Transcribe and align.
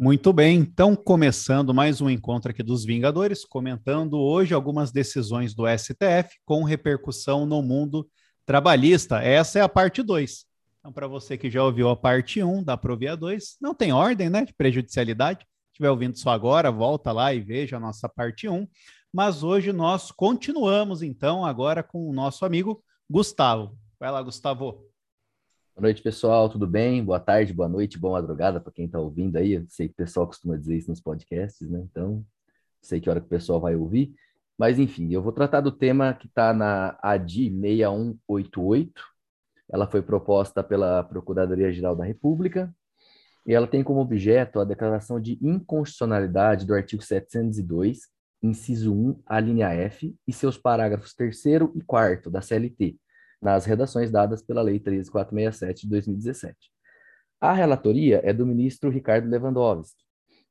Muito 0.00 0.32
bem, 0.32 0.58
então 0.58 0.94
começando 0.94 1.74
mais 1.74 2.00
um 2.00 2.08
encontro 2.08 2.52
aqui 2.52 2.62
dos 2.62 2.84
Vingadores, 2.84 3.44
comentando 3.44 4.16
hoje 4.16 4.54
algumas 4.54 4.92
decisões 4.92 5.54
do 5.56 5.64
STF 5.66 6.38
com 6.44 6.62
repercussão 6.62 7.44
no 7.44 7.60
mundo 7.60 8.08
trabalhista. 8.46 9.20
Essa 9.20 9.58
é 9.58 9.62
a 9.62 9.68
parte 9.68 10.00
2. 10.00 10.44
Então, 10.78 10.92
para 10.92 11.08
você 11.08 11.36
que 11.36 11.50
já 11.50 11.64
ouviu 11.64 11.88
a 11.88 11.96
parte 11.96 12.40
1, 12.40 12.58
um, 12.58 12.62
dá 12.62 12.76
para 12.76 12.92
ouvir 12.92 13.08
a 13.08 13.16
2. 13.16 13.56
Não 13.60 13.74
tem 13.74 13.92
ordem, 13.92 14.30
né, 14.30 14.44
de 14.44 14.54
prejudicialidade. 14.54 15.40
Se 15.40 15.72
estiver 15.72 15.90
ouvindo 15.90 16.16
só 16.16 16.30
agora, 16.30 16.70
volta 16.70 17.10
lá 17.10 17.34
e 17.34 17.40
veja 17.40 17.76
a 17.76 17.80
nossa 17.80 18.08
parte 18.08 18.48
1. 18.48 18.54
Um. 18.54 18.68
Mas 19.12 19.42
hoje 19.42 19.72
nós 19.72 20.12
continuamos, 20.12 21.02
então, 21.02 21.44
agora 21.44 21.82
com 21.82 22.08
o 22.08 22.12
nosso 22.12 22.44
amigo 22.44 22.84
Gustavo. 23.10 23.76
Vai 23.98 24.12
lá, 24.12 24.22
Gustavo. 24.22 24.87
Boa 25.78 25.86
noite, 25.86 26.02
pessoal. 26.02 26.48
Tudo 26.48 26.66
bem? 26.66 27.04
Boa 27.04 27.20
tarde, 27.20 27.54
boa 27.54 27.68
noite, 27.68 28.00
boa 28.00 28.20
madrugada 28.20 28.60
para 28.60 28.72
quem 28.72 28.86
está 28.86 28.98
ouvindo 28.98 29.36
aí. 29.36 29.52
Eu 29.52 29.64
sei 29.68 29.86
que 29.86 29.92
o 29.92 29.96
pessoal 29.96 30.26
costuma 30.26 30.56
dizer 30.56 30.76
isso 30.76 30.90
nos 30.90 31.00
podcasts, 31.00 31.70
né? 31.70 31.78
Então, 31.88 32.26
sei 32.82 33.00
que 33.00 33.08
hora 33.08 33.20
que 33.20 33.26
o 33.26 33.28
pessoal 33.28 33.60
vai 33.60 33.76
ouvir. 33.76 34.12
Mas, 34.58 34.80
enfim, 34.80 35.12
eu 35.12 35.22
vou 35.22 35.30
tratar 35.30 35.60
do 35.60 35.70
tema 35.70 36.12
que 36.12 36.26
está 36.26 36.52
na 36.52 36.98
ADI 37.00 37.48
6188. 37.60 38.92
Ela 39.70 39.86
foi 39.86 40.02
proposta 40.02 40.64
pela 40.64 41.04
Procuradoria-Geral 41.04 41.94
da 41.94 42.04
República 42.04 42.74
e 43.46 43.54
ela 43.54 43.68
tem 43.68 43.84
como 43.84 44.00
objeto 44.00 44.58
a 44.58 44.64
declaração 44.64 45.20
de 45.20 45.38
inconstitucionalidade 45.40 46.66
do 46.66 46.74
artigo 46.74 47.04
702, 47.04 48.00
inciso 48.42 48.92
1, 48.92 49.22
a 49.24 49.38
linha 49.38 49.68
F, 49.68 50.12
e 50.26 50.32
seus 50.32 50.58
parágrafos 50.58 51.14
3 51.14 51.40
e 51.76 51.80
4 51.86 52.32
da 52.32 52.42
CLT, 52.42 52.98
nas 53.40 53.64
redações 53.64 54.10
dadas 54.10 54.42
pela 54.42 54.62
Lei 54.62 54.78
13467 54.78 55.82
de 55.82 55.88
2017. 55.90 56.56
A 57.40 57.52
relatoria 57.52 58.20
é 58.24 58.32
do 58.32 58.44
ministro 58.44 58.90
Ricardo 58.90 59.28
Lewandowski. 59.28 60.02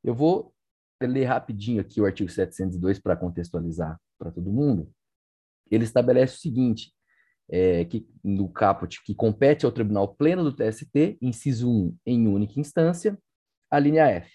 Eu 0.04 0.16
vou 0.16 0.54
ler 1.02 1.26
rapidinho 1.26 1.82
aqui 1.82 2.00
o 2.00 2.06
artigo 2.06 2.30
702 2.30 3.00
para 3.00 3.16
contextualizar 3.16 4.00
para 4.18 4.32
todo 4.32 4.52
mundo. 4.52 4.90
Ele 5.70 5.84
estabelece 5.84 6.36
o 6.36 6.40
seguinte, 6.40 6.94
é, 7.50 7.86
que 7.86 8.08
no 8.24 8.50
caput, 8.50 9.04
que 9.04 9.14
compete 9.14 9.66
ao 9.66 9.72
Tribunal 9.72 10.16
Pleno 10.16 10.44
do 10.44 10.54
TST, 10.54 11.18
inciso 11.22 11.70
1, 11.70 11.98
em 12.06 12.28
única 12.28 12.60
instância, 12.60 13.18
a 13.70 13.80
linha 13.80 14.08
F, 14.08 14.32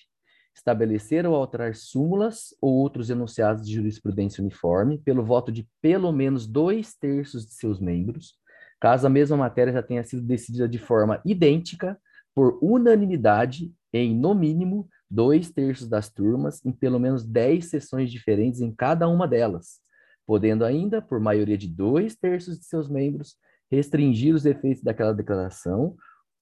estabelecer 0.54 1.26
ou 1.26 1.34
alterar 1.34 1.74
súmulas 1.74 2.54
ou 2.60 2.74
outros 2.74 3.08
enunciados 3.08 3.66
de 3.66 3.74
jurisprudência 3.74 4.42
uniforme 4.42 4.98
pelo 4.98 5.24
voto 5.24 5.50
de 5.50 5.66
pelo 5.80 6.12
menos 6.12 6.46
dois 6.46 6.94
terços 6.94 7.46
de 7.46 7.54
seus 7.54 7.80
membros, 7.80 8.38
caso 8.82 9.06
a 9.06 9.10
mesma 9.10 9.36
matéria 9.36 9.72
já 9.72 9.80
tenha 9.80 10.02
sido 10.02 10.22
decidida 10.22 10.68
de 10.68 10.76
forma 10.76 11.22
idêntica, 11.24 11.96
por 12.34 12.58
unanimidade, 12.60 13.72
em, 13.92 14.12
no 14.12 14.34
mínimo, 14.34 14.88
dois 15.08 15.52
terços 15.52 15.88
das 15.88 16.10
turmas, 16.10 16.60
em 16.66 16.72
pelo 16.72 16.98
menos 16.98 17.24
dez 17.24 17.66
sessões 17.66 18.10
diferentes 18.10 18.60
em 18.60 18.74
cada 18.74 19.08
uma 19.08 19.28
delas, 19.28 19.78
podendo 20.26 20.64
ainda, 20.64 21.00
por 21.00 21.20
maioria 21.20 21.56
de 21.56 21.68
dois 21.68 22.16
terços 22.16 22.58
de 22.58 22.64
seus 22.64 22.88
membros, 22.88 23.36
restringir 23.70 24.34
os 24.34 24.44
efeitos 24.44 24.82
daquela 24.82 25.14
declaração 25.14 25.94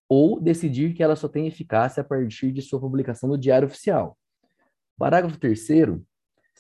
ou 0.09 0.41
decidir 0.41 0.95
que 0.95 1.03
ela 1.03 1.17
só 1.17 1.29
tem 1.29 1.47
eficácia 1.47 2.01
a 2.01 2.05
partir 2.05 2.53
de 2.53 2.63
sua 2.63 2.81
publicação 2.81 3.29
no 3.29 3.37
Diário 3.37 3.69
Oficial. 3.69 4.17
Parágrafo 4.99 5.39
3 5.39 5.61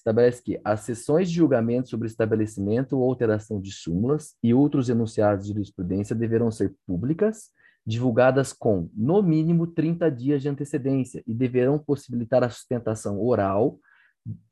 estabelece 0.00 0.42
que 0.42 0.60
as 0.64 0.80
sessões 0.80 1.28
de 1.28 1.36
julgamento 1.36 1.90
sobre 1.90 2.08
estabelecimento 2.08 2.98
ou 2.98 3.08
alteração 3.08 3.60
de 3.60 3.70
súmulas 3.70 4.34
e 4.42 4.52
outros 4.54 4.88
enunciados 4.88 5.46
de 5.46 5.52
jurisprudência 5.52 6.16
deverão 6.16 6.50
ser 6.50 6.74
públicas, 6.86 7.50
divulgadas 7.86 8.52
com, 8.52 8.90
no 8.94 9.22
mínimo, 9.22 9.66
30 9.66 10.10
dias 10.10 10.42
de 10.42 10.48
antecedência 10.48 11.22
e 11.26 11.34
deverão 11.34 11.78
possibilitar 11.78 12.42
a 12.42 12.48
sustentação 12.48 13.20
oral 13.20 13.78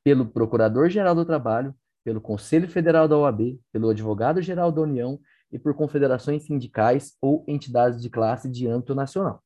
pelo 0.04 0.26
Procurador-Geral 0.26 1.14
do 1.14 1.24
Trabalho, 1.24 1.74
pelo 2.04 2.20
Conselho 2.20 2.68
Federal 2.68 3.08
da 3.08 3.16
OAB, 3.16 3.58
pelo 3.72 3.90
Advogado-Geral 3.90 4.70
da 4.70 4.82
União 4.82 5.18
e 5.50 5.58
por 5.58 5.74
confederações 5.74 6.44
sindicais 6.44 7.14
ou 7.22 7.44
entidades 7.48 8.02
de 8.02 8.10
classe 8.10 8.50
de 8.50 8.66
âmbito 8.66 8.94
nacional. 8.94 9.42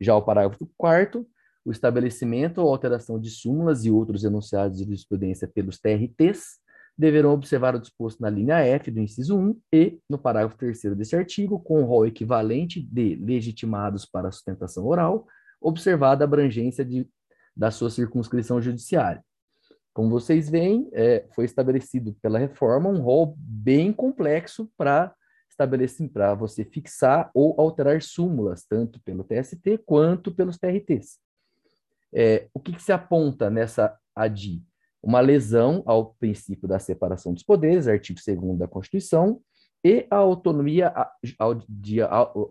Já 0.00 0.14
o 0.14 0.22
parágrafo 0.22 0.70
4 0.76 1.26
o 1.66 1.72
estabelecimento 1.72 2.58
ou 2.58 2.68
alteração 2.68 3.18
de 3.18 3.28
súmulas 3.28 3.84
e 3.84 3.90
outros 3.90 4.22
enunciados 4.22 4.78
de 4.78 4.84
jurisprudência 4.84 5.48
pelos 5.48 5.80
TRTs 5.80 6.60
deverão 6.96 7.32
observar 7.32 7.74
o 7.74 7.80
disposto 7.80 8.20
na 8.20 8.30
linha 8.30 8.58
F 8.58 8.88
do 8.88 9.00
inciso 9.00 9.36
1 9.36 9.60
e, 9.72 9.98
no 10.08 10.16
parágrafo 10.16 10.56
3 10.56 10.96
desse 10.96 11.16
artigo, 11.16 11.58
com 11.58 11.82
o 11.82 11.84
rol 11.84 12.06
equivalente 12.06 12.80
de 12.80 13.16
legitimados 13.16 14.06
para 14.06 14.30
sustentação 14.30 14.86
oral, 14.86 15.26
observada 15.60 16.22
a 16.22 16.26
abrangência 16.26 16.84
de, 16.84 17.06
da 17.54 17.72
sua 17.72 17.90
circunscrição 17.90 18.62
judiciária. 18.62 19.22
Como 19.92 20.08
vocês 20.08 20.48
veem, 20.48 20.88
é, 20.92 21.26
foi 21.34 21.46
estabelecido 21.46 22.16
pela 22.22 22.38
reforma 22.38 22.88
um 22.88 23.00
rol 23.00 23.34
bem 23.36 23.92
complexo 23.92 24.70
para 24.76 25.12
estabelecer 25.50 26.08
para 26.10 26.32
você 26.32 26.64
fixar 26.64 27.28
ou 27.34 27.60
alterar 27.60 28.00
súmulas, 28.02 28.64
tanto 28.64 29.00
pelo 29.00 29.24
TST 29.24 29.78
quanto 29.84 30.32
pelos 30.32 30.58
TRTs. 30.58 31.25
É, 32.18 32.48
o 32.54 32.58
que, 32.58 32.72
que 32.72 32.82
se 32.82 32.92
aponta 32.92 33.50
nessa 33.50 33.94
ADI? 34.14 34.62
Uma 35.02 35.20
lesão 35.20 35.82
ao 35.84 36.14
princípio 36.14 36.66
da 36.66 36.78
separação 36.78 37.34
dos 37.34 37.42
poderes, 37.42 37.86
artigo 37.86 38.18
2 38.26 38.58
da 38.58 38.66
Constituição, 38.66 39.42
e 39.84 40.06
a 40.10 40.16
autonomia 40.16 40.92
de 41.68 41.98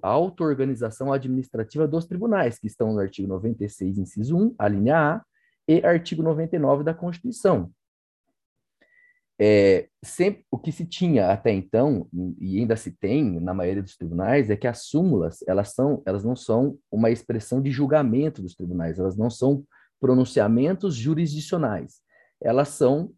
auto-organização 0.01 1.11
administrativa 1.11 1.87
dos 1.87 2.05
tribunais, 2.05 2.59
que 2.59 2.67
estão 2.67 2.93
no 2.93 2.99
artigo 2.99 3.27
96, 3.27 3.97
inciso 3.97 4.37
1, 4.37 4.55
a 4.59 4.67
linha 4.67 4.97
A, 4.97 5.25
e 5.67 5.83
artigo 5.83 6.21
99 6.21 6.83
da 6.83 6.93
Constituição. 6.93 7.71
É, 9.39 9.89
sempre, 10.03 10.45
o 10.49 10.57
que 10.57 10.71
se 10.71 10.85
tinha 10.85 11.29
até 11.29 11.51
então, 11.51 12.07
e 12.39 12.59
ainda 12.59 12.75
se 12.77 12.91
tem 12.91 13.39
na 13.39 13.53
maioria 13.53 13.83
dos 13.83 13.97
tribunais, 13.97 14.49
é 14.49 14.55
que 14.55 14.67
as 14.67 14.83
súmulas, 14.83 15.39
elas, 15.47 15.73
são, 15.73 16.01
elas 16.05 16.23
não 16.23 16.35
são 16.35 16.77
uma 16.89 17.11
expressão 17.11 17.61
de 17.61 17.69
julgamento 17.69 18.41
dos 18.41 18.55
tribunais, 18.55 18.97
elas 18.97 19.17
não 19.17 19.29
são 19.29 19.65
pronunciamentos 19.99 20.95
jurisdicionais. 20.95 21.99
Elas 22.41 22.69
são, 22.69 23.11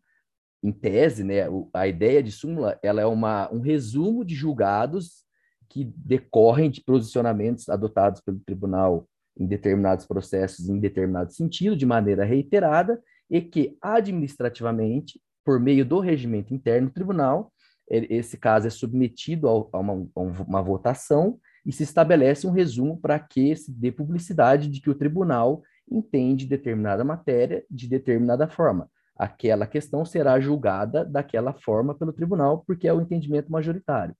em 0.63 0.71
tese, 0.71 1.23
né, 1.23 1.43
a 1.73 1.87
ideia 1.87 2.23
de 2.23 2.31
súmula, 2.31 2.79
ela 2.81 3.01
é 3.01 3.05
uma, 3.05 3.51
um 3.53 3.59
resumo 3.59 4.25
de 4.25 4.33
julgados 4.33 5.23
que 5.69 5.83
decorrem 5.83 6.71
de 6.71 6.81
posicionamentos 6.81 7.69
adotados 7.69 8.21
pelo 8.21 8.39
tribunal 8.39 9.07
em 9.37 9.45
determinados 9.45 10.05
processos, 10.07 10.67
em 10.67 10.79
determinado 10.79 11.31
sentido, 11.31 11.75
de 11.75 11.85
maneira 11.85 12.25
reiterada, 12.25 12.99
e 13.29 13.41
que 13.41 13.77
administrativamente 13.81 15.21
por 15.47 15.61
meio 15.61 15.85
do 15.85 16.01
regimento 16.01 16.53
interno 16.53 16.89
do 16.89 16.93
tribunal, 16.93 17.53
esse 17.89 18.37
caso 18.37 18.67
é 18.67 18.69
submetido 18.69 19.47
a 19.47 19.79
uma, 19.79 20.05
a 20.13 20.19
uma 20.19 20.61
votação 20.61 21.39
e 21.65 21.71
se 21.71 21.83
estabelece 21.83 22.45
um 22.45 22.51
resumo 22.51 22.99
para 22.99 23.17
que 23.17 23.55
se 23.55 23.71
dê 23.71 23.89
publicidade 23.89 24.67
de 24.67 24.81
que 24.81 24.89
o 24.89 24.93
tribunal 24.95 25.63
entende 25.89 26.45
determinada 26.45 27.01
matéria 27.05 27.63
de 27.71 27.87
determinada 27.87 28.49
forma. 28.49 28.91
Aquela 29.15 29.65
questão 29.65 30.03
será 30.03 30.37
julgada 30.37 31.05
daquela 31.05 31.53
forma 31.53 31.95
pelo 31.95 32.11
tribunal, 32.11 32.65
porque 32.67 32.85
é 32.85 32.93
o 32.93 32.99
entendimento 32.99 33.49
majoritário. 33.49 34.13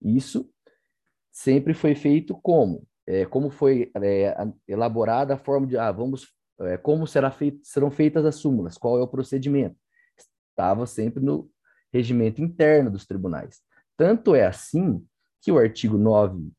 Isso 0.00 0.48
sempre 1.30 1.74
foi 1.74 1.94
feito 1.94 2.34
como? 2.36 2.86
É, 3.06 3.26
como 3.26 3.50
foi 3.50 3.92
é, 4.02 4.34
elaborada 4.66 5.34
a 5.34 5.38
forma 5.38 5.66
de, 5.66 5.76
ah, 5.76 5.92
vamos, 5.92 6.32
é, 6.60 6.78
como 6.78 7.06
será 7.06 7.30
feito, 7.30 7.60
serão 7.62 7.90
feitas 7.90 8.24
as 8.24 8.36
súmulas, 8.36 8.78
qual 8.78 8.98
é 8.98 9.02
o 9.02 9.06
procedimento? 9.06 9.83
Estava 10.54 10.86
sempre 10.86 11.22
no 11.22 11.50
regimento 11.92 12.40
interno 12.40 12.90
dos 12.90 13.04
tribunais. 13.04 13.60
Tanto 13.96 14.34
é 14.34 14.46
assim 14.46 15.04
que 15.40 15.52
o 15.52 15.58
artigo 15.58 15.98
9, 15.98 16.50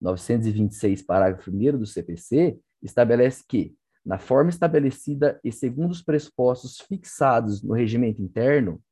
926, 0.00 1.02
parágrafo 1.02 1.50
1 1.50 1.78
do 1.78 1.86
CPC, 1.86 2.58
estabelece 2.82 3.44
que, 3.46 3.74
na 4.04 4.18
forma 4.18 4.50
estabelecida 4.50 5.40
e 5.44 5.52
segundo 5.52 5.92
os 5.92 6.02
pressupostos 6.02 6.80
fixados 6.80 7.62
no 7.62 7.74
regimento 7.74 8.20
interno, 8.20 8.82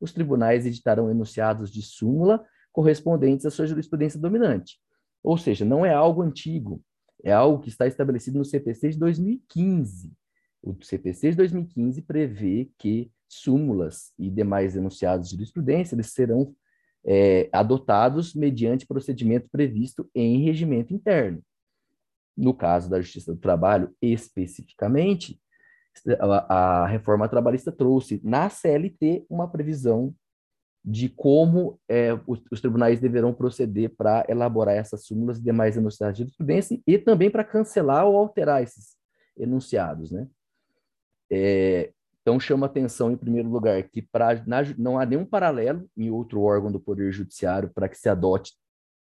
os 0.00 0.12
tribunais 0.12 0.64
editarão 0.64 1.10
enunciados 1.10 1.70
de 1.70 1.82
súmula 1.82 2.44
correspondentes 2.72 3.44
à 3.44 3.50
sua 3.50 3.66
jurisprudência 3.66 4.20
dominante. 4.20 4.78
Ou 5.22 5.36
seja, 5.36 5.64
não 5.64 5.84
é 5.84 5.92
algo 5.92 6.22
antigo, 6.22 6.82
é 7.24 7.32
algo 7.32 7.60
que 7.60 7.68
está 7.68 7.86
estabelecido 7.86 8.38
no 8.38 8.44
CPC 8.44 8.90
de 8.90 8.98
2015. 8.98 10.12
O 10.62 10.76
CPC 10.82 11.30
de 11.30 11.36
2015 11.36 12.02
prevê 12.02 12.70
que 12.78 13.10
súmulas 13.28 14.12
e 14.18 14.30
demais 14.30 14.76
enunciados 14.76 15.28
de 15.28 15.36
jurisprudência, 15.36 15.94
eles 15.94 16.12
serão 16.12 16.54
é, 17.04 17.48
adotados 17.52 18.34
mediante 18.34 18.86
procedimento 18.86 19.48
previsto 19.50 20.08
em 20.14 20.44
regimento 20.44 20.94
interno. 20.94 21.42
No 22.36 22.54
caso 22.54 22.88
da 22.88 23.00
Justiça 23.00 23.32
do 23.34 23.40
Trabalho, 23.40 23.94
especificamente, 24.00 25.40
a, 26.20 26.82
a 26.82 26.86
reforma 26.86 27.28
trabalhista 27.28 27.72
trouxe 27.72 28.20
na 28.22 28.48
CLT 28.48 29.26
uma 29.28 29.48
previsão 29.48 30.14
de 30.84 31.08
como 31.08 31.78
é, 31.88 32.14
os, 32.26 32.40
os, 32.50 32.60
tribunais 32.60 33.00
deverão 33.00 33.34
proceder 33.34 33.94
para 33.96 34.24
elaborar 34.28 34.76
essas 34.76 35.04
súmulas 35.04 35.38
e 35.38 35.42
demais 35.42 35.76
enunciados 35.76 36.16
de 36.16 36.22
jurisprudência 36.22 36.80
e 36.86 36.96
também 36.96 37.30
para 37.30 37.44
cancelar 37.44 38.06
ou 38.06 38.16
alterar 38.16 38.62
esses, 38.62 38.96
enunciados, 39.38 40.10
né? 40.10 40.26
É, 41.30 41.92
então, 42.28 42.38
chama 42.38 42.66
atenção, 42.66 43.10
em 43.10 43.16
primeiro 43.16 43.48
lugar, 43.48 43.82
que 43.84 44.02
pra, 44.02 44.34
na, 44.46 44.58
não 44.76 44.98
há 44.98 45.06
nenhum 45.06 45.24
paralelo 45.24 45.88
em 45.96 46.10
outro 46.10 46.42
órgão 46.42 46.70
do 46.70 46.78
Poder 46.78 47.10
Judiciário 47.10 47.70
para 47.74 47.88
que 47.88 47.96
se 47.96 48.06
adote 48.06 48.52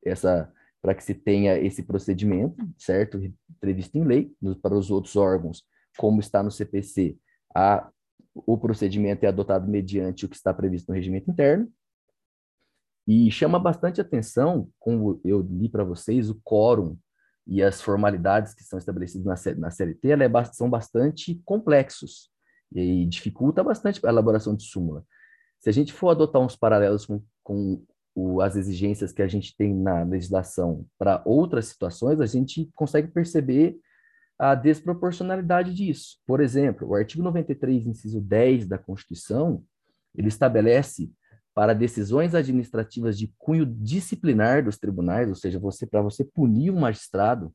essa, 0.05 0.53
para 0.79 0.93
que 0.93 1.03
se 1.03 1.15
tenha 1.15 1.57
esse 1.57 1.81
procedimento, 1.81 2.55
certo? 2.77 3.19
Previsto 3.59 3.95
em 3.95 4.03
lei, 4.03 4.31
no, 4.39 4.55
para 4.55 4.75
os 4.75 4.91
outros 4.91 5.15
órgãos, 5.15 5.63
como 5.97 6.19
está 6.19 6.43
no 6.43 6.51
CPC, 6.51 7.17
a, 7.55 7.89
o 8.35 8.59
procedimento 8.59 9.23
é 9.23 9.27
adotado 9.27 9.67
mediante 9.67 10.27
o 10.27 10.29
que 10.29 10.35
está 10.35 10.53
previsto 10.53 10.89
no 10.89 10.95
regimento 10.95 11.31
interno. 11.31 11.67
E 13.07 13.31
chama 13.31 13.57
bastante 13.57 13.99
atenção, 13.99 14.69
como 14.77 15.19
eu 15.25 15.41
li 15.41 15.67
para 15.67 15.83
vocês, 15.83 16.29
o 16.29 16.39
quórum 16.43 16.95
e 17.47 17.63
as 17.63 17.81
formalidades 17.81 18.53
que 18.53 18.63
são 18.63 18.77
estabelecidas 18.77 19.25
na, 19.25 19.55
na 19.55 19.71
CLT 19.71 20.11
é, 20.11 20.43
são 20.53 20.69
bastante 20.69 21.41
complexos 21.43 22.34
e 22.73 23.05
dificulta 23.05 23.63
bastante 23.63 24.05
a 24.05 24.09
elaboração 24.09 24.55
de 24.55 24.63
súmula. 24.63 25.05
Se 25.59 25.69
a 25.69 25.73
gente 25.73 25.93
for 25.93 26.09
adotar 26.09 26.41
uns 26.41 26.55
paralelos 26.55 27.05
com, 27.05 27.21
com 27.43 27.83
o, 28.13 28.41
as 28.41 28.55
exigências 28.55 29.11
que 29.11 29.21
a 29.21 29.27
gente 29.27 29.55
tem 29.55 29.73
na 29.73 30.03
legislação 30.03 30.85
para 30.97 31.21
outras 31.25 31.65
situações, 31.67 32.19
a 32.19 32.25
gente 32.25 32.69
consegue 32.75 33.07
perceber 33.09 33.77
a 34.37 34.53
desproporcionalidade 34.53 35.73
disso. 35.73 36.17
Por 36.25 36.41
exemplo, 36.41 36.89
o 36.89 36.95
artigo 36.95 37.23
93, 37.23 37.87
inciso 37.87 38.21
10 38.21 38.67
da 38.67 38.77
Constituição, 38.77 39.63
ele 40.13 40.27
estabelece 40.27 41.11
para 41.53 41.73
decisões 41.73 42.35
administrativas 42.35 43.17
de 43.17 43.33
cunho 43.37 43.65
disciplinar 43.65 44.63
dos 44.63 44.77
tribunais, 44.77 45.29
ou 45.29 45.35
seja, 45.35 45.57
você 45.57 45.87
para 45.87 46.01
você 46.01 46.23
punir 46.23 46.69
um 46.69 46.79
magistrado, 46.79 47.53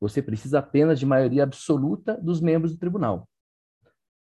você 0.00 0.22
precisa 0.22 0.58
apenas 0.58 0.98
de 0.98 1.06
maioria 1.06 1.42
absoluta 1.42 2.16
dos 2.16 2.40
membros 2.40 2.72
do 2.72 2.78
tribunal. 2.78 3.28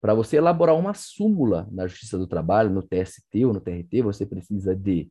Para 0.03 0.15
você 0.15 0.37
elaborar 0.39 0.77
uma 0.77 0.95
súmula 0.95 1.69
na 1.71 1.87
Justiça 1.87 2.19
do 2.19 2.27
Trabalho, 2.27 2.71
no 2.71 2.83
TST 2.83 3.45
ou 3.45 3.53
no 3.53 3.61
TRT, 3.61 4.03
você 4.03 4.27
precisa 4.27 4.75
de 4.75 5.09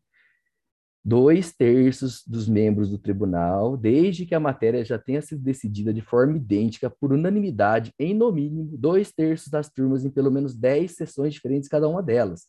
dois 1.04 1.54
terços 1.54 2.22
dos 2.28 2.48
membros 2.48 2.90
do 2.90 2.98
tribunal, 2.98 3.78
desde 3.78 4.26
que 4.26 4.36
a 4.36 4.40
matéria 4.40 4.84
já 4.84 5.00
tenha 5.00 5.22
sido 5.22 5.42
decidida 5.42 5.94
de 5.94 6.02
forma 6.02 6.36
idêntica, 6.36 6.90
por 6.90 7.14
unanimidade, 7.14 7.94
em 7.98 8.14
no 8.14 8.34
mínimo 8.34 8.78
dois 8.78 9.14
terços 9.14 9.48
das 9.48 9.70
turmas, 9.70 10.04
em 10.04 10.12
pelo 10.12 10.30
menos 10.30 10.54
dez 10.54 10.98
sessões 10.98 11.34
diferentes 11.34 11.70
cada 11.70 11.88
uma 11.88 12.04
delas, 12.04 12.48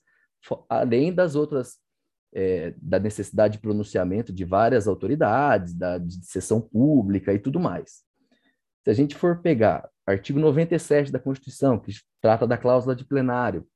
além 0.69 1.15
das 1.15 1.37
outras, 1.37 1.79
é, 2.35 2.75
da 2.77 2.99
necessidade 2.99 3.55
de 3.55 3.61
pronunciamento 3.61 4.33
de 4.33 4.45
várias 4.45 4.89
autoridades, 4.89 5.75
da 5.75 5.97
de 5.97 6.27
sessão 6.27 6.61
pública 6.61 7.33
e 7.33 7.39
tudo 7.39 7.61
mais. 7.61 8.03
Se 8.83 8.91
a 8.91 8.95
gente 8.95 9.15
for 9.15 9.41
pegar 9.41 9.89
artigo 10.07 10.39
97 10.39 11.13
da 11.13 11.19
Constituição, 11.19 11.79
que 11.79 11.93
trata 12.21 12.47
da 12.47 12.59
cláusula 12.59 12.95
de 12.95 13.05
plenário, 13.05 13.67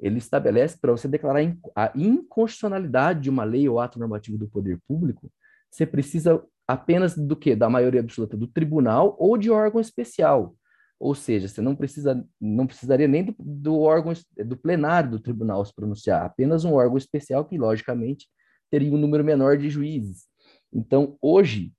ele 0.00 0.18
estabelece 0.18 0.78
para 0.78 0.92
você 0.92 1.08
declarar 1.08 1.40
a 1.74 1.92
inconstitucionalidade 1.94 3.20
de 3.22 3.30
uma 3.30 3.44
lei 3.44 3.68
ou 3.68 3.80
ato 3.80 3.98
normativo 3.98 4.36
do 4.36 4.48
poder 4.48 4.78
público, 4.86 5.30
você 5.70 5.86
precisa 5.86 6.42
apenas 6.66 7.16
do 7.16 7.36
que? 7.36 7.54
Da 7.54 7.68
maioria 7.68 8.00
absoluta 8.00 8.36
do 8.36 8.46
tribunal 8.46 9.16
ou 9.18 9.36
de 9.36 9.50
órgão 9.50 9.80
especial. 9.80 10.54
Ou 10.98 11.14
seja, 11.14 11.48
você 11.48 11.60
não 11.60 11.74
precisa, 11.74 12.24
não 12.40 12.66
precisaria 12.66 13.08
nem 13.08 13.24
do, 13.24 13.34
do 13.38 13.78
órgão 13.80 14.12
do 14.44 14.56
plenário 14.56 15.10
do 15.10 15.20
tribunal 15.20 15.64
se 15.64 15.74
pronunciar, 15.74 16.24
apenas 16.24 16.64
um 16.64 16.74
órgão 16.74 16.96
especial 16.96 17.44
que 17.44 17.58
logicamente 17.58 18.28
teria 18.70 18.92
um 18.92 18.98
número 18.98 19.24
menor 19.24 19.56
de 19.56 19.68
juízes. 19.68 20.24
Então, 20.72 21.16
hoje 21.20 21.72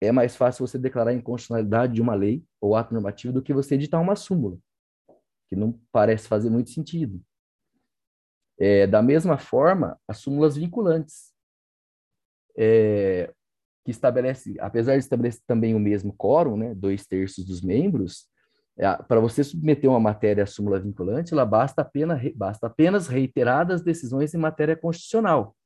é 0.00 0.12
mais 0.12 0.36
fácil 0.36 0.66
você 0.66 0.78
declarar 0.78 1.10
a 1.10 1.14
inconstitucionalidade 1.14 1.94
de 1.94 2.02
uma 2.02 2.14
lei 2.14 2.44
ou 2.60 2.76
ato 2.76 2.92
normativo 2.92 3.32
do 3.32 3.42
que 3.42 3.54
você 3.54 3.74
editar 3.74 4.00
uma 4.00 4.16
súmula, 4.16 4.58
que 5.48 5.56
não 5.56 5.72
parece 5.90 6.28
fazer 6.28 6.50
muito 6.50 6.70
sentido. 6.70 7.20
É, 8.58 8.86
da 8.86 9.02
mesma 9.02 9.38
forma, 9.38 9.98
as 10.08 10.18
súmulas 10.18 10.56
vinculantes, 10.56 11.32
é, 12.56 13.32
que 13.84 13.90
estabelece, 13.90 14.56
apesar 14.58 14.92
de 14.92 14.98
estabelecer 14.98 15.42
também 15.46 15.74
o 15.74 15.78
mesmo 15.78 16.12
quórum, 16.12 16.56
né, 16.56 16.74
dois 16.74 17.06
terços 17.06 17.44
dos 17.44 17.60
membros, 17.62 18.28
é, 18.78 18.94
para 19.04 19.20
você 19.20 19.44
submeter 19.44 19.88
uma 19.88 20.00
matéria 20.00 20.44
à 20.44 20.46
súmula 20.46 20.80
vinculante, 20.80 21.32
ela 21.32 21.46
basta 21.46 21.82
apenas, 21.82 22.20
basta 22.34 22.66
apenas 22.66 23.06
reiteradas 23.06 23.82
decisões 23.82 24.34
em 24.34 24.38
matéria 24.38 24.76
constitucional. 24.76 25.56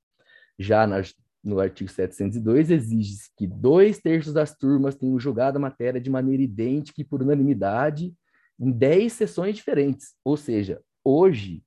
Já 0.59 0.87
na, 0.87 1.00
no 1.42 1.58
artigo 1.58 1.90
702, 1.90 2.70
exige 2.70 3.16
que 3.37 3.46
dois 3.46 3.98
terços 3.98 4.32
das 4.32 4.54
turmas 4.54 4.94
tenham 4.94 5.19
julgado 5.19 5.58
a 5.58 5.60
matéria 5.60 6.00
de 6.00 6.10
maneira 6.10 6.42
idêntica 6.42 7.00
e 7.00 7.04
por 7.04 7.22
unanimidade 7.22 8.14
em 8.58 8.70
dez 8.70 9.14
sessões 9.14 9.56
diferentes. 9.56 10.14
Ou 10.22 10.37
seja, 10.37 10.82
hoje, 11.02 11.64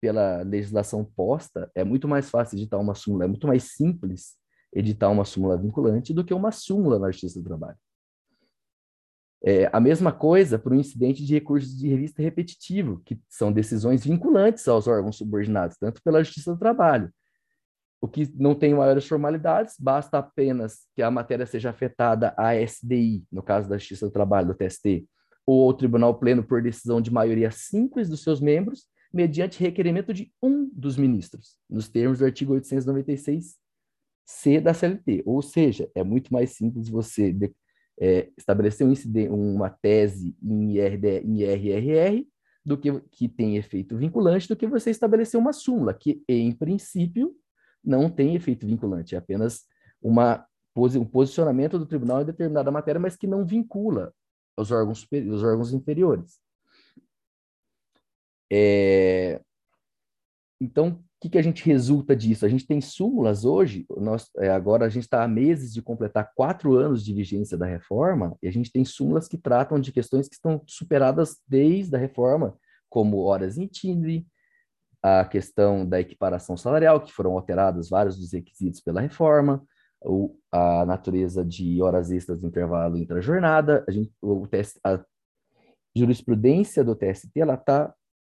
pela 0.00 0.42
legislação 0.42 1.04
posta, 1.04 1.70
é 1.74 1.84
muito 1.84 2.08
mais 2.08 2.30
fácil 2.30 2.56
editar 2.56 2.78
uma 2.78 2.94
súmula, 2.94 3.24
é 3.24 3.28
muito 3.28 3.46
mais 3.46 3.64
simples 3.64 4.36
editar 4.72 5.10
uma 5.10 5.24
súmula 5.24 5.56
vinculante 5.56 6.14
do 6.14 6.24
que 6.24 6.32
uma 6.32 6.52
súmula 6.52 6.98
na 6.98 7.10
Justiça 7.10 7.40
do 7.40 7.44
Trabalho. 7.44 7.76
É, 9.42 9.70
a 9.72 9.78
mesma 9.78 10.12
coisa 10.12 10.58
para 10.58 10.72
o 10.72 10.76
incidente 10.76 11.24
de 11.24 11.32
recursos 11.32 11.76
de 11.76 11.88
revista 11.88 12.20
repetitivo, 12.20 13.00
que 13.04 13.20
são 13.28 13.52
decisões 13.52 14.04
vinculantes 14.04 14.66
aos 14.66 14.88
órgãos 14.88 15.16
subordinados, 15.16 15.76
tanto 15.78 16.02
pela 16.02 16.22
Justiça 16.22 16.52
do 16.52 16.58
Trabalho. 16.58 17.12
O 18.00 18.06
que 18.06 18.32
não 18.36 18.54
tem 18.54 18.74
maiores 18.74 19.06
formalidades, 19.06 19.74
basta 19.78 20.18
apenas 20.18 20.86
que 20.94 21.02
a 21.02 21.10
matéria 21.10 21.46
seja 21.46 21.70
afetada 21.70 22.32
à 22.36 22.54
SDI, 22.54 23.24
no 23.30 23.42
caso 23.42 23.68
da 23.68 23.76
Justiça 23.76 24.06
do 24.06 24.12
Trabalho, 24.12 24.48
do 24.48 24.54
TST, 24.54 25.04
ou 25.44 25.66
ao 25.66 25.74
Tribunal 25.74 26.18
Pleno 26.18 26.44
por 26.44 26.62
decisão 26.62 27.00
de 27.00 27.12
maioria 27.12 27.50
simples 27.50 28.08
dos 28.08 28.22
seus 28.22 28.40
membros, 28.40 28.86
mediante 29.12 29.60
requerimento 29.60 30.14
de 30.14 30.32
um 30.42 30.68
dos 30.72 30.96
ministros, 30.96 31.56
nos 31.68 31.88
termos 31.88 32.18
do 32.18 32.24
artigo 32.24 32.54
896-C 32.54 34.60
da 34.60 34.74
CLT. 34.74 35.22
Ou 35.24 35.40
seja, 35.42 35.90
é 35.94 36.04
muito 36.04 36.32
mais 36.32 36.50
simples 36.50 36.88
você 36.88 37.34
é, 37.98 38.28
estabelecer 38.36 38.86
um 38.86 39.56
uma 39.56 39.70
tese 39.70 40.36
em, 40.42 40.76
IRD, 40.76 41.20
em 41.20 41.40
IRRR 41.40 42.26
do 42.64 42.76
que, 42.76 43.00
que 43.10 43.28
tem 43.28 43.56
efeito 43.56 43.96
vinculante 43.96 44.46
do 44.46 44.54
que 44.54 44.66
você 44.66 44.90
estabelecer 44.90 45.40
uma 45.40 45.52
súmula, 45.52 45.94
que, 45.94 46.22
em 46.28 46.52
princípio, 46.52 47.34
não 47.84 48.10
tem 48.10 48.34
efeito 48.34 48.66
vinculante, 48.66 49.14
é 49.14 49.18
apenas 49.18 49.66
uma, 50.00 50.46
um 50.76 51.04
posicionamento 51.04 51.78
do 51.78 51.86
tribunal 51.86 52.22
em 52.22 52.26
determinada 52.26 52.70
matéria, 52.70 53.00
mas 53.00 53.16
que 53.16 53.26
não 53.26 53.44
vincula 53.44 54.12
os 54.56 54.70
órgãos, 54.70 55.06
os 55.30 55.42
órgãos 55.42 55.72
inferiores. 55.72 56.40
É... 58.50 59.40
Então, 60.60 60.88
o 60.88 61.20
que, 61.20 61.30
que 61.30 61.38
a 61.38 61.42
gente 61.42 61.64
resulta 61.64 62.14
disso? 62.14 62.46
A 62.46 62.48
gente 62.48 62.66
tem 62.66 62.80
súmulas 62.80 63.44
hoje, 63.44 63.86
nós, 63.96 64.30
é, 64.38 64.50
agora 64.50 64.86
a 64.86 64.88
gente 64.88 65.04
está 65.04 65.22
há 65.22 65.28
meses 65.28 65.72
de 65.72 65.82
completar 65.82 66.32
quatro 66.34 66.76
anos 66.76 67.04
de 67.04 67.12
vigência 67.12 67.56
da 67.58 67.66
reforma, 67.66 68.36
e 68.42 68.48
a 68.48 68.52
gente 68.52 68.70
tem 68.70 68.84
súmulas 68.84 69.26
que 69.26 69.36
tratam 69.36 69.80
de 69.80 69.92
questões 69.92 70.28
que 70.28 70.34
estão 70.34 70.62
superadas 70.66 71.38
desde 71.46 71.94
a 71.96 71.98
reforma, 71.98 72.56
como 72.88 73.18
horas 73.18 73.58
em 73.58 73.66
Tindre, 73.66 74.26
a 75.08 75.24
questão 75.24 75.86
da 75.86 76.00
equiparação 76.00 76.56
salarial, 76.56 77.00
que 77.00 77.12
foram 77.12 77.32
alterados 77.32 77.88
vários 77.88 78.16
dos 78.18 78.32
requisitos 78.32 78.80
pela 78.80 79.00
reforma, 79.00 79.62
o, 80.00 80.36
a 80.52 80.86
natureza 80.86 81.44
de 81.44 81.82
horas 81.82 82.10
extras 82.10 82.40
do 82.40 82.46
intervalo 82.46 82.96
intra-jornada, 82.96 83.84
a, 83.88 83.90
gente, 83.90 84.12
o, 84.22 84.46
a 84.84 85.04
jurisprudência 85.94 86.84
do 86.84 86.94
TST 86.94 87.30
está 87.34 87.92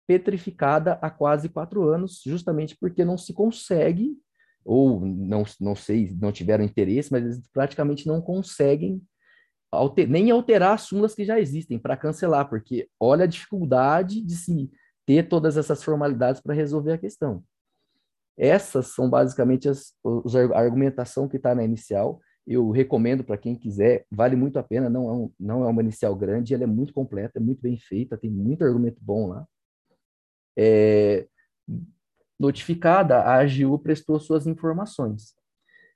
petrificada 0.06 0.98
há 1.00 1.10
quase 1.10 1.48
quatro 1.48 1.88
anos, 1.88 2.20
justamente 2.24 2.76
porque 2.78 3.04
não 3.04 3.16
se 3.16 3.32
consegue, 3.32 4.16
ou 4.64 5.00
não, 5.00 5.44
não 5.60 5.74
sei, 5.74 6.16
não 6.20 6.32
tiveram 6.32 6.64
interesse, 6.64 7.10
mas 7.10 7.24
eles 7.24 7.48
praticamente 7.52 8.06
não 8.06 8.20
conseguem 8.20 9.00
alter, 9.70 10.08
nem 10.08 10.30
alterar 10.30 10.74
as 10.74 10.82
súmulas 10.82 11.14
que 11.14 11.24
já 11.24 11.40
existem 11.40 11.78
para 11.78 11.96
cancelar, 11.96 12.48
porque 12.48 12.88
olha 13.00 13.24
a 13.24 13.28
dificuldade 13.28 14.20
de 14.20 14.34
se 14.34 14.70
ter 15.06 15.28
todas 15.28 15.56
essas 15.56 15.82
formalidades 15.82 16.40
para 16.40 16.54
resolver 16.54 16.92
a 16.92 16.98
questão. 16.98 17.42
Essas 18.36 18.88
são 18.88 19.08
basicamente 19.10 19.68
as, 19.68 19.94
a 20.54 20.58
argumentação 20.58 21.28
que 21.28 21.36
está 21.36 21.54
na 21.54 21.64
inicial. 21.64 22.20
Eu 22.46 22.70
recomendo 22.70 23.22
para 23.22 23.36
quem 23.36 23.54
quiser, 23.54 24.04
vale 24.10 24.34
muito 24.34 24.58
a 24.58 24.62
pena, 24.62 24.88
não 24.90 25.08
é, 25.08 25.12
um, 25.12 25.30
não 25.38 25.64
é 25.64 25.68
uma 25.68 25.82
inicial 25.82 26.14
grande, 26.16 26.54
ela 26.54 26.64
é 26.64 26.66
muito 26.66 26.92
completa, 26.92 27.38
é 27.38 27.40
muito 27.40 27.60
bem 27.60 27.76
feita, 27.76 28.18
tem 28.18 28.30
muito 28.30 28.64
argumento 28.64 28.98
bom 29.00 29.28
lá. 29.28 29.46
É, 30.56 31.26
notificada, 32.38 33.18
a 33.18 33.40
AGU 33.40 33.78
prestou 33.78 34.18
suas 34.18 34.46
informações. 34.46 35.34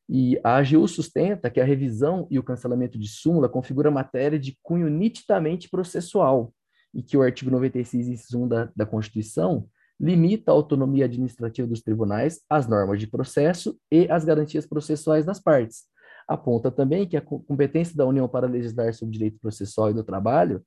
E 0.08 0.38
a 0.44 0.56
AGU 0.56 0.86
sustenta 0.86 1.50
que 1.50 1.60
a 1.60 1.64
revisão 1.64 2.28
e 2.30 2.38
o 2.38 2.42
cancelamento 2.42 2.96
de 2.96 3.08
súmula 3.08 3.48
configura 3.48 3.90
matéria 3.90 4.38
de 4.38 4.56
cunho 4.62 4.88
nitidamente 4.88 5.68
processual, 5.68 6.52
e 6.96 7.02
que 7.02 7.16
o 7.16 7.22
artigo 7.22 7.50
96, 7.50 8.08
inciso 8.08 8.42
1 8.42 8.48
da, 8.48 8.72
da 8.74 8.86
Constituição, 8.86 9.68
limita 10.00 10.50
a 10.50 10.54
autonomia 10.54 11.04
administrativa 11.04 11.68
dos 11.68 11.82
tribunais, 11.82 12.40
as 12.48 12.66
normas 12.66 12.98
de 12.98 13.06
processo 13.06 13.78
e 13.92 14.10
as 14.10 14.24
garantias 14.24 14.66
processuais 14.66 15.26
das 15.26 15.38
partes. 15.38 15.84
Aponta 16.26 16.70
também 16.70 17.06
que 17.06 17.16
a 17.16 17.20
competência 17.20 17.94
da 17.94 18.06
União 18.06 18.26
para 18.26 18.46
legislar 18.46 18.92
sobre 18.94 19.12
direito 19.12 19.38
processual 19.38 19.90
e 19.90 19.94
do 19.94 20.02
trabalho 20.02 20.64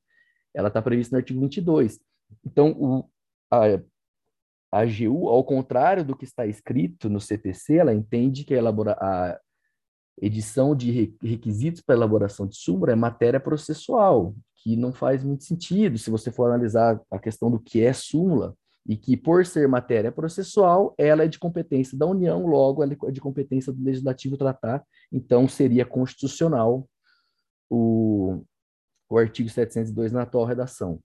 ela 0.53 0.67
está 0.67 0.81
prevista 0.81 1.15
no 1.15 1.19
artigo 1.19 1.39
22. 1.41 1.99
Então, 2.45 2.71
o, 2.71 3.09
a, 3.51 3.65
a 4.71 4.81
AGU, 4.81 5.27
ao 5.27 5.43
contrário 5.43 6.03
do 6.03 6.15
que 6.15 6.25
está 6.25 6.45
escrito 6.45 7.09
no 7.09 7.19
CTC, 7.19 7.75
ela 7.77 7.93
entende 7.93 8.43
que 8.43 8.53
a, 8.53 8.57
elabora, 8.57 8.93
a 8.93 9.39
edição 10.21 10.75
de 10.75 11.15
requisitos 11.21 11.81
para 11.81 11.95
elaboração 11.95 12.47
de 12.47 12.55
súmula 12.57 12.91
é 12.91 12.95
matéria 12.95 13.39
processual, 13.39 14.35
que 14.57 14.75
não 14.75 14.91
faz 14.91 15.23
muito 15.23 15.43
sentido 15.43 15.97
se 15.97 16.09
você 16.09 16.31
for 16.31 16.45
analisar 16.45 16.99
a 17.09 17.17
questão 17.17 17.49
do 17.49 17.59
que 17.59 17.81
é 17.81 17.93
súmula, 17.93 18.55
e 18.89 18.97
que, 18.97 19.15
por 19.15 19.45
ser 19.45 19.67
matéria 19.67 20.11
processual, 20.11 20.95
ela 20.97 21.23
é 21.23 21.27
de 21.27 21.37
competência 21.37 21.95
da 21.95 22.07
União, 22.07 22.47
logo, 22.47 22.81
ela 22.81 22.97
é 23.07 23.11
de 23.11 23.21
competência 23.21 23.71
do 23.71 23.83
Legislativo 23.83 24.35
tratar, 24.35 24.83
então 25.11 25.47
seria 25.47 25.85
constitucional 25.85 26.89
o, 27.69 28.43
o 29.07 29.17
artigo 29.17 29.47
702 29.47 30.11
na 30.11 30.23
atual 30.23 30.45
redação. 30.45 30.99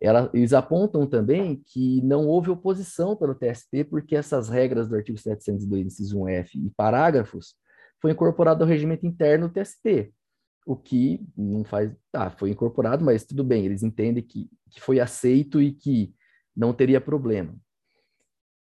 Ela, 0.00 0.30
eles 0.32 0.52
apontam 0.52 1.08
também 1.08 1.60
que 1.66 2.00
não 2.02 2.26
houve 2.28 2.50
oposição 2.50 3.16
pelo 3.16 3.34
TST, 3.34 3.84
porque 3.90 4.14
essas 4.14 4.48
regras 4.48 4.88
do 4.88 4.94
artigo 4.94 5.18
702, 5.18 5.86
inciso 5.86 6.20
1F 6.20 6.50
e 6.54 6.70
parágrafos 6.76 7.56
foi 8.04 8.10
incorporado 8.10 8.62
ao 8.62 8.68
regimento 8.68 9.06
interno 9.06 9.48
do 9.48 9.54
TST, 9.54 10.12
o 10.66 10.76
que 10.76 11.26
não 11.34 11.64
faz. 11.64 11.90
Tá, 12.12 12.28
foi 12.28 12.50
incorporado, 12.50 13.02
mas 13.02 13.24
tudo 13.24 13.42
bem, 13.42 13.64
eles 13.64 13.82
entendem 13.82 14.22
que, 14.22 14.46
que 14.68 14.78
foi 14.78 15.00
aceito 15.00 15.58
e 15.58 15.72
que 15.72 16.14
não 16.54 16.74
teria 16.74 17.00
problema. 17.00 17.56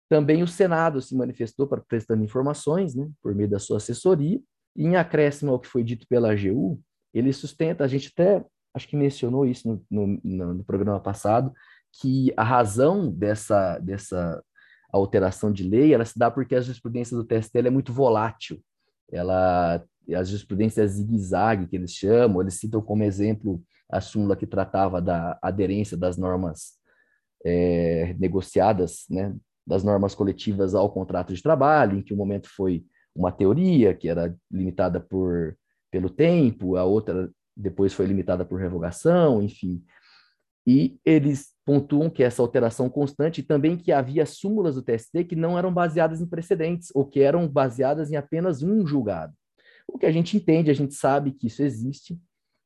Também 0.09 0.43
o 0.43 0.49
Senado 0.49 1.01
se 1.01 1.15
manifestou 1.15 1.69
para 1.69 1.81
prestando 1.81 2.25
informações, 2.25 2.97
né, 2.97 3.09
por 3.23 3.33
meio 3.33 3.49
da 3.49 3.61
sua 3.61 3.77
assessoria, 3.77 4.41
e 4.75 4.85
em 4.85 4.97
acréscimo 4.97 5.53
ao 5.53 5.61
que 5.61 5.69
foi 5.69 5.85
dito 5.85 6.09
pela 6.09 6.33
AGU, 6.33 6.83
ele 7.15 7.33
sustenta, 7.33 7.85
a 7.85 7.87
gente 7.87 8.13
até 8.13 8.45
acho 8.75 8.89
que 8.89 8.97
mencionou 8.97 9.47
isso 9.47 9.81
no, 9.89 10.21
no, 10.25 10.55
no 10.55 10.65
programa 10.65 10.99
passado, 10.99 11.53
que 12.01 12.35
a 12.37 12.43
razão 12.43 13.09
dessa, 13.09 13.79
dessa 13.79 14.43
alteração 14.93 15.53
de 15.53 15.63
lei, 15.63 15.95
ela 15.95 16.05
se 16.05 16.19
dá 16.19 16.29
porque 16.33 16.57
a 16.57 16.61
jurisprudência 16.61 17.17
do 17.17 17.23
TST 17.23 17.57
é 17.57 17.71
muito 17.71 17.93
volátil. 17.93 18.61
Ela, 19.13 19.85
a 20.09 20.23
jurisprudência 20.25 20.87
zigue-zague, 20.87 21.67
que 21.67 21.77
eles 21.77 21.93
chamam, 21.93 22.41
eles 22.41 22.55
citam 22.55 22.81
como 22.81 23.05
exemplo 23.05 23.63
a 23.91 24.01
súmula 24.01 24.37
que 24.37 24.47
tratava 24.47 25.01
da 25.01 25.39
aderência 25.43 25.97
das 25.97 26.17
normas 26.17 26.79
é, 27.45 28.15
negociadas, 28.19 29.05
né, 29.11 29.35
das 29.67 29.83
normas 29.83 30.15
coletivas 30.15 30.75
ao 30.75 30.91
contrato 30.91 31.35
de 31.35 31.43
trabalho, 31.43 31.99
em 31.99 32.03
que 32.03 32.13
o 32.13 32.17
um 32.17 32.19
momento 32.19 32.49
foi 32.49 32.85
uma 33.15 33.33
teoria 33.33 33.95
que 33.95 34.09
era 34.09 34.35
limitada 34.51 35.01
por 35.01 35.57
pelo 35.91 36.09
tempo, 36.09 36.77
a 36.77 36.85
outra 36.85 37.29
depois 37.57 37.93
foi 37.93 38.07
limitada 38.07 38.45
por 38.45 38.61
revogação, 38.61 39.43
enfim. 39.43 39.83
E 40.67 40.99
eles 41.05 41.51
pontuam 41.65 42.11
que 42.11 42.23
essa 42.23 42.43
alteração 42.43 42.89
constante 42.89 43.43
também 43.43 43.77
que 43.77 43.93
havia 43.93 44.27
súmulas 44.27 44.75
do 44.75 44.83
TST 44.83 45.25
que 45.25 45.37
não 45.37 45.59
eram 45.59 45.73
baseadas 45.73 46.21
em 46.21 46.27
precedentes 46.27 46.91
ou 46.95 47.05
que 47.05 47.21
eram 47.21 47.49
baseadas 47.49 48.11
em 48.11 48.17
apenas 48.17 48.63
um 48.63 48.87
julgado. 48.87 49.33
O 49.89 49.99
que 49.99 50.07
a 50.07 50.13
gente 50.13 50.37
entende, 50.37 50.71
a 50.71 50.75
gente 50.75 50.95
sabe 50.95 51.33
que 51.33 51.47
isso 51.47 51.63
existe, 51.63 52.21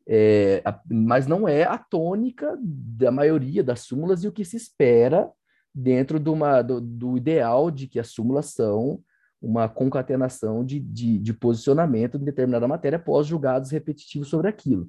é, 0.06 0.62
mas 0.90 1.26
não 1.26 1.48
é 1.48 1.64
a 1.64 1.78
tônica 1.78 2.58
da 2.60 3.10
maioria 3.10 3.62
das 3.62 3.80
súmulas 3.80 4.22
e 4.22 4.28
o 4.28 4.32
que 4.32 4.44
se 4.44 4.56
espera 4.56 5.30
dentro 5.74 6.20
de 6.20 6.28
uma, 6.28 6.60
do, 6.62 6.80
do 6.80 7.16
ideal 7.16 7.70
de 7.70 7.86
que 7.86 7.98
as 7.98 8.08
súmulas 8.08 8.46
são 8.46 9.02
uma 9.40 9.68
concatenação 9.68 10.64
de, 10.64 10.80
de, 10.80 11.18
de 11.18 11.32
posicionamento 11.32 12.16
em 12.16 12.24
determinada 12.24 12.66
matéria 12.68 12.96
após 12.96 13.26
julgados 13.26 13.70
repetitivos 13.70 14.28
sobre 14.28 14.48
aquilo. 14.48 14.88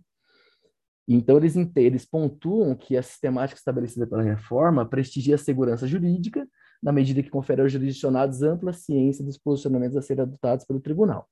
Então, 1.08 1.38
eles, 1.38 1.56
eles 1.76 2.06
pontuam 2.06 2.76
que 2.76 2.98
a 2.98 3.04
sistemática 3.04 3.60
estabelecida 3.60 4.08
pela 4.08 4.24
reforma 4.24 4.86
prestigia 4.86 5.36
a 5.36 5.38
segurança 5.38 5.88
jurídica, 5.88 6.48
na 6.82 6.92
medida 6.92 7.22
que 7.22 7.30
confere 7.30 7.62
aos 7.62 7.72
jurisdicionados 7.72 8.42
ampla 8.42 8.74
ciência 8.74 9.24
dos 9.24 9.38
posicionamentos 9.38 9.96
a 9.96 10.02
serem 10.02 10.24
adotados 10.24 10.66
pelo 10.66 10.80
tribunal. 10.80 11.30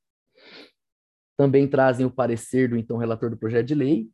Também 1.38 1.68
trazem 1.68 2.06
o 2.06 2.12
parecer 2.12 2.70
do 2.70 2.77
então 2.77 2.98
relator 2.98 3.30
do 3.30 3.38
projeto 3.38 3.68
de 3.68 3.75
lei, 3.75 4.10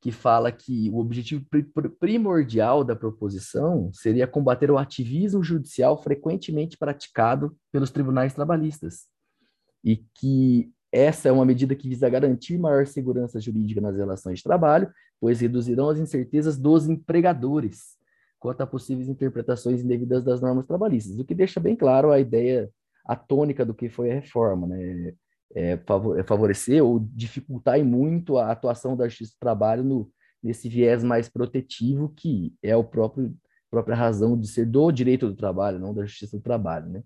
que 0.00 0.12
fala 0.12 0.52
que 0.52 0.90
o 0.90 0.98
objetivo 0.98 1.44
primordial 1.98 2.84
da 2.84 2.94
proposição 2.94 3.90
seria 3.92 4.26
combater 4.26 4.70
o 4.70 4.78
ativismo 4.78 5.42
judicial 5.42 6.00
frequentemente 6.02 6.76
praticado 6.76 7.56
pelos 7.72 7.90
tribunais 7.90 8.34
trabalhistas, 8.34 9.06
e 9.82 10.04
que 10.14 10.70
essa 10.92 11.28
é 11.28 11.32
uma 11.32 11.44
medida 11.44 11.74
que 11.74 11.88
visa 11.88 12.08
garantir 12.08 12.58
maior 12.58 12.86
segurança 12.86 13.40
jurídica 13.40 13.80
nas 13.80 13.96
relações 13.96 14.38
de 14.38 14.44
trabalho, 14.44 14.90
pois 15.20 15.40
reduzirão 15.40 15.90
as 15.90 15.98
incertezas 15.98 16.56
dos 16.56 16.88
empregadores 16.88 17.96
quanto 18.38 18.60
a 18.60 18.66
possíveis 18.66 19.08
interpretações 19.08 19.82
indevidas 19.82 20.22
das 20.22 20.40
normas 20.40 20.66
trabalhistas, 20.66 21.18
o 21.18 21.24
que 21.24 21.34
deixa 21.34 21.58
bem 21.58 21.74
claro 21.74 22.12
a 22.12 22.20
ideia, 22.20 22.70
a 23.04 23.16
tônica 23.16 23.64
do 23.64 23.74
que 23.74 23.88
foi 23.88 24.10
a 24.10 24.14
reforma, 24.14 24.66
né? 24.66 25.14
É, 25.54 25.72
é, 25.72 26.22
favorecer 26.24 26.84
ou 26.84 27.00
dificultar 27.00 27.82
muito 27.82 28.36
a 28.36 28.50
atuação 28.50 28.96
da 28.96 29.08
Justiça 29.08 29.32
do 29.32 29.40
Trabalho 29.40 29.84
no, 29.84 30.10
nesse 30.42 30.68
viés 30.68 31.02
mais 31.02 31.28
protetivo 31.28 32.12
que 32.14 32.52
é 32.62 32.76
o 32.76 32.84
próprio 32.84 33.34
própria 33.70 33.96
razão 33.96 34.38
de 34.38 34.48
ser 34.48 34.66
do 34.66 34.90
direito 34.90 35.28
do 35.28 35.34
trabalho, 35.34 35.78
não 35.78 35.94
da 35.94 36.04
Justiça 36.04 36.36
do 36.36 36.42
Trabalho, 36.42 36.88
né? 36.88 37.02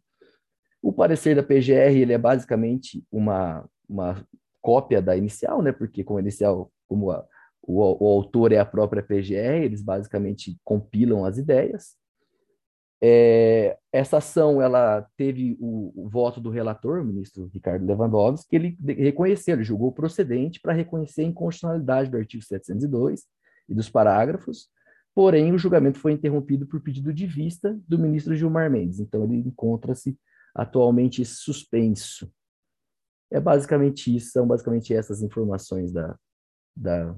O 0.83 0.93
parecer 0.93 1.37
da 1.37 1.43
PGR 1.43 1.97
ele 1.97 2.13
é 2.13 2.19
basicamente 2.19 3.05
uma, 3.11 3.69
uma 3.89 4.25
cópia 4.61 5.01
da 5.03 5.17
inicial, 5.17 5.63
né? 5.63 5.73
Porque 5.73 6.03
como 6.05 6.21
inicial, 6.21 6.71
como 6.89 7.11
a, 7.11 7.25
o, 7.63 8.05
o 8.05 8.09
autor 8.09 8.53
é 8.53 8.59
a 8.59 8.65
própria 8.65 9.03
PGR, 9.03 9.65
eles 9.65 9.83
basicamente 9.83 10.59
compilam 10.65 11.25
as 11.25 11.39
ideias. 11.39 11.99
É, 13.03 13.79
essa 13.91 14.19
ação 14.19 14.61
ela 14.61 15.07
teve 15.17 15.57
o, 15.59 16.05
o, 16.05 16.09
voto 16.09 16.39
do 16.39 16.51
relator, 16.51 17.01
o 17.01 17.05
ministro 17.05 17.51
Ricardo 17.53 17.87
Lewandowski, 17.87 18.51
que 18.51 18.57
ele 18.57 18.77
reconheceu, 18.95 19.55
ele 19.55 19.65
julgou 19.65 19.91
procedente 19.91 20.61
para 20.61 20.75
reconhecer 20.75 21.23
a 21.23 21.25
inconstitucionalidade 21.25 22.11
do 22.11 22.19
artigo 22.19 22.45
702 22.45 23.23
e 23.71 23.75
dos 23.75 23.89
parágrafos, 23.89 24.69
porém 25.15 25.51
o 25.53 25.59
julgamento 25.59 25.99
foi 25.99 26.13
interrompido 26.13 26.67
por 26.67 26.83
pedido 26.83 27.11
de 27.11 27.27
vista 27.27 27.79
do 27.89 27.99
ministro 27.99 28.37
Gilmar 28.37 28.71
Mendes, 28.71 29.01
então 29.01 29.25
ele 29.25 29.37
encontra-se 29.37 30.19
atualmente 30.55 31.25
suspenso. 31.25 32.33
É 33.31 33.41
basicamente 33.41 34.15
isso, 34.15 34.33
são 34.33 34.47
basicamente 34.47 34.93
essas 34.93 35.23
informações 35.23 35.93
da, 35.93 36.19
da, 36.77 37.17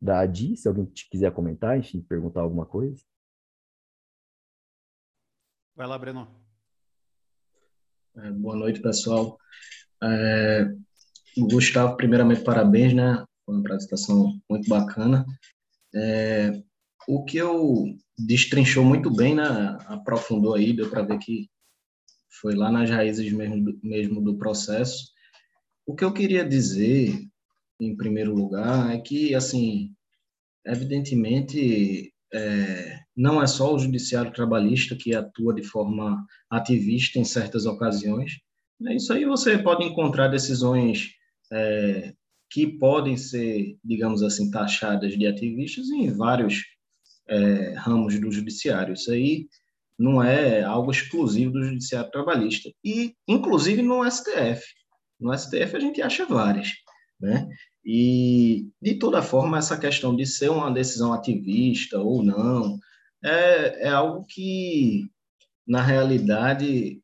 da 0.00 0.20
ADI, 0.20 0.56
se 0.56 0.68
alguém 0.68 0.86
quiser 1.10 1.32
comentar, 1.32 1.78
enfim, 1.78 2.00
perguntar 2.02 2.40
alguma 2.40 2.64
coisa. 2.64 3.02
Vai 5.74 5.86
lá, 5.86 5.98
Breno. 5.98 6.28
É, 8.16 8.30
boa 8.30 8.56
noite, 8.56 8.80
pessoal. 8.80 9.38
É, 10.02 10.66
Gustavo, 11.38 11.96
primeiramente, 11.96 12.42
parabéns, 12.42 12.92
né? 12.92 13.24
Foi 13.44 13.54
uma 13.54 13.60
apresentação 13.60 14.40
muito 14.48 14.68
bacana. 14.68 15.24
É, 15.94 16.62
o 17.08 17.24
que 17.24 17.38
eu 17.38 17.84
destrinchou 18.18 18.84
muito 18.84 19.14
bem, 19.14 19.34
né? 19.34 19.44
Aprofundou 19.86 20.54
aí, 20.54 20.72
deu 20.72 20.90
para 20.90 21.02
ver 21.02 21.18
que 21.18 21.48
foi 22.30 22.54
lá 22.54 22.70
nas 22.70 22.88
raízes 22.88 23.32
mesmo, 23.32 23.78
mesmo 23.82 24.20
do 24.22 24.36
processo. 24.36 25.10
O 25.86 25.94
que 25.94 26.04
eu 26.04 26.12
queria 26.12 26.44
dizer, 26.44 27.18
em 27.80 27.96
primeiro 27.96 28.34
lugar, 28.34 28.94
é 28.94 28.98
que, 28.98 29.34
assim, 29.34 29.92
evidentemente, 30.64 32.12
é, 32.32 33.00
não 33.16 33.42
é 33.42 33.46
só 33.46 33.74
o 33.74 33.78
judiciário 33.78 34.32
trabalhista 34.32 34.94
que 34.94 35.14
atua 35.14 35.54
de 35.54 35.62
forma 35.62 36.24
ativista 36.48 37.18
em 37.18 37.24
certas 37.24 37.66
ocasiões. 37.66 38.38
É 38.86 38.94
isso 38.94 39.12
aí 39.12 39.24
você 39.24 39.58
pode 39.58 39.84
encontrar 39.84 40.28
decisões 40.28 41.10
é, 41.52 42.14
que 42.50 42.66
podem 42.66 43.16
ser, 43.16 43.76
digamos 43.84 44.22
assim, 44.22 44.50
taxadas 44.50 45.16
de 45.16 45.26
ativistas 45.26 45.88
em 45.90 46.10
vários 46.10 46.62
é, 47.28 47.74
ramos 47.76 48.18
do 48.18 48.30
judiciário. 48.30 48.94
Isso 48.94 49.10
aí 49.12 49.48
não 50.00 50.22
é 50.22 50.62
algo 50.62 50.90
exclusivo 50.90 51.52
do 51.52 51.62
judiciário 51.62 52.10
trabalhista. 52.10 52.70
E, 52.82 53.14
inclusive, 53.28 53.82
no 53.82 54.10
STF. 54.10 54.64
No 55.20 55.36
STF 55.36 55.76
a 55.76 55.80
gente 55.80 56.00
acha 56.00 56.24
várias. 56.24 56.68
Né? 57.20 57.46
E, 57.84 58.66
de 58.80 58.94
toda 58.94 59.20
forma, 59.20 59.58
essa 59.58 59.78
questão 59.78 60.16
de 60.16 60.24
ser 60.24 60.50
uma 60.50 60.70
decisão 60.70 61.12
ativista 61.12 61.98
ou 61.98 62.24
não 62.24 62.78
é, 63.22 63.88
é 63.88 63.88
algo 63.90 64.24
que, 64.26 65.10
na 65.66 65.82
realidade, 65.82 67.02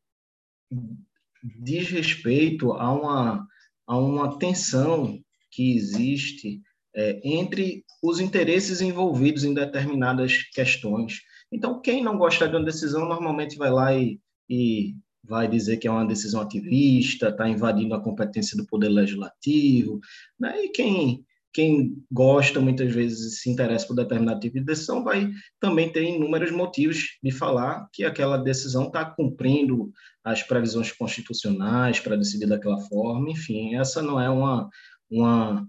diz 1.43 1.89
respeito 1.89 2.73
a 2.73 2.91
uma, 2.91 3.47
a 3.85 3.95
uma 3.95 4.39
tensão 4.39 5.19
que 5.51 5.75
existe 5.75 6.63
é, 6.95 7.21
entre 7.23 7.85
os 8.01 8.19
interesses 8.19 8.81
envolvidos 8.81 9.43
em 9.43 9.53
determinadas 9.53 10.41
questões. 10.51 11.21
Então, 11.51 11.81
quem 11.81 12.03
não 12.03 12.17
gosta 12.17 12.47
de 12.47 12.55
uma 12.55 12.65
decisão, 12.65 13.07
normalmente 13.07 13.57
vai 13.57 13.71
lá 13.71 13.95
e, 13.95 14.19
e 14.49 14.95
vai 15.23 15.47
dizer 15.47 15.77
que 15.77 15.87
é 15.87 15.91
uma 15.91 16.05
decisão 16.05 16.41
ativista, 16.41 17.29
está 17.29 17.47
invadindo 17.47 17.93
a 17.93 18.01
competência 18.01 18.57
do 18.57 18.65
poder 18.65 18.89
legislativo, 18.89 19.99
né? 20.39 20.65
e 20.65 20.69
quem 20.69 21.25
quem 21.57 21.97
gosta 22.11 22.59
muitas 22.59 22.93
vezes 22.93 23.41
se 23.41 23.49
interessa 23.49 23.87
por 23.87 23.95
determinado 23.95 24.39
tipo 24.39 24.59
de 24.59 24.63
decisão 24.63 25.03
vai 25.03 25.31
também 25.59 25.91
ter 25.91 26.03
inúmeros 26.03 26.51
motivos 26.51 27.17
de 27.23 27.31
falar 27.31 27.87
que 27.91 28.03
aquela 28.03 28.37
decisão 28.37 28.85
está 28.85 29.03
cumprindo 29.03 29.91
as 30.23 30.43
previsões 30.43 30.91
constitucionais 30.91 31.99
para 31.99 32.15
decidir 32.15 32.45
daquela 32.45 32.77
forma. 32.81 33.31
Enfim, 33.31 33.73
essa 33.73 34.03
não 34.03 34.21
é 34.21 34.29
uma, 34.29 34.69
uma 35.09 35.67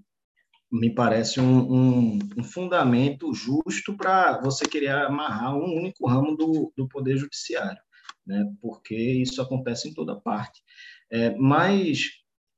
me 0.70 0.94
parece 0.94 1.40
um, 1.40 1.72
um, 1.72 2.18
um 2.36 2.44
fundamento 2.44 3.32
justo 3.32 3.96
para 3.96 4.40
você 4.40 4.66
querer 4.66 4.90
amarrar 4.90 5.56
um 5.56 5.76
único 5.76 6.06
ramo 6.06 6.36
do, 6.36 6.72
do 6.76 6.86
poder 6.88 7.16
judiciário, 7.16 7.80
né? 8.26 8.44
Porque 8.60 8.94
isso 8.94 9.40
acontece 9.40 9.88
em 9.88 9.94
toda 9.94 10.14
parte. 10.14 10.62
É, 11.10 11.34
mas 11.36 12.10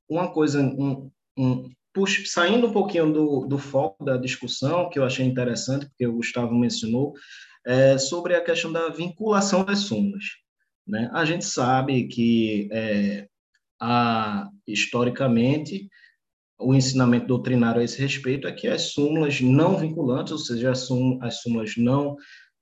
uma 0.09 0.33
coisa, 0.33 0.61
um, 0.61 1.11
um, 1.38 1.71
saindo 2.26 2.67
um 2.67 2.73
pouquinho 2.73 3.12
do, 3.12 3.47
do 3.47 3.59
foco 3.59 4.05
da 4.05 4.17
discussão, 4.17 4.90
que 4.90 4.99
eu 4.99 5.05
achei 5.05 5.25
interessante, 5.25 5.87
porque 5.87 6.07
o 6.07 6.14
Gustavo 6.14 6.55
mencionou, 6.55 7.14
é 7.64 7.97
sobre 7.97 8.35
a 8.35 8.43
questão 8.43 8.73
da 8.73 8.88
vinculação 8.88 9.64
das 9.64 9.81
súmulas. 9.81 10.25
Né? 10.87 11.09
A 11.12 11.25
gente 11.25 11.45
sabe 11.45 12.09
que, 12.09 12.69
é, 12.73 13.29
a, 13.81 14.49
historicamente, 14.67 15.88
o 16.61 16.75
ensinamento 16.75 17.26
doutrinário 17.26 17.81
a 17.81 17.85
esse 17.85 18.00
respeito 18.00 18.47
é 18.47 18.52
que 18.52 18.69
as 18.69 18.93
súmulas 18.93 19.40
não 19.40 19.76
vinculantes, 19.76 20.33
ou 20.33 20.38
seja, 20.38 20.71
as, 20.71 20.88
as 21.23 21.40
súmulas 21.40 21.76
não, 21.76 22.17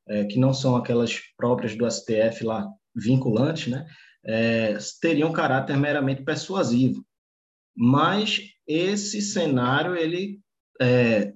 é, 0.09 0.25
que 0.25 0.39
não 0.39 0.55
são 0.55 0.77
aquelas 0.77 1.19
próprias 1.37 1.77
do 1.77 1.89
STF 1.91 2.45
lá, 2.45 2.67
vinculantes, 2.95 3.67
né? 3.69 3.87
É, 4.25 4.77
teriam 5.01 5.33
caráter 5.33 5.77
meramente 5.77 6.23
persuasivo. 6.23 7.05
Mas 7.77 8.41
esse 8.67 9.23
cenário 9.23 9.97
ele 9.97 10.41
é, 10.81 11.33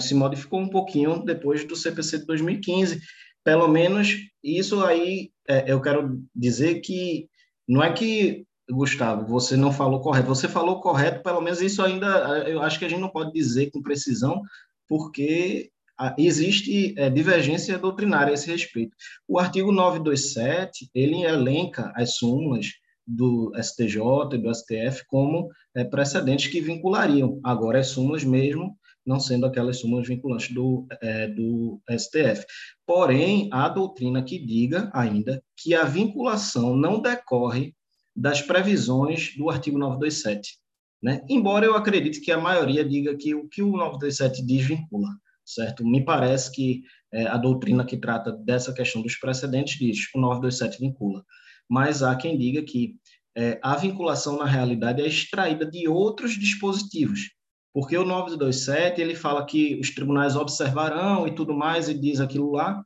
se 0.00 0.14
modificou 0.14 0.60
um 0.60 0.68
pouquinho 0.68 1.24
depois 1.24 1.64
do 1.64 1.76
CPC 1.76 2.20
de 2.20 2.26
2015. 2.26 3.00
Pelo 3.44 3.68
menos 3.68 4.16
isso 4.42 4.82
aí 4.84 5.30
é, 5.48 5.70
eu 5.70 5.80
quero 5.80 6.22
dizer 6.34 6.80
que 6.80 7.28
não 7.68 7.82
é 7.82 7.92
que 7.92 8.46
Gustavo, 8.70 9.26
você 9.26 9.56
não 9.56 9.72
falou 9.72 10.00
correto. 10.00 10.28
Você 10.28 10.48
falou 10.48 10.80
correto, 10.80 11.22
pelo 11.22 11.40
menos 11.40 11.60
isso 11.60 11.82
ainda 11.82 12.06
eu 12.48 12.62
acho 12.62 12.78
que 12.78 12.84
a 12.84 12.88
gente 12.88 13.00
não 13.00 13.10
pode 13.10 13.32
dizer 13.32 13.70
com 13.70 13.82
precisão, 13.82 14.40
porque 14.88 15.70
existe 16.18 16.94
é, 16.98 17.08
divergência 17.08 17.78
doutrinária 17.78 18.30
a 18.30 18.34
esse 18.34 18.50
respeito. 18.50 18.96
O 19.28 19.38
artigo 19.38 19.70
927, 19.70 20.90
ele 20.94 21.22
elenca 21.22 21.92
as 21.94 22.16
súmulas 22.16 22.66
do 23.06 23.52
STJ 23.60 24.00
e 24.32 24.38
do 24.38 24.54
STF 24.54 25.04
como 25.06 25.50
é, 25.74 25.84
precedentes 25.84 26.50
que 26.50 26.60
vinculariam. 26.60 27.38
Agora, 27.44 27.80
as 27.80 27.88
súmulas 27.88 28.24
mesmo, 28.24 28.76
não 29.06 29.20
sendo 29.20 29.44
aquelas 29.44 29.78
súmulas 29.78 30.08
vinculantes 30.08 30.52
do, 30.52 30.86
é, 31.02 31.28
do 31.28 31.80
STF. 31.90 32.44
Porém, 32.86 33.48
há 33.52 33.68
doutrina 33.68 34.22
que 34.22 34.38
diga 34.38 34.90
ainda 34.92 35.42
que 35.56 35.74
a 35.74 35.84
vinculação 35.84 36.74
não 36.74 37.00
decorre 37.00 37.74
das 38.14 38.40
previsões 38.40 39.36
do 39.36 39.50
artigo 39.50 39.78
927. 39.78 40.58
Né? 41.02 41.24
Embora 41.28 41.66
eu 41.66 41.76
acredite 41.76 42.20
que 42.20 42.32
a 42.32 42.38
maioria 42.38 42.84
diga 42.84 43.16
que 43.16 43.34
o 43.34 43.48
que 43.48 43.62
o 43.62 43.76
927 43.76 44.44
diz 44.44 44.66
vincula, 44.66 45.08
certo? 45.44 45.84
Me 45.84 46.02
parece 46.04 46.50
que 46.52 46.82
é, 47.12 47.26
a 47.26 47.36
doutrina 47.36 47.84
que 47.84 47.96
trata 47.96 48.32
dessa 48.32 48.72
questão 48.72 49.02
dos 49.02 49.16
precedentes 49.16 49.78
diz 49.78 50.10
que 50.10 50.18
o 50.18 50.20
927 50.20 50.80
vincula 50.80 51.24
mas 51.68 52.02
há 52.02 52.14
quem 52.14 52.36
diga 52.36 52.62
que 52.62 52.96
é, 53.36 53.58
a 53.62 53.76
vinculação 53.76 54.36
na 54.36 54.44
realidade 54.44 55.02
é 55.02 55.06
extraída 55.06 55.66
de 55.66 55.88
outros 55.88 56.38
dispositivos, 56.38 57.30
porque 57.72 57.96
o 57.96 58.04
927 58.04 59.00
ele 59.00 59.14
fala 59.14 59.44
que 59.44 59.78
os 59.80 59.90
tribunais 59.90 60.36
observarão 60.36 61.26
e 61.26 61.34
tudo 61.34 61.52
mais 61.52 61.88
e 61.88 61.94
diz 61.94 62.20
aquilo 62.20 62.52
lá, 62.52 62.84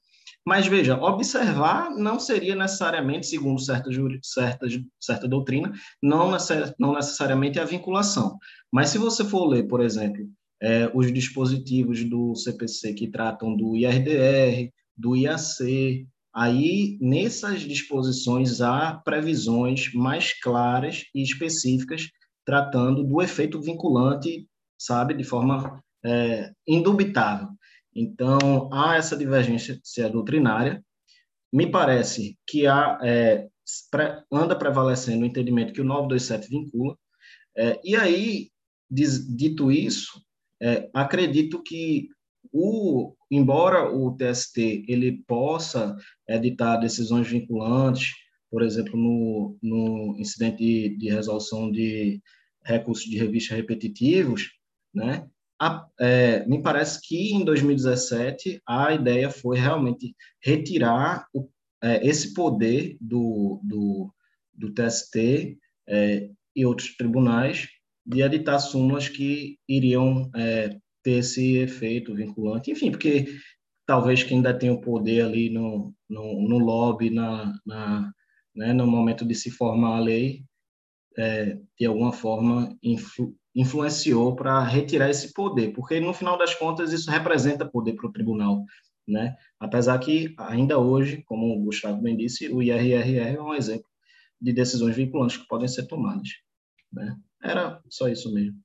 mas 0.49 0.67
veja, 0.67 0.99
observar 0.99 1.91
não 1.91 2.19
seria 2.19 2.57
necessariamente, 2.57 3.27
segundo 3.27 3.61
certa, 3.61 3.91
certa, 4.23 4.67
certa 4.99 5.29
doutrina, 5.29 5.71
não, 6.03 6.31
necess, 6.31 6.73
não 6.79 6.95
necessariamente 6.95 7.61
a 7.61 7.67
vinculação. 7.67 8.39
Mas 8.73 8.89
se 8.89 8.97
você 8.97 9.23
for 9.27 9.45
ler, 9.47 9.69
por 9.69 9.83
exemplo, 9.83 10.27
é, 10.63 10.91
os 10.95 11.13
dispositivos 11.13 12.03
do 12.03 12.35
CPC 12.35 12.95
que 12.95 13.11
tratam 13.11 13.55
do 13.55 13.77
IRDR, 13.77 14.73
do 14.97 15.15
IAC, 15.15 16.07
Aí, 16.35 16.97
nessas 17.01 17.63
disposições, 17.63 18.61
há 18.61 18.95
previsões 18.95 19.93
mais 19.93 20.39
claras 20.39 21.05
e 21.13 21.21
específicas 21.21 22.11
tratando 22.45 23.03
do 23.03 23.21
efeito 23.21 23.61
vinculante, 23.61 24.47
sabe, 24.79 25.15
de 25.15 25.25
forma 25.25 25.83
é, 26.05 26.53
indubitável. 26.67 27.49
Então, 27.95 28.73
há 28.73 28.97
essa 28.97 29.17
divergência 29.17 29.81
doutrinária. 30.11 30.85
Me 31.53 31.71
parece 31.71 32.39
que 32.47 32.67
há, 32.67 32.99
é, 33.03 33.49
anda 34.31 34.57
prevalecendo 34.57 35.23
o 35.23 35.27
entendimento 35.27 35.73
que 35.73 35.81
o 35.81 35.85
927 35.85 36.49
vincula. 36.49 36.97
É, 37.57 37.81
e 37.85 37.97
aí, 37.97 38.51
diz, 38.91 39.27
dito 39.37 39.73
isso, 39.73 40.23
é, 40.61 40.89
acredito 40.93 41.63
que 41.63 42.09
o, 42.53 43.15
embora 43.31 43.91
o 43.93 44.17
TST 44.17 44.85
ele 44.89 45.23
possa 45.27 45.97
editar 46.27 46.77
decisões 46.77 47.29
vinculantes, 47.29 48.13
por 48.51 48.63
exemplo, 48.63 48.97
no, 48.97 49.59
no 49.63 50.17
incidente 50.19 50.59
de, 50.59 50.97
de 50.97 51.11
resolução 51.11 51.71
de 51.71 52.23
recursos 52.65 53.05
de 53.05 53.19
revista 53.19 53.55
repetitivos, 53.55 54.51
né, 54.95 55.29
a, 55.61 55.87
é, 55.99 56.47
me 56.47 56.63
parece 56.63 57.01
que 57.07 57.33
em 57.33 57.45
2017 57.45 58.63
a 58.67 58.93
ideia 58.93 59.31
foi 59.31 59.59
realmente 59.59 60.15
retirar 60.43 61.27
o, 61.35 61.49
é, 61.83 62.07
esse 62.07 62.33
poder 62.33 62.97
do, 63.01 63.61
do, 63.65 64.13
do 64.55 64.73
TST 64.73 65.59
é, 65.89 66.31
e 66.55 66.65
outros 66.65 66.97
tribunais 66.97 67.69
de 68.07 68.23
editar 68.23 68.59
súmulas 68.59 69.09
que 69.09 69.59
iriam 69.69 70.31
é, 70.35 70.77
ter 71.03 71.19
esse 71.19 71.57
efeito 71.57 72.15
vinculante, 72.15 72.71
enfim, 72.71 72.91
porque 72.91 73.27
talvez 73.87 74.23
quem 74.23 74.39
ainda 74.39 74.57
tem 74.57 74.71
o 74.71 74.81
poder 74.81 75.25
ali 75.25 75.51
no, 75.51 75.95
no, 76.09 76.49
no 76.49 76.59
lobby, 76.59 77.11
na, 77.11 77.53
na, 77.67 78.13
né, 78.55 78.73
no 78.73 78.87
momento 78.87 79.25
de 79.25 79.35
se 79.35 79.51
formar 79.51 79.97
a 79.97 80.01
lei, 80.01 80.45
é, 81.17 81.59
de 81.79 81.87
alguma 81.87 82.13
forma 82.13 82.77
influ, 82.83 83.35
influenciou 83.59 84.37
para 84.37 84.63
retirar 84.63 85.11
esse 85.11 85.35
poder, 85.35 85.73
porque 85.73 85.99
no 85.99 86.15
final 86.15 86.39
das 86.39 86.55
contas 86.55 86.93
isso 86.93 87.11
representa 87.11 87.69
poder 87.69 87.95
para 87.95 88.07
o 88.07 88.13
tribunal, 88.13 88.65
né? 89.07 89.37
Apesar 89.59 89.99
que 89.99 90.33
ainda 90.39 90.79
hoje, 90.79 91.25
como 91.27 91.57
o 91.57 91.65
Gustavo 91.65 92.01
bem 92.01 92.17
disse, 92.17 92.49
o 92.49 92.63
IRRR 92.63 93.19
é 93.19 93.43
um 93.43 93.53
exemplo 93.53 93.89
de 94.41 94.53
decisões 94.53 94.95
vinculantes 94.95 95.39
que 95.39 95.49
podem 95.49 95.67
ser 95.67 95.89
tomadas, 95.89 96.29
né? 96.93 97.17
Era 97.43 97.83
só 97.91 98.07
isso 98.09 98.33
mesmo. 98.33 98.61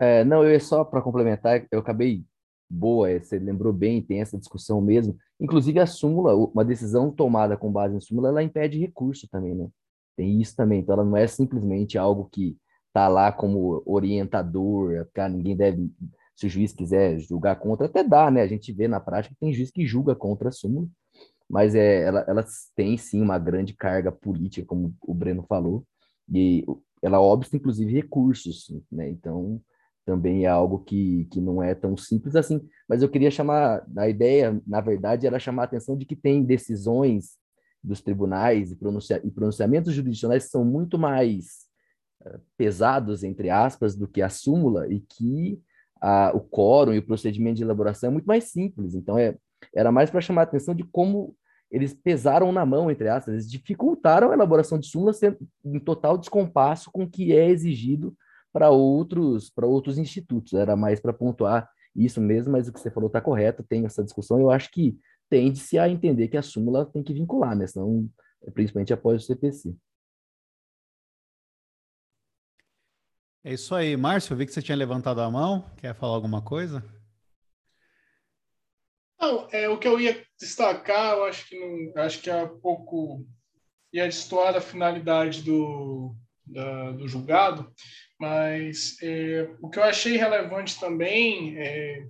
É, 0.00 0.22
não, 0.22 0.44
eu 0.44 0.60
só 0.60 0.84
para 0.84 1.02
complementar, 1.02 1.66
eu 1.72 1.80
acabei 1.80 2.24
boa, 2.70 3.10
é, 3.10 3.18
você 3.18 3.40
lembrou 3.40 3.72
bem, 3.72 4.00
tem 4.00 4.20
essa 4.20 4.38
discussão 4.38 4.80
mesmo. 4.80 5.18
Inclusive 5.40 5.80
a 5.80 5.86
súmula, 5.86 6.32
uma 6.32 6.64
decisão 6.64 7.10
tomada 7.10 7.56
com 7.56 7.72
base 7.72 7.96
em 7.96 8.00
súmula, 8.00 8.28
ela 8.28 8.42
impede 8.42 8.78
recurso 8.78 9.26
também, 9.28 9.52
né? 9.52 9.68
Tem 10.16 10.40
isso 10.40 10.54
também, 10.54 10.78
então 10.78 10.92
ela 10.92 11.04
não 11.04 11.16
é 11.16 11.26
simplesmente 11.26 11.98
algo 11.98 12.28
que 12.32 12.56
tá 12.92 13.08
lá 13.08 13.30
como 13.32 13.82
orientador, 13.86 15.06
cara, 15.12 15.28
ninguém 15.28 15.56
deve, 15.56 15.90
se 16.34 16.46
o 16.46 16.50
juiz 16.50 16.72
quiser 16.72 17.18
julgar 17.18 17.56
contra, 17.56 17.86
até 17.86 18.02
dá, 18.02 18.30
né? 18.30 18.42
A 18.42 18.46
gente 18.46 18.72
vê 18.72 18.88
na 18.88 19.00
prática 19.00 19.34
que 19.34 19.40
tem 19.40 19.52
juiz 19.52 19.70
que 19.70 19.86
julga 19.86 20.14
contra 20.14 20.48
a 20.48 20.52
súmula, 20.52 20.88
mas 21.48 21.74
é, 21.74 22.02
ela, 22.02 22.24
ela 22.28 22.44
tem 22.74 22.96
sim 22.96 23.22
uma 23.22 23.38
grande 23.38 23.72
carga 23.74 24.12
política, 24.12 24.66
como 24.66 24.94
o 25.02 25.14
Breno 25.14 25.44
falou, 25.48 25.84
e 26.32 26.64
ela 27.02 27.20
obsta 27.20 27.56
inclusive 27.56 27.92
recursos, 27.92 28.70
né? 28.90 29.08
Então, 29.08 29.60
também 30.04 30.46
é 30.46 30.48
algo 30.48 30.78
que, 30.78 31.26
que 31.30 31.38
não 31.38 31.62
é 31.62 31.74
tão 31.74 31.94
simples 31.94 32.34
assim. 32.34 32.66
Mas 32.88 33.02
eu 33.02 33.10
queria 33.10 33.30
chamar, 33.30 33.86
a 33.94 34.08
ideia, 34.08 34.58
na 34.66 34.80
verdade, 34.80 35.26
era 35.26 35.38
chamar 35.38 35.62
a 35.62 35.64
atenção 35.66 35.98
de 35.98 36.06
que 36.06 36.16
tem 36.16 36.42
decisões 36.42 37.36
dos 37.84 38.00
tribunais 38.00 38.72
e, 38.72 38.76
pronuncia, 38.76 39.20
e 39.22 39.30
pronunciamentos 39.30 39.92
judiciais 39.92 40.46
que 40.46 40.50
são 40.50 40.64
muito 40.64 40.98
mais 40.98 41.67
pesados, 42.56 43.22
entre 43.22 43.50
aspas, 43.50 43.94
do 43.94 44.08
que 44.08 44.22
a 44.22 44.28
súmula 44.28 44.86
e 44.88 45.00
que 45.00 45.60
a, 46.00 46.32
o 46.34 46.40
quórum 46.40 46.92
e 46.92 46.98
o 46.98 47.06
procedimento 47.06 47.56
de 47.56 47.62
elaboração 47.62 48.08
é 48.08 48.12
muito 48.12 48.26
mais 48.26 48.44
simples. 48.44 48.94
Então, 48.94 49.18
é, 49.18 49.36
era 49.74 49.90
mais 49.90 50.10
para 50.10 50.20
chamar 50.20 50.42
a 50.42 50.44
atenção 50.44 50.74
de 50.74 50.84
como 50.84 51.34
eles 51.70 51.92
pesaram 51.92 52.50
na 52.50 52.64
mão, 52.64 52.90
entre 52.90 53.08
aspas, 53.08 53.34
eles 53.34 53.50
dificultaram 53.50 54.30
a 54.30 54.34
elaboração 54.34 54.78
de 54.78 54.86
súmula 54.86 55.12
em 55.64 55.78
total 55.78 56.16
descompasso 56.16 56.90
com 56.90 57.04
o 57.04 57.10
que 57.10 57.34
é 57.34 57.48
exigido 57.48 58.16
para 58.52 58.70
outros, 58.70 59.52
outros 59.62 59.98
institutos. 59.98 60.54
Era 60.54 60.74
mais 60.74 60.98
para 60.98 61.12
pontuar 61.12 61.68
isso 61.94 62.20
mesmo, 62.20 62.52
mas 62.52 62.68
o 62.68 62.72
que 62.72 62.80
você 62.80 62.90
falou 62.90 63.08
está 63.08 63.20
correto, 63.20 63.62
tem 63.62 63.84
essa 63.84 64.02
discussão. 64.02 64.40
Eu 64.40 64.50
acho 64.50 64.70
que 64.70 64.98
tende-se 65.28 65.78
a 65.78 65.88
entender 65.88 66.28
que 66.28 66.36
a 66.36 66.42
súmula 66.42 66.86
tem 66.86 67.02
que 67.02 67.12
vincular, 67.12 67.54
né? 67.54 67.66
Senão, 67.66 68.08
principalmente 68.54 68.92
após 68.92 69.22
o 69.22 69.26
CPC. 69.26 69.74
É 73.48 73.54
isso 73.54 73.74
aí. 73.74 73.96
Márcio, 73.96 74.34
eu 74.34 74.36
vi 74.36 74.44
que 74.44 74.52
você 74.52 74.60
tinha 74.60 74.76
levantado 74.76 75.22
a 75.22 75.30
mão. 75.30 75.64
Quer 75.78 75.94
falar 75.94 76.12
alguma 76.12 76.42
coisa? 76.42 76.84
Não, 79.18 79.48
é, 79.50 79.66
o 79.70 79.78
que 79.78 79.88
eu 79.88 79.98
ia 79.98 80.22
destacar, 80.38 81.16
eu 81.16 81.24
acho 81.24 81.48
que 81.48 81.58
não, 81.58 82.02
acho 82.02 82.20
que 82.20 82.28
há 82.28 82.46
pouco 82.46 83.26
ia 83.90 84.04
destoar 84.04 84.54
a 84.54 84.60
finalidade 84.60 85.40
do, 85.40 86.14
da, 86.44 86.92
do 86.92 87.08
julgado, 87.08 87.72
mas 88.20 88.98
é, 89.02 89.48
o 89.62 89.70
que 89.70 89.78
eu 89.78 89.84
achei 89.84 90.18
relevante 90.18 90.78
também, 90.78 91.58
é, 91.58 92.06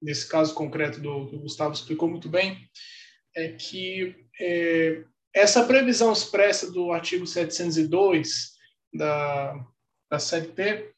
nesse 0.00 0.26
caso 0.26 0.54
concreto 0.54 1.02
do, 1.02 1.26
do, 1.26 1.40
Gustavo 1.40 1.74
explicou 1.74 2.08
muito 2.08 2.30
bem, 2.30 2.66
é 3.36 3.48
que 3.52 4.16
é, 4.40 5.04
essa 5.34 5.66
previsão 5.66 6.14
expressa 6.14 6.72
do 6.72 6.92
artigo 6.92 7.26
702 7.26 8.52
da, 8.94 9.66
da 10.12 10.18
CLT, 10.18 10.92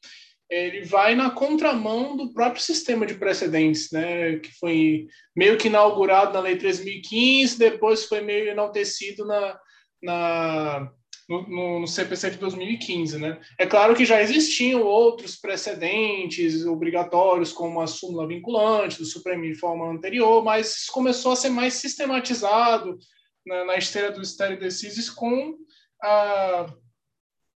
ele 0.49 0.83
vai 0.83 1.15
na 1.15 1.31
contramão 1.31 2.17
do 2.17 2.33
próprio 2.33 2.61
sistema 2.61 3.05
de 3.05 3.15
precedentes, 3.15 3.89
né, 3.91 4.37
que 4.39 4.51
foi 4.59 5.07
meio 5.35 5.57
que 5.57 5.67
inaugurado 5.67 6.33
na 6.33 6.41
Lei 6.41 6.57
3.015, 6.57 7.57
depois 7.57 8.05
foi 8.05 8.19
meio 8.19 8.49
enaltecido 8.49 9.25
na, 9.25 9.57
na, 10.03 10.91
no, 11.29 11.79
no, 11.79 11.87
CPC 11.87 12.31
de 12.31 12.37
2015. 12.37 13.17
Né? 13.17 13.39
É 13.57 13.65
claro 13.65 13.95
que 13.95 14.05
já 14.05 14.21
existiam 14.21 14.83
outros 14.83 15.37
precedentes 15.37 16.65
obrigatórios, 16.65 17.53
como 17.53 17.81
a 17.81 17.87
súmula 17.87 18.27
vinculante 18.27 18.99
do 18.99 19.05
Supremo 19.05 19.45
em 19.45 19.55
forma 19.55 19.89
anterior, 19.89 20.43
mas 20.43 20.87
começou 20.87 21.31
a 21.31 21.37
ser 21.37 21.49
mais 21.49 21.75
sistematizado 21.75 22.99
na, 23.47 23.65
na 23.65 23.77
esteira 23.77 24.11
do 24.11 24.23
Stereo 24.23 24.59
Decisis 24.59 25.09
com 25.09 25.55
a 26.03 26.67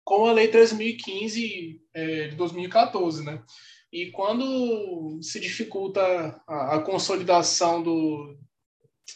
com 0.08 0.26
a 0.26 0.32
Lei 0.32 0.50
3.015 0.50 1.82
é, 1.94 2.28
de 2.30 2.36
2014, 2.38 3.26
né? 3.26 3.44
E 3.92 4.10
quando 4.12 5.20
se 5.22 5.38
dificulta 5.38 6.02
a, 6.48 6.76
a 6.76 6.80
consolidação 6.80 7.84
do, 7.84 8.38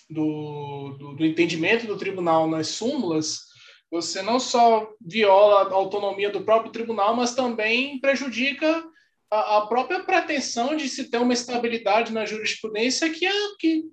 do, 0.09 0.97
do, 0.99 1.15
do, 1.15 1.25
entendimento 1.25 1.87
do 1.87 1.97
tribunal 1.97 2.45
nas 2.45 2.67
súmulas, 2.67 3.39
você 3.89 4.21
não 4.21 4.37
só 4.37 4.85
viola 4.99 5.61
a 5.61 5.73
autonomia 5.73 6.29
do 6.29 6.43
próprio 6.43 6.73
tribunal, 6.73 7.15
mas 7.15 7.33
também 7.33 7.97
prejudica 8.01 8.83
a, 9.31 9.59
a 9.59 9.67
própria 9.67 10.03
pretensão 10.03 10.75
de 10.75 10.89
se 10.89 11.09
ter 11.09 11.19
uma 11.19 11.31
estabilidade 11.31 12.11
na 12.11 12.25
jurisprudência 12.25 13.09
que, 13.09 13.25
é, 13.25 13.31
que 13.57 13.85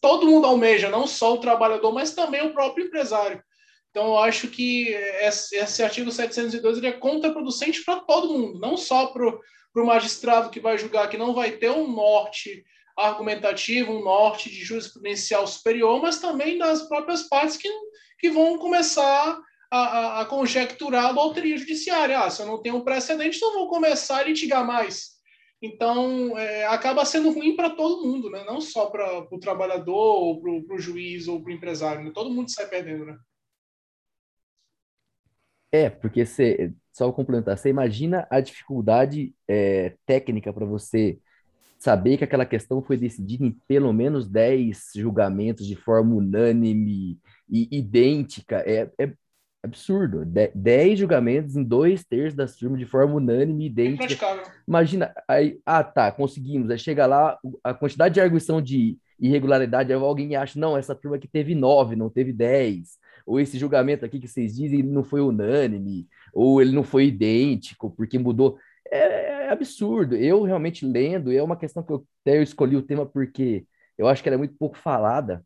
todo 0.00 0.28
mundo 0.28 0.46
almeja, 0.46 0.88
não 0.88 1.04
só 1.08 1.34
o 1.34 1.40
trabalhador, 1.40 1.92
mas 1.92 2.14
também 2.14 2.46
o 2.46 2.52
próprio 2.52 2.86
empresário. 2.86 3.42
Então, 3.94 4.08
eu 4.08 4.18
acho 4.18 4.48
que 4.48 4.88
esse, 4.88 5.80
artigo 5.80 6.10
712 6.10 6.84
é 6.84 6.90
contraproducente 6.90 7.84
para 7.84 8.00
todo 8.00 8.36
mundo, 8.36 8.58
não 8.58 8.76
só 8.76 9.06
para 9.06 9.24
o 9.24 9.86
magistrado 9.86 10.50
que 10.50 10.58
vai 10.58 10.76
julgar 10.76 11.08
que 11.08 11.16
não 11.16 11.32
vai 11.32 11.52
ter 11.52 11.70
um 11.70 11.88
norte 11.88 12.64
argumentativo, 12.98 13.92
um 13.92 14.02
norte 14.02 14.50
de 14.50 14.64
jurisprudencial 14.64 15.46
superior, 15.46 16.02
mas 16.02 16.18
também 16.18 16.58
das 16.58 16.82
próprias 16.88 17.22
partes 17.28 17.56
que, 17.56 17.68
que 18.18 18.30
vão 18.30 18.58
começar 18.58 19.40
a, 19.70 19.78
a, 19.78 20.20
a 20.22 20.24
conjecturar 20.24 21.10
a 21.10 21.12
doutrina 21.12 21.56
judiciária. 21.56 22.18
Ah, 22.18 22.28
se 22.28 22.42
eu 22.42 22.46
não 22.46 22.60
tenho 22.60 22.78
um 22.78 22.84
precedente, 22.84 23.36
então 23.36 23.54
vou 23.54 23.68
começar 23.68 24.18
a 24.18 24.24
litigar 24.24 24.66
mais. 24.66 25.10
Então, 25.62 26.36
é, 26.36 26.66
acaba 26.66 27.04
sendo 27.04 27.30
ruim 27.30 27.54
para 27.54 27.70
todo 27.70 28.02
mundo, 28.02 28.28
né? 28.28 28.42
não 28.44 28.60
só 28.60 28.86
para 28.86 29.24
o 29.30 29.38
trabalhador, 29.38 29.94
ou 29.94 30.42
para 30.42 30.74
o 30.74 30.80
juiz, 30.80 31.28
ou 31.28 31.40
para 31.40 31.52
o 31.52 31.54
empresário. 31.54 32.02
Né? 32.02 32.10
Todo 32.12 32.28
mundo 32.28 32.50
sai 32.50 32.66
perdendo. 32.66 33.04
Né? 33.04 33.16
É, 35.74 35.90
porque 35.90 36.24
você, 36.24 36.72
só 36.92 37.10
complementar, 37.10 37.58
você 37.58 37.68
imagina 37.68 38.28
a 38.30 38.38
dificuldade 38.38 39.34
é, 39.48 39.94
técnica 40.06 40.52
para 40.52 40.64
você 40.64 41.18
saber 41.76 42.16
que 42.16 42.22
aquela 42.22 42.46
questão 42.46 42.80
foi 42.80 42.96
decidida 42.96 43.44
em 43.44 43.50
pelo 43.66 43.92
menos 43.92 44.28
10 44.28 44.92
julgamentos 44.94 45.66
de 45.66 45.74
forma 45.74 46.14
unânime 46.14 47.18
e 47.50 47.76
idêntica. 47.76 48.62
É, 48.64 48.88
é 48.96 49.12
absurdo. 49.64 50.24
10 50.24 51.00
julgamentos 51.00 51.56
em 51.56 51.64
dois 51.64 52.04
terços 52.04 52.36
das 52.36 52.54
turmas 52.54 52.78
de 52.78 52.86
forma 52.86 53.16
unânime 53.16 53.64
e 53.64 53.66
idêntica. 53.66 54.26
Imagina, 54.68 55.12
aí, 55.26 55.58
ah, 55.66 55.82
tá, 55.82 56.12
conseguimos. 56.12 56.70
Aí 56.70 56.78
chega 56.78 57.04
lá, 57.04 57.36
a 57.64 57.74
quantidade 57.74 58.14
de 58.14 58.20
arguição 58.20 58.62
de 58.62 58.96
irregularidade, 59.18 59.92
alguém 59.92 60.36
acha, 60.36 60.56
não, 60.56 60.78
essa 60.78 60.94
turma 60.94 61.16
aqui 61.16 61.26
teve 61.26 61.52
9, 61.52 61.96
não 61.96 62.08
teve 62.08 62.32
10 62.32 63.02
ou 63.26 63.40
esse 63.40 63.58
julgamento 63.58 64.04
aqui 64.04 64.18
que 64.20 64.28
vocês 64.28 64.54
dizem 64.54 64.82
não 64.82 65.04
foi 65.04 65.20
unânime, 65.20 66.06
ou 66.32 66.60
ele 66.60 66.72
não 66.72 66.84
foi 66.84 67.06
idêntico, 67.06 67.90
porque 67.90 68.18
mudou. 68.18 68.58
É, 68.90 69.46
é 69.46 69.50
absurdo. 69.50 70.14
Eu 70.14 70.42
realmente 70.42 70.86
lendo, 70.86 71.32
é 71.32 71.42
uma 71.42 71.56
questão 71.56 71.82
que 71.82 71.92
eu 71.92 72.06
até 72.22 72.38
eu 72.38 72.42
escolhi 72.42 72.76
o 72.76 72.82
tema 72.82 73.06
porque 73.06 73.66
eu 73.96 74.08
acho 74.08 74.22
que 74.22 74.28
ela 74.28 74.36
é 74.36 74.38
muito 74.38 74.54
pouco 74.56 74.76
falada. 74.76 75.44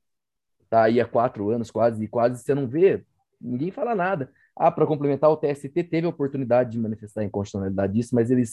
Tá 0.69 0.85
aí 0.85 1.01
há 1.01 1.07
quatro 1.07 1.49
anos 1.51 1.71
quase, 1.71 2.05
e 2.05 2.09
quase 2.09 2.43
você 2.43 2.55
não 2.55 2.67
vê, 2.67 3.05
ninguém 3.41 3.71
fala 3.71 3.95
nada. 3.95 4.31
Ah, 4.55 4.71
para 4.71 4.87
complementar, 4.87 5.31
o 5.31 5.37
TST 5.37 5.85
teve 5.85 6.07
a 6.07 6.11
oportunidade 6.11 6.73
de 6.73 6.79
manifestar 6.79 7.21
a 7.21 7.25
inconstitucionalidade 7.25 7.95
disso, 7.95 8.15
mas 8.15 8.31
eles 8.31 8.53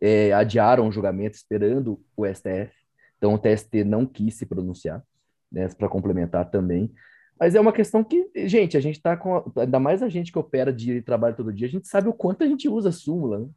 é, 0.00 0.32
adiaram 0.32 0.88
o 0.88 0.92
julgamento 0.92 1.36
esperando 1.36 2.00
o 2.16 2.24
STF. 2.26 2.72
Então 3.18 3.34
o 3.34 3.38
TST 3.38 3.84
não 3.84 4.06
quis 4.06 4.34
se 4.34 4.46
pronunciar, 4.46 5.02
né, 5.50 5.68
para 5.68 5.88
complementar 5.88 6.48
também. 6.50 6.92
Mas 7.42 7.56
é 7.56 7.60
uma 7.60 7.72
questão 7.72 8.04
que, 8.04 8.30
gente, 8.46 8.76
a 8.76 8.80
gente 8.80 8.98
está 8.98 9.16
com. 9.16 9.42
Ainda 9.56 9.80
mais 9.80 10.00
a 10.00 10.08
gente 10.08 10.30
que 10.30 10.38
opera 10.38 10.72
dia 10.72 10.94
e 10.94 11.02
trabalha 11.02 11.34
todo 11.34 11.52
dia, 11.52 11.66
a 11.66 11.70
gente 11.70 11.88
sabe 11.88 12.08
o 12.08 12.12
quanto 12.12 12.44
a 12.44 12.46
gente 12.46 12.68
usa 12.68 12.92
súmula. 12.92 13.40
Né? 13.40 13.48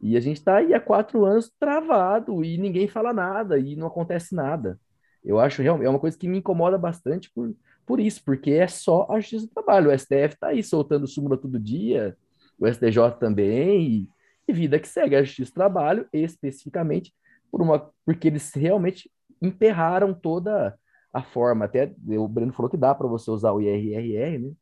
E 0.00 0.16
a 0.16 0.20
gente 0.20 0.38
está 0.38 0.56
aí 0.56 0.72
há 0.72 0.80
quatro 0.80 1.26
anos 1.26 1.52
travado 1.60 2.42
e 2.42 2.56
ninguém 2.56 2.88
fala 2.88 3.12
nada 3.12 3.58
e 3.58 3.76
não 3.76 3.86
acontece 3.86 4.34
nada. 4.34 4.80
Eu 5.22 5.38
acho 5.38 5.60
realmente 5.60 5.86
é 5.86 5.90
uma 5.90 5.98
coisa 5.98 6.16
que 6.16 6.26
me 6.26 6.38
incomoda 6.38 6.78
bastante 6.78 7.30
por, 7.34 7.54
por 7.84 8.00
isso, 8.00 8.24
porque 8.24 8.50
é 8.50 8.66
só 8.66 9.06
a 9.10 9.20
justiça 9.20 9.46
do 9.46 9.52
trabalho. 9.52 9.90
O 9.90 9.98
STF 9.98 10.32
está 10.32 10.46
aí 10.46 10.62
soltando 10.62 11.06
súmula 11.06 11.36
todo 11.36 11.60
dia, 11.60 12.16
o 12.58 12.66
STJ 12.66 13.18
também, 13.20 13.82
e, 13.82 14.08
e 14.48 14.54
vida 14.54 14.78
que 14.78 14.88
segue. 14.88 15.16
A 15.16 15.22
justiça 15.22 15.50
do 15.50 15.54
trabalho, 15.54 16.08
especificamente, 16.14 17.12
por 17.52 17.60
uma, 17.60 17.90
porque 18.06 18.28
eles 18.28 18.54
realmente 18.54 19.10
emperraram 19.42 20.14
toda 20.14 20.74
a 21.14 21.22
forma. 21.22 21.64
Até 21.64 21.94
o 22.08 22.26
Breno 22.26 22.52
falou 22.52 22.68
que 22.68 22.76
dá 22.76 22.92
para 22.92 23.06
você 23.06 23.30
usar 23.30 23.52
o 23.52 23.60
IRRR, 23.60 24.38
né? 24.40 24.52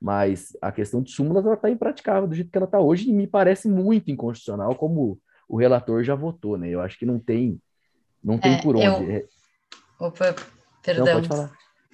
Mas 0.00 0.54
a 0.60 0.70
questão 0.70 1.02
de 1.02 1.10
súmulas 1.10 1.46
ela 1.46 1.54
está 1.54 1.70
impraticável 1.70 2.28
do 2.28 2.34
jeito 2.34 2.50
que 2.50 2.58
ela 2.58 2.66
está 2.66 2.78
hoje 2.78 3.08
e 3.08 3.12
me 3.12 3.26
parece 3.26 3.66
muito 3.68 4.10
inconstitucional, 4.10 4.74
como 4.74 5.18
o 5.48 5.56
relator 5.56 6.04
já 6.04 6.14
votou, 6.14 6.58
né? 6.58 6.68
Eu 6.68 6.82
acho 6.82 6.98
que 6.98 7.06
não 7.06 7.18
tem, 7.18 7.58
não 8.22 8.36
tem 8.36 8.54
é, 8.54 8.62
por 8.62 8.76
onde. 8.76 8.86
Eu... 8.86 9.10
É. 9.10 9.24
Opa, 9.98 10.36
perdão. 10.82 11.06
Não, 11.06 11.14
pode 11.14 11.28
falar. 11.28 11.52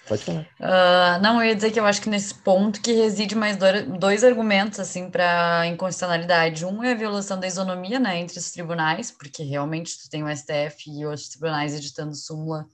Pode 0.08 0.24
falar. 0.24 0.48
Uh, 0.58 1.22
não, 1.22 1.40
eu 1.40 1.48
ia 1.48 1.54
dizer 1.54 1.70
que 1.70 1.78
eu 1.78 1.86
acho 1.86 2.02
que 2.02 2.10
nesse 2.10 2.34
ponto 2.34 2.80
que 2.80 2.92
reside 2.92 3.36
mais 3.36 3.56
dois, 3.56 3.86
dois 3.86 4.24
argumentos 4.24 4.80
assim 4.80 5.08
para 5.08 5.68
inconstitucionalidade. 5.68 6.64
Um 6.64 6.82
é 6.82 6.92
a 6.92 6.96
violação 6.96 7.38
da 7.38 7.46
isonomia, 7.46 8.00
né, 8.00 8.18
entre 8.18 8.38
os 8.38 8.50
tribunais, 8.50 9.12
porque 9.12 9.44
realmente 9.44 9.96
tu 10.02 10.10
tem 10.10 10.24
o 10.24 10.36
STF 10.36 10.90
e 10.90 11.06
outros 11.06 11.28
tribunais 11.28 11.76
editando 11.76 12.16
súmula 12.16 12.66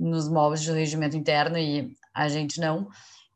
nos 0.00 0.28
moldes 0.28 0.64
do 0.66 0.72
regimento 0.72 1.16
interno 1.16 1.58
e 1.58 1.94
a 2.14 2.28
gente 2.28 2.58
não. 2.60 2.88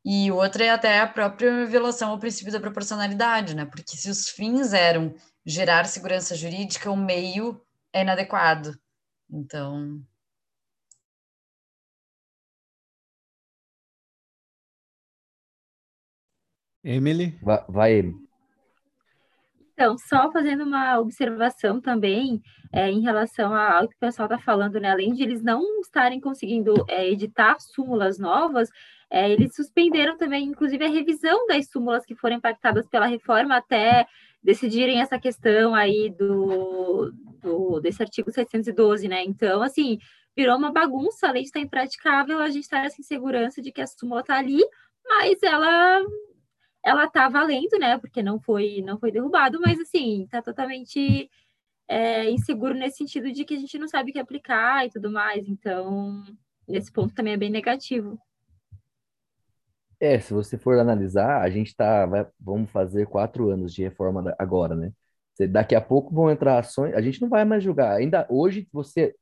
E 0.05 0.31
outra 0.33 0.65
é 0.65 0.71
até 0.71 1.01
a 1.01 1.07
própria 1.07 1.67
violação 1.67 2.11
ao 2.11 2.19
princípio 2.19 2.53
da 2.53 2.61
proporcionalidade, 2.61 3.55
né? 3.55 3.65
Porque 3.65 3.97
se 3.97 4.11
os 4.11 4.29
fins 4.29 4.73
eram 4.73 5.15
gerar 5.47 5.87
segurança 5.87 6.35
jurídica, 6.35 6.91
o 6.91 6.97
meio 6.97 7.61
é 7.93 8.03
inadequado. 8.03 8.79
Então. 9.31 10.03
Emily? 16.83 17.39
Vai, 17.43 17.65
vai 17.69 17.93
Emily. 17.93 18.24
Então, 19.75 19.99
só 19.99 20.31
fazendo 20.31 20.63
uma 20.63 21.01
observação 21.01 21.81
também 21.81 22.41
é, 22.73 22.89
em 22.89 23.01
relação 23.01 23.53
ao 23.53 23.89
que 23.89 23.97
o 23.97 23.99
pessoal 23.99 24.27
está 24.27 24.39
falando, 24.39 24.79
né? 24.81 24.91
Além 24.91 25.13
de 25.13 25.25
eles 25.25 25.43
não 25.43 25.81
estarem 25.81 26.21
conseguindo 26.21 26.73
é, 26.89 27.11
editar 27.11 27.57
súmulas 27.59 28.17
novas, 28.17 28.71
é, 29.11 29.31
eles 29.31 29.55
suspenderam 29.55 30.17
também, 30.17 30.45
inclusive, 30.45 30.85
a 30.85 30.89
revisão 30.89 31.47
das 31.49 31.69
súmulas 31.69 32.07
que 32.07 32.15
foram 32.15 32.37
impactadas 32.37 32.87
pela 32.89 33.07
reforma 33.07 33.57
até 33.57 34.07
decidirem 34.43 35.01
essa 35.01 35.19
questão 35.19 35.75
aí 35.75 36.09
do, 36.11 37.13
do 37.43 37.81
desse 37.81 38.01
artigo 38.01 38.31
712, 38.31 39.09
né? 39.09 39.25
Então, 39.25 39.61
assim, 39.61 39.99
virou 40.37 40.57
uma 40.57 40.73
bagunça, 40.73 41.27
a 41.27 41.33
lei 41.33 41.43
está 41.43 41.59
impraticável, 41.59 42.39
a 42.39 42.49
gente 42.49 42.65
está 42.65 42.81
nessa 42.81 43.01
insegurança 43.01 43.61
de 43.61 43.73
que 43.73 43.81
a 43.81 43.87
súmula 43.87 44.21
está 44.21 44.37
ali, 44.39 44.61
mas 45.05 45.43
ela 45.43 46.01
ela 46.85 47.09
tá 47.09 47.29
valendo, 47.29 47.79
né? 47.79 47.99
Porque 47.99 48.23
não 48.23 48.39
foi, 48.39 48.83
não 48.85 48.99
foi 48.99 49.11
derrubado, 49.11 49.59
mas 49.61 49.81
assim, 49.81 50.27
tá 50.31 50.43
totalmente 50.43 51.31
é, 51.89 52.31
inseguro 52.31 52.75
nesse 52.75 52.99
sentido 52.99 53.33
de 53.33 53.45
que 53.45 53.55
a 53.55 53.59
gente 53.59 53.79
não 53.79 53.89
sabe 53.89 54.11
o 54.11 54.13
que 54.13 54.19
aplicar 54.19 54.85
e 54.85 54.91
tudo 54.91 55.11
mais. 55.11 55.49
Então, 55.49 56.23
nesse 56.69 56.93
ponto 56.93 57.15
também 57.15 57.33
é 57.33 57.39
bem 57.39 57.51
negativo. 57.51 58.19
É, 59.99 60.21
se 60.21 60.35
você 60.35 60.59
for 60.59 60.79
analisar, 60.79 61.41
a 61.41 61.49
gente 61.49 61.75
tá, 61.75 62.05
vai, 62.05 62.27
vamos 62.39 62.71
fazer 62.71 63.07
quatro 63.07 63.49
anos 63.49 63.73
de 63.73 63.83
reforma 63.83 64.35
agora, 64.39 64.75
né? 64.75 64.93
Daqui 65.49 65.75
a 65.75 65.81
pouco 65.81 66.15
vão 66.15 66.31
entrar 66.31 66.59
ações, 66.59 66.95
a 66.95 67.01
gente 67.01 67.21
não 67.21 67.29
vai 67.29 67.45
mais 67.45 67.65
julgar. 67.65 67.97
Ainda 67.97 68.27
hoje 68.29 68.69
você 68.73 69.15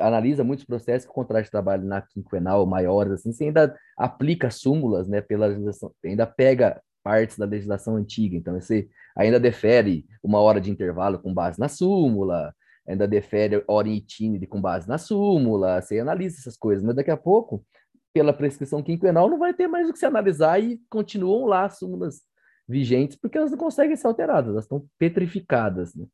analisa 0.00 0.42
muitos 0.42 0.64
processos 0.64 1.06
com 1.06 1.12
contrato 1.12 1.44
de 1.44 1.50
trabalho 1.50 1.84
na 1.84 2.00
quinquenal 2.00 2.64
maiores, 2.66 3.12
assim, 3.12 3.30
você 3.30 3.44
ainda 3.44 3.78
aplica 3.96 4.50
súmulas, 4.50 5.06
né, 5.06 5.20
pela 5.20 5.46
legislação, 5.46 5.92
ainda 6.02 6.26
pega 6.26 6.80
partes 7.02 7.38
da 7.38 7.46
legislação 7.46 7.96
antiga, 7.96 8.36
então 8.36 8.54
você 8.60 8.88
ainda 9.16 9.38
defere 9.40 10.06
uma 10.22 10.40
hora 10.40 10.60
de 10.60 10.70
intervalo 10.70 11.18
com 11.18 11.32
base 11.32 11.58
na 11.58 11.68
súmula, 11.68 12.54
ainda 12.86 13.06
defere 13.06 13.62
hora 13.66 13.88
em 13.88 13.96
itinere 13.96 14.46
com 14.46 14.60
base 14.60 14.88
na 14.88 14.98
súmula, 14.98 15.80
você 15.80 16.00
analisa 16.00 16.38
essas 16.38 16.56
coisas, 16.56 16.84
mas 16.84 16.96
daqui 16.96 17.10
a 17.10 17.16
pouco, 17.16 17.64
pela 18.12 18.32
prescrição 18.32 18.82
quinquenal, 18.82 19.28
não 19.28 19.38
vai 19.38 19.54
ter 19.54 19.68
mais 19.68 19.88
o 19.88 19.92
que 19.92 19.98
se 19.98 20.06
analisar 20.06 20.62
e 20.62 20.80
continuam 20.88 21.46
lá 21.46 21.64
as 21.64 21.78
súmulas 21.78 22.22
vigentes, 22.68 23.16
porque 23.16 23.38
elas 23.38 23.50
não 23.50 23.58
conseguem 23.58 23.96
ser 23.96 24.06
alteradas, 24.06 24.50
elas 24.50 24.64
estão 24.64 24.86
petrificadas. 24.98 25.94
Né? 25.94 26.06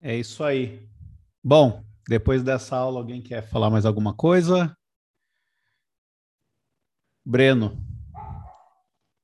É 0.00 0.16
isso 0.16 0.44
aí. 0.44 0.86
Bom, 1.42 1.82
depois 2.08 2.42
dessa 2.42 2.76
aula, 2.76 3.00
alguém 3.00 3.22
quer 3.22 3.42
falar 3.42 3.70
mais 3.70 3.86
alguma 3.86 4.14
coisa? 4.14 4.76
Breno. 7.24 7.76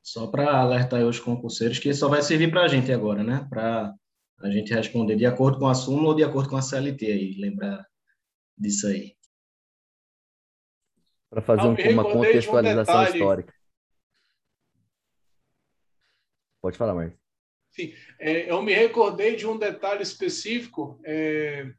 Só 0.02 0.26
para 0.26 0.60
alertar 0.60 1.04
os 1.04 1.20
concurseiros 1.20 1.78
que 1.78 1.92
só 1.94 2.08
vai 2.08 2.22
servir 2.22 2.50
para 2.50 2.62
a 2.62 2.68
gente 2.68 2.90
agora, 2.92 3.22
né? 3.22 3.46
Para 3.48 3.94
a 4.40 4.50
gente 4.50 4.72
responder 4.72 5.16
de 5.16 5.26
acordo 5.26 5.58
com 5.58 5.66
a 5.66 5.74
súmula 5.74 6.08
ou 6.08 6.14
de 6.14 6.24
acordo 6.24 6.48
com 6.48 6.56
a 6.56 6.62
CLT 6.62 7.06
aí, 7.06 7.34
lembrar 7.38 7.86
disso 8.58 8.86
aí 8.86 9.14
para 11.30 11.40
fazer 11.40 11.62
um, 11.62 11.92
uma 11.92 12.02
contextualização 12.02 13.00
um 13.00 13.04
histórica. 13.04 13.54
Pode 16.60 16.76
falar, 16.76 16.94
Marcos. 16.94 17.18
Sim, 17.70 17.94
é, 18.18 18.50
eu 18.50 18.60
me 18.60 18.74
recordei 18.74 19.36
de 19.36 19.46
um 19.46 19.56
detalhe 19.56 20.02
específico. 20.02 21.00
É, 21.04 21.72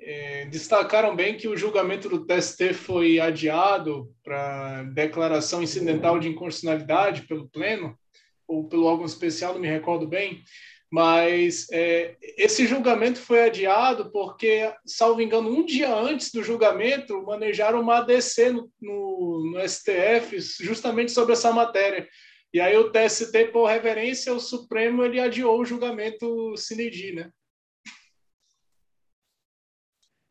é, 0.00 0.46
destacaram 0.46 1.14
bem 1.14 1.36
que 1.36 1.48
o 1.48 1.56
julgamento 1.56 2.08
do 2.08 2.24
TST 2.24 2.72
foi 2.72 3.18
adiado 3.18 4.12
para 4.22 4.84
declaração 4.94 5.62
incidental 5.62 6.18
de 6.18 6.28
inconstitucionalidade 6.28 7.22
pelo 7.26 7.48
Pleno, 7.48 7.98
ou 8.46 8.68
pelo 8.68 8.84
órgão 8.84 9.04
especial, 9.04 9.54
não 9.54 9.60
me 9.60 9.68
recordo 9.68 10.06
bem, 10.06 10.42
mas 10.90 11.66
é, 11.70 12.16
esse 12.38 12.66
julgamento 12.66 13.18
foi 13.18 13.42
adiado 13.42 14.10
porque, 14.10 14.72
salvo 14.86 15.20
engano, 15.20 15.50
um 15.50 15.64
dia 15.64 15.94
antes 15.94 16.32
do 16.32 16.42
julgamento, 16.42 17.22
manejaram 17.24 17.80
uma 17.80 17.98
ADC 17.98 18.50
no, 18.50 18.70
no, 18.80 19.52
no 19.52 19.68
STF 19.68 20.40
justamente 20.60 21.12
sobre 21.12 21.34
essa 21.34 21.52
matéria. 21.52 22.08
E 22.54 22.60
aí 22.60 22.74
o 22.78 22.90
TST, 22.90 23.48
por 23.52 23.66
reverência 23.66 24.32
ao 24.32 24.40
Supremo, 24.40 25.04
ele 25.04 25.20
adiou 25.20 25.60
o 25.60 25.64
julgamento 25.66 26.56
sine 26.56 27.12
né? 27.12 27.30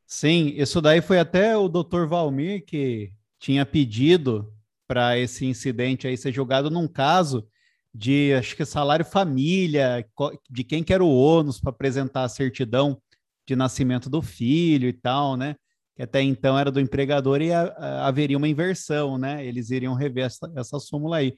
Sim, 0.10 0.54
isso 0.56 0.80
daí 0.80 1.02
foi 1.02 1.20
até 1.20 1.58
o 1.58 1.68
doutor 1.68 2.08
Valmir 2.08 2.64
que 2.66 3.12
tinha 3.38 3.66
pedido 3.66 4.54
para 4.88 5.18
esse 5.20 5.46
incidente 5.46 6.08
aí 6.08 6.16
ser 6.16 6.32
julgado 6.32 6.72
num 6.72 6.88
caso 6.88 7.46
de 7.94 8.34
acho 8.34 8.56
que 8.56 8.64
salário 8.64 9.04
família, 9.04 10.08
de 10.50 10.64
quem 10.64 10.82
que 10.82 10.94
era 10.94 11.04
o 11.04 11.14
ônus 11.14 11.60
para 11.60 11.72
apresentar 11.72 12.24
a 12.24 12.30
certidão 12.30 13.02
de 13.46 13.54
nascimento 13.54 14.10
do 14.10 14.22
filho 14.22 14.88
e 14.88 14.94
tal, 14.94 15.36
né? 15.36 15.58
Que 15.94 16.04
até 16.04 16.22
então 16.22 16.58
era 16.58 16.72
do 16.72 16.80
empregador 16.80 17.42
e 17.42 17.52
haveria 17.52 18.38
uma 18.38 18.48
inversão, 18.48 19.18
né? 19.18 19.46
Eles 19.46 19.72
iriam 19.72 19.94
rever 19.94 20.26
essa, 20.26 20.50
essa 20.56 20.80
súmula 20.80 21.18
aí. 21.18 21.34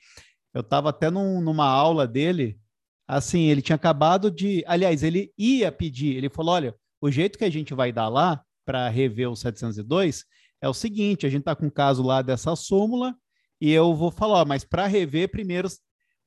Eu 0.54 0.62
estava 0.62 0.90
até 0.90 1.10
num, 1.10 1.42
numa 1.42 1.66
aula 1.66 2.08
dele, 2.08 2.60
assim, 3.08 3.48
ele 3.48 3.62
tinha 3.64 3.76
acabado 3.76 4.30
de. 4.30 4.64
Aliás, 4.68 5.02
ele 5.02 5.34
ia 5.38 5.72
pedir, 5.72 6.16
ele 6.18 6.30
falou: 6.30 6.54
olha, 6.54 6.76
o 7.02 7.10
jeito 7.10 7.38
que 7.38 7.46
a 7.46 7.50
gente 7.50 7.74
vai 7.74 7.92
dar 7.92 8.10
lá 8.10 8.44
para 8.70 8.88
rever 8.88 9.28
o 9.28 9.36
702 9.36 10.26
é 10.62 10.70
o 10.70 10.76
seguinte: 10.76 11.26
a 11.26 11.30
gente 11.30 11.40
está 11.40 11.56
com 11.56 11.66
um 11.66 11.72
caso 11.72 12.04
lá 12.04 12.22
dessa 12.22 12.56
súmula, 12.56 13.16
e 13.60 13.72
eu 13.72 13.96
vou 13.96 14.12
falar, 14.12 14.44
ó, 14.44 14.46
mas 14.46 14.64
para 14.64 14.86
rever, 14.86 15.32
primeiro 15.32 15.68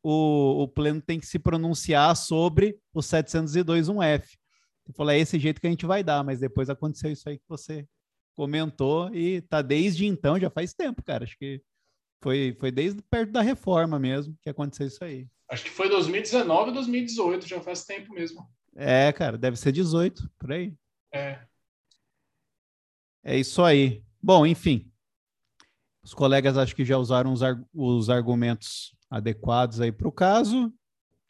o, 0.03 0.65
o 0.65 0.69
pleno 0.69 1.01
tem 1.01 1.21
que 1.21 1.27
se 1.27 1.39
pronunciar 1.39 2.17
sobre 2.17 2.77
o 2.93 2.99
702.1F. 2.99 4.25
Eu 4.89 4.95
falei, 4.95 5.19
é 5.19 5.21
esse 5.21 5.39
jeito 5.39 5.61
que 5.61 5.69
a 5.69 5.71
gente 5.71 5.87
vai 5.87 6.03
dar, 6.03 6.25
mas 6.25 6.41
depois 6.41 6.69
aconteceu 6.69 7.13
isso 7.13 7.29
aí 7.29 7.39
que 7.39 7.45
você 7.49 7.87
comentou 8.35 9.15
e 9.15 9.41
tá 9.43 9.63
desde 9.63 10.05
então, 10.05 10.37
já 10.37 10.51
faz 10.51 10.75
tempo, 10.75 11.01
cara. 11.05 11.23
Acho 11.23 11.39
que 11.39 11.63
foi, 12.21 12.57
foi 12.59 12.73
desde 12.73 13.01
perto 13.03 13.31
da 13.31 13.41
reforma 13.41 14.01
mesmo 14.01 14.37
que 14.43 14.51
aconteceu 14.51 14.89
isso 14.89 15.05
aí. 15.05 15.29
Acho 15.49 15.63
que 15.63 15.71
foi 15.71 15.89
2019 15.89 16.71
ou 16.71 16.75
2018, 16.75 17.47
já 17.47 17.61
faz 17.61 17.85
tempo 17.85 18.13
mesmo. 18.13 18.45
É, 18.75 19.13
cara, 19.13 19.39
deve 19.39 19.57
ser 19.57 19.71
18, 19.71 20.29
por 20.41 20.51
aí. 20.51 20.75
É. 21.15 21.39
É 23.25 23.37
isso 23.39 23.63
aí. 23.63 24.05
Bom, 24.21 24.45
enfim. 24.45 24.91
Os 26.03 26.13
colegas 26.13 26.59
acho 26.59 26.75
que 26.75 26.85
já 26.85 26.99
usaram 26.99 27.33
os, 27.33 27.43
ar 27.43 27.63
os 27.73 28.11
argumentos 28.11 28.97
adequados 29.09 29.81
aí 29.81 29.93
para 29.93 30.09
o 30.09 30.13
caso. 30.13 30.73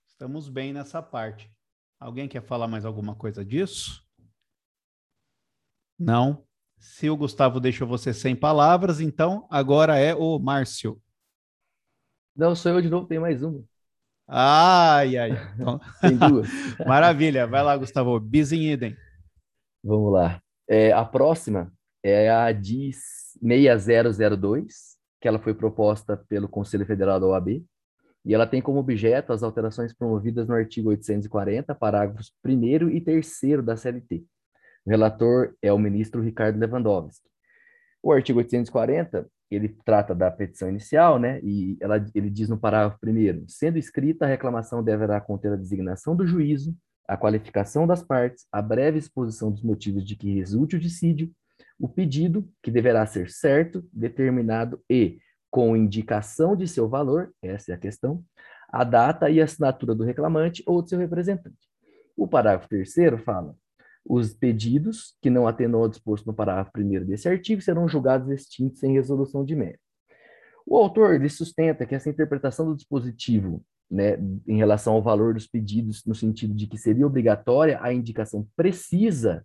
Estamos 0.06 0.48
bem 0.48 0.72
nessa 0.72 1.02
parte. 1.02 1.52
Alguém 2.00 2.28
quer 2.28 2.42
falar 2.42 2.66
mais 2.66 2.84
alguma 2.84 3.14
coisa 3.14 3.44
disso? 3.44 4.02
Não. 5.98 6.44
Se 6.78 7.10
o 7.10 7.16
Gustavo 7.16 7.60
deixou 7.60 7.86
você 7.86 8.14
sem 8.14 8.34
palavras, 8.34 8.98
então 9.00 9.46
agora 9.50 9.98
é 9.98 10.14
o 10.14 10.38
Márcio. 10.38 11.00
Não, 12.34 12.56
sou 12.56 12.72
eu 12.72 12.80
de 12.80 12.88
novo, 12.88 13.06
tem 13.06 13.18
mais 13.18 13.42
uma. 13.42 13.62
Ai, 14.26 15.18
ai. 15.18 15.30
Então... 15.54 15.78
tem 16.00 16.16
duas. 16.16 16.48
Maravilha. 16.86 17.46
Vai 17.46 17.62
lá, 17.62 17.76
Gustavo. 17.76 18.18
Bis 18.18 18.50
em 18.50 18.72
idem. 18.72 18.96
Vamos 19.84 20.12
lá. 20.12 20.42
É, 20.66 20.90
a 20.92 21.04
próxima 21.04 21.70
é 22.02 22.30
a 22.30 22.50
DIS 22.52 23.38
6002, 23.40 24.96
que 25.20 25.28
ela 25.28 25.38
foi 25.38 25.54
proposta 25.54 26.16
pelo 26.28 26.48
Conselho 26.48 26.84
Federal 26.84 27.20
da 27.20 27.26
OAB 27.26 27.62
e 28.24 28.34
ela 28.34 28.46
tem 28.46 28.62
como 28.62 28.78
objeto 28.78 29.32
as 29.32 29.42
alterações 29.42 29.92
promovidas 29.92 30.46
no 30.46 30.54
artigo 30.54 30.90
840, 30.90 31.74
parágrafos 31.74 32.32
1 32.44 32.88
e 32.90 33.00
3 33.00 33.40
da 33.64 33.76
CLT. 33.76 34.24
O 34.84 34.90
relator 34.90 35.54
é 35.60 35.72
o 35.72 35.78
ministro 35.78 36.22
Ricardo 36.22 36.58
Lewandowski. 36.58 37.28
O 38.02 38.12
artigo 38.12 38.38
840, 38.38 39.28
ele 39.50 39.76
trata 39.84 40.14
da 40.14 40.30
petição 40.30 40.68
inicial, 40.68 41.18
né? 41.18 41.40
E 41.42 41.76
ela, 41.80 42.04
ele 42.14 42.30
diz 42.30 42.48
no 42.48 42.58
parágrafo 42.58 42.98
1 43.04 43.48
sendo 43.48 43.78
escrita, 43.78 44.24
a 44.24 44.28
reclamação 44.28 44.82
deverá 44.82 45.20
conter 45.20 45.52
a 45.52 45.56
designação 45.56 46.14
do 46.16 46.26
juízo, 46.26 46.76
a 47.06 47.16
qualificação 47.16 47.86
das 47.86 48.02
partes, 48.02 48.46
a 48.52 48.62
breve 48.62 48.98
exposição 48.98 49.50
dos 49.50 49.62
motivos 49.62 50.04
de 50.04 50.16
que 50.16 50.34
resulte 50.34 50.76
o 50.76 50.80
dissídio, 50.80 51.30
o 51.82 51.88
pedido, 51.88 52.48
que 52.62 52.70
deverá 52.70 53.04
ser 53.04 53.28
certo, 53.28 53.84
determinado 53.92 54.80
e 54.88 55.18
com 55.50 55.76
indicação 55.76 56.54
de 56.54 56.68
seu 56.68 56.88
valor, 56.88 57.34
essa 57.42 57.72
é 57.72 57.74
a 57.74 57.78
questão, 57.78 58.24
a 58.68 58.84
data 58.84 59.28
e 59.28 59.40
assinatura 59.40 59.92
do 59.92 60.04
reclamante 60.04 60.62
ou 60.64 60.80
de 60.80 60.90
seu 60.90 60.98
representante. 61.00 61.58
O 62.16 62.28
parágrafo 62.28 62.68
terceiro 62.68 63.18
fala: 63.18 63.56
os 64.04 64.32
pedidos 64.32 65.16
que 65.20 65.28
não 65.28 65.48
atenam 65.48 65.80
ao 65.80 65.88
disposto 65.88 66.24
no 66.24 66.32
parágrafo 66.32 66.70
primeiro 66.70 67.04
desse 67.04 67.28
artigo 67.28 67.60
serão 67.60 67.88
julgados 67.88 68.30
extintos 68.30 68.78
sem 68.78 68.92
resolução 68.92 69.44
de 69.44 69.56
mérito. 69.56 69.82
O 70.64 70.78
autor 70.78 71.16
ele 71.16 71.28
sustenta 71.28 71.84
que 71.84 71.96
essa 71.96 72.08
interpretação 72.08 72.64
do 72.64 72.76
dispositivo 72.76 73.60
né, 73.90 74.18
em 74.46 74.56
relação 74.56 74.94
ao 74.94 75.02
valor 75.02 75.34
dos 75.34 75.48
pedidos, 75.48 76.04
no 76.06 76.14
sentido 76.14 76.54
de 76.54 76.68
que 76.68 76.78
seria 76.78 77.08
obrigatória 77.08 77.80
a 77.82 77.92
indicação 77.92 78.46
precisa 78.54 79.44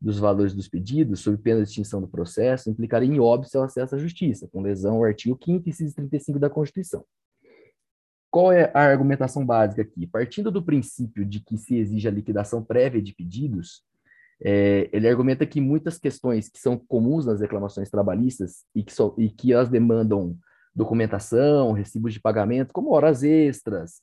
dos 0.00 0.18
valores 0.18 0.54
dos 0.54 0.68
pedidos, 0.68 1.20
sob 1.20 1.36
pena 1.38 1.62
de 1.62 1.68
extinção 1.68 2.00
do 2.00 2.08
processo, 2.08 2.70
implicaria 2.70 3.08
em 3.08 3.18
óbito 3.18 3.50
seu 3.50 3.62
acesso 3.62 3.96
à 3.96 3.98
justiça, 3.98 4.48
com 4.52 4.62
lesão 4.62 4.96
ao 4.96 5.04
artigo 5.04 5.38
5 5.42 5.68
e 5.68 5.92
35 5.92 6.38
da 6.38 6.48
Constituição. 6.48 7.04
Qual 8.30 8.52
é 8.52 8.70
a 8.74 8.80
argumentação 8.80 9.44
básica 9.44 9.82
aqui? 9.82 10.06
Partindo 10.06 10.50
do 10.50 10.62
princípio 10.62 11.24
de 11.24 11.40
que 11.40 11.56
se 11.56 11.76
exige 11.76 12.06
a 12.06 12.12
liquidação 12.12 12.62
prévia 12.62 13.02
de 13.02 13.14
pedidos, 13.14 13.82
é, 14.40 14.88
ele 14.92 15.08
argumenta 15.08 15.46
que 15.46 15.60
muitas 15.60 15.98
questões 15.98 16.48
que 16.48 16.58
são 16.58 16.78
comuns 16.78 17.26
nas 17.26 17.40
reclamações 17.40 17.90
trabalhistas 17.90 18.64
e 18.74 18.84
que, 18.84 18.92
so, 18.92 19.14
e 19.18 19.30
que 19.30 19.52
elas 19.52 19.68
demandam 19.68 20.36
documentação, 20.74 21.72
recibos 21.72 22.12
de 22.12 22.20
pagamento, 22.20 22.72
como 22.72 22.92
horas 22.92 23.24
extras, 23.24 24.00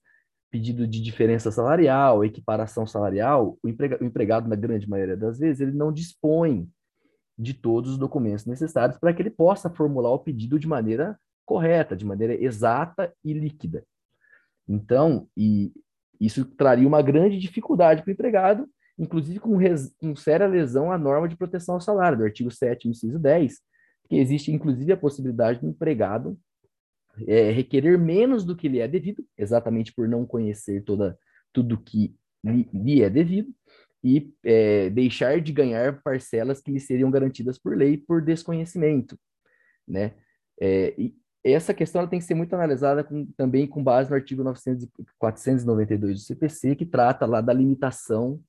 pedido 0.56 0.88
de 0.88 1.02
diferença 1.02 1.52
salarial, 1.52 2.24
equiparação 2.24 2.88
salarial, 2.88 3.58
o, 3.62 3.68
emprega, 3.68 4.02
o 4.02 4.06
empregado, 4.06 4.48
na 4.48 4.56
grande 4.56 4.90
maioria 4.90 5.18
das 5.18 5.38
vezes, 5.38 5.60
ele 5.60 5.74
não 5.74 5.92
dispõe 5.92 6.66
de 7.38 7.54
todos 7.54 7.92
os 7.92 7.98
documentos 7.98 8.46
necessários 8.46 8.98
para 8.98 9.14
que 9.14 9.22
ele 9.22 9.30
possa 9.30 9.70
formular 9.70 10.12
o 10.12 10.20
pedido 10.20 10.58
de 10.58 10.66
maneira 10.66 11.20
correta, 11.46 11.94
de 11.94 12.06
maneira 12.06 12.34
exata 12.34 13.14
e 13.22 13.34
líquida. 13.34 13.84
Então, 14.66 15.28
e 15.36 15.74
isso 16.22 16.46
traria 16.46 16.88
uma 16.88 17.02
grande 17.02 17.38
dificuldade 17.38 18.02
para 18.02 18.12
o 18.12 18.14
empregado, 18.14 18.66
inclusive 18.98 19.42
com, 19.42 19.58
res, 19.58 19.94
com 20.00 20.16
séria 20.16 20.48
lesão 20.48 20.90
à 20.90 20.98
norma 20.98 21.28
de 21.28 21.36
proteção 21.36 21.76
ao 21.76 21.82
salário, 21.82 22.18
do 22.18 22.24
artigo 22.24 22.50
7, 22.50 22.88
inciso 22.88 23.20
10, 23.20 23.60
que 24.08 24.16
existe 24.16 24.54
inclusive 24.54 24.94
a 24.94 24.98
possibilidade 24.98 25.60
do 25.60 25.68
empregado 25.68 26.40
é, 27.28 27.52
requerer 27.52 27.98
menos 27.98 28.44
do 28.44 28.56
que 28.56 28.68
lhe 28.68 28.80
é 28.80 28.88
devido, 28.88 29.24
exatamente 29.38 29.94
por 29.94 30.08
não 30.08 30.26
conhecer 30.26 30.84
toda, 30.84 31.18
tudo 31.54 31.78
que 31.78 32.16
lhe, 32.44 32.70
lhe 32.74 33.02
é 33.02 33.10
devido, 33.10 33.54
e 34.04 34.32
é, 34.44 34.90
deixar 34.90 35.42
de 35.42 35.52
ganhar 35.52 36.02
parcelas 36.04 36.62
que 36.62 36.72
lhe 36.72 36.80
seriam 36.80 37.10
garantidas 37.10 37.58
por 37.58 37.76
lei 37.76 37.98
por 37.98 38.22
desconhecimento, 38.22 39.18
né? 39.88 40.14
É, 40.62 40.94
e 40.98 41.16
essa 41.44 41.74
questão 41.74 42.08
tem 42.08 42.20
que 42.20 42.26
ser 42.26 42.34
muito 42.34 42.54
analisada 42.54 43.04
com, 43.04 43.26
também 43.38 43.68
com 43.68 43.84
base 43.84 44.10
no 44.10 44.16
artigo 44.16 44.44
900, 44.44 44.88
492 45.20 46.20
do 46.20 46.26
CPC, 46.26 46.76
que 46.76 46.86
trata 46.86 47.26
lá 47.26 47.40
da 47.40 47.54
limitação 47.54 48.40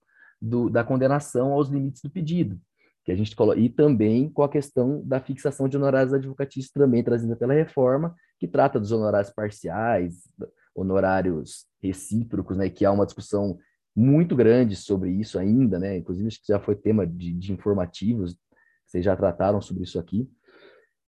do, 0.41 0.71
da 0.71 0.83
condenação 0.83 1.53
aos 1.53 1.69
limites 1.69 2.03
do 2.03 2.11
pedido, 2.11 2.59
que 3.07 3.13
a 3.13 3.15
gente 3.15 3.37
coloca, 3.37 3.61
e 3.61 3.69
também 3.69 4.29
com 4.29 4.43
a 4.43 4.49
questão 4.49 5.01
da 5.07 5.21
fixação 5.21 5.69
de 5.69 5.77
honorários 5.77 6.13
advocatícios 6.13 6.73
também 6.73 7.05
trazida 7.05 7.37
pela 7.37 7.55
reforma, 7.55 8.13
que 8.37 8.49
trata 8.49 8.81
dos 8.81 8.91
honorários 8.91 9.33
parciais, 9.33 10.29
honorários 10.75 11.67
recíprocos, 11.81 12.57
né, 12.57 12.69
que 12.69 12.85
há 12.85 12.91
uma 12.91 13.07
discussão 13.07 13.59
muito 13.95 14.35
grande 14.35 14.75
sobre 14.75 15.11
isso 15.13 15.39
ainda, 15.39 15.79
né? 15.79 15.97
Inclusive, 15.97 16.27
acho 16.27 16.41
que 16.41 16.49
já 16.49 16.59
foi 16.59 16.75
tema 16.75 17.07
de, 17.07 17.33
de 17.33 17.53
informativos, 17.53 18.37
vocês 18.85 19.05
já 19.05 19.17
trataram 19.17 19.61
sobre 19.61 19.85
isso 19.85 20.01
aqui. 20.01 20.29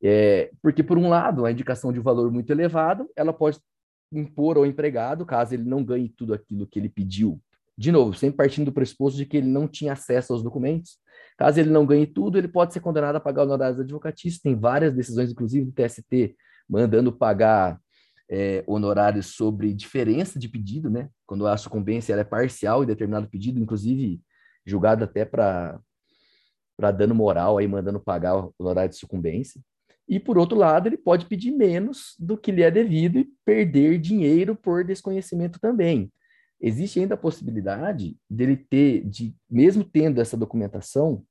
É, 0.02 0.52
porque, 0.62 0.84
por 0.84 1.00
um 1.00 1.10
lado, 1.10 1.46
a 1.46 1.52
indicação 1.52 1.92
de 1.92 2.00
um 2.00 2.04
valor 2.04 2.32
muito 2.32 2.52
elevado, 2.52 3.10
ela 3.16 3.34
pode 3.34 3.60
impor 4.14 4.56
ao 4.56 4.68
empregado, 4.68 5.26
caso 5.26 5.56
ele 5.56 5.64
não 5.64 5.84
ganhe 5.84 6.08
tudo 6.08 6.34
aquilo 6.34 6.68
que 6.68 6.78
ele 6.78 6.90
pediu. 6.90 7.42
De 7.78 7.92
novo, 7.92 8.13
sempre 8.13 8.38
partindo 8.38 8.66
do 8.66 8.74
pressuposto 8.74 9.18
de 9.18 9.26
que 9.26 9.38
ele 9.38 9.48
não 9.48 9.68
tinha 9.68 9.94
acesso 9.94 10.34
aos 10.34 10.42
documentos. 10.42 10.98
Caso 11.38 11.60
ele 11.60 11.70
não 11.70 11.86
ganhe 11.86 12.08
tudo, 12.08 12.38
ele 12.38 12.48
pode 12.48 12.74
ser 12.74 12.80
condenado 12.80 13.18
a 13.18 13.20
pagar 13.20 13.44
honorários 13.44 13.80
advocatícios. 13.80 14.42
Tem 14.42 14.56
várias 14.56 14.94
decisões, 14.94 15.32
inclusive 15.32 15.66
do 15.66 15.72
TST, 15.72 16.36
mandando 16.68 17.12
pagar 17.12 17.80
é, 18.30 18.63
honorários 18.66 19.28
sobre 19.28 19.74
diferença 19.74 20.40
de 20.40 20.50
pedido, 20.50 20.90
né? 20.90 21.10
Quando 21.26 21.46
a 21.46 21.56
sucumbência 21.56 22.13
é 22.16 22.24
parcial 22.24 22.84
em 22.84 22.88
determinado 22.88 23.30
pedido, 23.30 23.60
inclusive 23.60 24.20
julgado 24.66 25.04
até 25.04 25.24
para 25.24 25.80
dano 26.98 27.13
moral, 27.13 27.58
aí 27.58 27.68
mandando 27.68 28.00
pagar 28.00 28.36
o 28.38 28.54
honorário 28.58 28.90
de 28.90 28.98
sucumbência. 28.98 29.62
E, 30.10 30.20
por 30.20 30.38
outro 30.38 30.58
lado, 30.58 30.88
ele 30.88 30.98
pode 30.98 31.26
pedir 31.26 31.52
menos 31.52 32.16
do 32.18 32.38
que 32.38 32.52
lhe 32.52 32.63
é 32.63 32.72
devido 32.72 33.20
e 33.20 33.30
perder 33.46 34.00
dinheiro 34.00 34.56
por 34.56 34.84
desconhecimento 34.84 35.60
também. 35.60 36.12
Existe 36.60 37.00
ainda 37.00 37.13
a 37.13 37.17
possibilidade 37.17 38.17
dele 38.30 38.58
ter, 38.58 39.04
de, 39.06 39.36
mesmo 39.50 39.84
tendo 39.84 40.20
essa 40.20 40.36
documentação, 40.36 41.24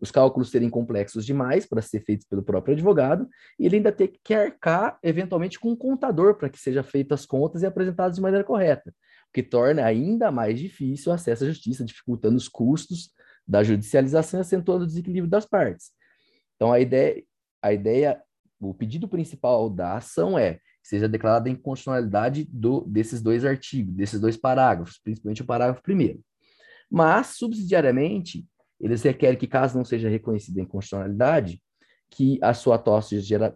os 0.00 0.10
cálculos 0.10 0.50
serem 0.50 0.68
complexos 0.70 1.24
demais 1.24 1.66
para 1.66 1.82
ser 1.82 2.00
feitos 2.00 2.26
pelo 2.26 2.42
próprio 2.42 2.74
advogado, 2.74 3.28
e 3.58 3.66
ele 3.66 3.76
ainda 3.76 3.90
ter 3.90 4.12
que 4.22 4.34
arcar, 4.34 4.98
eventualmente, 5.02 5.58
com 5.58 5.70
um 5.70 5.76
contador 5.76 6.36
para 6.36 6.48
que 6.48 6.58
sejam 6.58 6.84
feitas 6.84 7.20
as 7.20 7.26
contas 7.26 7.62
e 7.62 7.66
apresentadas 7.66 8.16
de 8.16 8.22
maneira 8.22 8.44
correta, 8.44 8.90
o 8.90 9.32
que 9.32 9.42
torna 9.42 9.84
ainda 9.84 10.30
mais 10.30 10.58
difícil 10.58 11.10
o 11.10 11.14
acesso 11.14 11.44
à 11.44 11.46
justiça, 11.48 11.84
dificultando 11.84 12.36
os 12.36 12.48
custos 12.48 13.10
da 13.46 13.64
judicialização 13.64 14.40
e 14.40 14.42
acentuando 14.42 14.84
o 14.84 14.86
desequilíbrio 14.86 15.30
das 15.30 15.46
partes. 15.46 15.90
Então, 16.54 16.72
a 16.72 16.78
ideia, 16.78 17.24
a 17.62 17.72
ideia, 17.72 18.22
o 18.60 18.74
pedido 18.74 19.08
principal 19.08 19.68
da 19.68 19.96
ação 19.96 20.38
é 20.38 20.60
seja 20.82 21.08
declarada 21.08 21.48
a 21.48 21.52
inconstitucionalidade 21.52 22.48
do, 22.50 22.82
desses 22.82 23.20
dois 23.20 23.44
artigos, 23.44 23.94
desses 23.94 24.20
dois 24.20 24.36
parágrafos, 24.36 24.98
principalmente 24.98 25.42
o 25.42 25.46
parágrafo 25.46 25.82
primeiro. 25.82 26.20
Mas, 26.90 27.36
subsidiariamente, 27.36 28.46
eles 28.80 29.02
requerem 29.02 29.38
que, 29.38 29.46
caso 29.46 29.76
não 29.76 29.84
seja 29.84 30.08
reconhecida 30.08 30.60
a 30.60 30.64
inconstitucionalidade, 30.64 31.62
que 32.10 32.38
a 32.42 32.52
sua 32.52 32.74
atual, 32.74 33.00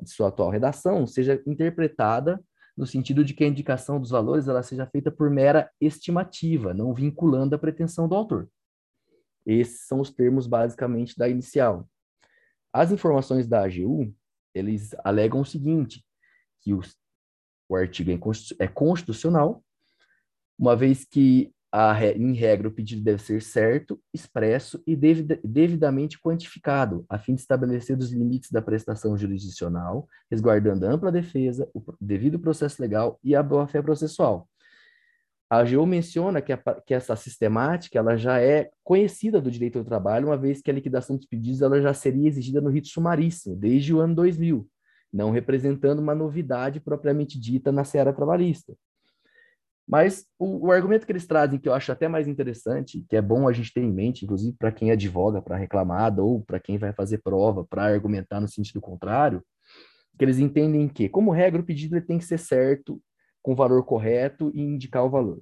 sua 0.04 0.28
atual 0.28 0.50
redação 0.50 1.06
seja 1.06 1.42
interpretada 1.46 2.40
no 2.76 2.86
sentido 2.86 3.24
de 3.24 3.34
que 3.34 3.44
a 3.44 3.48
indicação 3.48 4.00
dos 4.00 4.10
valores 4.10 4.48
ela 4.48 4.62
seja 4.62 4.86
feita 4.86 5.10
por 5.10 5.30
mera 5.30 5.70
estimativa, 5.80 6.74
não 6.74 6.92
vinculando 6.92 7.54
a 7.54 7.58
pretensão 7.58 8.08
do 8.08 8.14
autor. 8.14 8.48
Esses 9.46 9.86
são 9.86 10.00
os 10.00 10.10
termos 10.10 10.46
basicamente 10.46 11.16
da 11.16 11.28
inicial. 11.28 11.88
As 12.72 12.90
informações 12.90 13.46
da 13.46 13.64
AGU, 13.64 14.12
eles 14.54 14.94
alegam 15.04 15.40
o 15.40 15.44
seguinte, 15.44 16.04
que 16.60 16.74
os, 16.74 16.96
o 17.68 17.76
artigo 17.76 18.10
é, 18.10 18.18
é 18.64 18.68
constitucional, 18.68 19.62
uma 20.58 20.76
vez 20.76 21.04
que 21.04 21.52
a, 21.76 21.92
em 22.12 22.32
regra, 22.32 22.68
o 22.68 22.70
pedido 22.70 23.02
deve 23.02 23.20
ser 23.20 23.42
certo, 23.42 24.00
expresso 24.12 24.80
e 24.86 24.94
devid, 24.94 25.40
devidamente 25.42 26.20
quantificado, 26.20 27.04
a 27.08 27.18
fim 27.18 27.34
de 27.34 27.40
estabelecer 27.40 27.98
os 27.98 28.12
limites 28.12 28.52
da 28.52 28.62
prestação 28.62 29.18
jurisdicional, 29.18 30.08
resguardando 30.30 30.86
a 30.86 30.90
ampla 30.92 31.10
defesa, 31.10 31.68
o 31.74 31.82
devido 32.00 32.38
processo 32.38 32.80
legal 32.80 33.18
e 33.24 33.34
a 33.34 33.42
boa-fé 33.42 33.82
processual. 33.82 34.48
A 35.50 35.58
AGU 35.58 35.84
menciona 35.84 36.40
que, 36.40 36.52
a, 36.52 36.58
que, 36.86 36.94
essa 36.94 37.16
sistemática 37.16 37.98
ela 37.98 38.16
já 38.16 38.40
é 38.40 38.70
conhecida 38.84 39.40
do 39.40 39.50
direito 39.50 39.80
do 39.80 39.84
trabalho, 39.84 40.28
uma 40.28 40.36
vez 40.36 40.62
que 40.62 40.70
a 40.70 40.74
liquidação 40.74 41.16
dos 41.16 41.26
pedidos 41.26 41.60
ela 41.60 41.80
já 41.82 41.92
seria 41.92 42.28
exigida 42.28 42.60
no 42.60 42.70
rito 42.70 42.86
sumaríssimo, 42.86 43.56
desde 43.56 43.92
o 43.92 43.98
ano 43.98 44.14
2000, 44.14 44.64
não 45.14 45.30
representando 45.30 46.00
uma 46.00 46.14
novidade 46.14 46.80
propriamente 46.80 47.38
dita 47.38 47.70
na 47.70 47.84
seara 47.84 48.12
trabalhista. 48.12 48.74
Mas 49.86 50.26
o, 50.38 50.66
o, 50.66 50.72
argumento 50.72 51.06
que 51.06 51.12
eles 51.12 51.26
trazem, 51.26 51.58
que 51.58 51.68
eu 51.68 51.74
acho 51.74 51.92
até 51.92 52.08
mais 52.08 52.26
interessante, 52.26 53.04
que 53.08 53.14
é 53.14 53.22
bom 53.22 53.46
a 53.46 53.52
gente 53.52 53.72
ter 53.72 53.82
em 53.82 53.92
mente, 53.92 54.24
inclusive 54.24 54.56
para 54.58 54.72
quem 54.72 54.90
advoga 54.90 55.40
para 55.40 55.56
reclamada 55.56 56.22
ou 56.22 56.42
para 56.42 56.58
quem 56.58 56.78
vai 56.78 56.92
fazer 56.92 57.18
prova 57.18 57.64
para 57.64 57.84
argumentar 57.84 58.40
no 58.40 58.48
sentido 58.48 58.80
contrário, 58.80 59.44
que 60.18 60.24
eles 60.24 60.38
entendem 60.38 60.88
que, 60.88 61.08
como 61.08 61.30
regra, 61.30 61.60
o 61.60 61.64
pedido 61.64 62.00
tem 62.00 62.18
que 62.18 62.24
ser 62.24 62.38
certo, 62.38 63.00
com 63.42 63.54
valor 63.54 63.84
correto 63.84 64.50
e 64.54 64.62
indicar 64.62 65.04
o 65.04 65.10
valor, 65.10 65.40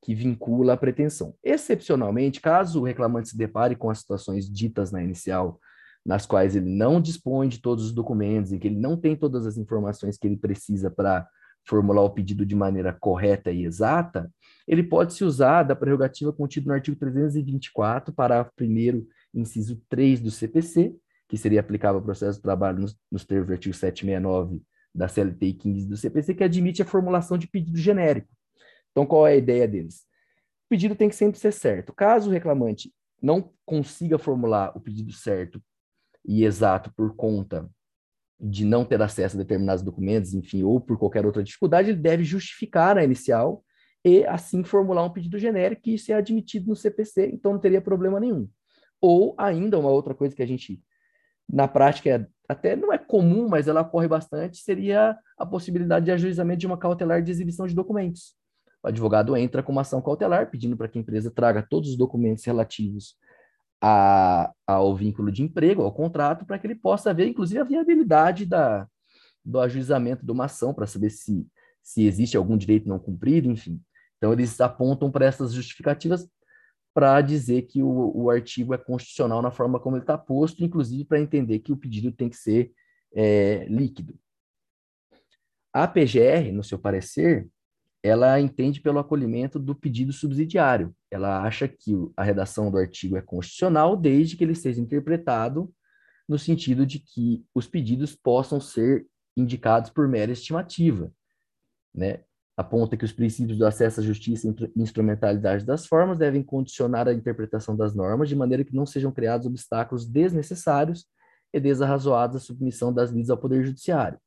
que 0.00 0.14
vincula 0.14 0.74
a 0.74 0.76
pretensão. 0.78 1.34
Excepcionalmente, 1.42 2.40
caso 2.40 2.80
o 2.80 2.84
reclamante 2.84 3.30
se 3.30 3.36
depare 3.36 3.74
com 3.76 3.90
as 3.90 3.98
situações 3.98 4.48
ditas 4.48 4.92
na 4.92 5.02
inicial, 5.02 5.60
nas 6.04 6.26
quais 6.26 6.56
ele 6.56 6.68
não 6.68 7.00
dispõe 7.00 7.48
de 7.48 7.60
todos 7.60 7.84
os 7.84 7.92
documentos 7.92 8.52
e 8.52 8.58
que 8.58 8.68
ele 8.68 8.78
não 8.78 8.96
tem 8.96 9.14
todas 9.14 9.46
as 9.46 9.56
informações 9.56 10.16
que 10.16 10.26
ele 10.26 10.36
precisa 10.36 10.90
para 10.90 11.28
formular 11.66 12.02
o 12.02 12.10
pedido 12.10 12.44
de 12.46 12.54
maneira 12.54 12.92
correta 12.92 13.50
e 13.50 13.64
exata, 13.64 14.32
ele 14.66 14.82
pode 14.82 15.12
se 15.12 15.24
usar 15.24 15.62
da 15.62 15.76
prerrogativa 15.76 16.32
contida 16.32 16.68
no 16.68 16.74
artigo 16.74 16.96
324, 16.96 18.12
parágrafo 18.14 18.52
1 18.60 19.06
inciso 19.34 19.80
3 19.88 20.20
do 20.20 20.30
CPC, 20.30 20.94
que 21.28 21.36
seria 21.36 21.60
aplicável 21.60 21.98
ao 21.98 22.04
processo 22.04 22.38
de 22.38 22.42
trabalho 22.42 22.80
nos, 22.80 22.96
nos 23.10 23.24
termos 23.24 23.46
do 23.46 23.52
artigo 23.52 23.74
769 23.74 24.62
da 24.92 25.06
CLT 25.06 25.46
e 25.46 25.54
15 25.54 25.88
do 25.88 25.96
CPC, 25.96 26.34
que 26.34 26.44
admite 26.44 26.82
a 26.82 26.84
formulação 26.84 27.38
de 27.38 27.46
pedido 27.46 27.78
genérico. 27.78 28.28
Então, 28.90 29.06
qual 29.06 29.26
é 29.26 29.32
a 29.32 29.36
ideia 29.36 29.68
deles? 29.68 30.00
O 30.66 30.68
pedido 30.70 30.96
tem 30.96 31.08
que 31.08 31.14
sempre 31.14 31.38
ser 31.38 31.52
certo. 31.52 31.92
Caso 31.92 32.28
o 32.28 32.32
reclamante 32.32 32.92
não 33.22 33.52
consiga 33.64 34.18
formular 34.18 34.72
o 34.76 34.80
pedido 34.80 35.12
certo 35.12 35.62
e 36.24 36.44
exato 36.44 36.92
por 36.94 37.14
conta 37.14 37.68
de 38.38 38.64
não 38.64 38.84
ter 38.84 39.00
acesso 39.02 39.36
a 39.36 39.38
determinados 39.38 39.82
documentos, 39.82 40.32
enfim, 40.32 40.62
ou 40.62 40.80
por 40.80 40.98
qualquer 40.98 41.26
outra 41.26 41.42
dificuldade, 41.42 41.90
ele 41.90 41.98
deve 41.98 42.24
justificar 42.24 42.96
a 42.96 43.04
inicial 43.04 43.62
e 44.04 44.24
assim 44.24 44.64
formular 44.64 45.04
um 45.04 45.10
pedido 45.10 45.38
genérico 45.38 45.82
que 45.82 45.94
isso 45.94 46.10
é 46.10 46.14
admitido 46.14 46.68
no 46.68 46.76
CPC, 46.76 47.30
então 47.32 47.52
não 47.52 47.60
teria 47.60 47.82
problema 47.82 48.18
nenhum. 48.18 48.48
Ou 49.00 49.34
ainda 49.36 49.78
uma 49.78 49.90
outra 49.90 50.14
coisa 50.14 50.34
que 50.34 50.42
a 50.42 50.46
gente 50.46 50.82
na 51.52 51.66
prática 51.66 52.08
é, 52.08 52.26
até 52.48 52.76
não 52.76 52.92
é 52.92 52.98
comum, 52.98 53.48
mas 53.48 53.68
ela 53.68 53.82
ocorre 53.82 54.08
bastante, 54.08 54.58
seria 54.58 55.18
a 55.36 55.44
possibilidade 55.44 56.04
de 56.06 56.12
ajuizamento 56.12 56.60
de 56.60 56.66
uma 56.66 56.78
cautelar 56.78 57.22
de 57.22 57.30
exibição 57.30 57.66
de 57.66 57.74
documentos. 57.74 58.34
O 58.82 58.88
advogado 58.88 59.36
entra 59.36 59.62
com 59.62 59.72
uma 59.72 59.82
ação 59.82 60.00
cautelar 60.00 60.50
pedindo 60.50 60.76
para 60.76 60.88
que 60.88 60.98
a 60.98 61.00
empresa 61.00 61.30
traga 61.30 61.66
todos 61.68 61.90
os 61.90 61.96
documentos 61.96 62.44
relativos 62.44 63.16
a, 63.80 64.52
ao 64.66 64.94
vínculo 64.94 65.32
de 65.32 65.42
emprego, 65.42 65.82
ao 65.82 65.92
contrato, 65.92 66.44
para 66.44 66.58
que 66.58 66.66
ele 66.66 66.74
possa 66.74 67.14
ver, 67.14 67.26
inclusive, 67.26 67.60
a 67.60 67.64
viabilidade 67.64 68.44
da, 68.44 68.86
do 69.44 69.58
ajuizamento 69.58 70.24
de 70.24 70.32
uma 70.32 70.44
ação, 70.44 70.74
para 70.74 70.86
saber 70.86 71.10
se, 71.10 71.46
se 71.82 72.06
existe 72.06 72.36
algum 72.36 72.56
direito 72.56 72.88
não 72.88 72.98
cumprido, 72.98 73.50
enfim. 73.50 73.80
Então, 74.16 74.32
eles 74.32 74.60
apontam 74.60 75.10
para 75.10 75.24
essas 75.24 75.52
justificativas 75.52 76.28
para 76.92 77.20
dizer 77.20 77.62
que 77.62 77.82
o, 77.82 78.12
o 78.14 78.30
artigo 78.30 78.74
é 78.74 78.78
constitucional 78.78 79.40
na 79.40 79.50
forma 79.50 79.80
como 79.80 79.96
ele 79.96 80.02
está 80.02 80.18
posto, 80.18 80.64
inclusive 80.64 81.04
para 81.04 81.20
entender 81.20 81.60
que 81.60 81.72
o 81.72 81.76
pedido 81.76 82.12
tem 82.12 82.28
que 82.28 82.36
ser 82.36 82.72
é, 83.14 83.64
líquido. 83.66 84.18
A 85.72 85.86
PGR, 85.86 86.52
no 86.52 86.64
seu 86.64 86.78
parecer, 86.78 87.48
ela 88.02 88.40
entende 88.40 88.80
pelo 88.80 88.98
acolhimento 88.98 89.58
do 89.58 89.74
pedido 89.74 90.12
subsidiário. 90.12 90.94
Ela 91.10 91.42
acha 91.42 91.68
que 91.68 91.94
a 92.16 92.22
redação 92.22 92.70
do 92.70 92.78
artigo 92.78 93.16
é 93.16 93.22
constitucional 93.22 93.96
desde 93.96 94.36
que 94.36 94.44
ele 94.44 94.54
seja 94.54 94.80
interpretado 94.80 95.72
no 96.28 96.38
sentido 96.38 96.86
de 96.86 96.98
que 96.98 97.44
os 97.54 97.66
pedidos 97.66 98.14
possam 98.14 98.60
ser 98.60 99.06
indicados 99.36 99.90
por 99.90 100.08
mera 100.08 100.32
estimativa, 100.32 101.12
né? 101.94 102.20
Aponta 102.56 102.96
que 102.96 103.04
os 103.04 103.12
princípios 103.12 103.56
do 103.56 103.66
acesso 103.66 104.00
à 104.00 104.02
justiça 104.02 104.46
e 104.46 104.80
instrumentalidade 104.82 105.64
das 105.64 105.86
formas 105.86 106.18
devem 106.18 106.42
condicionar 106.42 107.08
a 107.08 107.12
interpretação 107.12 107.74
das 107.74 107.94
normas 107.94 108.28
de 108.28 108.36
maneira 108.36 108.62
que 108.62 108.74
não 108.74 108.84
sejam 108.84 109.10
criados 109.10 109.46
obstáculos 109.46 110.06
desnecessários 110.06 111.06
e 111.54 111.58
desarrazoados 111.58 112.36
à 112.36 112.38
submissão 112.38 112.92
das 112.92 113.10
lides 113.10 113.30
ao 113.30 113.38
Poder 113.38 113.64
Judiciário. 113.64 114.20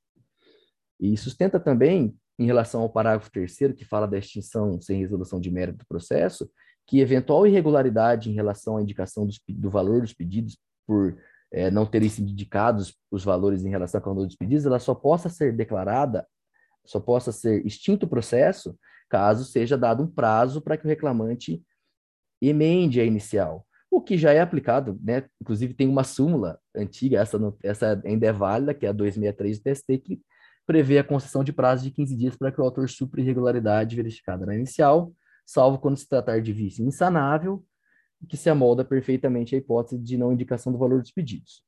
E 1.00 1.16
sustenta 1.16 1.60
também, 1.60 2.18
em 2.38 2.46
relação 2.46 2.82
ao 2.82 2.90
parágrafo 2.90 3.32
terceiro, 3.32 3.74
que 3.74 3.86
fala 3.86 4.08
da 4.08 4.18
extinção 4.18 4.80
sem 4.82 5.00
resolução 5.00 5.40
de 5.40 5.52
mérito 5.52 5.80
do 5.80 5.86
processo, 5.86 6.50
que 6.88 7.00
eventual 7.00 7.48
irregularidade 7.48 8.30
em 8.30 8.34
relação 8.34 8.78
à 8.78 8.82
indicação 8.82 9.26
dos, 9.26 9.40
do 9.48 9.70
valor 9.70 10.02
dos 10.02 10.14
pedidos 10.14 10.58
por 10.86 11.18
é, 11.52 11.70
não 11.70 11.86
terem 11.86 12.10
sido 12.10 12.30
indicados 12.30 12.98
os 13.12 13.24
valores 13.24 13.64
em 13.64 13.70
relação 13.70 14.00
ao 14.00 14.06
valor 14.14 14.26
dos 14.26 14.36
pedidos, 14.36 14.66
ela 14.66 14.80
só 14.80 14.96
possa 14.96 15.30
ser 15.30 15.56
declarada, 15.56 16.28
só 16.84 17.00
possa 17.00 17.32
ser 17.32 17.66
extinto 17.66 18.06
o 18.06 18.10
processo, 18.10 18.78
caso 19.08 19.46
seja 19.46 19.78
dado 19.78 20.04
um 20.04 20.08
prazo 20.08 20.62
para 20.62 20.76
que 20.76 20.86
o 20.86 20.90
reclamante 20.90 21.64
emende 22.42 23.00
a 23.00 23.06
inicial, 23.06 23.66
o 23.90 24.02
que 24.02 24.18
já 24.18 24.34
é 24.34 24.42
aplicado, 24.42 25.00
né? 25.04 25.24
Inclusive 25.40 25.76
tem 25.76 25.88
uma 25.88 26.04
súmula 26.04 26.60
antiga, 26.76 27.20
essa, 27.20 27.38
essa 27.62 28.02
ainda 28.04 28.26
é 28.26 28.34
válida, 28.34 28.74
que 28.74 28.88
é 28.88 28.90
a 28.90 28.92
263 28.92 29.60
do 29.60 29.64
TST, 29.64 29.98
que 30.00 30.22
prevê 30.66 30.98
a 30.98 31.04
concessão 31.04 31.44
de 31.44 31.52
prazo 31.52 31.84
de 31.84 31.92
15 31.92 32.16
dias 32.16 32.36
para 32.36 32.52
que 32.52 32.60
o 32.60 32.64
autor 32.64 32.90
supra 32.90 33.22
irregularidade 33.22 33.96
verificada 33.96 34.46
na 34.46 34.56
inicial, 34.56 35.14
salvo 35.46 35.78
quando 35.78 35.98
se 35.98 36.08
tratar 36.08 36.42
de 36.42 36.54
vício 36.54 36.86
insanável, 36.86 37.64
que 38.28 38.38
se 38.38 38.50
amolda 38.50 38.86
perfeitamente 38.86 39.56
à 39.56 39.58
hipótese 39.58 40.02
de 40.02 40.18
não 40.18 40.32
indicação 40.32 40.72
do 40.72 40.80
valor 40.80 41.02
dos 41.02 41.12
pedidos. 41.12 41.64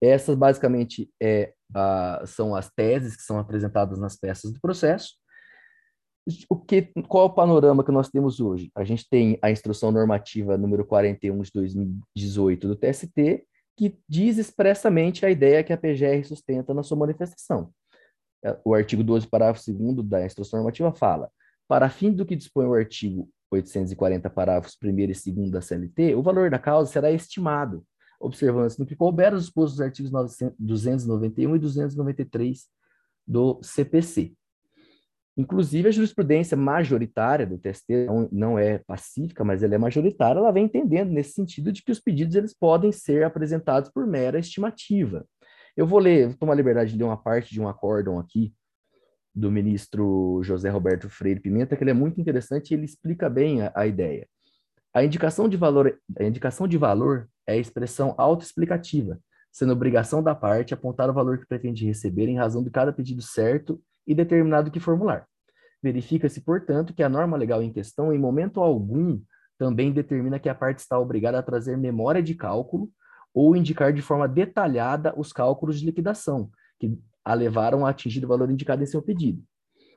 Essas, 0.00 0.36
basicamente, 0.36 1.10
é, 1.20 1.52
a, 1.74 2.22
são 2.24 2.54
as 2.54 2.70
teses 2.70 3.16
que 3.16 3.22
são 3.22 3.38
apresentadas 3.38 3.98
nas 3.98 4.16
peças 4.16 4.52
do 4.52 4.60
processo. 4.60 5.14
O 6.48 6.56
que, 6.56 6.92
qual 7.08 7.24
é 7.24 7.26
o 7.26 7.34
panorama 7.34 7.82
que 7.82 7.90
nós 7.90 8.08
temos 8.08 8.38
hoje? 8.38 8.70
A 8.74 8.84
gente 8.84 9.08
tem 9.08 9.38
a 9.42 9.50
instrução 9.50 9.90
normativa 9.90 10.58
número 10.58 10.84
41 10.84 11.40
de 11.42 11.50
2018 11.52 12.68
do 12.68 12.76
TST, 12.76 13.46
que 13.78 13.96
diz 14.08 14.38
expressamente 14.38 15.24
a 15.24 15.30
ideia 15.30 15.62
que 15.62 15.72
a 15.72 15.78
PGR 15.78 16.24
sustenta 16.24 16.74
na 16.74 16.82
sua 16.82 16.96
manifestação. 16.96 17.72
É, 18.44 18.58
o 18.64 18.74
artigo 18.74 19.04
12, 19.04 19.28
parágrafo 19.28 19.72
2 19.72 20.04
da 20.04 20.26
instrução 20.26 20.58
normativa 20.58 20.92
fala: 20.92 21.30
para 21.68 21.88
fim 21.88 22.12
do 22.12 22.26
que 22.26 22.34
dispõe 22.34 22.66
o 22.66 22.74
artigo 22.74 23.30
840, 23.52 24.28
parágrafos 24.30 24.76
1 24.82 24.88
e 24.88 25.32
2 25.32 25.50
da 25.52 25.60
CLT, 25.60 26.16
o 26.16 26.22
valor 26.22 26.50
da 26.50 26.58
causa 26.58 26.90
será 26.90 27.12
estimado, 27.12 27.84
observando-se 28.18 28.80
no 28.80 28.84
que 28.84 28.96
couber 28.96 29.32
os 29.32 29.44
dispostos 29.44 29.76
dos 29.76 29.86
artigos 29.86 30.10
900, 30.10 30.56
291 30.58 31.54
e 31.54 31.58
293 31.60 32.66
do 33.24 33.60
CPC. 33.62 34.34
Inclusive, 35.38 35.88
a 35.88 35.92
jurisprudência 35.92 36.56
majoritária 36.56 37.46
do 37.46 37.56
TST 37.56 38.08
não, 38.32 38.58
é 38.58 38.78
pacífica, 38.78 39.44
mas 39.44 39.62
ela 39.62 39.76
é 39.76 39.78
majoritária, 39.78 40.40
ela 40.40 40.50
vem 40.50 40.64
entendendo 40.64 41.10
nesse 41.10 41.30
sentido 41.30 41.70
de 41.70 41.80
que 41.80 41.92
os 41.92 42.00
pedidos 42.00 42.34
eles 42.34 42.52
podem 42.52 42.90
ser 42.90 43.22
apresentados 43.22 43.88
por 43.88 44.04
mera 44.04 44.40
estimativa. 44.40 45.24
Eu 45.76 45.86
vou 45.86 46.00
ler, 46.00 46.26
vou 46.26 46.36
tomar 46.36 46.54
a 46.54 46.56
liberdade 46.56 46.90
de 46.90 46.98
ler 46.98 47.04
uma 47.04 47.16
parte 47.16 47.54
de 47.54 47.60
um 47.60 47.68
acórdão 47.68 48.18
aqui, 48.18 48.52
do 49.32 49.48
ministro 49.48 50.40
José 50.42 50.68
Roberto 50.68 51.08
Freire 51.08 51.38
Pimenta, 51.38 51.76
que 51.76 51.84
ele 51.84 51.92
é 51.92 51.94
muito 51.94 52.20
interessante 52.20 52.72
e 52.72 52.74
ele 52.74 52.84
explica 52.84 53.30
bem 53.30 53.62
a, 53.62 53.70
a 53.76 53.86
ideia. 53.86 54.26
A 54.92 55.04
indicação 55.04 55.48
de 55.48 55.56
valor, 55.56 55.96
a 56.18 56.24
indicação 56.24 56.66
de 56.66 56.76
valor 56.76 57.28
é 57.46 57.52
a 57.52 57.56
expressão 57.56 58.12
autoexplicativa, 58.18 59.20
sendo 59.52 59.72
obrigação 59.72 60.20
da 60.20 60.34
parte 60.34 60.74
apontar 60.74 61.08
o 61.08 61.14
valor 61.14 61.38
que 61.38 61.46
pretende 61.46 61.86
receber 61.86 62.26
em 62.26 62.36
razão 62.36 62.64
de 62.64 62.70
cada 62.70 62.92
pedido 62.92 63.22
certo 63.22 63.80
e 64.08 64.14
determinado 64.14 64.70
que 64.70 64.80
formular. 64.80 65.28
Verifica-se, 65.82 66.40
portanto, 66.40 66.94
que 66.94 67.02
a 67.02 67.08
norma 67.08 67.36
legal 67.36 67.62
em 67.62 67.70
questão, 67.70 68.12
em 68.12 68.18
momento 68.18 68.60
algum, 68.60 69.20
também 69.58 69.92
determina 69.92 70.38
que 70.38 70.48
a 70.48 70.54
parte 70.54 70.78
está 70.78 70.98
obrigada 70.98 71.38
a 71.38 71.42
trazer 71.42 71.76
memória 71.76 72.22
de 72.22 72.34
cálculo 72.34 72.90
ou 73.34 73.54
indicar 73.54 73.92
de 73.92 74.00
forma 74.00 74.26
detalhada 74.26 75.12
os 75.16 75.32
cálculos 75.32 75.78
de 75.78 75.86
liquidação, 75.86 76.50
que 76.80 76.98
a 77.24 77.34
levaram 77.34 77.84
a 77.84 77.90
atingir 77.90 78.24
o 78.24 78.28
valor 78.28 78.50
indicado 78.50 78.82
em 78.82 78.86
seu 78.86 79.02
pedido. 79.02 79.42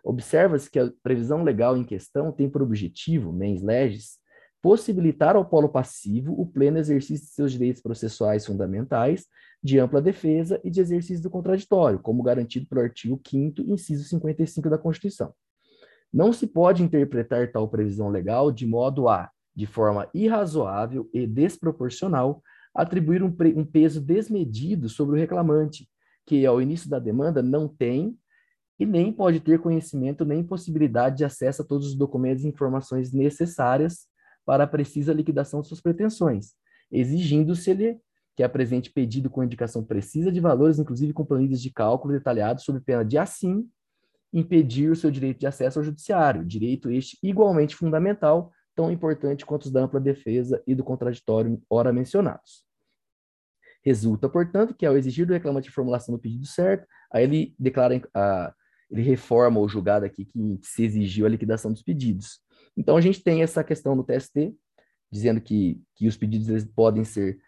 Observa-se 0.04 0.70
que 0.70 0.80
a 0.80 0.92
previsão 1.02 1.44
legal 1.44 1.78
em 1.78 1.84
questão 1.84 2.32
tem 2.32 2.50
por 2.50 2.62
objetivo, 2.62 3.32
mens 3.32 3.62
legis, 3.62 4.18
possibilitar 4.62 5.36
ao 5.36 5.46
polo 5.46 5.70
passivo 5.70 6.40
o 6.40 6.46
pleno 6.46 6.78
exercício 6.78 7.26
de 7.26 7.34
seus 7.34 7.52
direitos 7.52 7.82
processuais 7.82 8.46
fundamentais, 8.46 9.26
de 9.64 9.80
ampla 9.80 10.02
defesa 10.02 10.60
e 10.64 10.70
de 10.70 10.82
exercício 10.82 11.22
do 11.22 11.30
contraditório, 11.30 12.00
como 12.00 12.24
garantido 12.24 12.66
pelo 12.66 12.82
artigo 12.82 13.22
5 13.26 13.62
inciso 13.62 14.04
55 14.06 14.70
da 14.70 14.78
Constituição. 14.78 15.34
Não 16.12 16.34
se 16.34 16.48
pode 16.48 16.84
interpretar 16.84 17.52
tal 17.52 17.70
previsão 17.70 18.10
legal 18.10 18.52
de 18.52 18.66
modo 18.66 19.08
a, 19.08 19.30
de 19.56 19.66
forma 19.66 20.10
irrazoável 20.14 21.10
e 21.14 21.28
desproporcional, 21.28 22.42
atribuir 22.74 23.22
um, 23.22 23.34
um 23.56 23.66
peso 23.66 24.02
desmedido 24.02 24.90
sobre 24.90 25.16
o 25.16 25.20
reclamante, 25.20 25.88
que 26.26 26.46
ao 26.46 26.62
início 26.62 26.90
da 26.90 27.00
demanda 27.00 27.42
não 27.42 27.68
tem 27.68 28.18
e 28.80 28.86
nem 28.86 29.14
pode 29.14 29.40
ter 29.40 29.60
conhecimento 29.60 30.26
nem 30.26 30.44
possibilidade 30.44 31.18
de 31.18 31.26
acesso 31.26 31.62
a 31.62 31.66
todos 31.66 31.88
os 31.88 31.96
documentos 31.96 32.44
e 32.44 32.48
informações 32.48 33.14
necessárias 33.14 34.08
para 34.44 34.64
a 34.64 34.68
precisa 34.68 35.14
liquidação 35.14 35.62
de 35.62 35.68
suas 35.68 35.82
pretensões, 35.82 36.54
exigindo-se-lhe 36.92 38.00
que 38.36 38.44
apresente 38.44 38.92
pedido 38.92 39.30
com 39.30 39.44
indicação 39.44 39.84
precisa 39.84 40.32
de 40.32 40.40
valores, 40.40 40.80
inclusive 40.80 41.14
com 41.14 41.26
planilhas 41.26 41.62
de 41.62 41.72
cálculo 41.72 42.14
detalhados, 42.14 42.64
sob 42.64 42.80
pena 42.80 43.04
de, 43.04 43.18
assim, 43.18 43.68
impedir 44.34 44.90
o 44.90 44.96
seu 44.96 45.12
direito 45.12 45.40
de 45.40 45.48
acesso 45.48 45.80
ao 45.80 45.84
judiciário, 45.84 46.46
direito 46.46 46.90
este 46.90 47.18
igualmente 47.22 47.76
fundamental, 47.76 48.52
tão 48.74 48.92
importante 48.92 49.46
quanto 49.46 49.66
os 49.66 49.72
da 49.72 49.82
ampla 49.82 50.00
defesa 50.00 50.64
e 50.66 50.74
do 50.74 50.84
contraditório 50.84 51.62
ora 51.70 51.92
mencionados. 51.92 52.66
Resulta, 53.84 54.30
portanto, 54.30 54.76
que 54.76 54.86
ao 54.86 54.96
exigir 54.96 55.26
do 55.26 55.34
reclamante 55.34 55.70
a 55.70 55.72
formulação 55.72 56.16
do 56.16 56.22
pedido 56.22 56.46
certo, 56.46 56.88
aí 57.12 57.24
ele 57.24 57.56
declara, 57.60 58.02
a, 58.14 58.54
ele 58.90 59.02
reforma 59.02 59.60
o 59.60 59.68
julgado 59.68 60.06
aqui 60.06 60.24
que 60.24 60.60
se 60.62 60.84
exigiu 60.84 61.26
a 61.26 61.30
liquidação 61.30 61.72
dos 61.72 61.82
pedidos. 61.82 62.40
Então, 62.78 62.96
a 62.96 63.02
gente 63.02 63.22
tem 63.22 63.42
essa 63.42 63.64
questão 63.64 63.96
no 63.96 64.04
TST, 64.04 64.56
dizendo 65.12 65.42
que, 65.42 65.82
que 65.96 66.08
os 66.08 66.16
pedidos 66.16 66.64
podem 66.76 67.04
ser 67.04 67.40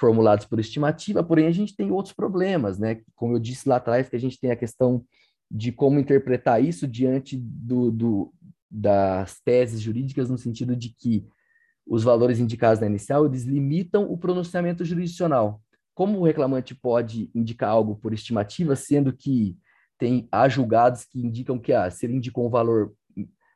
formulados 0.00 0.46
por 0.46 0.58
estimativa, 0.58 1.22
porém 1.22 1.46
a 1.46 1.52
gente 1.52 1.76
tem 1.76 1.92
outros 1.92 2.14
problemas, 2.14 2.78
né? 2.78 3.02
Como 3.14 3.34
eu 3.34 3.38
disse 3.38 3.68
lá 3.68 3.76
atrás, 3.76 4.08
que 4.08 4.16
a 4.16 4.20
gente 4.20 4.40
tem 4.40 4.50
a 4.50 4.56
questão 4.56 5.04
de 5.50 5.70
como 5.70 6.00
interpretar 6.00 6.64
isso 6.64 6.88
diante 6.88 7.36
do, 7.36 7.90
do, 7.90 8.34
das 8.70 9.40
teses 9.40 9.80
jurídicas, 9.80 10.30
no 10.30 10.38
sentido 10.38 10.74
de 10.74 10.88
que 10.88 11.26
os 11.86 12.02
valores 12.02 12.38
indicados 12.38 12.80
na 12.80 12.86
inicial, 12.86 13.26
eles 13.26 13.44
limitam 13.44 14.10
o 14.10 14.16
pronunciamento 14.16 14.84
jurisdicional 14.84 15.60
como 16.00 16.18
o 16.18 16.24
reclamante 16.24 16.74
pode 16.74 17.30
indicar 17.34 17.68
algo 17.68 17.94
por 17.94 18.14
estimativa, 18.14 18.74
sendo 18.74 19.12
que 19.12 19.58
tem 19.98 20.26
há 20.32 20.48
julgados 20.48 21.04
que 21.04 21.20
indicam 21.20 21.58
que 21.58 21.74
ah, 21.74 21.90
se 21.90 22.06
ele 22.06 22.14
indicou 22.14 22.46
um 22.46 22.48
valor, 22.48 22.94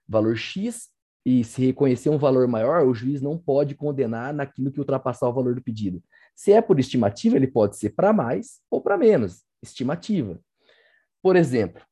valor 0.07 0.37
X 0.37 0.91
e 1.25 1.43
se 1.43 1.65
reconhecer 1.65 2.11
um 2.11 2.19
valor 2.19 2.47
maior, 2.47 2.87
o 2.87 2.93
juiz 2.93 3.23
não 3.23 3.39
pode 3.39 3.75
condenar 3.75 4.35
naquilo 4.35 4.71
que 4.71 4.79
ultrapassar 4.79 5.27
o 5.27 5.33
valor 5.33 5.55
do 5.55 5.63
pedido. 5.63 6.03
Se 6.35 6.53
é 6.53 6.61
por 6.61 6.79
estimativa, 6.79 7.37
ele 7.37 7.47
pode 7.47 7.77
ser 7.77 7.91
para 7.91 8.13
mais 8.13 8.61
ou 8.71 8.81
para 8.81 8.99
menos, 8.99 9.45
estimativa. 9.63 10.41
Por 11.23 11.37
exemplo, 11.37 11.83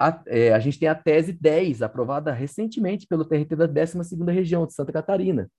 a, 0.00 0.22
é, 0.26 0.52
a, 0.52 0.58
gente 0.58 0.78
tem 0.78 0.88
a 0.88 0.94
tese 0.94 1.32
10, 1.32 1.82
aprovada 1.82 2.32
recentemente 2.32 3.06
pelo 3.06 3.24
TRT 3.24 3.56
da 3.56 3.68
12ª 3.68 4.32
Região 4.32 4.66
de 4.66 4.74
Santa 4.74 4.92
Catarina. 4.92 5.50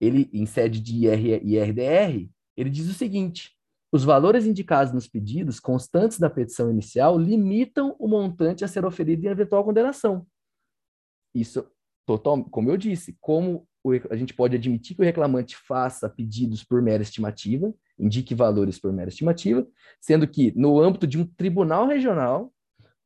Ele, 0.00 0.28
em 0.32 0.46
sede 0.46 0.80
de 0.80 1.06
IR, 1.06 1.44
IRDR, 1.44 2.30
ele 2.56 2.70
diz 2.70 2.88
o 2.88 2.94
seguinte: 2.94 3.56
os 3.92 4.04
valores 4.04 4.46
indicados 4.46 4.92
nos 4.92 5.06
pedidos 5.06 5.60
constantes 5.60 6.18
da 6.18 6.30
petição 6.30 6.70
inicial 6.70 7.18
limitam 7.18 7.94
o 7.98 8.08
montante 8.08 8.64
a 8.64 8.68
ser 8.68 8.84
oferido 8.84 9.26
em 9.26 9.30
eventual 9.30 9.64
condenação. 9.64 10.26
Isso, 11.34 11.70
total, 12.06 12.44
como 12.44 12.70
eu 12.70 12.76
disse, 12.76 13.16
como 13.20 13.67
a 14.10 14.16
gente 14.16 14.34
pode 14.34 14.56
admitir 14.56 14.96
que 14.96 15.02
o 15.02 15.04
reclamante 15.04 15.56
faça 15.56 16.08
pedidos 16.08 16.64
por 16.64 16.80
mera 16.82 17.02
estimativa, 17.02 17.72
indique 17.98 18.34
valores 18.34 18.78
por 18.78 18.92
mera 18.92 19.08
estimativa, 19.08 19.66
sendo 20.00 20.26
que, 20.26 20.52
no 20.56 20.80
âmbito 20.80 21.06
de 21.06 21.18
um 21.18 21.26
tribunal 21.26 21.86
regional, 21.86 22.52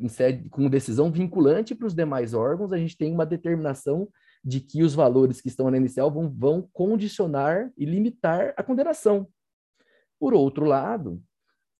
sede, 0.08 0.48
com 0.48 0.68
decisão 0.68 1.10
vinculante 1.10 1.74
para 1.74 1.86
os 1.86 1.94
demais 1.94 2.34
órgãos, 2.34 2.72
a 2.72 2.78
gente 2.78 2.96
tem 2.96 3.12
uma 3.12 3.26
determinação 3.26 4.08
de 4.44 4.60
que 4.60 4.82
os 4.82 4.94
valores 4.94 5.40
que 5.40 5.48
estão 5.48 5.70
na 5.70 5.76
inicial 5.76 6.10
vão, 6.10 6.28
vão 6.28 6.68
condicionar 6.72 7.70
e 7.76 7.84
limitar 7.84 8.52
a 8.56 8.62
condenação. 8.62 9.28
Por 10.18 10.34
outro 10.34 10.64
lado, 10.64 11.22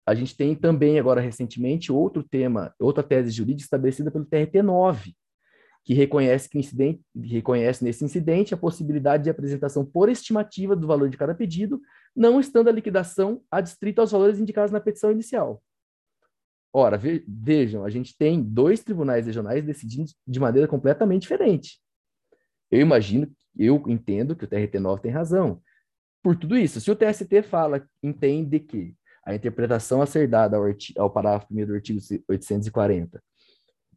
a 0.05 0.13
gente 0.13 0.35
tem 0.35 0.55
também 0.55 0.99
agora 0.99 1.21
recentemente 1.21 1.91
outro 1.91 2.23
tema, 2.23 2.73
outra 2.79 3.03
tese 3.03 3.31
jurídica 3.31 3.65
estabelecida 3.65 4.11
pelo 4.11 4.25
TRT9, 4.25 5.13
que 5.83 5.93
reconhece 5.93 6.49
que 6.49 6.57
incidente, 6.57 7.03
reconhece 7.15 7.83
nesse 7.83 8.05
incidente 8.05 8.53
a 8.53 8.57
possibilidade 8.57 9.23
de 9.23 9.29
apresentação 9.29 9.85
por 9.85 10.09
estimativa 10.09 10.75
do 10.75 10.87
valor 10.87 11.09
de 11.09 11.17
cada 11.17 11.35
pedido, 11.35 11.81
não 12.15 12.39
estando 12.39 12.69
a 12.69 12.71
liquidação 12.71 13.41
adstrita 13.51 14.01
aos 14.01 14.11
valores 14.11 14.39
indicados 14.39 14.71
na 14.71 14.79
petição 14.79 15.11
inicial. 15.11 15.61
Ora, 16.71 16.97
vejam, 17.27 17.83
a 17.83 17.89
gente 17.89 18.17
tem 18.17 18.41
dois 18.41 18.81
tribunais 18.81 19.27
regionais 19.27 19.63
decidindo 19.63 20.09
de 20.25 20.39
maneira 20.39 20.67
completamente 20.67 21.23
diferente. 21.23 21.79
Eu 22.71 22.79
imagino, 22.79 23.31
eu 23.55 23.83
entendo 23.87 24.35
que 24.35 24.45
o 24.45 24.47
TRT9 24.47 25.01
tem 25.01 25.11
razão, 25.11 25.61
por 26.23 26.35
tudo 26.35 26.57
isso. 26.57 26.79
Se 26.79 26.89
o 26.89 26.95
TST 26.95 27.43
fala, 27.43 27.85
entende 28.01 28.59
que 28.59 28.95
a 29.25 29.35
interpretação 29.35 30.01
a 30.01 30.05
ser 30.05 30.27
dada 30.27 30.57
ao, 30.57 30.63
ao 30.97 31.11
parágrafo 31.11 31.47
1 31.51 31.65
do 31.65 31.75
artigo 31.75 31.99
840 32.27 33.21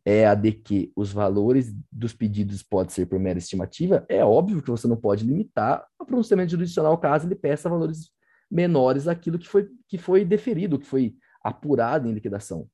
é 0.09 0.25
a 0.25 0.37
de 0.37 0.53
que 0.53 0.93
os 0.95 1.13
valores 1.13 1.75
dos 1.91 2.15
pedidos 2.15 2.63
podem 2.63 2.95
ser 2.95 3.07
por 3.07 3.19
mera 3.19 3.41
estimativa, 3.41 4.07
é 4.09 4.25
óbvio 4.25 4.63
que 4.63 4.71
você 4.71 4.87
não 4.87 4.97
pode 4.97 5.25
limitar 5.27 5.85
o 5.99 6.07
pronunciamento 6.07 6.53
jurisdicional 6.53 6.97
caso 6.97 7.27
ele 7.27 7.35
peça 7.35 7.69
valores 7.69 8.09
menores 8.49 9.09
àquilo 9.09 9.37
que 9.37 9.49
foi, 9.49 9.69
que 9.89 9.99
foi 9.99 10.25
deferido, 10.25 10.79
que 10.79 10.87
foi 10.87 11.17
apurado 11.43 12.09
em 12.09 12.13
liquidação. 12.13 12.69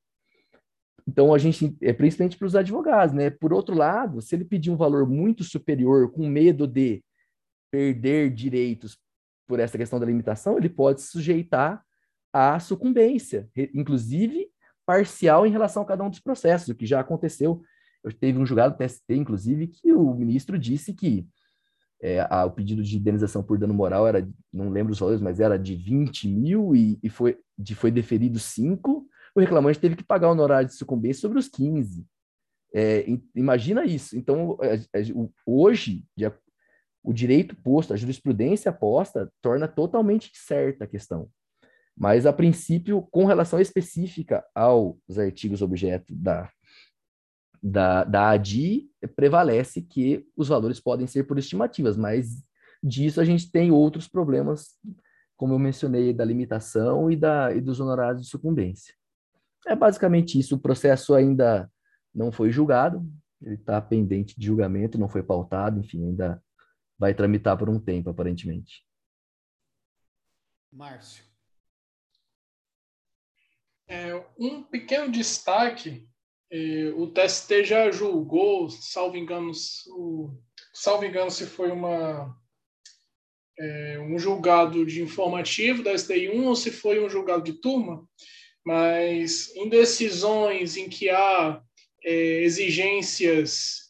Então, 1.07 1.33
a 1.33 1.39
gente, 1.39 1.75
é 1.81 1.91
principalmente 1.91 2.37
para 2.37 2.45
os 2.45 2.55
advogados, 2.55 3.15
né? 3.15 3.31
Por 3.31 3.51
outro 3.51 3.75
lado, 3.75 4.21
se 4.21 4.35
ele 4.35 4.45
pedir 4.45 4.69
um 4.69 4.77
valor 4.77 5.09
muito 5.09 5.43
superior, 5.43 6.11
com 6.11 6.27
medo 6.27 6.67
de 6.67 7.03
perder 7.71 8.31
direitos 8.31 8.95
por 9.47 9.59
essa 9.59 9.75
questão 9.75 9.99
da 9.99 10.05
limitação, 10.05 10.55
ele 10.55 10.69
pode 10.69 11.01
se 11.01 11.07
sujeitar 11.07 11.83
à 12.31 12.59
sucumbência, 12.59 13.49
inclusive 13.73 14.52
parcial 14.85 15.45
em 15.45 15.51
relação 15.51 15.83
a 15.83 15.85
cada 15.85 16.03
um 16.03 16.09
dos 16.09 16.19
processos, 16.19 16.69
o 16.69 16.75
que 16.75 16.85
já 16.85 16.99
aconteceu. 16.99 17.61
Eu 18.03 18.11
teve 18.11 18.37
um 18.37 18.45
julgado 18.45 18.77
TST, 18.77 19.15
inclusive, 19.15 19.67
que 19.67 19.93
o 19.93 20.13
ministro 20.13 20.59
disse 20.59 20.93
que 20.93 21.25
é, 22.01 22.27
a, 22.29 22.45
o 22.45 22.51
pedido 22.51 22.83
de 22.83 22.97
indenização 22.97 23.41
por 23.41 23.57
dano 23.57 23.73
moral 23.73 24.05
era, 24.05 24.27
não 24.51 24.69
lembro 24.69 24.91
os 24.91 24.99
valores, 24.99 25.21
mas 25.21 25.39
era 25.39 25.57
de 25.57 25.73
20 25.73 26.27
mil 26.27 26.75
e, 26.75 26.99
e 27.01 27.09
foi, 27.09 27.39
de, 27.57 27.73
foi 27.75 27.91
deferido 27.91 28.37
5, 28.37 29.07
o 29.35 29.39
reclamante 29.39 29.79
teve 29.79 29.95
que 29.95 30.03
pagar 30.03 30.27
o 30.27 30.31
honorário 30.31 30.67
de 30.67 30.75
sucumbência 30.75 31.21
sobre 31.21 31.39
os 31.39 31.47
15. 31.47 32.05
É, 32.75 33.05
imagina 33.35 33.85
isso. 33.85 34.17
Então, 34.17 34.57
hoje, 35.45 36.05
o 37.03 37.13
direito 37.13 37.55
posto, 37.55 37.93
a 37.93 37.97
jurisprudência 37.97 38.71
posta, 38.71 39.31
torna 39.41 39.67
totalmente 39.67 40.31
certa 40.33 40.83
a 40.83 40.87
questão. 40.87 41.29
Mas, 41.95 42.25
a 42.25 42.33
princípio, 42.33 43.03
com 43.11 43.25
relação 43.25 43.59
específica 43.59 44.43
aos 44.55 45.17
artigos 45.17 45.61
objeto 45.61 46.13
da, 46.15 46.49
da, 47.61 48.03
da 48.03 48.29
ADI, 48.31 48.89
prevalece 49.15 49.81
que 49.81 50.25
os 50.35 50.47
valores 50.47 50.79
podem 50.79 51.07
ser 51.07 51.23
por 51.25 51.37
estimativas, 51.37 51.95
mas 51.95 52.43
disso 52.83 53.21
a 53.21 53.25
gente 53.25 53.51
tem 53.51 53.71
outros 53.71 54.07
problemas, 54.07 54.71
como 55.37 55.53
eu 55.53 55.59
mencionei, 55.59 56.13
da 56.13 56.25
limitação 56.25 57.09
e, 57.09 57.15
da, 57.15 57.55
e 57.55 57.61
dos 57.61 57.79
honorários 57.79 58.23
de 58.23 58.29
sucumbência. 58.29 58.93
É 59.65 59.75
basicamente 59.75 60.37
isso. 60.37 60.55
O 60.55 60.59
processo 60.59 61.13
ainda 61.13 61.71
não 62.13 62.31
foi 62.31 62.51
julgado, 62.51 63.07
ele 63.41 63.55
está 63.55 63.79
pendente 63.81 64.37
de 64.37 64.45
julgamento, 64.45 64.97
não 64.97 65.07
foi 65.07 65.23
pautado, 65.23 65.79
enfim, 65.79 66.05
ainda 66.05 66.41
vai 66.97 67.13
tramitar 67.13 67.57
por 67.57 67.69
um 67.69 67.79
tempo, 67.79 68.09
aparentemente. 68.09 68.85
Márcio. 70.71 71.32
É, 73.93 74.19
um 74.39 74.63
pequeno 74.63 75.11
destaque, 75.11 76.03
é, 76.51 76.91
o 76.95 77.05
TST 77.05 77.63
já 77.63 77.91
julgou, 77.91 78.67
salvo 78.67 79.15
engano, 79.15 79.51
o, 79.89 80.31
salvo 80.73 81.05
engano 81.05 81.29
se 81.29 81.45
foi 81.45 81.69
uma, 81.69 82.35
é, 83.59 83.99
um 83.99 84.17
julgado 84.17 84.83
de 84.83 84.99
informativo 84.99 85.83
da 85.83 85.93
STI1 85.93 86.43
ou 86.43 86.55
se 86.55 86.71
foi 86.71 87.05
um 87.05 87.07
julgado 87.07 87.43
de 87.43 87.53
turma, 87.53 88.03
mas 88.65 89.55
em 89.55 89.69
decisões 89.69 90.75
em 90.75 90.89
que 90.89 91.11
há 91.11 91.61
é, 92.03 92.41
exigências 92.41 93.83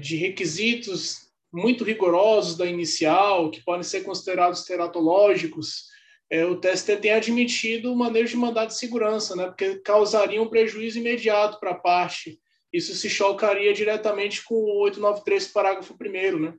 de 0.00 0.14
requisitos 0.14 1.32
muito 1.52 1.82
rigorosos 1.82 2.56
da 2.56 2.64
inicial, 2.64 3.50
que 3.50 3.60
podem 3.64 3.82
ser 3.82 4.04
considerados 4.04 4.62
teratológicos, 4.62 5.88
é, 6.30 6.44
o 6.44 6.60
TST 6.60 6.96
tem 6.98 7.12
admitido 7.12 7.92
o 7.92 7.96
manejo 7.96 8.32
de 8.32 8.36
mandado 8.36 8.68
de 8.68 8.78
segurança, 8.78 9.34
né, 9.34 9.46
porque 9.46 9.78
causaria 9.78 10.42
um 10.42 10.48
prejuízo 10.48 10.98
imediato 10.98 11.58
para 11.58 11.70
a 11.70 11.78
parte. 11.78 12.38
Isso 12.72 12.94
se 12.94 13.08
chocaria 13.08 13.72
diretamente 13.72 14.44
com 14.44 14.54
o 14.54 14.82
893, 14.82 15.48
parágrafo 15.48 15.96
1 15.98 16.38
né? 16.38 16.54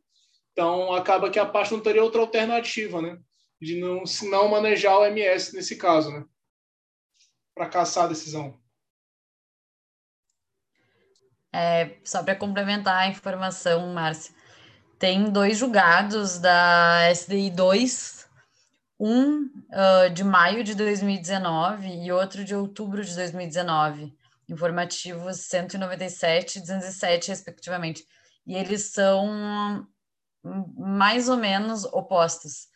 Então, 0.52 0.92
acaba 0.92 1.30
que 1.30 1.38
a 1.38 1.46
parte 1.46 1.72
não 1.72 1.82
teria 1.82 2.04
outra 2.04 2.20
alternativa, 2.20 3.00
né? 3.00 3.20
De 3.62 3.80
não, 3.80 4.06
se 4.08 4.28
não 4.28 4.48
manejar 4.48 4.98
o 4.98 5.06
MS 5.06 5.56
nesse 5.56 5.76
caso, 5.76 6.12
né? 6.12 6.26
Para 7.54 7.70
caçar 7.70 8.06
a 8.06 8.08
decisão. 8.08 8.60
É, 11.54 11.98
só 12.04 12.24
para 12.24 12.36
complementar 12.36 13.04
a 13.04 13.08
informação, 13.08 13.94
Márcia, 13.94 14.34
tem 14.98 15.32
dois 15.32 15.58
julgados 15.58 16.40
da 16.40 17.12
SDI 17.14 17.52
2 17.52 18.19
um 19.00 19.46
uh, 19.46 20.10
de 20.14 20.24
maio 20.24 20.64
de 20.64 20.76
2019 20.76 21.88
e 21.88 22.12
outro 22.12 22.44
de 22.44 22.54
outubro 22.54 23.04
de 23.04 23.16
2019, 23.16 24.14
informativos 24.50 25.38
197 25.46 26.58
e 26.58 26.62
207, 26.62 27.30
respectivamente. 27.30 28.04
E 28.46 28.56
eles 28.56 28.92
são 28.92 29.88
mais 30.76 31.30
ou 31.30 31.38
menos 31.38 31.86
opostos. 31.86 32.68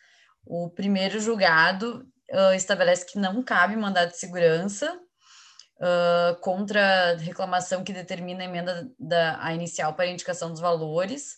O 0.45 0.69
primeiro 0.69 1.19
julgado 1.19 2.07
uh, 2.31 2.53
estabelece 2.53 3.05
que 3.05 3.19
não 3.19 3.43
cabe 3.43 3.75
mandado 3.75 4.11
de 4.11 4.17
segurança 4.17 4.93
uh, 4.93 6.39
contra 6.39 7.17
reclamação 7.17 7.83
que 7.83 7.91
determina 7.91 8.43
a 8.43 8.45
emenda 8.45 8.89
da 8.97 9.43
a 9.43 9.53
inicial 9.53 9.93
para 9.93 10.07
indicação 10.07 10.49
dos 10.49 10.61
valores 10.61 11.37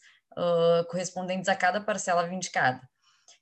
correspondentes 0.90 1.48
a 1.48 1.56
cada 1.56 1.80
parcela 1.80 2.28
vindicada. 2.28 2.82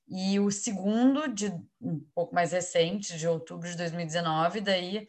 E 0.08 0.40
o 0.40 0.52
segundo, 0.52 1.28
de 1.28 1.48
um 1.82 2.00
pouco 2.14 2.36
mais 2.36 2.52
recente, 2.52 3.18
de 3.18 3.28
outubro 3.28 3.70
de 3.70 3.78
2019, 3.78 4.62
daí, 4.62 5.08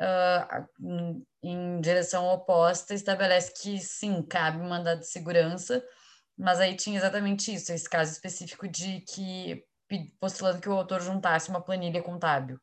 uh, 0.00 1.26
em 1.42 1.80
direção 1.80 2.26
oposta, 2.26 2.92
estabelece 2.92 3.52
que 3.54 3.78
sim, 3.78 4.22
cabe 4.22 4.58
mandado 4.58 5.00
de 5.00 5.06
segurança, 5.06 5.84
mas 6.36 6.60
aí 6.60 6.76
tinha 6.76 6.98
exatamente 6.98 7.54
isso, 7.54 7.72
esse 7.72 7.88
caso 7.88 8.12
específico 8.12 8.68
de 8.68 9.00
que 9.02 9.64
postulando 10.18 10.60
que 10.60 10.68
o 10.68 10.72
autor 10.72 11.00
juntasse 11.00 11.48
uma 11.48 11.62
planilha 11.62 12.02
contábil, 12.02 12.60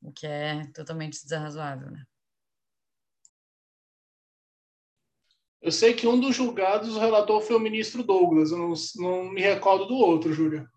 o 0.00 0.10
que 0.10 0.26
é 0.26 0.66
totalmente 0.72 1.22
desarrazoável, 1.22 1.90
né? 1.90 2.02
Eu 5.60 5.70
sei 5.70 5.94
que 5.94 6.08
um 6.08 6.18
dos 6.18 6.34
julgados, 6.34 6.96
o 6.96 6.98
relator 6.98 7.40
foi 7.40 7.54
o 7.54 7.60
ministro 7.60 8.02
Douglas, 8.02 8.50
eu 8.50 8.58
não, 8.58 8.74
não 8.96 9.30
me 9.30 9.40
recordo 9.40 9.86
do 9.86 9.94
outro, 9.94 10.32
Júlia. 10.32 10.68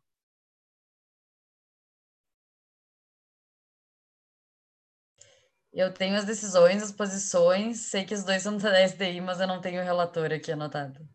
Eu 5.75 5.93
tenho 5.93 6.15
as 6.15 6.23
decisões, 6.23 6.81
as 6.81 6.91
posições, 6.91 7.79
sei 7.91 8.05
que 8.05 8.13
os 8.13 8.23
dois 8.23 8.41
são 8.41 8.57
da 8.57 8.81
SDI, 8.81 9.19
mas 9.19 9.41
eu 9.41 9.47
não 9.47 9.59
tenho 9.59 9.81
o 9.81 9.83
relator 9.83 10.31
aqui 10.31 10.49
anotado. 10.53 11.05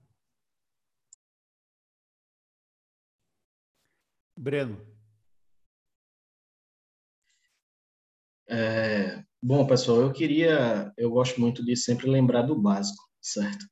Breno. 4.36 4.78
É, 8.46 9.24
bom, 9.42 9.66
pessoal, 9.66 10.02
eu 10.02 10.12
queria, 10.12 10.92
eu 10.98 11.10
gosto 11.10 11.40
muito 11.40 11.64
de 11.64 11.74
sempre 11.74 12.10
lembrar 12.10 12.42
do 12.42 12.60
básico, 12.60 13.02
certo? 13.18 13.64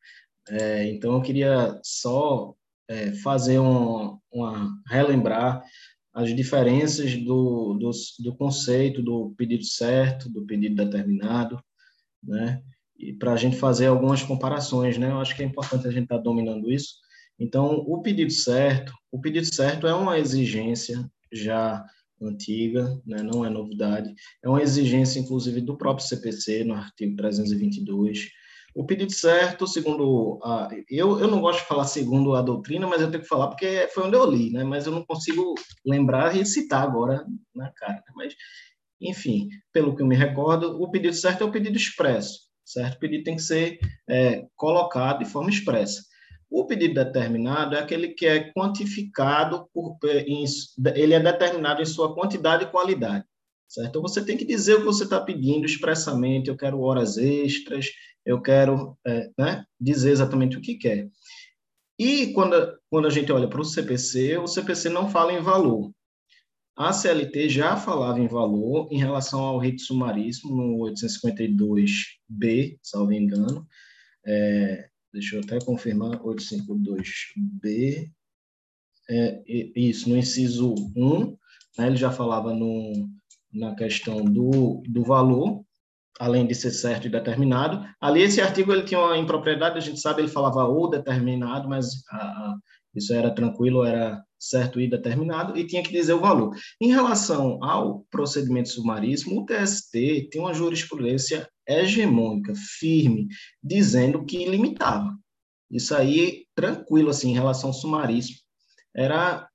É, 0.48 0.84
então, 0.88 1.12
eu 1.12 1.20
queria 1.22 1.78
só 1.82 2.54
é, 2.88 3.12
fazer 3.16 3.58
um, 3.58 4.18
uma 4.32 4.70
relembrar 4.86 5.62
as 6.18 6.34
diferenças 6.34 7.14
do, 7.14 7.74
do, 7.74 7.90
do 8.18 8.34
conceito 8.34 9.00
do 9.00 9.32
pedido 9.36 9.62
certo, 9.62 10.28
do 10.28 10.44
pedido 10.44 10.74
determinado, 10.74 11.62
né? 12.20 12.60
E 12.98 13.12
para 13.12 13.34
a 13.34 13.36
gente 13.36 13.56
fazer 13.56 13.86
algumas 13.86 14.20
comparações, 14.20 14.98
né? 14.98 15.12
Eu 15.12 15.20
acho 15.20 15.36
que 15.36 15.44
é 15.44 15.46
importante 15.46 15.86
a 15.86 15.92
gente 15.92 16.02
estar 16.02 16.16
tá 16.16 16.22
dominando 16.22 16.72
isso. 16.72 16.96
Então, 17.38 17.84
o 17.86 18.02
pedido 18.02 18.32
certo, 18.32 18.92
o 19.12 19.20
pedido 19.20 19.46
certo 19.46 19.86
é 19.86 19.94
uma 19.94 20.18
exigência 20.18 21.08
já 21.32 21.86
antiga, 22.20 23.00
né? 23.06 23.22
não 23.22 23.44
é 23.44 23.48
novidade. 23.48 24.12
É 24.42 24.48
uma 24.48 24.60
exigência, 24.60 25.20
inclusive, 25.20 25.60
do 25.60 25.78
próprio 25.78 26.04
CPC, 26.04 26.64
no 26.64 26.74
artigo 26.74 27.14
322, 27.14 28.28
o 28.78 28.84
pedido 28.84 29.12
certo, 29.12 29.66
segundo 29.66 30.38
a, 30.40 30.68
eu, 30.88 31.18
eu 31.18 31.26
não 31.26 31.40
gosto 31.40 31.58
de 31.58 31.66
falar 31.66 31.84
segundo 31.84 32.36
a 32.36 32.40
doutrina, 32.40 32.86
mas 32.86 33.00
eu 33.00 33.10
tenho 33.10 33.24
que 33.24 33.28
falar 33.28 33.48
porque 33.48 33.88
foi 33.92 34.04
onde 34.04 34.14
eu 34.14 34.24
li, 34.30 34.52
né? 34.52 34.62
Mas 34.62 34.86
eu 34.86 34.92
não 34.92 35.04
consigo 35.04 35.56
lembrar 35.84 36.36
e 36.36 36.46
citar 36.46 36.84
agora 36.84 37.26
na 37.52 37.72
cara. 37.72 37.94
Né? 37.94 38.12
Mas, 38.14 38.36
enfim, 39.00 39.48
pelo 39.72 39.96
que 39.96 40.02
eu 40.02 40.06
me 40.06 40.14
recordo, 40.14 40.80
o 40.80 40.88
pedido 40.92 41.12
certo 41.12 41.42
é 41.42 41.44
o 41.44 41.50
pedido 41.50 41.76
expresso, 41.76 42.38
certo? 42.64 42.94
O 42.94 43.00
pedido 43.00 43.24
tem 43.24 43.34
que 43.34 43.42
ser 43.42 43.80
é, 44.08 44.46
colocado 44.54 45.24
de 45.24 45.24
forma 45.24 45.50
expressa. 45.50 46.00
O 46.48 46.64
pedido 46.64 46.94
determinado 46.94 47.74
é 47.74 47.80
aquele 47.80 48.10
que 48.10 48.26
é 48.26 48.52
quantificado 48.52 49.68
por, 49.74 49.98
em, 50.04 50.44
ele 50.94 51.14
é 51.14 51.20
determinado 51.20 51.82
em 51.82 51.84
sua 51.84 52.14
quantidade 52.14 52.62
e 52.62 52.70
qualidade 52.70 53.24
certo? 53.68 53.90
Então, 53.90 54.02
você 54.02 54.24
tem 54.24 54.36
que 54.36 54.44
dizer 54.44 54.74
o 54.74 54.78
que 54.78 54.86
você 54.86 55.04
está 55.04 55.20
pedindo 55.20 55.66
expressamente, 55.66 56.48
eu 56.48 56.56
quero 56.56 56.80
horas 56.80 57.18
extras, 57.18 57.90
eu 58.28 58.40
quero 58.42 58.96
é, 59.06 59.30
né, 59.38 59.64
dizer 59.80 60.10
exatamente 60.10 60.58
o 60.58 60.60
que 60.60 60.74
quer. 60.74 61.08
E 61.98 62.26
quando, 62.34 62.78
quando 62.90 63.06
a 63.06 63.10
gente 63.10 63.32
olha 63.32 63.48
para 63.48 63.62
o 63.62 63.64
CPC, 63.64 64.36
o 64.36 64.46
CPC 64.46 64.90
não 64.90 65.08
fala 65.08 65.32
em 65.32 65.40
valor. 65.40 65.90
a 66.76 66.92
CLT 66.92 67.48
já 67.48 67.74
falava 67.74 68.20
em 68.20 68.28
valor 68.28 68.86
em 68.92 68.98
relação 68.98 69.40
ao 69.40 69.58
rito 69.58 69.80
sumaríssimo 69.80 70.54
no 70.54 70.76
852B, 70.92 72.78
salvo 72.82 73.14
engano. 73.14 73.66
É, 74.26 74.90
deixa 75.10 75.36
eu 75.36 75.40
até 75.40 75.58
confirmar, 75.64 76.20
852B. 76.20 78.10
É, 79.08 79.42
isso, 79.74 80.10
no 80.10 80.18
inciso 80.18 80.74
1, 80.94 81.34
né, 81.78 81.86
ele 81.86 81.96
já 81.96 82.10
falava 82.10 82.52
no, 82.52 83.08
na 83.50 83.74
questão 83.74 84.22
do, 84.22 84.82
do 84.86 85.02
valor, 85.02 85.64
além 86.18 86.46
de 86.46 86.54
ser 86.54 86.70
certo 86.70 87.06
e 87.06 87.10
determinado. 87.10 87.84
Ali, 88.00 88.22
esse 88.22 88.40
artigo 88.40 88.72
ele 88.72 88.84
tinha 88.84 89.00
uma 89.00 89.16
impropriedade, 89.16 89.78
a 89.78 89.80
gente 89.80 90.00
sabe, 90.00 90.22
ele 90.22 90.28
falava 90.28 90.64
ou 90.64 90.90
determinado, 90.90 91.68
mas 91.68 92.02
a, 92.10 92.16
a, 92.16 92.56
isso 92.94 93.12
era 93.14 93.34
tranquilo, 93.34 93.84
era 93.84 94.22
certo 94.38 94.80
e 94.80 94.88
determinado, 94.88 95.56
e 95.56 95.66
tinha 95.66 95.82
que 95.82 95.92
dizer 95.92 96.14
o 96.14 96.20
valor. 96.20 96.56
Em 96.80 96.88
relação 96.88 97.62
ao 97.62 98.04
procedimento 98.10 98.68
sumaríssimo, 98.68 99.40
o 99.40 99.44
TST 99.44 100.28
tem 100.30 100.40
uma 100.40 100.54
jurisprudência 100.54 101.48
hegemônica, 101.66 102.52
firme, 102.78 103.26
dizendo 103.62 104.24
que 104.24 104.48
limitava. 104.48 105.16
Isso 105.70 105.94
aí, 105.94 106.46
tranquilo, 106.54 107.10
assim, 107.10 107.30
em 107.30 107.34
relação 107.34 107.70
ao 107.70 107.74
sumaríssimo. 107.74 108.38
Era 108.96 109.46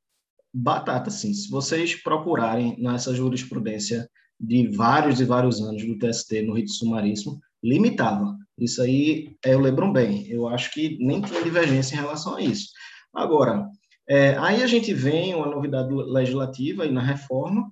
batata, 0.53 1.09
assim. 1.09 1.34
Se 1.34 1.49
vocês 1.49 1.95
procurarem 2.01 2.76
nessa 2.80 3.16
jurisprudência 3.16 4.07
de 4.44 4.68
vários 4.68 5.22
e 5.22 5.26
vários 5.26 5.62
anos 5.62 5.86
do 5.86 5.98
TST 5.98 6.41
no 6.41 6.54
rito 6.54 6.72
sumaríssimo, 6.72 7.39
limitava. 7.64 8.38
Isso 8.60 8.82
aí 8.82 9.38
eu 9.46 9.60
lembro 9.60 9.91
bem. 9.91 10.28
Eu 10.28 10.50
acho 10.50 10.72
que 10.72 10.98
nem 11.00 11.22
tinha 11.22 11.41
divergência 11.41 11.96
em 11.96 12.00
relação 12.00 12.36
a 12.36 12.41
isso. 12.41 12.68
Agora, 13.14 13.66
é, 14.08 14.36
aí 14.38 14.62
a 14.62 14.68
gente 14.68 14.94
vem 14.94 15.34
uma 15.34 15.48
novidade 15.48 15.94
legislativa 15.94 16.84
aí 16.84 16.91
na 16.91 17.02
reforma 17.02 17.72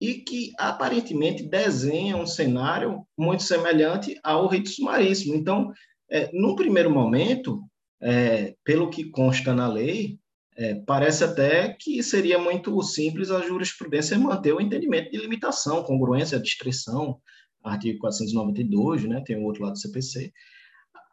e 0.00 0.14
que 0.14 0.52
aparentemente 0.58 1.42
desenha 1.42 2.16
um 2.16 2.26
cenário 2.26 3.04
muito 3.18 3.42
semelhante 3.42 4.18
ao 4.22 4.46
rito 4.46 4.68
sumaríssimo. 4.68 5.34
Então, 5.34 5.72
é, 6.08 6.30
num 6.32 6.54
primeiro 6.54 6.90
momento, 6.90 7.64
é, 8.00 8.54
pelo 8.64 8.90
que 8.90 9.10
consta 9.10 9.52
na 9.52 9.66
lei, 9.66 10.18
é, 10.56 10.74
parece 10.74 11.24
até 11.24 11.74
que 11.78 12.02
seria 12.02 12.38
muito 12.38 12.80
simples 12.82 13.30
a 13.30 13.40
jurisprudência 13.40 14.18
manter 14.18 14.52
o 14.52 14.60
entendimento 14.60 15.10
de 15.10 15.18
limitação, 15.18 15.82
congruência, 15.82 16.38
distrição, 16.38 17.20
artigo 17.62 17.98
492, 18.00 19.04
né, 19.04 19.22
tem 19.24 19.36
o 19.36 19.44
outro 19.44 19.62
lado 19.62 19.74
do 19.74 19.78
CPC. 19.78 20.32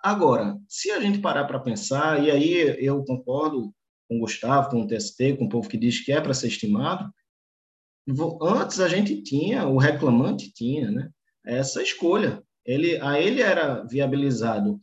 Agora, 0.04 0.58
se 0.68 0.92
a 0.92 1.00
gente 1.00 1.20
parar 1.20 1.46
para 1.46 1.60
pensar, 1.60 2.24
e 2.24 2.32
aí 2.32 2.76
eu 2.80 3.04
concordo 3.04 3.74
com 4.08 4.18
o 4.18 4.20
Gustavo, 4.22 4.70
com 4.70 4.82
o 4.82 4.88
TST, 4.88 5.38
com 5.38 5.46
o 5.46 5.50
povo 5.50 5.70
que 5.70 5.78
diz 5.78 6.04
que 6.04 6.12
é 6.12 6.20
para 6.20 6.34
ser 6.34 6.48
estimado, 6.48 7.12
antes 8.42 8.80
a 8.80 8.88
gente 8.88 9.22
tinha, 9.22 9.68
o 9.68 9.78
reclamante 9.78 10.52
tinha, 10.52 10.90
né, 10.90 11.10
essa 11.46 11.82
escolha. 11.82 12.42
Ele, 12.66 12.98
a 13.02 13.20
ele 13.20 13.42
era 13.42 13.84
viabilizado 13.84 14.80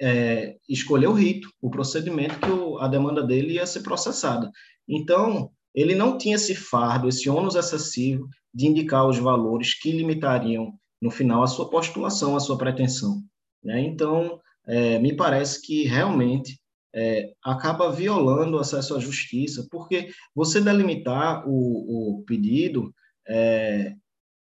é, 0.00 0.56
escolher 0.68 1.08
o 1.08 1.12
rito, 1.12 1.48
o 1.60 1.70
procedimento 1.70 2.38
que 2.40 2.50
o, 2.50 2.78
a 2.78 2.88
demanda 2.88 3.22
dele 3.22 3.54
ia 3.54 3.66
ser 3.66 3.82
processada. 3.82 4.50
Então, 4.88 5.50
ele 5.74 5.94
não 5.94 6.16
tinha 6.16 6.36
esse 6.36 6.54
fardo, 6.54 7.08
esse 7.08 7.28
ônus 7.28 7.54
excessivo 7.54 8.26
de 8.52 8.66
indicar 8.66 9.06
os 9.06 9.18
valores 9.18 9.74
que 9.74 9.92
limitariam, 9.92 10.72
no 11.00 11.10
final, 11.10 11.42
a 11.42 11.46
sua 11.46 11.70
postulação, 11.70 12.34
a 12.34 12.40
sua 12.40 12.58
pretensão. 12.58 13.22
Né? 13.62 13.80
Então, 13.82 14.40
é, 14.66 14.98
me 14.98 15.14
parece 15.14 15.62
que 15.62 15.84
realmente 15.84 16.58
é, 16.94 17.32
acaba 17.44 17.92
violando 17.92 18.56
o 18.56 18.60
acesso 18.60 18.96
à 18.96 18.98
justiça, 18.98 19.66
porque 19.70 20.10
você 20.34 20.60
delimitar 20.60 21.44
o, 21.46 22.18
o 22.18 22.24
pedido 22.24 22.92
é, 23.28 23.94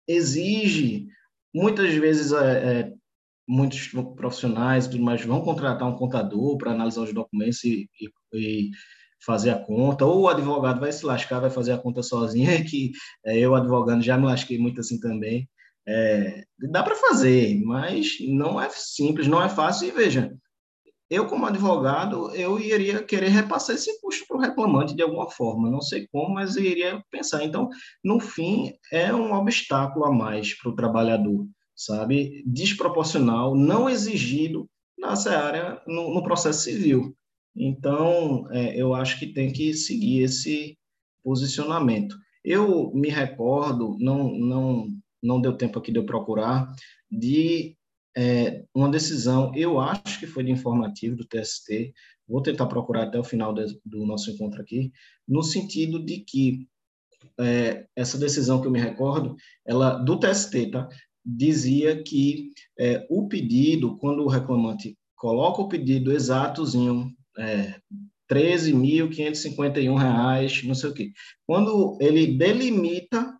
exige, 0.06 1.08
muitas 1.52 1.92
vezes, 1.94 2.32
é, 2.32 2.80
é 2.80 2.85
muitos 3.48 3.88
profissionais 4.16 4.86
tudo 4.88 5.02
mais 5.02 5.24
vão 5.24 5.40
contratar 5.40 5.88
um 5.88 5.96
contador 5.96 6.56
para 6.58 6.72
analisar 6.72 7.02
os 7.02 7.12
documentos 7.12 7.62
e, 7.64 7.88
e, 8.00 8.10
e, 8.34 8.70
fazer 9.24 9.50
a 9.50 9.58
conta, 9.58 10.04
ou 10.04 10.22
o 10.22 10.28
advogado 10.28 10.80
vai 10.80 10.92
se 10.92 11.04
lascar, 11.04 11.40
vai 11.40 11.50
fazer 11.50 11.72
a 11.72 11.78
conta 11.78 12.02
sozinho, 12.02 12.46
que 12.68 12.92
é, 13.24 13.38
eu, 13.38 13.54
advogando, 13.54 14.02
já 14.02 14.16
me 14.16 14.26
lasquei 14.26 14.58
muito 14.58 14.80
assim 14.80 15.00
também. 15.00 15.48
É, 15.88 16.44
dá 16.70 16.82
para 16.82 16.96
fazer, 16.96 17.60
mas 17.64 18.18
não 18.28 18.60
é 18.60 18.68
simples, 18.70 19.28
não 19.28 19.42
é 19.42 19.48
fácil, 19.48 19.88
e 19.88 19.92
veja, 19.92 20.36
eu, 21.08 21.26
como 21.26 21.46
advogado, 21.46 22.34
eu 22.34 22.58
iria 22.58 23.02
querer 23.02 23.28
repassar 23.28 23.76
esse 23.76 24.00
custo 24.00 24.26
para 24.26 24.36
o 24.36 24.40
reclamante 24.40 24.94
de 24.94 25.02
alguma 25.02 25.30
forma. 25.30 25.70
Não 25.70 25.80
sei 25.80 26.08
como, 26.08 26.34
mas 26.34 26.56
eu 26.56 26.64
iria 26.64 27.00
pensar. 27.12 27.44
Então, 27.44 27.68
no 28.02 28.18
fim, 28.18 28.72
é 28.92 29.14
um 29.14 29.32
obstáculo 29.32 30.04
a 30.04 30.12
mais 30.12 30.52
para 30.54 30.70
o 30.70 30.74
trabalhador, 30.74 31.46
sabe? 31.76 32.42
Desproporcional, 32.46 33.54
não 33.54 33.88
exigido 33.88 34.68
nessa 34.98 35.38
área, 35.38 35.80
no, 35.86 36.14
no 36.14 36.22
processo 36.22 36.64
civil. 36.64 37.14
Então, 37.54 38.50
é, 38.50 38.80
eu 38.80 38.94
acho 38.94 39.18
que 39.18 39.26
tem 39.26 39.52
que 39.52 39.74
seguir 39.74 40.22
esse 40.22 40.78
posicionamento. 41.22 42.16
Eu 42.44 42.92
me 42.94 43.08
recordo, 43.08 43.96
não, 44.00 44.30
não, 44.38 44.88
não 45.22 45.40
deu 45.40 45.56
tempo 45.56 45.78
aqui 45.78 45.92
de 45.92 45.98
eu 45.98 46.06
procurar, 46.06 46.72
de 47.10 47.76
é, 48.16 48.64
uma 48.74 48.88
decisão, 48.88 49.52
eu 49.54 49.78
acho 49.78 50.18
que 50.18 50.26
foi 50.26 50.42
de 50.42 50.50
informativo 50.50 51.16
do 51.16 51.26
TST, 51.26 51.92
vou 52.26 52.42
tentar 52.42 52.66
procurar 52.66 53.04
até 53.04 53.18
o 53.18 53.24
final 53.24 53.52
de, 53.52 53.78
do 53.84 54.06
nosso 54.06 54.30
encontro 54.30 54.60
aqui, 54.60 54.90
no 55.28 55.42
sentido 55.42 56.02
de 56.02 56.20
que 56.20 56.66
é, 57.38 57.86
essa 57.94 58.16
decisão 58.16 58.60
que 58.60 58.66
eu 58.66 58.70
me 58.70 58.80
recordo, 58.80 59.36
ela 59.64 59.94
do 59.94 60.18
TST, 60.18 60.70
tá? 60.70 60.88
Dizia 61.26 62.02
que 62.02 62.52
é, 62.78 63.04
o 63.10 63.26
pedido, 63.26 63.96
quando 63.98 64.22
o 64.22 64.28
reclamante 64.28 64.96
coloca 65.16 65.62
o 65.62 65.68
pedido 65.68 66.12
exatozinho, 66.12 67.10
é, 67.36 67.80
13.551 68.30 69.96
reais, 69.96 70.62
não 70.64 70.74
sei 70.74 70.90
o 70.90 70.94
quê. 70.94 71.12
Quando 71.46 71.98
ele 72.00 72.36
delimita, 72.36 73.34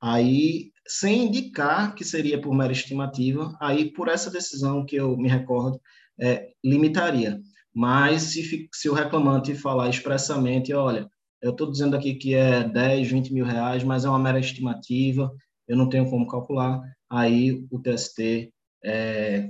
aí 0.00 0.72
sem 0.86 1.26
indicar 1.26 1.94
que 1.94 2.04
seria 2.04 2.40
por 2.40 2.54
mera 2.54 2.72
estimativa, 2.72 3.56
aí 3.60 3.90
por 3.92 4.08
essa 4.08 4.30
decisão 4.30 4.84
que 4.84 4.96
eu 4.96 5.16
me 5.16 5.28
recordo, 5.28 5.80
é, 6.20 6.50
limitaria. 6.62 7.40
Mas 7.74 8.22
se, 8.22 8.68
se 8.72 8.88
o 8.88 8.94
reclamante 8.94 9.54
falar 9.54 9.88
expressamente, 9.88 10.72
olha, 10.72 11.08
eu 11.42 11.50
estou 11.50 11.70
dizendo 11.70 11.96
aqui 11.96 12.14
que 12.14 12.34
é 12.34 12.62
10, 12.62 13.10
20 13.10 13.32
mil 13.32 13.44
reais, 13.44 13.82
mas 13.82 14.04
é 14.04 14.08
uma 14.08 14.18
mera 14.18 14.38
estimativa, 14.38 15.32
eu 15.66 15.76
não 15.76 15.88
tenho 15.88 16.08
como 16.08 16.26
calcular, 16.26 16.80
aí 17.14 17.64
o 17.70 17.78
TST, 17.78 18.52
é, 18.84 19.48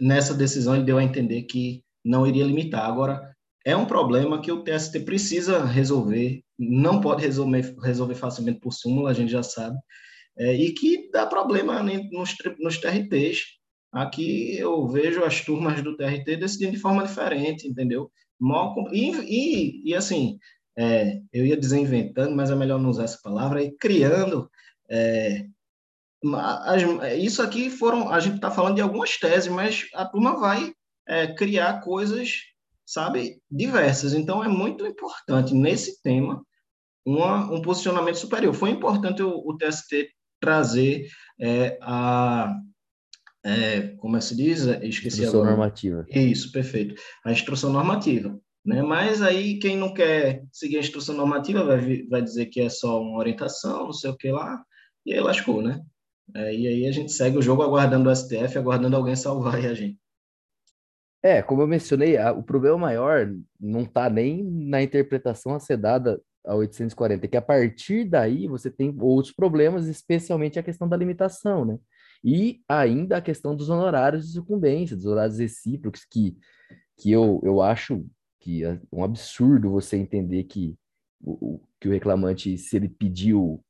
nessa 0.00 0.34
decisão, 0.34 0.74
ele 0.74 0.84
deu 0.84 0.98
a 0.98 1.04
entender 1.04 1.42
que 1.42 1.82
não 2.04 2.26
iria 2.26 2.44
limitar. 2.44 2.84
Agora, 2.84 3.34
é 3.64 3.74
um 3.74 3.86
problema 3.86 4.40
que 4.40 4.52
o 4.52 4.62
TST 4.62 5.00
precisa 5.00 5.64
resolver, 5.64 6.42
não 6.58 7.00
pode 7.00 7.22
resolver, 7.22 7.74
resolver 7.82 8.14
facilmente 8.14 8.60
por 8.60 8.72
súmula, 8.72 9.10
a 9.10 9.14
gente 9.14 9.32
já 9.32 9.42
sabe, 9.42 9.78
é, 10.36 10.54
e 10.54 10.72
que 10.72 11.10
dá 11.10 11.26
problema 11.26 11.82
nos, 11.82 12.34
nos 12.58 12.78
TRTs. 12.78 13.42
Aqui 13.92 14.56
eu 14.58 14.86
vejo 14.88 15.22
as 15.24 15.40
turmas 15.40 15.80
do 15.80 15.96
TRT 15.96 16.36
decidindo 16.36 16.72
de 16.72 16.78
forma 16.78 17.04
diferente, 17.04 17.66
entendeu? 17.66 18.10
E, 18.92 19.10
e, 19.10 19.90
e 19.90 19.94
assim, 19.94 20.38
é, 20.76 21.20
eu 21.32 21.46
ia 21.46 21.56
dizer 21.56 21.78
inventando, 21.78 22.34
mas 22.34 22.50
é 22.50 22.54
melhor 22.54 22.80
não 22.80 22.90
usar 22.90 23.04
essa 23.04 23.20
palavra, 23.22 23.62
e 23.62 23.70
criando. 23.70 24.50
É, 24.90 25.46
as, 26.32 26.82
isso 27.18 27.42
aqui 27.42 27.70
foram, 27.70 28.08
a 28.08 28.20
gente 28.20 28.36
está 28.36 28.50
falando 28.50 28.76
de 28.76 28.80
algumas 28.80 29.16
teses, 29.18 29.48
mas 29.48 29.86
a 29.94 30.04
turma 30.04 30.38
vai 30.38 30.72
é, 31.06 31.26
criar 31.34 31.80
coisas, 31.80 32.40
sabe, 32.86 33.40
diversas. 33.50 34.14
Então 34.14 34.42
é 34.42 34.48
muito 34.48 34.86
importante 34.86 35.54
nesse 35.54 36.00
tema 36.02 36.42
uma, 37.04 37.52
um 37.52 37.60
posicionamento 37.60 38.16
superior. 38.16 38.54
Foi 38.54 38.70
importante 38.70 39.22
o, 39.22 39.30
o 39.30 39.56
TST 39.56 40.08
trazer 40.40 41.06
é, 41.40 41.78
a 41.82 42.54
é, 43.44 43.88
como 43.98 44.16
é 44.16 44.20
que 44.20 44.24
se 44.24 44.36
diz? 44.36 44.60
Esqueci 44.62 45.20
instrução 45.20 45.40
agora. 45.40 45.50
normativa. 45.50 46.06
Isso, 46.08 46.50
perfeito. 46.50 46.94
A 47.24 47.30
instrução 47.30 47.70
normativa. 47.70 48.40
Né? 48.64 48.82
Mas 48.82 49.20
aí 49.20 49.58
quem 49.58 49.76
não 49.76 49.92
quer 49.92 50.42
seguir 50.50 50.78
a 50.78 50.80
instrução 50.80 51.14
normativa 51.14 51.62
vai, 51.62 52.02
vai 52.04 52.22
dizer 52.22 52.46
que 52.46 52.60
é 52.60 52.70
só 52.70 53.02
uma 53.02 53.18
orientação, 53.18 53.84
não 53.84 53.92
sei 53.92 54.10
o 54.10 54.16
que 54.16 54.30
lá, 54.30 54.64
e 55.04 55.12
aí 55.12 55.20
lascou, 55.20 55.60
né? 55.60 55.80
É, 56.34 56.54
e 56.54 56.66
aí 56.66 56.86
a 56.86 56.92
gente 56.92 57.12
segue 57.12 57.36
o 57.36 57.42
jogo 57.42 57.62
aguardando 57.62 58.08
o 58.08 58.14
STF, 58.14 58.56
aguardando 58.56 58.96
alguém 58.96 59.16
salvar 59.16 59.56
a 59.56 59.74
gente. 59.74 59.98
É, 61.22 61.42
como 61.42 61.62
eu 61.62 61.66
mencionei, 61.66 62.16
a, 62.16 62.32
o 62.32 62.42
problema 62.42 62.76
maior 62.76 63.34
não 63.58 63.80
está 63.80 64.10
nem 64.10 64.44
na 64.44 64.82
interpretação 64.82 65.54
acedada 65.54 66.20
a 66.46 66.54
840, 66.54 67.26
que 67.26 67.36
a 67.36 67.42
partir 67.42 68.04
daí 68.04 68.46
você 68.46 68.70
tem 68.70 68.94
outros 69.00 69.34
problemas, 69.34 69.86
especialmente 69.86 70.58
a 70.58 70.62
questão 70.62 70.86
da 70.86 70.96
limitação, 70.96 71.64
né? 71.64 71.78
E 72.22 72.62
ainda 72.68 73.16
a 73.16 73.22
questão 73.22 73.56
dos 73.56 73.70
honorários 73.70 74.26
de 74.26 74.32
sucumbência, 74.32 74.96
dos 74.96 75.06
honorários 75.06 75.38
recíprocos, 75.38 76.04
que, 76.04 76.36
que 76.98 77.10
eu, 77.10 77.40
eu 77.42 77.60
acho 77.62 78.04
que 78.40 78.64
é 78.64 78.78
um 78.92 79.02
absurdo 79.02 79.70
você 79.70 79.96
entender 79.96 80.44
que 80.44 80.76
o, 81.22 81.60
que 81.80 81.88
o 81.88 81.92
reclamante, 81.92 82.56
se 82.58 82.76
ele 82.76 82.88
pediu 82.88 83.64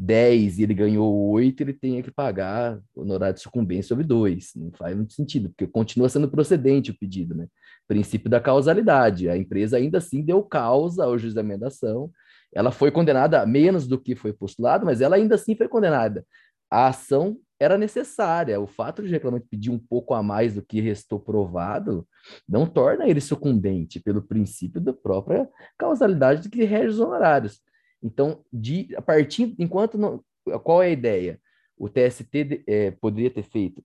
10 0.00 0.58
e 0.58 0.62
ele 0.62 0.74
ganhou 0.74 1.12
8, 1.30 1.60
ele 1.60 1.72
tenha 1.72 2.00
que 2.02 2.10
pagar 2.10 2.80
honorário 2.94 3.34
de 3.34 3.40
sucumbência 3.40 3.88
sobre 3.88 4.04
2. 4.04 4.52
Não 4.54 4.70
faz 4.72 4.94
muito 4.94 5.12
sentido, 5.12 5.48
porque 5.48 5.66
continua 5.66 6.08
sendo 6.08 6.30
procedente 6.30 6.92
o 6.92 6.98
pedido, 6.98 7.34
né? 7.34 7.48
Princípio 7.88 8.30
da 8.30 8.40
causalidade. 8.40 9.28
A 9.28 9.36
empresa 9.36 9.76
ainda 9.76 9.98
assim 9.98 10.22
deu 10.22 10.42
causa 10.42 11.04
ao 11.04 11.18
juiz 11.18 11.34
da 11.34 11.40
emendação. 11.40 12.12
Ela 12.54 12.70
foi 12.70 12.92
condenada 12.92 13.42
a 13.42 13.46
menos 13.46 13.88
do 13.88 14.00
que 14.00 14.14
foi 14.14 14.32
postulado, 14.32 14.86
mas 14.86 15.00
ela 15.00 15.16
ainda 15.16 15.34
assim 15.34 15.56
foi 15.56 15.66
condenada. 15.66 16.24
A 16.70 16.86
ação 16.86 17.36
era 17.58 17.76
necessária. 17.76 18.60
O 18.60 18.68
fato 18.68 19.02
de 19.02 19.08
o 19.08 19.10
reclamante 19.10 19.48
pedir 19.50 19.70
um 19.70 19.78
pouco 19.78 20.14
a 20.14 20.22
mais 20.22 20.54
do 20.54 20.62
que 20.62 20.80
restou 20.80 21.18
provado 21.18 22.06
não 22.48 22.66
torna 22.66 23.08
ele 23.08 23.20
sucumbente 23.20 23.98
pelo 23.98 24.22
princípio 24.22 24.80
da 24.80 24.92
própria 24.92 25.48
causalidade 25.76 26.42
de 26.42 26.50
que 26.50 26.62
rege 26.62 26.88
os 26.88 27.00
honorários. 27.00 27.60
Então, 28.02 28.44
de, 28.52 28.94
a 28.96 29.02
partir, 29.02 29.54
enquanto 29.58 29.98
não, 29.98 30.22
qual 30.62 30.82
é 30.82 30.86
a 30.86 30.90
ideia? 30.90 31.40
O 31.76 31.88
TST 31.88 32.64
é, 32.66 32.90
poderia 32.92 33.30
ter 33.30 33.42
feito 33.42 33.84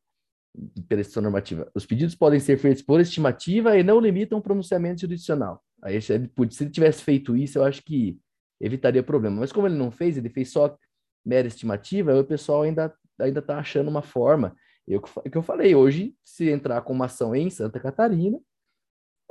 pela 0.87 1.01
decisão 1.01 1.23
normativa. 1.23 1.69
Os 1.73 1.85
pedidos 1.85 2.15
podem 2.15 2.39
ser 2.39 2.57
feitos 2.57 2.81
por 2.83 2.99
estimativa 2.99 3.77
e 3.77 3.83
não 3.83 3.99
limitam 3.99 4.37
o 4.37 4.41
pronunciamento 4.41 5.01
jurisdicional. 5.01 5.63
Aí, 5.81 6.01
se 6.01 6.13
ele 6.13 6.71
tivesse 6.71 7.03
feito 7.03 7.35
isso, 7.35 7.57
eu 7.57 7.63
acho 7.63 7.83
que 7.83 8.19
evitaria 8.61 9.03
problema. 9.03 9.39
Mas 9.39 9.51
como 9.51 9.67
ele 9.67 9.75
não 9.75 9.91
fez, 9.91 10.17
ele 10.17 10.29
fez 10.29 10.51
só 10.51 10.77
mera 11.25 11.47
estimativa, 11.47 12.17
o 12.19 12.23
pessoal 12.23 12.63
ainda 12.63 12.93
ainda 13.19 13.39
está 13.39 13.57
achando 13.57 13.89
uma 13.89 14.01
forma. 14.01 14.55
Eu 14.87 15.01
que 15.01 15.37
eu 15.37 15.43
falei, 15.43 15.75
hoje, 15.75 16.15
se 16.23 16.49
entrar 16.49 16.81
com 16.81 16.93
uma 16.93 17.05
ação 17.05 17.35
em 17.35 17.49
Santa 17.49 17.79
Catarina, 17.79 18.39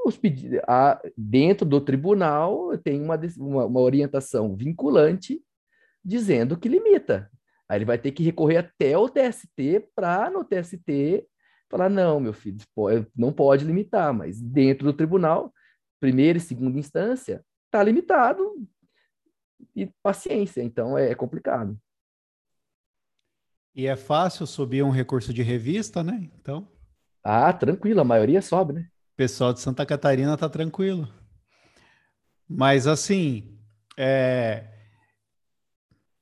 os 0.04 0.16
pedidos, 0.16 0.60
a, 0.66 1.00
dentro 1.16 1.66
do 1.66 1.80
tribunal 1.80 2.76
tem 2.78 3.00
uma, 3.00 3.18
uma, 3.38 3.66
uma 3.66 3.80
orientação 3.80 4.56
vinculante 4.56 5.40
dizendo 6.04 6.58
que 6.58 6.68
limita. 6.68 7.30
Aí 7.68 7.78
ele 7.78 7.84
vai 7.84 7.98
ter 7.98 8.12
que 8.12 8.22
recorrer 8.22 8.58
até 8.58 8.96
o 8.98 9.08
TST 9.08 9.88
para 9.94 10.30
no 10.30 10.44
TST 10.44 11.26
falar 11.72 11.88
não, 11.88 12.20
meu 12.20 12.34
filho, 12.34 12.58
não 13.16 13.32
pode 13.32 13.64
limitar, 13.64 14.12
mas 14.12 14.38
dentro 14.38 14.84
do 14.84 14.92
tribunal, 14.92 15.50
primeira 15.98 16.36
e 16.36 16.40
segunda 16.40 16.78
instância, 16.78 17.42
está 17.64 17.82
limitado 17.82 18.68
e 19.74 19.90
paciência, 20.02 20.62
então 20.62 20.98
é, 20.98 21.12
é 21.12 21.14
complicado. 21.14 21.78
E 23.74 23.86
é 23.86 23.96
fácil 23.96 24.46
subir 24.46 24.82
um 24.82 24.90
recurso 24.90 25.32
de 25.32 25.42
revista, 25.42 26.02
né? 26.02 26.28
Então. 26.38 26.68
Ah, 27.24 27.50
tranquilo, 27.54 28.02
a 28.02 28.04
maioria 28.04 28.42
sobe, 28.42 28.74
né? 28.74 28.88
Pessoal 29.22 29.52
de 29.52 29.60
Santa 29.60 29.86
Catarina 29.86 30.36
tá 30.36 30.48
tranquilo. 30.48 31.08
Mas 32.48 32.88
assim, 32.88 33.56
é... 33.96 34.64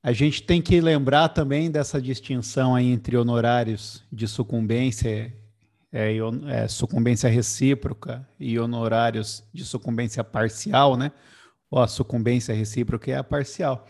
a 0.03 0.11
gente 0.11 0.43
tem 0.43 0.61
que 0.61 0.79
lembrar 0.79 1.29
também 1.29 1.71
dessa 1.71 1.99
distinção 1.99 2.75
aí 2.75 2.85
entre 2.85 3.17
honorários 3.17 4.05
de 4.13 4.27
sucumbência, 4.27 5.35
é, 5.91 6.15
é, 6.47 6.67
sucumbência 6.67 7.27
recíproca 7.27 8.23
e 8.39 8.59
honorários 8.59 9.43
de 9.51 9.65
sucumbência 9.65 10.23
parcial, 10.23 10.95
né? 10.95 11.11
Ou 11.71 11.79
a 11.79 11.87
sucumbência 11.87 12.53
recíproca 12.53 13.09
é 13.09 13.15
a 13.15 13.23
parcial. 13.23 13.87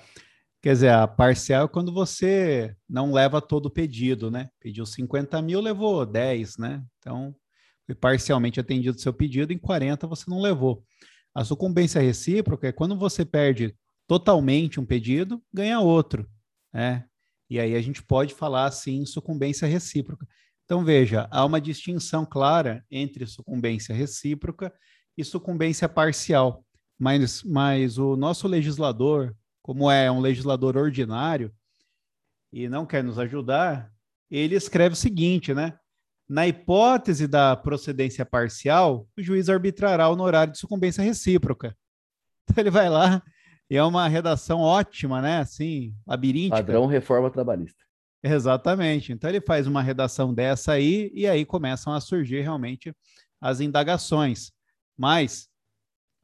Quer 0.62 0.72
dizer, 0.72 0.92
a 0.94 1.06
parcial 1.06 1.66
é 1.66 1.68
quando 1.68 1.92
você 1.92 2.74
não 2.88 3.12
leva 3.12 3.42
todo 3.42 3.66
o 3.66 3.72
pedido, 3.72 4.32
né? 4.32 4.50
Pediu 4.58 4.86
50 4.86 5.42
mil, 5.42 5.60
levou 5.60 6.06
10, 6.06 6.58
né? 6.58 6.82
Então, 6.98 7.36
parcialmente 7.96 8.60
atendido 8.60 8.98
o 8.98 9.00
seu 9.00 9.14
pedido, 9.14 9.54
em 9.54 9.58
40 9.58 10.08
você 10.08 10.30
não 10.30 10.42
levou. 10.42 10.84
A 11.34 11.44
sucumbência 11.44 12.02
recíproca 12.02 12.68
é 12.68 12.72
quando 12.72 12.98
você 12.98 13.24
perde 13.24 13.76
totalmente 14.08 14.80
um 14.80 14.86
pedido, 14.86 15.42
ganha 15.54 15.80
outro, 15.80 16.30
né? 16.74 17.06
E 17.50 17.60
aí 17.60 17.76
a 17.76 17.82
gente 17.82 18.02
pode 18.02 18.34
falar 18.34 18.66
assim 18.66 19.06
sucumbência 19.06 19.68
recíproca. 19.68 20.28
Então 20.66 20.86
veja, 20.86 21.28
há 21.32 21.46
uma 21.46 21.60
distinção 21.60 22.26
clara 22.26 22.86
entre 22.90 23.26
sucumbência 23.26 23.94
recíproca 23.94 24.74
e 25.18 25.24
sucumbência 25.24 25.90
parcial. 25.90 26.66
Mas, 26.98 27.44
mas 27.44 27.98
o 27.98 28.16
nosso 28.16 28.48
legislador, 28.48 29.36
como 29.62 29.90
é 29.90 30.12
um 30.12 30.20
legislador 30.20 30.78
ordinário 30.78 31.54
e 32.54 32.70
não 32.70 32.86
quer 32.86 33.04
nos 33.04 33.18
ajudar, 33.20 33.92
ele 34.30 34.56
escreve 34.56 34.94
o 34.94 34.98
seguinte, 34.98 35.54
né? 35.54 35.78
Na 36.32 36.48
hipótese 36.48 37.28
da 37.28 37.58
procedência 37.58 38.26
parcial, 38.26 39.06
o 39.18 39.22
juiz 39.22 39.50
arbitrará 39.50 40.08
o 40.08 40.14
honorário 40.14 40.54
de 40.54 40.60
sucumbência 40.60 41.04
recíproca. 41.04 41.76
Então 42.50 42.64
ele 42.64 42.72
vai 42.72 42.90
lá 42.90 43.22
e 43.70 43.78
é 43.78 43.84
uma 43.84 44.08
redação 44.08 44.60
ótima, 44.60 45.22
né? 45.22 45.40
Assim, 45.40 45.94
labiríntica. 46.08 46.58
Padrão 46.58 46.86
reforma 46.86 47.30
trabalhista. 47.30 47.84
Exatamente. 48.24 49.14
Então 49.14 49.30
ele 49.30 49.40
faz 49.40 49.68
uma 49.68 49.82
redação 49.82 50.34
dessa 50.34 50.72
aí 50.72 51.12
e 51.14 51.28
aí 51.28 51.46
começam 51.46 51.94
a 51.94 52.02
surgir 52.02 52.42
realmente 52.42 52.94
as 53.40 53.60
indagações. 53.60 54.52
Mas 54.98 55.50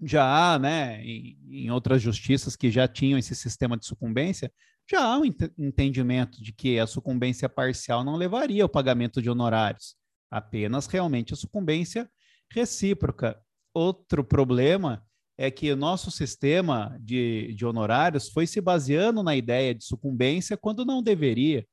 já 0.02 0.26
há, 0.26 0.58
né, 0.58 1.02
em, 1.04 1.38
em, 1.50 1.72
outras 1.72 2.02
justiças 2.02 2.56
que 2.56 2.72
já 2.72 2.88
tinham 2.88 3.20
esse 3.20 3.36
sistema 3.36 3.78
de 3.78 3.86
sucumbência, 3.86 4.52
já 4.90 5.04
há 5.04 5.18
um 5.18 5.26
ent 5.26 5.42
entendimento 5.58 6.42
de 6.42 6.54
que 6.54 6.80
a 6.80 6.88
sucumbência 6.88 7.50
parcial 7.50 8.04
não 8.04 8.16
levaria 8.16 8.64
ao 8.64 8.70
pagamento 8.70 9.22
de 9.22 9.30
honorários, 9.30 9.96
apenas 10.32 10.88
realmente 10.88 11.34
a 11.34 11.38
sucumbência 11.38 12.10
recíproca. 12.52 13.40
Outro 13.74 14.24
problema 14.24 15.06
é 15.38 15.52
que 15.52 15.72
o 15.72 15.76
nosso 15.76 16.10
sistema 16.10 16.98
de, 17.00 17.54
de 17.54 17.66
honorários 17.66 18.30
foi 18.30 18.48
se 18.48 18.60
baseando 18.60 19.22
na 19.22 19.36
ideia 19.36 19.76
de 19.76 19.84
sucumbência 19.84 20.58
quando 20.58 20.86
não 20.86 21.04
deveria. 21.04 21.66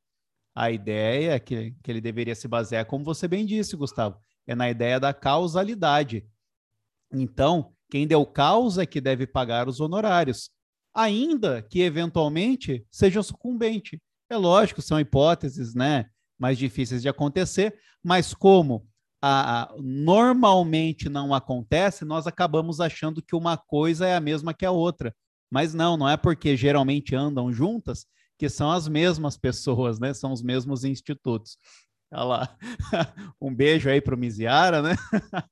A 0.55 0.71
ideia 0.71 1.41
que, 1.41 1.75
que 1.83 1.91
ele 1.91 2.01
deveria 2.01 2.35
se 2.35 2.47
basear, 2.47 2.85
como 2.85 3.05
você 3.05 3.27
bem 3.27 3.47
disse, 3.47 3.77
Gustavo, 3.77 4.19
é 4.47 4.55
na 4.55 4.69
ideia 4.69 5.01
da 5.01 5.15
causalidade. 5.15 6.27
Então, 7.13 7.73
quem 7.91 8.07
deu 8.07 8.25
causa 8.27 8.83
é 8.83 8.87
que 8.87 9.01
deve 9.01 9.27
pagar 9.27 9.69
os 9.69 9.81
honorários, 9.81 10.51
ainda 10.95 11.63
que 11.63 11.83
eventualmente 11.83 12.87
seja 12.91 13.23
sucumbente. 13.23 14.01
É 14.31 14.37
lógico, 14.37 14.81
são 14.81 15.01
hipóteses, 15.01 15.75
né, 15.75 16.07
mais 16.39 16.57
difíceis 16.57 17.03
de 17.03 17.09
acontecer, 17.09 17.75
mas 18.03 18.33
como 18.33 18.87
a, 19.21 19.63
a, 19.63 19.75
normalmente 19.79 21.09
não 21.09 21.35
acontece, 21.35 22.05
nós 22.05 22.27
acabamos 22.27 22.81
achando 22.81 23.23
que 23.23 23.35
uma 23.35 23.57
coisa 23.57 24.07
é 24.07 24.15
a 24.15 24.21
mesma 24.21 24.55
que 24.55 24.67
a 24.67 24.71
outra. 24.71 25.15
Mas 25.51 25.73
não, 25.73 25.97
não 25.97 26.09
é 26.09 26.17
porque 26.17 26.57
geralmente 26.57 27.15
andam 27.15 27.53
juntas 27.53 28.07
que 28.39 28.49
são 28.49 28.71
as 28.71 28.89
mesmas 28.89 29.37
pessoas, 29.37 29.99
né? 29.99 30.13
São 30.13 30.33
os 30.33 30.43
mesmos 30.43 30.85
institutos. 30.85 31.57
Olha 32.13 32.25
lá. 32.25 32.59
um 33.41 33.55
beijo 33.55 33.89
aí 33.89 34.01
para 34.01 34.15
o 34.15 34.19
Miziara, 34.19 34.83
né? 34.83 34.97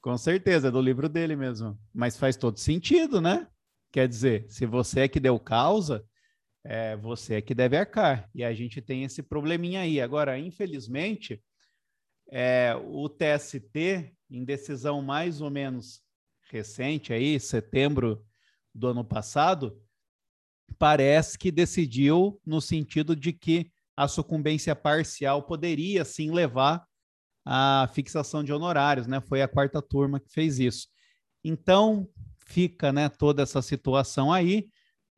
Com 0.00 0.18
certeza, 0.18 0.68
é 0.68 0.70
do 0.70 0.80
livro 0.80 1.08
dele 1.08 1.34
mesmo. 1.34 1.78
Mas 1.94 2.16
faz 2.16 2.36
todo 2.36 2.58
sentido, 2.58 3.20
né? 3.20 3.46
Quer 3.92 4.08
dizer, 4.08 4.46
se 4.48 4.64
você 4.64 5.00
é 5.00 5.08
que 5.08 5.20
deu 5.20 5.38
causa, 5.38 6.04
é 6.64 6.96
você 6.96 7.34
é 7.34 7.42
que 7.42 7.54
deve 7.54 7.76
arcar. 7.76 8.28
E 8.34 8.42
a 8.42 8.54
gente 8.54 8.80
tem 8.80 9.04
esse 9.04 9.22
probleminha 9.22 9.80
aí. 9.80 10.00
Agora, 10.00 10.38
infelizmente, 10.38 11.42
é, 12.30 12.74
o 12.74 13.08
TST, 13.08 14.14
em 14.30 14.44
decisão 14.44 15.02
mais 15.02 15.42
ou 15.42 15.50
menos 15.50 16.00
recente, 16.50 17.12
aí, 17.12 17.38
setembro 17.38 18.24
do 18.74 18.88
ano 18.88 19.04
passado, 19.04 19.78
parece 20.78 21.38
que 21.38 21.50
decidiu 21.50 22.40
no 22.46 22.60
sentido 22.60 23.14
de 23.14 23.32
que 23.32 23.70
a 23.94 24.08
sucumbência 24.08 24.74
parcial 24.74 25.42
poderia 25.42 26.04
sim 26.04 26.30
levar 26.30 26.86
a 27.44 27.90
fixação 27.92 28.42
de 28.42 28.52
honorários, 28.52 29.06
né? 29.06 29.20
Foi 29.20 29.42
a 29.42 29.48
quarta 29.48 29.82
turma 29.82 30.18
que 30.18 30.30
fez 30.30 30.58
isso. 30.58 30.88
Então, 31.44 32.08
fica, 32.52 32.92
né, 32.92 33.08
toda 33.08 33.42
essa 33.42 33.62
situação 33.62 34.32
aí. 34.32 34.68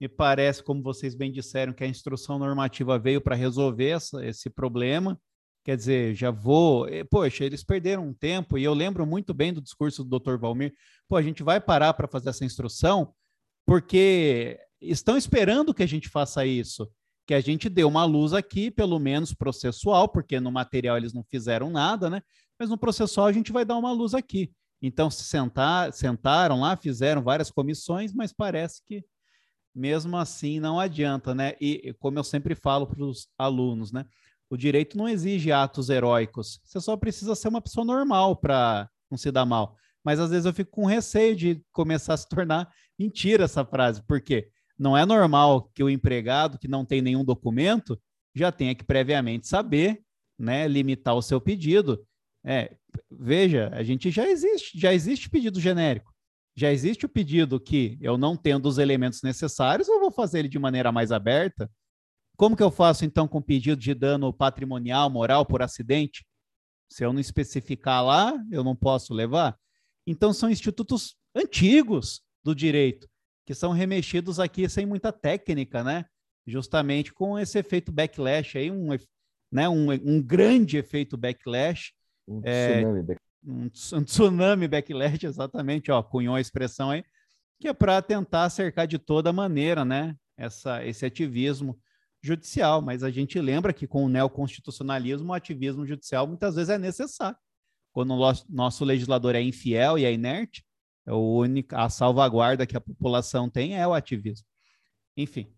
Me 0.00 0.08
parece, 0.08 0.62
como 0.62 0.82
vocês 0.82 1.14
bem 1.14 1.32
disseram, 1.32 1.72
que 1.72 1.84
a 1.84 1.88
instrução 1.88 2.38
normativa 2.38 2.98
veio 2.98 3.20
para 3.20 3.34
resolver 3.34 3.90
essa, 3.90 4.24
esse 4.24 4.50
problema. 4.50 5.18
Quer 5.64 5.76
dizer, 5.76 6.14
já 6.14 6.30
vou. 6.30 6.86
Eh, 6.88 7.04
poxa, 7.04 7.44
eles 7.44 7.64
perderam 7.64 8.08
um 8.08 8.14
tempo, 8.14 8.58
e 8.58 8.64
eu 8.64 8.74
lembro 8.74 9.06
muito 9.06 9.32
bem 9.32 9.52
do 9.52 9.62
discurso 9.62 10.04
do 10.04 10.18
Dr. 10.18 10.36
Valmir. 10.36 10.72
Pô, 11.08 11.16
a 11.16 11.22
gente 11.22 11.42
vai 11.42 11.60
parar 11.60 11.94
para 11.94 12.08
fazer 12.08 12.30
essa 12.30 12.44
instrução, 12.44 13.14
porque 13.66 14.58
estão 14.80 15.16
esperando 15.16 15.72
que 15.74 15.82
a 15.82 15.86
gente 15.86 16.08
faça 16.08 16.44
isso 16.44 16.88
que 17.26 17.34
a 17.34 17.40
gente 17.40 17.68
deu 17.68 17.88
uma 17.88 18.04
luz 18.04 18.32
aqui, 18.32 18.70
pelo 18.70 18.98
menos 18.98 19.32
processual, 19.32 20.08
porque 20.08 20.38
no 20.38 20.52
material 20.52 20.96
eles 20.96 21.12
não 21.12 21.24
fizeram 21.24 21.70
nada, 21.70 22.10
né? 22.10 22.22
Mas 22.58 22.68
no 22.68 22.78
processual 22.78 23.26
a 23.26 23.32
gente 23.32 23.50
vai 23.50 23.64
dar 23.64 23.76
uma 23.76 23.92
luz 23.92 24.14
aqui. 24.14 24.52
Então, 24.86 25.10
se 25.10 25.24
sentar, 25.24 25.94
sentaram 25.94 26.60
lá, 26.60 26.76
fizeram 26.76 27.22
várias 27.22 27.50
comissões, 27.50 28.12
mas 28.12 28.34
parece 28.34 28.82
que 28.84 29.02
mesmo 29.74 30.14
assim 30.14 30.60
não 30.60 30.78
adianta, 30.78 31.34
né? 31.34 31.54
E 31.58 31.94
como 31.98 32.18
eu 32.18 32.22
sempre 32.22 32.54
falo 32.54 32.86
para 32.86 33.02
os 33.02 33.26
alunos, 33.38 33.90
né? 33.90 34.04
O 34.50 34.58
direito 34.58 34.98
não 34.98 35.08
exige 35.08 35.50
atos 35.50 35.88
heróicos. 35.88 36.60
Você 36.62 36.78
só 36.82 36.98
precisa 36.98 37.34
ser 37.34 37.48
uma 37.48 37.62
pessoa 37.62 37.82
normal 37.84 38.36
para 38.36 38.86
não 39.10 39.16
se 39.16 39.30
dar 39.32 39.46
mal. 39.46 39.74
Mas 40.04 40.20
às 40.20 40.30
vezes 40.30 40.44
eu 40.44 40.52
fico 40.52 40.70
com 40.70 40.84
receio 40.84 41.34
de 41.34 41.64
começar 41.72 42.12
a 42.12 42.18
se 42.18 42.28
tornar 42.28 42.70
mentira 42.98 43.44
essa 43.44 43.64
frase. 43.64 44.02
Por 44.02 44.20
quê? 44.20 44.50
Não 44.78 44.94
é 44.94 45.06
normal 45.06 45.70
que 45.74 45.82
o 45.82 45.88
empregado 45.88 46.58
que 46.58 46.68
não 46.68 46.84
tem 46.84 47.00
nenhum 47.00 47.24
documento 47.24 47.98
já 48.34 48.52
tenha 48.52 48.74
que 48.74 48.84
previamente 48.84 49.48
saber, 49.48 50.02
né, 50.38 50.68
limitar 50.68 51.14
o 51.14 51.22
seu 51.22 51.40
pedido. 51.40 52.04
É, 52.44 52.76
veja, 53.10 53.70
a 53.72 53.82
gente 53.82 54.10
já 54.10 54.28
existe, 54.28 54.78
já 54.78 54.92
existe 54.92 55.30
pedido 55.30 55.60
genérico. 55.60 56.12
Já 56.56 56.70
existe 56.70 57.04
o 57.04 57.08
pedido 57.08 57.58
que 57.58 57.98
eu 58.00 58.16
não 58.16 58.36
tendo 58.36 58.66
os 58.66 58.78
elementos 58.78 59.22
necessários, 59.22 59.88
eu 59.88 59.98
vou 59.98 60.12
fazer 60.12 60.40
ele 60.40 60.48
de 60.48 60.58
maneira 60.58 60.92
mais 60.92 61.10
aberta. 61.10 61.70
Como 62.36 62.56
que 62.56 62.62
eu 62.62 62.70
faço 62.70 63.04
então 63.04 63.26
com 63.26 63.42
pedido 63.42 63.80
de 63.80 63.94
dano 63.94 64.32
patrimonial, 64.32 65.10
moral 65.10 65.44
por 65.44 65.62
acidente? 65.62 66.24
Se 66.88 67.04
eu 67.04 67.12
não 67.12 67.20
especificar 67.20 68.04
lá, 68.04 68.34
eu 68.52 68.62
não 68.62 68.76
posso 68.76 69.12
levar. 69.14 69.56
Então 70.06 70.32
são 70.32 70.50
institutos 70.50 71.16
antigos 71.34 72.22
do 72.44 72.54
direito 72.54 73.08
que 73.44 73.54
são 73.54 73.72
remexidos 73.72 74.40
aqui 74.40 74.68
sem 74.68 74.86
muita 74.86 75.12
técnica, 75.12 75.84
né? 75.84 76.06
Justamente 76.46 77.12
com 77.12 77.38
esse 77.38 77.58
efeito 77.58 77.92
backlash 77.92 78.56
aí, 78.56 78.70
um, 78.70 78.88
né, 79.52 79.68
um, 79.68 79.90
um 79.92 80.22
grande 80.22 80.76
efeito 80.76 81.16
backlash. 81.16 81.92
Um 82.26 82.40
é, 82.44 82.78
tsunami, 82.78 83.02
back... 83.02 83.20
um, 83.46 83.64
um 83.98 84.04
tsunami 84.04 84.68
backlash, 84.68 85.24
exatamente, 85.24 85.90
ó, 85.90 86.02
cunhou 86.02 86.34
a 86.34 86.40
expressão 86.40 86.90
aí, 86.90 87.04
que 87.60 87.68
é 87.68 87.72
para 87.72 88.00
tentar 88.02 88.48
cercar 88.50 88.86
de 88.86 88.98
toda 88.98 89.32
maneira, 89.32 89.84
né, 89.84 90.16
essa, 90.36 90.84
esse 90.84 91.04
ativismo 91.04 91.78
judicial. 92.22 92.80
Mas 92.80 93.02
a 93.02 93.10
gente 93.10 93.40
lembra 93.40 93.72
que 93.72 93.86
com 93.86 94.04
o 94.04 94.08
neoconstitucionalismo, 94.08 95.30
o 95.30 95.34
ativismo 95.34 95.86
judicial 95.86 96.26
muitas 96.26 96.54
vezes 96.56 96.70
é 96.70 96.78
necessário. 96.78 97.36
Quando 97.92 98.12
o 98.12 98.16
nosso, 98.16 98.44
nosso 98.48 98.84
legislador 98.84 99.34
é 99.36 99.42
infiel 99.42 99.98
e 99.98 100.04
é 100.04 100.12
inerte, 100.12 100.64
é 101.06 101.12
o 101.12 101.36
único, 101.36 101.76
a 101.76 101.88
salvaguarda 101.88 102.66
que 102.66 102.76
a 102.76 102.80
população 102.80 103.48
tem 103.48 103.78
é 103.78 103.86
o 103.86 103.94
ativismo. 103.94 104.46
Enfim, 105.16 105.54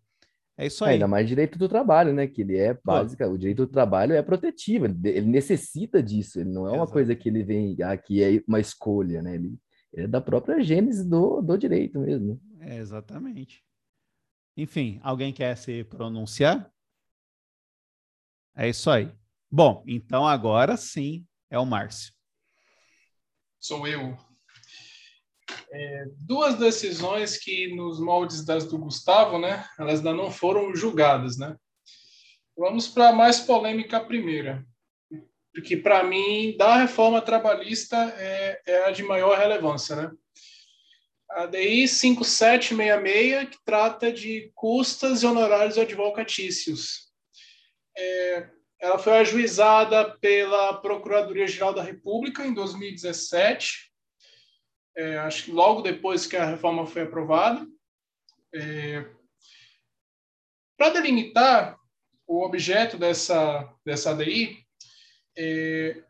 é 0.58 0.66
isso 0.66 0.84
aí. 0.84 0.94
Ainda 0.94 1.06
mais 1.06 1.28
direito 1.28 1.58
do 1.58 1.68
trabalho, 1.68 2.14
né? 2.14 2.26
Que 2.26 2.40
ele 2.40 2.56
é 2.56 2.78
básica, 2.82 3.28
o 3.28 3.36
direito 3.36 3.66
do 3.66 3.72
trabalho 3.72 4.14
é 4.14 4.22
protetivo, 4.22 4.86
ele, 4.86 4.96
ele 5.04 5.26
necessita 5.26 6.02
disso, 6.02 6.40
ele 6.40 6.50
não 6.50 6.66
é 6.66 6.70
uma 6.70 6.78
Exato. 6.78 6.92
coisa 6.92 7.14
que 7.14 7.28
ele 7.28 7.42
vem 7.42 7.76
aqui 7.82 8.24
ah, 8.24 8.32
é 8.32 8.42
uma 8.48 8.58
escolha, 8.58 9.20
né? 9.20 9.34
Ele, 9.34 9.58
ele, 9.92 10.04
é 10.04 10.08
da 10.08 10.20
própria 10.20 10.62
gênese 10.62 11.06
do, 11.06 11.42
do 11.42 11.58
direito 11.58 12.00
mesmo. 12.00 12.40
É, 12.60 12.78
exatamente. 12.78 13.62
Enfim, 14.56 14.98
alguém 15.02 15.32
quer 15.32 15.54
se 15.56 15.84
pronunciar? 15.84 16.72
É 18.54 18.66
isso 18.66 18.90
aí. 18.90 19.12
Bom, 19.50 19.84
então 19.86 20.26
agora 20.26 20.76
sim 20.78 21.26
é 21.50 21.58
o 21.58 21.66
Márcio. 21.66 22.14
Sou 23.60 23.86
eu 23.86 24.16
é, 25.70 26.06
duas 26.18 26.56
decisões 26.56 27.36
que 27.36 27.74
nos 27.74 28.00
moldes 28.00 28.44
das 28.44 28.64
do 28.64 28.78
Gustavo, 28.78 29.38
né, 29.38 29.66
elas 29.78 29.98
ainda 29.98 30.12
não 30.12 30.30
foram 30.30 30.74
julgadas, 30.74 31.36
né? 31.36 31.56
Vamos 32.56 32.88
para 32.88 33.10
a 33.10 33.12
mais 33.12 33.40
polêmica 33.40 34.00
primeira, 34.00 34.64
porque 35.52 35.76
para 35.76 36.02
mim 36.02 36.56
da 36.56 36.76
reforma 36.76 37.20
trabalhista 37.20 37.96
é, 38.16 38.62
é, 38.66 38.84
a 38.86 38.90
de 38.90 39.02
maior 39.02 39.38
relevância, 39.38 39.94
né? 39.94 40.10
A 41.28 41.44
DI 41.44 41.86
5766 41.86 43.50
que 43.50 43.64
trata 43.64 44.10
de 44.10 44.50
custas 44.54 45.22
e 45.22 45.26
honorários 45.26 45.76
advocatícios. 45.76 47.10
É, 47.96 48.48
ela 48.80 48.98
foi 48.98 49.18
ajuizada 49.18 50.16
pela 50.18 50.74
Procuradoria-Geral 50.80 51.74
da 51.74 51.82
República 51.82 52.46
em 52.46 52.54
2017 52.54 53.85
é, 54.96 55.18
acho 55.18 55.44
que 55.44 55.52
logo 55.52 55.82
depois 55.82 56.26
que 56.26 56.36
a 56.36 56.46
reforma 56.46 56.86
foi 56.86 57.02
aprovada. 57.02 57.66
É, 58.54 59.04
Para 60.76 60.90
delimitar 60.90 61.76
o 62.26 62.44
objeto 62.44 62.96
dessa, 62.96 63.68
dessa 63.84 64.10
ADI, 64.10 64.58
é, 65.36 66.02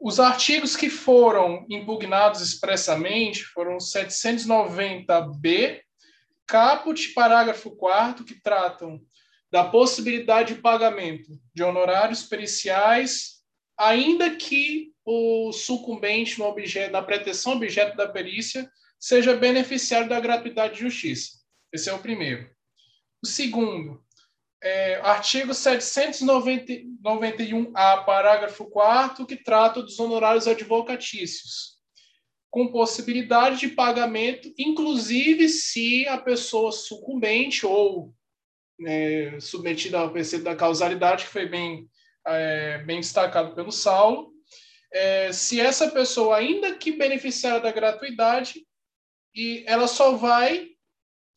os 0.00 0.18
artigos 0.18 0.74
que 0.76 0.90
foram 0.90 1.64
impugnados 1.68 2.40
expressamente 2.40 3.44
foram 3.44 3.76
790b, 3.76 5.82
caput, 6.46 7.12
parágrafo 7.14 7.76
4 7.76 8.24
que 8.24 8.40
tratam 8.40 9.00
da 9.52 9.64
possibilidade 9.64 10.54
de 10.54 10.60
pagamento 10.60 11.30
de 11.54 11.62
honorários 11.62 12.24
periciais 12.24 13.40
ainda 13.78 14.34
que 14.36 14.89
o 15.04 15.52
sucumbente 15.52 16.38
no 16.38 16.46
objeto, 16.46 16.92
na 16.92 17.02
pretensão 17.02 17.54
objeto 17.54 17.96
da 17.96 18.08
perícia 18.08 18.70
seja 18.98 19.36
beneficiário 19.36 20.08
da 20.08 20.18
gratuidade 20.20 20.74
de 20.74 20.80
justiça. 20.80 21.38
Esse 21.72 21.88
é 21.88 21.92
o 21.92 21.98
primeiro. 21.98 22.50
O 23.22 23.26
segundo, 23.26 24.02
é, 24.62 24.96
artigo 24.96 25.52
791-A, 25.52 28.02
parágrafo 28.02 28.66
4 28.66 29.24
que 29.26 29.36
trata 29.36 29.82
dos 29.82 29.98
honorários 29.98 30.46
advocatícios, 30.46 31.78
com 32.50 32.72
possibilidade 32.72 33.60
de 33.60 33.68
pagamento, 33.68 34.52
inclusive 34.58 35.48
se 35.48 36.06
a 36.08 36.18
pessoa 36.18 36.72
sucumbente 36.72 37.64
ou 37.64 38.12
é, 38.86 39.38
submetida 39.40 39.98
ao 39.98 40.10
princípio 40.10 40.44
da 40.44 40.56
causalidade, 40.56 41.24
que 41.24 41.30
foi 41.30 41.46
bem 41.46 41.88
é, 42.26 42.78
bem 42.78 43.00
destacado 43.00 43.54
pelo 43.54 43.72
Saulo, 43.72 44.32
é, 44.92 45.32
se 45.32 45.60
essa 45.60 45.90
pessoa, 45.90 46.36
ainda 46.36 46.74
que 46.74 46.92
beneficiária 46.92 47.60
da 47.60 47.72
gratuidade, 47.72 48.66
e 49.34 49.64
ela 49.66 49.86
só 49.86 50.16
vai, 50.16 50.68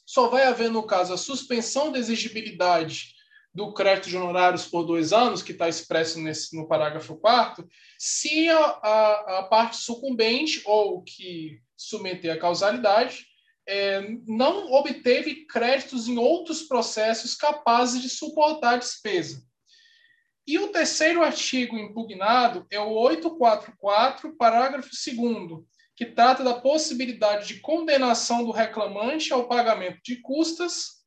só 0.05 0.27
vai 0.27 0.43
haver, 0.43 0.69
no 0.69 0.83
caso, 0.83 1.13
a 1.13 1.17
suspensão 1.17 1.91
da 1.91 1.99
exigibilidade 1.99 3.13
do 3.53 3.71
crédito 3.71 4.09
de 4.09 4.17
honorários 4.17 4.65
por 4.65 4.83
dois 4.83 5.13
anos, 5.13 5.43
que 5.43 5.51
está 5.51 5.69
expresso 5.69 6.19
nesse, 6.19 6.55
no 6.55 6.67
parágrafo 6.67 7.15
4 7.17 7.67
se 7.99 8.49
a, 8.49 8.57
a, 8.57 9.39
a, 9.39 9.43
parte 9.43 9.77
sucumbente 9.77 10.61
ou 10.65 11.03
que 11.03 11.61
submeter 11.77 12.33
a 12.33 12.39
causalidade 12.39 13.27
é, 13.67 14.01
não 14.27 14.71
obteve 14.73 15.45
créditos 15.45 16.07
em 16.07 16.17
outros 16.17 16.63
processos 16.63 17.35
capazes 17.35 18.01
de 18.01 18.09
suportar 18.09 18.73
a 18.73 18.77
despesa. 18.77 19.45
E 20.45 20.59
o 20.59 20.69
terceiro 20.69 21.23
artigo 21.23 21.77
impugnado 21.77 22.67
é 22.69 22.79
o 22.79 22.89
844, 22.89 24.35
parágrafo 24.35 24.89
2 24.89 25.63
que 25.95 26.05
trata 26.07 26.43
da 26.43 26.55
possibilidade 26.55 27.47
de 27.47 27.59
condenação 27.59 28.43
do 28.43 28.51
reclamante 28.51 29.31
ao 29.31 29.47
pagamento 29.47 29.99
de 30.03 30.17
custas, 30.17 31.03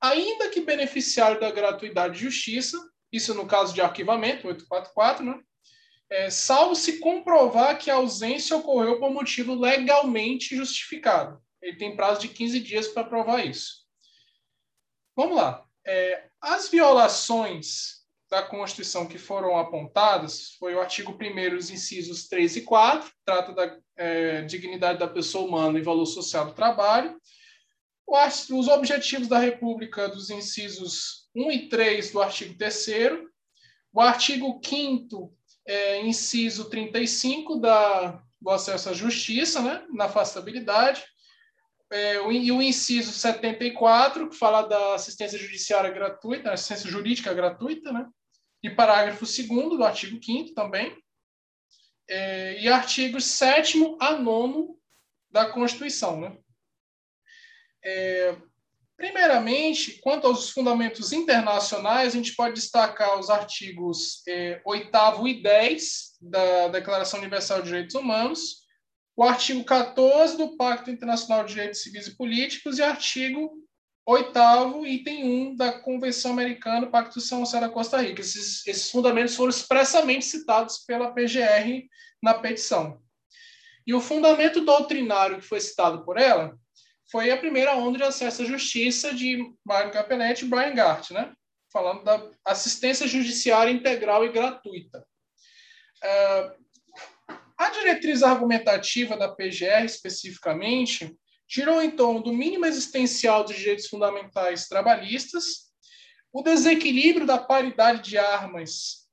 ainda 0.00 0.48
que 0.48 0.60
beneficiário 0.60 1.40
da 1.40 1.50
gratuidade 1.50 2.14
de 2.14 2.24
justiça, 2.24 2.78
isso 3.12 3.34
no 3.34 3.46
caso 3.46 3.74
de 3.74 3.80
arquivamento, 3.80 4.46
844, 4.46 5.24
né? 5.24 5.40
É, 6.08 6.30
salvo 6.30 6.74
se 6.74 6.98
comprovar 6.98 7.78
que 7.78 7.90
a 7.90 7.96
ausência 7.96 8.56
ocorreu 8.56 8.98
por 8.98 9.12
motivo 9.12 9.54
legalmente 9.54 10.56
justificado. 10.56 11.40
Ele 11.62 11.76
tem 11.76 11.94
prazo 11.94 12.20
de 12.20 12.28
15 12.28 12.60
dias 12.60 12.88
para 12.88 13.04
provar 13.04 13.44
isso. 13.44 13.84
Vamos 15.14 15.36
lá. 15.36 15.64
É, 15.86 16.28
as 16.40 16.68
violações 16.68 17.99
da 18.30 18.42
Constituição 18.42 19.06
que 19.06 19.18
foram 19.18 19.58
apontadas 19.58 20.52
foi 20.58 20.74
o 20.74 20.80
artigo 20.80 21.18
1 21.20 21.56
os 21.56 21.70
incisos 21.70 22.28
3 22.28 22.56
e 22.56 22.60
4, 22.62 23.10
trata 23.24 23.52
da 23.52 23.76
é, 23.96 24.42
dignidade 24.42 25.00
da 25.00 25.08
pessoa 25.08 25.46
humana 25.46 25.78
e 25.78 25.82
valor 25.82 26.06
social 26.06 26.46
do 26.46 26.52
trabalho. 26.52 27.20
Os 28.06 28.68
objetivos 28.68 29.26
da 29.26 29.38
República 29.38 30.08
dos 30.08 30.30
incisos 30.30 31.28
1 31.34 31.50
e 31.50 31.68
3 31.68 32.12
do 32.12 32.22
artigo 32.22 32.56
3 32.56 32.86
o 33.92 34.00
artigo 34.00 34.60
5 34.64 35.36
é, 35.66 36.00
inciso 36.00 36.70
35 36.70 37.56
da, 37.56 38.22
do 38.40 38.50
acesso 38.50 38.90
à 38.90 38.92
justiça, 38.92 39.60
né, 39.60 39.84
na 39.92 40.04
afastabilidade, 40.04 41.04
é, 41.90 42.20
o, 42.20 42.30
e 42.30 42.50
o 42.52 42.62
inciso 42.62 43.12
74, 43.12 44.28
que 44.28 44.36
fala 44.36 44.62
da 44.62 44.94
assistência 44.94 45.38
judiciária 45.38 45.90
gratuita, 45.90 46.52
assistência 46.52 46.88
jurídica 46.88 47.34
gratuita, 47.34 47.92
né? 47.92 48.06
E 48.62 48.70
parágrafo 48.70 49.24
2 49.24 49.48
do 49.48 49.84
artigo 49.84 50.22
5 50.22 50.54
também, 50.54 50.96
é, 52.08 52.60
e 52.60 52.68
artigos 52.68 53.24
7 53.24 53.96
a 54.00 54.12
9 54.12 54.74
da 55.30 55.46
Constituição. 55.46 56.20
Né? 56.20 56.36
É, 57.84 58.36
primeiramente, 58.96 60.00
quanto 60.00 60.26
aos 60.26 60.50
fundamentos 60.50 61.12
internacionais, 61.12 62.12
a 62.12 62.16
gente 62.16 62.34
pode 62.34 62.54
destacar 62.54 63.18
os 63.18 63.30
artigos 63.30 64.22
é, 64.26 64.60
8 64.64 65.28
e 65.28 65.42
10 65.42 66.16
da 66.20 66.68
Declaração 66.68 67.20
Universal 67.20 67.62
de 67.62 67.68
Direitos 67.68 67.94
Humanos, 67.94 68.60
o 69.16 69.22
artigo 69.22 69.64
14 69.64 70.36
do 70.36 70.56
Pacto 70.56 70.90
Internacional 70.90 71.44
de 71.44 71.54
Direitos 71.54 71.82
Civis 71.82 72.06
e 72.06 72.16
Políticos 72.16 72.78
e 72.78 72.82
artigo 72.82 73.59
Oitavo, 74.10 74.84
item 74.84 75.22
1 75.52 75.54
da 75.54 75.70
Convenção 75.70 76.32
Americana, 76.32 76.90
Pacto 76.90 77.20
de 77.20 77.24
São 77.24 77.44
José 77.44 77.60
da 77.60 77.68
Costa 77.68 78.02
Rica. 78.02 78.20
Esses, 78.20 78.66
esses 78.66 78.90
fundamentos 78.90 79.36
foram 79.36 79.50
expressamente 79.50 80.24
citados 80.24 80.78
pela 80.78 81.12
PGR 81.12 81.86
na 82.20 82.34
petição. 82.34 83.00
E 83.86 83.94
o 83.94 84.00
fundamento 84.00 84.64
doutrinário 84.64 85.36
que 85.36 85.46
foi 85.46 85.60
citado 85.60 86.04
por 86.04 86.18
ela 86.18 86.58
foi 87.08 87.30
a 87.30 87.36
primeira 87.36 87.76
onda 87.76 87.98
de 87.98 88.02
acesso 88.02 88.42
à 88.42 88.44
justiça 88.44 89.14
de 89.14 89.38
Mário 89.64 89.92
Capenetti 89.92 90.44
e 90.44 90.48
Brian 90.48 90.74
Gart, 90.74 91.12
né? 91.12 91.32
falando 91.72 92.02
da 92.02 92.20
assistência 92.44 93.06
judiciária 93.06 93.70
integral 93.70 94.24
e 94.24 94.32
gratuita. 94.32 95.06
Uh, 96.02 96.60
a 97.56 97.70
diretriz 97.70 98.24
argumentativa 98.24 99.16
da 99.16 99.28
PGR, 99.28 99.84
especificamente, 99.84 101.16
girou 101.50 101.82
em 101.82 101.90
torno 101.90 102.22
do 102.22 102.32
mínimo 102.32 102.64
existencial 102.64 103.42
dos 103.42 103.56
direitos 103.56 103.88
fundamentais 103.88 104.68
trabalhistas, 104.68 105.70
o 106.32 106.42
desequilíbrio 106.42 107.26
da 107.26 107.38
paridade 107.38 108.08
de 108.08 108.16
armas 108.16 109.08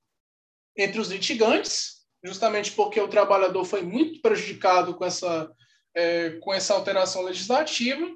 entre 0.77 0.99
os 0.99 1.09
litigantes, 1.09 2.05
justamente 2.23 2.71
porque 2.73 3.01
o 3.01 3.07
trabalhador 3.07 3.65
foi 3.65 3.81
muito 3.81 4.21
prejudicado 4.21 4.95
com 4.95 5.03
essa, 5.03 5.51
é, 5.95 6.31
com 6.41 6.53
essa 6.53 6.75
alteração 6.75 7.23
legislativa, 7.23 8.07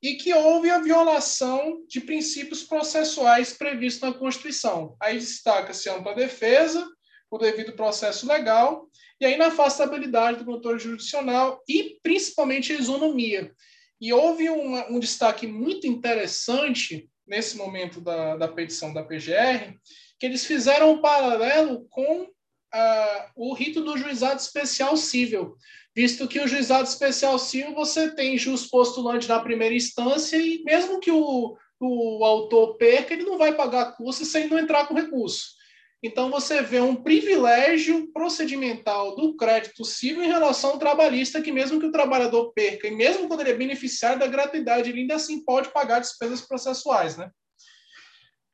e 0.00 0.14
que 0.14 0.32
houve 0.32 0.70
a 0.70 0.78
violação 0.78 1.84
de 1.88 2.00
princípios 2.00 2.62
processuais 2.62 3.52
previstos 3.52 4.02
na 4.02 4.16
Constituição. 4.16 4.96
Aí 5.02 5.18
destaca-se 5.18 5.88
ampla 5.88 6.14
defesa, 6.14 6.86
o 7.30 7.38
devido 7.38 7.72
processo 7.72 8.26
legal, 8.26 8.88
e 9.20 9.26
aí 9.26 9.36
na 9.36 9.46
afastabilidade 9.46 10.38
do 10.38 10.44
controle 10.44 10.78
jurisdicional 10.78 11.62
e 11.68 11.98
principalmente 12.02 12.72
a 12.72 12.78
isonomia. 12.78 13.52
E 14.00 14.12
houve 14.12 14.48
um 14.50 15.00
destaque 15.00 15.46
muito 15.46 15.86
interessante 15.86 17.08
nesse 17.26 17.56
momento 17.56 18.00
da, 18.00 18.36
da 18.36 18.46
petição 18.46 18.92
da 18.92 19.02
PGR, 19.02 19.74
que 20.18 20.26
eles 20.26 20.44
fizeram 20.44 20.92
um 20.92 21.00
paralelo 21.00 21.86
com 21.88 22.28
ah, 22.72 23.30
o 23.34 23.54
rito 23.54 23.82
do 23.82 23.96
juizado 23.96 24.40
especial 24.40 24.96
civil, 24.96 25.56
visto 25.94 26.28
que 26.28 26.38
o 26.38 26.46
juizado 26.46 26.88
especial 26.88 27.38
civil 27.38 27.74
você 27.74 28.14
tem 28.14 28.36
jus 28.36 28.66
postulante 28.66 29.28
na 29.28 29.40
primeira 29.40 29.74
instância 29.74 30.36
e 30.36 30.62
mesmo 30.62 31.00
que 31.00 31.10
o, 31.10 31.56
o 31.80 32.24
autor 32.24 32.76
perca, 32.76 33.14
ele 33.14 33.24
não 33.24 33.38
vai 33.38 33.54
pagar 33.54 33.96
custo 33.96 34.24
sem 34.24 34.48
não 34.48 34.58
entrar 34.58 34.86
com 34.86 34.94
recurso. 34.94 35.56
Então, 36.02 36.30
você 36.30 36.62
vê 36.62 36.80
um 36.80 36.94
privilégio 36.94 38.12
procedimental 38.12 39.16
do 39.16 39.34
crédito 39.36 39.84
civil 39.84 40.22
em 40.22 40.28
relação 40.28 40.70
ao 40.70 40.78
trabalhista, 40.78 41.40
que 41.40 41.50
mesmo 41.50 41.80
que 41.80 41.86
o 41.86 41.92
trabalhador 41.92 42.52
perca, 42.52 42.86
e 42.86 42.90
mesmo 42.90 43.26
quando 43.26 43.40
ele 43.40 43.50
é 43.50 43.54
beneficiário 43.54 44.18
da 44.18 44.26
gratuidade, 44.26 44.90
ele 44.90 45.00
ainda 45.00 45.14
assim 45.16 45.42
pode 45.42 45.70
pagar 45.70 46.00
despesas 46.00 46.42
processuais. 46.42 47.16
Né? 47.16 47.30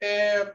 É, 0.01 0.55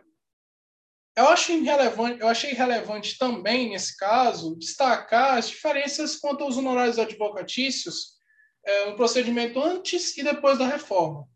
eu, 1.18 1.28
acho 1.28 1.52
irrelevante, 1.52 2.22
eu 2.22 2.28
achei 2.28 2.54
relevante 2.54 3.18
também, 3.18 3.70
nesse 3.70 3.96
caso, 3.98 4.56
destacar 4.58 5.38
as 5.38 5.50
diferenças 5.50 6.16
quanto 6.16 6.44
aos 6.44 6.58
honorários 6.58 6.98
advocatícios 6.98 8.18
é, 8.66 8.90
no 8.90 8.96
procedimento 8.96 9.62
antes 9.62 10.18
e 10.18 10.24
depois 10.24 10.58
da 10.58 10.66
reforma. 10.66 11.28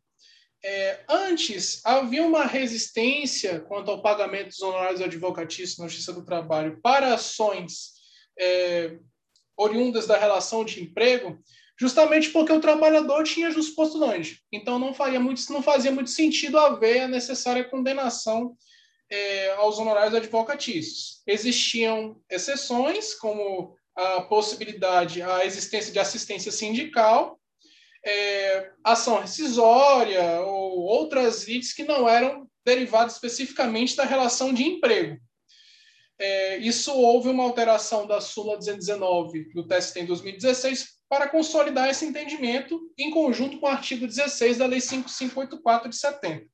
É, 0.64 1.00
antes, 1.10 1.82
havia 1.84 2.24
uma 2.24 2.46
resistência 2.46 3.62
quanto 3.62 3.90
ao 3.90 4.02
pagamento 4.02 4.50
dos 4.50 4.62
honorários 4.62 5.02
advocatícios 5.02 5.80
na 5.80 5.88
Justiça 5.88 6.14
do 6.14 6.24
Trabalho 6.24 6.80
para 6.84 7.16
ações 7.16 7.94
é, 8.40 8.98
oriundas 9.58 10.06
da 10.06 10.18
relação 10.18 10.64
de 10.64 10.84
emprego, 10.84 11.40
justamente 11.80 12.30
porque 12.30 12.54
o 12.54 12.62
trabalhador 12.62 13.24
tinha 13.24 13.50
justo 13.50 13.76
postulante. 13.76 14.40
Então, 14.52 14.78
não, 14.78 14.94
faria 14.94 15.20
muito, 15.20 15.42
não 15.52 15.64
fazia 15.64 15.92
muito 15.92 16.12
sentido 16.12 16.60
haver 16.60 17.02
a 17.02 17.08
necessária 17.08 17.64
condenação 17.64 18.56
é, 19.10 19.52
aos 19.54 19.80
honorários 19.80 20.14
advocatícios. 20.14 21.24
Existiam 21.26 22.22
exceções, 22.30 23.16
como 23.16 23.76
a 23.96 24.22
possibilidade, 24.22 25.24
a 25.24 25.44
existência 25.44 25.92
de 25.92 26.00
assistência 26.00 26.52
sindical, 26.52 27.41
é, 28.04 28.72
ação 28.84 29.20
rescisória 29.20 30.42
ou 30.42 30.80
outras 30.80 31.48
lides 31.48 31.74
que 31.74 31.84
não 31.84 32.08
eram 32.08 32.48
derivadas 32.66 33.14
especificamente 33.14 33.96
da 33.96 34.04
relação 34.04 34.54
de 34.54 34.64
emprego. 34.64 35.20
É, 36.20 36.58
isso 36.58 36.94
houve 36.94 37.30
uma 37.30 37.44
alteração 37.44 38.06
da 38.06 38.22
Sula 38.22 38.58
219 38.58 39.52
do 39.54 39.68
TST 39.68 40.02
em 40.02 40.06
2016 40.06 41.02
para 41.10 41.28
consolidar 41.28 41.90
esse 41.90 42.06
entendimento 42.06 42.80
em 42.98 43.10
conjunto 43.10 43.60
com 43.60 43.66
o 43.66 43.70
artigo 43.70 44.06
16 44.06 44.58
da 44.58 44.66
Lei 44.66 44.80
5584 44.80 45.90
de 45.90 45.96
70. 45.98 46.46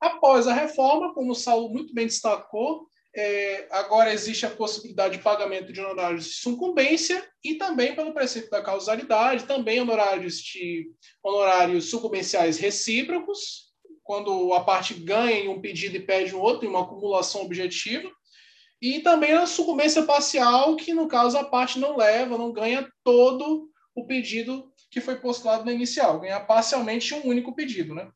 Após 0.00 0.46
a 0.46 0.52
reforma, 0.54 1.12
como 1.14 1.32
o 1.32 1.34
Saulo 1.34 1.70
muito 1.70 1.92
bem 1.92 2.06
destacou, 2.06 2.86
é, 3.14 3.66
agora 3.70 4.12
existe 4.12 4.46
a 4.46 4.50
possibilidade 4.50 5.16
de 5.16 5.22
pagamento 5.22 5.72
de 5.72 5.80
honorários 5.80 6.26
de 6.26 6.34
sucumbência 6.34 7.28
e 7.42 7.56
também 7.56 7.94
pelo 7.94 8.14
princípio 8.14 8.50
da 8.50 8.62
causalidade, 8.62 9.46
também 9.46 9.80
honorários 9.80 10.38
de 10.38 10.90
honorários 11.22 11.90
sucumbenciais 11.90 12.58
recíprocos, 12.58 13.70
quando 14.04 14.52
a 14.54 14.60
parte 14.64 14.94
ganha 14.94 15.38
em 15.38 15.48
um 15.48 15.60
pedido 15.60 15.96
e 15.96 16.00
pede 16.00 16.34
um 16.34 16.40
outro, 16.40 16.66
em 16.66 16.68
uma 16.68 16.82
acumulação 16.82 17.42
objetiva, 17.42 18.10
e 18.80 19.00
também 19.00 19.32
a 19.32 19.46
sucumbência 19.46 20.04
parcial, 20.04 20.74
que 20.76 20.94
no 20.94 21.06
caso 21.06 21.36
a 21.36 21.44
parte 21.44 21.78
não 21.78 21.96
leva, 21.96 22.38
não 22.38 22.52
ganha 22.52 22.90
todo 23.04 23.68
o 23.94 24.06
pedido 24.06 24.72
que 24.90 25.00
foi 25.00 25.16
postulado 25.16 25.64
no 25.64 25.70
inicial, 25.70 26.20
ganha 26.20 26.40
parcialmente 26.40 27.14
um 27.14 27.26
único 27.26 27.54
pedido, 27.54 27.94
né? 27.94 28.10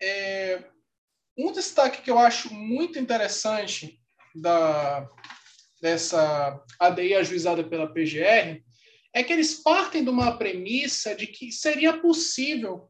É, 0.00 0.64
um 1.36 1.52
destaque 1.52 2.02
que 2.02 2.10
eu 2.10 2.18
acho 2.18 2.52
muito 2.52 2.98
interessante 2.98 4.00
da, 4.34 5.08
dessa 5.80 6.60
ADI 6.78 7.14
ajuizada 7.14 7.64
pela 7.64 7.92
PGR 7.92 8.62
é 9.12 9.22
que 9.22 9.32
eles 9.32 9.54
partem 9.54 10.02
de 10.02 10.10
uma 10.10 10.36
premissa 10.36 11.14
de 11.14 11.26
que 11.26 11.52
seria 11.52 11.98
possível 11.98 12.88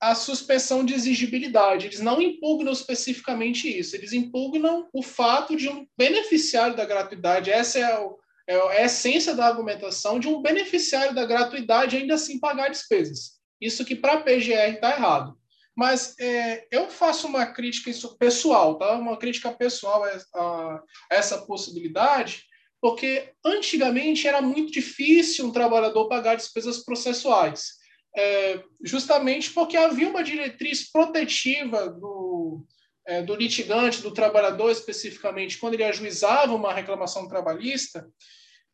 a 0.00 0.14
suspensão 0.14 0.84
de 0.84 0.94
exigibilidade. 0.94 1.86
Eles 1.86 2.00
não 2.00 2.20
impugnam 2.20 2.72
especificamente 2.72 3.66
isso, 3.66 3.96
eles 3.96 4.12
impugnam 4.12 4.88
o 4.92 5.02
fato 5.02 5.56
de 5.56 5.68
um 5.68 5.86
beneficiário 5.96 6.76
da 6.76 6.84
gratuidade, 6.84 7.50
essa 7.50 7.78
é, 7.78 7.98
o, 7.98 8.18
é 8.46 8.82
a 8.82 8.84
essência 8.84 9.34
da 9.34 9.46
argumentação, 9.46 10.20
de 10.20 10.28
um 10.28 10.42
beneficiário 10.42 11.14
da 11.14 11.24
gratuidade 11.24 11.96
ainda 11.96 12.14
assim 12.14 12.38
pagar 12.38 12.68
despesas. 12.68 13.38
Isso 13.60 13.84
que 13.84 13.96
para 13.96 14.14
a 14.14 14.20
PGR 14.20 14.74
está 14.74 14.90
errado. 14.90 15.36
Mas 15.76 16.14
é, 16.20 16.66
eu 16.70 16.88
faço 16.88 17.26
uma 17.26 17.46
crítica 17.46 17.90
pessoal, 18.18 18.78
tá? 18.78 18.92
Uma 18.92 19.16
crítica 19.16 19.50
pessoal 19.50 20.04
a, 20.04 20.20
a, 20.34 20.82
essa 21.10 21.44
possibilidade, 21.44 22.44
porque 22.80 23.32
antigamente 23.44 24.28
era 24.28 24.40
muito 24.40 24.72
difícil 24.72 25.46
um 25.46 25.52
trabalhador 25.52 26.08
pagar 26.08 26.36
despesas 26.36 26.84
processuais, 26.84 27.72
é, 28.16 28.62
justamente 28.84 29.50
porque 29.50 29.76
havia 29.76 30.08
uma 30.08 30.22
diretriz 30.22 30.90
protetiva 30.92 31.88
do, 31.88 32.64
é, 33.06 33.22
do 33.22 33.34
litigante, 33.34 34.00
do 34.00 34.12
trabalhador 34.12 34.70
especificamente, 34.70 35.58
quando 35.58 35.74
ele 35.74 35.84
ajuizava 35.84 36.54
uma 36.54 36.72
reclamação 36.72 37.26
trabalhista, 37.26 38.06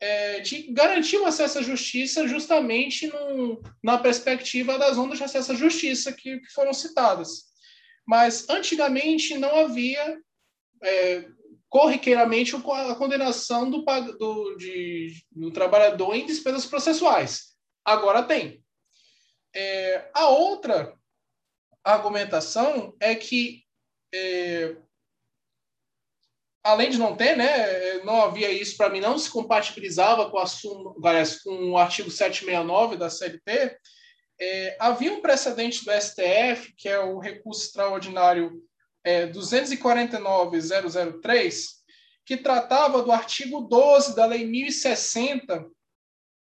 é, 0.01 0.39
de 0.39 0.63
garantir 0.73 1.17
o 1.17 1.25
acesso 1.25 1.59
à 1.59 1.61
justiça 1.61 2.27
justamente 2.27 3.11
na 3.83 3.99
perspectiva 3.99 4.77
das 4.79 4.97
ondas 4.97 5.19
de 5.19 5.23
acesso 5.23 5.51
à 5.51 5.55
justiça 5.55 6.11
que, 6.11 6.39
que 6.39 6.51
foram 6.51 6.73
citadas. 6.73 7.51
Mas 8.05 8.49
antigamente 8.49 9.37
não 9.37 9.55
havia 9.59 10.19
é, 10.83 11.29
corriqueiramente 11.69 12.55
a 12.55 12.95
condenação 12.95 13.69
do, 13.69 13.85
do, 14.17 14.55
de, 14.57 15.23
do 15.31 15.51
trabalhador 15.51 16.15
em 16.15 16.25
despesas 16.25 16.65
processuais. 16.65 17.51
Agora 17.85 18.23
tem. 18.23 18.63
É, 19.53 20.09
a 20.15 20.29
outra 20.29 20.97
argumentação 21.83 22.95
é 22.99 23.13
que 23.13 23.63
é, 24.13 24.75
além 26.63 26.89
de 26.89 26.97
não 26.97 27.15
ter, 27.15 27.35
né, 27.35 27.99
não 28.03 28.21
havia 28.21 28.49
isso 28.51 28.77
para 28.77 28.89
mim, 28.89 28.99
não 28.99 29.17
se 29.17 29.29
compatibilizava 29.29 30.29
com, 30.29 30.37
a, 30.37 30.45
com 31.43 31.71
o 31.71 31.77
artigo 31.77 32.11
769 32.11 32.97
da 32.97 33.09
CLT, 33.09 33.77
é, 34.39 34.77
havia 34.79 35.11
um 35.13 35.21
precedente 35.21 35.85
do 35.85 35.91
STF, 35.91 36.73
que 36.75 36.89
é 36.89 36.99
o 36.99 37.19
recurso 37.19 37.65
extraordinário 37.65 38.63
é, 39.03 39.27
249.003, 39.27 41.65
que 42.25 42.37
tratava 42.37 43.03
do 43.03 43.11
artigo 43.11 43.61
12 43.61 44.15
da 44.15 44.25
Lei 44.25 44.45
1060, 44.45 45.67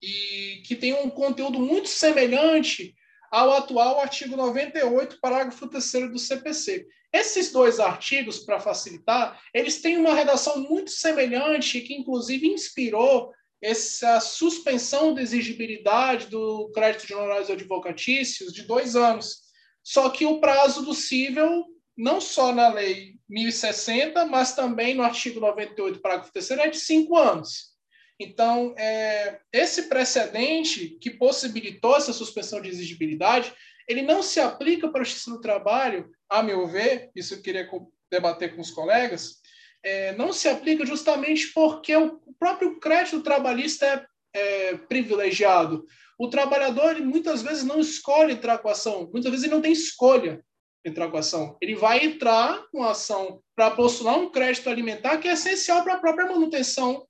e 0.03 0.62
que 0.67 0.75
tem 0.77 0.93
um 0.93 1.09
conteúdo 1.09 1.59
muito 1.59 1.89
semelhante 1.89 2.95
ao 3.31 3.53
atual 3.53 4.01
artigo 4.01 4.37
98, 4.37 5.19
parágrafo 5.21 5.69
3 5.69 6.12
do 6.12 6.19
CPC. 6.19 6.87
Esses 7.15 7.53
dois 7.53 7.79
artigos, 7.79 8.41
para 8.41 8.59
facilitar, 8.59 9.41
eles 9.55 9.81
têm 9.81 9.97
uma 9.97 10.12
redação 10.12 10.59
muito 10.59 10.91
semelhante, 10.91 11.81
que 11.81 11.95
inclusive 11.95 12.49
inspirou 12.49 13.33
essa 13.62 14.19
suspensão 14.19 15.15
da 15.15 15.23
exigibilidade 15.23 16.27
do 16.27 16.73
crédito 16.75 17.07
de 17.07 17.15
honorários 17.15 17.49
advocatícios 17.49 18.53
de 18.53 18.62
dois 18.62 18.97
anos. 18.97 19.45
Só 19.81 20.11
que 20.11 20.27
o 20.27 20.41
prazo 20.41 20.85
do 20.85 20.93
cível, 20.93 21.65
não 21.97 22.21
só 22.21 22.53
na 22.53 22.69
lei 22.69 23.15
1060, 23.29 24.27
mas 24.27 24.57
também 24.57 24.97
no 24.97 25.05
artigo 25.05 25.39
98, 25.39 26.01
parágrafo 26.01 26.33
3 26.33 26.51
é 26.51 26.69
de 26.69 26.79
cinco 26.79 27.17
anos. 27.17 27.75
Então, 28.19 28.75
é, 28.77 29.39
esse 29.53 29.83
precedente 29.83 30.99
que 31.01 31.11
possibilitou 31.11 31.97
essa 31.97 32.12
suspensão 32.12 32.61
de 32.61 32.71
exigibilidade, 32.71 33.55
ele 33.89 34.03
não 34.03 34.22
se 34.22 34.41
aplica 34.41 34.89
para 34.89 35.03
a 35.03 35.05
justiça 35.05 35.30
do 35.30 35.41
trabalho, 35.41 36.11
a 36.28 36.43
meu 36.43 36.66
ver, 36.66 37.11
isso 37.14 37.35
eu 37.35 37.43
queria 37.43 37.68
debater 38.11 38.55
com 38.55 38.61
os 38.61 38.70
colegas, 38.70 39.41
é, 39.82 40.12
não 40.16 40.32
se 40.32 40.49
aplica 40.49 40.87
justamente 40.87 41.49
porque 41.53 41.95
o 41.95 42.20
próprio 42.39 42.78
crédito 42.80 43.22
trabalhista 43.22 43.87
é, 44.32 44.68
é 44.70 44.76
privilegiado. 44.76 45.85
O 46.18 46.28
trabalhador 46.28 46.93
ele, 46.93 47.05
muitas 47.05 47.43
vezes 47.43 47.64
não 47.64 47.80
escolhe 47.80 48.32
entrar 48.32 48.59
com 48.59 48.68
a 48.68 48.72
ação, 48.72 49.11
muitas 49.12 49.30
vezes 49.30 49.45
ele 49.45 49.55
não 49.55 49.62
tem 49.62 49.72
escolha 49.72 50.43
entrar 50.85 51.11
com 51.11 51.16
a 51.16 51.20
ação. 51.20 51.57
Ele 51.61 51.74
vai 51.74 52.05
entrar 52.05 52.66
com 52.70 52.82
a 52.82 52.91
ação 52.91 53.43
para 53.57 53.70
postular 53.70 54.18
um 54.18 54.30
crédito 54.30 54.68
alimentar 54.68 55.18
que 55.18 55.28
é 55.28 55.32
essencial 55.32 55.82
para 55.82 55.95
a 55.95 55.99
própria 55.99 56.26
manutenção 56.26 57.07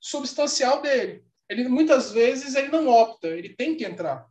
substancial 0.00 0.82
dele. 0.82 1.24
Ele 1.48 1.68
muitas 1.68 2.10
vezes 2.10 2.54
ele 2.54 2.68
não 2.68 2.88
opta, 2.88 3.28
ele 3.28 3.54
tem 3.54 3.76
que 3.76 3.84
entrar. 3.84 4.26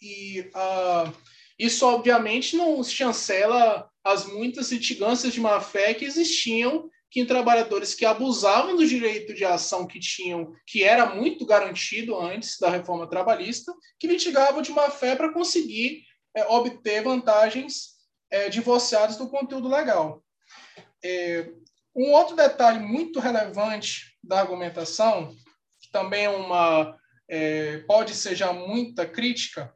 E 0.00 0.40
uh, 0.40 1.12
isso 1.58 1.86
obviamente 1.86 2.56
não 2.56 2.82
chancela 2.82 3.90
as 4.02 4.24
muitas 4.24 4.72
litigâncias 4.72 5.32
de 5.32 5.40
má 5.40 5.60
fé 5.60 5.92
que 5.92 6.04
existiam 6.04 6.88
que 7.10 7.24
trabalhadores 7.24 7.92
que 7.92 8.06
abusavam 8.06 8.76
do 8.76 8.86
direito 8.86 9.34
de 9.34 9.44
ação 9.44 9.86
que 9.86 9.98
tinham, 9.98 10.54
que 10.64 10.84
era 10.84 11.14
muito 11.14 11.44
garantido 11.44 12.16
antes 12.16 12.56
da 12.58 12.70
reforma 12.70 13.08
trabalhista, 13.08 13.74
que 13.98 14.06
litigavam 14.06 14.62
de 14.62 14.70
má 14.70 14.88
fé 14.90 15.16
para 15.16 15.32
conseguir 15.32 16.04
é, 16.34 16.46
obter 16.46 17.02
vantagens 17.02 17.96
é, 18.30 18.48
divorciadas 18.48 19.16
do 19.16 19.28
conteúdo 19.28 19.68
legal. 19.68 20.22
É, 21.04 21.50
um 21.94 22.12
outro 22.12 22.36
detalhe 22.36 22.78
muito 22.78 23.18
relevante 23.18 24.16
da 24.22 24.38
argumentação, 24.40 25.34
que 25.80 25.90
também 25.90 26.26
é 26.26 26.30
uma 26.30 26.96
é, 27.28 27.78
pode 27.88 28.14
ser 28.14 28.36
já 28.36 28.52
muita 28.52 29.04
crítica, 29.04 29.74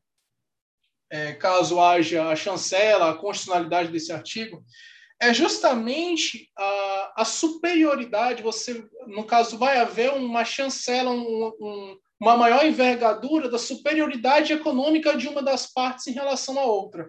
é, 1.15 1.33
caso 1.33 1.81
haja 1.81 2.27
a 2.27 2.35
chancela, 2.35 3.11
a 3.11 3.15
constitucionalidade 3.15 3.93
desse 3.93 4.11
artigo, 4.11 4.65
é 5.23 5.33
justamente 5.33 6.51
a, 6.59 7.13
a, 7.19 7.25
superioridade. 7.25 8.43
Você, 8.43 8.85
no 9.07 9.25
caso, 9.25 9.57
vai 9.57 9.79
haver 9.79 10.13
uma 10.13 10.45
chancela, 10.45 11.13
um, 11.13 11.53
um, 11.61 11.97
uma 12.19 12.37
maior 12.37 12.67
envergadura 12.67 13.49
da 13.49 13.61
superioridade 13.61 14.53
econômica 14.53 15.17
de 15.17 15.29
uma 15.29 15.41
das 15.41 15.73
partes 15.73 16.09
em 16.09 16.13
relação 16.13 16.59
à 16.59 16.65
outra. 16.65 17.09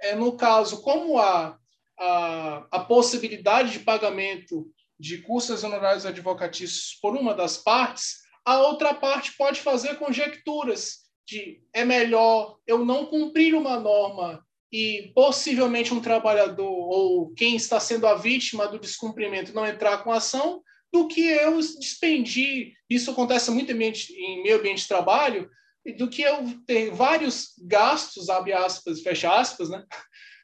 É, 0.00 0.16
no 0.16 0.36
caso, 0.36 0.82
como 0.82 1.16
há 1.16 1.56
a, 2.00 2.66
a 2.68 2.80
possibilidade 2.80 3.70
de 3.70 3.78
pagamento 3.78 4.66
de 4.98 5.18
custos 5.18 5.62
honorários 5.62 6.04
advocatícios 6.04 6.98
por 7.00 7.14
uma 7.16 7.32
das 7.32 7.56
partes, 7.56 8.22
a 8.44 8.58
outra 8.58 8.92
parte 8.92 9.36
pode 9.36 9.60
fazer 9.60 10.00
conjecturas 10.00 11.09
de 11.30 11.62
é 11.72 11.84
melhor 11.84 12.58
eu 12.66 12.84
não 12.84 13.06
cumprir 13.06 13.54
uma 13.54 13.78
norma 13.78 14.44
e 14.72 15.12
possivelmente 15.14 15.94
um 15.94 16.00
trabalhador 16.00 16.70
ou 16.70 17.32
quem 17.34 17.56
está 17.56 17.78
sendo 17.78 18.06
a 18.06 18.14
vítima 18.14 18.66
do 18.66 18.78
descumprimento 18.78 19.54
não 19.54 19.66
entrar 19.66 19.98
com 19.98 20.12
ação, 20.12 20.62
do 20.92 21.06
que 21.06 21.24
eu 21.24 21.56
despendi. 21.56 22.72
Isso 22.88 23.10
acontece 23.10 23.50
muito 23.50 23.70
em 23.70 24.42
meio 24.42 24.58
ambiente 24.58 24.82
de 24.82 24.88
trabalho, 24.88 25.48
do 25.96 26.08
que 26.08 26.22
eu 26.22 26.44
ter 26.66 26.90
vários 26.90 27.54
gastos, 27.62 28.28
abre 28.28 28.52
aspas, 28.52 29.00
fecha 29.00 29.32
aspas, 29.32 29.70
né? 29.70 29.84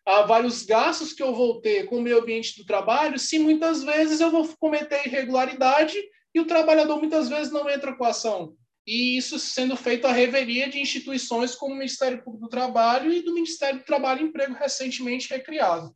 Há 0.06 0.22
vários 0.26 0.62
gastos 0.62 1.12
que 1.12 1.22
eu 1.22 1.34
vou 1.34 1.60
ter 1.60 1.86
com 1.86 1.98
o 1.98 2.02
meio 2.02 2.20
ambiente 2.20 2.56
do 2.56 2.64
trabalho, 2.64 3.18
se 3.18 3.38
muitas 3.38 3.82
vezes 3.82 4.20
eu 4.20 4.30
vou 4.30 4.48
cometer 4.58 5.06
irregularidade 5.06 5.96
e 6.34 6.40
o 6.40 6.46
trabalhador 6.46 6.98
muitas 6.98 7.28
vezes 7.28 7.52
não 7.52 7.68
entra 7.68 7.94
com 7.96 8.04
a 8.04 8.08
ação. 8.08 8.56
E 8.86 9.16
isso 9.16 9.38
sendo 9.38 9.76
feito 9.76 10.06
à 10.06 10.12
revelia 10.12 10.68
de 10.68 10.78
instituições 10.78 11.54
como 11.54 11.74
o 11.74 11.76
Ministério 11.76 12.22
Público 12.22 12.46
do 12.46 12.50
Trabalho 12.50 13.12
e 13.12 13.22
do 13.22 13.34
Ministério 13.34 13.80
do 13.80 13.84
Trabalho 13.84 14.22
e 14.22 14.28
Emprego 14.28 14.54
recentemente 14.54 15.28
recriado. 15.28 15.94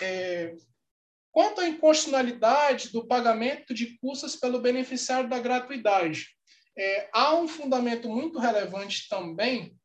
É, 0.00 0.54
Quanto 1.36 1.60
à 1.60 1.68
inconstitucionalidade 1.68 2.88
do 2.88 3.06
pagamento 3.06 3.74
de 3.74 3.98
custas 3.98 4.34
pelo 4.34 4.58
beneficiário 4.58 5.28
da 5.28 5.38
gratuidade, 5.38 6.28
é, 6.74 7.10
há 7.12 7.36
um 7.36 7.46
fundamento 7.46 8.08
muito 8.08 8.38
relevante 8.38 9.06
também 9.06 9.76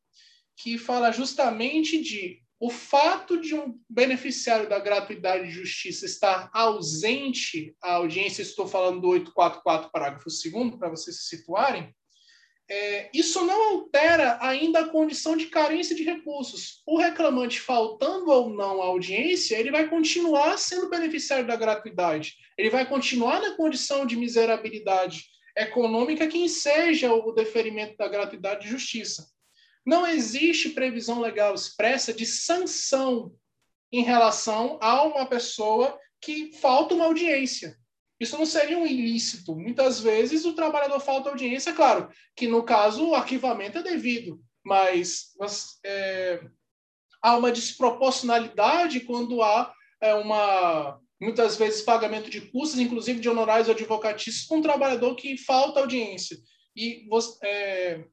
que 0.55 0.77
fala 0.77 1.11
justamente 1.11 2.01
de 2.01 2.41
o 2.57 2.69
fato 2.69 3.37
de 3.41 3.53
um 3.53 3.77
beneficiário 3.89 4.69
da 4.69 4.79
gratuidade 4.79 5.49
de 5.49 5.51
justiça 5.51 6.05
estar 6.05 6.49
ausente 6.53 7.75
à 7.83 7.95
audiência, 7.95 8.41
estou 8.41 8.65
falando 8.65 9.01
do 9.01 9.09
844, 9.09 9.91
parágrafo 9.91 10.29
2 10.29 10.77
para 10.77 10.87
vocês 10.87 11.17
se 11.17 11.35
situarem, 11.35 11.93
é, 12.69 13.09
isso 13.13 13.43
não 13.45 13.71
altera 13.71 14.37
ainda 14.41 14.79
a 14.79 14.89
condição 14.89 15.35
de 15.35 15.47
carência 15.47 15.95
de 15.95 16.03
recursos. 16.03 16.81
O 16.85 16.97
reclamante, 16.97 17.59
faltando 17.59 18.31
ou 18.31 18.49
não 18.49 18.81
a 18.81 18.85
audiência, 18.85 19.57
ele 19.57 19.71
vai 19.71 19.89
continuar 19.89 20.57
sendo 20.57 20.89
beneficiário 20.89 21.45
da 21.45 21.55
gratuidade. 21.55 22.35
Ele 22.57 22.69
vai 22.69 22.87
continuar 22.87 23.41
na 23.41 23.55
condição 23.55 24.05
de 24.05 24.15
miserabilidade 24.15 25.25
econômica 25.57 26.27
quem 26.27 26.47
seja 26.47 27.13
o 27.13 27.31
deferimento 27.33 27.97
da 27.97 28.07
gratuidade 28.07 28.61
de 28.61 28.69
justiça. 28.69 29.27
Não 29.85 30.07
existe 30.07 30.69
previsão 30.69 31.19
legal 31.19 31.53
expressa 31.53 32.13
de 32.13 32.25
sanção 32.25 33.33
em 33.91 34.03
relação 34.03 34.79
a 34.81 35.03
uma 35.03 35.25
pessoa 35.25 35.99
que 36.21 36.53
falta 36.53 36.93
uma 36.93 37.05
audiência. 37.05 37.77
Isso 38.21 38.37
não 38.37 38.45
seria 38.45 38.77
um 38.77 38.85
ilícito. 38.85 39.55
Muitas 39.55 39.99
vezes 39.99 40.45
o 40.45 40.53
trabalhador 40.53 40.99
falta 40.99 41.31
audiência, 41.31 41.73
claro, 41.73 42.07
que 42.35 42.47
no 42.47 42.61
caso 42.61 43.03
o 43.03 43.15
arquivamento 43.15 43.79
é 43.79 43.81
devido, 43.81 44.39
mas 44.63 45.31
é, 45.83 46.39
há 47.19 47.35
uma 47.35 47.51
desproporcionalidade 47.51 48.99
quando 48.99 49.41
há 49.41 49.73
é, 49.99 50.13
uma 50.13 50.99
muitas 51.19 51.55
vezes 51.55 51.81
pagamento 51.81 52.29
de 52.29 52.41
custos, 52.41 52.79
inclusive 52.79 53.19
de 53.19 53.27
honorários 53.27 53.69
advocatícios, 53.69 54.45
com 54.45 54.57
um 54.57 54.61
trabalhador 54.61 55.15
que 55.15 55.35
falta 55.35 55.79
audiência. 55.79 56.37
E, 56.75 57.07
é, 57.43 58.03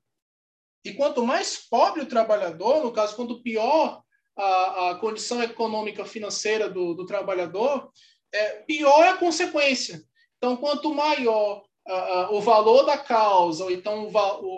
e 0.84 0.94
quanto 0.94 1.24
mais 1.24 1.58
pobre 1.68 2.00
o 2.00 2.08
trabalhador, 2.08 2.82
no 2.82 2.92
caso, 2.92 3.14
quanto 3.14 3.42
pior 3.42 4.02
a, 4.38 4.90
a 4.90 4.94
condição 4.96 5.42
econômica 5.42 6.04
financeira 6.06 6.68
do, 6.68 6.94
do 6.94 7.04
trabalhador, 7.04 7.90
é, 8.32 8.62
pior 8.66 9.04
é 9.04 9.08
a 9.10 9.16
consequência. 9.16 10.02
Então, 10.36 10.56
quanto 10.56 10.94
maior 10.94 11.64
uh, 11.88 12.32
uh, 12.32 12.36
o 12.36 12.40
valor 12.40 12.84
da 12.84 12.96
causa, 12.96 13.64
ou 13.64 13.70
então 13.70 14.10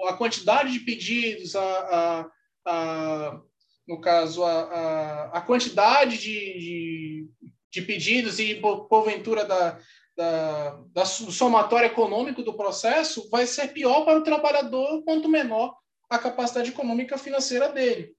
a 0.08 0.12
quantidade 0.14 0.72
de 0.72 0.80
pedidos, 0.80 1.56
a, 1.56 1.62
a, 1.62 2.30
a 2.66 3.40
no 3.88 4.00
caso, 4.00 4.44
a, 4.44 5.30
a, 5.32 5.40
quantidade 5.40 6.16
de, 6.18 6.58
de, 6.58 7.28
de, 7.72 7.82
pedidos 7.82 8.38
e, 8.38 8.54
porventura, 8.88 9.44
da, 9.44 9.80
da, 10.16 10.78
da 10.92 11.04
somatório 11.04 11.86
econômico 11.86 12.40
do 12.42 12.54
processo, 12.54 13.28
vai 13.30 13.46
ser 13.46 13.72
pior 13.72 14.04
para 14.04 14.18
o 14.18 14.22
trabalhador 14.22 15.02
quanto 15.02 15.28
menor 15.28 15.74
a 16.08 16.18
capacidade 16.18 16.70
econômica 16.70 17.18
financeira 17.18 17.68
dele. 17.68 18.14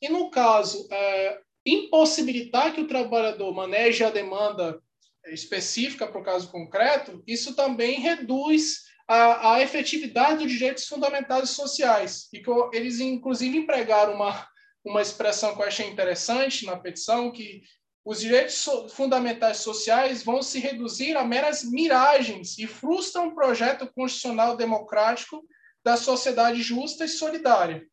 E, 0.00 0.08
no 0.08 0.30
caso, 0.30 0.86
é, 0.92 1.40
impossibilitar 1.64 2.74
que 2.74 2.80
o 2.80 2.88
trabalhador 2.88 3.52
maneje 3.54 4.02
a 4.04 4.10
demanda 4.10 4.80
específica 5.26 6.06
para 6.06 6.20
o 6.20 6.24
caso 6.24 6.50
concreto, 6.50 7.22
isso 7.26 7.54
também 7.54 8.00
reduz 8.00 8.84
a, 9.06 9.54
a, 9.54 9.62
efetividade 9.62 10.44
dos 10.44 10.52
direitos 10.52 10.86
fundamentais 10.86 11.50
sociais. 11.50 12.28
E 12.32 12.40
que 12.40 12.50
eles, 12.72 13.00
inclusive, 13.00 13.58
empregaram 13.58 14.14
uma, 14.14 14.48
uma 14.84 15.02
expressão 15.02 15.54
que 15.54 15.60
eu 15.60 15.66
achei 15.66 15.86
interessante 15.86 16.64
na 16.64 16.76
petição, 16.76 17.30
que 17.30 17.62
os 18.04 18.20
direitos 18.20 18.64
fundamentais 18.90 19.58
sociais 19.58 20.22
vão 20.22 20.42
se 20.42 20.58
reduzir 20.58 21.16
a 21.16 21.24
meras 21.24 21.62
miragens 21.64 22.58
e 22.58 22.66
frustram 22.66 23.28
o 23.28 23.34
projeto 23.34 23.86
constitucional 23.92 24.56
democrático 24.56 25.44
da 25.84 25.96
sociedade 25.96 26.62
justa 26.62 27.04
e 27.04 27.08
solidária. 27.08 27.86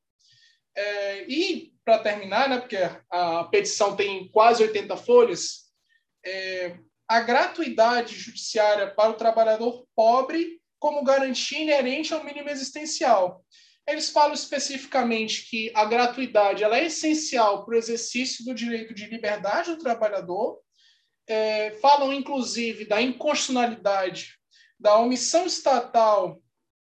É, 0.76 1.26
e, 1.27 1.73
para 1.88 1.99
terminar, 1.99 2.49
né, 2.49 2.59
porque 2.59 2.77
a 3.09 3.45
petição 3.45 3.95
tem 3.95 4.27
quase 4.27 4.61
80 4.61 4.97
folhas, 4.97 5.72
é, 6.22 6.77
a 7.07 7.22
gratuidade 7.22 8.14
judiciária 8.14 8.93
para 8.93 9.11
o 9.11 9.14
trabalhador 9.14 9.88
pobre 9.95 10.59
como 10.77 11.01
garantia 11.05 11.61
inerente 11.61 12.14
ao 12.14 12.26
mínimo 12.26 12.49
existencial. 12.49 13.41
Eles 13.88 14.09
falam 14.09 14.34
especificamente 14.34 15.49
que 15.49 15.72
a 15.73 15.85
gratuidade 15.85 16.61
ela 16.61 16.77
é 16.77 16.88
essencial 16.88 17.64
para 17.64 17.76
o 17.76 17.77
exercício 17.77 18.43
do 18.43 18.53
direito 18.53 18.93
de 18.93 19.05
liberdade 19.05 19.72
do 19.72 19.77
trabalhador, 19.77 20.59
é, 21.26 21.72
falam 21.80 22.11
inclusive 22.11 22.84
da 22.84 23.01
inconstitucionalidade 23.01 24.35
da 24.77 24.97
omissão 24.97 25.45
estatal 25.45 26.38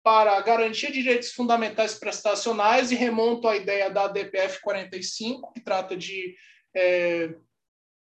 para 0.07 0.37
a 0.37 0.41
garantia 0.41 0.89
de 0.89 1.01
direitos 1.01 1.33
fundamentais 1.33 1.95
prestacionais 1.95 2.93
e 2.93 2.95
remonto 2.95 3.45
à 3.45 3.57
ideia 3.57 3.89
da 3.89 4.07
DPF 4.07 4.61
45, 4.61 5.51
que 5.51 5.59
trata 5.59 5.97
de, 5.97 6.33
é, 6.73 7.35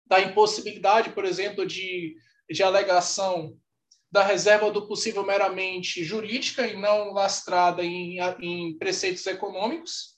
da 0.05 0.20
impossibilidade, 0.20 1.14
por 1.14 1.24
exemplo, 1.24 1.64
de, 1.64 2.14
de 2.51 2.62
alegação 2.62 3.56
da 4.12 4.22
reserva 4.22 4.70
do 4.70 4.86
possível 4.86 5.24
meramente 5.24 6.05
jurídica 6.05 6.66
e 6.66 6.76
não 6.76 7.14
lastrada 7.14 7.82
em, 7.82 8.18
em 8.39 8.76
preceitos 8.76 9.26
econômicos. 9.26 10.14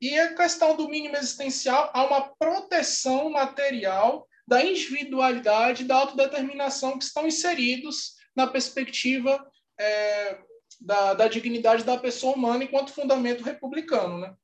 E 0.00 0.16
a 0.20 0.36
questão 0.36 0.76
do 0.76 0.88
mínimo 0.88 1.16
existencial, 1.16 1.90
há 1.94 2.04
uma 2.04 2.32
proteção 2.36 3.28
material 3.28 4.24
da 4.46 4.64
individualidade 4.64 5.82
e 5.82 5.86
da 5.86 5.96
autodeterminação 5.96 6.96
que 6.96 7.02
estão 7.02 7.26
inseridos 7.26 8.12
na 8.36 8.46
perspectiva 8.46 9.44
é, 9.80 10.38
da, 10.80 11.14
da, 11.14 11.28
dignidade 11.28 11.84
da 11.84 11.96
pessoa 11.98 12.34
humana 12.34 12.64
enquanto 12.64 12.92
fundamento 12.92 13.42
republicano. 13.42 14.18
Né? 14.18 14.34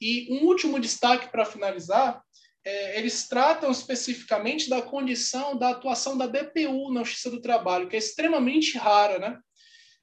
E 0.00 0.28
um 0.34 0.46
último 0.46 0.80
destaque 0.80 1.30
para 1.30 1.44
finalizar 1.44 2.22
é, 2.66 2.98
eles 2.98 3.28
tratam 3.28 3.70
especificamente 3.70 4.68
da 4.68 4.82
condição 4.82 5.56
da 5.56 5.70
atuação 5.70 6.18
da 6.18 6.26
DPU 6.26 6.92
na 6.92 7.04
Justiça 7.04 7.30
do 7.30 7.40
Trabalho, 7.40 7.88
que 7.88 7.94
é 7.94 7.98
extremamente 7.98 8.76
rara, 8.76 9.20
né? 9.20 9.38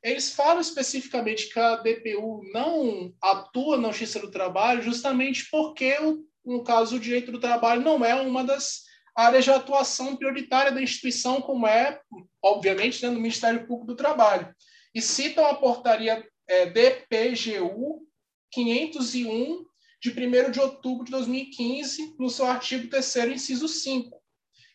Eles 0.01 0.33
falam 0.33 0.61
especificamente 0.61 1.51
que 1.51 1.59
a 1.59 1.75
DPU 1.75 2.41
não 2.53 3.13
atua 3.21 3.77
na 3.77 3.89
Justiça 3.89 4.19
do 4.19 4.31
Trabalho 4.31 4.81
justamente 4.81 5.49
porque, 5.51 5.97
no 6.45 6.63
caso, 6.63 6.95
o 6.95 6.99
direito 6.99 7.33
do 7.33 7.39
trabalho 7.39 7.81
não 7.81 8.03
é 8.03 8.15
uma 8.15 8.45
das 8.45 8.83
áreas 9.13 9.43
de 9.43 9.51
atuação 9.51 10.15
prioritária 10.15 10.71
da 10.71 10.81
instituição, 10.81 11.41
como 11.41 11.67
é, 11.67 11.99
obviamente, 12.41 13.03
né, 13.03 13.09
no 13.09 13.19
Ministério 13.19 13.67
Público 13.67 13.87
do 13.87 13.95
Trabalho. 13.95 14.53
E 14.93 15.01
citam 15.01 15.45
a 15.45 15.55
portaria 15.55 16.25
é, 16.47 16.65
DPGU 16.67 18.07
501 18.51 19.65
de 20.01 20.09
1 20.11 20.51
de 20.51 20.59
outubro 20.59 21.05
de 21.05 21.11
2015, 21.11 22.15
no 22.19 22.29
seu 22.29 22.45
artigo 22.45 22.89
3 22.89 23.15
inciso 23.33 23.67
5, 23.67 24.21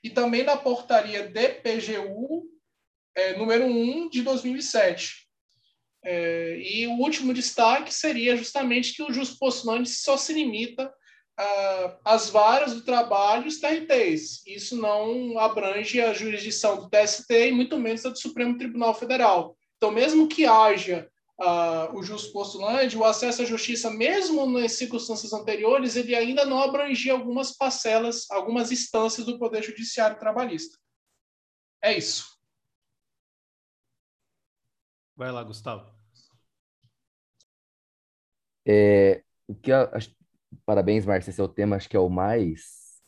e 0.03 0.09
também 0.09 0.43
na 0.43 0.57
portaria 0.57 1.29
DPGU 1.29 2.47
é, 3.15 3.37
número 3.37 3.67
1 3.67 4.09
de 4.09 4.23
2007. 4.23 5.29
É, 6.05 6.59
e 6.59 6.87
o 6.87 6.93
último 6.93 7.35
destaque 7.35 7.93
seria 7.93 8.37
justamente 8.37 8.95
que 8.95 9.03
o 9.03 9.13
jus 9.13 9.31
postulante 9.37 9.91
só 9.91 10.17
se 10.17 10.33
limita 10.33 10.93
às 12.05 12.31
varas 12.31 12.75
do 12.75 12.85
trabalho 12.85 13.47
os 13.47 13.61
TRTs. 13.61 14.45
Isso 14.47 14.77
não 14.77 15.39
abrange 15.39 16.01
a 16.01 16.13
jurisdição 16.13 16.77
do 16.77 16.91
TST 16.91 17.31
e 17.31 17.53
muito 17.53 17.79
menos 17.79 18.05
a 18.05 18.09
do 18.09 18.19
Supremo 18.19 18.59
Tribunal 18.59 18.95
Federal. 18.95 19.58
Então, 19.79 19.93
mesmo 19.93 20.29
que 20.29 20.45
haja 20.45 21.09
uh, 21.41 21.97
o 21.97 22.03
jus 22.03 22.27
postulante, 22.27 22.97
o 22.97 23.05
acesso 23.05 23.43
à 23.43 23.45
justiça, 23.45 23.91
mesmo 23.91 24.45
nas 24.47 24.73
circunstâncias 24.73 25.33
anteriores, 25.33 25.97
ele 25.97 26.15
ainda 26.15 26.45
não 26.45 26.61
abrangia 26.61 27.13
algumas 27.13 27.57
parcelas, 27.57 28.29
algumas 28.31 28.73
instâncias 28.73 29.25
do 29.25 29.39
Poder 29.39 29.63
Judiciário 29.63 30.19
Trabalhista. 30.19 30.77
É 31.83 31.97
isso. 31.97 32.37
Vai 35.17 35.31
lá, 35.31 35.43
Gustavo. 35.43 35.97
É, 38.67 39.23
o 39.47 39.55
que 39.55 39.73
a, 39.73 39.91
parabéns, 40.67 41.07
Márcia, 41.07 41.31
esse 41.31 41.41
é 41.41 41.45
o 41.45 41.49
tema, 41.49 41.77
acho 41.77 41.89
que 41.89 41.97
é 41.97 42.01
o 42.01 42.09
mais 42.09 43.01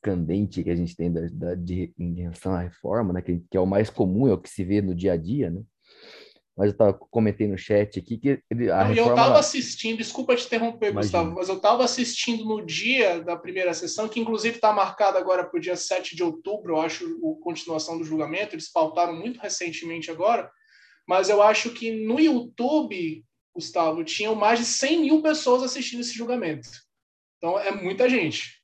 candente 0.00 0.62
que 0.62 0.70
a 0.70 0.76
gente 0.76 0.96
tem 0.96 1.12
da, 1.12 1.22
da, 1.32 1.54
de, 1.56 1.92
em 1.98 2.14
relação 2.14 2.54
à 2.54 2.60
reforma, 2.60 3.12
né? 3.12 3.20
Que, 3.20 3.40
que, 3.50 3.56
é 3.56 3.60
o 3.60 3.66
mais 3.66 3.90
comum, 3.90 4.28
é 4.28 4.32
o 4.32 4.40
que 4.40 4.48
se 4.48 4.64
vê 4.64 4.80
no 4.80 4.94
dia 4.94 5.12
a 5.12 5.16
dia, 5.16 5.50
né? 5.50 5.62
Mas 6.56 6.70
eu 6.70 6.76
tava, 6.76 6.94
comentei 6.94 7.46
no 7.46 7.58
chat 7.58 7.98
aqui 7.98 8.16
que 8.16 8.42
ele, 8.50 8.70
a 8.70 8.78
Não, 8.78 8.86
reforma... 8.88 9.10
Eu 9.10 9.10
estava 9.10 9.38
assistindo, 9.38 9.98
desculpa 9.98 10.34
te 10.34 10.46
interromper, 10.46 10.90
Imagina. 10.90 11.02
Gustavo, 11.02 11.34
mas 11.34 11.48
eu 11.48 11.56
estava 11.56 11.84
assistindo 11.84 12.44
no 12.44 12.64
dia 12.64 13.20
da 13.20 13.36
primeira 13.36 13.74
sessão, 13.74 14.08
que 14.08 14.18
inclusive 14.18 14.56
está 14.56 14.72
marcada 14.72 15.18
agora 15.18 15.44
para 15.44 15.58
o 15.58 15.60
dia 15.60 15.76
7 15.76 16.16
de 16.16 16.22
outubro, 16.22 16.74
eu 16.74 16.80
acho, 16.80 17.04
a 17.04 17.42
continuação 17.42 17.98
do 17.98 18.04
julgamento, 18.04 18.54
eles 18.54 18.72
pautaram 18.72 19.14
muito 19.14 19.38
recentemente 19.38 20.10
agora, 20.10 20.50
mas 21.06 21.28
eu 21.28 21.42
acho 21.42 21.70
que 21.70 22.04
no 22.04 22.18
YouTube, 22.18 23.22
Gustavo, 23.54 24.02
tinham 24.02 24.34
mais 24.34 24.58
de 24.58 24.64
100 24.64 25.00
mil 25.00 25.22
pessoas 25.22 25.62
assistindo 25.62 26.00
esse 26.00 26.14
julgamento. 26.14 26.68
Então 27.36 27.58
é 27.58 27.70
muita 27.70 28.08
gente 28.08 28.55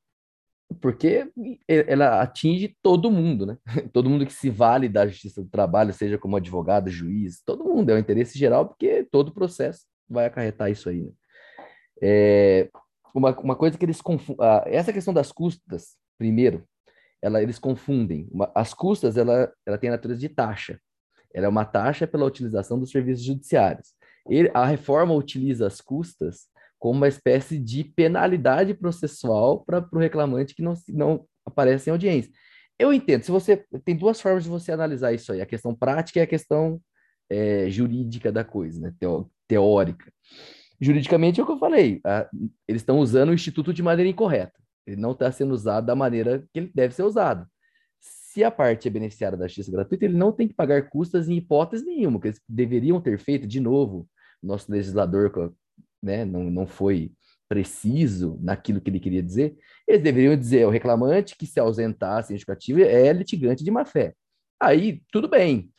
porque 0.73 1.31
ela 1.69 2.23
atinge 2.23 2.77
todo 2.83 3.11
mundo, 3.11 3.47
né? 3.47 3.59
Todo 3.93 4.09
mundo 4.09 4.27
que 4.27 4.33
se 4.33 4.51
vale 4.51 4.89
da 4.89 5.07
justiça 5.07 5.43
do 5.43 5.49
trabalho, 5.49 5.93
seja 5.93 6.19
como 6.19 6.37
advogado, 6.37 6.91
juiz, 6.91 7.43
todo 7.45 7.65
mundo 7.65 7.91
é 7.91 7.95
o 7.95 7.99
interesse 7.99 8.39
geral, 8.39 8.67
porque 8.67 9.07
todo 9.11 9.33
processo 9.33 9.87
vai 10.09 10.27
acarretar 10.27 10.71
isso 10.71 10.89
aí, 10.89 11.03
né? 11.03 11.11
É, 12.03 12.69
uma, 13.15 13.31
uma 13.39 13.57
coisa 13.57 13.79
que 13.79 13.85
eles 13.85 14.01
confundem, 14.01 14.45
essa 14.67 14.93
questão 14.93 15.15
das 15.15 15.31
custas, 15.31 15.97
primeiro, 16.19 16.67
ela, 17.23 17.41
eles 17.43 17.59
confundem. 17.59 18.29
Uma, 18.31 18.51
as 18.55 18.75
custas, 18.75 19.17
ela, 19.17 19.53
ela 19.65 19.79
tem 19.79 19.89
a 19.89 19.93
natureza 19.93 20.21
de 20.21 20.29
taxa. 20.29 20.81
Ela 21.33 21.47
é 21.47 21.49
uma 21.49 21.65
taxa 21.65 22.07
pela 22.07 22.27
utilização 22.27 22.79
dos 22.79 22.91
serviços 22.91 23.25
judiciários. 23.25 23.95
Ele, 24.29 24.51
a 24.53 24.67
reforma 24.67 25.15
utiliza 25.15 25.67
as 25.67 25.81
custas 25.81 26.49
como 26.83 26.99
uma 26.99 27.07
espécie 27.07 27.61
de 27.61 27.85
penalidade 27.85 28.75
processual 28.75 29.65
para 29.65 29.89
o 29.93 29.99
reclamante 29.99 30.53
que 30.53 30.63
não, 30.63 30.75
não 30.89 31.25
aparece 31.47 31.89
em 31.89 31.93
audiência. 31.93 32.33
Eu 32.77 32.93
entendo, 32.93 33.23
se 33.23 33.31
você 33.31 33.65
tem 33.85 33.95
duas 33.95 34.21
formas 34.21 34.43
de 34.43 34.51
você 34.51 34.73
analisar 34.73 35.13
isso 35.13 35.31
aí, 35.33 35.41
a 35.41 35.47
questão 35.47 35.77
prática 35.77 36.19
e 36.19 36.23
a 36.23 36.27
questão 36.27 36.83
é, 37.31 37.71
jurídica 37.71 38.33
da 38.33 38.43
coisa, 38.43 38.81
né? 38.81 38.93
Teórica. 39.47 40.13
Juridicamente 40.81 41.39
é 41.39 41.45
o 41.45 41.47
que 41.47 41.53
eu 41.53 41.59
falei, 41.59 42.01
a, 42.05 42.29
eles 42.67 42.83
estão 42.83 42.99
usando 42.99 43.29
o 43.29 43.35
instituto 43.35 43.73
de 43.73 43.81
maneira 43.81 44.11
incorreta. 44.11 44.59
Ele 44.85 44.97
não 45.01 45.13
está 45.13 45.31
sendo 45.31 45.55
usado 45.55 45.87
da 45.87 45.95
maneira 45.95 46.45
que 46.53 46.59
ele 46.59 46.73
deve 46.75 46.97
ser 46.97 47.05
usado. 47.05 47.47
Se 48.01 48.43
a 48.43 48.51
parte 48.51 48.89
é 48.89 48.91
beneficiária 48.91 49.39
da 49.39 49.47
justiça 49.47 49.71
gratuita, 49.71 50.05
ele 50.05 50.17
não 50.17 50.33
tem 50.33 50.49
que 50.49 50.55
pagar 50.55 50.89
custas 50.89 51.29
em 51.29 51.37
hipótese 51.37 51.85
nenhuma, 51.85 52.21
que 52.21 52.27
eles 52.27 52.41
deveriam 52.49 53.01
ter 53.01 53.21
feito, 53.21 53.47
de 53.47 53.61
novo, 53.61 54.09
nosso 54.43 54.73
legislador 54.73 55.31
né, 56.03 56.25
não, 56.25 56.45
não 56.45 56.67
foi 56.67 57.13
preciso 57.49 58.39
naquilo 58.41 58.81
que 58.81 58.89
ele 58.89 58.99
queria 59.01 59.23
dizer, 59.23 59.57
eles 59.87 60.03
deveriam 60.03 60.37
dizer 60.37 60.63
ao 60.63 60.71
reclamante 60.71 61.37
que 61.37 61.47
se 61.47 61.61
ausentar 61.61 62.25
sem 62.25 62.35
justificativa 62.37 62.81
é 62.81 63.13
litigante 63.13 63.63
de 63.63 63.71
má 63.71 63.85
fé. 63.85 64.15
Aí, 64.59 65.03
tudo 65.13 65.29
bem. 65.29 65.71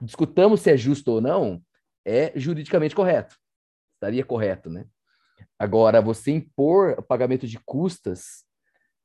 Discutamos 0.00 0.60
se 0.60 0.70
é 0.70 0.76
justo 0.76 1.12
ou 1.12 1.20
não, 1.20 1.62
é 2.04 2.32
juridicamente 2.38 2.94
correto. 2.94 3.36
Estaria 3.94 4.24
correto, 4.24 4.68
né? 4.68 4.84
Agora, 5.58 6.02
você 6.02 6.30
impor 6.30 7.02
pagamento 7.04 7.46
de 7.46 7.58
custas 7.64 8.44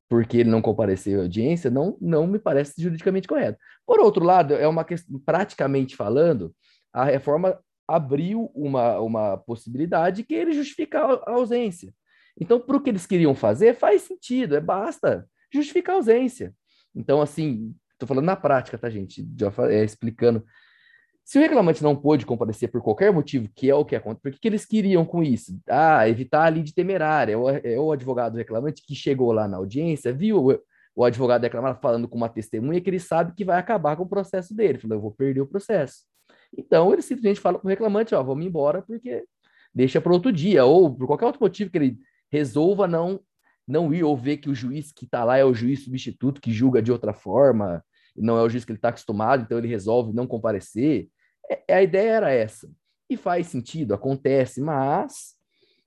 porque 0.09 0.39
ele 0.39 0.49
não 0.49 0.61
compareceu 0.61 1.21
à 1.21 1.23
audiência, 1.23 1.71
não, 1.71 1.97
não 2.01 2.27
me 2.27 2.37
parece 2.37 2.81
juridicamente 2.81 3.29
correto. 3.29 3.57
Por 3.87 4.01
outro 4.01 4.25
lado, 4.25 4.53
é 4.53 4.67
uma 4.67 4.83
questão, 4.83 5.17
praticamente 5.19 5.95
falando, 5.95 6.53
a 6.91 7.05
reforma 7.05 7.57
abriu 7.95 8.51
uma, 8.53 8.99
uma 8.99 9.37
possibilidade 9.37 10.23
que 10.23 10.33
ele 10.33 10.53
justificar 10.53 11.09
a 11.25 11.31
ausência. 11.31 11.93
Então, 12.39 12.59
para 12.59 12.77
o 12.77 12.81
que 12.81 12.89
eles 12.89 13.05
queriam 13.05 13.35
fazer, 13.35 13.75
faz 13.75 14.03
sentido, 14.03 14.55
é 14.55 14.61
basta 14.61 15.27
justificar 15.53 15.95
a 15.95 15.97
ausência. 15.97 16.53
Então, 16.95 17.21
assim, 17.21 17.75
estou 17.93 18.07
falando 18.07 18.25
na 18.25 18.35
prática, 18.35 18.77
tá, 18.77 18.89
gente? 18.89 19.27
Já 19.37 19.51
é, 19.69 19.83
explicando. 19.83 20.43
Se 21.23 21.37
o 21.37 21.41
reclamante 21.41 21.83
não 21.83 21.95
pôde 21.95 22.25
comparecer 22.25 22.69
por 22.69 22.81
qualquer 22.81 23.13
motivo, 23.13 23.49
que 23.55 23.69
é 23.69 23.75
o 23.75 23.85
que 23.85 23.95
acontece, 23.95 24.21
por 24.21 24.31
que, 24.31 24.47
eles 24.47 24.65
queriam 24.65 25.05
com 25.05 25.21
isso? 25.21 25.59
Ah, 25.69 26.07
evitar 26.09 26.45
a 26.45 26.49
lide 26.49 26.73
temerária. 26.73 27.33
É 27.33 27.37
o, 27.37 27.49
é 27.49 27.79
o 27.79 27.91
advogado 27.91 28.37
reclamante 28.37 28.83
que 28.85 28.95
chegou 28.95 29.31
lá 29.31 29.47
na 29.47 29.57
audiência, 29.57 30.11
viu 30.11 30.45
o, 30.45 30.59
o 30.95 31.05
advogado 31.05 31.43
reclamar 31.43 31.79
falando 31.79 32.07
com 32.07 32.17
uma 32.17 32.29
testemunha 32.29 32.81
que 32.81 32.89
ele 32.89 32.99
sabe 32.99 33.33
que 33.35 33.45
vai 33.45 33.59
acabar 33.59 33.95
com 33.95 34.03
o 34.03 34.09
processo 34.09 34.53
dele. 34.55 34.79
Falou, 34.79 34.97
eu 34.97 35.01
vou 35.01 35.11
perder 35.11 35.41
o 35.41 35.47
processo. 35.47 36.10
Então, 36.57 36.91
ele 36.93 37.01
simplesmente 37.01 37.39
fala 37.39 37.57
para 37.57 37.65
o 37.65 37.69
reclamante, 37.69 38.13
ó, 38.13 38.21
vamos 38.21 38.45
embora 38.45 38.81
porque 38.81 39.25
deixa 39.73 40.01
para 40.01 40.13
outro 40.13 40.31
dia, 40.31 40.65
ou 40.65 40.93
por 40.93 41.07
qualquer 41.07 41.25
outro 41.25 41.41
motivo 41.41 41.71
que 41.71 41.77
ele 41.77 41.97
resolva 42.29 42.87
não 42.87 43.19
não 43.67 43.93
ir 43.93 44.03
ou 44.03 44.17
ver 44.17 44.37
que 44.37 44.49
o 44.49 44.55
juiz 44.55 44.91
que 44.91 45.05
está 45.05 45.23
lá 45.23 45.37
é 45.37 45.45
o 45.45 45.53
juiz 45.53 45.83
substituto 45.83 46.41
que 46.41 46.51
julga 46.51 46.81
de 46.81 46.91
outra 46.91 47.13
forma, 47.13 47.83
não 48.15 48.37
é 48.37 48.41
o 48.41 48.49
juiz 48.49 48.65
que 48.65 48.71
ele 48.71 48.77
está 48.77 48.89
acostumado, 48.89 49.43
então 49.43 49.57
ele 49.57 49.67
resolve 49.67 50.13
não 50.13 50.27
comparecer. 50.27 51.07
É, 51.67 51.75
a 51.75 51.81
ideia 51.81 52.11
era 52.11 52.31
essa. 52.31 52.69
E 53.09 53.15
faz 53.15 53.47
sentido, 53.47 53.93
acontece, 53.93 54.59
mas 54.59 55.35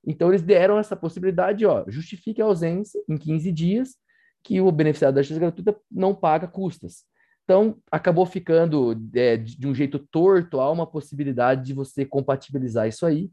então 0.07 0.29
eles 0.29 0.43
deram 0.43 0.79
essa 0.79 0.95
possibilidade, 0.95 1.65
ó, 1.65 1.85
justifique 1.89 2.41
a 2.41 2.45
ausência 2.45 3.03
em 3.09 3.17
15 3.17 3.51
dias 3.53 3.97
que 4.43 4.61
o 4.61 4.71
beneficiário 4.71 5.15
da 5.15 5.23
justiça 5.23 5.41
gratuita 5.41 5.77
não 5.91 6.15
paga 6.15 6.47
custas. 6.47 7.05
Então, 7.45 7.77
acabou 7.91 8.25
ficando 8.25 8.99
é, 9.15 9.37
de 9.37 9.67
um 9.67 9.75
jeito 9.75 9.99
torto, 9.99 10.61
há 10.61 10.71
uma 10.71 10.87
possibilidade 10.87 11.65
de 11.65 11.75
você 11.75 12.05
compatibilizar 12.05 12.89
isso 12.89 13.05
aí, 13.05 13.31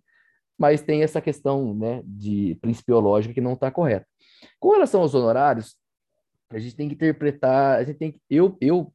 mas 0.57 0.81
tem 0.81 1.01
essa 1.01 1.21
questão 1.21 1.73
né, 1.73 2.03
de 2.05 2.57
principiológica 2.61 3.33
que 3.33 3.41
não 3.41 3.53
está 3.53 3.71
correta. 3.71 4.05
Com 4.59 4.71
relação 4.71 5.01
aos 5.01 5.15
honorários, 5.15 5.77
a 6.49 6.59
gente 6.59 6.75
tem 6.75 6.89
que 6.89 6.95
interpretar, 6.95 7.79
a 7.79 7.83
gente 7.83 7.97
tem 7.97 8.11
que, 8.11 8.19
eu, 8.29 8.57
eu 8.59 8.93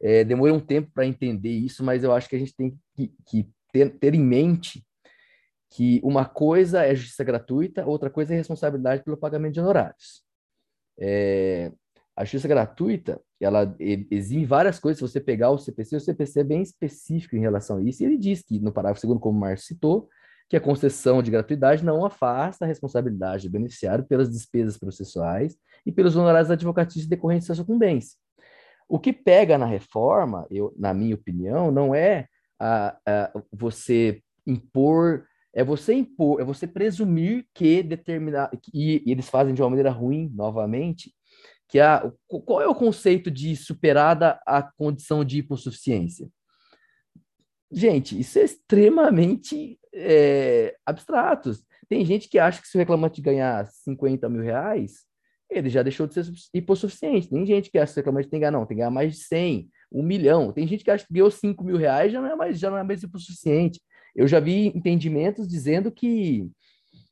é, 0.00 0.24
demorei 0.24 0.54
um 0.54 0.60
tempo 0.60 0.90
para 0.92 1.06
entender 1.06 1.50
isso, 1.52 1.84
mas 1.84 2.02
eu 2.02 2.12
acho 2.12 2.28
que 2.28 2.36
a 2.36 2.38
gente 2.38 2.56
tem 2.56 2.76
que, 2.94 3.12
que 3.26 3.48
ter, 3.72 3.90
ter, 3.98 4.14
em 4.14 4.20
mente 4.20 4.84
que 5.70 6.00
uma 6.02 6.24
coisa 6.24 6.84
é 6.84 6.94
justiça 6.94 7.22
gratuita, 7.22 7.84
outra 7.84 8.08
coisa 8.08 8.32
é 8.32 8.36
responsabilidade 8.36 9.04
pelo 9.04 9.16
pagamento 9.16 9.54
de 9.54 9.60
honorários. 9.60 10.22
É, 10.98 11.70
A 12.16 12.24
justiça 12.24 12.46
gratuita, 12.46 13.20
ela 13.40 13.74
exime 13.78 14.44
várias 14.44 14.78
coisas. 14.78 14.98
Se 14.98 15.12
você 15.12 15.20
pegar 15.20 15.50
o 15.50 15.58
CPC, 15.58 15.96
o 15.96 16.00
CPC 16.00 16.40
é 16.40 16.44
bem 16.44 16.62
específico 16.62 17.34
em 17.36 17.40
relação 17.40 17.78
a 17.78 17.82
isso. 17.82 18.02
E 18.02 18.06
ele 18.06 18.16
diz 18.16 18.42
que, 18.42 18.60
no 18.60 18.72
parágrafo 18.72 19.00
segundo, 19.00 19.18
como 19.18 19.36
o 19.36 19.40
Márcio 19.40 19.66
citou, 19.66 20.08
que 20.48 20.56
a 20.56 20.60
concessão 20.60 21.22
de 21.22 21.30
gratuidade 21.30 21.84
não 21.84 22.04
afasta 22.04 22.64
a 22.64 22.68
responsabilidade 22.68 23.48
do 23.48 23.52
beneficiário 23.52 24.04
pelas 24.04 24.30
despesas 24.30 24.78
processuais 24.78 25.56
e 25.84 25.90
pelos 25.90 26.16
honorários 26.16 26.50
advocatícios 26.50 27.08
decorrentes 27.08 27.48
da 27.48 27.54
sucumbência. 27.54 28.16
O 28.88 28.98
que 28.98 29.12
pega 29.12 29.58
na 29.58 29.66
reforma, 29.66 30.46
eu, 30.50 30.72
na 30.78 30.92
minha 30.92 31.14
opinião, 31.14 31.70
não 31.70 31.94
é 31.94 32.28
a, 32.60 32.96
a, 33.06 33.32
você 33.50 34.22
impor, 34.46 35.24
é 35.52 35.64
você 35.64 35.94
impor, 35.94 36.40
é 36.40 36.44
você 36.44 36.66
presumir 36.66 37.46
que 37.54 37.82
determinar, 37.82 38.50
e, 38.72 39.02
e 39.04 39.10
eles 39.10 39.28
fazem 39.28 39.54
de 39.54 39.62
uma 39.62 39.70
maneira 39.70 39.90
ruim, 39.90 40.30
novamente, 40.34 41.12
que 41.68 41.80
a, 41.80 42.10
qual 42.28 42.60
é 42.60 42.68
o 42.68 42.74
conceito 42.74 43.30
de 43.30 43.56
superada 43.56 44.40
a 44.46 44.62
condição 44.62 45.24
de 45.24 45.38
hipossuficiência? 45.38 46.28
Gente, 47.70 48.18
isso 48.18 48.38
é 48.38 48.42
extremamente 48.42 49.78
é, 49.92 50.76
abstrato. 50.86 51.52
Tem 51.88 52.04
gente 52.04 52.28
que 52.28 52.38
acha 52.38 52.60
que 52.60 52.68
se 52.68 52.76
o 52.76 52.78
reclamante 52.78 53.20
ganhar 53.20 53.66
50 53.66 54.28
mil 54.28 54.42
reais, 54.42 55.04
ele 55.50 55.68
já 55.68 55.82
deixou 55.82 56.06
de 56.06 56.14
ser 56.14 56.24
hipossuficiente. 56.52 57.28
Tem 57.28 57.44
gente 57.44 57.70
que 57.70 57.78
acha 57.78 57.92
que 57.92 57.98
o 57.98 58.02
reclamante 58.02 58.28
tem 58.28 58.38
que 58.38 58.42
ganhar, 58.42 58.52
não, 58.52 58.66
tem 58.66 58.76
que 58.76 58.80
ganhar 58.80 58.90
mais 58.90 59.12
de 59.14 59.24
100, 59.24 59.68
um 59.92 60.02
milhão. 60.02 60.52
Tem 60.52 60.66
gente 60.66 60.84
que 60.84 60.90
acha 60.90 61.06
que 61.06 61.12
ganhou 61.12 61.30
5 61.30 61.64
mil 61.64 61.76
reais, 61.76 62.12
já 62.12 62.20
não 62.20 62.28
é 62.28 62.36
mais, 62.36 62.58
já 62.58 62.70
não 62.70 62.78
é 62.78 62.82
mais 62.82 63.02
hipossuficiente. 63.02 63.80
Eu 64.14 64.26
já 64.26 64.40
vi 64.40 64.66
entendimentos 64.68 65.46
dizendo 65.48 65.90
que 65.90 66.48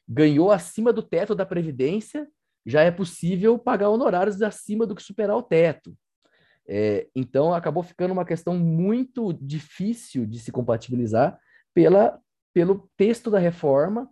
ganhou 0.08 0.50
acima 0.50 0.92
do 0.92 1.02
teto 1.02 1.34
da 1.34 1.46
Previdência, 1.46 2.28
já 2.64 2.82
é 2.82 2.90
possível 2.90 3.58
pagar 3.58 3.88
honorários 3.88 4.40
acima 4.42 4.86
do 4.86 4.94
que 4.94 5.02
superar 5.02 5.36
o 5.36 5.42
teto. 5.42 5.96
É, 6.68 7.08
então, 7.14 7.52
acabou 7.52 7.82
ficando 7.82 8.12
uma 8.12 8.24
questão 8.24 8.56
muito 8.56 9.32
difícil 9.32 10.24
de 10.24 10.38
se 10.38 10.52
compatibilizar 10.52 11.38
pela, 11.74 12.20
pelo 12.54 12.88
texto 12.96 13.30
da 13.30 13.38
reforma 13.38 14.08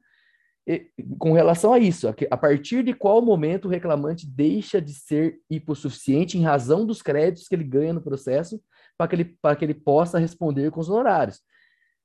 com 1.19 1.33
relação 1.33 1.73
a 1.73 1.79
isso, 1.79 2.07
a 2.31 2.37
partir 2.37 2.85
de 2.85 2.93
qual 2.93 3.23
momento 3.23 3.65
o 3.65 3.71
reclamante 3.71 4.27
deixa 4.27 4.81
de 4.81 4.93
ser 4.93 5.41
hipossuficiente 5.49 6.39
em 6.39 6.43
razão 6.43 6.87
dos 6.87 7.03
créditos 7.03 7.49
que 7.49 7.55
ele 7.55 7.65
ganha 7.65 7.93
no 7.93 8.03
processo 8.03 8.61
para 8.97 9.09
que 9.09 9.17
ele, 9.17 9.39
que 9.59 9.65
ele 9.65 9.75
possa 9.75 10.19
responder 10.19 10.71
com 10.71 10.81
os 10.81 10.89
honorários. 10.89 11.41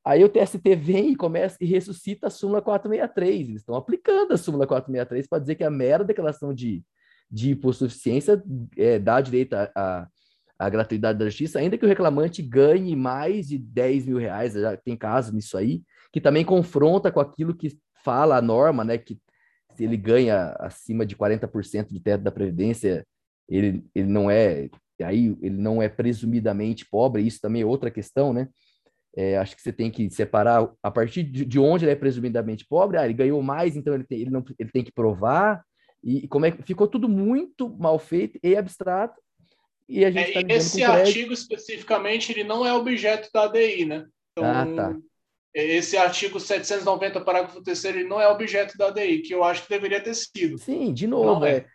Aí 0.05 0.23
o 0.23 0.29
TST 0.29 0.75
vem 0.75 1.13
e 1.13 1.15
começa 1.15 1.57
e 1.59 1.65
ressuscita 1.65 2.27
a 2.27 2.29
súmula 2.29 2.61
463. 2.61 3.49
Eles 3.49 3.61
estão 3.61 3.75
aplicando 3.75 4.33
a 4.33 4.37
súmula 4.37 4.67
463 4.67 5.27
para 5.27 5.39
dizer 5.39 5.55
que 5.55 5.63
a 5.63 5.69
mera 5.71 6.03
declaração 6.03 6.53
de, 6.53 6.83
de 7.29 7.51
hipossuficiência 7.51 8.43
é, 8.77 8.99
dá 8.99 9.19
direito 9.19 9.55
à 9.55 10.69
gratuidade 10.69 11.17
da 11.17 11.25
justiça, 11.25 11.57
ainda 11.57 11.75
que 11.75 11.85
o 11.85 11.87
reclamante 11.87 12.43
ganhe 12.43 12.95
mais 12.95 13.47
de 13.47 13.57
10 13.57 14.05
mil 14.05 14.17
reais, 14.17 14.53
já 14.53 14.77
tem 14.77 14.95
caso 14.95 15.33
nisso 15.33 15.57
aí, 15.57 15.81
que 16.13 16.21
também 16.21 16.45
confronta 16.45 17.11
com 17.11 17.19
aquilo 17.19 17.55
que 17.55 17.75
fala 18.03 18.37
a 18.37 18.41
norma, 18.41 18.83
né, 18.83 18.99
que 18.99 19.19
se 19.75 19.83
ele 19.83 19.97
ganha 19.97 20.55
acima 20.59 21.05
de 21.05 21.15
40% 21.15 21.89
do 21.89 21.99
teto 21.99 22.21
da 22.21 22.31
previdência, 22.31 23.05
ele, 23.49 23.83
ele 23.93 24.07
não 24.07 24.29
é, 24.29 24.69
aí 25.01 25.35
ele 25.41 25.57
não 25.57 25.81
é 25.81 25.89
presumidamente 25.89 26.85
pobre, 26.89 27.23
isso 27.23 27.41
também 27.41 27.63
é 27.63 27.65
outra 27.65 27.91
questão, 27.91 28.31
né? 28.31 28.47
É, 29.15 29.37
acho 29.37 29.55
que 29.55 29.61
você 29.61 29.71
tem 29.71 29.89
que 29.89 30.09
separar 30.09 30.69
a 30.83 30.91
partir 30.91 31.23
de, 31.23 31.45
de 31.45 31.57
onde 31.57 31.85
ele 31.85 31.91
é 31.91 31.95
presumidamente 31.95 32.65
pobre. 32.67 32.97
Ah, 32.97 33.05
ele 33.05 33.13
ganhou 33.13 33.41
mais, 33.41 33.75
então 33.75 33.93
ele 33.93 34.03
tem, 34.03 34.19
ele 34.19 34.29
não, 34.29 34.43
ele 34.59 34.71
tem 34.71 34.83
que 34.83 34.91
provar. 34.91 35.63
E, 36.03 36.27
como 36.27 36.45
é 36.45 36.51
que 36.51 36.61
ficou 36.63 36.87
tudo 36.87 37.07
muito 37.07 37.69
mal 37.77 37.97
feito 37.97 38.37
e 38.43 38.55
abstrato. 38.55 39.19
E 39.87 40.03
a 40.03 40.11
gente 40.11 40.37
é, 40.37 40.43
tá 40.43 40.53
esse 40.53 40.83
artigo 40.83 41.31
especificamente 41.31 42.31
ele 42.31 42.43
não 42.43 42.65
é 42.65 42.73
objeto 42.73 43.29
da 43.33 43.43
ADI, 43.43 43.85
né? 43.85 44.05
Então, 44.37 44.51
ah, 44.51 44.65
tá 44.75 44.97
esse 45.55 45.95
artigo 45.95 46.37
790, 46.37 47.21
parágrafo 47.21 47.63
3 47.63 47.85
ele 47.85 48.03
não 48.03 48.19
é 48.19 48.27
objeto 48.27 48.77
da 48.77 48.87
ADI, 48.87 49.19
que 49.19 49.33
eu 49.33 49.41
acho 49.41 49.63
que 49.63 49.69
deveria 49.69 50.01
ter 50.01 50.13
sido. 50.13 50.57
Sim, 50.57 50.93
de 50.93 51.07
novo, 51.07 51.45
é. 51.45 51.65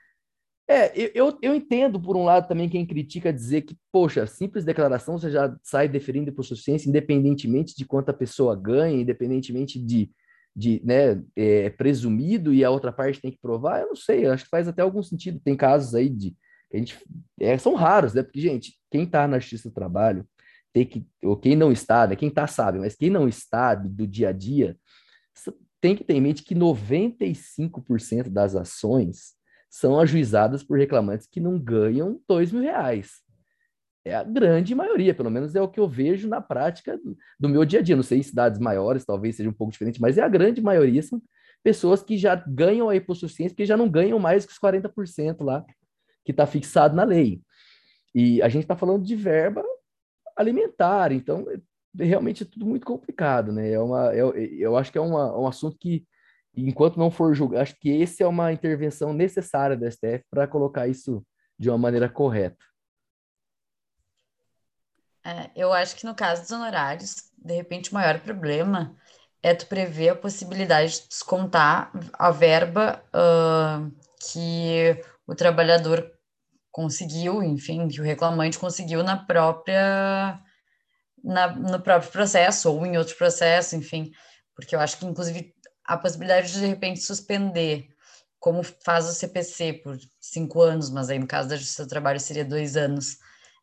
É. 0.71 1.11
eu, 1.15 1.37
eu 1.43 1.55
entendo, 1.55 2.01
por 2.01 2.17
um 2.17 2.25
lado, 2.25 2.49
também 2.49 2.69
quem 2.69 2.87
critica 2.87 3.33
dizer 3.33 3.63
que, 3.63 3.77
poxa, 3.91 4.27
simples 4.27 4.65
declaração 4.65 5.19
você 5.19 5.31
já 5.31 5.57
sai 5.63 5.89
deferindo 5.89 6.33
por 6.33 6.45
suficiência, 6.45 6.89
independentemente 6.89 7.75
de 7.77 7.85
quanto 7.85 8.11
a 8.11 8.15
pessoa 8.15 8.55
ganha, 8.55 9.01
independentemente 9.01 9.79
de, 9.79 10.11
de 10.55 10.81
né, 10.85 11.23
é, 11.35 11.71
presumido 11.71 12.55
e 12.55 12.65
a 12.65 12.71
outra 12.71 12.93
parte 12.93 13.21
tem 13.21 13.31
que 13.31 13.41
provar, 13.41 13.81
eu 13.81 13.89
não 13.89 13.97
sei, 13.97 14.27
eu 14.27 14.33
acho 14.33 14.45
que 14.45 14.51
faz 14.51 14.69
até 14.69 14.83
algum 14.83 15.03
sentido. 15.03 15.41
Tem 15.45 15.57
casos 15.57 15.95
aí 15.95 16.09
de. 16.09 16.37
A 16.73 16.77
gente, 16.77 16.97
é, 17.41 17.59
são 17.59 17.75
raros, 17.75 18.15
né? 18.15 18.23
Porque, 18.23 18.41
gente, 18.41 18.79
quem 18.91 19.03
está 19.03 19.27
na 19.27 19.41
justiça 19.41 19.69
do 19.69 19.75
trabalho, 19.75 20.25
ter 20.73 20.85
que, 20.85 21.05
ou 21.25 21.37
quem 21.37 21.57
não 21.57 21.73
está, 21.73 22.07
né? 22.07 22.15
Quem 22.15 22.29
está 22.29 22.47
sabe, 22.47 22.79
mas 22.79 22.95
quem 22.95 23.11
não 23.11 23.27
está 23.27 23.75
do 23.75 24.07
dia 24.07 24.29
a 24.29 24.33
dia, 24.33 24.77
tem 25.81 25.97
que 25.97 26.05
ter 26.05 26.15
em 26.15 26.21
mente 26.21 26.45
que 26.45 26.55
95% 26.55 28.29
das 28.29 28.55
ações 28.55 29.40
são 29.71 29.99
ajuizadas 29.99 30.63
por 30.63 30.77
reclamantes 30.77 31.27
que 31.27 31.41
não 31.41 31.59
ganham 31.59 32.21
dois 32.29 32.51
mil 32.51 32.61
reais. 32.63 33.21
É 34.05 34.15
a 34.15 34.25
grande 34.25 34.75
maioria, 34.75 35.15
pelo 35.15 35.31
menos 35.31 35.55
é 35.55 35.63
o 35.63 35.69
que 35.69 35.79
eu 35.79 35.89
vejo 35.89 36.29
na 36.29 36.41
prática 36.41 36.99
do, 36.99 37.17
do 37.39 37.49
meu 37.49 37.65
dia 37.65 37.79
a 37.79 37.83
dia. 37.83 37.95
Não 37.95 38.03
sei 38.03 38.19
em 38.19 38.23
cidades 38.23 38.59
maiores, 38.59 39.05
talvez 39.05 39.37
seja 39.37 39.49
um 39.49 39.53
pouco 39.55 39.73
diferente, 39.73 40.01
mas 40.01 40.19
é 40.19 40.23
a 40.23 40.29
grande 40.29 40.61
maioria 40.61 41.03
são 41.03 41.23
pessoas 41.63 42.03
que 42.03 42.17
já 42.17 42.35
ganham 42.35 42.89
a 42.89 42.97
hipossuficiência, 42.97 43.55
porque 43.55 43.67
já 43.67 43.77
não 43.77 43.89
ganham 43.89 44.19
mais 44.19 44.45
que 44.45 44.53
os 44.53 44.59
40% 44.59 45.45
lá, 45.45 45.65
que 46.25 46.33
está 46.33 46.47
fixado 46.47 46.97
na 46.97 47.05
lei. 47.05 47.43
E 48.15 48.43
a 48.43 48.49
gente 48.49 48.63
está 48.63 48.77
falando 48.77 49.05
de 49.05 49.15
verba 49.15 49.63
alimentar. 50.37 51.13
Então, 51.13 51.47
é, 51.51 52.05
realmente 52.05 52.43
é 52.43 52.47
tudo 52.47 52.67
muito 52.67 52.87
complicado, 52.87 53.53
né? 53.53 53.71
É 53.71 53.79
uma, 53.79 54.13
é, 54.15 54.21
eu 54.59 54.77
acho 54.77 54.91
que 54.91 54.99
é 54.99 55.01
uma, 55.01 55.39
um 55.39 55.47
assunto 55.47 55.77
que, 55.79 56.05
enquanto 56.56 56.98
não 56.98 57.10
for 57.10 57.35
julgado, 57.35 57.62
acho 57.62 57.77
que 57.77 57.90
esse 57.90 58.22
é 58.22 58.27
uma 58.27 58.52
intervenção 58.52 59.12
necessária 59.12 59.77
do 59.77 59.90
STF 59.90 60.24
para 60.31 60.47
colocar 60.47 60.89
isso 60.89 61.24
de 61.59 61.68
uma 61.68 61.78
maneira 61.78 62.09
correta. 62.09 62.64
É, 65.24 65.51
eu 65.55 65.72
acho 65.72 65.97
que 65.97 66.06
no 66.06 66.14
caso 66.14 66.43
dos 66.43 66.51
honorários, 66.51 67.31
de 67.36 67.55
repente 67.55 67.90
o 67.90 67.94
maior 67.94 68.20
problema 68.20 68.97
é 69.43 69.55
tu 69.55 69.66
prever 69.66 70.10
a 70.10 70.16
possibilidade 70.16 71.01
de 71.01 71.09
descontar 71.09 71.93
a 72.14 72.31
verba 72.31 73.02
uh, 73.14 73.90
que 74.20 75.02
o 75.27 75.35
trabalhador 75.35 76.10
conseguiu, 76.70 77.43
enfim, 77.43 77.89
que 77.89 78.01
o 78.01 78.05
reclamante 78.05 78.59
conseguiu 78.59 79.02
na 79.02 79.16
própria 79.16 80.40
na, 81.22 81.48
no 81.55 81.81
próprio 81.81 82.10
processo 82.10 82.70
ou 82.72 82.86
em 82.86 82.97
outro 82.97 83.16
processo, 83.16 83.77
enfim, 83.77 84.10
porque 84.55 84.74
eu 84.74 84.81
acho 84.81 84.98
que 84.98 85.06
inclusive 85.06 85.55
a 85.85 85.97
possibilidade 85.97 86.52
de 86.52 86.61
de 86.61 86.66
repente 86.66 87.01
suspender, 87.01 87.89
como 88.39 88.62
faz 88.62 89.07
o 89.09 89.12
CPC 89.12 89.74
por 89.85 89.98
cinco 90.20 90.62
anos, 90.62 90.90
mas 90.90 91.11
aí 91.11 91.19
no 91.19 91.27
caso 91.27 91.48
da 91.48 91.57
Justiça 91.57 91.85
do 91.85 91.89
Trabalho 91.89 92.20
seria 92.20 92.44
dois 92.44 92.77
anos, 92.77 93.19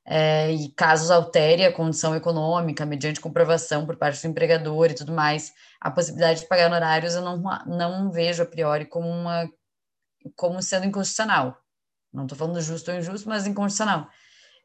é, 0.09 0.51
e 0.51 0.69
casos 0.69 1.11
altere 1.11 1.65
a 1.65 1.73
condição 1.73 2.15
econômica 2.15 2.85
mediante 2.85 3.19
comprovação 3.19 3.85
por 3.85 3.97
parte 3.97 4.21
do 4.21 4.29
empregador 4.29 4.89
e 4.89 4.95
tudo 4.95 5.11
mais, 5.11 5.51
a 5.81 5.91
possibilidade 5.91 6.39
de 6.41 6.47
pagar 6.47 6.67
honorários 6.67 7.13
eu 7.13 7.21
não, 7.21 7.41
não 7.65 8.09
vejo 8.09 8.41
a 8.41 8.45
priori 8.45 8.85
como 8.85 9.07
uma 9.07 9.49
como 10.35 10.61
sendo 10.61 10.85
inconstitucional. 10.85 11.57
Não 12.11 12.23
estou 12.23 12.37
falando 12.37 12.59
justo 12.61 12.91
ou 12.91 12.97
injusto, 12.97 13.29
mas 13.29 13.45
incondicional. 13.45 14.07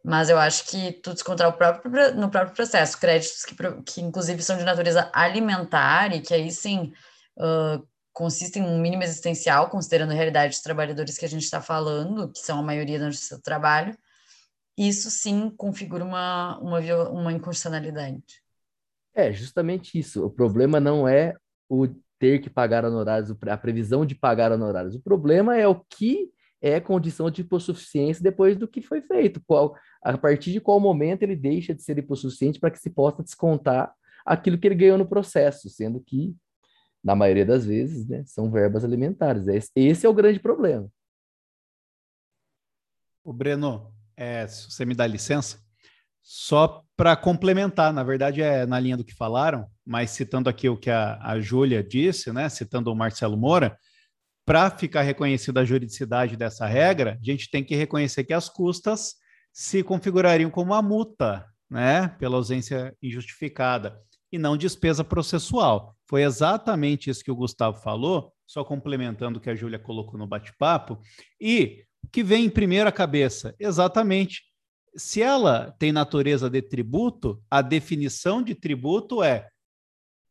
Mas 0.04 0.28
eu 0.28 0.38
acho 0.38 0.64
que 0.66 0.92
tu 0.92 1.12
descontar 1.12 1.52
próprio, 1.52 2.14
no 2.14 2.30
próprio 2.30 2.54
processo 2.54 2.98
créditos 2.98 3.44
que, 3.44 3.54
que 3.84 4.00
inclusive 4.00 4.42
são 4.42 4.56
de 4.56 4.64
natureza 4.64 5.10
alimentar 5.12 6.14
e 6.14 6.20
que 6.20 6.34
aí 6.34 6.50
sim 6.50 6.92
uh, 7.38 7.86
consistem 8.12 8.62
em 8.62 8.66
um 8.66 8.80
mínimo 8.80 9.02
existencial, 9.02 9.70
considerando 9.70 10.12
a 10.12 10.14
realidade 10.14 10.54
dos 10.54 10.62
trabalhadores 10.62 11.16
que 11.16 11.24
a 11.24 11.28
gente 11.28 11.44
está 11.44 11.60
falando, 11.60 12.30
que 12.30 12.40
são 12.40 12.58
a 12.58 12.62
maioria 12.62 12.98
da 12.98 13.10
justiça 13.10 13.36
do 13.36 13.42
trabalho, 13.42 13.96
isso 14.76 15.10
sim 15.10 15.50
configura 15.50 16.04
uma, 16.04 16.58
uma, 16.58 16.78
uma 17.08 17.32
inconstitucionalidade. 17.32 18.42
É, 19.14 19.32
justamente 19.32 19.98
isso. 19.98 20.24
O 20.24 20.30
problema 20.30 20.80
não 20.80 21.06
é 21.06 21.34
o 21.68 21.86
ter 22.18 22.38
que 22.38 22.48
pagar 22.48 22.84
honorários, 22.84 23.34
a 23.48 23.56
previsão 23.56 24.06
de 24.06 24.14
pagar 24.14 24.52
honorários. 24.52 24.94
O 24.94 25.02
problema 25.02 25.56
é 25.56 25.66
o 25.66 25.74
que 25.74 26.30
é 26.60 26.78
condição 26.78 27.28
de 27.28 27.40
hipossuficiência 27.40 28.22
depois 28.22 28.56
do 28.56 28.68
que 28.68 28.80
foi 28.80 29.02
feito. 29.02 29.42
Qual, 29.44 29.74
a 30.00 30.16
partir 30.16 30.52
de 30.52 30.60
qual 30.60 30.78
momento 30.78 31.24
ele 31.24 31.34
deixa 31.34 31.74
de 31.74 31.82
ser 31.82 31.98
hipossuficiente 31.98 32.60
para 32.60 32.70
que 32.70 32.78
se 32.78 32.88
possa 32.88 33.22
descontar 33.22 33.92
aquilo 34.24 34.56
que 34.56 34.68
ele 34.68 34.76
ganhou 34.76 34.96
no 34.96 35.08
processo, 35.08 35.68
sendo 35.68 36.00
que, 36.00 36.34
na 37.02 37.16
maioria 37.16 37.44
das 37.44 37.66
vezes, 37.66 38.06
né, 38.06 38.22
são 38.26 38.50
verbas 38.50 38.84
alimentares. 38.84 39.46
Esse 39.74 40.06
é 40.06 40.08
o 40.08 40.14
grande 40.14 40.38
problema. 40.38 40.88
O 43.24 43.32
Breno, 43.32 43.92
é, 44.16 44.46
se 44.46 44.70
você 44.70 44.84
me 44.84 44.94
dá 44.94 45.06
licença, 45.06 45.58
só 46.22 46.84
para 46.96 47.16
complementar, 47.16 47.92
na 47.92 48.04
verdade 48.04 48.42
é 48.42 48.64
na 48.64 48.78
linha 48.78 48.96
do 48.96 49.04
que 49.04 49.14
falaram, 49.14 49.66
mas 49.84 50.10
citando 50.10 50.48
aqui 50.48 50.68
o 50.68 50.76
que 50.76 50.90
a, 50.90 51.18
a 51.20 51.40
Júlia 51.40 51.82
disse, 51.82 52.32
né, 52.32 52.48
citando 52.48 52.92
o 52.92 52.96
Marcelo 52.96 53.36
Moura, 53.36 53.76
para 54.44 54.70
ficar 54.70 55.02
reconhecida 55.02 55.60
a 55.60 55.64
juridicidade 55.64 56.36
dessa 56.36 56.66
regra, 56.66 57.18
a 57.20 57.24
gente 57.24 57.50
tem 57.50 57.64
que 57.64 57.76
reconhecer 57.76 58.24
que 58.24 58.32
as 58.32 58.48
custas 58.48 59.14
se 59.52 59.82
configurariam 59.82 60.50
como 60.50 60.72
uma 60.72 60.82
multa, 60.82 61.46
né, 61.70 62.08
pela 62.18 62.36
ausência 62.36 62.96
injustificada 63.02 64.00
e 64.30 64.38
não 64.38 64.56
despesa 64.56 65.04
processual. 65.04 65.96
Foi 66.12 66.24
exatamente 66.24 67.08
isso 67.08 67.24
que 67.24 67.30
o 67.30 67.34
Gustavo 67.34 67.80
falou, 67.80 68.34
só 68.46 68.62
complementando 68.62 69.38
o 69.38 69.40
que 69.40 69.48
a 69.48 69.54
Júlia 69.54 69.78
colocou 69.78 70.18
no 70.18 70.26
bate-papo. 70.26 71.00
E 71.40 71.86
o 72.04 72.08
que 72.08 72.22
vem 72.22 72.44
em 72.44 72.50
primeira 72.50 72.92
cabeça? 72.92 73.54
Exatamente. 73.58 74.42
Se 74.94 75.22
ela 75.22 75.74
tem 75.78 75.90
natureza 75.90 76.50
de 76.50 76.60
tributo, 76.60 77.42
a 77.50 77.62
definição 77.62 78.42
de 78.42 78.54
tributo 78.54 79.22
é 79.22 79.48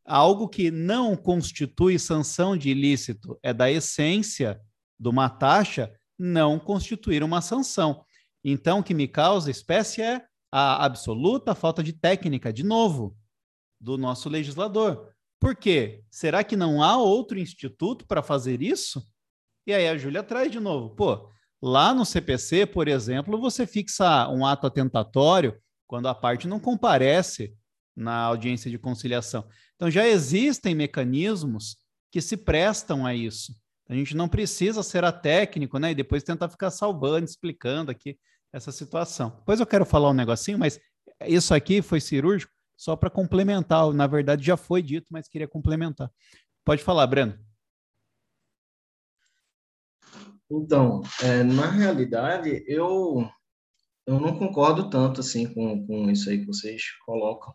algo 0.05 0.47
que 0.47 0.69
não 0.69 1.15
constitui 1.15 1.97
sanção 1.97 2.55
de 2.55 2.69
ilícito, 2.69 3.39
é 3.41 3.51
da 3.51 3.71
essência 3.71 4.61
de 4.99 5.09
uma 5.09 5.31
taxa 5.31 5.91
não 6.15 6.59
constituir 6.59 7.23
uma 7.23 7.41
sanção. 7.41 8.05
Então, 8.43 8.81
o 8.81 8.83
que 8.83 8.93
me 8.93 9.07
causa 9.07 9.49
espécie 9.49 10.03
é 10.03 10.23
a 10.51 10.85
absoluta 10.85 11.55
falta 11.55 11.81
de 11.81 11.91
técnica, 11.91 12.53
de 12.53 12.61
novo, 12.61 13.17
do 13.79 13.97
nosso 13.97 14.29
legislador. 14.29 15.11
Por 15.41 15.55
quê? 15.55 16.03
Será 16.11 16.43
que 16.43 16.55
não 16.55 16.83
há 16.83 16.97
outro 16.97 17.39
instituto 17.39 18.05
para 18.05 18.21
fazer 18.21 18.61
isso? 18.61 19.03
E 19.65 19.73
aí 19.73 19.87
a 19.87 19.97
Júlia 19.97 20.21
traz 20.21 20.51
de 20.51 20.59
novo. 20.59 20.95
Pô, 20.95 21.27
lá 21.59 21.95
no 21.95 22.05
CPC, 22.05 22.67
por 22.67 22.87
exemplo, 22.87 23.41
você 23.41 23.65
fixa 23.65 24.29
um 24.29 24.45
ato 24.45 24.67
atentatório 24.67 25.59
quando 25.87 26.07
a 26.07 26.13
parte 26.13 26.47
não 26.47 26.59
comparece 26.59 27.55
na 27.95 28.17
audiência 28.21 28.69
de 28.69 28.77
conciliação. 28.77 29.43
Então 29.75 29.89
já 29.89 30.07
existem 30.07 30.75
mecanismos 30.75 31.75
que 32.11 32.21
se 32.21 32.37
prestam 32.37 33.03
a 33.03 33.15
isso. 33.15 33.51
A 33.89 33.95
gente 33.95 34.15
não 34.15 34.29
precisa 34.29 34.83
ser 34.83 35.03
a 35.03 35.11
técnico, 35.11 35.79
né? 35.79 35.89
E 35.89 35.95
depois 35.95 36.21
tentar 36.21 36.49
ficar 36.49 36.69
salvando, 36.69 37.25
explicando 37.25 37.89
aqui 37.89 38.15
essa 38.53 38.71
situação. 38.71 39.31
Depois 39.39 39.59
eu 39.59 39.65
quero 39.65 39.87
falar 39.87 40.11
um 40.11 40.13
negocinho, 40.13 40.59
mas 40.59 40.79
isso 41.25 41.51
aqui 41.51 41.81
foi 41.81 41.99
cirúrgico 41.99 42.53
só 42.81 42.95
para 42.95 43.09
complementar. 43.09 43.91
Na 43.93 44.07
verdade, 44.07 44.43
já 44.43 44.55
foi 44.55 44.81
dito, 44.81 45.07
mas 45.11 45.27
queria 45.27 45.47
complementar. 45.47 46.11
Pode 46.65 46.83
falar, 46.83 47.05
Breno. 47.07 47.37
Então, 50.49 51.01
é, 51.21 51.43
na 51.43 51.69
realidade, 51.69 52.63
eu, 52.67 53.29
eu 54.05 54.19
não 54.19 54.37
concordo 54.37 54.89
tanto 54.89 55.21
assim 55.21 55.53
com, 55.53 55.85
com 55.85 56.09
isso 56.09 56.29
aí 56.29 56.39
que 56.39 56.47
vocês 56.47 56.83
colocam, 57.05 57.53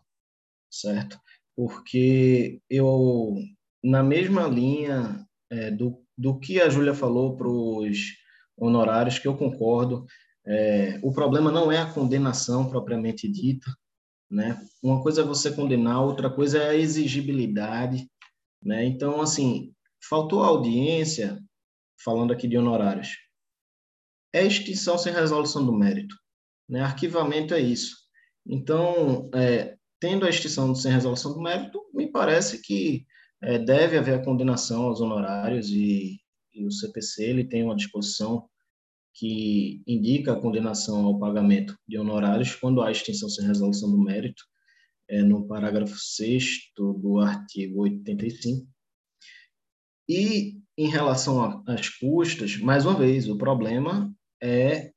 certo? 0.69 1.19
porque 1.57 2.61
eu, 2.69 3.33
na 3.83 4.03
mesma 4.03 4.47
linha 4.47 5.25
é, 5.49 5.71
do, 5.71 6.03
do 6.15 6.39
que 6.39 6.61
a 6.61 6.69
Júlia 6.69 6.93
falou 6.93 7.35
para 7.35 7.47
os 7.47 7.97
honorários, 8.55 9.17
que 9.17 9.27
eu 9.27 9.35
concordo, 9.35 10.05
é, 10.45 10.99
o 11.01 11.11
problema 11.11 11.51
não 11.51 11.71
é 11.71 11.79
a 11.79 11.91
condenação 11.91 12.69
propriamente 12.69 13.27
dita, 13.27 13.71
né? 14.29 14.59
Uma 14.81 15.01
coisa 15.01 15.21
é 15.21 15.25
você 15.25 15.51
condenar, 15.51 16.03
outra 16.03 16.29
coisa 16.29 16.59
é 16.59 16.69
a 16.69 16.75
exigibilidade, 16.75 18.09
né? 18.61 18.85
Então, 18.85 19.21
assim, 19.21 19.73
faltou 20.09 20.43
audiência, 20.43 21.41
falando 22.03 22.33
aqui 22.33 22.47
de 22.47 22.57
honorários, 22.57 23.15
é 24.33 24.45
extinção 24.45 24.97
sem 24.97 25.13
resolução 25.13 25.65
do 25.65 25.73
mérito, 25.73 26.15
né? 26.67 26.81
Arquivamento 26.81 27.53
é 27.53 27.59
isso. 27.59 27.95
Então, 28.45 29.29
é, 29.33 29.77
tendo 29.99 30.25
a 30.25 30.29
extinção 30.29 30.73
sem 30.75 30.91
resolução 30.91 31.33
do 31.33 31.41
mérito, 31.41 31.81
me 31.93 32.11
parece 32.11 32.61
que 32.61 33.05
é, 33.41 33.57
deve 33.59 33.97
haver 33.97 34.15
a 34.15 34.23
condenação 34.23 34.83
aos 34.85 35.01
honorários 35.01 35.69
e, 35.69 36.19
e, 36.53 36.65
o 36.65 36.71
CPC 36.71 37.23
ele 37.23 37.43
tem 37.43 37.63
uma 37.63 37.75
disposição 37.75 38.49
que 39.17 39.81
indica 39.87 40.33
a 40.33 40.39
condenação 40.39 41.05
ao 41.05 41.17
pagamento 41.17 41.75
de 41.87 41.97
honorários 41.97 42.53
quando 42.53 42.83
há 42.83 42.91
extinção 42.91 43.27
sem 43.27 43.45
resolução 43.45 43.89
do 43.89 43.97
mérito, 43.97 44.43
é, 45.09 45.23
no 45.23 45.47
parágrafo 45.47 45.97
6 45.97 46.71
do 46.75 47.19
artigo 47.19 47.81
85. 47.81 48.67
E 50.07 50.59
em 50.77 50.87
relação 50.87 51.63
às 51.67 51.89
custas, 51.89 52.57
mais 52.57 52.85
uma 52.85 52.93
vez, 52.93 53.27
o 53.27 53.37
problema 53.37 54.13
é 54.41 54.91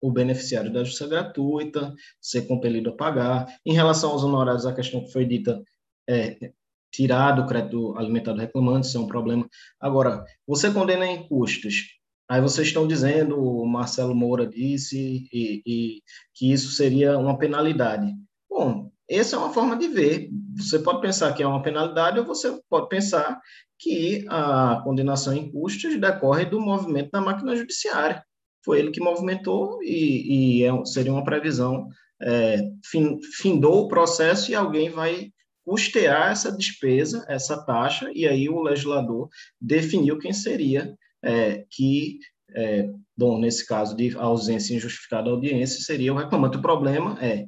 o 0.00 0.10
beneficiário 0.10 0.72
da 0.72 0.82
justiça 0.82 1.06
gratuita 1.06 1.94
ser 2.20 2.46
compelido 2.46 2.90
a 2.90 2.96
pagar. 2.96 3.46
Em 3.64 3.74
relação 3.74 4.10
aos 4.10 4.24
honorários, 4.24 4.64
a 4.64 4.74
questão 4.74 5.04
que 5.04 5.12
foi 5.12 5.26
dita 5.26 5.62
é 6.08 6.52
tirar 6.90 7.32
do 7.32 7.46
crédito 7.46 7.94
alimentar 7.98 8.32
do 8.32 8.40
reclamante, 8.40 8.86
isso 8.86 8.96
é 8.96 9.00
um 9.00 9.06
problema. 9.06 9.46
Agora, 9.78 10.24
você 10.46 10.72
condena 10.72 11.06
em 11.06 11.28
custos, 11.28 11.96
aí 12.28 12.40
vocês 12.40 12.68
estão 12.68 12.86
dizendo, 12.86 13.38
o 13.38 13.66
Marcelo 13.66 14.14
Moura 14.14 14.46
disse, 14.46 15.28
e, 15.32 15.62
e, 15.66 16.02
que 16.34 16.52
isso 16.52 16.70
seria 16.70 17.18
uma 17.18 17.38
penalidade. 17.38 18.12
Bom, 18.48 18.90
essa 19.08 19.36
é 19.36 19.38
uma 19.38 19.52
forma 19.52 19.76
de 19.76 19.88
ver. 19.88 20.30
Você 20.56 20.78
pode 20.78 21.00
pensar 21.00 21.32
que 21.32 21.42
é 21.42 21.46
uma 21.46 21.62
penalidade, 21.62 22.18
ou 22.18 22.26
você 22.26 22.58
pode 22.68 22.88
pensar 22.88 23.40
que 23.78 24.24
a 24.28 24.80
condenação 24.82 25.34
em 25.34 25.50
custos 25.50 26.00
decorre 26.00 26.44
do 26.44 26.60
movimento 26.60 27.10
da 27.10 27.20
máquina 27.20 27.54
judiciária 27.54 28.24
foi 28.66 28.80
ele 28.80 28.90
que 28.90 29.00
movimentou 29.00 29.80
e, 29.80 30.58
e 30.58 30.64
é, 30.64 30.84
seria 30.84 31.12
uma 31.12 31.24
previsão. 31.24 31.86
É, 32.20 32.58
fin, 32.84 33.18
findou 33.40 33.84
o 33.84 33.88
processo 33.88 34.50
e 34.50 34.54
alguém 34.54 34.90
vai 34.90 35.30
custear 35.64 36.32
essa 36.32 36.50
despesa, 36.50 37.24
essa 37.28 37.64
taxa, 37.64 38.10
e 38.14 38.26
aí 38.26 38.48
o 38.48 38.62
legislador 38.62 39.28
definiu 39.60 40.18
quem 40.18 40.32
seria 40.32 40.96
é, 41.22 41.64
que, 41.70 42.18
é, 42.50 42.88
bom, 43.16 43.38
nesse 43.38 43.66
caso 43.66 43.96
de 43.96 44.16
ausência 44.16 44.74
injustificada 44.74 45.24
da 45.24 45.30
audiência, 45.30 45.82
seria 45.82 46.12
o 46.12 46.16
reclamante. 46.16 46.56
O 46.56 46.62
problema 46.62 47.18
é 47.24 47.46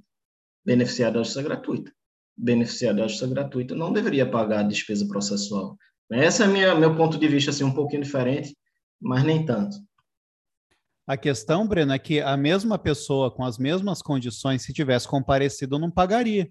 beneficiar 0.64 1.12
da 1.12 1.20
justiça 1.20 1.42
gratuita. 1.42 1.92
Beneficiar 2.36 2.94
da 2.94 3.02
justiça 3.02 3.26
gratuita 3.26 3.74
não 3.74 3.92
deveria 3.92 4.28
pagar 4.28 4.60
a 4.60 4.68
despesa 4.68 5.06
processual. 5.06 5.76
Esse 6.10 6.42
é 6.42 6.46
minha, 6.46 6.74
meu 6.74 6.96
ponto 6.96 7.18
de 7.18 7.28
vista 7.28 7.50
assim, 7.50 7.64
um 7.64 7.74
pouquinho 7.74 8.02
diferente, 8.02 8.56
mas 9.00 9.24
nem 9.24 9.44
tanto. 9.44 9.76
A 11.06 11.16
questão, 11.16 11.66
Breno, 11.66 11.92
é 11.92 11.98
que 11.98 12.20
a 12.20 12.36
mesma 12.36 12.78
pessoa 12.78 13.30
com 13.30 13.42
as 13.42 13.58
mesmas 13.58 14.02
condições, 14.02 14.62
se 14.62 14.72
tivesse 14.72 15.08
comparecido, 15.08 15.78
não 15.78 15.90
pagaria. 15.90 16.50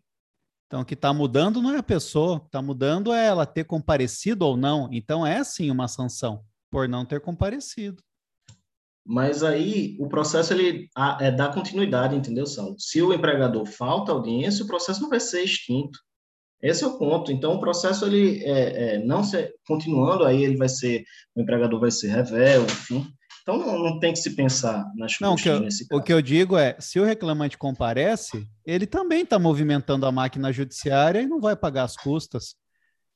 Então, 0.65 0.81
o 0.81 0.85
que 0.85 0.95
está 0.95 1.13
mudando 1.13 1.61
não 1.61 1.73
é 1.73 1.77
a 1.77 1.83
pessoa, 1.83 2.41
está 2.45 2.61
mudando 2.61 3.13
é 3.13 3.25
ela 3.25 3.45
ter 3.45 3.63
comparecido 3.63 4.45
ou 4.45 4.57
não. 4.57 4.89
Então, 4.91 5.25
é 5.25 5.43
sim 5.43 5.71
uma 5.71 5.87
sanção 5.87 6.43
por 6.69 6.87
não 6.87 7.05
ter 7.05 7.21
comparecido. 7.21 8.01
Mas 9.05 9.41
aí 9.41 9.95
o 9.99 10.09
processo 10.09 10.53
ele 10.53 10.89
é 11.21 11.31
dá 11.31 11.47
continuidade, 11.47 12.15
entendeu, 12.15 12.45
Saulo? 12.45 12.75
Se 12.77 13.01
o 13.01 13.13
empregador 13.13 13.65
falta 13.65 14.11
audiência, 14.11 14.65
o 14.65 14.67
processo 14.67 15.01
não 15.01 15.09
vai 15.09 15.19
ser 15.19 15.43
extinto. 15.43 15.97
Esse 16.61 16.83
é 16.83 16.87
o 16.87 16.97
ponto. 16.97 17.31
Então, 17.31 17.53
o 17.53 17.59
processo 17.59 18.05
ele 18.05 18.43
é, 18.43 18.95
é, 18.95 19.05
não 19.05 19.23
ser 19.23 19.53
continuando, 19.65 20.25
aí 20.25 20.43
ele 20.43 20.57
vai 20.57 20.67
ser 20.67 21.03
o 21.35 21.41
empregador 21.41 21.79
vai 21.79 21.91
ser 21.91 22.09
revel, 22.09 22.63
enfim. 22.63 23.07
Então, 23.41 23.57
não, 23.57 23.79
não, 23.79 23.99
tem 23.99 24.11
que 24.11 24.19
se 24.19 24.35
pensar 24.35 24.83
nas 24.95 25.17
não, 25.21 25.35
custas 25.35 25.61
nesse 25.61 25.87
caso. 25.87 26.01
O 26.01 26.03
que 26.03 26.11
eu 26.11 26.21
digo 26.21 26.57
é, 26.57 26.75
se 26.79 26.99
o 26.99 27.05
reclamante 27.05 27.57
comparece, 27.57 28.45
ele 28.65 28.85
também 28.85 29.21
está 29.21 29.39
movimentando 29.39 30.05
a 30.05 30.11
máquina 30.11 30.51
judiciária 30.51 31.21
e 31.21 31.27
não 31.27 31.39
vai 31.39 31.55
pagar 31.55 31.83
as 31.83 31.95
custas. 31.95 32.55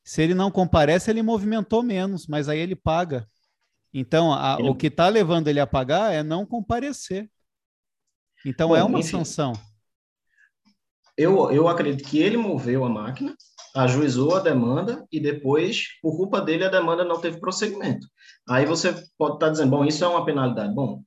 Se 0.05 0.21
ele 0.21 0.33
não 0.33 0.49
comparece, 0.49 1.11
ele 1.11 1.21
movimentou 1.21 1.83
menos, 1.83 2.27
mas 2.27 2.47
aí 2.47 2.59
ele 2.59 2.77
paga. 2.77 3.27
Então, 3.93 4.33
a, 4.33 4.57
ele... 4.59 4.69
o 4.69 4.75
que 4.75 4.87
está 4.87 5.07
levando 5.09 5.47
ele 5.47 5.59
a 5.59 5.67
pagar 5.67 6.13
é 6.13 6.23
não 6.23 6.45
comparecer. 6.45 7.29
Então, 8.45 8.69
Bom, 8.69 8.75
é 8.75 8.83
uma 8.83 8.99
enfim, 8.99 9.09
sanção. 9.11 9.53
Eu, 11.17 11.51
eu 11.51 11.67
acredito 11.67 12.07
que 12.07 12.19
ele 12.19 12.37
moveu 12.37 12.83
a 12.85 12.89
máquina, 12.89 13.35
ajuizou 13.75 14.35
a 14.35 14.39
demanda 14.39 15.05
e 15.11 15.19
depois, 15.19 15.83
por 16.01 16.15
culpa 16.15 16.41
dele, 16.41 16.65
a 16.65 16.69
demanda 16.69 17.03
não 17.03 17.19
teve 17.19 17.39
prosseguimento. 17.39 18.07
Aí 18.47 18.65
você 18.65 18.93
pode 19.17 19.35
estar 19.35 19.47
tá 19.47 19.49
dizendo, 19.49 19.71
bom, 19.71 19.85
isso 19.85 20.03
é 20.03 20.07
uma 20.07 20.25
penalidade. 20.25 20.73
Bom, 20.73 21.03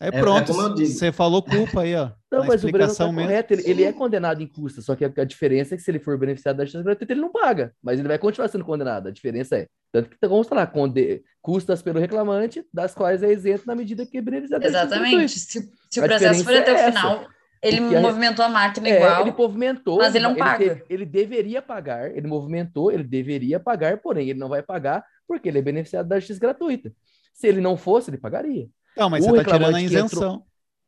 é 0.00 0.10
pronto, 0.10 0.52
é, 0.52 0.82
é 0.82 0.86
você 0.86 1.12
falou 1.12 1.42
culpa 1.42 1.82
aí, 1.82 1.94
ó. 1.94 2.10
Não, 2.30 2.44
mas 2.44 2.62
o 2.62 2.70
Breno 2.70 2.94
tá 2.94 3.06
correto, 3.06 3.54
ele, 3.54 3.62
ele, 3.66 3.84
é 3.84 3.92
condenado 3.92 4.42
em 4.42 4.46
custa, 4.46 4.82
só 4.82 4.94
que 4.94 5.04
a, 5.04 5.12
a, 5.16 5.24
diferença 5.24 5.74
é 5.74 5.78
que 5.78 5.82
se 5.82 5.90
ele 5.90 5.98
for 5.98 6.18
beneficiado 6.18 6.56
da 6.56 6.64
justiça 6.64 6.84
gratuita, 6.84 7.12
ele 7.12 7.20
não 7.20 7.32
paga, 7.32 7.72
mas 7.82 7.98
ele 7.98 8.08
vai 8.08 8.18
continuar 8.18 8.48
sendo 8.48 8.64
condenado, 8.64 9.08
a 9.08 9.10
diferença 9.10 9.56
é, 9.56 9.66
tanto 9.92 10.10
que 10.10 10.16
vamos 10.26 10.46
falar, 10.46 10.66
conde, 10.66 11.22
custas 11.40 11.80
pelo 11.80 11.98
reclamante, 11.98 12.62
das 12.74 12.94
quais 12.94 13.22
é 13.22 13.32
isento 13.32 13.66
na 13.66 13.74
medida 13.74 14.04
que 14.04 14.18
é 14.18 14.20
beneficiado 14.20 14.62
Exatamente, 14.62 15.38
se, 15.38 15.70
se 15.90 16.00
o 16.00 16.02
processo 16.02 16.44
for 16.44 16.54
até 16.54 16.72
é 16.72 16.88
o 16.88 16.92
final, 16.92 17.26
ele 17.62 17.80
Porque 17.80 17.98
movimentou 17.98 18.44
a 18.44 18.48
máquina 18.48 18.88
é, 18.88 18.96
igual. 18.96 19.22
Ele 19.22 19.34
movimentou. 19.36 19.98
Mas 19.98 20.14
ele 20.14 20.24
não 20.24 20.32
ele 20.32 20.38
paga. 20.38 20.82
ele 20.88 21.06
deveria 21.06 21.62
pagar, 21.62 22.14
ele 22.14 22.26
movimentou, 22.26 22.92
ele 22.92 23.04
deveria 23.04 23.58
pagar, 23.58 23.98
porém 23.98 24.28
ele 24.28 24.38
não 24.38 24.48
vai 24.48 24.62
pagar 24.62 25.04
porque 25.26 25.48
ele 25.48 25.58
é 25.58 25.62
beneficiado 25.62 26.06
da 26.06 26.18
justiça 26.18 26.40
gratuita. 26.40 26.92
Se 27.34 27.46
ele 27.46 27.60
não 27.60 27.76
fosse, 27.76 28.10
ele 28.10 28.18
pagaria. 28.18 28.68
Não, 28.96 29.10
mas 29.10 29.24
o 29.24 29.30
você 29.30 29.38
está 29.38 29.52
tirando 29.52 29.74
a 29.74 29.82
isenção. 29.82 30.44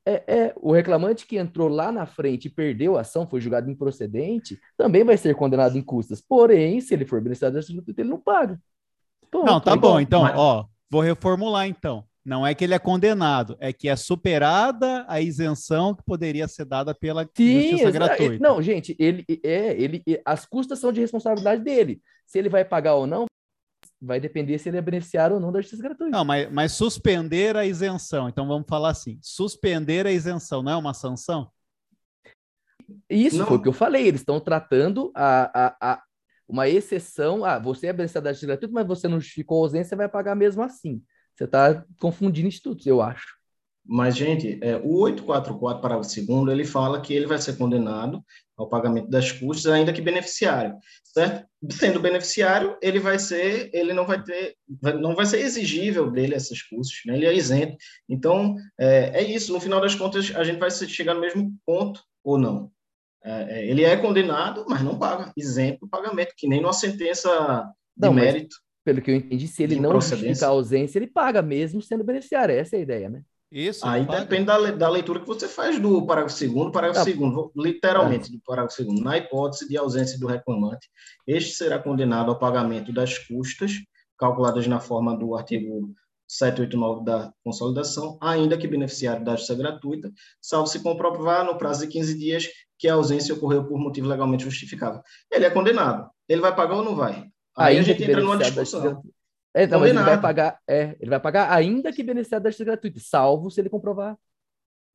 É, 0.07 0.25
é, 0.27 0.55
o 0.57 0.73
reclamante 0.73 1.27
que 1.27 1.37
entrou 1.37 1.69
lá 1.69 1.93
na 1.93 2.07
frente 2.07 2.47
e 2.47 2.51
perdeu 2.51 2.97
a 2.97 3.03
ação, 3.03 3.27
foi 3.27 3.43
julgado 3.43 3.71
improcedente, 3.71 4.59
também 4.75 5.05
vai 5.05 5.19
ser 5.19 5.35
condenado 5.35 5.77
em 5.77 5.83
custas. 5.83 6.21
Porém, 6.21 6.81
se 6.81 6.95
ele 6.95 7.05
for 7.05 7.21
beneficiado 7.21 7.53
da 7.53 7.61
justiça 7.61 7.77
gratuita, 7.77 8.01
ele 8.01 8.09
não 8.09 8.19
paga. 8.19 8.59
Não, 9.33 9.61
tá 9.61 9.77
bom. 9.77 10.01
Então, 10.01 10.23
mas... 10.23 10.35
ó, 10.35 10.67
vou 10.91 11.03
reformular 11.03 11.67
então. 11.67 12.05
Não 12.25 12.47
é 12.47 12.55
que 12.55 12.63
ele 12.63 12.75
é 12.75 12.79
condenado, 12.79 13.57
é 13.59 13.73
que 13.73 13.89
é 13.89 13.97
superada 13.97 15.05
a 15.09 15.21
isenção 15.21 15.95
que 15.95 16.03
poderia 16.03 16.47
ser 16.47 16.67
dada 16.67 16.95
pela 16.95 17.29
Sim, 17.35 17.71
justiça 17.71 17.91
gratuita. 17.91 18.39
Não, 18.39 18.61
gente, 18.61 18.95
ele 18.99 19.25
é, 19.43 19.81
ele, 19.81 20.03
as 20.27 20.45
custas 20.45 20.79
são 20.79 20.93
de 20.93 21.01
responsabilidade 21.01 21.63
dele. 21.63 22.03
Se 22.27 22.39
ele 22.39 22.51
vai 22.51 22.67
pagar 22.67 22.97
ou 22.97 23.07
não, 23.07 23.25
vai 24.01 24.21
depender 24.21 24.59
se 24.59 24.69
ele 24.69 24.79
é 24.79 24.83
beneficiário 24.83 25.37
ou 25.37 25.41
não 25.41 25.51
da 25.51 25.61
justiça 25.61 25.83
gratuita. 25.83 26.17
Não, 26.17 26.25
mas, 26.25 26.51
mas 26.51 26.73
suspender 26.73 27.57
a 27.57 27.67
isenção. 27.67 28.29
Então 28.29 28.47
vamos 28.47 28.67
falar 28.69 28.91
assim: 28.91 29.19
suspender 29.23 30.07
a 30.07 30.13
isenção 30.13 30.63
não 30.63 30.73
é 30.73 30.77
uma 30.77 30.95
sanção? 30.95 31.51
Isso 33.09 33.39
Não. 33.39 33.47
foi 33.47 33.57
o 33.59 33.63
que 33.63 33.69
eu 33.69 33.73
falei. 33.73 34.07
Eles 34.07 34.21
estão 34.21 34.41
tratando 34.41 35.13
a, 35.15 35.67
a, 35.67 35.93
a 35.93 36.03
uma 36.49 36.69
exceção. 36.69 37.45
Ah, 37.45 37.59
você 37.59 37.89
é 37.89 37.93
beneficiário 37.93 38.25
da 38.25 38.33
justiça 38.33 38.47
gratuita, 38.47 38.73
mas 38.73 38.87
você 38.87 39.07
não 39.07 39.21
justificou 39.21 39.59
a 39.59 39.67
ausência, 39.67 39.91
você 39.91 39.97
vai 39.97 40.09
pagar 40.09 40.35
mesmo 40.35 40.63
assim. 40.63 41.03
Você 41.35 41.45
está 41.45 41.85
confundindo 42.01 42.49
institutos, 42.49 42.87
eu 42.87 43.03
acho. 43.03 43.38
Mas, 43.91 44.15
gente, 44.15 44.59
é, 44.63 44.77
o 44.77 44.99
844, 44.99 45.81
parágrafo 45.81 46.27
2 46.27 46.49
ele 46.53 46.65
fala 46.65 47.01
que 47.01 47.15
ele 47.15 47.27
vai 47.27 47.39
ser 47.39 47.57
condenado 47.57 48.23
ao 48.55 48.69
pagamento 48.69 49.09
das 49.09 49.33
custas, 49.33 49.73
ainda 49.73 49.95
que 49.95 50.03
beneficiário, 50.03 50.77
certo? 51.05 51.47
Sendo 51.71 51.99
beneficiário, 51.99 52.77
ele 52.83 53.01
vai 53.01 53.19
ser, 53.19 53.71
ele 53.73 53.95
não 53.95 54.05
vai 54.05 54.23
ter, 54.23 54.57
não 55.01 55.15
vai 55.15 55.25
ser 55.25 55.41
exigível 55.41 56.11
dele 56.11 56.35
essas 56.35 56.61
custas, 56.61 56.99
né? 57.07 57.17
Ele 57.17 57.25
é 57.25 57.35
isento. 57.35 57.79
Então, 58.07 58.57
é, 58.79 59.21
é 59.21 59.23
isso. 59.23 59.55
No 59.55 59.61
final 59.61 59.81
das 59.81 59.95
contas, 59.95 60.35
a 60.37 60.45
gente 60.45 60.59
vai 60.59 60.71
chegar 60.71 61.15
no 61.15 61.21
mesmo 61.21 61.51
ponto 61.65 62.03
ou 62.23 62.37
não. 62.37 62.71
É, 63.25 63.61
é, 63.61 63.67
ele 63.67 63.85
é 63.85 63.97
condenado, 63.97 64.67
mas 64.69 64.83
não 64.83 64.99
paga, 64.99 65.33
isento 65.35 65.81
do 65.81 65.89
pagamento, 65.89 66.35
que 66.37 66.47
nem 66.47 66.61
numa 66.61 66.75
sentença 66.75 67.31
de 67.97 68.07
Não, 68.07 68.13
mas- 68.13 68.25
mérito. 68.25 68.57
Pelo 68.85 69.03
que 69.03 69.11
eu 69.11 69.17
entendi, 69.17 69.47
se 69.49 69.63
ele 69.63 69.79
não 69.79 70.01
justifica 70.01 70.47
a 70.47 70.51
ausência, 70.51 70.99
ele 70.99 71.07
paga 71.07 71.43
mesmo 71.43 71.81
sendo 71.81 72.05
beneficiário. 72.05 72.55
Essa 72.55 72.77
é 72.77 72.79
a 72.79 72.83
ideia, 72.83 73.09
né? 73.09 73.23
Isso. 73.51 73.87
Aí 73.87 74.05
paga. 74.05 74.21
depende 74.21 74.45
da, 74.45 74.59
da 74.73 74.89
leitura 74.91 75.21
que 75.21 75.27
você 75.27 75.49
faz 75.49 75.79
do 75.81 76.05
parágrafo 76.07 76.39
2 76.39 76.71
parágrafo 76.73 77.05
Tá. 77.11 77.17
2 77.17 77.33
vou- 77.35 77.53
literalmente 77.57 78.31
do 78.31 78.41
parágrafo 78.45 78.85
2 78.85 79.01
Na 79.01 79.17
hipótese 79.17 79.67
de 79.69 79.77
ausência 79.77 80.19
do 80.19 80.27
reclamante, 80.27 80.89
este 81.27 81.55
será 81.55 81.79
condenado 81.79 82.31
ao 82.31 82.39
pagamento 82.39 82.93
das 82.93 83.17
custas 83.19 83.73
calculadas 84.19 84.67
na 84.67 84.81
forma 84.81 85.17
do 85.17 85.35
artigo 85.35 85.95
789 86.27 87.05
da 87.05 87.33
consolidação, 87.43 88.19
ainda 88.21 88.59
que 88.59 88.69
beneficiário 88.69 89.25
da 89.25 89.33
justiça 89.33 89.55
gratuita, 89.55 90.13
salvo 90.43 90.67
se 90.67 90.81
comprovar 90.83 91.43
no 91.45 91.57
prazo 91.57 91.81
de 91.87 91.87
15 91.93 92.19
dias 92.19 92.47
que 92.79 92.87
a 92.87 92.95
ausência 92.95 93.35
ocorreu 93.35 93.65
por 93.65 93.79
motivo 93.79 94.07
legalmente 94.09 94.45
justificável. 94.45 95.01
Ele 95.33 95.47
é 95.47 95.51
condenado. 95.51 96.11
Ele 96.29 96.43
vai 96.43 96.55
pagar 96.55 96.77
ou 96.77 96.85
não 96.85 96.95
vai? 96.95 97.25
Aí 97.57 97.77
a 97.77 97.81
Ainda 97.81 97.83
gente 97.83 97.97
que 97.97 98.05
entra 98.05 98.21
numa 98.21 98.37
discussão. 98.37 99.03
É, 99.63 99.67
não, 99.67 99.81
mas 99.81 99.91
ele 99.91 99.99
vai 100.03 100.21
pagar, 100.21 100.59
é, 100.69 100.97
ele 101.01 101.11
vai 101.11 101.21
pagar 101.21 101.53
ainda 101.53 101.93
que 101.93 102.03
beneficiário 102.03 102.45
da 102.45 102.51
justiça 102.51 102.65
gratuita, 102.71 103.01
salvo 103.01 103.51
se 103.51 103.61
ele 103.61 103.69
comprovar. 103.69 104.17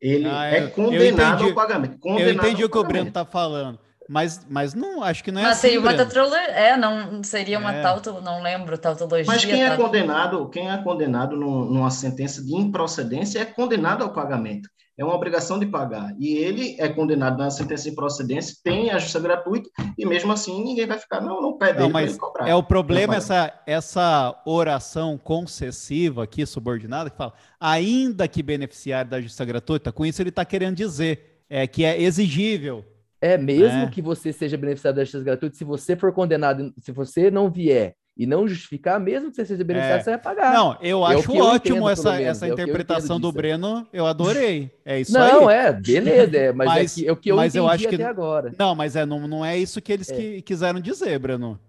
Ele 0.02 0.28
Ah, 0.30 0.46
é 0.48 0.60
eu- 0.60 0.64
eu 0.64 0.72
condenado 0.72 1.34
entendi. 1.36 1.44
ao 1.50 1.56
pagamento. 1.56 1.94
Eu 1.94 2.00
Condenado 2.00 2.36
entendi 2.48 2.62
ao 2.64 2.68
o 2.68 2.72
que 2.72 2.78
o 2.78 2.84
Breno 2.84 3.08
está 3.08 3.26
falando, 3.26 3.80
mas, 4.10 4.46
mas 4.50 4.74
não 4.74 5.02
acho 5.02 5.24
que 5.24 5.32
não 5.32 5.40
é 5.42 5.44
Mas 5.46 5.54
assim. 5.54 5.62
seria 5.62 5.80
uma 5.80 5.94
tautologia, 5.96 6.40
é, 6.52 6.78
não 6.78 7.24
seria 7.24 7.58
uma 7.60 7.74
É. 7.74 7.82
tauto, 7.82 8.22
não 8.22 8.42
lembro, 8.42 8.78
tautologia. 8.78 9.26
Mas 9.26 9.46
quem 9.46 9.64
é 9.64 9.76
condenado, 9.78 10.50
quem 10.50 10.70
é 10.70 10.78
condenado 10.84 11.36
num- 11.38 11.66
numa 11.66 11.90
sentença 11.90 12.44
de 12.44 12.54
improcedência 12.56 13.40
é 13.40 13.46
condenado 13.46 14.04
ao 14.04 14.14
pagamento. 14.14 14.70
É 14.98 15.04
uma 15.04 15.16
obrigação 15.16 15.58
de 15.58 15.66
pagar. 15.66 16.14
E 16.20 16.38
ele 16.38 16.76
é 16.80 16.88
condenado 16.88 17.38
na 17.38 17.50
sentença 17.50 17.84
de 17.86 17.90
improcedência, 17.90 18.56
tem 18.64 18.92
a 18.92 18.98
justiça 19.00 19.20
gratuita, 19.20 19.70
e 19.98 20.06
mesmo 20.06 20.32
assim 20.32 20.64
ninguém 20.64 20.86
vai 20.86 21.00
ficar, 21.00 21.20
não, 21.20 21.42
não 21.42 21.58
pede 21.58 21.80
Não, 21.80 21.90
mas 21.90 22.12
ele 22.12 22.20
cobrar. 22.20 22.48
é 22.48 22.54
o 22.54 22.62
problema 22.62 23.16
essa, 23.16 23.52
essa 23.66 24.40
oração 24.46 25.18
concessiva 25.18 26.24
aqui, 26.24 26.46
subordinada, 26.46 27.10
que 27.10 27.18
fala, 27.18 27.34
ainda 27.60 28.28
que 28.28 28.44
beneficiário 28.44 29.10
da 29.10 29.20
justiça 29.20 29.44
gratuita, 29.46 29.92
com 29.92 30.06
isso 30.06 30.22
ele 30.22 30.30
está 30.30 30.46
querendo 30.46 30.76
dizer 30.76 31.42
é, 31.50 31.66
que 31.66 31.84
é 31.84 32.00
exigível. 32.02 32.86
É, 33.20 33.38
mesmo 33.38 33.84
É. 33.84 33.90
que 33.90 34.02
você 34.02 34.32
seja 34.34 34.58
beneficiário 34.58 34.98
da 34.98 35.04
justiça 35.04 35.24
gratuita, 35.24 35.56
se 35.56 35.64
você 35.64 35.96
for 35.96 36.12
condenado, 36.14 36.74
se 36.80 36.92
você 36.92 37.32
não 37.32 37.50
vier 37.50 37.96
e 38.16 38.28
não 38.28 38.48
justificar, 38.48 39.00
mesmo 39.00 39.30
que 39.32 39.36
você 39.36 39.46
seja 39.46 39.64
beneficiário, 39.64 40.02
É. 40.02 40.04
você 40.04 40.10
vai 40.12 40.20
pagar. 40.20 40.54
Não, 40.54 40.78
eu 40.82 41.04
É 41.06 41.16
acho 41.16 41.32
eu 41.36 41.44
ótimo 41.44 41.78
entendo, 41.78 41.90
essa, 41.90 42.12
menos, 42.12 42.28
essa 42.28 42.48
é 42.48 42.50
interpretação 42.50 43.20
do. 43.20 43.32
Breno, 43.32 43.88
eu 43.92 44.06
adorei. 44.06 44.72
É 44.86 45.00
isso 45.00 45.12
não, 45.14 45.48
aí. 45.50 45.56
é, 45.58 45.74
beleza, 45.74 46.38
é, 46.38 46.52
mas, 46.54 46.68
Mas- 46.68 46.98
é, 46.98 47.02
que, 47.02 47.08
é 47.08 47.12
o 47.12 47.16
que 47.16 47.32
eu 47.32 47.36
mas 47.36 47.56
eu 47.56 47.68
acho 47.68 47.88
que- 47.88 48.04
agora. 48.04 48.54
Não, 48.58 48.76
mas 48.76 48.96
é, 48.96 49.06
não, 49.06 49.28
não 49.28 49.44
é 49.44 49.58
isso 49.58 49.82
que 49.82 49.92
eles 49.92 50.10
É. 50.12 50.16
que- 50.16 50.42
quiseram 50.44 50.80
dizer, 50.80 51.18
Breno. 51.18 51.60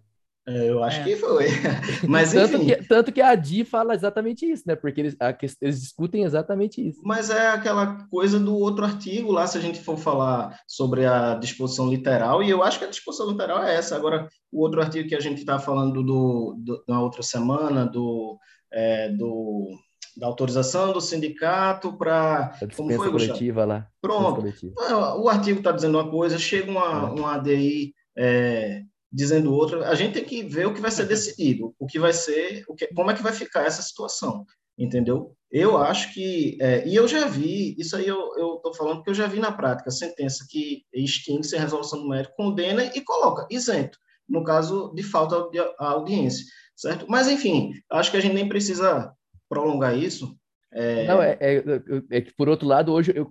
É, 0.47 0.69
eu 0.71 0.85
acho 0.85 1.01
É. 1.01 1.05
que 1.05 1.17
foi. 1.17 1.47
Mas 2.09 2.33
tanto, 2.33 2.57
enfim, 2.57 2.67
que, 2.67 2.77
tanto 2.87 3.13
que 3.13 3.21
a 3.23 3.35
Di 3.35 3.65
fala 3.65 3.95
exatamente 3.95 4.45
isso, 4.45 4.63
né? 4.67 4.77
Porque 4.77 5.01
eles, 5.01 5.17
a 5.19 5.35
eles 5.63 5.81
discutem 5.81 6.23
exatamente 6.25 6.87
isso. 6.87 7.01
mas 7.03 7.31
é 7.31 7.49
aquela 7.49 8.07
coisa 8.11 8.39
do 8.39 8.55
outro 8.55 8.85
artigo 8.85 9.33
lá, 9.33 9.47
se 9.47 9.57
a 9.57 9.61
gente 9.61 9.81
for 9.81 9.97
falar 9.97 10.59
sobre 10.69 11.07
a 11.07 11.35
disposição 11.35 11.89
literal, 11.89 12.43
e 12.43 12.51
eu 12.51 12.63
acho 12.63 12.79
que 12.79 12.85
a 12.85 12.91
disposição 12.91 13.31
literal 13.31 13.63
é 13.65 13.75
essa. 13.75 13.97
Agora, 13.97 14.29
o 14.53 14.61
outro 14.63 14.83
artigo 14.83 15.09
que 15.09 15.15
a 15.15 15.21
gente 15.21 15.39
está 15.39 15.59
falando 15.59 16.03
do, 16.03 16.57
do, 16.59 16.85
na 16.87 17.01
outra 17.01 17.23
semana, 17.23 17.87
do, 17.87 18.39
é, 18.71 19.09
do, 19.11 19.69
da 20.17 20.27
autorização 20.27 20.93
do 20.93 21.01
sindicato 21.01 21.97
para. 21.97 22.53
A 22.63 22.77
Como 22.77 22.93
foi, 22.93 23.11
Gustavo? 23.11 23.13
coletiva 23.13 23.65
lá. 23.65 23.79
dispensa 23.79 23.93
Pronto. 24.03 24.37
coletiva. 24.43 24.75
O 25.17 25.29
artigo 25.29 25.59
está 25.61 25.73
dizendo 25.73 25.99
uma 25.99 26.11
coisa, 26.11 26.39
chega 26.39 26.71
uma, 26.71 27.09
É. 27.09 27.21
uma 27.21 27.35
ADI 27.35 27.95
é, 28.17 28.83
dizendo 29.15 29.55
outra, 29.55 29.89
a 29.89 29.95
gente 29.95 30.15
tem 30.15 30.25
que 30.25 30.43
ver 30.43 30.67
o 30.67 30.75
que 30.75 30.81
vai 30.81 30.91
ser 30.91 31.07
decidido, 31.07 31.73
o 31.79 31.87
que 31.87 32.01
vai 32.01 32.13
ser, 32.13 32.65
o 32.67 32.75
que, 32.75 32.89
como 32.89 33.13
é 33.13 33.15
que 33.15 33.23
vai 33.23 33.33
ficar 33.33 33.65
essa 33.65 33.81
situação, 33.81 34.45
entendeu? 34.77 35.37
Eu 35.53 35.79
acho 35.79 36.13
que, 36.13 36.59
é, 36.61 36.85
e 36.85 36.97
eu 36.97 37.07
já 37.07 37.29
vi, 37.29 37.77
isso 37.79 37.97
aí 37.97 38.09
eu 38.09 38.57
estou 38.57 38.75
falando 38.75 38.97
porque 38.97 39.11
eu 39.11 39.15
já 39.15 39.29
vi 39.29 39.39
na 39.39 39.53
prática, 39.53 39.89
sentença 39.93 40.45
que 40.51 40.83
extingue 40.93 41.47
sem 41.47 41.61
resolução 41.61 42.01
do 42.03 42.09
mérito, 42.09 42.35
condena 42.37 42.85
e 42.87 43.01
coloca 43.03 43.47
isento, 43.49 43.97
no 44.29 44.43
caso 44.43 44.93
de 44.97 45.05
falta 45.05 45.49
de 45.49 45.61
audiência, 45.79 46.45
certo? 46.75 47.07
Mas, 47.09 47.29
enfim, 47.29 47.73
acho 47.93 48.11
que 48.11 48.17
a 48.17 48.21
gente 48.21 48.35
nem 48.35 48.49
precisa 48.49 49.15
prolongar 49.49 49.97
isso. 49.97 50.37
É, 50.73 51.07
Não, 51.07 51.23
é, 51.23 51.39
é, 51.41 51.63
é 52.11 52.21
que, 52.21 52.35
por 52.35 52.49
outro 52.49 52.67
lado, 52.67 52.93
hoje 52.93 53.13
eu 53.15 53.25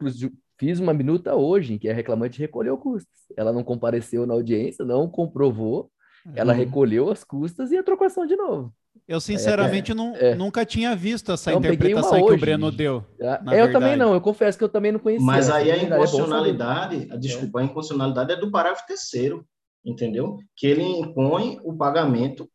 fiz 0.64 0.80
uma 0.80 0.94
minuta 0.94 1.36
hoje 1.36 1.74
em 1.74 1.78
que 1.78 1.90
a 1.90 1.94
reclamante 1.94 2.40
recolheu 2.40 2.78
custas. 2.78 3.14
Ela 3.36 3.52
não 3.52 3.64
compareceu 3.66 4.26
na 4.26 4.34
audiência, 4.34 4.86
não 4.86 5.10
comprovou, 5.10 5.90
ela 6.36 6.54
Uhum. 6.54 6.60
recolheu 6.60 7.12
as 7.12 7.22
custas 7.22 7.70
e 7.72 7.76
entrou 7.76 7.98
com 7.98 8.06
ação 8.06 8.26
de 8.26 8.38
novo. 8.38 8.74
Eu, 9.06 9.20
sinceramente, 9.20 9.94
não, 9.94 10.16
é. 10.16 10.34
nunca 10.36 10.66
tinha 10.66 10.96
visto 10.96 11.34
essa 11.34 11.52
uma 11.52 11.60
interpretação 11.60 12.26
que 12.26 12.32
o. 12.34 12.38
Breno 12.38 12.72
deu. 12.72 13.04
Na 13.20 13.36
eu 13.36 13.44
verdade. 13.50 13.74
também 13.74 13.98
não, 13.98 14.14
eu 14.14 14.22
confesso 14.22 14.58
que 14.58 14.64
eu 14.64 14.70
também 14.70 14.94
não 14.94 15.00
conhecia. 15.02 15.26
Mas 15.26 15.50
aí 15.50 15.70
a 15.70 15.76
é 15.76 15.80
é 15.80 15.84
inconstitucionalidade, 15.84 17.08
a, 17.12 17.18
desculpa, 17.18 17.60
a 17.60 17.64
inconstitucionalidade 17.64 18.32
é 18.32 18.36
do 18.38 18.50
parágrafo 18.50 18.86
terceiro, 18.88 19.46
entendeu? 19.84 20.38
Que 20.56 20.68
ele 20.68 20.84
impõe 20.84 21.60
o 21.66 21.76
pagamento 21.76 22.48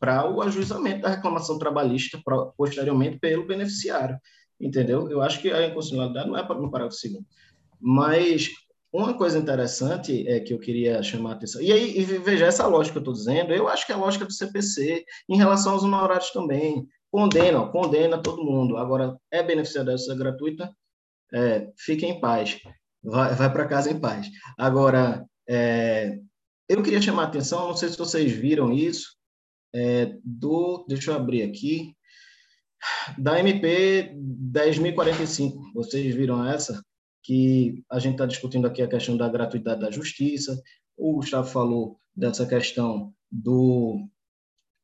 para 0.00 0.28
o 0.28 0.42
ajuizamento 0.42 1.02
da 1.02 1.10
reclamação 1.10 1.56
trabalhista 1.58 2.18
pro- 2.24 2.52
posteriormente 2.56 3.18
pelo 3.20 3.46
beneficiário, 3.46 4.18
entendeu? 4.60 5.08
Eu 5.08 5.22
acho 5.22 5.40
que 5.40 5.48
a 5.52 5.64
inconstitucionalidade 5.68 6.28
não 6.28 6.36
é 6.36 6.42
pra- 6.42 6.56
no 6.56 6.70
parágrafo 6.72 6.96
segundo. 6.98 7.24
Mas 7.86 8.48
uma 8.90 9.12
coisa 9.12 9.38
interessante 9.38 10.26
é 10.26 10.40
que 10.40 10.54
eu 10.54 10.58
queria 10.58 11.02
chamar 11.02 11.30
a 11.30 11.34
atenção, 11.34 11.60
e 11.60 11.70
aí, 11.70 11.98
e 11.98 12.04
veja, 12.04 12.46
essa 12.46 12.66
lógica 12.66 12.92
que 12.92 12.98
eu 12.98 13.00
estou 13.10 13.12
dizendo, 13.12 13.52
eu 13.52 13.68
acho 13.68 13.84
que 13.84 13.92
é 13.92 13.94
a 13.94 13.98
lógica 13.98 14.24
do 14.24 14.32
CPC, 14.32 15.04
em 15.28 15.36
relação 15.36 15.72
aos 15.72 15.82
honorários 15.82 16.30
também, 16.30 16.88
condena, 17.10 17.66
condena 17.66 18.22
todo 18.22 18.42
mundo. 18.42 18.78
Agora, 18.78 19.18
é 19.30 19.42
beneficiário 19.42 19.92
justiça 19.92 20.16
gratuita, 20.16 20.74
é, 21.34 21.70
fique 21.76 22.06
em 22.06 22.18
paz, 22.20 22.58
vai, 23.02 23.34
vai 23.34 23.52
para 23.52 23.68
casa 23.68 23.90
em 23.90 24.00
paz. 24.00 24.28
Agora, 24.56 25.26
é, 25.46 26.18
eu 26.66 26.82
queria 26.82 27.02
chamar 27.02 27.24
a 27.24 27.26
atenção, 27.26 27.68
não 27.68 27.76
sei 27.76 27.90
se 27.90 27.98
vocês 27.98 28.32
viram 28.32 28.72
isso, 28.72 29.14
é, 29.74 30.16
do, 30.24 30.86
deixa 30.88 31.10
eu 31.10 31.16
abrir 31.16 31.42
aqui, 31.42 31.94
da 33.18 33.38
MP 33.40 34.14
10.045, 34.14 35.52
vocês 35.74 36.14
viram 36.14 36.48
essa? 36.48 36.80
Que 37.24 37.82
a 37.90 37.98
gente 37.98 38.12
está 38.12 38.26
discutindo 38.26 38.66
aqui 38.66 38.82
a 38.82 38.88
questão 38.88 39.16
da 39.16 39.28
gratuidade 39.28 39.80
da 39.80 39.90
justiça, 39.90 40.62
o 40.96 41.14
Gustavo 41.14 41.48
falou 41.48 41.96
dessa 42.14 42.46
questão 42.46 43.12
do 43.30 44.06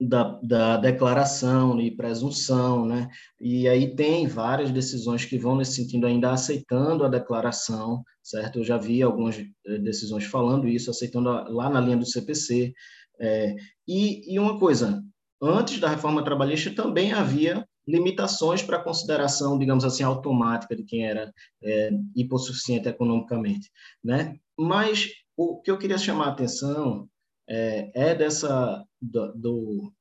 da, 0.01 0.41
da 0.43 0.77
declaração 0.79 1.79
e 1.79 1.91
presunção, 1.91 2.87
né? 2.87 3.11
E 3.39 3.69
aí 3.69 3.95
tem 3.95 4.27
várias 4.27 4.71
decisões 4.71 5.27
que 5.27 5.39
vão 5.39 5.57
nesse 5.57 5.75
sentido, 5.75 6.07
ainda 6.07 6.33
aceitando 6.33 7.05
a 7.05 7.09
declaração, 7.09 8.03
certo? 8.23 8.61
Eu 8.61 8.65
já 8.65 8.79
vi 8.79 9.03
algumas 9.03 9.37
eh, 9.39 9.79
decisões 9.79 10.25
falando 10.25 10.67
isso, 10.67 10.91
aceitando 10.91 11.29
a, 11.29 11.47
lá 11.49 11.69
na 11.69 11.81
linha 11.81 11.99
do 11.99 12.07
CPC. 12.07 12.73
É, 13.21 13.55
e, 13.87 14.35
e 14.35 14.39
uma 14.39 14.59
coisa, 14.59 15.05
antes 15.43 15.79
da 15.79 15.91
reforma 15.91 16.25
trabalhista 16.25 16.71
também 16.75 17.12
havia 17.12 17.67
limitações 17.86 18.62
para 18.62 18.82
consideração, 18.82 19.59
digamos 19.59 19.85
assim, 19.85 20.02
automática 20.02 20.77
de 20.77 20.85
quem 20.85 21.07
era 21.07 21.32
é, 21.62 21.90
hipossuficiente 22.15 22.89
economicamente, 22.89 23.70
né? 24.02 24.36
Mas 24.59 25.09
o 25.36 25.61
que 25.61 25.70
eu 25.70 25.78
queria 25.78 25.98
chamar 25.98 26.27
a 26.27 26.32
atenção 26.32 27.09
é, 27.48 27.90
é 27.94 28.15
dessa 28.15 28.85
do, 29.01 29.32
do, 29.32 29.93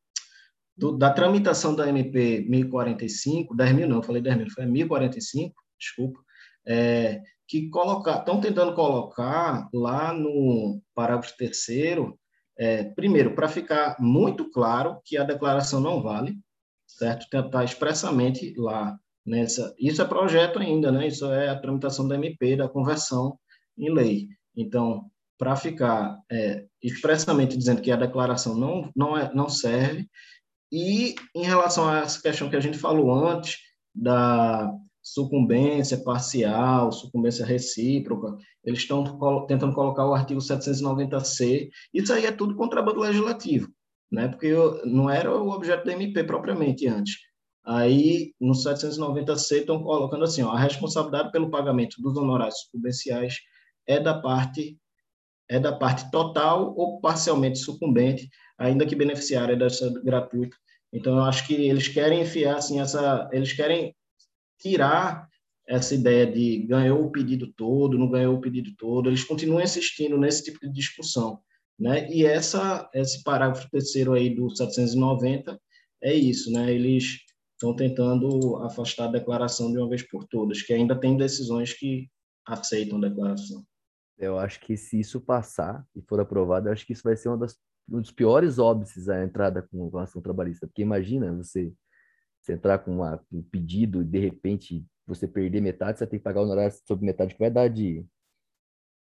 do, 0.78 0.98
da 0.98 1.12
tramitação 1.12 1.76
da 1.76 1.88
MP 1.88 2.46
1045, 2.48 3.56
10 3.56 3.74
mil 3.74 3.88
não, 3.88 4.04
falei 4.04 4.22
10 4.22 4.38
mil, 4.38 4.50
foi 4.52 4.66
1045, 4.66 5.56
desculpa, 5.80 6.20
é, 6.68 7.22
que 7.48 7.70
estão 7.70 8.40
tentando 8.40 8.76
colocar 8.76 9.68
lá 9.74 10.14
no 10.14 10.82
parágrafo 10.94 11.36
terceiro, 11.36 12.20
é, 12.58 12.84
primeiro, 12.84 13.34
para 13.34 13.48
ficar 13.48 13.96
muito 14.00 14.52
claro 14.52 15.00
que 15.04 15.18
a 15.18 15.24
declaração 15.24 15.80
não 15.80 16.02
vale, 16.02 16.38
certo? 17.00 17.28
Tentar 17.30 17.64
expressamente 17.64 18.54
lá 18.58 18.96
nessa. 19.26 19.74
Isso 19.80 20.02
é 20.02 20.06
projeto 20.06 20.60
ainda, 20.60 20.92
né? 20.92 21.08
Isso 21.08 21.26
é 21.32 21.50
a 21.50 21.60
tramitação 21.60 22.08
da 22.08 22.16
MP, 22.16 22.58
da 22.58 22.68
conversão 22.68 23.40
em 23.78 23.92
lei. 23.92 24.28
Então, 24.56 25.10
para 25.38 25.56
ficar 25.56 26.20
é, 26.30 26.66
expressamente 26.84 27.58
dizendo 27.58 27.82
que 27.82 27.92
a 27.92 27.96
declaração 27.96 28.56
não, 28.56 28.92
não, 28.94 29.18
é, 29.18 29.34
não 29.34 29.48
serve, 29.48 30.08
e 30.72 31.16
em 31.34 31.44
relação 31.44 31.88
a 31.88 32.00
essa 32.00 32.22
questão 32.22 32.50
que 32.50 32.56
a 32.56 32.60
gente 32.60 32.78
falou 32.78 33.12
antes, 33.12 33.58
da 33.96 34.72
sucumbência 35.02 35.98
parcial, 36.04 36.92
sucumbência 36.92 37.46
recíproca, 37.46 38.38
eles 38.64 38.80
estão 38.80 39.04
tentando 39.48 39.74
colocar 39.74 40.06
o 40.06 40.14
artigo 40.14 40.40
790C, 40.40 41.70
isso 41.94 42.14
aí 42.14 42.26
é 42.26 42.32
tudo 42.32 42.56
contrabando 42.56 43.00
legislativo, 43.00 43.72
né? 44.12 44.28
porque 44.28 44.54
não 44.86 45.10
era 45.10 45.34
o 45.36 45.50
objeto 45.50 45.86
da 45.86 45.94
MP 45.94 46.24
propriamente 46.24 46.88
antes. 46.88 47.16
Aí, 47.66 48.34
no 48.40 48.54
790C, 48.54 49.60
estão 49.60 49.84
colocando 49.84 50.24
assim, 50.24 50.42
ó, 50.42 50.52
a 50.52 50.60
responsabilidade 50.60 51.32
pelo 51.32 51.52
pagamento 51.52 52.02
dos 52.02 52.18
honorários 52.18 52.62
sucumbenciais 52.62 53.36
é 53.88 54.00
da 54.00 54.20
parte 54.20 54.78
é 55.52 55.60
da 55.60 55.74
parte 55.74 56.10
total 56.12 56.76
ou 56.78 57.02
parcialmente 57.02 57.58
sucumbente, 57.58 58.30
ainda 58.56 58.86
que 58.86 58.96
beneficiária 58.96 59.56
dessa 59.58 59.90
gratuita. 60.04 60.56
Então, 60.94 61.18
eu 61.18 61.24
acho 61.24 61.48
que 61.48 61.56
eles 61.56 61.88
querem 61.88 62.22
enfiar 62.22 62.58
assim 62.58 62.80
essa, 62.80 63.28
eles 63.34 63.52
querem 63.54 63.96
tirar 64.60 65.28
essa 65.68 65.94
ideia 65.94 66.26
de 66.26 66.66
ganhou 66.68 67.04
o 67.04 67.12
pedido 67.12 67.52
todo, 67.54 67.98
não 67.98 68.10
ganhou 68.10 68.36
o 68.36 68.42
pedido 68.42 68.72
todo. 68.78 69.10
Eles 69.10 69.24
continuam 69.24 69.62
insistindo 69.62 70.18
nesse 70.18 70.44
tipo 70.44 70.60
de 70.60 70.72
discussão, 70.72 71.40
né? 71.80 72.12
E 72.12 72.26
essa 72.26 72.90
esse 72.94 73.24
parágrafo 73.24 73.70
terceiro 73.70 74.14
aí 74.14 74.36
do 74.36 74.50
790 74.50 75.60
é 76.04 76.14
isso, 76.14 76.52
né? 76.52 76.72
Eles 76.72 77.20
estão 77.54 77.76
tentando 77.76 78.58
afastar 78.58 79.06
a 79.06 79.12
declaração 79.12 79.72
de 79.72 79.78
uma 79.78 79.90
vez 79.90 80.04
por 80.04 80.26
todas, 80.26 80.62
que 80.62 80.74
ainda 80.74 81.00
tem 81.00 81.18
decisões 81.18 81.74
que 81.74 82.10
aceitam 82.46 82.98
a 82.98 83.10
declaração. 83.10 83.64
Eu 84.18 84.38
acho 84.38 84.60
que 84.60 84.76
se 84.76 85.00
isso 85.00 85.22
passar 85.22 85.86
e 85.96 86.02
for 86.02 86.20
aprovado, 86.20 86.68
eu 86.68 86.74
acho 86.74 86.86
que 86.86 86.94
isso 86.94 87.04
vai 87.04 87.16
ser 87.16 87.36
das, 87.38 87.58
um 87.90 88.02
dos 88.02 88.12
piores 88.12 88.60
óbices 88.60 89.08
à 89.08 89.24
entrada 89.24 89.62
com 89.62 89.98
a 89.98 90.04
ação 90.04 90.22
trabalhista. 90.22 90.68
Porque 90.68 90.82
imagina 90.82 91.34
você, 91.34 91.72
você 92.42 92.54
entrar 92.54 92.80
com 92.80 92.96
uma, 92.96 93.22
um 93.32 93.42
pedido 93.42 94.02
e 94.02 94.06
de 94.06 94.20
repente 94.20 94.86
você 95.08 95.28
perder 95.28 95.62
metade, 95.62 96.00
você 96.00 96.08
tem 96.08 96.20
que 96.20 96.24
pagar 96.24 96.42
o 96.42 96.44
honorário 96.44 96.76
sobre 96.86 97.06
metade, 97.06 97.34
que 97.34 97.40
vai 97.40 97.50
dar 97.50 97.68
de, 97.68 98.06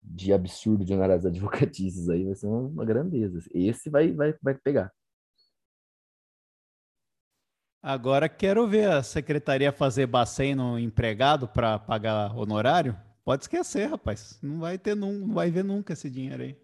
de 0.04 0.32
absurdo 0.32 0.84
de 0.84 0.92
honorários 0.92 1.24
advocatícios 1.26 2.08
aí, 2.08 2.24
vai 2.24 2.34
ser 2.34 2.46
uma, 2.46 2.60
uma 2.60 2.84
grandeza. 2.84 3.40
Esse 3.52 3.88
vai, 3.90 4.12
vai, 4.12 4.34
vai 4.42 4.54
pegar. 4.54 4.92
Agora 7.82 8.28
quero 8.28 8.66
ver 8.66 8.88
a 8.90 9.02
secretaria 9.02 9.70
fazer 9.70 10.06
bacen 10.06 10.54
no 10.54 10.78
empregado 10.78 11.46
para 11.46 11.78
pagar 11.78 12.34
honorário. 12.34 12.96
Pode 13.22 13.44
esquecer, 13.44 13.86
rapaz. 13.86 14.38
Não 14.42 14.60
vai 14.60 14.78
ter, 14.78 14.94
não 14.94 15.28
vai 15.32 15.50
ver 15.50 15.64
nunca 15.64 15.92
esse 15.92 16.08
dinheiro 16.08 16.42
aí. 16.42 16.63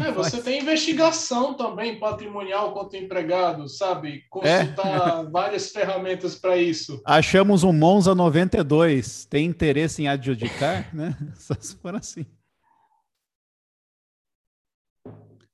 É, 0.00 0.12
você 0.12 0.40
tem 0.40 0.60
investigação 0.60 1.54
também 1.54 1.98
patrimonial 1.98 2.72
contra 2.72 2.98
o 2.98 3.02
empregado, 3.02 3.68
sabe? 3.68 4.24
Consultar 4.30 5.24
é. 5.24 5.28
várias 5.30 5.70
ferramentas 5.70 6.36
para 6.36 6.56
isso. 6.56 7.02
Achamos 7.04 7.64
um 7.64 7.72
Monza 7.72 8.14
92. 8.14 9.24
Tem 9.24 9.44
interesse 9.46 10.02
em 10.02 10.08
adjudicar, 10.08 10.94
né? 10.94 11.16
Só 11.36 11.54
se 11.58 11.76
for 11.76 11.94
assim. 11.94 12.24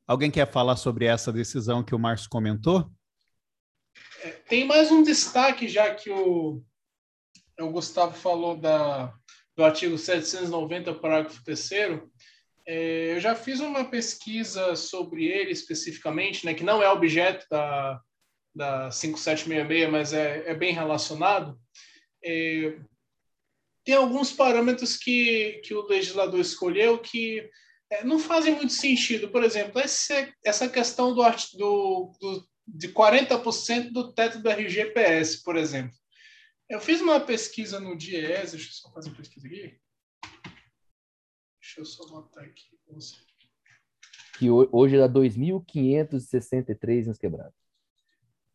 Alguém 0.07 0.31
quer 0.31 0.51
falar 0.51 0.77
sobre 0.77 1.07
essa 1.07 1.33
decisão 1.33 1.83
que 1.83 1.95
o 1.95 1.99
Márcio 1.99 2.29
comentou? 2.29 2.91
É, 4.23 4.31
tem 4.31 4.67
mais 4.67 4.91
um 4.91 5.03
destaque, 5.03 5.67
já 5.67 5.95
que 5.95 6.11
o, 6.11 6.63
o 7.59 7.71
Gustavo 7.71 8.13
falou 8.13 8.55
da, 8.55 9.15
do 9.57 9.65
artigo 9.65 9.97
790, 9.97 10.93
parágrafo 10.95 11.43
3 11.43 11.59
é, 12.67 13.15
eu 13.15 13.21
já 13.21 13.35
fiz 13.35 13.61
uma 13.61 13.85
pesquisa 13.85 14.75
sobre 14.75 15.27
ele 15.27 15.53
especificamente, 15.53 16.47
né, 16.47 16.55
que 16.55 16.65
não 16.65 16.83
é 16.83 16.91
objeto 16.91 17.47
da, 17.51 18.01
da 18.55 18.91
5766, 18.91 19.91
mas 19.91 20.13
é, 20.13 20.51
é 20.51 20.55
bem 20.55 20.73
relacionado. 20.73 21.59
É, 22.25 22.79
tem 23.85 23.95
alguns 23.95 24.33
parâmetros 24.33 24.97
que, 24.97 25.61
que 25.65 25.75
o 25.75 25.87
legislador 25.87 26.41
escolheu 26.41 26.99
que 26.99 27.49
é, 27.91 28.03
não 28.03 28.19
fazem 28.19 28.55
muito 28.55 28.73
sentido. 28.73 29.29
Por 29.29 29.45
exemplo, 29.45 29.81
esse, 29.81 30.33
essa 30.43 30.69
questão 30.69 31.15
do, 31.15 31.23
do, 31.23 32.13
do, 32.19 32.49
de 32.67 32.89
40% 32.89 33.93
do 33.93 34.13
teto 34.15 34.39
do 34.39 34.49
RGPS, 34.49 35.43
por 35.43 35.57
exemplo. 35.57 35.95
Eu 36.69 36.81
fiz 36.81 37.03
uma 37.03 37.21
pesquisa 37.21 37.79
no 37.79 37.95
DIES, 37.95 38.53
deixa 38.53 38.69
eu 38.69 38.73
só 38.73 38.91
fazer 38.91 39.11
uma 39.11 39.17
pesquisa 39.19 39.47
aqui. 39.47 39.79
Deixa 41.77 41.81
eu 41.81 41.85
só 41.85 42.07
botar 42.07 42.43
aqui 42.43 42.79
você. 42.89 43.17
Que 44.39 44.49
hoje 44.49 44.97
dá 44.97 45.09
2.563 45.09 47.07
nos 47.07 47.19
quebrados. 47.19 47.59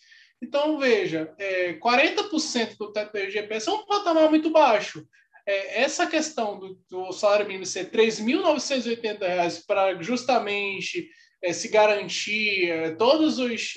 Então, 0.42 0.78
veja, 0.78 1.32
é, 1.38 1.74
40% 1.74 2.76
do 2.76 2.92
teto 2.92 3.12
do 3.12 3.18
RGPS 3.18 3.68
é 3.68 3.72
um 3.72 3.86
patamar 3.86 4.28
muito 4.28 4.50
baixo. 4.50 5.06
É, 5.46 5.82
essa 5.82 6.06
questão 6.06 6.58
do, 6.58 6.78
do, 6.90 7.12
salário 7.12 7.46
mínimo 7.46 7.64
ser 7.66 7.90
R$ 7.92 8.08
3.980 8.08 9.64
para 9.66 10.02
justamente 10.02 11.08
é, 11.42 11.52
se 11.52 11.68
garantir 11.68 12.70
é, 12.70 12.90
todos, 12.92 13.38
os, 13.38 13.74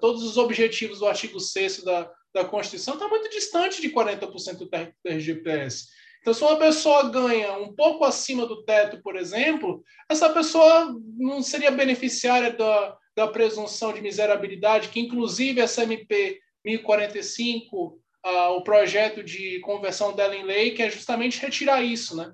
todos 0.00 0.22
os 0.22 0.38
objetivos 0.38 1.00
do 1.00 1.06
artigo 1.06 1.38
6 1.38 1.84
da, 1.84 2.10
da 2.34 2.44
Constituição 2.44 2.94
está 2.94 3.08
muito 3.08 3.28
distante 3.28 3.82
de 3.82 3.90
40% 3.90 4.56
do 4.56 4.68
teto 4.68 4.94
do 5.04 5.10
RGPS. 5.10 5.88
Então, 6.20 6.34
se 6.34 6.42
uma 6.42 6.56
pessoa 6.56 7.10
ganha 7.10 7.52
um 7.54 7.74
pouco 7.74 8.04
acima 8.04 8.46
do 8.46 8.62
teto, 8.62 9.02
por 9.02 9.16
exemplo, 9.16 9.82
essa 10.08 10.28
pessoa 10.28 10.94
não 11.16 11.42
seria 11.42 11.70
beneficiária 11.70 12.52
da, 12.52 12.96
da 13.16 13.26
presunção 13.28 13.92
de 13.92 14.00
miserabilidade, 14.00 14.88
que 14.88 15.00
inclusive 15.00 15.60
essa 15.60 15.82
MP 15.82 16.40
1045, 16.64 18.00
ah, 18.22 18.50
o 18.50 18.62
projeto 18.62 19.22
de 19.22 19.60
conversão 19.60 20.14
dela 20.14 20.36
em 20.36 20.44
lei, 20.44 20.72
que 20.72 20.82
é 20.82 20.90
justamente 20.90 21.40
retirar 21.40 21.82
isso, 21.82 22.16
né? 22.16 22.32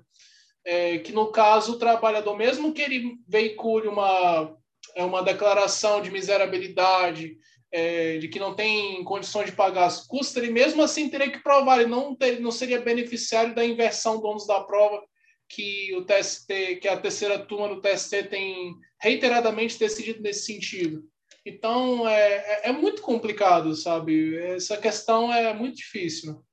É, 0.65 0.97
que 0.97 1.13
no 1.13 1.31
caso 1.31 1.73
o 1.73 1.79
trabalhador, 1.79 2.35
mesmo 2.35 2.73
que 2.73 2.81
ele 2.81 3.15
veicule 3.25 3.87
uma, 3.87 4.53
é 4.95 5.03
uma 5.03 5.23
declaração 5.23 6.01
de 6.01 6.11
miserabilidade, 6.11 7.37
é, 7.71 8.17
de 8.17 8.27
que 8.27 8.39
não 8.39 8.53
tem 8.53 9.03
condições 9.03 9.45
de 9.45 9.55
pagar 9.55 9.85
as 9.85 10.05
custas, 10.05 10.43
ele 10.43 10.51
mesmo 10.51 10.81
assim 10.83 11.09
teria 11.09 11.31
que 11.31 11.41
provar, 11.41 11.79
ele 11.79 11.89
não, 11.89 12.15
ter, 12.15 12.39
não 12.39 12.51
seria 12.51 12.81
beneficiário 12.81 13.55
da 13.55 13.65
inversão 13.65 14.19
do 14.19 14.27
ônus 14.27 14.45
da 14.45 14.61
prova 14.61 15.01
que 15.49 15.95
o 15.95 16.03
TST, 16.03 16.77
que 16.81 16.87
a 16.87 16.97
terceira 16.97 17.39
turma 17.39 17.69
do 17.69 17.81
TST 17.81 18.23
tem 18.23 18.75
reiteradamente 18.99 19.79
decidido 19.79 20.21
nesse 20.21 20.45
sentido. 20.45 21.07
Então 21.45 22.07
é, 22.07 22.65
é, 22.65 22.69
é 22.69 22.71
muito 22.71 23.01
complicado, 23.01 23.73
sabe? 23.75 24.37
Essa 24.37 24.77
questão 24.77 25.31
é 25.31 25.53
muito 25.53 25.77
difícil. 25.77 26.43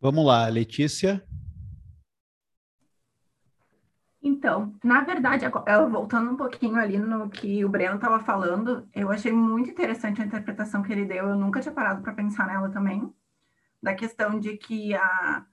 Vamos 0.00 0.24
lá, 0.24 0.46
Letícia. 0.48 1.26
Então, 4.22 4.74
na 4.82 5.02
verdade, 5.02 5.44
voltando 5.90 6.32
um 6.32 6.36
pouquinho 6.36 6.76
ali 6.76 6.98
no 6.98 7.30
que 7.30 7.64
o 7.64 7.68
Breno 7.68 7.94
estava 7.94 8.18
falando, 8.22 8.88
eu 8.94 9.10
achei 9.10 9.32
muito 9.32 9.70
interessante 9.70 10.20
a 10.20 10.24
interpretação 10.24 10.82
que 10.82 10.92
ele 10.92 11.04
deu. 11.04 11.28
Eu 11.28 11.36
nunca 11.36 11.60
tinha 11.60 11.72
parado 11.72 12.02
para 12.02 12.12
pensar 12.12 12.46
nela 12.46 12.68
também, 12.70 13.12
da 13.82 13.94
questão 13.94 14.38
de 14.38 14.56
que 14.56 14.94
a 14.94 15.46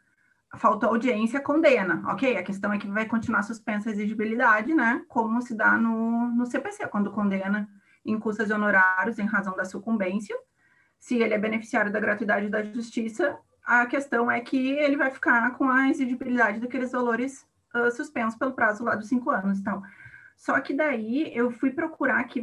faltou 0.58 0.90
audiência 0.90 1.42
condena. 1.42 2.04
Ok, 2.08 2.38
a 2.38 2.44
questão 2.44 2.72
é 2.72 2.78
que 2.78 2.88
vai 2.88 3.06
continuar 3.06 3.44
suspensa 3.44 3.90
a 3.90 3.92
exigibilidade, 3.92 4.74
né? 4.74 5.04
Como 5.08 5.42
se 5.42 5.56
dá 5.56 5.78
no, 5.78 6.28
no 6.28 6.46
CPC, 6.46 6.88
quando 6.88 7.12
condena 7.12 7.70
em 8.06 8.20
custas 8.20 8.50
e 8.50 8.54
honorários 8.54 9.18
em 9.18 9.26
razão 9.26 9.56
da 9.56 9.66
sucumbência, 9.66 10.36
se 11.00 11.16
ele 11.16 11.34
é 11.34 11.38
beneficiário 11.38 11.92
da 11.92 12.00
gratuidade 12.00 12.50
da 12.50 12.64
justiça, 12.64 13.38
a 13.66 13.86
questão 13.86 14.30
é 14.30 14.40
que 14.42 14.72
ele 14.72 14.98
vai 14.98 15.10
ficar 15.10 15.52
com 15.58 15.70
a 15.70 15.90
exigibilidade 15.90 16.60
daqueles 16.60 16.92
valores 16.92 17.48
uh, 17.74 17.92
suspensos 17.92 18.38
pelo 18.38 18.54
prazo 18.54 18.84
lá 18.84 18.96
dos 18.96 19.08
cinco 19.08 19.30
anos. 19.30 19.60
Então, 19.60 19.82
só 20.36 20.60
que 20.60 20.74
daí 20.74 21.32
eu 21.34 21.52
fui 21.52 21.72
procurar 21.72 22.20
aqui, 22.20 22.42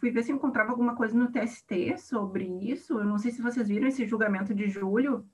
fui 0.00 0.10
ver 0.10 0.22
se 0.22 0.32
encontrava 0.32 0.70
alguma 0.70 0.94
coisa 0.94 1.14
no 1.16 1.30
TST 1.30 1.98
sobre 1.98 2.44
isso. 2.44 2.98
Eu 2.98 3.04
não 3.04 3.18
sei 3.18 3.30
se 3.30 3.42
vocês 3.42 3.68
viram 3.68 3.86
esse 3.86 4.06
julgamento 4.06 4.54
de 4.54 4.68
julho 4.68 5.26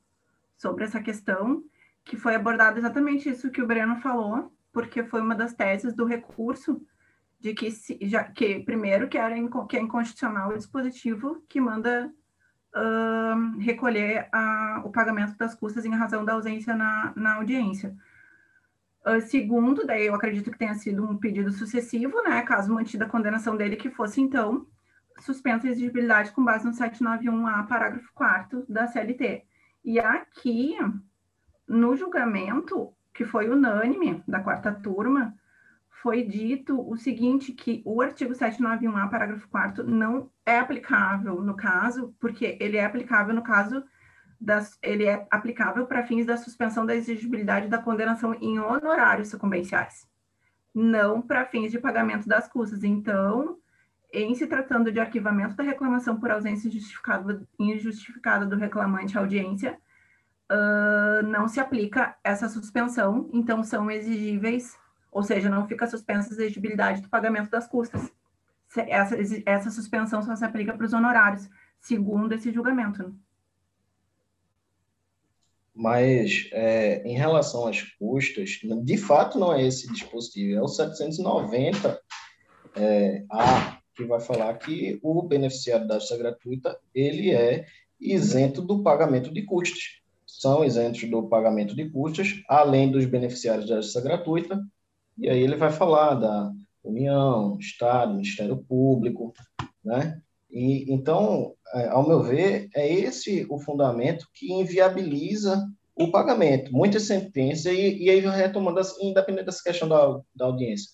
sobre 0.57 0.85
essa 0.85 1.01
questão, 1.01 1.63
que 2.09 2.17
foi 2.17 2.35
abordado 2.35 2.79
exatamente 2.79 3.29
isso 3.29 3.51
que 3.51 3.61
o 3.61 3.67
Breno 3.67 3.97
falou, 3.97 4.51
porque 4.73 5.05
foi 5.05 5.21
uma 5.21 5.35
das 5.35 5.53
teses 5.53 5.95
do 5.95 6.07
recurso 6.07 6.81
de 7.39 7.53
que, 7.53 7.71
se, 7.71 7.99
já, 8.01 8.25
que 8.25 8.61
primeiro, 8.61 9.09
que, 9.09 9.19
era, 9.19 9.35
que 9.69 9.77
é 9.77 9.81
inconstitucional 9.81 10.51
o 10.51 10.57
dispositivo 10.57 11.45
que 11.47 11.61
manda 11.61 12.11
uh, 12.75 13.59
recolher 13.59 14.27
a, 14.33 14.81
o 14.87 14.91
pagamento 14.91 15.37
das 15.37 15.55
custas 15.55 15.85
em 15.85 15.95
razão 15.95 16.25
da 16.25 16.33
ausência 16.33 16.75
na, 16.75 17.13
na 17.15 17.35
audiência. 17.35 17.95
Uh, 19.07 19.21
segundo, 19.21 19.87
daí 19.87 20.07
eu 20.07 20.15
acredito 20.15 20.51
que 20.51 20.59
tenha 20.59 20.75
sido 20.75 21.05
um 21.05 21.19
pedido 21.19 21.53
sucessivo, 21.53 22.23
né, 22.23 22.41
caso 22.41 22.73
mantida 22.73 23.05
a 23.05 23.09
condenação 23.09 23.55
dele, 23.55 23.77
que 23.77 23.91
fosse, 23.91 24.23
então, 24.23 24.67
suspensa 25.21 25.67
a 25.67 25.71
exigibilidade 25.71 26.33
com 26.33 26.43
base 26.43 26.65
no 26.65 26.73
791A, 26.73 27.67
parágrafo 27.67 28.11
4 28.15 28.65
da 28.67 28.87
CLT. 28.87 29.45
E 29.85 30.01
aqui, 30.01 30.75
no 31.69 31.95
julgamento, 31.97 32.93
que 33.13 33.25
foi 33.25 33.49
unânime, 33.49 34.23
da 34.27 34.41
quarta 34.41 34.73
turma, 34.73 35.35
foi 36.03 36.23
dito 36.23 36.81
o 36.89 36.97
seguinte, 36.97 37.53
que 37.53 37.83
o 37.85 38.01
artigo 38.01 38.33
791A, 38.33 39.11
parágrafo 39.11 39.49
4 39.49 39.85
não 39.85 40.31
é 40.47 40.59
aplicável 40.59 41.43
no 41.43 41.55
caso, 41.55 42.15
porque 42.21 42.57
ele 42.61 42.77
é 42.77 42.85
aplicável 42.85 43.35
no 43.35 43.43
caso 43.43 43.85
das, 44.41 44.79
ele 44.81 45.05
é 45.05 45.27
aplicável 45.31 45.87
para 45.87 46.07
fins 46.07 46.25
da 46.25 46.37
suspensão 46.37 46.87
da 46.87 46.95
exigibilidade 46.95 47.69
da 47.69 47.83
condenação 47.83 48.35
em 48.41 48.59
honorários 48.61 49.29
sucumbenciais, 49.29 50.09
não 50.73 51.21
para 51.21 51.45
fins 51.45 51.73
de 51.73 51.81
pagamento 51.81 52.29
das 52.29 52.47
custas. 52.47 52.85
Então, 52.85 53.59
em 54.13 54.35
se 54.35 54.47
tratando 54.47 54.93
de 54.93 55.01
arquivamento 55.01 55.57
da 55.57 55.65
reclamação 55.65 56.19
por 56.19 56.31
ausência 56.31 56.69
injustificada, 56.69 57.43
injustificada 57.59 58.47
do 58.47 58.57
reclamante 58.57 59.19
à 59.19 59.21
audiência, 59.21 59.79
uh, 60.51 61.27
não 61.27 61.49
se 61.49 61.61
aplica 61.61 62.17
essa 62.23 62.49
suspensão, 62.49 63.29
então 63.33 63.63
são 63.63 63.91
exigíveis 63.91 64.77
ou 65.11 65.23
seja, 65.23 65.49
não 65.49 65.67
fica 65.67 65.87
suspensa 65.87 66.31
a 66.31 66.33
exigibilidade 66.33 67.03
do 67.03 67.09
pagamento 67.09 67.51
das 67.51 67.67
custas. 67.67 68.13
Essa, 68.77 69.17
essa 69.47 69.71
suspensão 69.71 70.23
só 70.23 70.37
se 70.37 70.45
aplica 70.45 70.75
para 70.75 70.87
os 70.87 70.93
honorários, 70.93 71.49
segundo 71.81 72.33
esse 72.35 72.53
julgamento. 72.53 73.15
Mas, 75.75 76.49
é, 76.53 77.03
em 77.05 77.17
relação 77.17 77.67
às 77.67 77.83
custas, 77.83 78.61
de 78.85 78.97
fato 78.97 79.39
não 79.39 79.55
é 79.55 79.65
esse 79.65 79.91
dispositivo, 79.93 80.59
é 80.59 80.63
o 80.63 80.67
790A, 80.67 81.99
é, 82.77 83.25
que 83.95 84.05
vai 84.05 84.21
falar 84.21 84.55
que 84.59 84.99
o 85.03 85.23
beneficiário 85.23 85.87
da 85.87 85.95
justiça 85.95 86.19
gratuita, 86.19 86.79
ele 86.95 87.33
é 87.33 87.65
isento 87.99 88.61
do 88.61 88.83
pagamento 88.83 89.33
de 89.33 89.43
custos. 89.43 90.03
São 90.39 90.65
isentos 90.65 91.03
do 91.11 91.29
pagamento 91.29 91.75
de 91.75 91.91
custos, 91.91 92.45
além 92.49 92.93
dos 92.93 93.05
beneficiários 93.07 93.69
da 93.69 93.81
justiça 93.81 94.01
gratuita, 94.01 94.65
e 95.19 95.29
aí 95.29 95.43
ele 95.43 95.57
vai 95.57 95.73
falar 95.73 96.15
da 96.15 96.53
União, 96.85 97.59
Estado, 97.59 98.15
Ministério 98.15 98.57
Público, 98.57 99.33
né? 99.85 100.23
E, 100.49 100.95
então, 100.95 101.55
é, 101.75 101.89
ao 101.89 102.07
meu 102.07 102.23
ver, 102.23 102.69
é 102.73 102.89
esse 102.89 103.49
o 103.51 103.59
fundamento 103.59 104.29
que 104.33 104.53
inviabiliza 104.53 105.67
o 105.97 106.09
pagamento. 106.13 106.73
Muitas 106.73 107.03
sentenças, 107.03 107.67
e, 107.67 108.05
e 108.05 108.09
aí 108.09 108.21
retomando, 108.21 108.81
independente 109.03 109.47
dessa 109.47 109.65
questão 109.65 109.89
da, 109.89 110.21
da 110.37 110.45
audiência, 110.45 110.89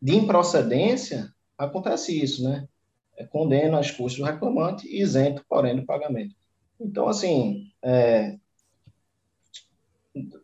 de 0.00 0.16
improcedência, 0.16 1.28
acontece 1.58 2.18
isso, 2.18 2.42
né? 2.42 2.66
É, 3.18 3.26
condena 3.26 3.78
as 3.78 3.90
custas 3.90 4.20
do 4.20 4.24
reclamante 4.24 4.88
e 4.88 5.02
isento, 5.02 5.44
porém, 5.46 5.76
do 5.76 5.84
pagamento. 5.84 6.34
Então, 6.80 7.06
assim, 7.08 7.66
é, 7.82 8.38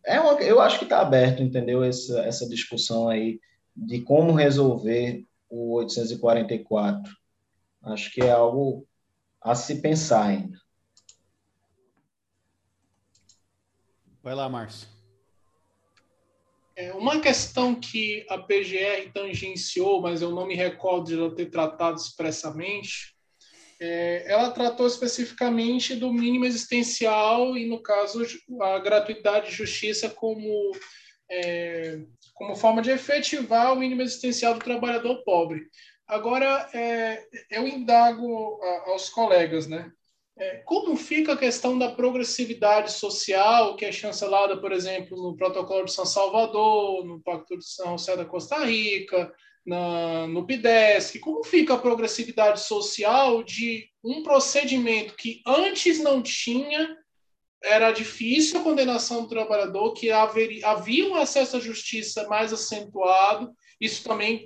é 0.04 0.20
uma, 0.20 0.40
eu 0.42 0.60
acho 0.60 0.78
que 0.78 0.84
está 0.84 1.00
aberto, 1.00 1.42
entendeu? 1.42 1.84
Essa, 1.84 2.20
essa 2.20 2.48
discussão 2.48 3.08
aí 3.08 3.40
de 3.76 4.00
como 4.02 4.32
resolver 4.32 5.24
o 5.48 5.74
844. 5.74 7.16
Acho 7.82 8.10
que 8.12 8.20
é 8.20 8.30
algo 8.30 8.86
a 9.40 9.54
se 9.54 9.80
pensar 9.80 10.26
ainda. 10.26 10.58
Vai 14.22 14.34
lá, 14.34 14.48
Márcio. 14.48 14.88
É 16.76 16.92
uma 16.92 17.20
questão 17.20 17.74
que 17.74 18.24
a 18.28 18.38
PGR 18.38 19.12
tangenciou, 19.12 20.00
mas 20.00 20.22
eu 20.22 20.30
não 20.30 20.46
me 20.46 20.54
recordo 20.54 21.06
de 21.06 21.14
ela 21.14 21.34
ter 21.34 21.46
tratado 21.46 21.96
expressamente, 21.98 23.14
é, 23.80 24.30
ela 24.30 24.50
tratou 24.50 24.86
especificamente 24.86 25.96
do 25.96 26.12
mínimo 26.12 26.44
existencial 26.44 27.56
e, 27.56 27.66
no 27.66 27.82
caso, 27.82 28.22
a 28.60 28.78
gratuidade 28.78 29.48
de 29.48 29.56
justiça 29.56 30.10
como, 30.10 30.72
é, 31.30 31.98
como 32.34 32.54
forma 32.54 32.82
de 32.82 32.90
efetivar 32.90 33.72
o 33.72 33.76
mínimo 33.76 34.02
existencial 34.02 34.52
do 34.52 34.60
trabalhador 34.60 35.24
pobre. 35.24 35.62
Agora, 36.06 36.68
é, 36.74 37.24
eu 37.50 37.66
indago 37.66 38.60
a, 38.62 38.90
aos 38.90 39.08
colegas, 39.08 39.66
né? 39.66 39.90
É, 40.38 40.56
como 40.64 40.96
fica 40.96 41.32
a 41.32 41.38
questão 41.38 41.78
da 41.78 41.90
progressividade 41.90 42.92
social, 42.92 43.76
que 43.76 43.84
é 43.84 43.92
chancelada, 43.92 44.58
por 44.58 44.72
exemplo, 44.72 45.16
no 45.16 45.36
Protocolo 45.36 45.84
de 45.84 45.92
São 45.92 46.06
Salvador, 46.06 47.04
no 47.04 47.20
Pacto 47.22 47.56
de 47.56 47.64
São 47.64 47.96
José 47.96 48.16
da 48.16 48.24
Costa 48.24 48.64
Rica, 48.64 49.32
na, 49.70 50.26
no 50.26 50.44
PIDESC, 50.44 51.20
como 51.20 51.44
fica 51.44 51.74
a 51.74 51.78
progressividade 51.78 52.60
social 52.60 53.40
de 53.44 53.88
um 54.02 54.24
procedimento 54.24 55.14
que 55.14 55.40
antes 55.46 56.00
não 56.00 56.20
tinha, 56.20 56.96
era 57.62 57.92
difícil 57.92 58.58
a 58.58 58.64
condenação 58.64 59.22
do 59.22 59.28
trabalhador, 59.28 59.92
que 59.92 60.10
haveria, 60.10 60.66
havia 60.66 61.06
um 61.08 61.14
acesso 61.14 61.56
à 61.56 61.60
justiça 61.60 62.26
mais 62.26 62.52
acentuado, 62.52 63.52
isso 63.80 64.02
também 64.02 64.44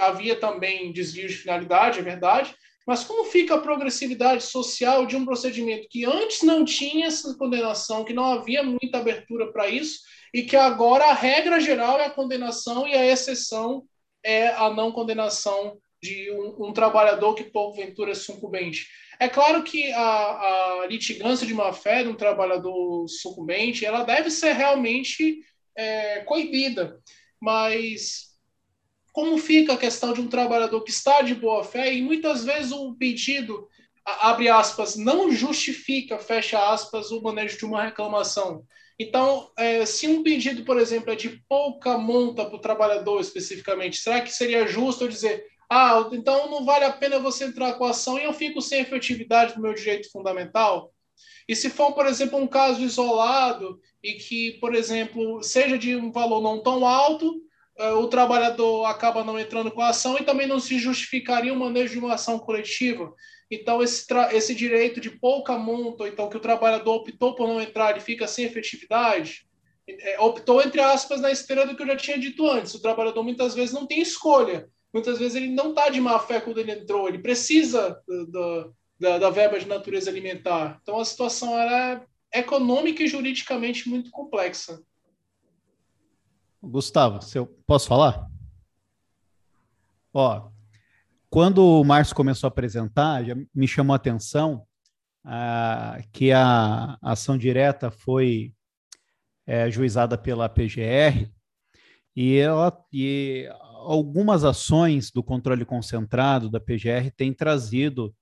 havia 0.00 0.34
também 0.34 0.92
desvio 0.92 1.28
de 1.28 1.36
finalidade, 1.36 2.00
é 2.00 2.02
verdade, 2.02 2.52
mas 2.84 3.04
como 3.04 3.26
fica 3.26 3.54
a 3.54 3.60
progressividade 3.60 4.42
social 4.42 5.06
de 5.06 5.14
um 5.14 5.24
procedimento 5.24 5.86
que 5.88 6.04
antes 6.04 6.42
não 6.42 6.64
tinha 6.64 7.06
essa 7.06 7.36
condenação, 7.36 8.04
que 8.04 8.14
não 8.14 8.24
havia 8.24 8.64
muita 8.64 8.98
abertura 8.98 9.52
para 9.52 9.68
isso, 9.68 10.00
e 10.34 10.42
que 10.42 10.56
agora 10.56 11.04
a 11.04 11.14
regra 11.14 11.60
geral 11.60 12.00
é 12.00 12.06
a 12.06 12.10
condenação 12.10 12.88
e 12.88 12.94
a 12.94 13.06
exceção 13.06 13.86
é 14.24 14.48
a 14.48 14.70
não 14.70 14.92
condenação 14.92 15.78
de 16.02 16.30
um, 16.30 16.68
um 16.68 16.72
trabalhador 16.72 17.34
que 17.34 17.44
porventura 17.44 18.14
sucumbente. 18.14 18.86
É 19.20 19.28
claro 19.28 19.64
que 19.64 19.92
a, 19.92 20.00
a 20.82 20.86
litigância 20.88 21.46
de 21.46 21.54
má-fé 21.54 22.04
de 22.04 22.08
um 22.08 22.14
trabalhador 22.14 23.08
sucumbente, 23.08 23.84
ela 23.84 24.04
deve 24.04 24.30
ser 24.30 24.52
realmente 24.52 25.40
é, 25.76 26.20
coibida, 26.20 27.00
mas 27.40 28.28
como 29.12 29.36
fica 29.38 29.72
a 29.72 29.78
questão 29.78 30.12
de 30.12 30.20
um 30.20 30.28
trabalhador 30.28 30.82
que 30.82 30.90
está 30.90 31.22
de 31.22 31.34
boa 31.34 31.64
fé 31.64 31.92
e 31.92 32.00
muitas 32.00 32.44
vezes 32.44 32.70
o 32.70 32.94
pedido, 32.94 33.66
abre 34.04 34.48
aspas, 34.48 34.94
não 34.94 35.32
justifica, 35.32 36.18
fecha 36.18 36.72
aspas, 36.72 37.10
o 37.10 37.20
manejo 37.20 37.58
de 37.58 37.64
uma 37.64 37.82
reclamação. 37.82 38.64
Então, 38.98 39.50
é, 39.56 39.86
se 39.86 40.08
um 40.08 40.22
pedido, 40.22 40.64
por 40.64 40.78
exemplo, 40.78 41.12
é 41.12 41.16
de 41.16 41.42
pouca 41.48 41.96
monta 41.96 42.44
para 42.44 42.56
o 42.56 42.60
trabalhador 42.60 43.20
especificamente, 43.20 43.98
será 43.98 44.20
que 44.20 44.32
seria 44.32 44.66
justo 44.66 45.04
eu 45.04 45.08
dizer, 45.08 45.44
ah, 45.70 46.08
então 46.12 46.50
não 46.50 46.64
vale 46.64 46.84
a 46.84 46.92
pena 46.92 47.18
você 47.18 47.44
entrar 47.44 47.74
com 47.74 47.84
a 47.84 47.90
ação 47.90 48.18
e 48.18 48.24
eu 48.24 48.32
fico 48.32 48.60
sem 48.60 48.80
efetividade 48.80 49.54
do 49.54 49.60
meu 49.60 49.72
direito 49.72 50.10
fundamental? 50.10 50.92
E 51.46 51.54
se 51.54 51.70
for, 51.70 51.92
por 51.92 52.06
exemplo, 52.06 52.38
um 52.38 52.46
caso 52.46 52.82
isolado 52.82 53.80
e 54.02 54.14
que, 54.14 54.58
por 54.60 54.74
exemplo, 54.74 55.42
seja 55.42 55.78
de 55.78 55.94
um 55.94 56.10
valor 56.10 56.42
não 56.42 56.62
tão 56.62 56.86
alto, 56.86 57.40
é, 57.78 57.92
o 57.92 58.08
trabalhador 58.08 58.84
acaba 58.86 59.22
não 59.22 59.38
entrando 59.38 59.70
com 59.70 59.80
a 59.80 59.90
ação 59.90 60.18
e 60.18 60.24
também 60.24 60.46
não 60.46 60.58
se 60.58 60.78
justificaria 60.78 61.52
o 61.52 61.58
manejo 61.58 61.92
de 61.92 61.98
uma 62.00 62.14
ação 62.14 62.38
coletiva. 62.38 63.14
Então, 63.50 63.82
esse, 63.82 64.06
esse 64.32 64.54
direito 64.54 65.00
de 65.00 65.10
pouca 65.10 65.56
monta, 65.56 66.06
então 66.06 66.28
que 66.28 66.36
o 66.36 66.40
trabalhador 66.40 66.96
optou 66.96 67.34
por 67.34 67.48
não 67.48 67.60
entrar 67.60 67.96
e 67.96 68.00
fica 68.00 68.26
sem 68.26 68.44
efetividade, 68.44 69.48
é, 69.88 70.20
optou, 70.20 70.60
entre 70.60 70.80
aspas, 70.80 71.20
na 71.20 71.30
esteira 71.30 71.66
do 71.66 71.74
que 71.74 71.82
eu 71.82 71.86
já 71.86 71.96
tinha 71.96 72.18
dito 72.18 72.46
antes. 72.46 72.74
O 72.74 72.82
trabalhador 72.82 73.22
muitas 73.22 73.54
vezes 73.54 73.74
não 73.74 73.86
tem 73.86 74.00
escolha. 74.00 74.68
Muitas 74.92 75.18
vezes 75.18 75.34
ele 75.34 75.48
não 75.48 75.70
está 75.70 75.88
de 75.88 76.00
má 76.00 76.18
fé 76.18 76.40
quando 76.40 76.58
ele 76.58 76.72
entrou, 76.72 77.08
ele 77.08 77.18
precisa 77.18 78.02
da, 78.28 78.70
da, 78.98 79.18
da 79.18 79.30
verba 79.30 79.58
de 79.58 79.66
natureza 79.66 80.10
alimentar. 80.10 80.78
Então, 80.82 80.98
a 80.98 81.04
situação 81.04 81.58
era 81.58 82.06
é 82.32 82.40
econômica 82.40 83.02
e 83.02 83.08
juridicamente 83.08 83.88
muito 83.88 84.10
complexa. 84.10 84.82
Gustavo, 86.62 87.22
se 87.22 87.38
eu 87.38 87.46
posso 87.66 87.88
falar? 87.88 88.28
Ó, 90.12 90.50
quando 91.30 91.58
o 91.58 91.84
Márcio 91.84 92.14
começou 92.14 92.46
a 92.46 92.48
apresentar, 92.48 93.24
já 93.24 93.34
me 93.54 93.68
chamou 93.68 93.92
a 93.92 93.96
atenção 93.96 94.66
ah, 95.24 95.98
que 96.12 96.32
a 96.32 96.96
ação 97.02 97.36
direta 97.36 97.90
foi 97.90 98.54
é, 99.46 99.62
ajuizada 99.62 100.16
pela 100.16 100.48
PGR 100.48 101.30
e, 102.16 102.36
ela, 102.36 102.76
e 102.92 103.48
algumas 103.74 104.44
ações 104.44 105.10
do 105.10 105.22
controle 105.22 105.64
concentrado 105.64 106.50
da 106.50 106.60
PGR 106.60 107.10
têm 107.16 107.32
trazido 107.32 108.14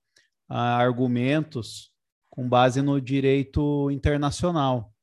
ah, 0.49 0.77
argumentos 0.77 1.91
com 2.29 2.47
base 2.47 2.81
no 2.81 3.01
direito 3.01 3.89
internacional. 3.89 4.93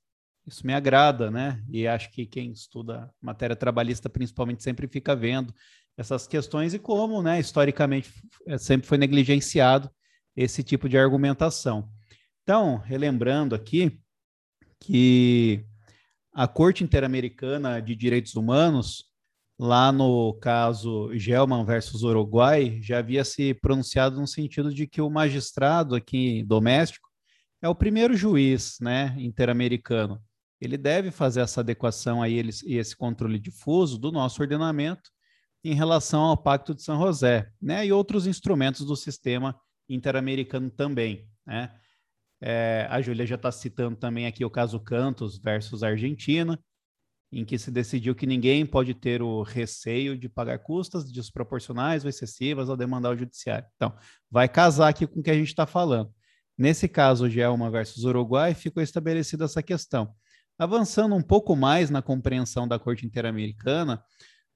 Isso 0.47 0.67
me 0.67 0.75
agrada, 0.75 1.31
né? 1.31 1.65
E 1.71 1.87
acho 1.89 2.11
que 2.11 2.27
quem 2.27 2.53
estuda 2.53 3.11
matéria 3.21 3.57
trabalhista 3.57 4.11
principalmente 4.11 4.63
sempre 4.63 4.87
fica 4.87 5.17
vendo 5.17 5.55
essas 5.97 6.27
questões 6.27 6.75
e 6.75 6.79
como, 6.79 7.23
né, 7.23 7.39
historicamente 7.39 8.11
é, 8.47 8.59
sempre 8.59 8.87
foi 8.87 8.99
negligenciado 8.99 9.91
esse 10.37 10.63
tipo 10.63 10.89
de 10.89 10.99
argumentação. 10.99 11.89
Então, 12.43 12.77
relembrando 12.79 13.55
aqui 13.55 14.01
que 14.81 15.65
a 16.33 16.49
Corte 16.49 16.83
Interamericana 16.83 17.81
de 17.81 17.95
Direitos 17.95 18.35
Humanos, 18.35 19.05
lá 19.59 19.93
no 19.93 20.35
caso 20.35 21.11
Gelman 21.17 21.65
versus 21.65 22.03
Uruguai, 22.03 22.81
já 22.83 22.99
havia 22.99 23.25
se 23.25 23.55
pronunciado 23.55 24.21
no 24.21 24.27
sentido 24.27 24.75
de 24.75 24.87
que 24.87 25.01
o 25.01 25.09
magistrado 25.09 25.95
aqui 25.95 26.43
doméstico 26.43 27.09
é 27.63 27.69
o 27.69 27.75
primeiro 27.75 28.15
juiz, 28.15 28.77
né, 28.81 29.15
interamericano. 29.17 30.21
Ele 30.61 30.77
deve 30.77 31.11
fazer 31.11 31.41
essa 31.41 31.61
adequação 31.61 32.21
aí 32.21 32.43
e 32.67 32.77
esse 32.77 32.97
controle 32.97 33.39
difuso 33.39 33.97
do 33.97 34.11
nosso 34.11 34.43
ordenamento 34.43 35.15
em 35.65 35.75
relação 35.75 36.23
ao 36.23 36.37
Pacto 36.37 36.75
de 36.75 36.83
São 36.83 36.99
José, 36.99 37.51
né, 37.61 37.87
e 37.87 37.93
outros 37.93 38.27
instrumentos 38.27 38.85
do 38.85 38.95
sistema 38.95 39.59
interamericano 39.89 40.71
também, 40.71 41.29
né. 41.47 41.75
É, 42.47 42.87
a 42.91 43.01
Júlia 43.01 43.27
já 43.27 43.37
está 43.37 43.51
citando 43.51 43.97
também 43.97 44.27
aqui 44.27 44.45
o 44.45 44.51
caso 44.51 44.79
Cantos 44.79 45.39
versus 45.39 45.83
Argentina, 45.83 46.59
em 47.33 47.45
que 47.45 47.59
se 47.59 47.71
decidiu 47.71 48.15
que 48.15 48.27
ninguém 48.27 48.67
pode 48.67 48.93
ter 48.93 49.23
o 49.23 49.43
receio 49.43 50.17
de 50.17 50.29
pagar 50.29 50.59
custas 50.59 51.11
desproporcionais 51.11 52.05
ou 52.05 52.11
excessivas 52.11 52.69
ao 52.69 52.77
demandar 52.77 53.11
o 53.11 53.17
judiciário. 53.17 53.67
Então, 53.77 53.93
vai 54.31 54.49
casar 54.49 54.89
aqui 54.89 55.07
com 55.07 55.21
o 55.21 55.23
que 55.23 55.31
a 55.31 55.35
gente 55.35 55.49
está 55.49 55.67
falando. 55.67 56.13
Nesse 56.57 56.87
caso, 56.87 57.29
Gelma 57.29 57.71
versus 57.71 58.05
Uruguai, 58.05 58.55
ficou 58.55 58.83
estabelecida 58.83 59.47
essa 59.47 59.63
questão. 59.63 60.15
Avançando 60.57 61.17
um 61.17 61.23
pouco 61.23 61.57
mais 61.57 61.91
na 61.91 62.01
compreensão 62.01 62.69
da 62.69 62.79
Corte 62.79 63.05
Interamericana, 63.05 64.05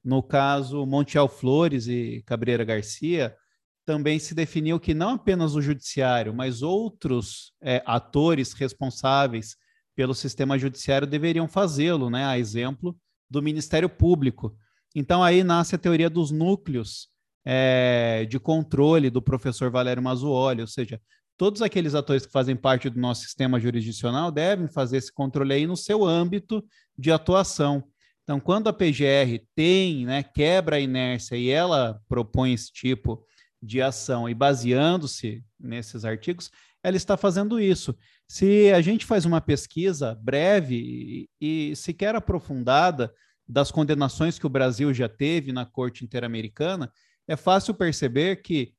no 0.09 0.23
caso 0.23 0.87
Montiel 0.87 1.29
Flores 1.29 1.87
e 1.87 2.23
Cabreira 2.25 2.65
Garcia, 2.65 3.37
também 3.85 4.19
se 4.19 4.35
definiu 4.35 4.81
que 4.81 4.95
não 4.95 5.11
apenas 5.11 5.55
o 5.55 5.61
judiciário, 5.61 6.33
mas 6.33 6.63
outros 6.63 7.53
é, 7.61 7.83
atores 7.85 8.55
responsáveis 8.55 9.55
pelo 9.95 10.15
sistema 10.15 10.59
judiciário 10.59 11.07
deveriam 11.07 11.47
fazê-lo, 11.47 12.09
né? 12.09 12.25
A 12.25 12.39
exemplo 12.39 12.97
do 13.29 13.43
Ministério 13.43 13.87
Público. 13.87 14.57
Então 14.97 15.23
aí 15.23 15.45
nasce 15.45 15.75
a 15.75 15.79
teoria 15.79 16.09
dos 16.09 16.31
núcleos 16.31 17.09
é, 17.45 18.25
de 18.31 18.41
controle 18.41 19.11
do 19.11 19.21
professor 19.21 19.71
Valério 19.71 20.03
Mazuoli, 20.03 20.63
ou 20.63 20.67
seja, 20.67 20.99
todos 21.37 21.61
aqueles 21.61 21.95
atores 21.95 22.25
que 22.25 22.33
fazem 22.33 22.57
parte 22.57 22.89
do 22.89 22.99
nosso 22.99 23.25
sistema 23.25 23.61
jurisdicional 23.61 24.33
devem 24.33 24.69
fazer 24.69 24.97
esse 24.97 25.13
controle 25.13 25.53
aí 25.53 25.67
no 25.67 25.77
seu 25.77 26.03
âmbito 26.03 26.65
de 26.97 27.13
atuação. 27.13 27.85
Então, 28.29 28.39
quando 28.39 28.69
a 28.69 28.75
PGR 28.75 29.43
tem, 29.55 30.05
né, 30.05 30.23
quebra 30.23 30.77
a 30.77 30.81
inércia 30.81 31.35
e 31.35 31.49
ela 31.49 31.99
propõe 32.07 32.53
esse 32.53 32.71
tipo 32.71 33.25
de 33.63 33.81
ação 33.81 34.29
e 34.29 34.35
baseando-se 34.35 35.43
nesses 35.59 36.05
artigos, 36.05 36.51
ela 36.83 36.99
está 36.99 37.17
fazendo 37.17 37.59
isso. 37.59 37.97
Se 38.29 38.71
a 38.71 38.83
gente 38.83 39.07
faz 39.07 39.25
uma 39.25 39.41
pesquisa 39.41 40.15
breve 40.23 41.27
e, 41.41 41.71
e 41.71 41.75
sequer 41.75 42.15
aprofundada 42.15 43.11
das 43.49 43.71
condenações 43.71 44.39
que 44.39 44.45
o 44.47 44.51
Brasil 44.51 44.93
já 44.93 45.09
teve 45.09 45.51
na 45.51 45.65
Corte 45.65 46.05
Interamericana, 46.05 46.93
é 47.27 47.35
fácil 47.35 47.73
perceber 47.73 48.43
que 48.43 48.75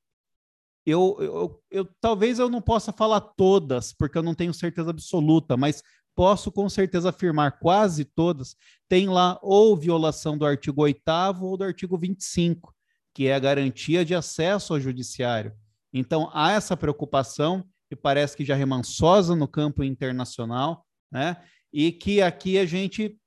eu, 0.86 1.18
eu, 1.20 1.64
eu, 1.72 1.90
talvez 2.00 2.38
eu 2.38 2.50
não 2.50 2.62
possa 2.62 2.94
falar 2.94 3.22
todas, 3.22 3.94
porque 3.94 4.16
eu 4.16 4.24
não 4.24 4.36
tenho 4.36 4.54
certeza 4.54 4.92
absoluta, 4.92 5.58
mas 5.58 5.82
posso 6.20 6.52
com 6.52 6.68
certeza 6.68 7.12
afirmar 7.12 7.60
quase 7.60 8.04
todas, 8.04 8.58
tem 8.90 9.08
lá 9.08 9.40
ou 9.42 9.78
violação 9.78 10.38
do 10.38 10.46
artigo 10.46 10.82
8 10.82 11.02
ou 11.42 11.56
do 11.56 11.64
artigo 11.64 11.98
25, 11.98 12.76
que 13.14 13.28
é 13.28 13.36
a 13.36 13.40
garantia 13.40 14.04
de 14.04 14.14
acesso 14.14 14.74
ao 14.74 14.82
judiciário. 14.82 15.54
Então, 15.94 16.30
há 16.34 16.52
essa 16.52 16.76
preocupação, 16.76 17.64
e 17.90 17.96
parece 17.96 18.36
que 18.36 18.44
já 18.44 18.54
remansosa 18.54 19.34
no 19.34 19.48
campo 19.48 19.82
internacional, 19.82 20.86
né? 21.10 21.38
e 21.72 21.90
que 21.90 22.22
aqui 22.22 22.60
a 22.60 22.66
gente, 22.66 23.18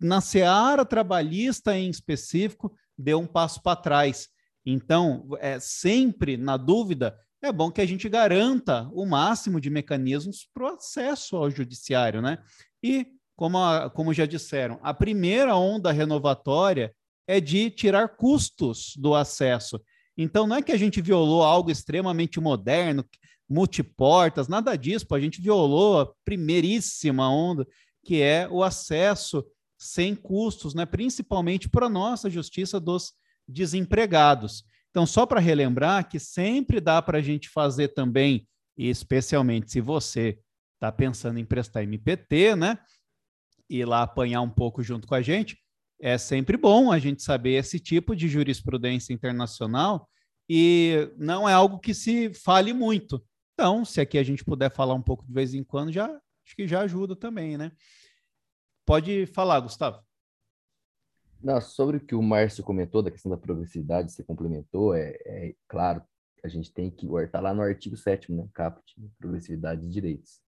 na 0.00 0.20
seara 0.20 0.84
trabalhista 0.84 1.78
em 1.78 1.88
específico, 1.88 2.74
deu 2.98 3.20
um 3.20 3.28
passo 3.28 3.62
para 3.62 3.76
trás. 3.76 4.28
Então, 4.66 5.28
é, 5.38 5.60
sempre 5.60 6.36
na 6.36 6.56
dúvida, 6.56 7.16
é 7.46 7.52
bom 7.52 7.70
que 7.70 7.80
a 7.80 7.86
gente 7.86 8.08
garanta 8.08 8.88
o 8.92 9.04
máximo 9.04 9.60
de 9.60 9.70
mecanismos 9.70 10.48
para 10.52 10.64
o 10.64 10.74
acesso 10.74 11.36
ao 11.36 11.50
judiciário, 11.50 12.22
né? 12.22 12.38
E, 12.82 13.06
como, 13.36 13.58
a, 13.58 13.90
como 13.90 14.14
já 14.14 14.26
disseram, 14.26 14.78
a 14.82 14.94
primeira 14.94 15.56
onda 15.56 15.92
renovatória 15.92 16.94
é 17.26 17.40
de 17.40 17.70
tirar 17.70 18.16
custos 18.16 18.94
do 18.96 19.14
acesso. 19.14 19.80
Então, 20.16 20.46
não 20.46 20.56
é 20.56 20.62
que 20.62 20.72
a 20.72 20.76
gente 20.76 21.00
violou 21.00 21.42
algo 21.42 21.70
extremamente 21.70 22.40
moderno, 22.40 23.04
multiportas, 23.48 24.48
nada 24.48 24.76
disso, 24.76 25.06
a 25.12 25.20
gente 25.20 25.40
violou 25.40 26.00
a 26.00 26.12
primeiríssima 26.24 27.28
onda, 27.28 27.66
que 28.04 28.22
é 28.22 28.48
o 28.50 28.62
acesso 28.62 29.44
sem 29.78 30.14
custos, 30.14 30.74
né? 30.74 30.86
principalmente 30.86 31.68
para 31.68 31.86
a 31.86 31.90
nossa 31.90 32.30
justiça 32.30 32.80
dos 32.80 33.12
desempregados. 33.46 34.64
Então, 34.94 35.04
só 35.04 35.26
para 35.26 35.40
relembrar 35.40 36.08
que 36.08 36.20
sempre 36.20 36.80
dá 36.80 37.02
para 37.02 37.18
a 37.18 37.20
gente 37.20 37.48
fazer 37.48 37.88
também, 37.88 38.46
especialmente 38.78 39.72
se 39.72 39.80
você 39.80 40.38
está 40.74 40.92
pensando 40.92 41.36
em 41.36 41.44
prestar 41.44 41.82
MPT, 41.82 42.54
né? 42.54 42.78
E 43.68 43.84
lá 43.84 44.02
apanhar 44.02 44.40
um 44.40 44.48
pouco 44.48 44.84
junto 44.84 45.08
com 45.08 45.16
a 45.16 45.20
gente, 45.20 45.58
é 46.00 46.16
sempre 46.16 46.56
bom 46.56 46.92
a 46.92 47.00
gente 47.00 47.24
saber 47.24 47.54
esse 47.54 47.80
tipo 47.80 48.14
de 48.14 48.28
jurisprudência 48.28 49.12
internacional 49.12 50.08
e 50.48 51.10
não 51.16 51.48
é 51.48 51.52
algo 51.52 51.80
que 51.80 51.92
se 51.92 52.32
fale 52.32 52.72
muito. 52.72 53.20
Então, 53.54 53.84
se 53.84 54.00
aqui 54.00 54.16
a 54.16 54.22
gente 54.22 54.44
puder 54.44 54.70
falar 54.70 54.94
um 54.94 55.02
pouco 55.02 55.26
de 55.26 55.32
vez 55.32 55.54
em 55.54 55.64
quando, 55.64 55.90
já 55.90 56.06
acho 56.06 56.54
que 56.54 56.68
já 56.68 56.82
ajuda 56.82 57.16
também, 57.16 57.58
né? 57.58 57.72
Pode 58.86 59.26
falar, 59.26 59.58
Gustavo. 59.58 60.00
Não, 61.44 61.60
sobre 61.60 61.98
o 61.98 62.00
que 62.00 62.14
o 62.14 62.22
Márcio 62.22 62.64
comentou 62.64 63.02
da 63.02 63.10
questão 63.10 63.30
da 63.30 63.36
progressividade, 63.36 64.10
você 64.10 64.24
complementou, 64.24 64.94
é, 64.94 65.14
é 65.26 65.54
claro, 65.68 66.02
a 66.42 66.48
gente 66.48 66.72
tem 66.72 66.90
que 66.90 67.06
estar 67.06 67.40
lá 67.40 67.52
no 67.52 67.60
artigo 67.60 67.98
7 67.98 68.32
né, 68.32 68.48
caput, 68.54 68.82
progressividade 69.18 69.82
de 69.82 69.90
direitos. 69.90 70.40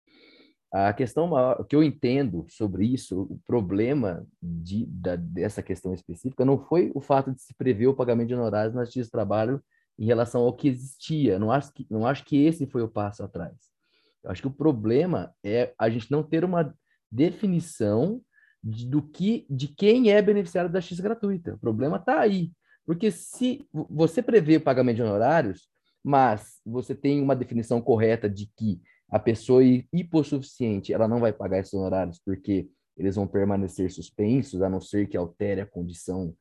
A 0.72 0.92
questão 0.92 1.26
maior, 1.26 1.64
que 1.64 1.74
eu 1.74 1.82
entendo 1.82 2.46
sobre 2.48 2.86
isso, 2.86 3.22
o 3.22 3.40
problema 3.44 4.24
de, 4.40 4.86
da, 4.86 5.16
dessa 5.16 5.64
questão 5.64 5.92
específica 5.92 6.44
não 6.44 6.58
foi 6.58 6.92
o 6.94 7.00
fato 7.00 7.32
de 7.32 7.42
se 7.42 7.52
prever 7.54 7.88
o 7.88 7.94
pagamento 7.94 8.28
de 8.28 8.34
honorários 8.34 8.74
na 8.74 8.84
justiça 8.84 9.06
de 9.06 9.12
trabalho 9.12 9.60
em 9.98 10.06
relação 10.06 10.42
ao 10.42 10.54
que 10.54 10.68
existia. 10.68 11.40
Não 11.40 11.50
acho 11.50 11.72
que, 11.72 11.86
não 11.90 12.06
acho 12.06 12.24
que 12.24 12.44
esse 12.44 12.66
foi 12.66 12.82
o 12.82 12.88
passo 12.88 13.24
atrás. 13.24 13.56
Eu 14.22 14.30
acho 14.30 14.42
que 14.42 14.48
o 14.48 14.54
problema 14.54 15.34
é 15.44 15.74
a 15.76 15.90
gente 15.90 16.08
não 16.10 16.22
ter 16.22 16.44
uma 16.44 16.72
definição 17.10 18.20
de, 18.20 18.33
do 18.64 19.02
que, 19.02 19.46
de 19.50 19.68
quem 19.68 20.10
é 20.10 20.22
beneficiário 20.22 20.70
da 20.70 20.80
X 20.80 20.98
gratuita. 20.98 21.54
O 21.54 21.58
problema 21.58 21.98
está 21.98 22.20
aí. 22.20 22.50
Porque 22.86 23.10
se 23.10 23.66
você 23.90 24.22
prevê 24.22 24.56
o 24.56 24.60
pagamento 24.60 24.96
de 24.96 25.02
honorários, 25.02 25.68
mas 26.02 26.60
você 26.64 26.94
tem 26.94 27.20
uma 27.22 27.36
definição 27.36 27.80
correta 27.80 28.28
de 28.28 28.50
que 28.56 28.80
a 29.10 29.18
pessoa 29.18 29.62
hipossuficiente 29.92 30.92
ela 30.92 31.06
não 31.06 31.20
vai 31.20 31.32
pagar 31.32 31.58
esses 31.58 31.74
honorários 31.74 32.18
porque 32.24 32.68
eles 32.96 33.16
vão 33.16 33.26
permanecer 33.26 33.90
suspensos, 33.90 34.62
a 34.62 34.68
não 34.68 34.80
ser 34.80 35.08
que 35.08 35.16
altere 35.16 35.60
a 35.60 35.66
condição 35.66 36.34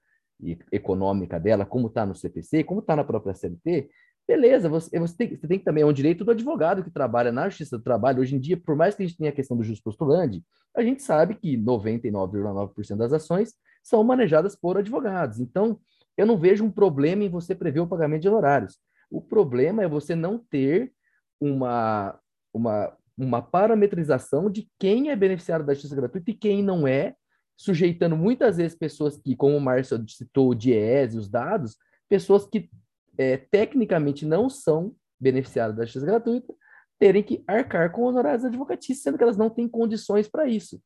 econômica 0.71 1.39
dela, 1.39 1.65
como 1.65 1.87
está 1.87 2.05
no 2.05 2.15
CPC, 2.15 2.63
como 2.63 2.79
está 2.79 2.95
na 2.95 3.03
própria 3.03 3.33
CLT, 3.33 3.89
Beleza, 4.25 4.69
você, 4.69 4.97
você, 4.97 5.17
tem, 5.17 5.35
você 5.35 5.47
tem 5.47 5.59
que 5.59 5.65
também, 5.65 5.83
é 5.83 5.85
um 5.85 5.91
direito 5.91 6.23
do 6.23 6.31
advogado 6.31 6.83
que 6.83 6.89
trabalha 6.89 7.31
na 7.31 7.49
Justiça 7.49 7.77
do 7.77 7.83
Trabalho. 7.83 8.21
Hoje 8.21 8.35
em 8.35 8.39
dia, 8.39 8.55
por 8.55 8.75
mais 8.75 8.95
que 8.95 9.03
a 9.03 9.05
gente 9.05 9.17
tenha 9.17 9.29
a 9.29 9.33
questão 9.33 9.57
do 9.57 9.63
justo 9.63 9.83
postulante, 9.83 10.41
a 10.75 10.81
gente 10.81 11.03
sabe 11.03 11.35
que 11.35 11.57
99,9% 11.57 12.95
das 12.95 13.11
ações 13.11 13.53
são 13.83 14.01
manejadas 14.03 14.55
por 14.55 14.77
advogados. 14.77 15.39
Então, 15.39 15.77
eu 16.15 16.25
não 16.25 16.37
vejo 16.37 16.63
um 16.63 16.71
problema 16.71 17.23
em 17.23 17.29
você 17.29 17.53
prever 17.53 17.81
o 17.81 17.87
pagamento 17.87 18.21
de 18.21 18.29
honorários. 18.29 18.77
O 19.11 19.21
problema 19.21 19.83
é 19.83 19.87
você 19.87 20.15
não 20.15 20.37
ter 20.39 20.93
uma, 21.39 22.17
uma, 22.53 22.97
uma 23.17 23.41
parametrização 23.41 24.49
de 24.49 24.69
quem 24.79 25.09
é 25.09 25.15
beneficiário 25.17 25.65
da 25.65 25.73
justiça 25.73 25.95
gratuita 25.95 26.31
e 26.31 26.33
quem 26.33 26.63
não 26.63 26.87
é, 26.87 27.13
sujeitando 27.57 28.15
muitas 28.15 28.57
vezes 28.57 28.77
pessoas 28.77 29.17
que, 29.17 29.35
como 29.35 29.57
o 29.57 29.61
Márcio 29.61 30.03
citou, 30.07 30.49
o 30.49 30.55
DIES 30.55 31.13
e 31.13 31.17
os 31.17 31.27
dados, 31.27 31.77
pessoas 32.07 32.45
que 32.45 32.69
é, 33.18 33.38
tecnicamente 33.38 34.26
não 34.26 34.49
são 34.49 34.95
beneficiados 35.19 35.76
da 35.76 35.85
justiça 35.85 36.06
gratuita, 36.06 36.53
terem 36.99 37.23
que 37.23 37.44
arcar 37.48 37.91
com 37.91 38.03
honorários 38.03 38.45
advocatícios, 38.45 39.03
sendo 39.03 39.18
que 39.18 39.23
elas 39.23 39.38
não 39.38 39.49
têm 39.49 39.68
condições 39.68 40.27
para 40.27 40.48
isso. 40.48 40.81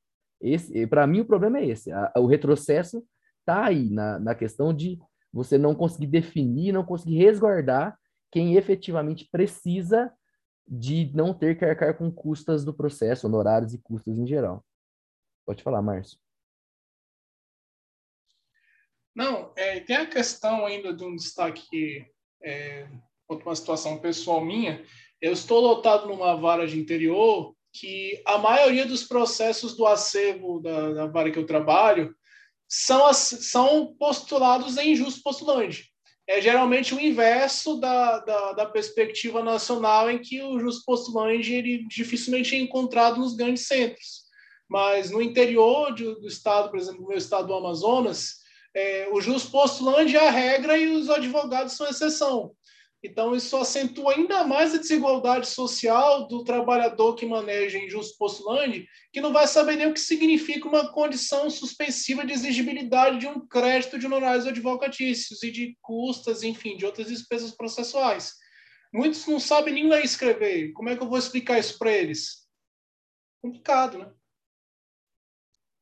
Para 0.89 1.07
mim, 1.07 1.21
o 1.21 1.25
problema 1.25 1.59
é 1.59 1.67
esse. 1.67 1.91
A, 1.91 2.13
o 2.17 2.27
retrocesso 2.27 3.03
está 3.39 3.65
aí 3.65 3.89
na, 3.89 4.19
na 4.19 4.35
questão 4.35 4.73
de 4.73 4.99
você 5.31 5.57
não 5.57 5.75
conseguir 5.75 6.07
definir, 6.07 6.71
não 6.71 6.83
conseguir 6.83 7.17
resguardar 7.17 7.97
quem 8.31 8.55
efetivamente 8.55 9.27
precisa 9.31 10.11
de 10.67 11.11
não 11.15 11.33
ter 11.33 11.57
que 11.57 11.63
arcar 11.63 11.97
com 11.97 12.11
custas 12.11 12.65
do 12.65 12.73
processo, 12.73 13.27
honorários 13.27 13.73
e 13.73 13.77
custas 13.77 14.17
em 14.17 14.27
geral. 14.27 14.65
Pode 15.45 15.63
falar, 15.63 15.81
Márcio. 15.81 16.19
Não, 19.15 19.53
é, 19.55 19.79
tem 19.79 19.95
a 19.95 20.05
questão 20.05 20.65
ainda 20.65 20.93
de 20.93 21.03
um 21.03 21.15
destaque 21.15 22.05
é, 22.43 22.87
uma 23.29 23.55
situação 23.55 23.97
pessoal 23.97 24.43
minha. 24.43 24.83
Eu 25.21 25.33
estou 25.33 25.59
lotado 25.59 26.07
numa 26.07 26.35
vara 26.35 26.67
de 26.67 26.79
interior 26.79 27.55
que 27.73 28.21
a 28.25 28.37
maioria 28.37 28.85
dos 28.85 29.03
processos 29.03 29.75
do 29.75 29.85
acervo 29.85 30.59
da, 30.59 30.93
da 30.93 31.07
vara 31.07 31.31
que 31.31 31.37
eu 31.37 31.45
trabalho 31.45 32.15
são, 32.67 33.13
são 33.13 33.95
postulados 33.97 34.77
em 34.77 34.95
justo 34.95 35.21
postulante. 35.21 35.91
É 36.27 36.41
geralmente 36.41 36.93
o 36.93 36.99
inverso 36.99 37.79
da, 37.79 38.19
da, 38.19 38.53
da, 38.53 38.65
perspectiva 38.65 39.41
nacional, 39.41 40.11
em 40.11 40.19
que 40.19 40.41
o 40.41 40.59
justo 40.59 40.83
postulante 40.85 41.53
ele 41.53 41.87
dificilmente 41.87 42.53
é 42.53 42.59
encontrado 42.59 43.17
nos 43.17 43.33
grandes 43.33 43.65
centros. 43.65 44.27
Mas 44.69 45.09
no 45.09 45.21
interior 45.21 45.95
de, 45.95 46.03
do 46.03 46.27
estado, 46.27 46.69
por 46.69 46.77
exemplo, 46.77 47.01
no 47.01 47.07
meu 47.07 47.17
estado 47.17 47.47
do 47.47 47.53
Amazonas, 47.53 48.39
é, 48.75 49.07
o 49.11 49.21
justo 49.21 49.51
postulante 49.51 50.15
é 50.15 50.27
a 50.27 50.31
regra 50.31 50.77
e 50.77 50.87
os 50.87 51.09
advogados 51.09 51.73
são 51.73 51.87
exceção. 51.87 52.55
Então, 53.03 53.35
isso 53.35 53.55
acentua 53.55 54.15
ainda 54.15 54.43
mais 54.43 54.73
a 54.73 54.79
desigualdade 54.79 55.47
social 55.47 56.27
do 56.27 56.43
trabalhador 56.43 57.15
que 57.15 57.25
maneja 57.25 57.77
em 57.77 57.87
justo 57.87 58.17
postulante, 58.17 58.87
que 59.13 59.21
não 59.21 59.31
vai 59.31 59.47
saber 59.47 59.75
nem 59.75 59.87
o 59.87 59.93
que 59.93 59.99
significa 59.99 60.67
uma 60.67 60.91
condição 60.91 61.49
suspensiva 61.49 62.25
de 62.25 62.33
exigibilidade 62.33 63.19
de 63.19 63.27
um 63.27 63.47
crédito 63.47 63.99
de 63.99 64.07
honorários 64.07 64.47
advocatícios 64.47 65.43
e 65.43 65.51
de 65.51 65.77
custas, 65.81 66.41
enfim, 66.41 66.75
de 66.75 66.85
outras 66.85 67.07
despesas 67.07 67.51
processuais. 67.51 68.33
Muitos 68.91 69.25
não 69.27 69.39
sabem 69.39 69.75
nem 69.75 69.87
ler 69.87 70.01
e 70.01 70.05
escrever. 70.05 70.73
Como 70.73 70.89
é 70.89 70.95
que 70.95 71.03
eu 71.03 71.09
vou 71.09 71.19
explicar 71.19 71.59
isso 71.59 71.77
para 71.77 71.91
eles? 71.91 72.47
Complicado, 73.41 73.99
né? 73.99 74.11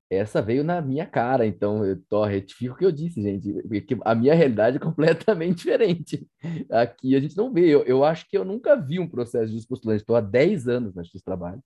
Essa 0.10 0.42
veio 0.42 0.64
na 0.64 0.82
minha 0.82 1.06
cara, 1.06 1.46
então 1.46 1.84
eu 1.84 2.00
tô, 2.08 2.24
retifico 2.24 2.76
o 2.76 2.78
que 2.78 2.86
eu 2.86 2.92
disse, 2.92 3.22
gente, 3.22 3.52
porque 3.64 3.98
a 4.02 4.14
minha 4.14 4.36
realidade 4.36 4.78
é 4.78 4.80
completamente 4.80 5.58
diferente. 5.66 6.28
Aqui 6.70 7.16
a 7.16 7.20
gente 7.20 7.36
não 7.36 7.52
vê, 7.52 7.68
eu, 7.68 7.84
eu 7.84 8.04
acho 8.04 8.28
que 8.30 8.38
eu 8.38 8.46
nunca 8.46 8.76
vi 8.76 9.00
um 9.00 9.08
processo 9.08 9.52
de 9.52 9.68
postulante, 9.68 10.02
estou 10.02 10.16
há 10.16 10.22
10 10.22 10.68
anos 10.68 10.96
na 10.96 11.02
Justiça 11.02 11.24
do 11.24 11.26
Trabalho, 11.26 11.64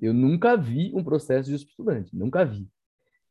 eu 0.00 0.12
nunca 0.12 0.56
vi 0.56 0.92
um 0.94 1.02
processo 1.02 1.50
de 1.50 1.64
postulante, 1.64 2.14
nunca 2.14 2.44
vi. 2.44 2.68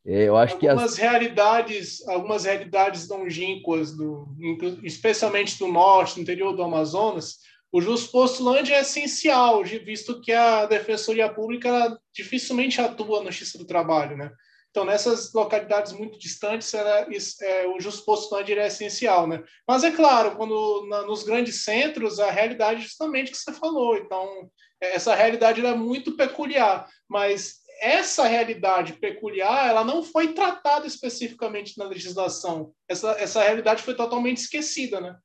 É, 0.05 0.23
eu 0.23 0.37
acho 0.37 0.53
algumas 0.53 0.75
que 0.83 0.85
as... 0.85 0.97
realidades, 0.97 2.07
algumas 2.07 2.45
realidades 2.45 3.09
longínquas, 3.09 3.93
do, 3.93 4.33
especialmente 4.81 5.59
do 5.59 5.67
norte, 5.67 6.15
do 6.15 6.21
interior 6.21 6.55
do 6.55 6.63
Amazonas, 6.63 7.39
o 7.71 7.81
justo 7.81 8.11
postulante 8.11 8.73
é 8.73 8.81
essencial, 8.81 9.63
visto 9.63 10.21
que 10.21 10.31
a 10.31 10.65
Defensoria 10.65 11.31
Pública 11.31 11.99
dificilmente 12.13 12.79
atua 12.79 13.23
na 13.23 13.31
Justiça 13.31 13.57
do 13.57 13.65
Trabalho, 13.65 14.15
né? 14.15 14.31
Então, 14.69 14.85
nessas 14.85 15.33
localidades 15.33 15.91
muito 15.91 16.19
distantes, 16.19 16.71
era, 16.73 17.07
é, 17.41 17.67
o 17.67 17.79
justo 17.79 18.05
postulante 18.05 18.53
é 18.53 18.67
essencial, 18.67 19.25
né? 19.27 19.43
Mas 19.67 19.83
é 19.83 19.91
claro, 19.91 20.35
quando 20.35 20.85
na, 20.87 21.01
nos 21.01 21.23
grandes 21.23 21.63
centros, 21.63 22.19
a 22.19 22.29
realidade 22.29 22.81
é 22.81 22.83
justamente 22.83 23.31
que 23.31 23.37
você 23.37 23.51
falou. 23.53 23.97
Então, 23.97 24.49
essa 24.79 25.15
realidade 25.15 25.65
é 25.65 25.73
muito 25.73 26.15
peculiar, 26.15 26.87
mas 27.09 27.55
essa 27.81 28.27
realidade 28.27 28.93
peculiar, 28.93 29.67
ela 29.67 29.83
não 29.83 30.03
foi 30.03 30.33
tratada 30.33 30.85
especificamente 30.85 31.77
na 31.77 31.85
legislação. 31.85 32.71
Essa, 32.87 33.11
essa 33.19 33.41
realidade 33.41 33.83
foi 33.83 33.95
totalmente 33.95 34.37
esquecida, 34.37 35.01
né? 35.01 35.15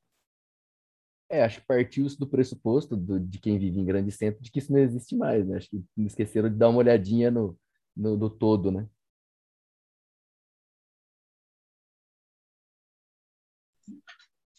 É, 1.29 1.43
acho 1.43 1.61
que 1.61 1.67
partiu-se 1.67 2.17
do 2.19 2.27
pressuposto 2.27 2.95
do, 2.95 3.19
de 3.19 3.39
quem 3.39 3.57
vive 3.57 3.79
em 3.79 3.85
grande 3.85 4.11
centro 4.11 4.41
de 4.41 4.51
que 4.51 4.59
isso 4.59 4.71
não 4.71 4.79
existe 4.79 5.15
mais, 5.15 5.47
né? 5.47 5.57
Acho 5.57 5.69
que 5.69 5.83
esqueceram 5.97 6.49
de 6.49 6.55
dar 6.55 6.69
uma 6.69 6.79
olhadinha 6.79 7.31
no, 7.31 7.57
no, 7.95 8.17
no 8.17 8.29
todo, 8.29 8.71
né? 8.71 8.87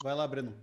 Vai 0.02 0.14
lá, 0.14 0.26
Breno. 0.26 0.54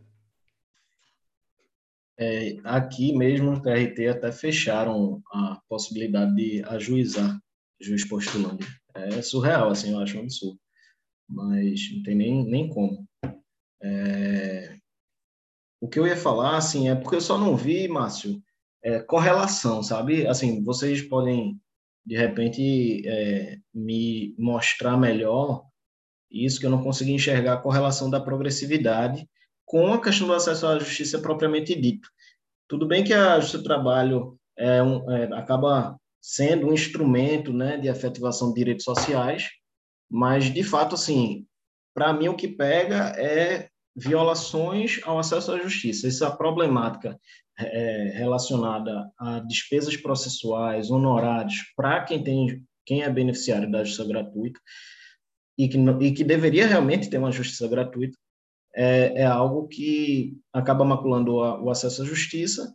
É, 2.19 2.57
aqui 2.63 3.17
mesmo 3.17 3.51
no 3.51 3.61
TRT 3.61 4.07
até 4.07 4.31
fecharam 4.31 5.23
a 5.31 5.59
possibilidade 5.67 6.35
de 6.35 6.63
ajuizar 6.65 7.41
juiz 7.79 8.07
postulante. 8.07 8.65
É 8.93 9.21
surreal, 9.21 9.71
assim, 9.71 9.91
eu 9.91 9.99
acho 9.99 10.17
um 10.17 10.21
absurdo. 10.21 10.59
Mas 11.27 11.91
não 11.93 12.03
tem 12.03 12.15
nem, 12.15 12.45
nem 12.45 12.69
como. 12.69 13.07
É, 13.81 14.77
o 15.81 15.87
que 15.89 15.99
eu 15.99 16.05
ia 16.05 16.15
falar, 16.15 16.57
assim, 16.57 16.89
é 16.89 16.95
porque 16.95 17.15
eu 17.15 17.21
só 17.21 17.39
não 17.39 17.57
vi, 17.57 17.87
Márcio, 17.87 18.41
é, 18.83 18.99
correlação, 18.99 19.81
sabe? 19.81 20.27
Assim, 20.27 20.63
vocês 20.63 21.01
podem, 21.01 21.59
de 22.05 22.15
repente, 22.15 23.01
é, 23.07 23.57
me 23.73 24.35
mostrar 24.37 24.95
melhor 24.95 25.63
isso, 26.29 26.59
que 26.59 26.67
eu 26.67 26.69
não 26.69 26.83
consegui 26.83 27.13
enxergar 27.13 27.53
a 27.53 27.61
correlação 27.61 28.09
da 28.09 28.21
progressividade 28.21 29.27
com 29.65 29.91
a 29.91 30.01
questão 30.01 30.27
do 30.27 30.33
acesso 30.33 30.67
à 30.67 30.77
justiça 30.77 31.19
propriamente 31.19 31.73
dito. 31.75 32.07
Tudo 32.67 32.87
bem 32.87 33.03
que 33.03 33.13
a 33.13 33.39
Justiça 33.39 33.57
do 33.57 33.63
Trabalho 33.63 34.37
é 34.57 34.83
um, 34.83 35.09
é, 35.11 35.23
acaba 35.33 35.97
sendo 36.21 36.67
um 36.67 36.73
instrumento 36.73 37.51
né, 37.51 37.77
de 37.77 37.87
efetivação 37.87 38.49
de 38.49 38.55
direitos 38.55 38.85
sociais, 38.85 39.49
mas, 40.09 40.53
de 40.53 40.63
fato, 40.63 40.93
assim, 40.93 41.45
para 41.93 42.13
mim 42.13 42.27
o 42.27 42.35
que 42.35 42.47
pega 42.47 43.13
é 43.17 43.70
violações 43.95 44.99
ao 45.03 45.19
acesso 45.19 45.51
à 45.51 45.59
justiça. 45.59 46.07
Essa 46.07 46.31
problemática 46.31 47.19
é, 47.59 48.11
relacionada 48.15 49.11
a 49.17 49.39
despesas 49.39 49.97
processuais, 49.97 50.89
honorários 50.89 51.55
para 51.75 52.03
quem 52.03 52.23
tem 52.23 52.63
quem 52.83 53.03
é 53.03 53.09
beneficiário 53.09 53.71
da 53.71 53.83
justiça 53.83 54.07
gratuita 54.07 54.59
e 55.57 55.67
que, 55.67 55.77
e 55.77 56.11
que 56.11 56.23
deveria 56.23 56.67
realmente 56.67 57.09
ter 57.09 57.17
uma 57.17 57.31
justiça 57.31 57.67
gratuita 57.67 58.17
é, 58.75 59.21
é 59.21 59.25
algo 59.25 59.67
que 59.67 60.37
acaba 60.51 60.83
maculando 60.83 61.41
a, 61.41 61.61
o 61.61 61.69
acesso 61.69 62.01
à 62.01 62.05
justiça 62.05 62.73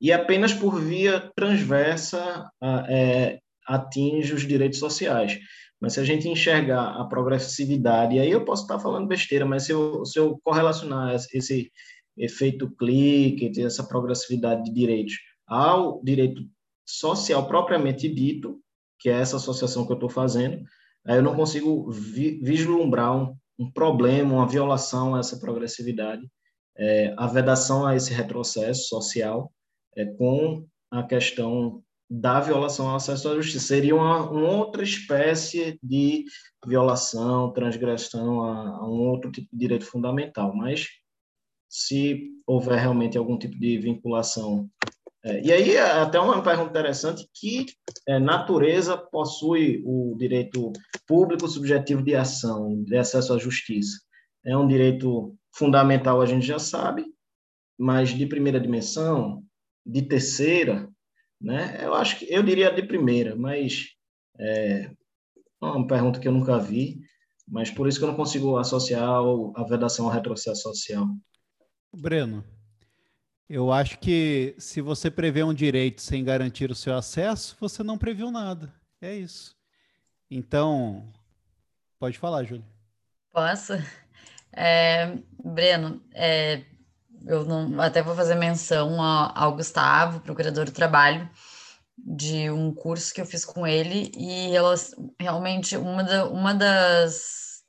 e 0.00 0.12
apenas 0.12 0.52
por 0.52 0.80
via 0.80 1.30
transversa 1.34 2.48
a, 2.60 2.86
é, 2.88 3.40
atinge 3.66 4.32
os 4.32 4.46
direitos 4.46 4.78
sociais. 4.78 5.38
Mas 5.80 5.94
se 5.94 6.00
a 6.00 6.04
gente 6.04 6.28
enxergar 6.28 7.00
a 7.00 7.04
progressividade, 7.04 8.16
e 8.16 8.18
aí 8.18 8.30
eu 8.30 8.44
posso 8.44 8.62
estar 8.62 8.80
falando 8.80 9.06
besteira, 9.06 9.46
mas 9.46 9.64
se 9.64 9.72
eu, 9.72 10.04
se 10.04 10.18
eu 10.18 10.38
correlacionar 10.42 11.14
esse 11.14 11.70
efeito 12.16 12.68
clique, 12.76 13.52
essa 13.60 13.84
progressividade 13.84 14.64
de 14.64 14.72
direitos 14.72 15.14
ao 15.46 16.02
direito 16.02 16.42
social 16.84 17.46
propriamente 17.46 18.08
dito, 18.08 18.60
que 18.98 19.08
é 19.08 19.12
essa 19.12 19.36
associação 19.36 19.86
que 19.86 19.92
eu 19.92 19.96
estou 19.96 20.10
fazendo, 20.10 20.62
aí 21.06 21.16
eu 21.16 21.22
não 21.22 21.36
consigo 21.36 21.90
vi, 21.90 22.40
vislumbrar 22.42 23.16
um, 23.16 23.36
um, 23.58 23.70
problema, 23.70 24.34
uma 24.34 24.48
violação 24.48 25.14
a 25.14 25.20
essa 25.20 25.38
progressividade, 25.38 26.28
é, 26.76 27.14
a 27.16 27.26
vedação 27.26 27.86
a 27.86 27.94
esse 27.94 28.12
retrocesso 28.12 28.88
social 28.88 29.52
é, 29.96 30.04
com 30.04 30.66
a 30.90 31.02
questão 31.04 31.82
da 32.10 32.40
violação 32.40 32.88
ao 32.88 32.96
acesso 32.96 33.28
à 33.28 33.34
justiça. 33.34 33.66
Seria 33.66 33.94
uma, 33.94 34.30
uma 34.30 34.50
outra 34.50 34.82
espécie 34.82 35.78
de 35.82 36.24
violação, 36.66 37.52
transgressão 37.52 38.42
a, 38.42 38.68
a, 38.78 38.88
um 38.88 39.08
outro 39.08 39.30
tipo 39.30 39.48
de 39.52 39.58
direito 39.58 39.84
fundamental, 39.84 40.54
mas 40.54 40.86
se 41.68 42.30
houver 42.46 42.78
realmente 42.78 43.18
algum 43.18 43.38
tipo 43.38 43.58
de 43.58 43.78
vinculação. 43.78 44.68
É, 45.22 45.42
e 45.42 45.52
aí, 45.52 45.76
até 45.76 46.18
uma 46.18 46.42
pergunta 46.42 46.70
interessante, 46.70 47.28
que 47.34 47.66
é, 48.06 48.18
natureza 48.18 48.96
possui 48.96 49.82
o 49.84 50.16
direito 50.16 50.72
público 51.06 51.46
subjetivo 51.46 52.02
de 52.02 52.14
ação, 52.14 52.82
de 52.84 52.96
acesso 52.96 53.34
à 53.34 53.38
justiça? 53.38 53.98
É 54.46 54.56
um 54.56 54.66
direito 54.66 55.36
fundamental, 55.54 56.22
a 56.22 56.26
gente 56.26 56.46
já 56.46 56.58
sabe, 56.58 57.04
mas 57.78 58.10
de 58.10 58.24
primeira 58.26 58.60
dimensão, 58.60 59.42
de 59.84 60.02
terceira, 60.02 60.88
né? 61.40 61.78
Eu 61.82 61.94
acho 61.94 62.18
que 62.18 62.32
eu 62.32 62.42
diria 62.42 62.70
de 62.70 62.82
primeira, 62.82 63.36
mas 63.36 63.86
é, 64.38 64.90
uma 65.60 65.86
pergunta 65.86 66.20
que 66.20 66.28
eu 66.28 66.32
nunca 66.32 66.58
vi, 66.58 67.00
mas 67.46 67.70
por 67.70 67.88
isso 67.88 67.98
que 67.98 68.04
eu 68.04 68.08
não 68.08 68.16
consigo 68.16 68.56
associar 68.56 69.08
a 69.54 69.62
vedação 69.64 70.06
ao 70.06 70.12
retrocesso 70.12 70.62
social. 70.62 71.06
Breno, 71.92 72.44
eu 73.48 73.72
acho 73.72 73.98
que 73.98 74.54
se 74.58 74.80
você 74.80 75.10
prevê 75.10 75.42
um 75.42 75.54
direito 75.54 76.02
sem 76.02 76.22
garantir 76.22 76.70
o 76.70 76.74
seu 76.74 76.94
acesso, 76.94 77.56
você 77.58 77.82
não 77.82 77.96
previu 77.96 78.30
nada. 78.30 78.72
É 79.00 79.14
isso. 79.14 79.56
Então, 80.30 81.02
pode 81.98 82.18
falar, 82.18 82.44
Júlia. 82.44 82.66
Posso? 83.32 83.72
É, 84.52 85.16
Breno, 85.42 86.02
é, 86.12 86.64
eu 87.26 87.44
não, 87.44 87.80
até 87.80 88.02
vou 88.02 88.14
fazer 88.14 88.34
menção 88.34 89.00
ao 89.02 89.54
Gustavo, 89.54 90.20
procurador 90.20 90.64
do 90.64 90.72
trabalho, 90.72 91.28
de 91.96 92.50
um 92.50 92.72
curso 92.72 93.12
que 93.12 93.20
eu 93.20 93.26
fiz 93.26 93.44
com 93.44 93.66
ele, 93.66 94.12
e 94.16 94.52
realmente 95.20 95.76
uma, 95.76 96.04
da, 96.04 96.26
uma 96.26 96.54
das, 96.54 97.62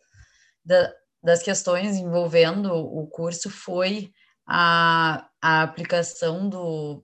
da, 0.64 0.94
das 1.24 1.42
questões 1.42 1.96
envolvendo 1.96 2.74
o 2.74 3.08
curso 3.08 3.50
foi 3.50 4.12
a, 4.48 5.28
a 5.42 5.64
aplicação 5.64 6.48
do, 6.48 7.04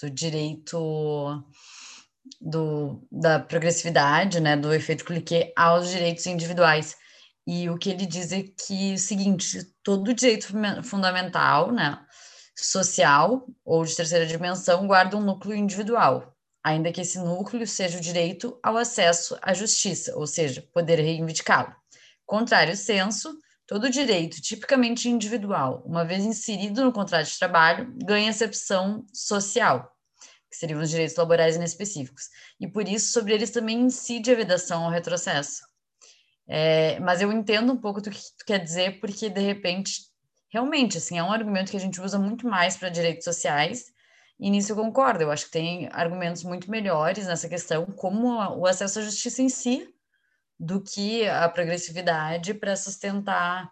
do 0.00 0.10
direito 0.10 1.44
do, 2.40 3.06
da 3.10 3.38
progressividade, 3.38 4.40
né, 4.40 4.56
do 4.56 4.72
efeito 4.72 5.04
clique 5.04 5.52
aos 5.56 5.88
direitos 5.88 6.26
individuais. 6.26 6.96
E 7.46 7.68
o 7.68 7.76
que 7.76 7.90
ele 7.90 8.06
diz 8.06 8.32
é 8.32 8.42
que 8.42 8.92
é 8.92 8.94
o 8.94 8.98
seguinte, 8.98 9.62
todo 9.82 10.14
direito 10.14 10.48
fundamental, 10.82 11.70
né, 11.70 12.00
social 12.56 13.46
ou 13.64 13.84
de 13.84 13.94
terceira 13.94 14.26
dimensão 14.26 14.86
guarda 14.86 15.16
um 15.16 15.20
núcleo 15.20 15.54
individual, 15.54 16.34
ainda 16.62 16.90
que 16.90 17.02
esse 17.02 17.18
núcleo 17.18 17.66
seja 17.66 17.98
o 17.98 18.00
direito 18.00 18.58
ao 18.62 18.76
acesso 18.76 19.36
à 19.42 19.52
justiça, 19.52 20.16
ou 20.16 20.26
seja, 20.26 20.66
poder 20.72 20.98
reivindicá-lo. 21.00 21.74
Contrário 22.24 22.74
senso, 22.74 23.36
todo 23.66 23.90
direito 23.90 24.40
tipicamente 24.40 25.10
individual, 25.10 25.82
uma 25.84 26.04
vez 26.04 26.24
inserido 26.24 26.82
no 26.82 26.92
contrato 26.92 27.26
de 27.26 27.38
trabalho, 27.38 27.92
ganha 28.02 28.30
acepção 28.30 29.04
social, 29.12 29.92
que 30.50 30.56
seriam 30.56 30.80
os 30.80 30.88
direitos 30.88 31.16
laborais 31.16 31.56
inespecíficos, 31.56 32.30
e 32.58 32.66
por 32.66 32.88
isso 32.88 33.12
sobre 33.12 33.34
eles 33.34 33.50
também 33.50 33.80
incide 33.80 34.30
a 34.30 34.34
vedação 34.34 34.84
ao 34.84 34.90
retrocesso. 34.90 35.73
É, 36.46 37.00
mas 37.00 37.22
eu 37.22 37.32
entendo 37.32 37.72
um 37.72 37.76
pouco 37.76 38.00
do 38.00 38.10
que 38.10 38.18
tu 38.18 38.44
quer 38.46 38.58
dizer, 38.58 39.00
porque 39.00 39.30
de 39.30 39.40
repente, 39.40 40.02
realmente, 40.50 40.98
assim, 40.98 41.18
é 41.18 41.22
um 41.22 41.32
argumento 41.32 41.70
que 41.70 41.76
a 41.76 41.80
gente 41.80 42.00
usa 42.00 42.18
muito 42.18 42.46
mais 42.46 42.76
para 42.76 42.88
direitos 42.88 43.24
sociais, 43.24 43.92
e 44.38 44.50
nisso 44.50 44.72
eu 44.72 44.76
concordo. 44.76 45.22
Eu 45.22 45.30
acho 45.30 45.46
que 45.46 45.52
tem 45.52 45.88
argumentos 45.92 46.44
muito 46.44 46.70
melhores 46.70 47.26
nessa 47.26 47.48
questão, 47.48 47.86
como 47.86 48.28
o 48.58 48.66
acesso 48.66 48.98
à 48.98 49.02
justiça 49.02 49.42
em 49.42 49.48
si, 49.48 49.88
do 50.58 50.80
que 50.80 51.26
a 51.28 51.48
progressividade 51.48 52.54
para 52.54 52.76
sustentar 52.76 53.70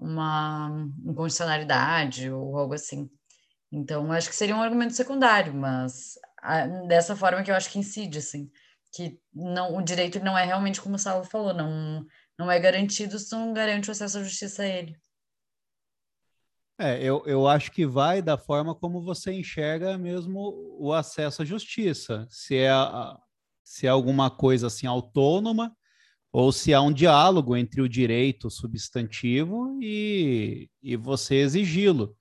uma 0.00 0.88
inconstitucionalidade 1.04 2.30
ou 2.30 2.56
algo 2.56 2.74
assim. 2.74 3.10
Então, 3.70 4.10
acho 4.12 4.28
que 4.28 4.36
seria 4.36 4.56
um 4.56 4.62
argumento 4.62 4.94
secundário, 4.94 5.54
mas 5.54 6.18
a, 6.38 6.66
dessa 6.86 7.16
forma 7.16 7.42
que 7.42 7.50
eu 7.50 7.54
acho 7.54 7.70
que 7.70 7.78
incide, 7.78 8.18
assim 8.18 8.50
que 8.92 9.18
não, 9.32 9.76
o 9.76 9.82
direito 9.82 10.20
não 10.20 10.36
é 10.36 10.44
realmente 10.44 10.80
como 10.80 10.96
o 10.96 10.98
Saulo 10.98 11.24
falou, 11.24 11.54
não, 11.54 12.06
não 12.38 12.50
é 12.50 12.60
garantido 12.60 13.18
se 13.18 13.32
não 13.32 13.52
garante 13.52 13.88
o 13.88 13.92
acesso 13.92 14.18
à 14.18 14.22
justiça 14.22 14.62
a 14.62 14.66
ele. 14.66 14.96
É, 16.78 17.02
eu, 17.02 17.22
eu 17.26 17.46
acho 17.46 17.70
que 17.70 17.86
vai 17.86 18.20
da 18.20 18.36
forma 18.36 18.74
como 18.74 19.02
você 19.02 19.32
enxerga 19.32 19.96
mesmo 19.96 20.76
o 20.78 20.92
acesso 20.92 21.42
à 21.42 21.44
justiça. 21.44 22.26
Se 22.28 22.56
é, 22.56 22.70
se 23.62 23.86
é 23.86 23.90
alguma 23.90 24.30
coisa 24.30 24.66
assim 24.66 24.86
autônoma, 24.86 25.74
ou 26.32 26.50
se 26.50 26.72
há 26.72 26.80
um 26.80 26.92
diálogo 26.92 27.56
entre 27.56 27.82
o 27.82 27.88
direito 27.88 28.50
substantivo 28.50 29.78
e, 29.82 30.68
e 30.82 30.96
você 30.96 31.36
exigi-lo. 31.36 32.16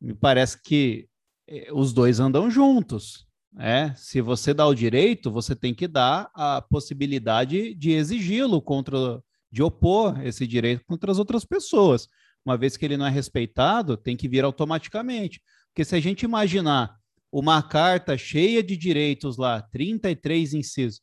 Me 0.00 0.14
parece 0.14 0.62
que 0.62 1.08
eh, 1.48 1.68
os 1.72 1.92
dois 1.92 2.20
andam 2.20 2.48
juntos. 2.48 3.26
É, 3.58 3.92
se 3.94 4.20
você 4.20 4.54
dá 4.54 4.66
o 4.66 4.74
direito, 4.74 5.30
você 5.30 5.54
tem 5.54 5.74
que 5.74 5.86
dar 5.86 6.30
a 6.34 6.62
possibilidade 6.62 7.74
de 7.74 7.90
exigi-lo 7.92 8.62
contra, 8.62 9.22
de 9.50 9.62
opor 9.62 10.24
esse 10.24 10.46
direito 10.46 10.84
contra 10.86 11.12
as 11.12 11.18
outras 11.18 11.44
pessoas. 11.44 12.08
Uma 12.44 12.56
vez 12.56 12.76
que 12.76 12.84
ele 12.84 12.96
não 12.96 13.06
é 13.06 13.10
respeitado, 13.10 13.96
tem 13.96 14.16
que 14.16 14.28
vir 14.28 14.44
automaticamente. 14.44 15.40
Porque 15.68 15.84
se 15.84 15.94
a 15.94 16.00
gente 16.00 16.22
imaginar 16.22 16.96
uma 17.30 17.62
carta 17.62 18.16
cheia 18.16 18.62
de 18.62 18.76
direitos 18.76 19.36
lá, 19.36 19.60
33 19.60 20.54
incisos, 20.54 21.00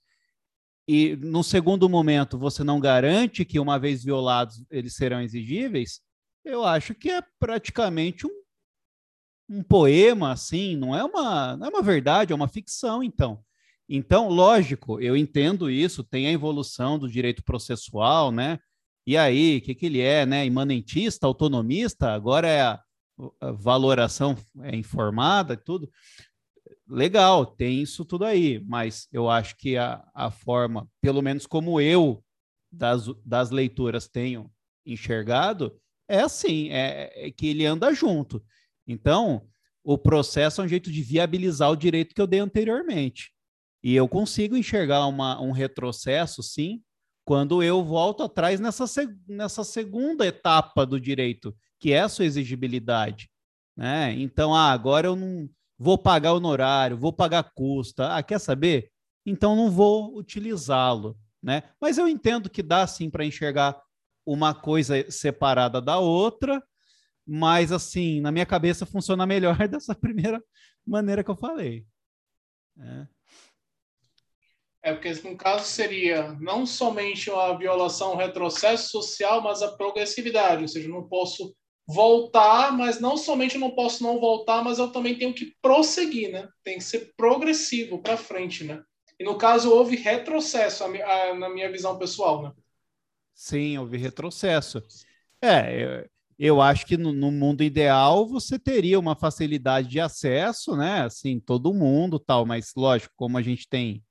e 0.88 1.16
no 1.18 1.44
segundo 1.44 1.88
momento 1.88 2.38
você 2.38 2.64
não 2.64 2.80
garante 2.80 3.46
que, 3.46 3.60
uma 3.60 3.78
vez 3.78 4.04
violados, 4.04 4.64
eles 4.72 4.96
serão 4.96 5.22
exigíveis, 5.22 6.02
eu 6.44 6.66
acho 6.66 6.96
que 6.96 7.12
é 7.12 7.22
praticamente 7.40 8.26
um 8.26 8.42
um 9.50 9.64
poema 9.64 10.32
assim, 10.32 10.76
não 10.76 10.96
é 10.96 11.04
uma, 11.04 11.58
não 11.58 11.68
é 11.68 11.70
uma 11.70 11.82
verdade, 11.82 12.32
é 12.32 12.36
uma 12.36 12.48
ficção, 12.48 13.04
então. 13.04 13.44
Então, 13.88 14.30
lógico, 14.30 15.02
eu 15.02 15.18
entendo 15.18 15.70
isso, 15.70 16.04
tem 16.04 16.28
a 16.28 16.32
evolução 16.32 17.00
do 17.00 17.10
direito 17.10 17.44
processual, 17.44 18.32
né? 18.32 18.60
E 19.08 19.18
aí, 19.18 19.58
o 19.58 19.62
que, 19.62 19.74
que 19.74 19.88
ele 19.88 20.02
é, 20.02 20.24
né? 20.28 20.46
Imanentista, 20.46 21.26
autonomista, 21.26 22.14
agora 22.14 22.48
é 22.48 22.62
a, 22.62 22.80
a 23.42 23.52
valoração 23.52 24.38
é 24.62 24.76
informada 24.76 25.56
e 25.56 25.58
tudo. 25.58 25.90
Legal, 26.88 27.46
tem 27.46 27.82
isso 27.82 28.06
tudo 28.06 28.26
aí, 28.26 28.64
mas 28.68 29.08
eu 29.12 29.28
acho 29.28 29.56
que 29.58 29.76
a, 29.78 30.08
a 30.14 30.30
forma, 30.30 30.88
pelo 31.02 31.22
menos 31.22 31.48
como 31.48 31.82
eu 31.82 32.24
das, 32.72 33.06
das 33.26 33.50
leituras 33.50 34.08
tenho 34.08 34.52
enxergado, 34.86 35.76
é 36.08 36.22
assim, 36.22 36.70
é, 36.70 37.28
é 37.28 37.32
que 37.32 37.48
ele 37.48 37.66
anda 37.66 37.94
junto. 37.94 38.44
Então, 38.90 39.48
o 39.84 39.98
processo 39.98 40.61
é 40.61 40.66
um 40.66 40.68
jeito 40.68 40.91
de 40.91 41.03
viabilizar 41.03 41.70
o 41.70 41.76
direito 41.76 42.16
que 42.16 42.22
eu 42.22 42.28
dei 42.28 42.40
anteriormente. 42.40 43.32
E 43.84 43.95
eu 43.95 44.10
consigo 44.10 44.57
enxergar 44.57 45.06
uma, 45.06 45.40
um 45.40 45.52
retrocesso, 45.52 46.41
sim, 46.41 46.82
quando 47.24 47.61
eu 47.61 47.84
volto 47.84 48.24
atrás 48.24 48.60
nessa, 48.60 48.86
nessa 49.28 49.64
segunda 49.64 50.26
etapa 50.26 50.86
do 50.86 50.99
direito, 50.99 51.56
que 51.80 51.94
é 51.94 52.02
a 52.02 52.10
sua 52.10 52.26
exigibilidade. 52.26 53.30
Né? 53.78 54.14
Então, 54.14 54.53
ah, 54.53 54.72
agora 54.72 55.07
eu 55.07 55.16
não 55.16 55.48
vou 55.78 55.98
pagar 55.98 56.34
honorário, 56.34 56.98
vou 56.98 57.14
pagar 57.14 57.52
custa. 57.53 58.16
Ah, 58.16 58.24
quer 58.24 58.40
saber? 58.40 58.91
Então 59.26 59.56
não 59.56 59.70
vou 59.70 60.18
utilizá-lo. 60.18 61.16
Né? 61.41 61.64
Mas 61.80 61.98
eu 61.98 62.07
entendo 62.07 62.49
que 62.49 62.64
dá 62.64 62.86
sim 62.88 63.10
para 63.10 63.24
enxergar 63.24 63.80
uma 64.26 64.53
coisa 64.53 65.10
separada 65.10 65.80
da 65.80 65.99
outra 65.99 66.61
mas 67.30 67.72
assim, 67.72 68.19
na 68.22 68.31
minha 68.31 68.45
cabeça 68.45 68.85
funciona 68.85 69.26
melhor 69.26 69.56
dessa 69.68 69.93
primeira 69.93 70.43
maneira 70.85 71.23
que 71.23 71.30
eu 71.30 71.35
falei. 71.35 71.85
É. 72.80 73.07
É 74.81 74.93
porque 74.93 75.14
no 75.27 75.35
caso 75.38 75.65
seria 75.65 76.34
não 76.39 76.65
somente 76.65 77.30
a 77.30 77.53
violação, 77.53 78.14
o 78.14 78.18
retrocesso 78.18 78.89
social, 78.89 79.41
mas 79.41 79.61
a 79.61 79.76
progressividade, 79.76 80.61
ou 80.61 80.68
seja, 80.68 80.88
não 80.88 81.07
posso 81.07 81.53
voltar, 81.85 82.72
mas 82.72 82.99
não 82.99 83.18
somente 83.18 83.57
não 83.57 83.72
posso 83.72 84.01
não 84.01 84.19
voltar, 84.19 84.64
mas 84.64 84.80
eu 84.80 84.91
também 84.91 85.18
tenho 85.18 85.34
que 85.34 85.53
prosseguir, 85.61 86.31
né? 86.31 86.47
Tem 86.64 86.77
que 86.77 86.84
ser 86.84 87.14
progressivo 87.18 88.01
para 88.01 88.15
frente, 88.15 88.64
né? 88.64 88.81
E 89.19 89.23
no 89.23 89.38
caso 89.38 89.72
houve 89.72 89.97
retrocesso, 89.97 90.84
a, 90.84 90.88
a, 90.88 91.35
na 91.35 91.49
minha 91.49 91.69
visão 91.69 91.97
pessoal, 91.99 92.41
né? 92.41 92.53
Sim, 93.35 93.77
houve 93.77 93.97
retrocesso. 93.97 94.81
É, 95.41 96.07
eu 96.40 96.61
acho 96.61 96.86
que 96.86 96.95
no, 96.95 97.11
no, 97.11 97.32
mundo 97.32 97.64
ideal 97.64 98.26
você 98.26 98.57
teria 98.57 98.98
uma 98.98 99.14
facilidade 99.16 99.90
de 99.90 99.99
acesso, 99.99 100.76
né? 100.76 101.02
Assim, 101.02 101.38
todo 101.38 101.74
mundo 101.74 102.18
tal, 102.18 102.45
mas 102.45 102.72
lógico, 102.78 103.14
como 103.18 103.38
a 103.38 103.41
gente 103.41 103.68
tem 103.68 104.02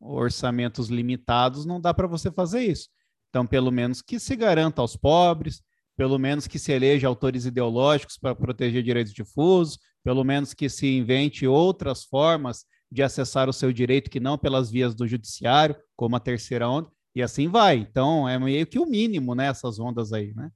orçamentos 0.00 0.88
limitados, 0.88 1.66
não 1.66 1.80
dá 1.80 1.92
para 1.92 2.06
você 2.06 2.30
fazer 2.30 2.60
isso. 2.60 2.88
Então, 3.30 3.44
pelo 3.44 3.72
menos 3.72 4.00
que 4.00 4.20
se 4.20 4.36
garanta 4.36 4.80
aos 4.80 4.96
pobres, 4.96 5.60
pelo 5.96 6.18
menos 6.18 6.46
que 6.46 6.58
se 6.58 6.72
eleja 6.72 7.08
autores 7.08 7.46
ideológicos 7.46 8.16
para 8.16 8.34
proteger 8.34 8.82
direitos 8.82 9.12
difusos, 9.12 9.78
pelo 10.04 10.22
menos 10.22 10.54
que 10.54 10.68
se 10.68 10.86
invente 10.86 11.46
outras 11.46 12.04
formas 12.04 12.64
de 12.90 13.02
acessar 13.02 13.48
o 13.48 13.52
seu 13.52 13.72
direito 13.72 14.10
que 14.10 14.20
não 14.20 14.38
pelas 14.38 14.70
vias 14.70 14.94
do 14.94 15.06
judiciário, 15.06 15.76
como 15.96 16.14
a 16.14 16.20
terceira 16.20 16.68
onda, 16.68 16.90
e 17.14 17.22
assim 17.22 17.48
vai. 17.48 17.76
Então, 17.76 18.28
é 18.28 18.38
meio 18.38 18.66
que 18.66 18.78
o 18.78 18.86
mínimo, 18.86 19.34
né, 19.34 19.46
essas 19.46 19.80
ondas 19.80 20.12
aí, 20.12 20.32
né? 20.34 20.50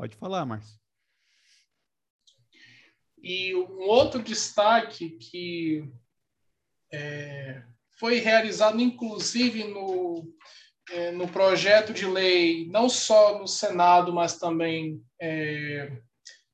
Pode 0.00 0.16
falar, 0.16 0.46
Márcio. 0.46 0.80
E 3.22 3.54
um 3.54 3.80
outro 3.80 4.22
destaque 4.22 5.10
que 5.10 5.84
é, 6.90 7.62
foi 7.98 8.18
realizado, 8.18 8.80
inclusive, 8.80 9.64
no, 9.64 10.26
é, 10.90 11.10
no 11.10 11.28
projeto 11.28 11.92
de 11.92 12.06
lei, 12.06 12.66
não 12.70 12.88
só 12.88 13.38
no 13.38 13.46
Senado, 13.46 14.10
mas 14.10 14.38
também 14.38 15.04
é, 15.20 15.92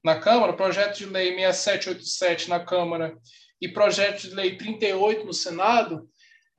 na 0.03 0.19
Câmara, 0.19 0.53
projeto 0.53 0.99
de 0.99 1.07
lei 1.07 1.33
6787 1.33 2.49
na 2.49 2.59
Câmara 2.59 3.17
e 3.61 3.69
projeto 3.69 4.23
de 4.23 4.35
lei 4.35 4.57
38 4.57 5.25
no 5.25 5.33
Senado, 5.33 6.11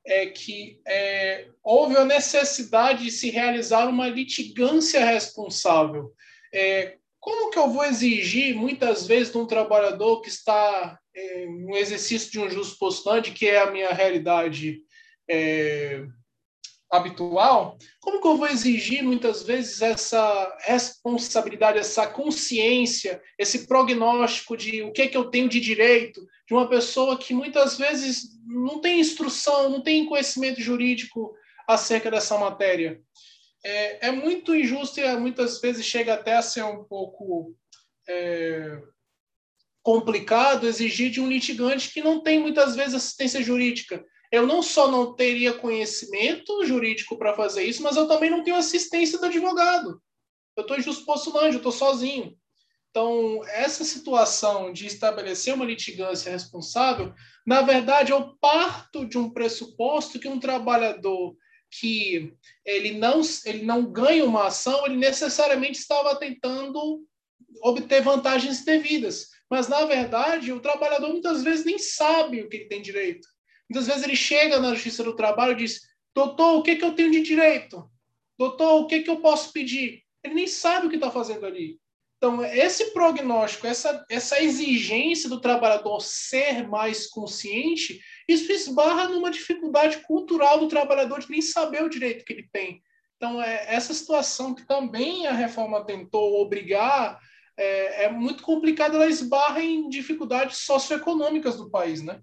é 0.05 0.27
que 0.27 0.79
é, 0.87 1.49
houve 1.61 1.97
a 1.97 2.05
necessidade 2.05 3.03
de 3.03 3.11
se 3.11 3.29
realizar 3.29 3.89
uma 3.89 4.07
litigância 4.07 5.03
responsável 5.03 6.15
é, 6.53 6.97
como 7.19 7.51
que 7.51 7.59
eu 7.59 7.69
vou 7.69 7.83
exigir, 7.83 8.55
muitas 8.55 9.05
vezes, 9.05 9.31
de 9.31 9.37
um 9.37 9.45
trabalhador 9.45 10.21
que 10.21 10.29
está 10.29 10.97
é, 11.15 11.45
no 11.45 11.75
exercício 11.75 12.31
de 12.31 12.39
um 12.39 12.49
justo 12.49 12.77
postulante, 12.77 13.31
que 13.31 13.47
é 13.47 13.59
a 13.59 13.71
minha 13.71 13.91
realidade 13.91 14.81
é, 15.29 16.05
habitual, 16.89 17.77
como 17.99 18.21
que 18.21 18.27
eu 18.27 18.37
vou 18.37 18.47
exigir 18.47 19.03
muitas 19.03 19.43
vezes 19.43 19.81
essa 19.81 20.57
responsabilidade, 20.61 21.79
essa 21.79 22.07
consciência, 22.07 23.21
esse 23.37 23.67
prognóstico 23.67 24.55
de 24.55 24.83
o 24.83 24.91
que 24.91 25.01
é 25.01 25.07
que 25.07 25.17
eu 25.17 25.29
tenho 25.29 25.49
de 25.49 25.59
direito 25.59 26.25
de 26.47 26.53
uma 26.53 26.69
pessoa 26.69 27.17
que 27.17 27.33
muitas 27.33 27.77
vezes 27.77 28.39
não 28.45 28.79
tem 28.79 29.01
instrução, 29.01 29.69
não 29.69 29.81
tem 29.81 30.05
conhecimento 30.05 30.61
jurídico 30.61 31.33
acerca 31.67 32.09
dessa 32.09 32.37
matéria? 32.37 33.01
É, 33.63 34.07
é 34.07 34.11
muito 34.11 34.55
injusto 34.55 34.99
e 34.99 35.17
muitas 35.17 35.59
vezes 35.59 35.85
chega 35.85 36.13
até 36.13 36.35
a 36.35 36.41
ser 36.41 36.63
um 36.63 36.83
pouco 36.83 37.55
é, 38.07 38.79
complicado 39.81 40.67
exigir 40.67 41.09
de 41.09 41.19
um 41.19 41.27
litigante 41.27 41.91
que 41.91 42.01
não 42.01 42.21
tem 42.21 42.39
muitas 42.39 42.75
vezes 42.75 42.95
assistência 42.95 43.41
jurídica 43.41 44.05
eu 44.31 44.45
não 44.45 44.61
só 44.61 44.91
não 44.91 45.15
teria 45.15 45.53
conhecimento 45.53 46.65
jurídico 46.65 47.17
para 47.17 47.35
fazer 47.35 47.63
isso, 47.63 47.81
mas 47.81 47.95
eu 47.95 48.07
também 48.07 48.29
não 48.29 48.43
tenho 48.43 48.57
assistência 48.57 49.17
do 49.17 49.25
advogado. 49.25 50.01
Eu 50.55 50.61
estou 50.61 50.77
em 50.77 50.81
justo 50.81 51.05
posto 51.05 51.29
longe, 51.31 51.53
eu 51.53 51.57
estou 51.57 51.71
sozinho. 51.71 52.35
Então, 52.89 53.41
essa 53.45 53.83
situação 53.83 54.73
de 54.73 54.87
estabelecer 54.87 55.53
uma 55.53 55.65
litigância 55.65 56.31
responsável, 56.31 57.13
na 57.45 57.61
verdade, 57.61 58.11
eu 58.11 58.35
parto 58.41 59.05
de 59.05 59.17
um 59.17 59.29
pressuposto 59.29 60.19
que 60.19 60.27
um 60.27 60.39
trabalhador 60.39 61.35
que 61.71 62.33
ele 62.65 62.91
não, 62.91 63.21
ele 63.45 63.63
não 63.63 63.91
ganha 63.91 64.25
uma 64.25 64.47
ação, 64.47 64.85
ele 64.85 64.97
necessariamente 64.97 65.79
estava 65.79 66.15
tentando 66.15 67.05
obter 67.61 68.01
vantagens 68.01 68.63
devidas. 68.63 69.29
Mas, 69.49 69.67
na 69.67 69.85
verdade, 69.85 70.51
o 70.51 70.59
trabalhador 70.59 71.09
muitas 71.09 71.43
vezes 71.43 71.65
nem 71.65 71.77
sabe 71.77 72.41
o 72.41 72.49
que 72.49 72.57
ele 72.57 72.65
tem 72.65 72.81
direito. 72.81 73.27
Muitas 73.69 73.87
vezes 73.87 74.03
ele 74.03 74.15
chega 74.15 74.59
na 74.59 74.73
Justiça 74.73 75.03
do 75.03 75.15
Trabalho 75.15 75.53
e 75.53 75.57
diz: 75.57 75.81
Doutor, 76.15 76.57
o 76.57 76.63
que, 76.63 76.75
que 76.75 76.83
eu 76.83 76.93
tenho 76.93 77.11
de 77.11 77.21
direito? 77.21 77.89
Doutor, 78.37 78.81
o 78.81 78.87
que, 78.87 79.01
que 79.01 79.09
eu 79.09 79.17
posso 79.17 79.51
pedir? 79.51 80.03
Ele 80.23 80.33
nem 80.33 80.47
sabe 80.47 80.87
o 80.87 80.89
que 80.89 80.95
está 80.95 81.11
fazendo 81.11 81.45
ali. 81.45 81.79
Então, 82.17 82.43
esse 82.43 82.91
prognóstico, 82.93 83.67
essa, 83.67 84.03
essa 84.09 84.41
exigência 84.41 85.29
do 85.29 85.39
trabalhador 85.39 86.01
ser 86.01 86.67
mais 86.67 87.07
consciente, 87.07 88.01
isso 88.27 88.51
esbarra 88.51 89.07
numa 89.07 89.31
dificuldade 89.31 89.97
cultural 90.01 90.59
do 90.59 90.67
trabalhador 90.67 91.19
de 91.19 91.29
nem 91.29 91.41
saber 91.41 91.83
o 91.83 91.89
direito 91.89 92.25
que 92.25 92.33
ele 92.33 92.49
tem. 92.51 92.81
Então, 93.15 93.41
é, 93.41 93.73
essa 93.73 93.93
situação 93.93 94.53
que 94.53 94.65
também 94.65 95.25
a 95.25 95.33
reforma 95.33 95.85
tentou 95.85 96.41
obrigar 96.41 97.19
é, 97.57 98.05
é 98.05 98.11
muito 98.11 98.43
complicada, 98.43 98.95
ela 98.95 99.07
esbarra 99.07 99.61
em 99.61 99.89
dificuldades 99.89 100.59
socioeconômicas 100.59 101.57
do 101.57 101.69
país, 101.69 102.03
né? 102.03 102.21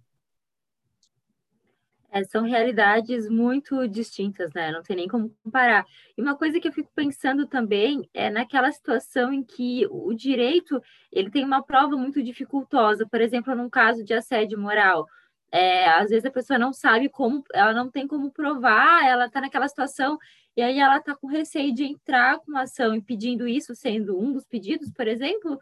É, 2.15 2.23
são 2.23 2.45
realidades 2.45 3.29
muito 3.29 3.89
distintas, 3.89 4.53
né? 4.55 4.71
Não 4.71 4.85
tem 4.85 4.95
nem 4.95 5.09
como 5.09 5.35
comparar. 5.43 5.85
E 6.17 6.23
uma 6.23 6.37
coisa 6.37 6.61
que 6.61 6.69
eu 6.69 6.73
fico 6.73 6.93
pensando 6.95 7.45
também 7.45 8.09
é 8.15 8.31
naquela 8.31 8.71
situação 8.71 9.33
em 9.33 9.43
que 9.43 9.85
o 9.91 10.15
direito 10.15 10.81
ele 11.11 11.29
tem 11.29 11.45
uma 11.45 11.61
prova 11.61 11.97
muito 11.97 12.23
dificultosa, 12.23 13.05
por 13.05 13.21
exemplo, 13.21 13.53
num 13.57 13.69
caso 13.69 14.05
de 14.05 14.15
assédio 14.15 14.57
moral. 14.57 15.09
É, 15.57 15.89
às 15.89 16.11
vezes 16.11 16.25
a 16.25 16.33
pessoa 16.33 16.59
não 16.59 16.73
sabe 16.73 17.09
como, 17.09 17.45
ela 17.55 17.73
não 17.73 17.89
tem 17.89 18.09
como 18.09 18.29
provar, 18.29 19.07
ela 19.07 19.27
está 19.27 19.41
naquela 19.41 19.69
situação 19.69 20.19
e 20.57 20.61
aí 20.61 20.81
ela 20.81 20.97
está 20.97 21.15
com 21.15 21.29
receio 21.29 21.73
de 21.73 21.85
entrar 21.85 22.41
com 22.41 22.51
uma 22.51 22.63
ação 22.63 22.93
e 22.93 23.01
pedindo 23.01 23.47
isso, 23.47 23.73
sendo 23.73 24.19
um 24.21 24.33
dos 24.33 24.45
pedidos, 24.45 24.91
por 24.91 25.07
exemplo, 25.07 25.57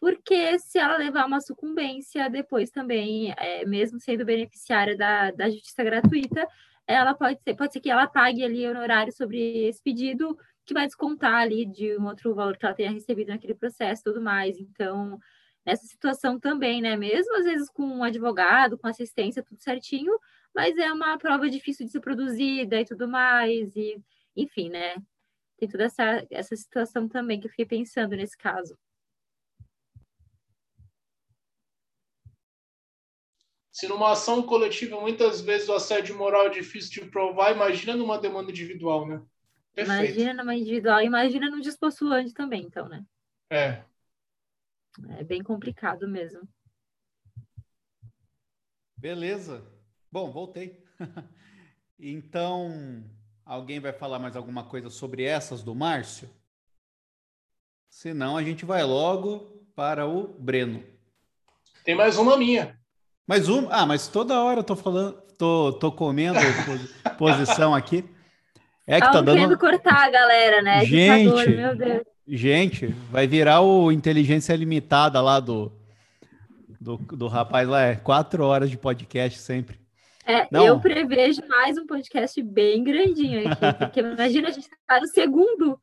porque 0.00 0.58
se 0.58 0.80
ela 0.80 0.96
levar 0.96 1.26
uma 1.26 1.40
sucumbência 1.40 2.28
depois 2.28 2.70
também, 2.70 3.32
é, 3.38 3.64
mesmo 3.64 4.00
sendo 4.00 4.24
beneficiária 4.24 4.96
da, 4.96 5.30
da 5.30 5.48
justiça 5.48 5.84
gratuita, 5.84 6.48
ela 6.84 7.14
pode 7.14 7.40
ser, 7.40 7.54
pode 7.54 7.72
ser 7.72 7.80
que 7.80 7.90
ela 7.90 8.08
pague 8.08 8.42
ali 8.42 8.66
honorário 8.66 9.12
sobre 9.12 9.68
esse 9.68 9.80
pedido, 9.80 10.36
que 10.64 10.74
vai 10.74 10.86
descontar 10.86 11.34
ali 11.36 11.64
de 11.64 11.96
um 11.96 12.06
outro 12.06 12.34
valor 12.34 12.56
que 12.56 12.66
ela 12.66 12.74
tenha 12.74 12.90
recebido 12.90 13.28
naquele 13.28 13.54
processo 13.54 14.02
tudo 14.02 14.20
mais. 14.20 14.58
Então, 14.58 15.20
nessa 15.66 15.84
situação 15.86 16.38
também, 16.38 16.80
né? 16.80 16.96
Mesmo 16.96 17.36
às 17.36 17.44
vezes 17.44 17.68
com 17.68 17.82
um 17.82 18.04
advogado, 18.04 18.78
com 18.78 18.86
assistência, 18.86 19.42
tudo 19.42 19.60
certinho, 19.60 20.16
mas 20.54 20.78
é 20.78 20.92
uma 20.92 21.18
prova 21.18 21.50
difícil 21.50 21.84
de 21.84 21.92
ser 21.92 22.00
produzida 22.00 22.80
e 22.80 22.84
tudo 22.84 23.08
mais, 23.08 23.74
e 23.74 24.00
enfim, 24.36 24.70
né? 24.70 24.94
Tem 25.58 25.68
toda 25.68 25.84
essa, 25.84 26.24
essa 26.30 26.54
situação 26.54 27.08
também 27.08 27.40
que 27.40 27.46
eu 27.46 27.50
fiquei 27.50 27.66
pensando 27.66 28.14
nesse 28.14 28.36
caso. 28.36 28.78
Se 33.72 33.88
numa 33.88 34.12
ação 34.12 34.42
coletiva 34.42 34.98
muitas 34.98 35.40
vezes 35.42 35.68
o 35.68 35.74
assédio 35.74 36.16
moral 36.16 36.46
é 36.46 36.50
difícil 36.50 37.02
de 37.02 37.10
provar, 37.10 37.52
imagina 37.52 37.94
numa 37.94 38.18
demanda 38.18 38.50
individual, 38.50 39.06
né? 39.06 39.22
Perfeito. 39.74 40.14
Imagina 40.14 40.34
numa 40.34 40.54
individual, 40.54 41.02
imagina 41.02 41.50
no 41.50 41.60
antes 42.12 42.32
também, 42.32 42.62
então, 42.62 42.88
né? 42.88 43.04
É. 43.50 43.84
É 45.18 45.24
bem 45.24 45.42
complicado 45.42 46.08
mesmo. 46.08 46.48
Beleza. 48.96 49.64
Bom, 50.10 50.30
voltei. 50.30 50.82
então, 51.98 53.04
alguém 53.44 53.78
vai 53.78 53.92
falar 53.92 54.18
mais 54.18 54.36
alguma 54.36 54.64
coisa 54.64 54.88
sobre 54.88 55.24
essas 55.24 55.62
do 55.62 55.74
Márcio? 55.74 56.30
Senão, 57.90 58.36
a 58.36 58.42
gente 58.42 58.64
vai 58.64 58.82
logo 58.82 59.66
para 59.74 60.06
o 60.06 60.28
Breno. 60.38 60.82
Tem 61.84 61.94
mais 61.94 62.16
uma 62.16 62.36
minha. 62.36 62.78
Mais 63.26 63.48
um? 63.48 63.68
Ah, 63.70 63.84
mas 63.84 64.08
toda 64.08 64.42
hora 64.42 64.60
eu 64.60 64.64
tô 64.64 64.74
falando, 64.74 65.20
tô, 65.36 65.72
tô 65.74 65.92
comendo 65.92 66.38
posição 67.18 67.74
aqui. 67.74 68.04
É 68.86 69.00
que 69.00 69.06
tá 69.06 69.20
dando... 69.20 69.34
querendo 69.34 69.58
cortar 69.58 70.06
a 70.06 70.10
galera, 70.10 70.62
né? 70.62 70.84
Gente, 70.84 71.30
Ditador, 71.30 71.50
meu 71.50 71.76
Deus. 71.76 72.15
Gente, 72.26 72.88
vai 73.10 73.26
virar 73.26 73.60
o 73.60 73.92
inteligência 73.92 74.54
limitada 74.54 75.20
lá 75.20 75.38
do, 75.38 75.72
do, 76.80 76.96
do 76.96 77.28
rapaz 77.28 77.68
lá. 77.68 77.82
É 77.82 77.96
quatro 77.96 78.44
horas 78.44 78.70
de 78.70 78.76
podcast 78.76 79.38
sempre. 79.38 79.78
É, 80.26 80.48
Não. 80.50 80.66
eu 80.66 80.80
prevejo 80.80 81.40
mais 81.48 81.78
um 81.78 81.86
podcast 81.86 82.42
bem 82.42 82.82
grandinho 82.82 83.48
aqui, 83.48 83.60
porque 83.78 84.00
imagina 84.00 84.48
a 84.48 84.50
gente 84.50 84.68
tá 84.86 85.00
no 85.00 85.06
segundo. 85.06 85.80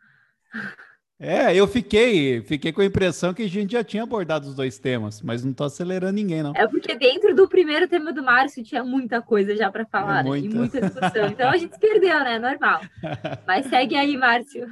É, 1.17 1.55
eu 1.55 1.65
fiquei, 1.65 2.41
fiquei 2.41 2.73
com 2.73 2.81
a 2.81 2.85
impressão 2.85 3.33
que 3.33 3.43
a 3.43 3.49
gente 3.49 3.71
já 3.71 3.81
tinha 3.81 4.03
abordado 4.03 4.45
os 4.45 4.55
dois 4.55 4.77
temas, 4.77 5.21
mas 5.21 5.41
não 5.41 5.51
estou 5.51 5.65
acelerando 5.65 6.11
ninguém, 6.11 6.43
não. 6.43 6.51
É 6.53 6.67
porque 6.67 6.93
dentro 6.95 7.33
do 7.33 7.47
primeiro 7.47 7.87
tema 7.87 8.11
do 8.11 8.21
Márcio 8.21 8.61
tinha 8.61 8.83
muita 8.83 9.21
coisa 9.21 9.55
já 9.55 9.71
para 9.71 9.85
falar, 9.85 10.19
é 10.19 10.23
muita. 10.23 10.47
Né? 10.47 10.53
E 10.53 10.57
muita 10.57 10.81
discussão. 10.81 11.27
Então 11.27 11.49
a 11.49 11.55
gente 11.55 11.75
se 11.75 11.79
perdeu, 11.79 12.19
né? 12.19 12.37
Normal. 12.37 12.81
Mas 13.47 13.67
segue 13.67 13.95
aí, 13.95 14.17
Márcio. 14.17 14.67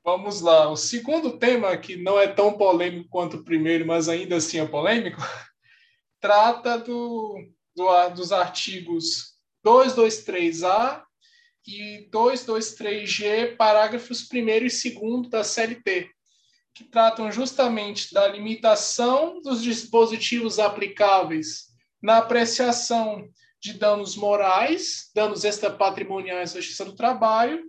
Vamos 0.04 0.42
lá. 0.42 0.68
O 0.68 0.76
segundo 0.76 1.38
tema, 1.38 1.74
que 1.78 1.96
não 1.96 2.20
é 2.20 2.28
tão 2.28 2.58
polêmico 2.58 3.08
quanto 3.08 3.38
o 3.38 3.42
primeiro, 3.42 3.86
mas 3.86 4.06
ainda 4.06 4.36
assim 4.36 4.58
é 4.58 4.66
polêmico, 4.66 5.18
trata 6.20 6.76
do, 6.76 7.42
do 7.74 8.08
dos 8.10 8.30
artigos 8.30 9.32
223A 9.64 11.02
e 11.66 12.06
223G, 12.12 13.56
parágrafos 13.56 14.28
1 14.30 14.36
e 14.36 14.90
2 14.90 15.30
da 15.30 15.42
CLT, 15.42 16.10
que 16.74 16.84
tratam 16.84 17.32
justamente 17.32 18.12
da 18.12 18.28
limitação 18.28 19.40
dos 19.40 19.62
dispositivos 19.62 20.58
aplicáveis 20.58 21.68
na 22.02 22.18
apreciação 22.18 23.26
de 23.58 23.72
danos 23.72 24.16
morais, 24.16 25.10
danos 25.14 25.44
extrapatrimoniais 25.44 26.52
da 26.52 26.60
Justiça 26.60 26.84
do 26.84 26.94
Trabalho, 26.94 27.64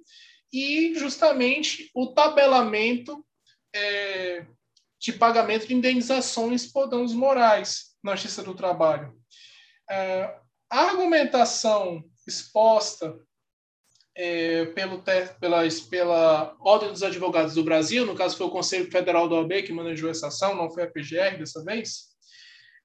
e 0.51 0.93
justamente 0.95 1.89
o 1.93 2.07
tabelamento 2.07 3.25
é, 3.73 4.45
de 4.99 5.13
pagamento 5.13 5.67
de 5.67 5.73
indenizações 5.73 6.65
por 6.65 6.87
danos 6.87 7.13
morais 7.13 7.95
na 8.03 8.15
Justiça 8.15 8.43
do 8.43 8.55
Trabalho. 8.55 9.13
É, 9.89 10.39
a 10.69 10.81
argumentação 10.81 12.03
exposta 12.27 13.15
é, 14.15 14.65
pelo, 14.67 15.03
pela, 15.39 15.61
pela 15.89 16.55
Ordem 16.59 16.89
dos 16.89 17.03
Advogados 17.03 17.53
do 17.53 17.63
Brasil, 17.63 18.05
no 18.05 18.15
caso 18.15 18.37
foi 18.37 18.47
o 18.47 18.51
Conselho 18.51 18.89
Federal 18.89 19.27
da 19.27 19.35
OAB 19.35 19.63
que 19.63 19.73
manejou 19.73 20.09
essa 20.09 20.27
ação, 20.27 20.55
não 20.55 20.71
foi 20.71 20.83
a 20.83 20.89
PGR 20.89 21.37
dessa 21.37 21.63
vez, 21.63 22.15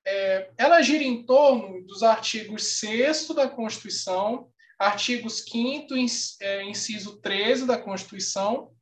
é, 0.07 0.51
ela 0.59 0.82
gira 0.82 1.05
em 1.05 1.24
torno 1.24 1.85
dos 1.87 2.03
artigos 2.03 2.81
6 2.81 3.28
da 3.28 3.49
Constituição, 3.49 4.51
artigos 4.81 5.44
5 5.44 5.94
é, 6.40 6.65
inciso 6.65 7.20
13 7.20 7.66
da 7.66 7.77
Constituição, 7.77 8.73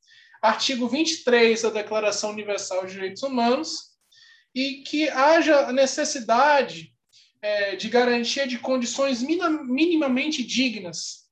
artigo 0.41 0.89
23 0.89 1.63
da 1.63 1.71
Declaração 1.71 2.31
Universal 2.31 2.87
de 2.87 2.93
Direitos 2.93 3.25
Humanos, 3.25 3.89
e 4.55 4.85
que 4.85 5.09
haja 5.09 5.73
necessidade 5.73 6.95
é, 7.43 7.75
de 7.75 7.89
garantia 7.89 8.47
de 8.47 8.59
condições 8.59 9.21
minimamente 9.21 10.45
dignas 10.45 11.27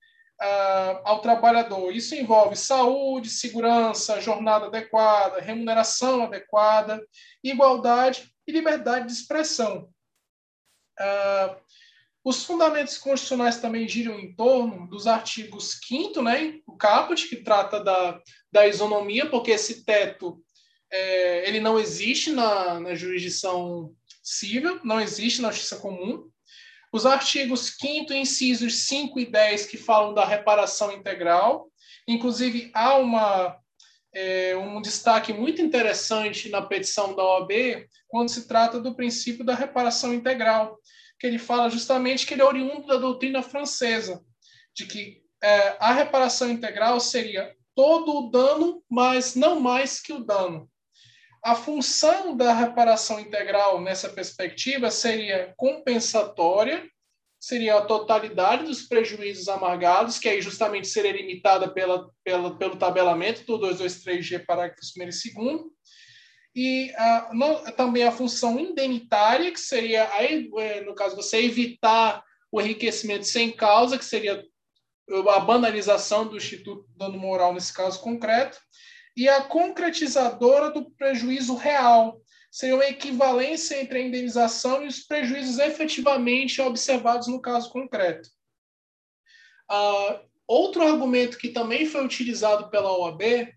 ao 1.02 1.22
trabalhador. 1.22 1.94
Isso 1.94 2.14
envolve 2.14 2.56
saúde, 2.56 3.30
segurança, 3.30 4.20
jornada 4.20 4.66
adequada, 4.66 5.40
remuneração 5.40 6.24
adequada, 6.24 7.02
igualdade 7.42 8.30
e 8.46 8.52
liberdade 8.52 9.06
de 9.06 9.12
expressão. 9.12 9.88
Uh, 11.00 11.56
Os 12.26 12.44
fundamentos 12.44 12.98
constitucionais 12.98 13.58
também 13.58 13.86
giram 13.88 14.18
em 14.18 14.34
torno 14.34 14.88
dos 14.88 15.06
artigos 15.06 15.78
5 15.86 16.20
né, 16.20 16.58
o 16.66 16.76
caput, 16.76 17.28
que 17.28 17.36
trata 17.36 17.78
da, 17.78 18.20
da 18.50 18.66
isonomia, 18.66 19.30
porque 19.30 19.52
esse 19.52 19.84
teto 19.84 20.42
é, 20.90 21.48
ele 21.48 21.60
não 21.60 21.78
existe 21.78 22.32
na, 22.32 22.80
na 22.80 22.96
jurisdição 22.96 23.94
civil, 24.24 24.80
não 24.82 25.00
existe 25.00 25.40
na 25.40 25.52
justiça 25.52 25.76
comum. 25.76 26.28
Os 26.92 27.06
artigos 27.06 27.76
5 27.78 28.12
incisos 28.12 28.74
5 28.74 29.20
e 29.20 29.26
10, 29.26 29.66
que 29.66 29.76
falam 29.76 30.12
da 30.12 30.24
reparação 30.24 30.90
integral. 30.90 31.70
Inclusive, 32.08 32.72
há 32.74 32.96
uma, 32.96 33.56
é, 34.12 34.56
um 34.56 34.82
destaque 34.82 35.32
muito 35.32 35.62
interessante 35.62 36.48
na 36.48 36.60
petição 36.60 37.14
da 37.14 37.22
OAB 37.22 37.52
quando 38.08 38.30
se 38.30 38.48
trata 38.48 38.80
do 38.80 38.96
princípio 38.96 39.44
da 39.44 39.54
reparação 39.54 40.12
integral, 40.12 40.76
que 41.18 41.26
ele 41.26 41.38
fala 41.38 41.70
justamente 41.70 42.26
que 42.26 42.34
ele 42.34 42.42
é 42.42 42.44
oriundo 42.44 42.86
da 42.86 42.96
doutrina 42.96 43.42
francesa, 43.42 44.22
de 44.74 44.86
que 44.86 45.22
é, 45.42 45.76
a 45.78 45.92
reparação 45.92 46.50
integral 46.50 47.00
seria 47.00 47.54
todo 47.74 48.18
o 48.18 48.30
dano, 48.30 48.82
mas 48.90 49.34
não 49.34 49.60
mais 49.60 50.00
que 50.00 50.12
o 50.12 50.24
dano. 50.24 50.68
A 51.44 51.54
função 51.54 52.36
da 52.36 52.52
reparação 52.52 53.20
integral 53.20 53.80
nessa 53.80 54.08
perspectiva 54.08 54.90
seria 54.90 55.54
compensatória, 55.56 56.88
seria 57.38 57.76
a 57.76 57.84
totalidade 57.84 58.64
dos 58.64 58.82
prejuízos 58.82 59.46
amargados, 59.48 60.18
que 60.18 60.28
aí 60.28 60.42
justamente 60.42 60.88
seria 60.88 61.12
limitada 61.12 61.72
pela, 61.72 62.10
pela, 62.24 62.58
pelo 62.58 62.76
tabelamento 62.76 63.44
do 63.44 63.58
223G, 63.60 64.44
parágrafos 64.44 64.92
1 64.96 65.02
e 65.02 65.06
2 65.06 65.75
e 66.56 66.90
ah, 66.96 67.30
no, 67.34 67.70
também 67.72 68.02
a 68.04 68.10
função 68.10 68.58
indenitária, 68.58 69.52
que 69.52 69.60
seria, 69.60 70.10
aí, 70.14 70.50
é, 70.56 70.80
no 70.80 70.94
caso, 70.94 71.14
você 71.14 71.44
evitar 71.44 72.24
o 72.50 72.58
enriquecimento 72.58 73.26
sem 73.26 73.52
causa, 73.52 73.98
que 73.98 74.04
seria 74.04 74.42
a 75.34 75.40
banalização 75.40 76.26
do 76.26 76.38
Instituto 76.38 76.88
Dano 76.96 77.18
Moral 77.18 77.52
nesse 77.52 77.74
caso 77.74 78.00
concreto, 78.00 78.58
e 79.14 79.28
a 79.28 79.42
concretizadora 79.42 80.70
do 80.70 80.90
prejuízo 80.92 81.54
real, 81.56 82.18
seria 82.50 82.74
uma 82.74 82.86
equivalência 82.86 83.78
entre 83.78 83.98
a 83.98 84.02
indenização 84.02 84.82
e 84.82 84.86
os 84.86 85.00
prejuízos 85.00 85.58
efetivamente 85.58 86.62
observados 86.62 87.28
no 87.28 87.40
caso 87.40 87.70
concreto. 87.70 88.30
Uh, 89.70 90.26
outro 90.46 90.82
argumento 90.82 91.36
que 91.36 91.50
também 91.50 91.84
foi 91.84 92.02
utilizado 92.02 92.70
pela 92.70 92.96
OAB, 92.96 93.52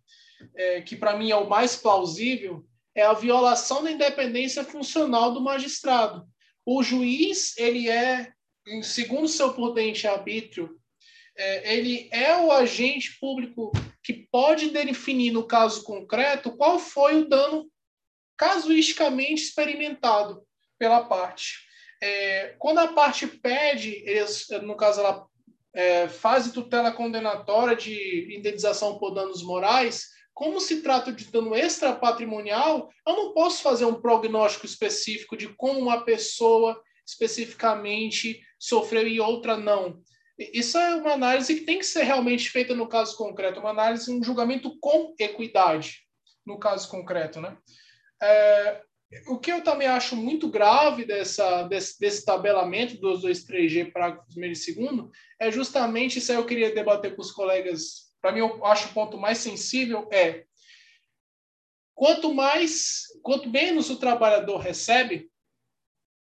é, 0.55 0.81
que 0.81 0.97
para 0.97 1.15
mim 1.17 1.31
é 1.31 1.35
o 1.35 1.49
mais 1.49 1.77
plausível, 1.77 2.65
é 2.99 3.03
a 3.03 3.13
violação 3.13 3.81
da 3.83 3.91
independência 3.91 4.63
funcional 4.63 5.31
do 5.31 5.41
magistrado. 5.41 6.27
O 6.65 6.83
juiz, 6.83 7.57
ele 7.57 7.89
é, 7.89 8.31
segundo 8.83 9.27
seu 9.27 9.53
prudente 9.53 10.05
arbítrio, 10.05 10.77
é, 11.37 11.77
ele 11.77 12.09
é 12.11 12.35
o 12.35 12.51
agente 12.51 13.17
público 13.17 13.71
que 14.03 14.27
pode 14.29 14.71
definir, 14.71 15.31
no 15.31 15.47
caso 15.47 15.83
concreto, 15.83 16.55
qual 16.57 16.77
foi 16.77 17.21
o 17.21 17.29
dano 17.29 17.71
casuisticamente 18.37 19.43
experimentado 19.43 20.43
pela 20.77 21.05
parte. 21.05 21.59
É, 22.01 22.55
quando 22.59 22.79
a 22.79 22.89
parte 22.89 23.27
pede, 23.27 24.03
no 24.61 24.75
caso, 24.75 24.99
ela 24.99 25.25
é, 25.73 26.09
faz 26.09 26.51
tutela 26.51 26.91
condenatória 26.91 27.75
de 27.75 28.35
indenização 28.37 28.97
por 28.97 29.11
danos 29.11 29.41
morais, 29.41 30.09
como 30.39 30.61
se 30.61 30.81
trata 30.81 31.11
de 31.11 31.25
dano 31.25 31.53
extrapatrimonial, 31.53 32.89
eu 33.05 33.13
não 33.13 33.33
posso 33.33 33.61
fazer 33.61 33.83
um 33.83 33.99
prognóstico 33.99 34.65
específico 34.65 35.35
de 35.35 35.49
como 35.49 35.81
uma 35.81 36.05
pessoa 36.05 36.81
especificamente 37.05 38.39
sofreu 38.57 39.05
e 39.05 39.19
outra 39.19 39.57
não. 39.57 40.01
Isso 40.37 40.77
é 40.77 40.95
uma 40.95 41.11
análise 41.11 41.53
que 41.55 41.65
tem 41.65 41.77
que 41.77 41.85
ser 41.85 42.03
realmente 42.03 42.49
feita 42.49 42.73
no 42.73 42.87
caso 42.87 43.17
concreto, 43.17 43.59
uma 43.59 43.71
análise, 43.71 44.09
um 44.09 44.23
julgamento 44.23 44.79
com 44.79 45.13
equidade 45.19 46.05
no 46.45 46.57
caso 46.57 46.89
concreto, 46.89 47.41
né? 47.41 47.57
É, 48.23 48.81
o 49.27 49.37
que 49.37 49.51
eu 49.51 49.61
também 49.61 49.89
acho 49.89 50.15
muito 50.15 50.47
grave 50.47 51.03
dessa, 51.03 51.63
desse, 51.63 51.99
desse 51.99 52.23
tabelamento 52.23 52.97
dos 52.97 53.25
223G 53.25 53.91
parágrafos 53.91 54.31
primeiro 54.31 54.53
e 54.53 54.55
segundo 54.55 55.11
é 55.37 55.51
justamente 55.51 56.19
isso 56.19 56.31
aí 56.31 56.37
eu 56.37 56.45
queria 56.45 56.73
debater 56.73 57.13
com 57.13 57.21
os 57.21 57.31
colegas 57.33 58.08
para 58.21 58.31
mim, 58.31 58.39
eu 58.39 58.65
acho 58.65 58.89
o 58.89 58.93
ponto 58.93 59.17
mais 59.17 59.37
sensível 59.37 60.07
é 60.11 60.45
quanto 61.95 62.33
mais, 62.33 63.03
quanto 63.21 63.49
menos 63.49 63.89
o 63.89 63.97
trabalhador 63.97 64.57
recebe, 64.57 65.29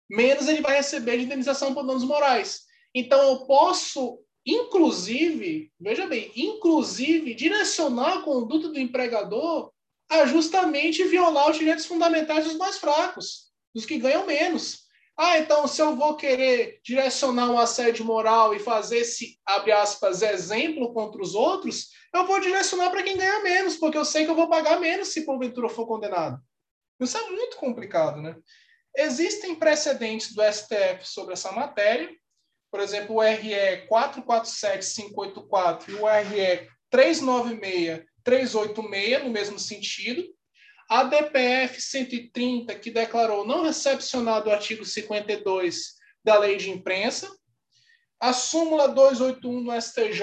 menos 0.10 0.48
ele 0.48 0.62
vai 0.62 0.76
receber 0.76 1.18
de 1.18 1.24
indenização 1.24 1.74
por 1.74 1.86
danos 1.86 2.04
morais. 2.04 2.64
Então, 2.94 3.22
eu 3.22 3.46
posso, 3.46 4.20
inclusive, 4.46 5.72
veja 5.80 6.08
bem, 6.08 6.32
inclusive, 6.36 7.34
direcionar 7.34 8.18
a 8.18 8.22
conduta 8.22 8.70
do 8.70 8.80
empregador 8.80 9.72
a 10.10 10.26
justamente 10.26 11.04
violar 11.06 11.50
os 11.50 11.58
direitos 11.58 11.86
fundamentais 11.86 12.44
dos 12.44 12.58
mais 12.58 12.78
fracos, 12.78 13.52
dos 13.74 13.86
que 13.86 13.98
ganham 13.98 14.26
menos. 14.26 14.88
Ah, 15.18 15.40
então 15.40 15.68
se 15.68 15.82
eu 15.82 15.96
vou 15.96 16.16
querer 16.16 16.80
direcionar 16.84 17.52
um 17.52 17.60
assédio 17.60 18.06
moral 18.06 18.56
e 18.56 18.60
fazer 18.60 19.00
esse, 19.00 19.40
abre 19.46 19.72
aspas, 19.72 20.22
exemplo 20.22 20.94
contra 20.94 21.22
os 21.22 21.36
outros, 21.36 21.90
eu 22.14 22.26
vou 22.26 22.40
direcionar 22.40 22.90
para 22.90 23.04
quem 23.04 23.18
ganha 23.18 23.44
menos, 23.44 23.76
porque 23.76 23.98
eu 23.98 24.06
sei 24.06 24.24
que 24.26 24.32
eu 24.32 24.36
vou 24.36 24.50
pagar 24.50 24.80
menos 24.80 25.10
se 25.10 25.26
porventura 25.26 25.70
for 25.70 25.86
condenado. 25.86 26.42
Isso 27.00 27.18
é 27.18 27.30
muito 27.30 27.58
complicado, 27.58 28.22
né? 28.22 28.36
Existem 28.96 29.56
precedentes 29.56 30.34
do 30.34 30.42
STF 30.44 31.08
sobre 31.08 31.34
essa 31.34 31.52
matéria, 31.52 32.10
por 32.70 32.80
exemplo, 32.80 33.18
o 33.18 33.22
RE 33.22 33.86
447584 33.88 35.92
e 35.92 35.96
o 35.96 36.08
RE 36.08 36.70
396 36.90 38.06
386, 38.24 39.24
no 39.24 39.32
mesmo 39.32 39.58
sentido, 39.58 40.24
a 40.92 41.06
DPF 41.06 41.82
130, 41.82 42.76
que 42.76 42.92
declarou 42.92 43.48
não 43.48 43.64
recepcionado 43.64 44.50
o 44.50 44.52
artigo 44.52 44.84
52 44.84 45.94
da 46.22 46.38
Lei 46.38 46.58
de 46.58 46.70
Imprensa, 46.70 47.34
a 48.20 48.34
súmula 48.34 48.90
281 48.90 49.64
do 49.64 49.82
STJ, 49.82 50.22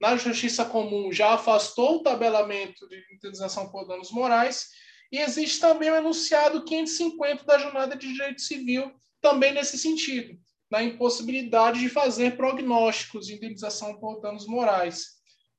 na 0.00 0.16
Justiça 0.16 0.64
Comum, 0.64 1.12
já 1.12 1.34
afastou 1.34 1.98
o 1.98 2.02
tabelamento 2.02 2.88
de 2.88 3.00
indenização 3.14 3.70
por 3.70 3.86
danos 3.86 4.10
morais, 4.10 4.70
e 5.12 5.18
existe 5.18 5.60
também 5.60 5.88
o 5.88 5.94
enunciado 5.94 6.64
550 6.64 7.44
da 7.44 7.58
Jornada 7.60 7.94
de 7.94 8.12
Direito 8.12 8.42
Civil, 8.42 8.90
também 9.20 9.52
nesse 9.52 9.78
sentido, 9.78 10.36
na 10.68 10.82
impossibilidade 10.82 11.78
de 11.78 11.88
fazer 11.88 12.36
prognósticos 12.36 13.28
de 13.28 13.34
indenização 13.34 14.00
por 14.00 14.20
danos 14.20 14.48
morais, 14.48 15.10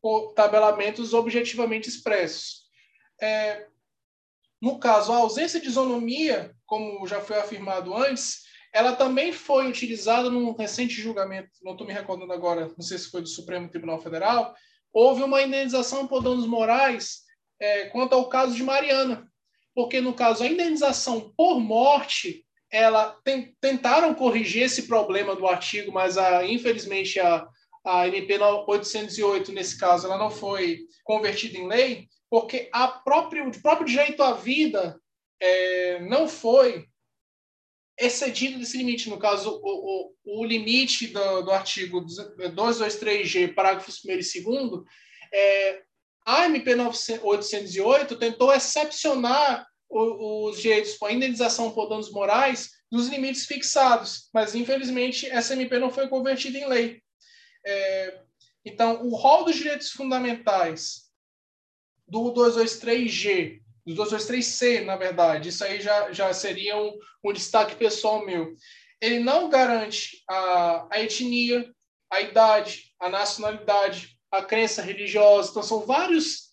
por 0.01 0.33
tabelamentos 0.33 1.13
objetivamente 1.13 1.87
expressos. 1.87 2.63
É, 3.21 3.67
no 4.63 4.79
caso, 4.79 5.11
a 5.11 5.17
ausência 5.17 5.59
de 5.59 5.67
isonomia, 5.67 6.55
como 6.65 7.05
já 7.05 7.19
foi 7.19 7.37
afirmado 7.37 7.93
antes, 7.93 8.43
ela 8.71 8.95
também 8.95 9.33
foi 9.33 9.67
utilizada 9.67 10.29
num 10.29 10.53
recente 10.53 11.01
julgamento, 11.01 11.49
não 11.61 11.73
estou 11.73 11.85
me 11.85 11.91
recordando 11.91 12.31
agora, 12.31 12.71
não 12.77 12.81
sei 12.81 12.97
se 12.97 13.11
foi 13.11 13.21
do 13.21 13.27
Supremo 13.27 13.67
Tribunal 13.67 14.01
Federal, 14.01 14.55
houve 14.93 15.21
uma 15.21 15.41
indenização 15.41 16.07
por 16.07 16.23
danos 16.23 16.47
morais 16.47 17.23
é, 17.59 17.87
quanto 17.89 18.13
ao 18.13 18.29
caso 18.29 18.55
de 18.55 18.63
Mariana, 18.63 19.27
porque 19.75 19.99
no 19.99 20.13
caso 20.13 20.45
a 20.45 20.47
indenização 20.47 21.33
por 21.35 21.59
morte, 21.59 22.45
ela 22.71 23.19
tem, 23.21 23.53
tentaram 23.59 24.15
corrigir 24.15 24.63
esse 24.63 24.83
problema 24.83 25.35
do 25.35 25.45
artigo, 25.45 25.91
mas 25.91 26.17
a, 26.17 26.47
infelizmente 26.47 27.19
a, 27.19 27.45
a 27.83 28.07
MP 28.07 28.39
808 28.39 29.51
nesse 29.51 29.77
caso 29.77 30.07
ela 30.07 30.17
não 30.17 30.31
foi 30.31 30.79
convertida 31.03 31.57
em 31.57 31.67
lei, 31.67 32.07
porque 32.33 32.67
a 32.73 32.87
próprio, 32.87 33.47
o 33.47 33.61
próprio 33.61 33.85
direito 33.85 34.23
à 34.23 34.33
vida 34.33 34.99
é, 35.39 35.99
não 35.99 36.27
foi 36.27 36.87
excedido 37.95 38.57
desse 38.57 38.75
limite. 38.75 39.07
No 39.07 39.19
caso, 39.19 39.61
o, 39.63 40.15
o, 40.25 40.39
o 40.41 40.43
limite 40.43 41.09
do, 41.09 41.43
do 41.43 41.51
artigo 41.51 42.03
223G, 42.03 43.53
parágrafos 43.53 44.03
1 44.03 44.09
e 44.09 44.41
2, 44.41 44.83
é, 45.31 45.83
a 46.25 46.45
MP 46.47 46.73
808 47.21 48.15
tentou 48.15 48.51
excepcionar 48.51 49.67
os 49.87 50.59
direitos 50.59 50.97
com 50.97 51.07
indenização 51.11 51.69
por 51.69 51.87
danos 51.87 52.11
morais 52.11 52.71
dos 52.91 53.09
limites 53.09 53.45
fixados, 53.45 54.27
mas 54.33 54.55
infelizmente 54.55 55.29
essa 55.29 55.53
MP 55.53 55.77
não 55.77 55.91
foi 55.91 56.07
convertida 56.07 56.57
em 56.57 56.67
lei. 56.67 56.99
É, 57.63 58.21
então, 58.65 59.03
o 59.03 59.15
rol 59.15 59.45
dos 59.45 59.55
direitos 59.55 59.91
fundamentais 59.91 61.02
do 62.13 62.31
223G, 62.31 63.59
do 63.87 63.95
223C, 63.95 64.85
na 64.85 64.95
verdade. 64.95 65.49
Isso 65.49 65.63
aí 65.63 65.81
já, 65.81 66.11
já 66.11 66.31
seria 66.31 66.77
um, 66.77 66.95
um 67.23 67.33
destaque 67.33 67.75
pessoal 67.75 68.23
meu. 68.23 68.53
Ele 69.01 69.17
não 69.19 69.49
garante 69.49 70.23
a, 70.29 70.87
a 70.91 71.01
etnia, 71.01 71.73
a 72.11 72.21
idade, 72.21 72.93
a 72.99 73.09
nacionalidade, 73.09 74.15
a 74.31 74.43
crença 74.43 74.83
religiosa. 74.83 75.49
Então, 75.49 75.63
são 75.63 75.79
vários 75.87 76.51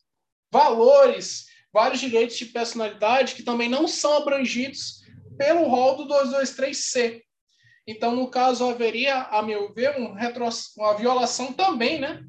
valores, 0.50 1.44
vários 1.70 2.00
direitos 2.00 2.38
de 2.38 2.46
personalidade 2.46 3.34
que 3.34 3.42
também 3.42 3.68
não 3.68 3.86
são 3.86 4.14
abrangidos 4.16 5.02
pelo 5.36 5.68
rol 5.68 5.96
do 5.96 6.08
223C. 6.08 7.20
Então, 7.90 8.14
no 8.14 8.28
caso, 8.28 8.68
haveria, 8.68 9.22
a 9.22 9.42
meu 9.42 9.74
ver, 9.74 9.98
um 9.98 10.12
retro, 10.12 10.48
uma 10.78 10.94
violação 10.94 11.52
também, 11.52 11.98
né? 11.98 12.22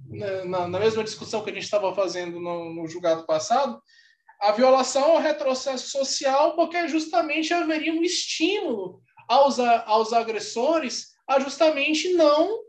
Na, 0.43 0.67
na, 0.67 0.79
mesma 0.79 1.03
discussão 1.03 1.43
que 1.43 1.51
a 1.51 1.53
gente 1.53 1.65
estava 1.65 1.93
fazendo 1.93 2.39
no, 2.39 2.73
no 2.73 2.87
julgado 2.87 3.27
passado, 3.27 3.79
a 4.41 4.51
violação 4.53 5.13
um 5.13 5.19
retrocesso 5.19 5.91
social, 5.91 6.55
porque 6.55 6.87
justamente 6.87 7.53
haveria 7.53 7.93
um 7.93 8.01
estímulo 8.01 9.03
aos, 9.27 9.59
aos 9.59 10.13
agressores 10.13 11.09
a 11.27 11.39
justamente 11.39 12.11
não 12.15 12.59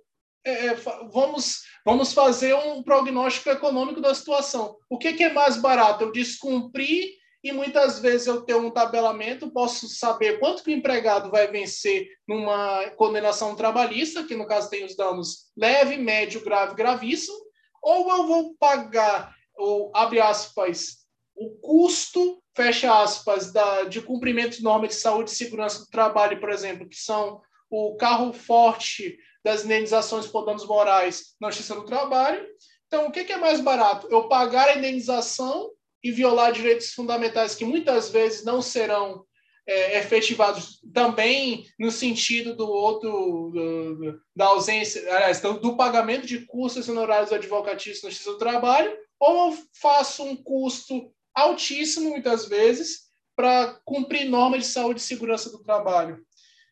é, 0.44 0.66
é 0.66 0.74
vamos, 1.10 1.62
vamos 1.86 2.12
fazer 2.12 2.54
um 2.54 2.82
prognóstico 2.82 3.48
econômico 3.48 4.02
da 4.02 4.14
situação. 4.14 4.76
O 4.90 4.98
que, 4.98 5.14
que 5.14 5.24
é 5.24 5.32
mais 5.32 5.56
barato? 5.56 6.04
Eu 6.04 6.12
descumprir 6.12 7.14
e 7.42 7.50
muitas 7.50 7.98
vezes 7.98 8.26
eu 8.26 8.42
tenho 8.42 8.66
um 8.66 8.70
tabelamento, 8.70 9.50
posso 9.50 9.88
saber 9.88 10.38
quanto 10.38 10.62
que 10.62 10.70
o 10.70 10.74
empregado 10.74 11.30
vai 11.30 11.48
vencer 11.48 12.08
numa 12.26 12.88
condenação 12.90 13.56
trabalhista, 13.56 14.24
que 14.24 14.36
no 14.36 14.46
caso 14.46 14.70
tem 14.70 14.84
os 14.84 14.96
danos 14.96 15.50
leve, 15.56 15.96
médio, 15.96 16.44
grave, 16.44 16.76
gravíssimo, 16.76 17.36
ou 17.82 18.08
eu 18.10 18.26
vou 18.26 18.54
pagar, 18.54 19.34
ou 19.56 19.90
abre 19.92 20.20
aspas, 20.20 20.98
o 21.34 21.50
custo, 21.60 22.40
fecha 22.54 23.02
aspas, 23.02 23.52
da, 23.52 23.84
de 23.84 24.00
cumprimento 24.00 24.58
de 24.58 24.62
normas 24.62 24.90
de 24.90 24.94
saúde 24.96 25.30
e 25.30 25.34
segurança 25.34 25.80
do 25.80 25.90
trabalho, 25.90 26.38
por 26.38 26.50
exemplo, 26.50 26.88
que 26.88 26.96
são 26.96 27.40
o 27.68 27.96
carro 27.96 28.32
forte 28.32 29.18
das 29.44 29.64
indenizações 29.64 30.28
por 30.28 30.44
danos 30.44 30.64
morais 30.64 31.34
na 31.40 31.50
justiça 31.50 31.74
do 31.74 31.84
trabalho. 31.84 32.46
Então, 32.86 33.06
o 33.06 33.10
que, 33.10 33.24
que 33.24 33.32
é 33.32 33.38
mais 33.38 33.60
barato? 33.60 34.06
Eu 34.10 34.28
pagar 34.28 34.68
a 34.68 34.76
indenização 34.76 35.70
e 36.02 36.10
violar 36.10 36.52
direitos 36.52 36.92
fundamentais 36.92 37.54
que 37.54 37.64
muitas 37.64 38.10
vezes 38.10 38.44
não 38.44 38.60
serão 38.60 39.24
é, 39.66 39.98
efetivados 39.98 40.80
também 40.92 41.66
no 41.78 41.90
sentido 41.90 42.56
do 42.56 42.68
outro 42.68 43.50
do, 43.52 44.20
da 44.34 44.46
ausência, 44.46 45.00
aliás, 45.14 45.40
do, 45.40 45.60
do, 45.60 45.76
pagamento 45.76 46.26
de 46.26 46.44
custos 46.46 46.88
honorários 46.88 47.32
advocatícios 47.32 48.02
na 48.02 48.10
justiça 48.10 48.32
do 48.32 48.38
trabalho, 48.38 48.96
ou 49.20 49.56
faço 49.80 50.24
um 50.24 50.34
custo 50.34 51.12
altíssimo 51.34 52.10
muitas 52.10 52.46
vezes 52.46 53.12
para 53.36 53.80
cumprir 53.84 54.28
normas 54.28 54.62
de 54.62 54.66
saúde 54.66 55.00
e 55.00 55.04
segurança 55.04 55.50
do 55.50 55.62
trabalho. 55.62 56.24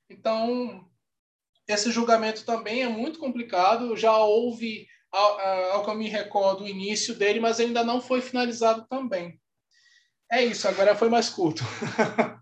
Então, 0.08 0.84
esse 1.68 1.90
julgamento 1.90 2.44
também 2.44 2.82
é 2.82 2.88
muito 2.88 3.18
complicado. 3.18 3.96
Já 3.96 4.16
houve 4.18 4.86
ao, 5.10 5.40
ao 5.72 5.84
que 5.84 5.90
eu 5.90 5.94
me 5.94 6.08
recordo, 6.08 6.64
o 6.64 6.68
início 6.68 7.14
dele, 7.14 7.40
mas 7.40 7.60
ainda 7.60 7.84
não 7.84 8.00
foi 8.00 8.20
finalizado 8.20 8.86
também. 8.88 9.40
É 10.30 10.44
isso, 10.44 10.68
agora 10.68 10.94
foi 10.94 11.08
mais 11.08 11.28
curto. 11.28 11.62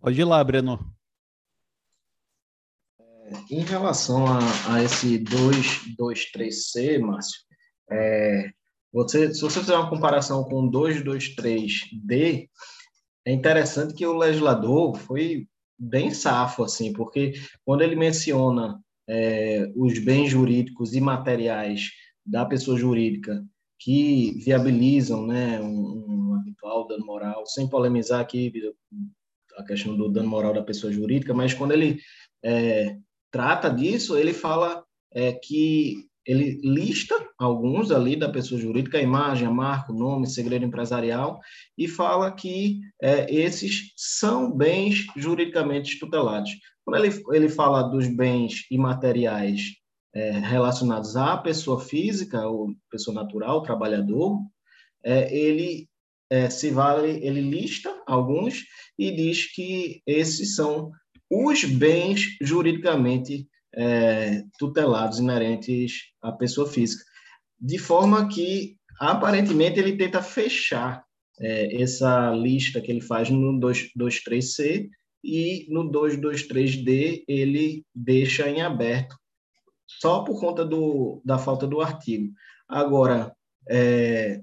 Pode 0.00 0.20
ir 0.20 0.24
lá, 0.24 0.42
Breno. 0.44 0.78
É, 3.00 3.30
em 3.50 3.62
relação 3.62 4.26
a, 4.26 4.38
a 4.74 4.82
esse 4.82 5.18
223C, 5.18 6.98
Márcio, 7.00 7.40
é, 7.90 8.50
você, 8.92 9.34
se 9.34 9.40
você 9.40 9.60
fizer 9.60 9.76
uma 9.76 9.90
comparação 9.90 10.44
com 10.44 10.66
o 10.66 10.70
223D, 10.70 12.48
é 13.26 13.32
interessante 13.32 13.94
que 13.94 14.06
o 14.06 14.16
legislador 14.16 14.96
foi 14.96 15.48
bem 15.78 16.12
safo, 16.12 16.64
assim, 16.64 16.92
porque 16.92 17.32
quando 17.64 17.82
ele 17.82 17.96
menciona 17.96 18.82
é, 19.08 19.70
os 19.74 19.98
bens 19.98 20.30
jurídicos 20.30 20.94
e 20.94 21.00
materiais 21.00 21.90
da 22.24 22.44
pessoa 22.44 22.78
jurídica 22.78 23.42
que 23.78 24.32
viabilizam 24.44 25.26
né, 25.26 25.60
um, 25.60 26.32
um 26.34 26.40
eventual 26.40 26.86
dano 26.86 27.06
moral, 27.06 27.46
sem 27.46 27.68
polemizar 27.68 28.20
aqui 28.20 28.52
a 29.56 29.64
questão 29.64 29.96
do 29.96 30.08
dano 30.08 30.28
moral 30.28 30.52
da 30.52 30.62
pessoa 30.62 30.92
jurídica, 30.92 31.32
mas 31.32 31.54
quando 31.54 31.72
ele 31.72 32.00
é, 32.44 32.96
trata 33.30 33.68
disso, 33.68 34.16
ele 34.16 34.34
fala 34.34 34.84
é, 35.12 35.32
que 35.32 36.07
ele 36.28 36.60
lista 36.62 37.14
alguns 37.38 37.90
ali 37.90 38.14
da 38.14 38.28
pessoa 38.28 38.60
jurídica, 38.60 38.98
a 38.98 39.02
imagem, 39.02 39.48
a 39.48 39.50
marca, 39.50 39.90
o 39.90 39.96
nome, 39.96 40.26
segredo 40.26 40.66
empresarial, 40.66 41.40
e 41.76 41.88
fala 41.88 42.30
que 42.30 42.80
é, 43.02 43.34
esses 43.34 43.94
são 43.96 44.54
bens 44.54 45.06
juridicamente 45.16 45.98
tutelados. 45.98 46.50
Quando 46.84 47.02
ele, 47.02 47.24
ele 47.32 47.48
fala 47.48 47.82
dos 47.84 48.06
bens 48.06 48.66
imateriais 48.70 49.62
é, 50.14 50.32
relacionados 50.32 51.16
à 51.16 51.34
pessoa 51.38 51.80
física, 51.80 52.46
ou 52.46 52.74
pessoa 52.90 53.14
natural, 53.14 53.62
trabalhador, 53.62 54.38
é, 55.02 55.34
ele 55.34 55.88
é, 56.28 56.50
se 56.50 56.70
vale, 56.70 57.24
ele 57.26 57.40
lista 57.40 58.02
alguns 58.06 58.64
e 58.98 59.10
diz 59.10 59.50
que 59.50 60.02
esses 60.06 60.54
são 60.54 60.90
os 61.30 61.64
bens 61.64 62.36
juridicamente 62.42 63.48
é, 63.78 64.42
tutelados 64.58 65.20
inerentes 65.20 66.10
à 66.20 66.32
pessoa 66.32 66.68
física, 66.68 67.04
de 67.60 67.78
forma 67.78 68.28
que 68.28 68.76
aparentemente 68.98 69.78
ele 69.78 69.96
tenta 69.96 70.20
fechar 70.20 71.04
é, 71.40 71.80
essa 71.80 72.32
lista 72.32 72.80
que 72.80 72.90
ele 72.90 73.00
faz 73.00 73.30
no 73.30 73.60
223C 73.60 74.88
e 75.22 75.66
no 75.70 75.90
223D 75.90 77.22
ele 77.28 77.84
deixa 77.94 78.48
em 78.48 78.62
aberto 78.62 79.16
só 79.86 80.24
por 80.24 80.40
conta 80.40 80.64
do, 80.64 81.22
da 81.24 81.38
falta 81.38 81.66
do 81.66 81.80
artigo. 81.80 82.32
Agora, 82.68 83.32
é, 83.68 84.40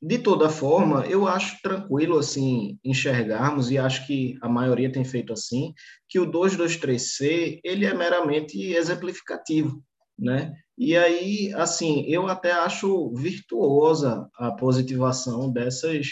de 0.00 0.18
toda 0.18 0.48
forma, 0.48 1.06
eu 1.06 1.26
acho 1.26 1.60
tranquilo 1.62 2.18
assim 2.18 2.78
enxergarmos 2.84 3.70
e 3.70 3.78
acho 3.78 4.06
que 4.06 4.36
a 4.42 4.48
maioria 4.48 4.92
tem 4.92 5.04
feito 5.04 5.32
assim, 5.32 5.72
que 6.08 6.18
o 6.18 6.30
223C, 6.30 7.60
ele 7.64 7.86
é 7.86 7.94
meramente 7.94 8.58
exemplificativo, 8.74 9.82
né? 10.18 10.52
E 10.76 10.96
aí, 10.96 11.52
assim, 11.54 12.04
eu 12.06 12.26
até 12.26 12.52
acho 12.52 13.10
virtuosa 13.14 14.28
a 14.36 14.52
positivação 14.52 15.50
dessas 15.50 16.08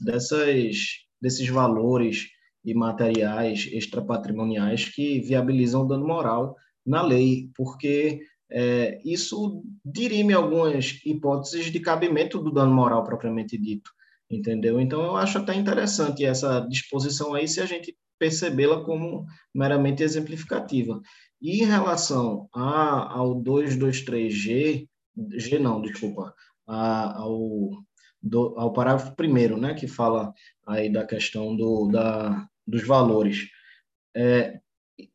dessas 0.00 0.76
desses 1.20 1.48
valores 1.48 2.26
e 2.64 2.74
materiais 2.74 3.68
extrapatrimoniais 3.72 4.84
que 4.84 5.20
viabilizam 5.20 5.82
o 5.82 5.86
dano 5.86 6.06
moral 6.06 6.56
na 6.84 7.02
lei, 7.02 7.50
porque 7.56 8.20
é, 8.50 9.00
isso 9.04 9.62
dirime 9.84 10.32
algumas 10.32 11.00
hipóteses 11.04 11.70
de 11.70 11.80
cabimento 11.80 12.38
do 12.38 12.52
dano 12.52 12.72
moral 12.72 13.04
propriamente 13.04 13.58
dito, 13.58 13.90
entendeu? 14.30 14.80
Então, 14.80 15.02
eu 15.02 15.16
acho 15.16 15.38
até 15.38 15.54
interessante 15.54 16.24
essa 16.24 16.60
disposição 16.60 17.34
aí, 17.34 17.46
se 17.46 17.60
a 17.60 17.66
gente 17.66 17.96
percebê-la 18.18 18.84
como 18.84 19.26
meramente 19.54 20.02
exemplificativa. 20.02 21.00
E 21.40 21.62
em 21.62 21.66
relação 21.66 22.48
a, 22.52 23.12
ao 23.12 23.40
223G, 23.42 24.88
G 25.36 25.58
não, 25.58 25.80
desculpa, 25.80 26.34
a, 26.66 27.18
ao, 27.18 27.70
do, 28.20 28.58
ao 28.58 28.72
parágrafo 28.72 29.14
primeiro, 29.14 29.56
né, 29.56 29.74
que 29.74 29.86
fala 29.86 30.32
aí 30.66 30.90
da 30.90 31.06
questão 31.06 31.56
do, 31.56 31.88
da, 31.88 32.48
dos 32.66 32.84
valores. 32.86 33.48
É, 34.16 34.58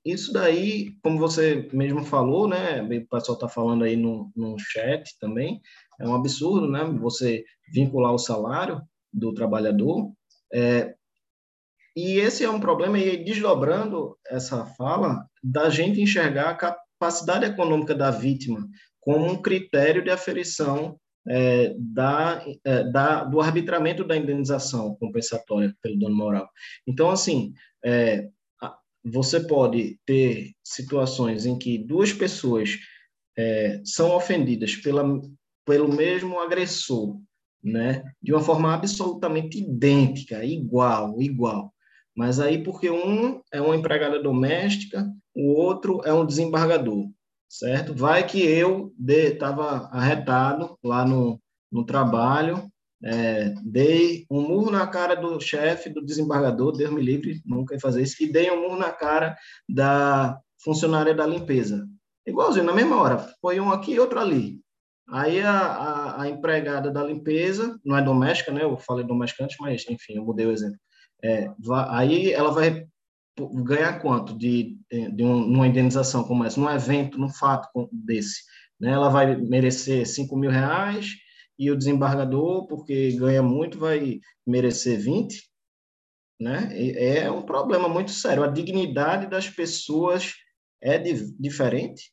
isso 0.06 0.32
daí, 0.32 0.96
como 1.02 1.20
você 1.20 1.70
mesmo 1.74 2.04
falou, 2.04 2.48
né, 2.48 2.82
o 2.82 3.08
pessoal 3.08 3.36
está 3.36 3.48
falando 3.48 3.84
aí 3.84 3.96
no, 3.96 4.32
no 4.36 4.58
chat 4.58 5.18
também, 5.20 5.62
é 6.00 6.08
um 6.08 6.16
absurdo, 6.16 6.70
né, 6.70 6.84
você 7.00 7.44
vincular 7.74 8.14
o 8.14 8.20
salário 8.20 8.82
do 9.12 9.34
trabalhador, 9.34 10.12
é, 10.54 10.96
e 11.96 12.18
esse 12.18 12.44
é 12.44 12.50
um 12.50 12.60
problema, 12.60 12.98
e 12.98 13.24
desdobrando 13.24 14.18
essa 14.28 14.66
fala, 14.66 15.28
da 15.44 15.70
gente 15.70 16.02
enxergar 16.02 16.50
a 16.50 16.56
capacidade 16.56 17.46
econômica 17.46 17.94
da 17.94 18.10
vítima 18.10 18.68
como 19.00 19.26
um 19.26 19.42
critério 19.42 20.04
de 20.04 20.10
aferição 20.10 20.98
é, 21.28 21.74
da, 21.78 22.44
é, 22.66 22.84
da, 22.86 23.24
do 23.24 23.40
arbitramento 23.40 24.04
da 24.04 24.18
indenização 24.18 24.96
compensatória 24.96 25.74
pelo 25.82 26.00
dano 26.00 26.16
moral. 26.16 26.50
Então, 26.88 27.10
assim, 27.10 27.54
é, 27.84 28.30
você 29.04 29.40
pode 29.40 30.00
ter 30.06 30.52
situações 30.64 31.46
em 31.46 31.58
que 31.58 31.78
duas 31.78 32.14
pessoas 32.14 32.78
é, 33.38 33.82
são 33.84 34.16
ofendidas 34.16 34.76
pela, 34.76 35.04
pelo 35.66 35.94
mesmo 35.94 36.40
agressor, 36.40 37.20
né, 37.64 38.04
de 38.22 38.34
uma 38.34 38.42
forma 38.42 38.74
absolutamente 38.74 39.60
idêntica, 39.60 40.44
igual, 40.44 41.22
igual. 41.22 41.74
Mas 42.16 42.40
aí 42.40 42.64
porque 42.64 42.90
um 42.90 43.42
é 43.52 43.60
uma 43.60 43.76
empregada 43.76 44.22
doméstica, 44.22 45.10
o 45.36 45.54
outro 45.54 46.02
é 46.06 46.14
um 46.14 46.26
desembargador, 46.26 47.10
certo? 47.50 47.94
Vai 47.94 48.26
que 48.26 48.40
eu 48.42 48.94
estava 49.08 49.88
arretado 49.92 50.78
lá 50.84 51.06
no, 51.06 51.42
no 51.72 51.86
trabalho, 51.86 52.72
é, 53.04 53.54
dei 53.64 54.26
um 54.32 54.42
murro 54.42 54.72
na 54.72 54.88
cara 54.88 55.16
do 55.16 55.40
chefe, 55.40 55.90
do 55.90 56.04
desembargador, 56.04 56.72
Deus 56.72 56.92
me 56.92 57.02
livre, 57.02 57.42
nunca 57.46 57.76
ia 57.76 57.80
fazer 57.80 58.02
isso, 58.02 58.24
e 58.24 58.32
dei 58.32 58.50
um 58.50 58.62
murro 58.62 58.78
na 58.78 58.92
cara 58.92 59.36
da 59.68 60.40
funcionária 60.64 61.14
da 61.14 61.26
limpeza. 61.26 61.86
Igualzinho, 62.26 62.66
na 62.66 62.74
mesma 62.74 63.02
hora, 63.02 63.18
foi 63.42 63.60
um 63.60 63.72
aqui 63.72 63.94
e 63.94 64.00
outro 64.00 64.20
ali. 64.20 64.62
Aí 65.10 65.42
a, 65.42 65.52
a, 65.52 66.22
a, 66.22 66.30
empregada 66.30 66.90
da 66.90 67.04
limpeza, 67.04 67.78
não 67.84 67.98
é 67.98 68.02
doméstica, 68.02 68.54
né? 68.54 68.64
Eu 68.64 68.78
falei 68.78 69.06
doméstica 69.06 69.44
antes, 69.44 69.58
mas 69.60 69.86
enfim, 69.90 70.14
eu 70.14 70.24
mudei 70.24 70.46
o 70.46 70.52
exemplo. 70.52 70.80
É, 71.22 71.52
vai, 71.60 71.86
aí 71.90 72.32
ela 72.32 72.52
vai 72.52 72.86
ganhar 73.66 74.00
quanto 74.00 74.38
de, 74.38 74.78
de 74.90 75.24
uma 75.24 75.68
indenização 75.68 76.24
como 76.24 76.46
essa, 76.46 76.60
num 76.60 76.70
evento, 76.70 77.18
num 77.18 77.30
fato 77.30 77.68
desse? 77.92 78.44
Né? 78.80 78.92
Ela 78.92 79.10
vai 79.10 79.36
merecer 79.36 80.08
5 80.08 80.36
mil 80.38 80.50
reais 80.52 81.16
e 81.58 81.70
o 81.72 81.78
desembargador, 81.78 82.68
porque 82.68 83.12
ganha 83.14 83.42
muito, 83.42 83.78
vai 83.78 84.20
merecer 84.46 85.00
20? 85.00 85.44
Né? 86.40 86.70
É 86.96 87.32
um 87.32 87.44
problema 87.44 87.88
muito 87.88 88.12
sério. 88.12 88.44
A 88.44 88.48
dignidade 88.48 89.28
das 89.28 89.50
pessoas 89.50 90.34
é 90.82 90.98
diferente. 90.98 92.12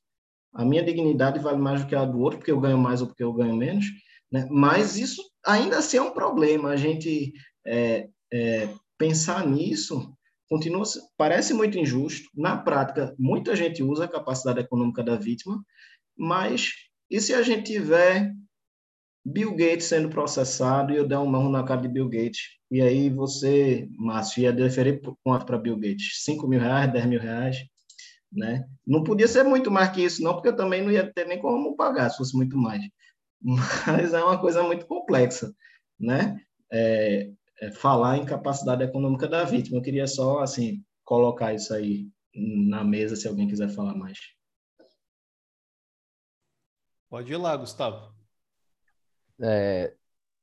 A 0.52 0.64
minha 0.64 0.82
dignidade 0.82 1.38
vale 1.38 1.58
mais 1.58 1.82
do 1.82 1.88
que 1.88 1.94
a 1.94 2.04
do 2.04 2.20
outro, 2.20 2.38
porque 2.38 2.52
eu 2.52 2.60
ganho 2.60 2.78
mais 2.78 3.00
ou 3.00 3.06
porque 3.06 3.24
eu 3.24 3.32
ganho 3.32 3.56
menos. 3.56 3.86
Né? 4.30 4.46
Mas 4.50 4.96
isso 4.96 5.22
ainda 5.44 5.78
assim 5.78 5.96
é 5.96 6.02
um 6.02 6.12
problema. 6.12 6.70
A 6.70 6.76
gente 6.76 7.32
é, 7.66 8.08
é, 8.32 8.68
pensar 8.98 9.46
nisso 9.46 10.14
continua 10.48 10.82
parece 11.16 11.54
muito 11.54 11.78
injusto. 11.78 12.28
Na 12.34 12.56
prática, 12.56 13.14
muita 13.18 13.54
gente 13.54 13.82
usa 13.82 14.04
a 14.04 14.08
capacidade 14.08 14.60
econômica 14.60 15.02
da 15.02 15.16
vítima, 15.16 15.64
mas 16.18 16.72
e 17.08 17.20
se 17.20 17.32
a 17.32 17.42
gente 17.42 17.72
tiver 17.72 18.32
Bill 19.24 19.51
Gates 19.52 19.84
sendo 19.84 20.09
processado 20.09 20.92
e 20.92 20.97
eu 20.97 21.06
der 21.06 21.18
um 21.18 21.26
mão 21.26 21.48
na 21.48 21.62
cara 21.62 21.80
de 21.80 21.88
Bill 21.88 22.09
Gates? 22.09 22.40
E 22.70 22.80
aí 22.80 23.10
você, 23.10 23.88
Márcio, 23.97 24.42
ia 24.42 24.52
deferir 24.52 25.01
quanto 25.22 25.44
para 25.44 25.59
Bill 25.59 25.76
Gates? 25.76 26.22
5 26.24 26.47
mil 26.47 26.60
reais, 26.60 26.92
10 26.92 27.06
mil 27.06 27.20
reais? 27.20 27.56
Né? 28.32 28.64
Não 28.86 29.02
podia 29.02 29.26
ser 29.26 29.42
muito 29.42 29.70
mais 29.70 29.90
que 29.90 30.02
isso, 30.02 30.22
não, 30.22 30.34
porque 30.34 30.48
eu 30.48 30.56
também 30.56 30.82
não 30.82 30.90
ia 30.90 31.12
ter 31.12 31.26
nem 31.26 31.40
como 31.40 31.76
pagar 31.76 32.10
se 32.10 32.16
fosse 32.16 32.36
muito 32.36 32.56
mais. 32.56 32.82
Mas 33.42 34.14
é 34.14 34.22
uma 34.22 34.40
coisa 34.40 34.62
muito 34.62 34.86
complexa, 34.86 35.52
né? 35.98 36.40
É, 36.72 37.30
é 37.60 37.70
falar 37.72 38.18
em 38.18 38.24
capacidade 38.24 38.84
econômica 38.84 39.26
da 39.26 39.44
vítima. 39.44 39.78
Eu 39.78 39.82
queria 39.82 40.06
só, 40.06 40.38
assim, 40.38 40.84
colocar 41.05 41.52
isso 41.52 41.74
aí 41.74 42.09
na 42.34 42.84
mesa, 42.84 43.16
se 43.16 43.26
alguém 43.26 43.48
quiser 43.48 43.68
falar 43.68 43.94
mais. 43.94 44.18
Pode 47.09 47.32
ir 47.32 47.36
lá, 47.36 47.56
Gustavo. 47.56 48.19
É, 49.42 49.94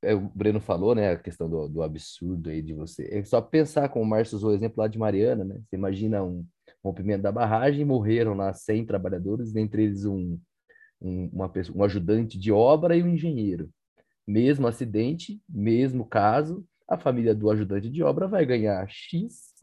é, 0.04 0.16
o 0.16 0.22
Breno 0.22 0.60
falou, 0.62 0.96
né, 0.96 1.12
a 1.12 1.18
questão 1.20 1.50
do, 1.50 1.68
do 1.70 1.84
absurdo 1.84 2.50
aí 2.50 2.62
de 2.62 2.74
você. 2.74 3.08
É 3.12 3.24
só 3.26 3.42
pensar, 3.42 3.90
como 3.90 4.06
o 4.06 4.08
Márcio 4.08 4.38
usou 4.38 4.52
o 4.52 4.56
exemplo 4.56 4.82
lá 4.82 4.88
de 4.88 4.98
Mariana, 5.00 5.44
né? 5.46 5.56
Você 5.70 5.76
imagina 5.76 6.24
um 6.24 6.46
rompimento 6.84 7.24
da 7.24 7.32
barragem, 7.32 7.86
morreram 7.86 8.34
lá 8.36 8.54
100 8.54 8.86
trabalhadores, 8.86 9.52
dentre 9.54 9.84
eles 9.84 10.06
um, 10.06 10.40
um, 11.02 11.28
uma 11.34 11.50
pessoa, 11.50 11.78
um 11.80 11.84
ajudante 11.84 12.40
de 12.40 12.52
obra 12.52 12.96
e 12.96 13.04
um 13.04 13.10
engenheiro. 13.10 13.70
Mesmo 14.28 14.68
acidente, 14.68 15.42
mesmo 15.50 16.06
caso, 16.06 16.66
a 16.88 16.98
família 16.98 17.36
do 17.36 17.50
ajudante 17.52 17.90
de 17.90 18.04
obra 18.04 18.28
vai 18.28 18.46
ganhar 18.46 18.88
X, 18.90 19.54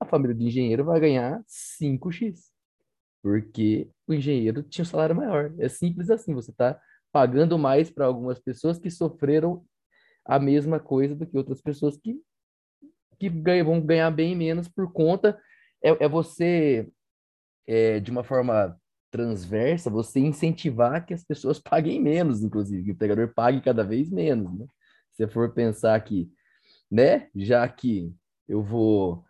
a 0.00 0.04
família 0.04 0.34
do 0.34 0.42
engenheiro 0.42 0.84
vai 0.84 1.00
ganhar 1.00 1.42
5X, 1.46 2.50
porque 3.22 3.88
o 4.06 4.14
engenheiro 4.14 4.62
tinha 4.62 4.82
um 4.84 4.86
salário 4.86 5.16
maior. 5.16 5.52
É 5.58 5.68
simples 5.68 6.10
assim, 6.10 6.34
você 6.34 6.50
está 6.50 6.80
pagando 7.12 7.58
mais 7.58 7.90
para 7.90 8.06
algumas 8.06 8.40
pessoas 8.40 8.78
que 8.78 8.90
sofreram 8.90 9.64
a 10.24 10.38
mesma 10.38 10.80
coisa 10.80 11.14
do 11.14 11.26
que 11.26 11.36
outras 11.36 11.60
pessoas 11.60 11.96
que, 11.96 12.20
que 13.18 13.28
ganham, 13.28 13.66
vão 13.66 13.80
ganhar 13.80 14.10
bem 14.10 14.34
menos 14.34 14.68
por 14.68 14.90
conta. 14.92 15.38
É, 15.82 16.04
é 16.04 16.08
você, 16.08 16.88
é, 17.66 18.00
de 18.00 18.10
uma 18.10 18.24
forma 18.24 18.76
transversa, 19.10 19.90
você 19.90 20.20
incentivar 20.20 21.04
que 21.04 21.12
as 21.12 21.22
pessoas 21.22 21.58
paguem 21.60 22.00
menos, 22.00 22.42
inclusive, 22.42 22.82
que 22.82 22.90
o 22.90 22.92
empregador 22.92 23.32
pague 23.34 23.60
cada 23.60 23.84
vez 23.84 24.10
menos, 24.10 24.58
né? 24.58 24.66
Se 25.12 25.28
for 25.28 25.52
pensar 25.52 26.00
que, 26.02 26.32
né, 26.90 27.28
já 27.34 27.68
que 27.68 28.10
eu 28.48 28.62
vou, 28.62 29.22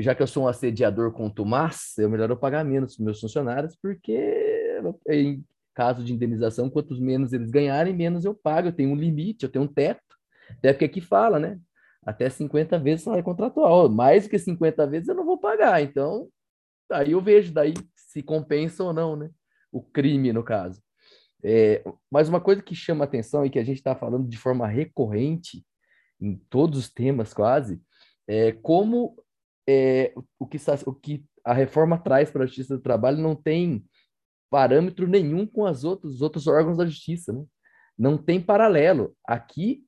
já 0.00 0.12
que 0.12 0.22
eu 0.22 0.26
sou 0.26 0.44
um 0.44 0.48
assediador 0.48 1.12
contumaz, 1.12 1.96
é 1.98 2.08
melhor 2.08 2.28
eu 2.30 2.36
pagar 2.36 2.64
menos 2.64 2.96
para 2.96 3.04
meus 3.04 3.20
funcionários, 3.20 3.76
porque 3.80 4.80
caso 5.78 6.02
de 6.02 6.12
indenização, 6.12 6.68
quantos 6.68 6.98
menos 6.98 7.32
eles 7.32 7.52
ganharem, 7.52 7.94
menos 7.94 8.24
eu 8.24 8.34
pago, 8.34 8.66
eu 8.66 8.72
tenho 8.72 8.90
um 8.90 8.96
limite, 8.96 9.44
eu 9.44 9.48
tenho 9.48 9.64
um 9.64 9.72
teto, 9.72 10.02
até 10.50 10.72
porque 10.72 10.84
aqui 10.84 11.00
fala, 11.00 11.38
né, 11.38 11.60
até 12.04 12.28
50 12.28 12.76
vezes 12.80 13.04
salário 13.04 13.24
contratual, 13.24 13.88
mais 13.88 14.24
do 14.24 14.30
que 14.30 14.40
50 14.40 14.84
vezes 14.88 15.08
eu 15.08 15.14
não 15.14 15.24
vou 15.24 15.38
pagar, 15.38 15.80
então, 15.80 16.28
aí 16.90 17.12
eu 17.12 17.20
vejo 17.20 17.52
daí 17.52 17.74
se 17.94 18.24
compensa 18.24 18.82
ou 18.82 18.92
não, 18.92 19.14
né? 19.14 19.30
O 19.70 19.80
crime, 19.80 20.32
no 20.32 20.42
caso. 20.42 20.82
É, 21.44 21.84
mas 22.10 22.28
uma 22.28 22.40
coisa 22.40 22.60
que 22.60 22.74
chama 22.74 23.04
atenção 23.04 23.46
e 23.46 23.50
que 23.50 23.58
a 23.60 23.64
gente 23.64 23.76
está 23.76 23.94
falando 23.94 24.28
de 24.28 24.36
forma 24.36 24.66
recorrente 24.66 25.64
em 26.20 26.34
todos 26.50 26.76
os 26.80 26.92
temas 26.92 27.32
quase, 27.32 27.80
é 28.26 28.50
como 28.50 29.14
é, 29.68 30.12
o, 30.40 30.44
que, 30.44 30.58
o 30.86 30.92
que 30.92 31.24
a 31.44 31.52
reforma 31.52 31.98
traz 31.98 32.32
para 32.32 32.42
a 32.42 32.46
Justiça 32.46 32.76
do 32.76 32.82
Trabalho 32.82 33.18
não 33.18 33.36
tem 33.36 33.84
parâmetro 34.50 35.06
nenhum 35.06 35.46
com 35.46 35.66
as 35.66 35.84
outros, 35.84 36.16
os 36.16 36.22
outros 36.22 36.46
órgãos 36.46 36.78
da 36.78 36.86
Justiça, 36.86 37.32
né? 37.32 37.44
Não 37.98 38.16
tem 38.16 38.40
paralelo. 38.40 39.14
Aqui, 39.26 39.84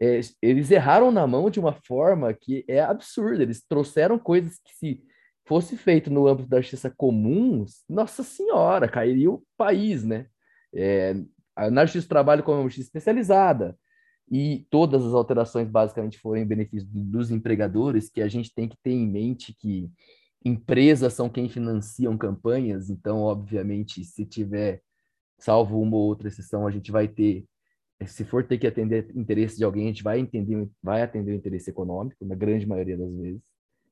é, 0.00 0.20
eles 0.40 0.70
erraram 0.70 1.10
na 1.10 1.26
mão 1.26 1.50
de 1.50 1.58
uma 1.58 1.72
forma 1.72 2.32
que 2.32 2.64
é 2.68 2.80
absurda. 2.80 3.42
Eles 3.42 3.64
trouxeram 3.66 4.18
coisas 4.18 4.58
que 4.64 4.74
se 4.74 5.02
fosse 5.48 5.76
feito 5.76 6.10
no 6.10 6.28
âmbito 6.28 6.48
da 6.48 6.60
justiça 6.60 6.92
comum, 6.94 7.64
nossa 7.88 8.22
senhora, 8.22 8.86
cairia 8.86 9.30
o 9.30 9.42
país, 9.56 10.04
né? 10.04 10.26
É, 10.74 11.14
na 11.72 11.86
justiça 11.86 12.06
do 12.06 12.10
trabalho, 12.10 12.42
como 12.42 12.58
é 12.58 12.60
uma 12.60 12.68
justiça 12.68 12.88
especializada, 12.88 13.76
e 14.30 14.66
todas 14.70 15.04
as 15.04 15.14
alterações 15.14 15.66
basicamente 15.66 16.18
foram 16.18 16.42
em 16.42 16.46
benefício 16.46 16.86
dos 16.92 17.30
empregadores, 17.30 18.10
que 18.10 18.20
a 18.20 18.28
gente 18.28 18.54
tem 18.54 18.68
que 18.68 18.76
ter 18.82 18.92
em 18.92 19.08
mente 19.08 19.56
que 19.58 19.90
empresas 20.44 21.12
são 21.14 21.28
quem 21.28 21.48
financiam 21.48 22.16
campanhas, 22.16 22.90
então, 22.90 23.18
obviamente, 23.18 24.04
se 24.04 24.24
tiver, 24.24 24.82
salvo 25.38 25.80
uma 25.80 25.96
ou 25.96 26.04
outra 26.04 26.28
exceção, 26.28 26.66
a 26.66 26.70
gente 26.70 26.90
vai 26.90 27.08
ter, 27.08 27.44
se 28.06 28.24
for 28.24 28.44
ter 28.44 28.58
que 28.58 28.66
atender 28.66 29.10
interesse 29.14 29.56
de 29.56 29.64
alguém, 29.64 29.84
a 29.84 29.88
gente 29.88 30.02
vai 30.02 30.18
entender, 30.18 30.68
vai 30.82 31.02
atender 31.02 31.32
o 31.32 31.34
interesse 31.34 31.70
econômico, 31.70 32.24
na 32.24 32.34
grande 32.34 32.66
maioria 32.66 32.96
das 32.96 33.12
vezes. 33.16 33.42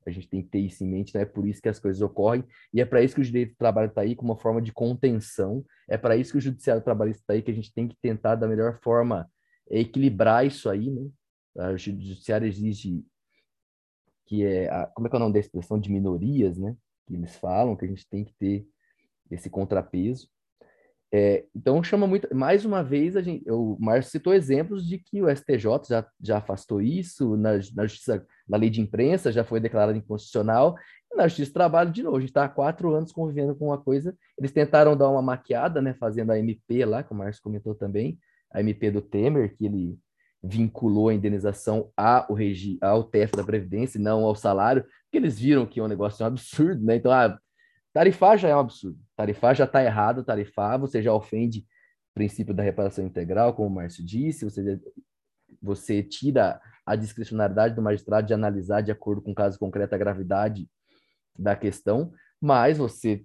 A 0.06 0.10
gente 0.12 0.28
tem 0.28 0.40
que 0.40 0.48
ter 0.48 0.60
isso 0.60 0.85
em 0.85 0.89
mente, 0.89 1.12
né? 1.12 1.23
É 1.23 1.24
por 1.24 1.48
isso 1.48 1.60
que 1.60 1.68
as 1.68 1.81
coisas 1.81 2.01
ocorrem, 2.01 2.44
e 2.73 2.81
é 2.81 2.85
para 2.85 3.02
isso 3.02 3.16
que 3.16 3.20
o 3.20 3.24
direito 3.24 3.51
do 3.55 3.56
trabalho 3.56 3.89
está 3.89 4.02
aí, 4.02 4.14
como 4.14 4.32
uma 4.32 4.39
forma 4.39 4.62
de 4.62 4.73
contenção, 4.73 5.64
é 5.89 5.98
para 5.98 6.16
isso 6.16 6.31
que 6.31 6.39
o 6.39 6.40
judiciário 6.40 6.82
trabalhista 6.82 7.23
está 7.23 7.35
aí, 7.35 7.43
que 7.43 7.51
a 7.51 7.55
gente 7.55 7.74
tem 7.74 7.89
que 7.89 7.97
tentar, 8.01 8.36
da 8.36 8.47
melhor 8.47 8.78
forma, 8.82 9.28
equilibrar 9.68 10.47
isso 10.47 10.70
aí, 10.70 10.90
né? 10.90 11.09
O 11.73 11.77
judiciário 11.77 12.47
exige 12.47 13.05
que 14.26 14.44
é, 14.44 14.68
a, 14.68 14.86
como 14.86 15.06
é 15.06 15.10
que 15.10 15.16
é 15.16 15.18
o 15.18 15.20
nome 15.20 15.32
da 15.32 15.40
expressão, 15.40 15.78
de 15.78 15.90
minorias, 15.90 16.58
né? 16.58 16.76
Que 17.06 17.14
eles 17.14 17.36
falam, 17.36 17.76
que 17.76 17.84
a 17.84 17.88
gente 17.88 18.08
tem 18.08 18.24
que 18.24 18.34
ter 18.34 18.66
esse 19.30 19.48
contrapeso. 19.48 20.28
É, 21.12 21.44
então 21.54 21.82
chama 21.82 22.06
muito, 22.06 22.28
mais 22.34 22.64
uma 22.64 22.82
vez, 22.82 23.16
a 23.16 23.22
gente, 23.22 23.48
o 23.48 23.76
Márcio 23.78 24.10
citou 24.10 24.34
exemplos 24.34 24.86
de 24.86 24.98
que 24.98 25.22
o 25.22 25.34
STJ 25.34 25.88
já, 25.88 26.06
já 26.20 26.38
afastou 26.38 26.82
isso, 26.82 27.36
na, 27.36 27.52
na, 27.74 27.86
justiça, 27.86 28.26
na 28.48 28.56
lei 28.56 28.68
de 28.68 28.80
imprensa 28.80 29.30
já 29.30 29.44
foi 29.44 29.60
declarado 29.60 29.96
inconstitucional, 29.96 30.76
e 31.12 31.16
na 31.16 31.28
justiça 31.28 31.52
do 31.52 31.54
trabalho, 31.54 31.92
de 31.92 32.02
novo, 32.02 32.16
a 32.16 32.20
gente 32.20 32.30
está 32.30 32.44
há 32.44 32.48
quatro 32.48 32.92
anos 32.92 33.12
convivendo 33.12 33.54
com 33.54 33.66
uma 33.66 33.78
coisa, 33.78 34.16
eles 34.36 34.50
tentaram 34.50 34.96
dar 34.96 35.08
uma 35.08 35.22
maquiada, 35.22 35.80
né, 35.80 35.94
fazendo 35.94 36.32
a 36.32 36.38
MP 36.38 36.84
lá, 36.84 37.04
que 37.04 37.12
o 37.12 37.16
Márcio 37.16 37.42
comentou 37.42 37.74
também, 37.74 38.18
a 38.52 38.60
MP 38.60 38.90
do 38.90 39.00
Temer, 39.00 39.56
que 39.56 39.64
ele 39.64 39.96
vinculou 40.47 41.09
a 41.09 41.14
indenização 41.14 41.90
ao, 41.97 42.32
regi 42.35 42.78
ao 42.81 43.02
teto 43.02 43.36
da 43.36 43.44
Previdência, 43.44 44.01
não 44.01 44.24
ao 44.24 44.35
salário, 44.35 44.82
porque 44.82 45.16
eles 45.16 45.39
viram 45.39 45.66
que 45.66 45.81
é 45.81 45.82
um 45.82 45.89
negócio 45.89 46.24
um 46.24 46.28
absurdo, 46.28 46.85
né, 46.85 46.97
então, 46.97 47.10
ah, 47.10 47.39
Tarifar 47.97 48.36
já 48.36 48.51
é 48.51 48.55
um 48.55 48.59
absurdo. 48.59 48.98
Tarifar 49.16 49.55
já 49.55 49.64
está 49.64 49.82
errado, 49.82 50.23
tarifar, 50.23 50.78
você 50.78 51.01
já 51.01 51.14
ofende 51.14 51.60
o 51.60 52.14
princípio 52.14 52.52
da 52.52 52.62
reparação 52.62 53.06
integral, 53.06 53.55
como 53.55 53.68
o 53.68 53.70
Márcio 53.70 54.05
disse, 54.05 54.44
você, 54.44 54.78
você 55.62 56.02
tira 56.02 56.60
a 56.85 56.94
discricionariedade 56.94 57.74
do 57.74 57.81
magistrado 57.81 58.27
de 58.27 58.35
analisar 58.35 58.82
de 58.82 58.93
acordo 58.93 59.23
com 59.23 59.31
o 59.31 59.35
caso 59.35 59.59
concreto 59.59 59.94
a 59.94 59.98
gravidade 59.98 60.68
da 61.39 61.56
questão, 61.56 62.12
mas 62.39 62.77
você 62.77 63.24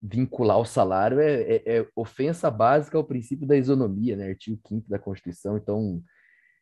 vincular 0.00 0.58
o 0.58 0.64
salário 0.64 1.20
é, 1.20 1.42
é, 1.42 1.62
é, 1.66 1.86
ofensa 1.94 2.50
básica 2.50 2.96
ao 2.96 3.04
princípio 3.04 3.46
da 3.46 3.54
isonomia, 3.54 4.16
né? 4.16 4.30
Artigo 4.30 4.58
5 4.66 4.88
da 4.88 4.98
Constituição. 4.98 5.58
Então, 5.58 6.02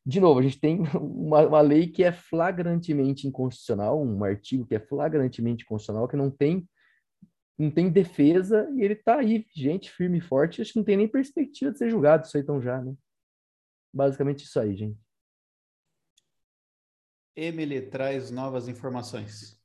de 0.09 0.20
novo, 0.20 0.40
a 0.40 0.43
gente 0.43 0.59
tem 0.59 0.80
uma, 0.97 1.47
uma, 1.47 1.60
lei 1.60 1.86
que 1.86 2.02
é 2.02 2.10
flagrantemente 2.10 3.28
inconstitucional, 3.28 4.02
um 4.02 4.24
artigo 4.24 4.64
que 4.64 4.74
é 4.74 4.80
flagrantemente 4.80 5.64
inconstitucional, 5.64 6.09
que 6.09 6.16
não 6.16 6.30
tem 6.30 6.66
não 7.59 7.70
tem 7.70 7.90
defesa 7.90 8.70
e 8.76 8.82
ele 8.82 8.94
tá 8.94 9.16
aí, 9.16 9.44
gente, 9.55 9.90
firme 9.90 10.18
e 10.18 10.20
forte. 10.20 10.62
Acho 10.62 10.72
que 10.72 10.78
não 10.78 10.85
tem 10.85 10.97
nem 10.97 11.09
perspectiva 11.09 11.72
de 11.72 11.78
ser 11.78 11.90
julgado 11.90 12.24
isso 12.24 12.36
aí 12.36 12.44
tão 12.44 12.62
já, 12.62 12.80
né? 12.80 12.94
Basicamente 13.93 14.44
isso 14.44 14.59
aí, 14.60 14.76
gente. 14.76 14.97
Emily 17.35 17.82
traz 17.82 18.30
novas 18.30 18.68
informações. 18.68 19.60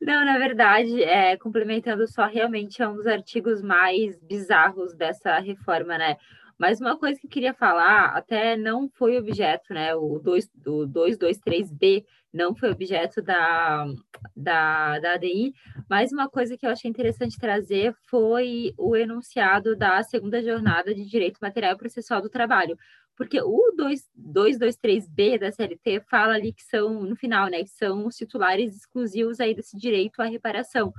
Não, 0.00 0.24
na 0.24 0.38
verdade, 0.38 1.02
é, 1.02 1.36
complementando 1.36 2.06
só, 2.06 2.26
realmente 2.26 2.80
é 2.80 2.88
um 2.88 2.94
dos 2.94 3.06
artigos 3.06 3.60
mais 3.60 4.16
bizarros 4.20 4.94
dessa 4.94 5.40
reforma, 5.40 5.98
né? 5.98 6.16
Mas 6.60 6.78
uma 6.78 6.94
coisa 6.94 7.18
que 7.18 7.26
eu 7.26 7.30
queria 7.30 7.54
falar, 7.54 8.14
até 8.14 8.54
não 8.54 8.86
foi 8.90 9.16
objeto, 9.16 9.72
né? 9.72 9.94
O, 9.94 10.18
2, 10.18 10.44
o 10.66 10.86
223B 10.86 12.04
não 12.30 12.54
foi 12.54 12.70
objeto 12.70 13.22
da, 13.22 13.86
da, 14.36 14.98
da 14.98 15.14
ADI, 15.14 15.54
mas 15.88 16.12
uma 16.12 16.28
coisa 16.28 16.58
que 16.58 16.66
eu 16.66 16.70
achei 16.70 16.90
interessante 16.90 17.38
trazer 17.38 17.94
foi 18.10 18.74
o 18.76 18.94
enunciado 18.94 19.74
da 19.74 20.02
segunda 20.02 20.42
jornada 20.42 20.94
de 20.94 21.08
direito 21.08 21.38
material 21.40 21.78
processual 21.78 22.20
do 22.20 22.28
trabalho. 22.28 22.76
Porque 23.16 23.40
o 23.40 23.74
223B 23.78 25.38
da 25.38 25.50
CLT 25.50 26.02
fala 26.10 26.34
ali 26.34 26.52
que 26.52 26.62
são, 26.62 27.04
no 27.04 27.16
final, 27.16 27.48
né, 27.48 27.62
que 27.62 27.70
são 27.70 28.06
os 28.06 28.16
titulares 28.16 28.76
exclusivos 28.76 29.40
aí 29.40 29.54
desse 29.54 29.78
direito 29.78 30.20
à 30.20 30.26
reparação. 30.26 30.92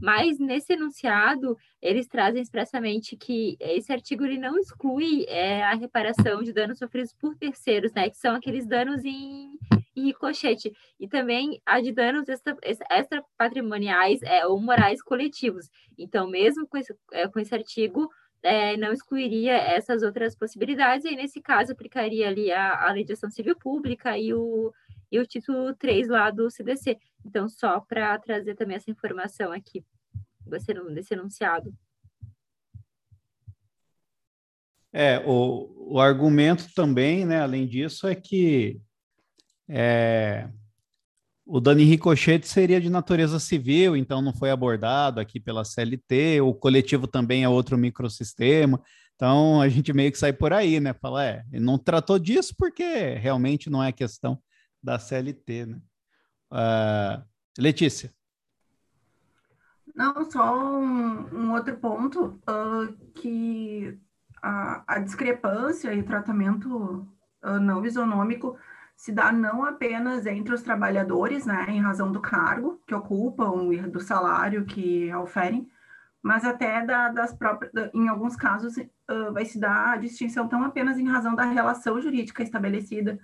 Mas 0.00 0.38
nesse 0.38 0.72
enunciado, 0.74 1.56
eles 1.82 2.06
trazem 2.06 2.40
expressamente 2.40 3.16
que 3.16 3.56
esse 3.60 3.92
artigo 3.92 4.24
ele 4.24 4.38
não 4.38 4.58
exclui 4.58 5.24
é, 5.28 5.62
a 5.64 5.74
reparação 5.74 6.42
de 6.42 6.52
danos 6.52 6.78
sofridos 6.78 7.12
por 7.12 7.36
terceiros, 7.36 7.92
né? 7.92 8.08
Que 8.08 8.16
são 8.16 8.34
aqueles 8.34 8.66
danos 8.66 9.04
em, 9.04 9.58
em 9.96 10.04
ricochete. 10.04 10.72
E 10.98 11.08
também 11.08 11.60
a 11.66 11.80
de 11.80 11.92
danos 11.92 12.26
extra-patrimoniais 12.90 14.22
é, 14.22 14.46
ou 14.46 14.60
morais 14.60 15.02
coletivos. 15.02 15.68
Então, 15.96 16.28
mesmo 16.28 16.66
com 16.66 16.76
esse, 16.76 16.94
é, 17.12 17.26
com 17.26 17.40
esse 17.40 17.54
artigo, 17.54 18.08
é, 18.42 18.76
não 18.76 18.92
excluiria 18.92 19.54
essas 19.54 20.02
outras 20.02 20.36
possibilidades, 20.36 21.04
e 21.04 21.16
nesse 21.16 21.40
caso 21.40 21.72
aplicaria 21.72 22.28
ali 22.28 22.52
a, 22.52 22.88
a 22.88 22.92
legislação 22.92 23.30
civil 23.30 23.56
pública 23.56 24.16
e 24.16 24.32
o, 24.32 24.72
e 25.10 25.18
o 25.18 25.26
título 25.26 25.74
3 25.74 26.08
lá 26.08 26.30
do 26.30 26.50
CDC. 26.50 26.98
Então, 27.24 27.48
só 27.48 27.80
para 27.80 28.18
trazer 28.18 28.54
também 28.54 28.76
essa 28.76 28.90
informação 28.90 29.52
aqui 29.52 29.84
desse, 30.46 31.12
enunciado. 31.12 31.74
É, 34.92 35.18
o, 35.26 35.94
o 35.94 36.00
argumento 36.00 36.72
também, 36.74 37.24
né, 37.26 37.40
além 37.40 37.66
disso, 37.66 38.06
é 38.06 38.14
que 38.14 38.80
é, 39.68 40.48
o 41.44 41.60
dano 41.60 41.80
em 41.80 41.84
ricochete 41.84 42.48
seria 42.48 42.80
de 42.80 42.88
natureza 42.88 43.38
civil, 43.38 43.96
então 43.96 44.22
não 44.22 44.32
foi 44.32 44.50
abordado 44.50 45.20
aqui 45.20 45.38
pela 45.38 45.64
CLT, 45.64 46.40
o 46.40 46.54
coletivo 46.54 47.06
também 47.06 47.44
é 47.44 47.48
outro 47.48 47.76
microsistema, 47.76 48.82
então 49.14 49.60
a 49.60 49.68
gente 49.68 49.92
meio 49.92 50.10
que 50.10 50.18
sai 50.18 50.32
por 50.32 50.52
aí, 50.52 50.80
né? 50.80 50.94
Fala, 50.94 51.24
é, 51.24 51.44
não 51.52 51.76
tratou 51.76 52.18
disso 52.18 52.54
porque 52.56 53.14
realmente 53.14 53.68
não 53.68 53.82
é 53.82 53.92
questão 53.92 54.38
da 54.82 54.98
CLT, 54.98 55.66
né? 55.66 55.80
Uh, 56.50 57.22
Letícia. 57.58 58.12
Não, 59.94 60.30
só 60.30 60.56
um, 60.56 61.26
um 61.34 61.52
outro 61.52 61.76
ponto, 61.76 62.40
uh, 62.48 62.92
que 63.14 63.98
a, 64.40 64.84
a, 64.86 64.98
discrepância 65.00 65.92
e 65.92 66.04
tratamento 66.04 67.04
uh, 67.42 67.58
não 67.60 67.84
isonômico 67.84 68.56
se 68.96 69.10
dá 69.10 69.32
não 69.32 69.64
apenas 69.64 70.24
entre 70.26 70.54
os 70.54 70.62
trabalhadores, 70.62 71.46
né, 71.46 71.66
em 71.68 71.80
razão 71.80 72.12
do 72.12 72.20
cargo 72.20 72.80
que 72.86 72.94
ocupam 72.94 73.72
e 73.72 73.80
do 73.82 74.00
salário 74.00 74.64
que 74.64 75.12
oferem, 75.14 75.68
mas 76.22 76.44
até 76.44 76.84
da, 76.84 77.08
das 77.08 77.32
próprias, 77.32 77.72
em 77.94 78.08
alguns 78.08 78.36
casos, 78.36 78.76
uh, 78.76 79.32
vai 79.32 79.44
se 79.44 79.58
dar 79.58 79.94
a 79.94 79.96
distinção 79.96 80.48
tão 80.48 80.62
apenas 80.62 80.98
em 80.98 81.08
razão 81.08 81.34
da 81.34 81.44
relação 81.44 82.00
jurídica 82.00 82.42
estabelecida 82.42 83.18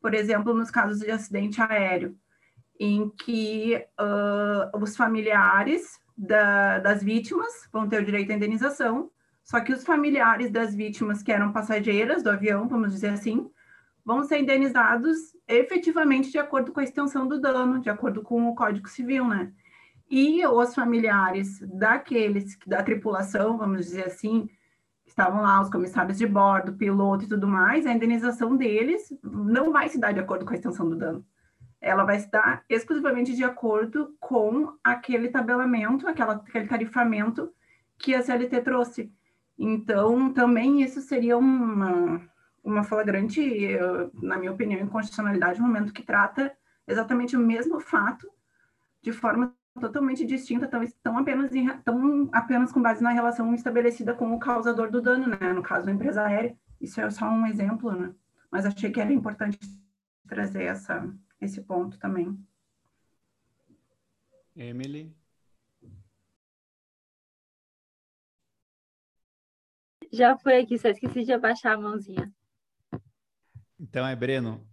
por 0.00 0.14
exemplo, 0.14 0.54
nos 0.54 0.70
casos 0.70 1.00
de 1.00 1.10
acidente 1.10 1.60
aéreo, 1.60 2.16
em 2.78 3.08
que 3.10 3.76
uh, 3.98 4.78
os 4.80 4.96
familiares 4.96 5.98
da, 6.16 6.78
das 6.78 7.02
vítimas 7.02 7.68
vão 7.72 7.88
ter 7.88 8.00
o 8.00 8.04
direito 8.04 8.32
à 8.32 8.34
indenização, 8.34 9.10
só 9.42 9.60
que 9.60 9.72
os 9.72 9.84
familiares 9.84 10.50
das 10.50 10.74
vítimas 10.74 11.22
que 11.22 11.32
eram 11.32 11.52
passageiras 11.52 12.22
do 12.22 12.30
avião, 12.30 12.68
vamos 12.68 12.92
dizer 12.92 13.08
assim, 13.08 13.50
vão 14.04 14.22
ser 14.22 14.40
indenizados 14.40 15.16
efetivamente 15.46 16.30
de 16.30 16.38
acordo 16.38 16.72
com 16.72 16.80
a 16.80 16.84
extensão 16.84 17.26
do 17.26 17.40
dano, 17.40 17.80
de 17.80 17.90
acordo 17.90 18.22
com 18.22 18.48
o 18.48 18.54
Código 18.54 18.88
Civil, 18.88 19.26
né? 19.26 19.52
E 20.10 20.46
os 20.46 20.74
familiares 20.74 21.60
daqueles 21.60 22.58
da 22.66 22.82
tripulação, 22.82 23.58
vamos 23.58 23.86
dizer 23.86 24.06
assim, 24.06 24.48
estavam 25.18 25.42
lá 25.42 25.60
os 25.60 25.68
comissários 25.68 26.16
de 26.16 26.26
bordo, 26.26 26.74
piloto 26.74 27.24
e 27.24 27.28
tudo 27.28 27.48
mais, 27.48 27.84
a 27.84 27.92
indenização 27.92 28.56
deles 28.56 29.12
não 29.20 29.72
vai 29.72 29.88
se 29.88 29.98
dar 29.98 30.12
de 30.12 30.20
acordo 30.20 30.44
com 30.44 30.52
a 30.52 30.54
extensão 30.54 30.88
do 30.88 30.94
dano. 30.94 31.26
Ela 31.80 32.04
vai 32.04 32.20
se 32.20 32.30
dar 32.30 32.64
exclusivamente 32.68 33.34
de 33.34 33.42
acordo 33.42 34.14
com 34.20 34.72
aquele 34.82 35.28
tabelamento, 35.28 36.06
aquela, 36.06 36.34
aquele 36.34 36.68
tarifamento 36.68 37.52
que 37.98 38.14
a 38.14 38.22
CLT 38.22 38.60
trouxe. 38.62 39.12
Então, 39.58 40.32
também 40.32 40.82
isso 40.82 41.00
seria 41.00 41.36
uma, 41.36 42.20
uma 42.62 42.84
flagrante, 42.84 43.76
na 44.22 44.38
minha 44.38 44.52
opinião, 44.52 44.80
inconstitucionalidade, 44.80 45.60
no 45.60 45.66
momento 45.66 45.92
que 45.92 46.04
trata 46.04 46.52
exatamente 46.86 47.36
o 47.36 47.40
mesmo 47.40 47.80
fato 47.80 48.28
de 49.02 49.10
forma 49.10 49.52
totalmente 49.78 50.24
distinta, 50.24 50.66
tão, 50.66 50.84
tão, 51.02 51.18
apenas, 51.18 51.54
em, 51.54 51.68
tão 51.78 52.28
apenas 52.32 52.72
com 52.72 52.82
base 52.82 53.02
na 53.02 53.10
relação 53.10 53.54
estabelecida 53.54 54.14
com 54.14 54.34
o 54.34 54.38
causador 54.38 54.90
do 54.90 55.00
dano, 55.00 55.26
né? 55.26 55.52
No 55.52 55.62
caso 55.62 55.86
da 55.86 55.92
empresa 55.92 56.24
aérea. 56.24 56.56
Isso 56.80 57.00
é 57.00 57.10
só 57.10 57.28
um 57.28 57.46
exemplo, 57.46 57.92
né? 57.92 58.14
Mas 58.50 58.64
achei 58.64 58.90
que 58.90 59.00
era 59.00 59.12
importante 59.12 59.58
trazer 60.26 60.64
essa, 60.64 61.08
esse 61.40 61.60
ponto 61.62 61.98
também. 61.98 62.38
Emily? 64.56 65.14
Já 70.10 70.36
foi 70.38 70.58
aqui, 70.58 70.78
só 70.78 70.88
esqueci 70.88 71.24
de 71.24 71.32
abaixar 71.32 71.74
a 71.74 71.80
mãozinha. 71.80 72.32
Então 73.78 74.06
é 74.06 74.16
Breno. 74.16 74.66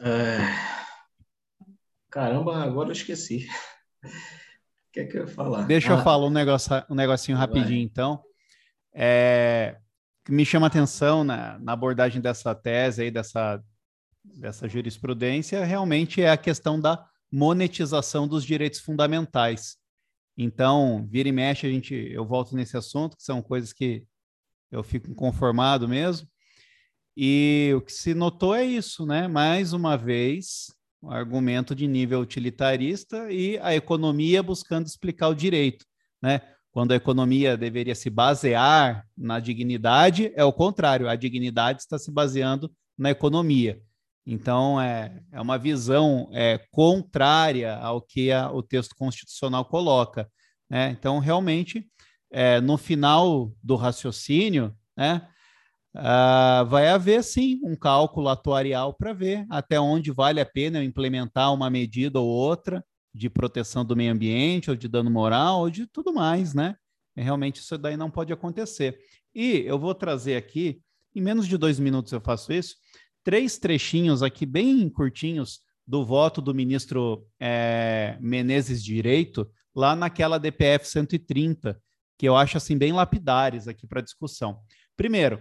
É... 0.00 0.38
Caramba, 2.18 2.64
agora 2.64 2.88
eu 2.88 2.92
esqueci. 2.92 3.46
O 4.02 4.92
que 4.92 4.98
é 4.98 5.04
que 5.04 5.16
eu 5.16 5.20
ia 5.20 5.28
falar? 5.28 5.62
Deixa 5.66 5.94
ah, 5.94 5.98
eu 5.98 6.02
falar 6.02 6.26
um, 6.26 6.30
negócio, 6.30 6.72
um 6.90 6.94
negocinho 6.96 7.38
rapidinho, 7.38 7.80
então. 7.80 8.20
É, 8.92 9.78
que 10.24 10.32
me 10.32 10.44
chama 10.44 10.66
atenção 10.66 11.22
na, 11.22 11.60
na 11.60 11.74
abordagem 11.74 12.20
dessa 12.20 12.56
tese 12.56 13.02
aí, 13.02 13.10
dessa, 13.12 13.62
dessa 14.24 14.68
jurisprudência, 14.68 15.64
realmente 15.64 16.20
é 16.20 16.28
a 16.28 16.36
questão 16.36 16.80
da 16.80 17.06
monetização 17.30 18.26
dos 18.26 18.44
direitos 18.44 18.80
fundamentais. 18.80 19.76
Então, 20.36 21.06
vira 21.08 21.28
e 21.28 21.32
mexe, 21.32 21.68
a 21.68 21.70
gente, 21.70 21.94
eu 21.94 22.26
volto 22.26 22.56
nesse 22.56 22.76
assunto, 22.76 23.16
que 23.16 23.22
são 23.22 23.40
coisas 23.40 23.72
que 23.72 24.04
eu 24.72 24.82
fico 24.82 25.14
conformado 25.14 25.86
mesmo. 25.86 26.26
E 27.16 27.72
o 27.76 27.80
que 27.80 27.92
se 27.92 28.12
notou 28.12 28.56
é 28.56 28.64
isso, 28.64 29.06
né? 29.06 29.28
Mais 29.28 29.72
uma 29.72 29.96
vez, 29.96 30.76
um 31.02 31.10
argumento 31.10 31.74
de 31.74 31.86
nível 31.86 32.20
utilitarista 32.20 33.30
e 33.30 33.58
a 33.58 33.74
economia 33.74 34.42
buscando 34.42 34.86
explicar 34.86 35.28
o 35.28 35.34
direito, 35.34 35.84
né? 36.20 36.40
Quando 36.70 36.92
a 36.92 36.96
economia 36.96 37.56
deveria 37.56 37.94
se 37.94 38.10
basear 38.10 39.04
na 39.16 39.40
dignidade, 39.40 40.32
é 40.36 40.44
o 40.44 40.52
contrário, 40.52 41.08
a 41.08 41.16
dignidade 41.16 41.80
está 41.80 41.98
se 41.98 42.10
baseando 42.10 42.70
na 42.96 43.10
economia. 43.10 43.80
Então, 44.26 44.80
é, 44.80 45.22
é 45.32 45.40
uma 45.40 45.56
visão 45.56 46.28
é, 46.32 46.60
contrária 46.70 47.74
ao 47.76 48.02
que 48.02 48.30
a, 48.30 48.50
o 48.50 48.62
texto 48.62 48.94
constitucional 48.94 49.64
coloca. 49.64 50.30
Né? 50.68 50.90
Então, 50.90 51.18
realmente, 51.18 51.88
é, 52.30 52.60
no 52.60 52.76
final 52.76 53.50
do 53.62 53.74
raciocínio, 53.74 54.76
né, 54.96 55.26
Uh, 55.94 56.64
vai 56.66 56.88
haver 56.88 57.24
sim 57.24 57.60
um 57.64 57.74
cálculo 57.74 58.28
atuarial 58.28 58.94
para 58.94 59.12
ver 59.12 59.46
até 59.50 59.80
onde 59.80 60.12
vale 60.12 60.40
a 60.40 60.46
pena 60.46 60.84
implementar 60.84 61.52
uma 61.52 61.70
medida 61.70 62.20
ou 62.20 62.28
outra 62.28 62.84
de 63.12 63.28
proteção 63.28 63.84
do 63.84 63.96
meio 63.96 64.12
ambiente, 64.12 64.70
ou 64.70 64.76
de 64.76 64.86
dano 64.86 65.10
moral, 65.10 65.60
ou 65.60 65.70
de 65.70 65.86
tudo 65.86 66.12
mais, 66.12 66.54
né? 66.54 66.76
E 67.16 67.22
realmente 67.22 67.60
isso 67.60 67.76
daí 67.76 67.96
não 67.96 68.10
pode 68.10 68.32
acontecer. 68.32 68.98
E 69.34 69.62
eu 69.66 69.78
vou 69.78 69.94
trazer 69.94 70.36
aqui, 70.36 70.80
em 71.14 71.20
menos 71.20 71.48
de 71.48 71.56
dois 71.56 71.80
minutos 71.80 72.12
eu 72.12 72.20
faço 72.20 72.52
isso, 72.52 72.76
três 73.24 73.58
trechinhos 73.58 74.22
aqui 74.22 74.46
bem 74.46 74.88
curtinhos 74.88 75.60
do 75.86 76.04
voto 76.04 76.40
do 76.40 76.54
ministro 76.54 77.26
é, 77.40 78.16
Menezes 78.20 78.84
Direito, 78.84 79.50
lá 79.74 79.96
naquela 79.96 80.38
DPF 80.38 80.86
130, 80.86 81.80
que 82.18 82.28
eu 82.28 82.36
acho 82.36 82.56
assim 82.56 82.76
bem 82.76 82.92
lapidares 82.92 83.66
aqui 83.66 83.86
para 83.86 84.02
discussão. 84.02 84.60
Primeiro, 84.96 85.40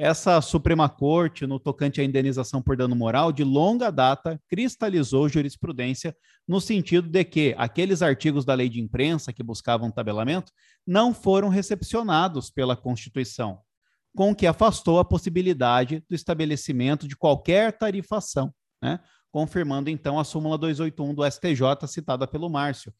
essa 0.00 0.40
Suprema 0.40 0.88
Corte, 0.88 1.44
no 1.44 1.58
tocante 1.58 2.00
à 2.00 2.04
indenização 2.04 2.62
por 2.62 2.76
dano 2.76 2.94
moral, 2.94 3.32
de 3.32 3.42
longa 3.42 3.90
data, 3.90 4.40
cristalizou 4.46 5.28
jurisprudência 5.28 6.16
no 6.46 6.60
sentido 6.60 7.08
de 7.08 7.24
que 7.24 7.52
aqueles 7.58 8.00
artigos 8.00 8.44
da 8.44 8.54
lei 8.54 8.68
de 8.68 8.80
imprensa 8.80 9.32
que 9.32 9.42
buscavam 9.42 9.90
tabelamento 9.90 10.52
não 10.86 11.12
foram 11.12 11.48
recepcionados 11.48 12.48
pela 12.48 12.76
Constituição, 12.76 13.58
com 14.14 14.32
que 14.32 14.46
afastou 14.46 15.00
a 15.00 15.04
possibilidade 15.04 16.00
do 16.08 16.14
estabelecimento 16.14 17.08
de 17.08 17.16
qualquer 17.16 17.76
tarifação, 17.76 18.54
né? 18.80 19.00
confirmando 19.32 19.90
então 19.90 20.16
a 20.16 20.22
súmula 20.22 20.56
281 20.56 21.12
do 21.12 21.28
STJ 21.28 21.88
citada 21.88 22.24
pelo 22.24 22.48
Márcio. 22.48 22.94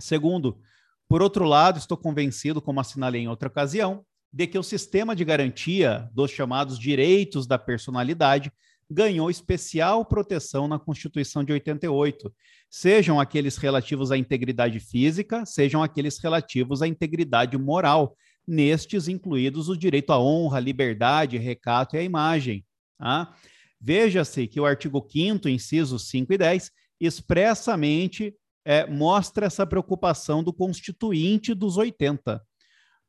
Segundo, 0.00 0.60
por 1.08 1.22
outro 1.22 1.44
lado, 1.44 1.78
estou 1.78 1.96
convencido, 1.96 2.60
como 2.60 2.80
assinalei 2.80 3.22
em 3.22 3.28
outra 3.28 3.46
ocasião, 3.46 4.04
de 4.32 4.46
que 4.46 4.58
o 4.58 4.62
sistema 4.62 5.16
de 5.16 5.24
garantia 5.24 6.08
dos 6.12 6.30
chamados 6.30 6.78
direitos 6.78 7.46
da 7.46 7.58
personalidade 7.58 8.52
ganhou 8.90 9.30
especial 9.30 10.04
proteção 10.04 10.66
na 10.66 10.78
Constituição 10.78 11.44
de 11.44 11.52
88, 11.52 12.32
sejam 12.70 13.20
aqueles 13.20 13.56
relativos 13.56 14.10
à 14.10 14.16
integridade 14.16 14.80
física, 14.80 15.44
sejam 15.44 15.82
aqueles 15.82 16.18
relativos 16.18 16.80
à 16.80 16.88
integridade 16.88 17.56
moral, 17.58 18.16
nestes 18.46 19.08
incluídos 19.08 19.68
o 19.68 19.76
direito 19.76 20.10
à 20.10 20.18
honra, 20.18 20.58
liberdade, 20.58 21.36
recato 21.36 21.96
e 21.96 21.98
à 21.98 22.02
imagem. 22.02 22.64
Tá? 22.98 23.34
Veja-se 23.78 24.46
que 24.46 24.58
o 24.58 24.64
artigo 24.64 25.06
5 25.06 25.48
incisos 25.48 26.08
5 26.08 26.32
e 26.32 26.38
10, 26.38 26.70
expressamente 26.98 28.34
é, 28.64 28.86
mostra 28.86 29.46
essa 29.46 29.66
preocupação 29.66 30.42
do 30.42 30.52
constituinte 30.52 31.54
dos 31.54 31.76
80. 31.76 32.42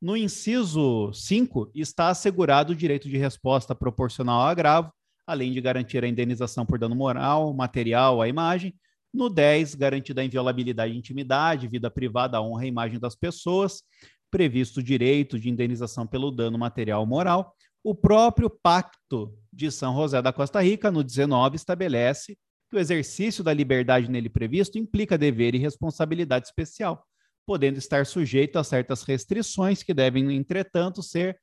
No 0.01 0.15
inciso 0.15 1.11
5, 1.11 1.71
está 1.75 2.07
assegurado 2.07 2.71
o 2.71 2.75
direito 2.75 3.09
de 3.09 3.17
resposta 3.17 3.75
proporcional 3.75 4.41
ao 4.41 4.47
agravo, 4.47 4.93
além 5.27 5.51
de 5.51 5.59
garantir 5.59 6.03
a 6.05 6.07
indenização 6.07 6.65
por 6.65 6.79
dano 6.79 6.95
moral, 6.95 7.53
material 7.53 8.21
à 8.21 8.27
imagem. 8.27 8.73
No 9.13 9.29
10, 9.29 9.75
garantida 9.75 10.21
a 10.21 10.23
inviolabilidade 10.23 10.93
de 10.93 10.99
intimidade, 10.99 11.67
vida 11.67 11.91
privada, 11.91 12.41
honra 12.41 12.65
e 12.65 12.69
imagem 12.69 12.97
das 12.97 13.13
pessoas, 13.13 13.83
previsto 14.31 14.79
o 14.79 14.83
direito 14.83 15.37
de 15.37 15.49
indenização 15.49 16.07
pelo 16.07 16.31
dano 16.31 16.57
material 16.57 17.01
ou 17.01 17.07
moral. 17.07 17.53
O 17.83 17.93
próprio 17.93 18.49
Pacto 18.49 19.37
de 19.51 19.69
São 19.69 19.95
José 19.95 20.21
da 20.21 20.31
Costa 20.31 20.61
Rica, 20.61 20.89
no 20.89 21.03
19, 21.03 21.57
estabelece 21.57 22.37
que 22.69 22.77
o 22.77 22.79
exercício 22.79 23.43
da 23.43 23.53
liberdade 23.53 24.09
nele 24.09 24.29
previsto 24.29 24.77
implica 24.77 25.17
dever 25.17 25.55
e 25.55 25.57
responsabilidade 25.57 26.45
especial, 26.45 27.03
podendo 27.49 27.79
estar 27.79 28.05
sujeito 28.05 28.59
a 28.59 28.63
certas 28.63 29.01
restrições 29.01 29.81
que 29.81 29.91
devem, 29.91 30.35
entretanto, 30.35 31.01
ser 31.01 31.41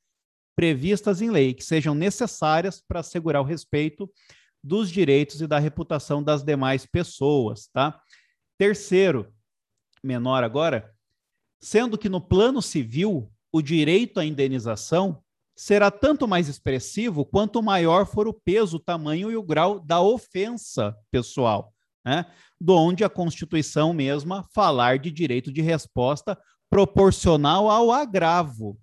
previstas 0.55 1.21
em 1.21 1.29
lei, 1.29 1.53
que 1.53 1.61
sejam 1.61 1.93
necessárias 1.93 2.81
para 2.81 3.01
assegurar 3.01 3.41
o 3.41 3.45
respeito 3.45 4.09
dos 4.63 4.89
direitos 4.89 5.41
e 5.41 5.47
da 5.47 5.59
reputação 5.59 6.23
das 6.23 6.45
demais 6.45 6.85
pessoas, 6.85 7.67
tá? 7.73 8.01
Terceiro, 8.57 9.33
menor 10.01 10.45
agora, 10.45 10.95
sendo 11.61 11.97
que 11.97 12.07
no 12.07 12.21
plano 12.21 12.61
civil 12.61 13.29
o 13.51 13.61
direito 13.61 14.17
à 14.17 14.23
indenização 14.23 15.21
será 15.57 15.91
tanto 15.91 16.25
mais 16.25 16.47
expressivo 16.47 17.25
quanto 17.25 17.61
maior 17.61 18.05
for 18.05 18.29
o 18.29 18.33
peso, 18.33 18.77
o 18.77 18.79
tamanho 18.79 19.29
e 19.29 19.35
o 19.35 19.43
grau 19.43 19.77
da 19.77 19.99
ofensa 19.99 20.95
pessoal, 21.11 21.73
né? 22.07 22.25
Do 22.59 22.73
onde 22.73 23.03
a 23.03 23.09
Constituição 23.09 23.91
mesma 23.91 24.47
falar 24.53 24.97
de 24.97 25.11
direito 25.11 25.51
de 25.51 25.61
resposta 25.61 26.39
proporcional 26.69 27.69
ao 27.69 27.91
agravo, 27.91 28.79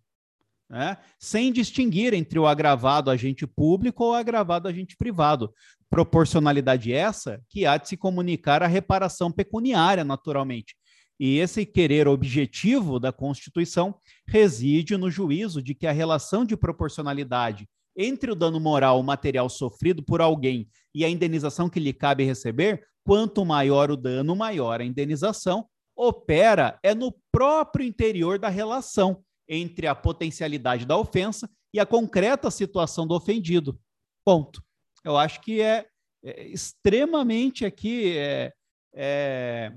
né? 0.68 0.98
sem 1.18 1.50
distinguir 1.50 2.12
entre 2.12 2.38
o 2.38 2.46
agravado 2.46 3.10
agente 3.10 3.46
público 3.46 4.04
ou 4.04 4.10
o 4.10 4.14
agravado 4.14 4.68
agente 4.68 4.94
privado. 4.94 5.50
Proporcionalidade 5.88 6.92
essa 6.92 7.40
que 7.48 7.64
há 7.64 7.78
de 7.78 7.88
se 7.88 7.96
comunicar 7.96 8.62
a 8.62 8.66
reparação 8.66 9.32
pecuniária, 9.32 10.04
naturalmente. 10.04 10.76
E 11.18 11.38
esse 11.38 11.64
querer 11.64 12.06
objetivo 12.06 13.00
da 13.00 13.10
Constituição 13.10 13.94
reside 14.28 14.98
no 14.98 15.10
juízo 15.10 15.62
de 15.62 15.74
que 15.74 15.86
a 15.86 15.92
relação 15.92 16.44
de 16.44 16.58
proporcionalidade 16.58 17.66
entre 17.96 18.30
o 18.30 18.34
dano 18.34 18.58
moral 18.58 19.02
material 19.02 19.48
sofrido 19.48 20.02
por 20.02 20.20
alguém 20.20 20.68
e 20.94 21.04
a 21.04 21.08
indenização 21.08 21.68
que 21.68 21.80
lhe 21.80 21.92
cabe 21.92 22.24
receber, 22.24 22.86
quanto 23.04 23.44
maior 23.44 23.90
o 23.90 23.96
dano, 23.96 24.34
maior 24.34 24.80
a 24.80 24.84
indenização, 24.84 25.68
opera 25.96 26.78
é 26.82 26.94
no 26.94 27.14
próprio 27.30 27.86
interior 27.86 28.38
da 28.38 28.48
relação 28.48 29.22
entre 29.48 29.86
a 29.86 29.94
potencialidade 29.94 30.84
da 30.84 30.96
ofensa 30.96 31.48
e 31.72 31.78
a 31.78 31.86
concreta 31.86 32.50
situação 32.50 33.06
do 33.06 33.14
ofendido. 33.14 33.78
Ponto. 34.24 34.62
Eu 35.04 35.16
acho 35.16 35.40
que 35.40 35.60
é, 35.60 35.86
é 36.24 36.46
extremamente 36.46 37.64
aqui 37.64 38.16
é, 38.16 38.52
é, 38.94 39.72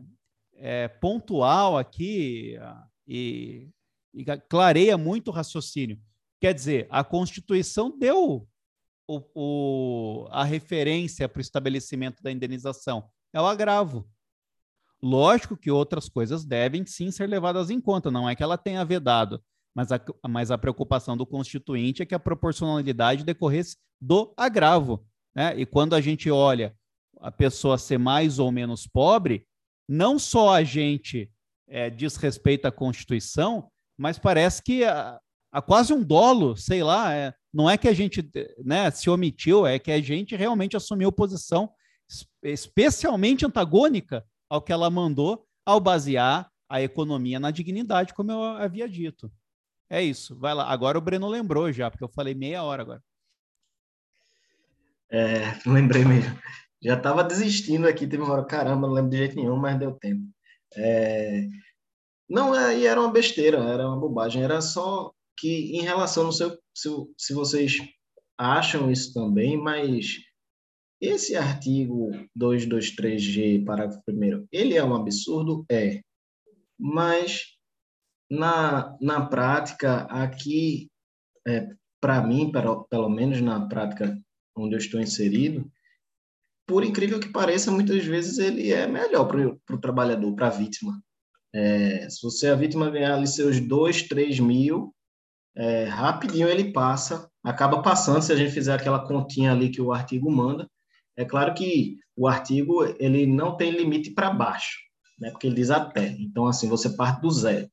é 0.55 0.87
pontual 0.87 1.77
aqui 1.77 2.57
e, 3.05 3.69
e, 4.13 4.25
clareia 4.49 4.97
muito 4.97 5.29
o 5.29 5.33
raciocínio. 5.33 5.99
Quer 6.39 6.53
dizer, 6.53 6.87
a 6.89 7.03
Constituição 7.03 7.97
deu 7.97 8.47
o, 9.07 9.21
o, 9.33 10.27
a 10.29 10.43
referência 10.43 11.27
para 11.27 11.39
o 11.39 11.41
estabelecimento 11.41 12.21
da 12.21 12.31
indenização. 12.31 13.09
É 13.33 13.41
o 13.41 13.45
agravo. 13.45 14.07
Lógico 15.01 15.55
que 15.55 15.71
outras 15.71 16.09
coisas 16.09 16.43
devem 16.43 16.85
sim 16.85 17.11
ser 17.11 17.27
levadas 17.27 17.69
em 17.69 17.79
conta, 17.79 18.09
não 18.09 18.27
é 18.27 18.35
que 18.35 18.43
ela 18.43 18.57
tenha 18.57 18.83
vedado, 18.83 19.43
mas 19.75 19.91
a, 19.91 20.01
mas 20.27 20.49
a 20.49 20.57
preocupação 20.57 21.15
do 21.15 21.25
constituinte 21.25 22.01
é 22.01 22.05
que 22.05 22.15
a 22.15 22.19
proporcionalidade 22.19 23.23
decorresse 23.23 23.77
do 24.01 24.33
agravo. 24.35 25.05
Né? 25.35 25.59
E 25.59 25.65
quando 25.65 25.93
a 25.93 26.01
gente 26.01 26.31
olha 26.31 26.75
a 27.19 27.31
pessoa 27.31 27.77
ser 27.77 27.97
mais 27.97 28.39
ou 28.39 28.51
menos 28.51 28.87
pobre, 28.87 29.45
não 29.87 30.17
só 30.17 30.53
a 30.53 30.63
gente 30.63 31.31
é, 31.67 31.89
desrespeita 31.89 32.67
a 32.67 32.71
Constituição, 32.71 33.69
mas 33.97 34.17
parece 34.19 34.61
que 34.61 34.83
há, 34.83 35.19
há 35.51 35.61
quase 35.61 35.93
um 35.93 36.03
dolo, 36.03 36.55
sei 36.55 36.83
lá, 36.83 37.13
é, 37.13 37.33
não 37.53 37.69
é 37.69 37.77
que 37.77 37.87
a 37.87 37.93
gente 37.93 38.27
né, 38.63 38.89
se 38.91 39.09
omitiu, 39.09 39.65
é 39.65 39.79
que 39.79 39.91
a 39.91 40.01
gente 40.01 40.35
realmente 40.35 40.77
assumiu 40.77 41.11
posição 41.11 41.69
especialmente 42.43 43.45
antagônica 43.45 44.23
ao 44.49 44.61
que 44.61 44.71
ela 44.71 44.89
mandou 44.89 45.45
ao 45.65 45.79
basear 45.79 46.49
a 46.69 46.81
economia 46.81 47.39
na 47.39 47.51
dignidade, 47.51 48.13
como 48.13 48.31
eu 48.31 48.43
havia 48.43 48.87
dito. 48.87 49.31
É 49.89 50.01
isso, 50.01 50.37
vai 50.37 50.53
lá. 50.53 50.69
Agora 50.69 50.97
o 50.97 51.01
Breno 51.01 51.27
lembrou 51.27 51.71
já, 51.71 51.89
porque 51.89 52.03
eu 52.03 52.09
falei 52.09 52.33
meia 52.33 52.63
hora 52.63 52.81
agora. 52.81 53.03
É, 55.09 55.39
lembrei 55.65 56.03
mesmo. 56.03 56.37
Já 56.81 56.95
estava 56.95 57.23
desistindo 57.23 57.87
aqui, 57.87 58.05
teve 58.05 58.21
uma 58.21 58.33
hora, 58.33 58.45
caramba, 58.45 58.87
não 58.87 58.93
lembro 58.93 59.11
de 59.11 59.17
jeito 59.17 59.35
nenhum, 59.35 59.57
mas 59.57 59.79
deu 59.79 59.93
tempo. 59.93 60.23
É, 60.75 61.47
não, 62.29 62.53
aí 62.53 62.85
era 62.85 62.99
uma 62.99 63.11
besteira, 63.11 63.57
era 63.59 63.87
uma 63.87 63.97
bobagem, 63.97 64.43
era 64.43 64.61
só 64.61 65.11
que 65.37 65.77
em 65.77 65.81
relação, 65.81 66.25
não 66.25 66.31
sei 66.31 66.49
se, 66.75 66.89
se 67.17 67.33
vocês 67.33 67.77
acham 68.37 68.91
isso 68.91 69.13
também, 69.13 69.57
mas 69.57 70.17
esse 70.99 71.35
artigo 71.35 72.09
223G, 72.37 73.63
parágrafo 73.63 74.01
1 74.09 74.47
ele 74.51 74.75
é 74.75 74.83
um 74.83 74.95
absurdo? 74.95 75.65
É. 75.69 76.01
Mas 76.79 77.57
na, 78.29 78.97
na 78.99 79.25
prática, 79.25 80.01
aqui, 80.03 80.89
é, 81.47 81.67
para 82.01 82.21
mim, 82.25 82.51
pelo, 82.51 82.85
pelo 82.85 83.09
menos 83.09 83.41
na 83.41 83.67
prática 83.67 84.19
onde 84.55 84.75
eu 84.75 84.79
estou 84.79 84.99
inserido, 84.99 85.69
por 86.67 86.83
incrível 86.83 87.19
que 87.19 87.31
pareça, 87.31 87.71
muitas 87.71 88.03
vezes 88.03 88.39
ele 88.39 88.71
é 88.71 88.87
melhor 88.87 89.25
para 89.25 89.75
o 89.75 89.79
trabalhador, 89.79 90.35
para 90.35 90.47
a 90.47 90.51
vítima. 90.51 91.01
É, 91.53 92.09
se 92.09 92.21
você, 92.21 92.47
a 92.47 92.55
vítima, 92.55 92.89
ganhar 92.89 93.15
ali 93.15 93.25
seus 93.25 93.59
2, 93.59 94.03
3 94.03 94.39
mil, 94.39 94.93
é, 95.57 95.85
rapidinho 95.85 96.47
ele 96.47 96.71
passa, 96.71 97.27
acaba 97.43 97.81
passando, 97.81 98.21
se 98.21 98.31
a 98.31 98.35
gente 98.35 98.51
fizer 98.51 98.73
aquela 98.73 98.99
continha 98.99 99.51
ali 99.51 99.69
que 99.69 99.81
o 99.81 99.91
artigo 99.91 100.31
manda. 100.31 100.69
É 101.17 101.25
claro 101.25 101.53
que 101.55 101.97
o 102.15 102.27
artigo 102.27 102.83
ele 102.99 103.25
não 103.25 103.57
tem 103.57 103.71
limite 103.71 104.11
para 104.11 104.29
baixo, 104.29 104.77
né, 105.19 105.31
porque 105.31 105.47
ele 105.47 105.55
diz 105.55 105.71
até. 105.71 106.09
Então, 106.19 106.45
assim, 106.45 106.69
você 106.69 106.91
parte 106.91 107.21
do 107.21 107.31
zero. 107.31 107.67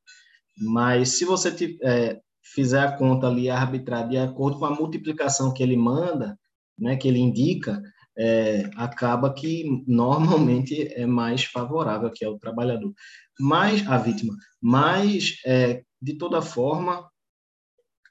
Mas 0.57 1.09
se 1.09 1.25
você 1.25 1.77
é, 1.83 2.19
fizer 2.53 2.79
a 2.79 2.91
conta 2.91 3.27
ali 3.27 3.49
arbitrar 3.49 4.07
de 4.07 4.17
acordo 4.17 4.57
com 4.57 4.65
a 4.65 4.73
multiplicação 4.73 5.53
que 5.53 5.61
ele 5.61 5.77
manda, 5.77 6.39
né, 6.77 6.95
que 6.95 7.07
ele 7.07 7.19
indica, 7.19 7.81
é, 8.17 8.67
acaba 8.77 9.31
que 9.31 9.83
normalmente 9.85 10.87
é 10.93 11.05
mais 11.05 11.43
favorável 11.43 12.07
aqui 12.07 12.25
ao 12.25 12.39
trabalhador, 12.39 12.93
mas 13.39 13.85
a 13.87 13.97
vítima. 13.97 14.33
Mas 14.59 15.35
é, 15.45 15.83
de 16.01 16.17
toda 16.17 16.41
forma, 16.41 17.07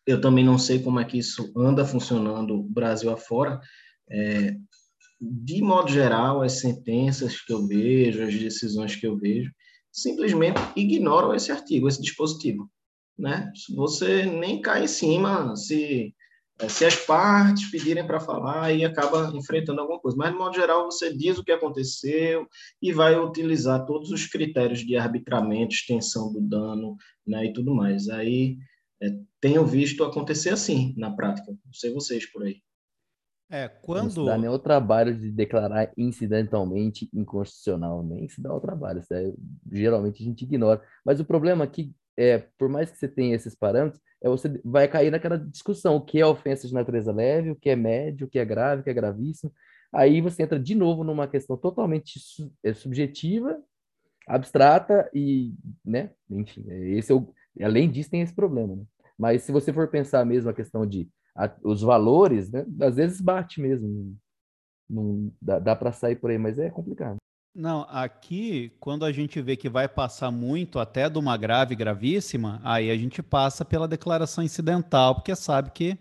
eu 0.07 0.21
também 0.21 0.45
não 0.45 0.59
sei 0.59 0.81
como 0.81 1.01
é 1.01 1.05
que 1.05 1.19
isso 1.19 1.53
anda 1.57 1.85
funcionando 1.85 2.63
Brasil 2.65 3.11
afora. 3.11 3.61
É, 4.11 4.55
de 5.21 5.63
modo 5.63 5.91
geral, 5.91 6.43
as 6.43 6.61
sentenças 6.61 7.41
que 7.41 7.53
eu 7.53 7.67
vejo, 7.67 8.23
as 8.23 8.35
decisões 8.35 8.95
que 8.97 9.07
eu 9.07 9.17
vejo, 9.17 9.51
simplesmente 9.91 10.61
ignoram 10.77 11.35
esse 11.35 11.51
artigo, 11.51 11.89
esse 11.89 12.03
dispositivo. 12.03 12.69
Né? 13.17 13.51
Você 13.77 14.27
nem 14.27 14.61
cai 14.61 14.85
em 14.85 14.89
cima 14.89 15.55
se, 15.55 16.13
eh, 16.59 16.69
se 16.69 16.85
as 16.85 16.97
partes 16.97 17.71
pedirem 17.71 18.05
para 18.05 18.19
falar 18.19 18.73
e 18.73 18.85
acaba 18.85 19.33
enfrentando 19.35 19.81
alguma 19.81 20.01
coisa. 20.01 20.17
Mas, 20.17 20.33
de 20.33 20.39
modo 20.39 20.55
geral, 20.57 20.87
você 20.87 21.17
diz 21.17 21.39
o 21.39 21.45
que 21.45 21.53
aconteceu 21.53 22.47
e 22.83 22.93
vai 22.93 23.17
utilizar 23.17 23.87
todos 23.87 24.11
os 24.11 24.27
critérios 24.27 24.81
de 24.81 24.97
arbitramento, 24.97 25.75
extensão 25.75 26.33
do 26.33 26.41
dano 26.41 26.97
né, 27.25 27.47
e 27.47 27.53
tudo 27.53 27.73
mais. 27.73 28.09
Aí, 28.09 28.59
é, 29.03 29.19
tenho 29.41 29.65
visto 29.67 30.05
acontecer 30.05 30.51
assim 30.51 30.95
na 30.97 31.11
prática. 31.11 31.51
Não 31.51 31.73
sei 31.73 31.93
vocês 31.93 32.31
por 32.31 32.43
aí. 32.43 32.63
É, 33.51 33.69
quando. 33.69 34.05
Não 34.05 34.11
se 34.11 34.25
dá 34.25 34.39
nem 34.39 34.49
o 34.49 34.59
trabalho 34.59 35.17
de 35.17 35.31
declarar 35.31 35.93
incidentalmente 35.97 37.09
inconstitucional, 37.13 38.03
nem 38.03 38.29
se 38.29 38.41
dá 38.41 38.53
o 38.55 38.61
trabalho. 38.61 39.03
É, 39.13 39.33
geralmente 39.71 40.23
a 40.23 40.27
gente 40.27 40.43
ignora. 40.43 40.83
Mas 41.05 41.21
o 41.21 41.25
problema 41.25 41.65
aqui, 41.65 41.95
é, 42.17 42.39
por 42.59 42.69
mais 42.69 42.91
que 42.91 42.97
você 42.97 43.09
tenha 43.09 43.35
esses 43.35 43.55
parâmetros, 43.55 44.03
é, 44.23 44.29
você 44.29 44.61
vai 44.65 44.89
cair 44.89 45.11
naquela 45.11 45.39
discussão, 45.39 45.97
o 45.97 46.01
que 46.01 46.21
é 46.21 46.27
ofensa 46.27 46.67
de 46.67 46.75
natureza 46.75 47.13
leve, 47.13 47.51
o 47.51 47.57
que 47.57 47.69
é 47.69 47.77
médio, 47.77 48.27
o 48.27 48.31
que 48.31 48.39
é 48.39 48.45
grave, 48.45 48.81
o 48.81 48.85
que 48.85 48.91
é 48.91 48.95
gravíssimo. 48.95 49.53
Aí 49.93 50.21
você 50.21 50.43
entra 50.43 50.59
de 50.59 50.75
novo 50.75 51.05
numa 51.05 51.29
questão 51.29 51.57
totalmente 51.57 52.19
su 52.19 52.53
é, 52.65 52.73
subjetiva, 52.75 53.63
abstrata 54.27 55.09
e, 55.15 55.55
né, 55.85 56.11
enfim, 56.31 56.65
é, 56.69 56.91
esse 56.93 57.13
é 57.13 57.15
o, 57.15 57.33
além 57.63 57.91
disso 57.91 58.11
tem 58.11 58.21
esse 58.21 58.35
problema, 58.35 58.77
né? 58.77 58.83
Mas 59.19 59.43
se 59.43 59.53
você 59.53 59.73
for 59.73 59.89
pensar 59.89 60.25
mesmo 60.25 60.51
a 60.51 60.55
questão 60.55 60.87
de 60.87 61.09
a, 61.37 61.51
os 61.63 61.83
valores, 61.83 62.51
né, 62.51 62.65
às 62.81 62.97
vezes 62.97 63.21
bate 63.21 63.61
mesmo, 63.61 64.17
não, 64.89 65.33
dá, 65.41 65.59
dá 65.59 65.77
para 65.77 65.93
sair 65.93 66.17
por 66.17 66.31
aí, 66.31 66.39
mas 66.39 66.59
é 66.59 66.71
complicado. 66.71 67.17
Não, 67.55 67.87
aqui, 67.89 68.73
quando 68.81 69.05
a 69.05 69.13
gente 69.13 69.41
vê 69.41 69.57
que 69.57 69.69
vai 69.69 69.89
passar 69.89 70.33
muito 70.33 70.81
até 70.81 71.09
de 71.09 71.19
uma 71.19 71.37
grave, 71.37 71.77
gravíssima, 71.77 72.61
aí 72.65 72.91
a 72.91 72.97
gente 72.97 73.23
passa 73.23 73.65
pela 73.65 73.87
declaração 73.87 74.43
incidental, 74.43 75.15
porque 75.15 75.37
sabe 75.37 75.71
que 75.71 75.97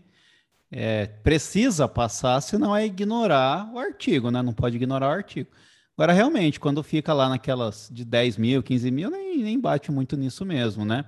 é, 0.71 1.05
precisa 1.05 1.87
passar, 1.87 2.41
senão 2.41 2.75
é 2.75 2.87
ignorar 2.87 3.71
o 3.71 3.77
artigo, 3.77 4.31
né? 4.31 4.41
Não 4.41 4.53
pode 4.53 4.77
ignorar 4.77 5.09
o 5.09 5.11
artigo. 5.11 5.51
Agora, 5.95 6.11
realmente, 6.11 6.59
quando 6.59 6.81
fica 6.81 7.13
lá 7.13 7.29
naquelas 7.29 7.87
de 7.91 8.03
10 8.03 8.37
mil, 8.37 8.63
15 8.63 8.89
mil, 8.89 9.11
nem, 9.11 9.43
nem 9.43 9.59
bate 9.59 9.91
muito 9.91 10.17
nisso 10.17 10.43
mesmo, 10.43 10.83
né? 10.83 11.05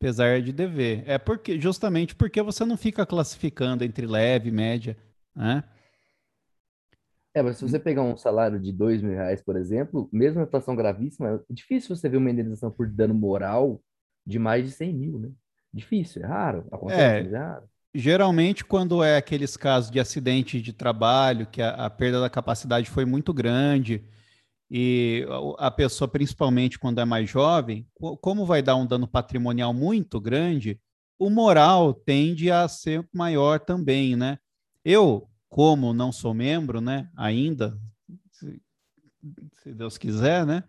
Apesar 0.00 0.40
de 0.40 0.52
dever. 0.52 1.02
É 1.06 1.18
porque 1.18 1.60
justamente 1.60 2.14
porque 2.14 2.40
você 2.40 2.64
não 2.64 2.76
fica 2.76 3.04
classificando 3.04 3.82
entre 3.82 4.06
leve, 4.06 4.50
média, 4.50 4.96
né? 5.34 5.64
É, 7.34 7.42
mas 7.42 7.56
se 7.56 7.68
você 7.68 7.78
pegar 7.78 8.02
um 8.02 8.16
salário 8.16 8.58
de 8.58 8.72
dois 8.72 9.02
mil 9.02 9.12
reais, 9.12 9.42
por 9.42 9.56
exemplo, 9.56 10.08
mesmo 10.12 10.40
uma 10.40 10.46
situação 10.46 10.74
gravíssima, 10.74 11.44
é 11.48 11.52
difícil 11.52 11.94
você 11.94 12.08
ver 12.08 12.16
uma 12.16 12.30
indenização 12.30 12.70
por 12.70 12.88
dano 12.88 13.14
moral 13.14 13.80
de 14.26 14.38
mais 14.38 14.64
de 14.64 14.70
100 14.72 14.94
mil, 14.94 15.18
né? 15.18 15.30
Difícil, 15.72 16.22
é 16.22 16.26
raro, 16.26 16.66
acontece, 16.70 17.28
é, 17.28 17.32
é 17.32 17.38
raro. 17.38 17.68
Geralmente, 17.94 18.64
quando 18.64 19.02
é 19.02 19.16
aqueles 19.16 19.56
casos 19.56 19.90
de 19.90 19.98
acidente 19.98 20.60
de 20.60 20.72
trabalho, 20.72 21.46
que 21.46 21.60
a, 21.60 21.70
a 21.86 21.90
perda 21.90 22.20
da 22.20 22.30
capacidade 22.30 22.88
foi 22.88 23.04
muito 23.04 23.32
grande, 23.32 24.04
e 24.70 25.26
a 25.58 25.70
pessoa, 25.70 26.06
principalmente 26.06 26.78
quando 26.78 27.00
é 27.00 27.04
mais 27.04 27.28
jovem, 27.28 27.86
como 28.20 28.44
vai 28.44 28.62
dar 28.62 28.76
um 28.76 28.86
dano 28.86 29.08
patrimonial 29.08 29.72
muito 29.72 30.20
grande, 30.20 30.78
o 31.18 31.30
moral 31.30 31.94
tende 31.94 32.50
a 32.50 32.68
ser 32.68 33.06
maior 33.12 33.60
também, 33.60 34.14
né? 34.14 34.38
Eu, 34.84 35.28
como 35.48 35.94
não 35.94 36.12
sou 36.12 36.34
membro, 36.34 36.80
né, 36.80 37.10
ainda, 37.16 37.78
se, 38.30 38.60
se 39.62 39.74
Deus 39.74 39.98
quiser, 39.98 40.46
né, 40.46 40.62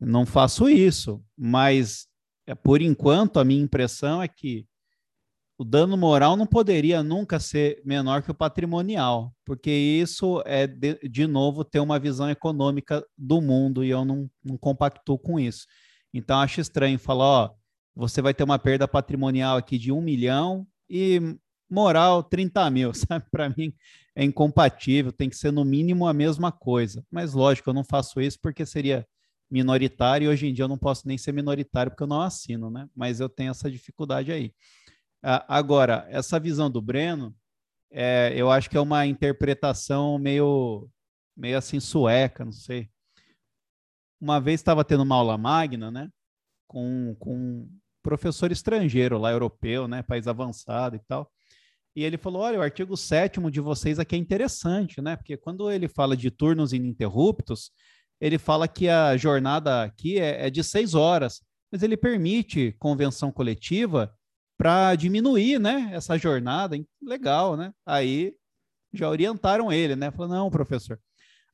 não 0.00 0.24
faço 0.24 0.68
isso, 0.68 1.22
mas 1.36 2.06
é, 2.46 2.54
por 2.54 2.80
enquanto 2.80 3.38
a 3.38 3.44
minha 3.44 3.62
impressão 3.62 4.22
é 4.22 4.28
que 4.28 4.66
o 5.58 5.64
dano 5.64 5.96
moral 5.96 6.36
não 6.36 6.46
poderia 6.46 7.02
nunca 7.02 7.40
ser 7.40 7.80
menor 7.84 8.22
que 8.22 8.30
o 8.30 8.34
patrimonial, 8.34 9.32
porque 9.44 9.70
isso 9.70 10.42
é, 10.44 10.66
de, 10.66 10.98
de 11.08 11.26
novo, 11.26 11.64
ter 11.64 11.80
uma 11.80 11.98
visão 11.98 12.28
econômica 12.28 13.04
do 13.16 13.40
mundo 13.40 13.82
e 13.82 13.90
eu 13.90 14.04
não, 14.04 14.28
não 14.44 14.58
compactuo 14.58 15.18
com 15.18 15.40
isso. 15.40 15.66
Então, 16.12 16.38
acho 16.40 16.60
estranho 16.60 16.98
falar, 16.98 17.24
ó, 17.24 17.54
você 17.94 18.20
vai 18.20 18.34
ter 18.34 18.44
uma 18.44 18.58
perda 18.58 18.86
patrimonial 18.86 19.56
aqui 19.56 19.78
de 19.78 19.90
um 19.90 20.02
milhão 20.02 20.66
e 20.90 21.36
moral 21.70 22.22
30 22.22 22.70
mil, 22.70 22.92
sabe? 22.94 23.24
Para 23.30 23.48
mim 23.48 23.72
é 24.14 24.24
incompatível, 24.24 25.10
tem 25.10 25.28
que 25.28 25.36
ser 25.36 25.50
no 25.50 25.64
mínimo 25.64 26.06
a 26.06 26.12
mesma 26.12 26.52
coisa. 26.52 27.02
Mas 27.10 27.32
lógico, 27.32 27.70
eu 27.70 27.74
não 27.74 27.84
faço 27.84 28.20
isso 28.20 28.38
porque 28.42 28.66
seria 28.66 29.06
minoritário 29.50 30.26
e 30.26 30.28
hoje 30.28 30.46
em 30.46 30.52
dia 30.52 30.64
eu 30.64 30.68
não 30.68 30.78
posso 30.78 31.06
nem 31.06 31.16
ser 31.16 31.32
minoritário 31.32 31.90
porque 31.90 32.02
eu 32.02 32.08
não 32.08 32.20
assino, 32.20 32.70
né? 32.70 32.88
Mas 32.94 33.20
eu 33.20 33.28
tenho 33.28 33.50
essa 33.50 33.70
dificuldade 33.70 34.30
aí. 34.32 34.52
Agora, 35.48 36.06
essa 36.08 36.38
visão 36.38 36.70
do 36.70 36.80
Breno, 36.80 37.34
é, 37.90 38.32
eu 38.36 38.50
acho 38.50 38.70
que 38.70 38.76
é 38.76 38.80
uma 38.80 39.06
interpretação 39.06 40.18
meio, 40.18 40.88
meio 41.36 41.58
assim 41.58 41.80
sueca, 41.80 42.44
não 42.44 42.52
sei. 42.52 42.88
Uma 44.20 44.40
vez 44.40 44.60
estava 44.60 44.84
tendo 44.84 45.02
uma 45.02 45.16
aula 45.16 45.36
magna, 45.36 45.90
né? 45.90 46.08
Com, 46.68 47.16
com 47.18 47.34
um 47.34 47.78
professor 48.02 48.52
estrangeiro 48.52 49.18
lá, 49.18 49.32
europeu, 49.32 49.88
né? 49.88 50.02
País 50.02 50.28
avançado 50.28 50.96
e 50.96 51.00
tal. 51.08 51.30
E 51.94 52.04
ele 52.04 52.16
falou: 52.16 52.42
olha, 52.42 52.58
o 52.58 52.62
artigo 52.62 52.96
7 52.96 53.40
de 53.50 53.60
vocês 53.60 53.98
aqui 53.98 54.14
é 54.14 54.18
interessante, 54.18 55.00
né? 55.00 55.16
Porque 55.16 55.36
quando 55.36 55.70
ele 55.70 55.88
fala 55.88 56.16
de 56.16 56.30
turnos 56.30 56.72
ininterruptos, 56.72 57.72
ele 58.20 58.38
fala 58.38 58.68
que 58.68 58.88
a 58.88 59.16
jornada 59.16 59.82
aqui 59.82 60.18
é, 60.18 60.46
é 60.46 60.50
de 60.50 60.62
seis 60.62 60.94
horas, 60.94 61.42
mas 61.70 61.82
ele 61.82 61.96
permite 61.96 62.76
convenção 62.78 63.32
coletiva 63.32 64.14
para 64.56 64.94
diminuir, 64.94 65.58
né? 65.58 65.90
Essa 65.92 66.16
jornada. 66.16 66.76
Legal, 67.02 67.56
né? 67.56 67.72
Aí 67.84 68.34
já 68.92 69.08
orientaram 69.08 69.72
ele, 69.72 69.96
né? 69.96 70.10
Falou: 70.10 70.28
não, 70.28 70.50
professor, 70.50 70.98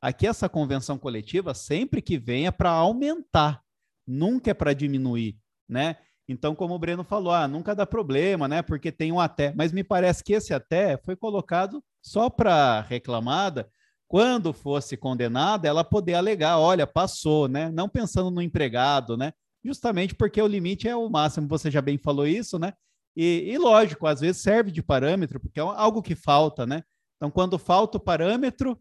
aqui 0.01 0.27
essa 0.27 0.49
convenção 0.49 0.99
coletiva, 0.99 1.55
sempre 1.55 2.01
que 2.01 2.19
vem, 2.19 2.47
é 2.47 2.51
para 2.51 2.71
aumentar, 2.71 3.63
nunca 4.07 4.51
é 4.51 4.55
para 4.55 4.73
diminuir, 4.73 5.37
né? 5.69 5.97
Então, 6.29 6.55
como 6.55 6.75
o 6.75 6.79
Breno 6.79 7.05
falou, 7.05 7.33
ah, 7.33 7.49
nunca 7.49 7.75
dá 7.75 7.85
problema, 7.85 8.47
né? 8.47 8.63
Porque 8.63 8.93
tem 8.93 9.11
um 9.11 9.21
até. 9.21 9.53
Mas 9.55 9.73
me 9.73 9.83
parece 9.83 10.23
que 10.23 10.33
esse 10.33 10.55
até 10.55 10.97
foi 10.99 11.17
colocado 11.17 11.83
só 12.01 12.31
para 12.31 12.81
reclamada, 12.83 13.69
quando 14.09 14.53
fosse 14.53 14.97
condenada, 14.97 15.67
ela 15.67 15.83
poder 15.83 16.15
alegar, 16.15 16.59
olha, 16.59 16.87
passou, 16.87 17.49
né? 17.49 17.71
Não 17.71 17.89
pensando 17.89 18.31
no 18.31 18.43
empregado, 18.43 19.17
né? 19.17 19.33
Justamente 19.65 20.15
porque 20.15 20.41
o 20.41 20.47
limite 20.47 20.89
é 20.89 20.95
o 20.95 21.09
máximo, 21.09 21.49
você 21.49 21.71
já 21.71 21.81
bem 21.81 21.97
falou 21.97 22.27
isso, 22.27 22.59
né? 22.59 22.75
E, 23.17 23.51
e 23.53 23.59
lógico, 23.59 24.07
às 24.07 24.21
vezes 24.21 24.43
serve 24.43 24.71
de 24.71 24.83
parâmetro, 24.83 25.39
porque 25.39 25.61
é 25.61 25.63
algo 25.63 26.03
que 26.03 26.15
falta, 26.15 26.67
né? 26.67 26.83
Então, 27.17 27.31
quando 27.31 27.59
falta 27.59 27.99
o 27.99 28.01
parâmetro, 28.01 28.79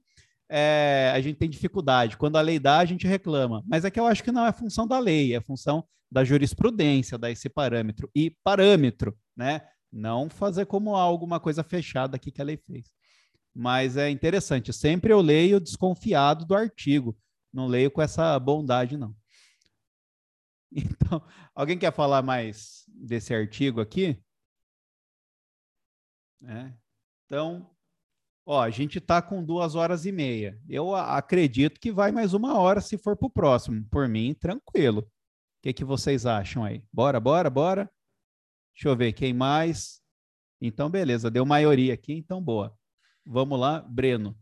é, 0.50 1.12
a 1.14 1.22
gente 1.22 1.38
tem 1.38 1.50
dificuldade. 1.50 2.18
Quando 2.18 2.38
a 2.38 2.42
lei 2.42 2.60
dá, 2.60 2.80
a 2.80 2.86
gente 2.86 3.08
reclama. 3.08 3.64
Mas 3.68 3.86
é 3.86 3.92
que 3.92 4.00
eu 4.00 4.06
acho 4.06 4.24
que 4.24 4.32
não 4.32 4.46
é 4.46 4.52
função 4.52 4.88
da 4.88 5.00
lei, 5.00 5.36
é 5.36 5.42
função 5.42 5.86
da 6.12 6.24
jurisprudência, 6.24 7.18
dar 7.18 7.32
esse 7.32 7.48
parâmetro. 7.48 8.10
E 8.16 8.36
parâmetro, 8.44 9.18
né? 9.36 9.62
Não 9.92 10.30
fazer 10.30 10.66
como 10.66 10.96
alguma 10.96 11.40
coisa 11.40 11.64
fechada 11.64 12.16
aqui 12.16 12.32
que 12.32 12.42
a 12.42 12.46
lei 12.46 12.58
fez. 12.58 12.92
Mas 13.56 13.98
é 13.98 14.10
interessante, 14.10 14.72
sempre 14.72 15.12
eu 15.12 15.20
leio 15.22 15.60
desconfiado 15.60 16.46
do 16.46 16.56
artigo, 16.56 17.18
não 17.54 17.68
leio 17.68 17.92
com 17.92 18.02
essa 18.02 18.38
bondade, 18.40 18.98
não. 18.98 19.16
Então, 20.74 21.22
alguém 21.54 21.78
quer 21.78 21.92
falar 21.92 22.22
mais 22.22 22.81
desse 23.02 23.34
artigo 23.34 23.82
aqui? 23.82 24.22
É. 26.44 26.74
Então, 27.26 27.70
ó, 28.46 28.62
a 28.62 28.70
gente 28.70 28.98
está 28.98 29.22
com 29.22 29.44
duas 29.44 29.76
horas 29.76 30.06
e 30.06 30.12
meia. 30.12 30.60
Eu 30.68 30.96
acredito 30.96 31.80
que 31.80 31.92
vai 31.92 32.12
mais 32.12 32.34
uma 32.34 32.58
hora 32.58 32.82
se 32.82 32.98
for 32.98 33.16
para 33.16 33.28
o 33.28 33.32
próximo. 33.32 33.86
Por 33.90 34.08
mim, 34.08 34.34
tranquilo 34.34 35.10
que, 35.62 35.74
que 35.74 35.86
vocês 35.86 36.26
acham 36.26 36.64
aí? 36.64 36.84
Bora, 36.92 37.20
bora, 37.20 37.50
bora? 37.50 37.92
Deixa 38.74 38.90
eu 38.90 38.98
ver 38.98 39.14
quem 39.14 39.34
mais. 39.34 40.02
Então, 40.60 40.90
beleza, 40.90 41.30
deu 41.30 41.46
maioria 41.46 41.94
aqui, 41.94 42.14
então 42.14 42.42
boa. 42.42 42.76
Vamos 43.26 43.60
lá, 43.60 43.80
Breno. 43.82 44.36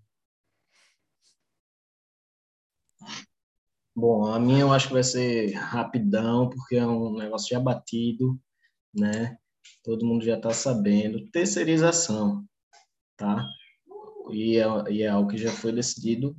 Bom, 3.96 4.26
a 4.28 4.40
minha 4.40 4.62
eu 4.62 4.72
acho 4.72 4.88
que 4.88 4.94
vai 4.94 5.04
ser 5.04 5.52
rapidão, 5.54 6.50
porque 6.50 6.78
é 6.78 6.88
um 6.88 7.18
negócio 7.18 7.50
já 7.50 7.60
batido, 7.60 8.40
né? 8.94 9.38
Todo 9.84 10.06
mundo 10.06 10.24
já 10.24 10.36
está 10.36 10.52
sabendo. 10.52 11.30
Terceirização, 11.32 12.46
tá? 13.18 13.48
E 14.32 14.58
é, 14.58 14.92
e 14.92 15.04
é 15.04 15.08
algo 15.08 15.30
que 15.30 15.38
já 15.38 15.52
foi 15.52 15.72
decidido 15.72 16.36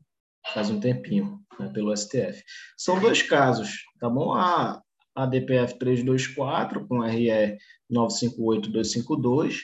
faz 0.53 0.71
um 0.71 0.81
tempinho 0.81 1.41
né, 1.59 1.69
pelo 1.73 1.97
STF. 1.97 2.43
São 2.77 3.01
dois 3.01 3.23
casos, 3.23 3.85
tá 3.99 4.09
bom? 4.09 4.33
A, 4.33 4.83
a 5.15 5.27
DPF 5.27 5.79
324 5.79 6.87
com 6.87 7.01
RE 7.01 7.59
958252, 7.89 9.61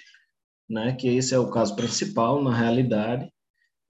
né, 0.68 0.94
que 0.94 1.08
esse 1.08 1.34
é 1.34 1.38
o 1.38 1.50
caso 1.50 1.76
principal 1.76 2.42
na 2.42 2.54
realidade, 2.54 3.30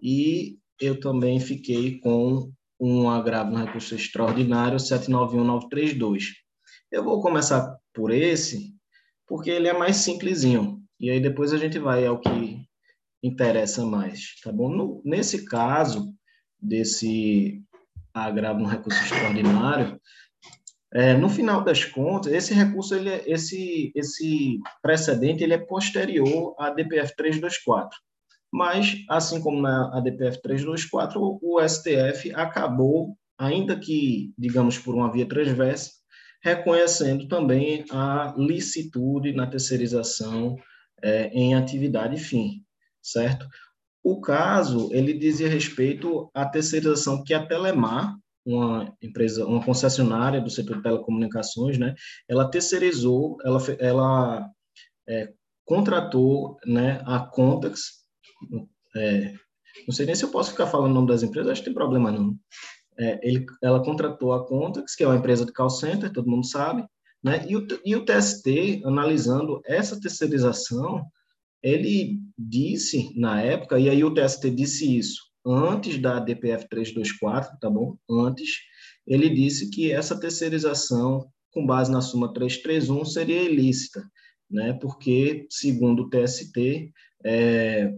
e 0.00 0.58
eu 0.80 1.00
também 1.00 1.40
fiquei 1.40 1.98
com 2.00 2.52
um 2.78 3.08
agravo 3.08 3.50
no 3.50 3.64
recurso 3.64 3.94
extraordinário 3.94 4.78
791932. 4.78 6.34
Eu 6.92 7.02
vou 7.02 7.22
começar 7.22 7.76
por 7.94 8.10
esse, 8.10 8.75
porque 9.26 9.50
ele 9.50 9.68
é 9.68 9.72
mais 9.72 9.96
simplesinho, 9.96 10.82
e 10.98 11.10
aí 11.10 11.20
depois 11.20 11.52
a 11.52 11.58
gente 11.58 11.78
vai 11.78 12.06
ao 12.06 12.20
que 12.20 12.64
interessa 13.22 13.84
mais, 13.84 14.40
tá 14.42 14.52
bom? 14.52 14.68
No, 14.68 15.02
nesse 15.04 15.44
caso 15.44 16.14
desse 16.60 17.62
agravo 18.14 18.60
no 18.60 18.66
recurso 18.66 19.02
extraordinário, 19.02 20.00
é, 20.94 21.14
no 21.14 21.28
final 21.28 21.62
das 21.62 21.84
contas, 21.84 22.32
esse 22.32 22.54
recurso, 22.54 22.94
ele 22.94 23.10
é, 23.10 23.22
esse, 23.26 23.92
esse 23.94 24.58
precedente, 24.80 25.42
ele 25.42 25.54
é 25.54 25.58
posterior 25.58 26.54
à 26.58 26.70
DPF 26.70 27.14
324. 27.16 27.98
Mas, 28.52 28.94
assim 29.10 29.40
como 29.42 29.60
na 29.60 29.94
ADPF 29.98 30.40
324, 30.40 31.20
o, 31.20 31.38
o 31.42 31.68
STF 31.68 32.32
acabou, 32.34 33.16
ainda 33.36 33.78
que, 33.78 34.32
digamos, 34.38 34.78
por 34.78 34.94
uma 34.94 35.12
via 35.12 35.28
transversa, 35.28 35.90
reconhecendo 36.46 37.26
também 37.26 37.84
a 37.90 38.32
licitude 38.38 39.32
na 39.32 39.48
terceirização 39.48 40.56
é, 41.02 41.26
em 41.28 41.56
atividade 41.56 42.18
fim, 42.18 42.62
certo? 43.02 43.46
O 44.02 44.20
caso, 44.20 44.88
ele 44.92 45.12
dizia 45.12 45.48
respeito 45.48 46.30
à 46.32 46.46
terceirização 46.46 47.24
que 47.24 47.34
a 47.34 47.44
Telemar, 47.44 48.16
uma 48.46 48.94
empresa, 49.02 49.44
uma 49.44 49.64
concessionária 49.64 50.40
do 50.40 50.48
setor 50.48 50.76
de 50.76 50.84
telecomunicações, 50.84 51.78
né, 51.78 51.96
ela 52.28 52.48
terceirizou, 52.48 53.36
ela, 53.44 53.58
ela 53.80 54.48
é, 55.08 55.32
contratou 55.64 56.56
né, 56.64 57.02
a 57.04 57.18
Contax, 57.18 58.04
é, 58.94 59.34
não 59.88 59.92
sei 59.92 60.06
nem 60.06 60.14
se 60.14 60.24
eu 60.24 60.30
posso 60.30 60.52
ficar 60.52 60.68
falando 60.68 60.92
o 60.92 60.94
nome 60.94 61.08
das 61.08 61.24
empresas, 61.24 61.50
acho 61.50 61.62
que 61.62 61.66
tem 61.66 61.74
problema 61.74 62.12
não. 62.12 62.36
É, 62.98 63.20
ele, 63.22 63.44
ela 63.62 63.82
contratou 63.82 64.32
a 64.32 64.46
Contax, 64.46 64.94
que 64.94 65.04
é 65.04 65.06
uma 65.06 65.16
empresa 65.16 65.44
de 65.44 65.52
call 65.52 65.70
center, 65.70 66.12
todo 66.12 66.30
mundo 66.30 66.46
sabe, 66.46 66.84
né, 67.22 67.44
e, 67.48 67.56
o, 67.56 67.66
e 67.84 67.96
o 67.96 68.04
TST, 68.04 68.82
analisando 68.84 69.60
essa 69.64 70.00
terceirização, 70.00 71.04
ele 71.62 72.18
disse 72.38 73.12
na 73.18 73.40
época, 73.42 73.78
e 73.78 73.90
aí 73.90 74.04
o 74.04 74.14
TST 74.14 74.50
disse 74.50 74.96
isso 74.96 75.26
antes 75.46 75.98
da 75.98 76.18
DPF 76.18 76.68
324, 76.68 77.58
tá 77.60 77.70
bom? 77.70 77.96
Antes, 78.10 78.50
ele 79.06 79.28
disse 79.30 79.70
que 79.70 79.92
essa 79.92 80.18
terceirização 80.18 81.30
com 81.52 81.64
base 81.64 81.90
na 81.90 82.00
súmula 82.00 82.34
331 82.34 83.04
seria 83.04 83.42
ilícita, 83.42 84.04
né? 84.50 84.72
Porque, 84.74 85.46
segundo 85.48 86.02
o 86.02 86.10
TST, 86.10 86.92
é, 87.24 87.92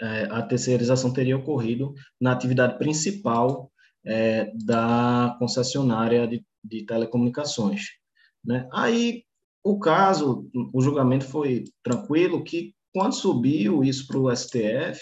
é, 0.00 0.24
a 0.30 0.42
terceirização 0.42 1.12
teria 1.12 1.36
ocorrido 1.36 1.94
na 2.20 2.32
atividade 2.32 2.78
principal 2.78 3.71
é, 4.04 4.52
da 4.64 5.36
concessionária 5.38 6.26
de, 6.26 6.44
de 6.62 6.84
telecomunicações. 6.84 7.86
Né? 8.44 8.68
Aí, 8.72 9.24
o 9.62 9.78
caso, 9.78 10.48
o 10.72 10.80
julgamento 10.80 11.24
foi 11.24 11.64
tranquilo, 11.82 12.42
que 12.42 12.74
quando 12.92 13.14
subiu 13.14 13.84
isso 13.84 14.06
para 14.06 14.18
o 14.18 14.34
STF, 14.34 15.00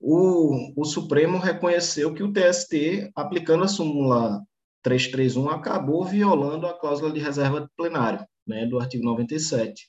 o, 0.00 0.84
Supremo 0.84 1.38
reconheceu 1.38 2.14
que 2.14 2.22
o 2.22 2.32
TST, 2.32 3.10
aplicando 3.16 3.64
a 3.64 3.68
súmula 3.68 4.40
331, 4.82 5.48
acabou 5.50 6.04
violando 6.04 6.66
a 6.66 6.78
cláusula 6.78 7.12
de 7.12 7.18
reserva 7.18 7.62
de 7.62 7.68
plenário, 7.76 8.24
né, 8.46 8.64
do 8.66 8.78
artigo 8.78 9.04
97. 9.04 9.88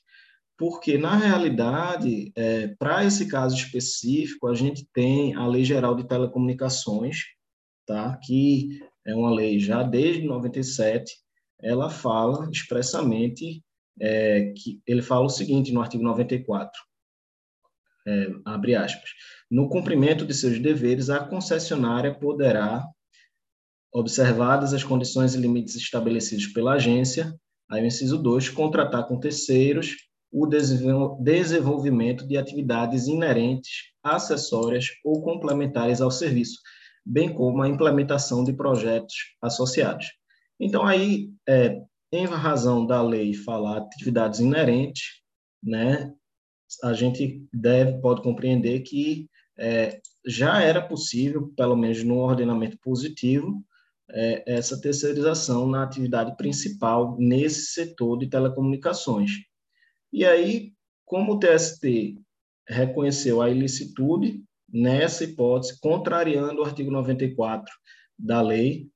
Porque, 0.58 0.98
na 0.98 1.16
realidade, 1.16 2.32
é, 2.36 2.68
para 2.78 3.04
esse 3.04 3.28
caso 3.28 3.54
específico, 3.54 4.48
a 4.48 4.54
gente 4.54 4.86
tem 4.92 5.34
a 5.34 5.46
Lei 5.46 5.64
Geral 5.64 5.94
de 5.94 6.06
Telecomunicações, 6.06 7.18
tá, 7.86 8.16
que 8.22 8.80
é 9.06 9.14
uma 9.14 9.30
lei 9.30 9.58
já 9.58 9.82
desde 9.82 10.22
97, 10.22 11.12
ela 11.62 11.90
fala 11.90 12.48
expressamente 12.50 13.62
é, 14.00 14.52
que 14.56 14.80
ele 14.86 15.02
fala 15.02 15.26
o 15.26 15.30
seguinte 15.30 15.72
no 15.72 15.80
artigo 15.80 16.02
94, 16.02 16.80
é, 18.06 18.26
abre 18.44 18.74
aspas, 18.74 19.10
no 19.50 19.68
cumprimento 19.68 20.24
de 20.24 20.32
seus 20.32 20.58
deveres, 20.58 21.10
a 21.10 21.20
concessionária 21.20 22.14
poderá, 22.14 22.86
observadas 23.92 24.72
as 24.72 24.84
condições 24.84 25.34
e 25.34 25.38
limites 25.38 25.74
estabelecidos 25.74 26.46
pela 26.46 26.74
agência, 26.74 27.34
aí 27.68 27.82
o 27.82 27.86
inciso 27.86 28.16
2, 28.16 28.48
contratar 28.48 29.06
com 29.06 29.18
terceiros 29.18 29.96
o 30.32 30.46
desenvolvimento 30.46 32.26
de 32.26 32.36
atividades 32.36 33.08
inerentes, 33.08 33.90
acessórias 34.02 34.86
ou 35.04 35.20
complementares 35.22 36.00
ao 36.00 36.10
serviço, 36.10 36.60
bem 37.04 37.32
como 37.32 37.62
a 37.62 37.68
implementação 37.68 38.44
de 38.44 38.52
projetos 38.52 39.14
associados. 39.42 40.06
Então, 40.58 40.84
aí, 40.84 41.30
é, 41.48 41.80
em 42.12 42.26
razão 42.26 42.86
da 42.86 43.02
lei 43.02 43.34
falar 43.34 43.78
atividades 43.78 44.40
inerentes, 44.40 45.20
né, 45.62 46.12
a 46.82 46.92
gente 46.92 47.44
deve, 47.52 48.00
pode 48.00 48.22
compreender 48.22 48.80
que 48.80 49.28
é, 49.58 50.00
já 50.26 50.62
era 50.62 50.80
possível, 50.80 51.52
pelo 51.56 51.76
menos 51.76 52.02
no 52.04 52.18
ordenamento 52.18 52.78
positivo, 52.78 53.64
é, 54.12 54.42
essa 54.46 54.80
terceirização 54.80 55.66
na 55.66 55.82
atividade 55.82 56.36
principal 56.36 57.16
nesse 57.18 57.72
setor 57.72 58.18
de 58.18 58.28
telecomunicações. 58.28 59.30
E 60.12 60.24
aí, 60.24 60.72
como 61.04 61.34
o 61.34 61.38
TST 61.38 62.16
reconheceu 62.68 63.40
a 63.40 63.50
ilicitude 63.50 64.42
nessa 64.72 65.24
hipótese, 65.24 65.78
contrariando 65.80 66.60
o 66.60 66.64
artigo 66.64 66.90
94 66.90 67.72
da 68.18 68.40
lei, 68.40 68.88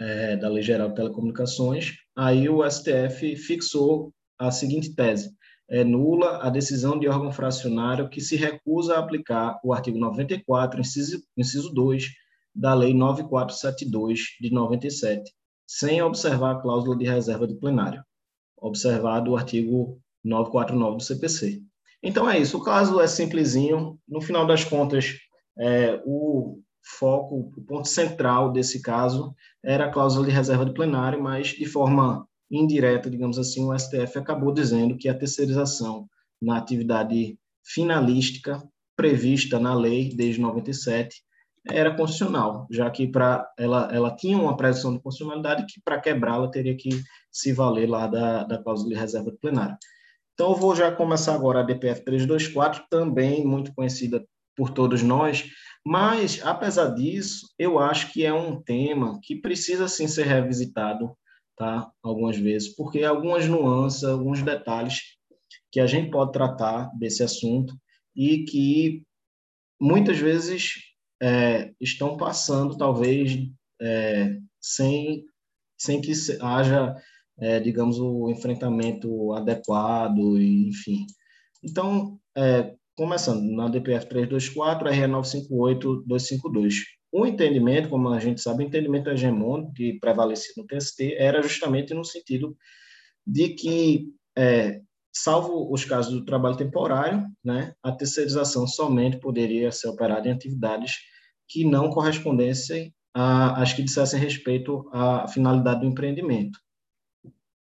é, 0.00 0.36
da 0.36 0.48
Lei 0.48 0.62
Geral 0.62 0.88
de 0.88 0.96
Telecomunicações, 0.96 1.96
aí 2.16 2.48
o 2.48 2.68
STF 2.68 3.36
fixou 3.36 4.12
a 4.38 4.50
seguinte 4.50 4.94
tese: 4.94 5.34
é 5.68 5.84
nula 5.84 6.38
a 6.42 6.50
decisão 6.50 6.98
de 6.98 7.06
órgão 7.08 7.30
fracionário 7.30 8.08
que 8.08 8.20
se 8.20 8.36
recusa 8.36 8.94
a 8.94 8.98
aplicar 8.98 9.60
o 9.62 9.72
artigo 9.72 9.98
94, 9.98 10.80
inciso, 10.80 11.22
inciso 11.36 11.72
2, 11.72 12.08
da 12.54 12.74
Lei 12.74 12.92
9472 12.92 14.20
de 14.40 14.50
97, 14.52 15.32
sem 15.66 16.02
observar 16.02 16.56
a 16.56 16.60
cláusula 16.60 16.96
de 16.96 17.04
reserva 17.04 17.46
de 17.46 17.54
plenário, 17.54 18.02
observado 18.56 19.30
o 19.30 19.36
artigo 19.36 20.00
949 20.24 20.96
do 20.96 21.02
CPC. 21.02 21.62
Então 22.02 22.28
é 22.30 22.38
isso, 22.38 22.58
o 22.58 22.62
caso 22.62 23.00
é 23.00 23.06
simplesinho, 23.06 23.98
no 24.08 24.20
final 24.20 24.46
das 24.46 24.64
contas, 24.64 25.16
é, 25.58 26.00
o 26.04 26.58
foco, 26.98 27.52
o 27.56 27.62
ponto 27.62 27.86
central 27.86 28.52
desse 28.52 28.80
caso 28.80 29.34
era 29.62 29.86
a 29.86 29.90
cláusula 29.90 30.26
de 30.26 30.32
reserva 30.32 30.64
de 30.64 30.72
plenário, 30.72 31.22
mas 31.22 31.48
de 31.48 31.66
forma 31.66 32.26
indireta, 32.50 33.10
digamos 33.10 33.38
assim, 33.38 33.64
o 33.64 33.78
STF 33.78 34.18
acabou 34.18 34.52
dizendo 34.52 34.96
que 34.96 35.08
a 35.08 35.16
terceirização 35.16 36.08
na 36.40 36.56
atividade 36.56 37.38
finalística 37.64 38.62
prevista 38.96 39.58
na 39.58 39.74
lei 39.74 40.14
desde 40.14 40.40
97 40.40 41.22
era 41.70 41.94
constitucional, 41.94 42.66
já 42.70 42.90
que 42.90 43.06
para 43.06 43.46
ela 43.58 43.88
ela 43.92 44.16
tinha 44.16 44.38
uma 44.38 44.56
presunção 44.56 44.94
de 44.94 45.02
constitucionalidade 45.02 45.66
que 45.66 45.80
para 45.84 46.00
quebrá-la 46.00 46.50
teria 46.50 46.76
que 46.76 46.88
se 47.30 47.52
valer 47.52 47.88
lá 47.88 48.06
da, 48.06 48.44
da 48.44 48.62
cláusula 48.62 48.88
de 48.94 48.98
reserva 48.98 49.30
plenária. 49.40 49.76
Então 50.40 50.52
eu 50.52 50.56
vou 50.56 50.74
já 50.74 50.90
começar 50.90 51.34
agora 51.34 51.60
a 51.60 51.62
DPF 51.62 52.02
324, 52.02 52.84
também 52.88 53.44
muito 53.44 53.74
conhecida 53.74 54.24
por 54.56 54.70
todos 54.70 55.02
nós, 55.02 55.50
mas 55.84 56.40
apesar 56.42 56.94
disso, 56.94 57.46
eu 57.58 57.78
acho 57.78 58.10
que 58.10 58.24
é 58.24 58.32
um 58.32 58.58
tema 58.58 59.20
que 59.22 59.36
precisa 59.36 59.86
sim 59.86 60.08
ser 60.08 60.24
revisitado 60.24 61.14
tá? 61.58 61.92
Algumas 62.02 62.38
vezes, 62.38 62.74
porque 62.74 63.04
algumas 63.04 63.46
nuances, 63.46 64.02
alguns 64.02 64.40
detalhes 64.40 65.02
que 65.70 65.78
a 65.78 65.86
gente 65.86 66.10
pode 66.10 66.32
tratar 66.32 66.90
desse 66.98 67.22
assunto 67.22 67.74
e 68.16 68.44
que 68.44 69.02
muitas 69.78 70.16
vezes 70.16 70.76
é, 71.22 71.70
estão 71.78 72.16
passando, 72.16 72.78
talvez, 72.78 73.36
é, 73.78 74.38
sem, 74.58 75.22
sem 75.78 76.00
que 76.00 76.12
haja, 76.40 76.96
é, 77.40 77.58
digamos, 77.60 77.98
o 77.98 78.30
enfrentamento 78.30 79.32
adequado, 79.32 80.40
enfim. 80.40 81.06
Então, 81.62 82.18
é, 82.36 82.74
começando 82.96 83.42
na 83.42 83.68
DPF 83.68 84.06
324, 84.06 84.88
RE 84.88 85.06
958 85.06 86.04
252 86.06 87.00
o 87.12 87.26
entendimento, 87.26 87.88
como 87.88 88.08
a 88.08 88.20
gente 88.20 88.40
sabe, 88.40 88.62
o 88.62 88.66
entendimento 88.66 89.10
hegemônico 89.10 89.72
que 89.72 89.98
prevalecia 89.98 90.54
no 90.56 90.66
TST 90.66 91.14
era 91.16 91.42
justamente 91.42 91.92
no 91.92 92.04
sentido 92.04 92.56
de 93.26 93.48
que, 93.50 94.06
é, 94.36 94.80
salvo 95.12 95.72
os 95.72 95.84
casos 95.84 96.12
do 96.12 96.24
trabalho 96.24 96.56
temporário, 96.56 97.26
né, 97.44 97.74
a 97.82 97.90
terceirização 97.90 98.66
somente 98.66 99.18
poderia 99.18 99.72
ser 99.72 99.88
operada 99.88 100.28
em 100.28 100.32
atividades 100.32 100.94
que 101.48 101.64
não 101.64 101.90
correspondessem 101.90 102.94
às 103.12 103.72
que 103.72 103.82
dissessem 103.82 104.20
respeito 104.20 104.88
à 104.92 105.26
finalidade 105.26 105.80
do 105.80 105.86
empreendimento. 105.86 106.60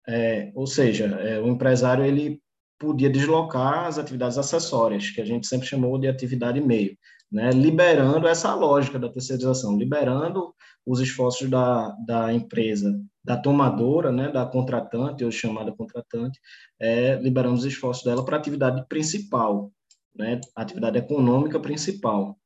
É, 0.08 0.52
ou 0.54 0.68
seja, 0.68 1.06
é, 1.06 1.40
o 1.40 1.48
empresário 1.48 2.06
ele 2.06 2.40
podia 2.78 3.10
deslocar 3.10 3.86
as 3.86 3.98
atividades 3.98 4.38
acessórias, 4.38 5.10
que 5.10 5.22
a 5.22 5.26
gente 5.26 5.48
sempre 5.48 5.68
chamou 5.68 5.98
de 5.98 6.08
atividade 6.08 6.60
meio 6.62 6.96
né, 7.32 7.50
liberando 7.52 8.28
essa 8.28 8.54
lógica 8.54 9.00
da 9.00 9.10
terceirização, 9.10 9.78
liberando 9.78 10.54
os 10.86 11.00
esforços 11.00 11.50
da, 11.50 11.90
da 12.06 12.34
empresa, 12.34 12.98
da 13.24 13.36
tomadora, 13.36 14.12
né, 14.12 14.32
da 14.32 14.46
contratante, 14.46 15.26
ou 15.26 15.32
chamada 15.32 15.72
contratante, 15.72 16.40
é, 16.80 17.16
liberando 17.16 17.56
os 17.56 17.66
esforços 17.66 18.04
dela 18.04 18.24
para 18.24 18.38
a 18.38 18.40
atividade 18.40 18.86
principal, 18.88 19.72
né, 20.16 20.40
atividade 20.56 20.98
econômica 20.98 21.60
principal. 21.60 22.38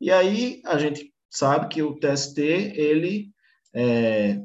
E 0.00 0.10
aí 0.10 0.60
a 0.64 0.78
gente 0.78 1.12
sabe 1.30 1.68
que 1.68 1.82
o 1.82 1.94
TST, 1.94 2.40
ele 2.40 3.30
é, 3.74 4.40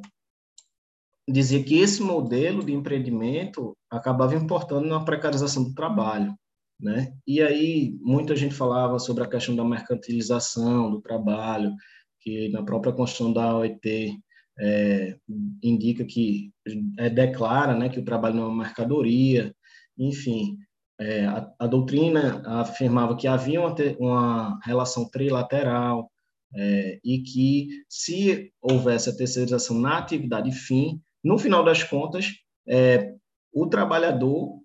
dizia 1.28 1.64
que 1.64 1.80
esse 1.80 2.02
modelo 2.02 2.64
de 2.64 2.74
empreendimento 2.74 3.76
acabava 3.90 4.36
importando 4.36 4.88
na 4.88 5.04
precarização 5.04 5.64
do 5.64 5.74
trabalho, 5.74 6.34
né? 6.80 7.14
E 7.26 7.42
aí 7.42 7.98
muita 8.02 8.36
gente 8.36 8.54
falava 8.56 9.00
sobre 9.00 9.24
a 9.24 9.30
questão 9.30 9.56
da 9.56 9.64
mercantilização 9.64 10.90
do 10.90 11.02
trabalho, 11.02 11.74
que 12.22 12.50
na 12.50 12.64
própria 12.64 12.94
construção 12.94 13.34
da 13.34 13.58
OIT 13.58 14.18
é, 14.60 15.18
indica 15.62 16.04
que 16.06 16.52
é, 16.98 17.10
declara 17.10 17.76
né, 17.76 17.90
que 17.90 18.00
o 18.00 18.06
trabalho 18.06 18.36
não 18.36 18.44
é 18.44 18.48
uma 18.48 18.64
mercadoria, 18.64 19.54
enfim, 19.98 20.58
é, 21.00 21.26
a, 21.26 21.52
a, 21.60 21.68
doutrina 21.68 22.42
afirmava 22.62 23.16
que 23.16 23.28
havia 23.28 23.62
uma, 23.62 23.76
uma 24.00 24.60
relação 24.64 25.08
trilateral 25.10 26.12
é, 26.56 27.00
e 27.04 27.20
que 27.20 27.68
se 27.88 28.52
houvesse 28.62 29.10
a 29.10 29.16
terceirização 29.16 29.80
na 29.80 30.00
atividade 30.00 30.52
fim, 30.52 31.00
no 31.24 31.38
final 31.38 31.64
das 31.64 31.84
contas, 31.84 32.28
é, 32.68 33.14
o 33.54 33.68
trabalhador 33.68 34.60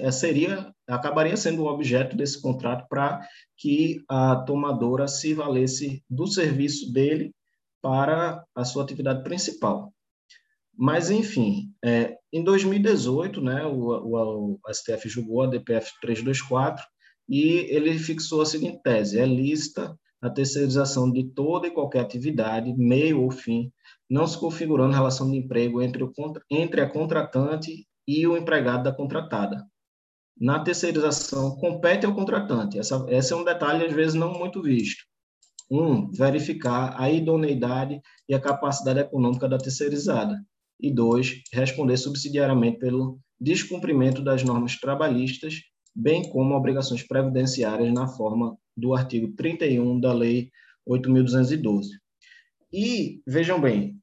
é, 0.00 0.10
seria 0.10 0.72
acabaria 0.86 1.36
sendo 1.36 1.62
o 1.62 1.66
objeto 1.66 2.16
desse 2.16 2.40
contrato 2.40 2.86
para 2.88 3.26
que 3.56 4.02
a 4.08 4.36
tomadora 4.36 5.08
se 5.08 5.34
valesse 5.34 6.02
do 6.08 6.26
serviço 6.26 6.92
dele 6.92 7.34
para 7.80 8.44
a 8.54 8.64
sua 8.64 8.84
atividade 8.84 9.24
principal. 9.24 9.92
Mas, 10.76 11.10
enfim, 11.10 11.72
é, 11.84 12.16
em 12.32 12.42
2018, 12.42 13.40
né, 13.40 13.64
o, 13.66 13.88
o, 13.88 14.52
o, 14.54 14.72
STF 14.72 15.08
julgou 15.08 15.42
a 15.42 15.46
DPF 15.46 15.90
324 16.00 16.84
e 17.28 17.66
ele 17.70 17.98
fixou 17.98 18.40
a 18.40 18.46
seguinte 18.46 18.80
tese: 18.82 19.18
é 19.18 19.26
lícita 19.26 19.96
a 20.20 20.30
terceirização 20.30 21.10
de 21.10 21.24
toda 21.24 21.66
e 21.66 21.72
qualquer 21.72 22.00
atividade, 22.00 22.72
meio 22.76 23.22
ou 23.22 23.30
fim, 23.30 23.72
não 24.12 24.26
se 24.26 24.38
configurando 24.38 24.92
relação 24.92 25.30
de 25.30 25.38
emprego 25.38 25.80
entre, 25.80 26.04
o, 26.04 26.12
entre 26.50 26.82
a 26.82 26.90
contratante 26.90 27.86
e 28.06 28.26
o 28.26 28.36
empregado 28.36 28.84
da 28.84 28.92
contratada. 28.92 29.64
Na 30.38 30.58
terceirização, 30.58 31.56
compete 31.56 32.04
ao 32.04 32.14
contratante. 32.14 32.78
Essa, 32.78 33.06
esse 33.08 33.32
é 33.32 33.36
um 33.36 33.42
detalhe, 33.42 33.86
às 33.86 33.92
vezes, 33.94 34.12
não 34.12 34.38
muito 34.38 34.60
visto. 34.60 35.02
Um, 35.70 36.10
verificar 36.10 36.94
a 37.00 37.10
idoneidade 37.10 38.02
e 38.28 38.34
a 38.34 38.40
capacidade 38.40 39.00
econômica 39.00 39.48
da 39.48 39.56
terceirizada. 39.56 40.38
E 40.78 40.92
dois, 40.92 41.40
responder 41.50 41.96
subsidiariamente 41.96 42.80
pelo 42.80 43.18
descumprimento 43.40 44.22
das 44.22 44.44
normas 44.44 44.78
trabalhistas, 44.78 45.54
bem 45.96 46.28
como 46.28 46.54
obrigações 46.54 47.02
previdenciárias 47.02 47.90
na 47.90 48.06
forma 48.06 48.58
do 48.76 48.94
artigo 48.94 49.32
31 49.34 49.98
da 49.98 50.12
Lei 50.12 50.50
8.212. 50.86 51.86
E, 52.70 53.22
vejam 53.26 53.60
bem, 53.60 54.01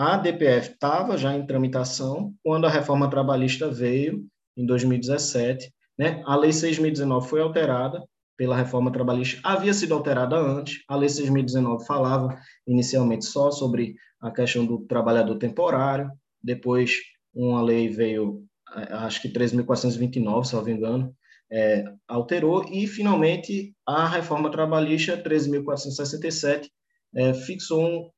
a 0.00 0.16
DPF 0.16 0.70
estava 0.70 1.18
já 1.18 1.36
em 1.36 1.44
tramitação 1.44 2.32
quando 2.42 2.66
a 2.66 2.70
reforma 2.70 3.10
trabalhista 3.10 3.70
veio, 3.70 4.26
em 4.56 4.64
2017. 4.64 5.70
Né? 5.98 6.22
A 6.24 6.36
Lei 6.36 6.48
6.019 6.48 7.24
foi 7.24 7.42
alterada 7.42 8.02
pela 8.34 8.56
reforma 8.56 8.90
trabalhista, 8.90 9.38
havia 9.44 9.74
sido 9.74 9.92
alterada 9.92 10.36
antes. 10.36 10.82
A 10.88 10.96
Lei 10.96 11.10
6.019 11.10 11.84
falava 11.84 12.34
inicialmente 12.66 13.26
só 13.26 13.50
sobre 13.50 13.94
a 14.22 14.30
questão 14.30 14.64
do 14.64 14.86
trabalhador 14.86 15.36
temporário, 15.36 16.10
depois 16.42 16.92
uma 17.34 17.60
lei 17.60 17.90
veio, 17.90 18.42
acho 18.72 19.20
que 19.20 19.28
3.429, 19.28 20.44
se 20.44 20.54
não 20.54 20.64
me 20.64 20.72
engano, 20.72 21.14
é, 21.52 21.84
alterou, 22.08 22.64
e 22.72 22.86
finalmente 22.86 23.74
a 23.86 24.08
reforma 24.08 24.50
trabalhista 24.50 25.22
13.467 25.22 26.68
é, 27.14 27.34
fixou 27.34 27.84
um, 27.84 28.10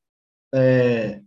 é, 0.55 1.21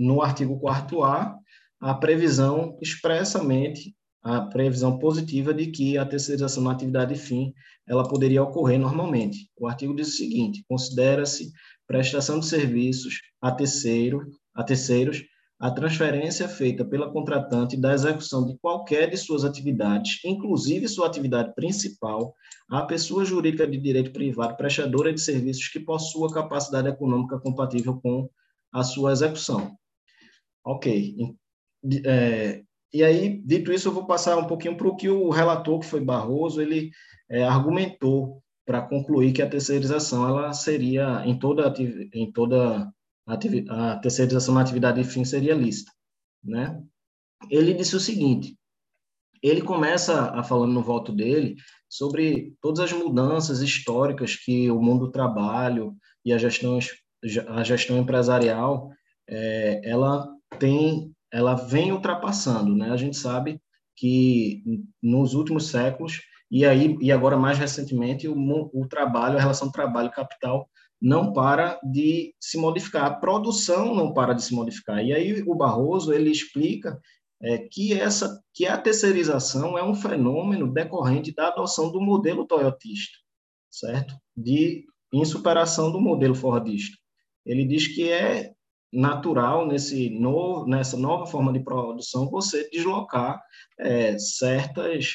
no 0.00 0.22
artigo 0.22 0.58
4A 0.60 1.34
a 1.80 1.94
previsão 1.94 2.78
expressamente 2.80 3.94
a 4.22 4.42
previsão 4.42 4.98
positiva 4.98 5.54
de 5.54 5.66
que 5.68 5.96
a 5.96 6.04
terceirização 6.04 6.62
na 6.62 6.72
atividade 6.72 7.14
fim 7.14 7.54
ela 7.88 8.06
poderia 8.06 8.42
ocorrer 8.42 8.78
normalmente. 8.78 9.50
O 9.58 9.66
artigo 9.66 9.94
diz 9.94 10.08
o 10.08 10.16
seguinte: 10.16 10.64
considera-se 10.68 11.50
prestação 11.86 12.38
de 12.38 12.46
serviços 12.46 13.20
a 13.40 13.50
terceiro, 13.50 14.26
a 14.54 14.62
terceiros 14.62 15.22
a 15.60 15.70
transferência 15.70 16.48
feita 16.48 16.86
pela 16.86 17.12
contratante 17.12 17.76
da 17.76 17.92
execução 17.92 18.46
de 18.46 18.56
qualquer 18.56 19.10
de 19.10 19.18
suas 19.18 19.44
atividades, 19.44 20.18
inclusive 20.24 20.88
sua 20.88 21.06
atividade 21.06 21.54
principal, 21.54 22.34
à 22.66 22.80
pessoa 22.80 23.26
jurídica 23.26 23.66
de 23.66 23.76
direito 23.76 24.10
privado 24.10 24.56
prestadora 24.56 25.12
de 25.12 25.20
serviços 25.20 25.68
que 25.68 25.78
possua 25.78 26.32
capacidade 26.32 26.88
econômica 26.88 27.38
compatível 27.38 28.00
com 28.00 28.26
a 28.72 28.82
sua 28.82 29.12
execução. 29.12 29.76
Ok. 30.64 31.16
É, 32.04 32.62
e 32.92 33.04
aí, 33.04 33.40
dito 33.44 33.72
isso, 33.72 33.88
eu 33.88 33.92
vou 33.92 34.06
passar 34.06 34.36
um 34.36 34.46
pouquinho 34.46 34.76
para 34.76 34.88
o 34.88 34.96
que 34.96 35.08
o 35.08 35.30
relator, 35.30 35.80
que 35.80 35.86
foi 35.86 36.00
Barroso, 36.00 36.60
ele 36.60 36.90
é, 37.28 37.44
argumentou 37.44 38.42
para 38.66 38.82
concluir 38.82 39.32
que 39.32 39.42
a 39.42 39.48
terceirização 39.48 40.28
ela 40.28 40.52
seria, 40.52 41.22
em 41.24 41.38
toda, 41.38 41.72
em 42.12 42.30
toda 42.30 42.92
a 43.26 43.96
terceirização 43.96 44.54
na 44.54 44.60
atividade 44.60 45.02
de 45.02 45.08
fim 45.08 45.24
seria 45.24 45.54
lícita. 45.54 45.92
Né? 46.42 46.82
Ele 47.48 47.74
disse 47.74 47.96
o 47.96 48.00
seguinte, 48.00 48.56
ele 49.42 49.62
começa 49.62 50.30
a 50.30 50.42
falando 50.42 50.72
no 50.72 50.82
voto 50.82 51.12
dele 51.12 51.56
sobre 51.88 52.54
todas 52.60 52.80
as 52.80 52.92
mudanças 52.92 53.60
históricas 53.60 54.36
que 54.36 54.70
o 54.70 54.80
mundo 54.80 55.06
do 55.06 55.12
trabalho 55.12 55.96
e 56.24 56.32
a 56.32 56.38
gestão, 56.38 56.78
a 57.48 57.64
gestão 57.64 57.98
empresarial 57.98 58.90
é, 59.28 59.80
ela 59.88 60.28
tem 60.60 61.12
ela 61.32 61.54
vem 61.54 61.92
ultrapassando, 61.92 62.74
né? 62.76 62.90
A 62.90 62.96
gente 62.96 63.16
sabe 63.16 63.60
que 63.96 64.62
nos 65.02 65.34
últimos 65.34 65.68
séculos 65.68 66.20
e 66.50 66.64
aí 66.66 66.96
e 67.00 67.10
agora 67.10 67.36
mais 67.36 67.58
recentemente 67.58 68.28
o, 68.28 68.34
o 68.72 68.86
trabalho, 68.88 69.36
a 69.36 69.40
relação 69.40 69.70
trabalho 69.70 70.10
capital 70.10 70.68
não 71.00 71.32
para 71.32 71.80
de 71.82 72.34
se 72.38 72.58
modificar, 72.58 73.06
a 73.06 73.14
produção 73.14 73.94
não 73.94 74.12
para 74.12 74.34
de 74.34 74.44
se 74.44 74.54
modificar. 74.54 75.02
E 75.04 75.14
aí 75.14 75.42
o 75.46 75.54
Barroso 75.54 76.12
ele 76.12 76.30
explica 76.30 77.00
é, 77.42 77.58
que 77.58 77.94
essa 77.98 78.42
que 78.52 78.66
a 78.66 78.76
terceirização 78.76 79.78
é 79.78 79.82
um 79.82 79.94
fenômeno 79.94 80.70
decorrente 80.70 81.34
da 81.34 81.48
adoção 81.48 81.90
do 81.90 82.00
modelo 82.00 82.46
toyotista, 82.46 83.16
certo? 83.70 84.14
De 84.36 84.84
insuperação 85.12 85.90
do 85.90 86.00
modelo 86.00 86.34
fordista. 86.34 86.96
Ele 87.46 87.64
diz 87.64 87.86
que 87.86 88.10
é 88.10 88.52
natural 88.92 89.66
nesse 89.66 90.10
novo, 90.10 90.66
nessa 90.66 90.96
nova 90.96 91.26
forma 91.26 91.52
de 91.52 91.60
produção 91.60 92.30
você 92.30 92.68
deslocar 92.70 93.40
é, 93.78 94.18
certas 94.18 95.14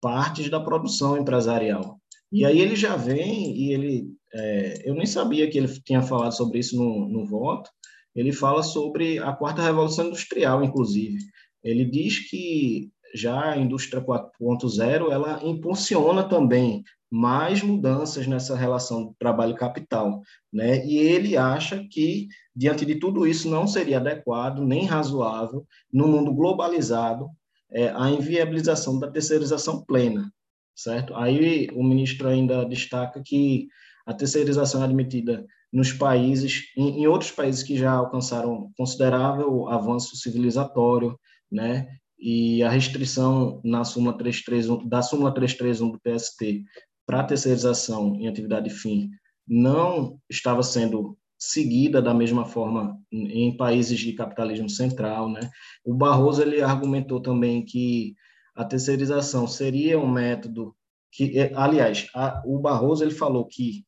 partes 0.00 0.48
da 0.48 0.60
produção 0.60 1.16
empresarial. 1.16 2.00
E 2.30 2.44
aí 2.44 2.60
ele 2.60 2.76
já 2.76 2.96
vem 2.96 3.56
e 3.56 3.72
ele, 3.72 4.08
é, 4.32 4.82
eu 4.84 4.94
nem 4.94 5.06
sabia 5.06 5.48
que 5.48 5.58
ele 5.58 5.68
tinha 5.80 6.02
falado 6.02 6.32
sobre 6.32 6.58
isso 6.58 6.76
no, 6.76 7.08
no 7.08 7.24
voto. 7.24 7.70
Ele 8.14 8.32
fala 8.32 8.62
sobre 8.62 9.18
a 9.18 9.32
quarta 9.32 9.62
revolução 9.62 10.06
industrial, 10.06 10.62
inclusive. 10.64 11.18
Ele 11.62 11.84
diz 11.84 12.28
que 12.28 12.90
já 13.14 13.52
a 13.52 13.58
indústria 13.58 14.02
4.0 14.02 15.10
ela 15.10 15.40
impulsiona 15.42 16.24
também 16.24 16.82
mais 17.10 17.62
mudanças 17.62 18.26
nessa 18.26 18.56
relação 18.56 19.14
trabalho-capital, 19.18 20.22
né? 20.52 20.84
E 20.84 20.98
ele 20.98 21.36
acha 21.36 21.86
que 21.90 22.28
diante 22.54 22.84
de 22.84 22.96
tudo 22.96 23.26
isso 23.26 23.48
não 23.48 23.66
seria 23.66 23.98
adequado 23.98 24.64
nem 24.64 24.84
razoável 24.84 25.66
no 25.92 26.08
mundo 26.08 26.32
globalizado 26.32 27.28
é, 27.70 27.88
a 27.90 28.10
inviabilização 28.10 28.98
da 28.98 29.10
terceirização 29.10 29.84
plena, 29.84 30.32
certo? 30.74 31.14
Aí 31.14 31.68
o 31.74 31.82
ministro 31.82 32.28
ainda 32.28 32.64
destaca 32.64 33.22
que 33.24 33.68
a 34.06 34.14
terceirização 34.14 34.82
é 34.82 34.84
admitida 34.84 35.44
nos 35.72 35.92
países, 35.92 36.72
em, 36.76 37.02
em 37.02 37.06
outros 37.06 37.30
países 37.30 37.62
que 37.62 37.76
já 37.76 37.92
alcançaram 37.92 38.70
considerável 38.76 39.68
avanço 39.68 40.16
civilizatório, 40.16 41.18
né? 41.50 41.88
E 42.18 42.62
a 42.62 42.70
restrição 42.70 43.60
na 43.62 43.84
súmula 43.84 44.16
331, 44.16 44.88
da 44.88 45.02
súmula 45.02 45.34
331 45.34 45.90
do 45.90 46.00
PST 46.00 46.64
para 47.06 47.20
a 47.20 47.24
terceirização 47.24 48.16
em 48.16 48.28
atividade 48.28 48.68
fim 48.70 49.10
não 49.46 50.18
estava 50.28 50.62
sendo 50.62 51.16
seguida 51.38 52.02
da 52.02 52.12
mesma 52.12 52.44
forma 52.44 52.98
em 53.12 53.56
países 53.56 53.98
de 53.98 54.12
capitalismo 54.12 54.68
central, 54.68 55.30
né? 55.30 55.48
O 55.84 55.94
Barroso 55.94 56.42
ele 56.42 56.62
argumentou 56.62 57.20
também 57.20 57.64
que 57.64 58.14
a 58.54 58.64
terceirização 58.64 59.46
seria 59.46 59.98
um 59.98 60.10
método 60.10 60.74
que, 61.12 61.38
é, 61.38 61.52
aliás, 61.54 62.08
a, 62.14 62.42
o 62.44 62.58
Barroso 62.58 63.04
ele 63.04 63.12
falou 63.12 63.46
que 63.46 63.84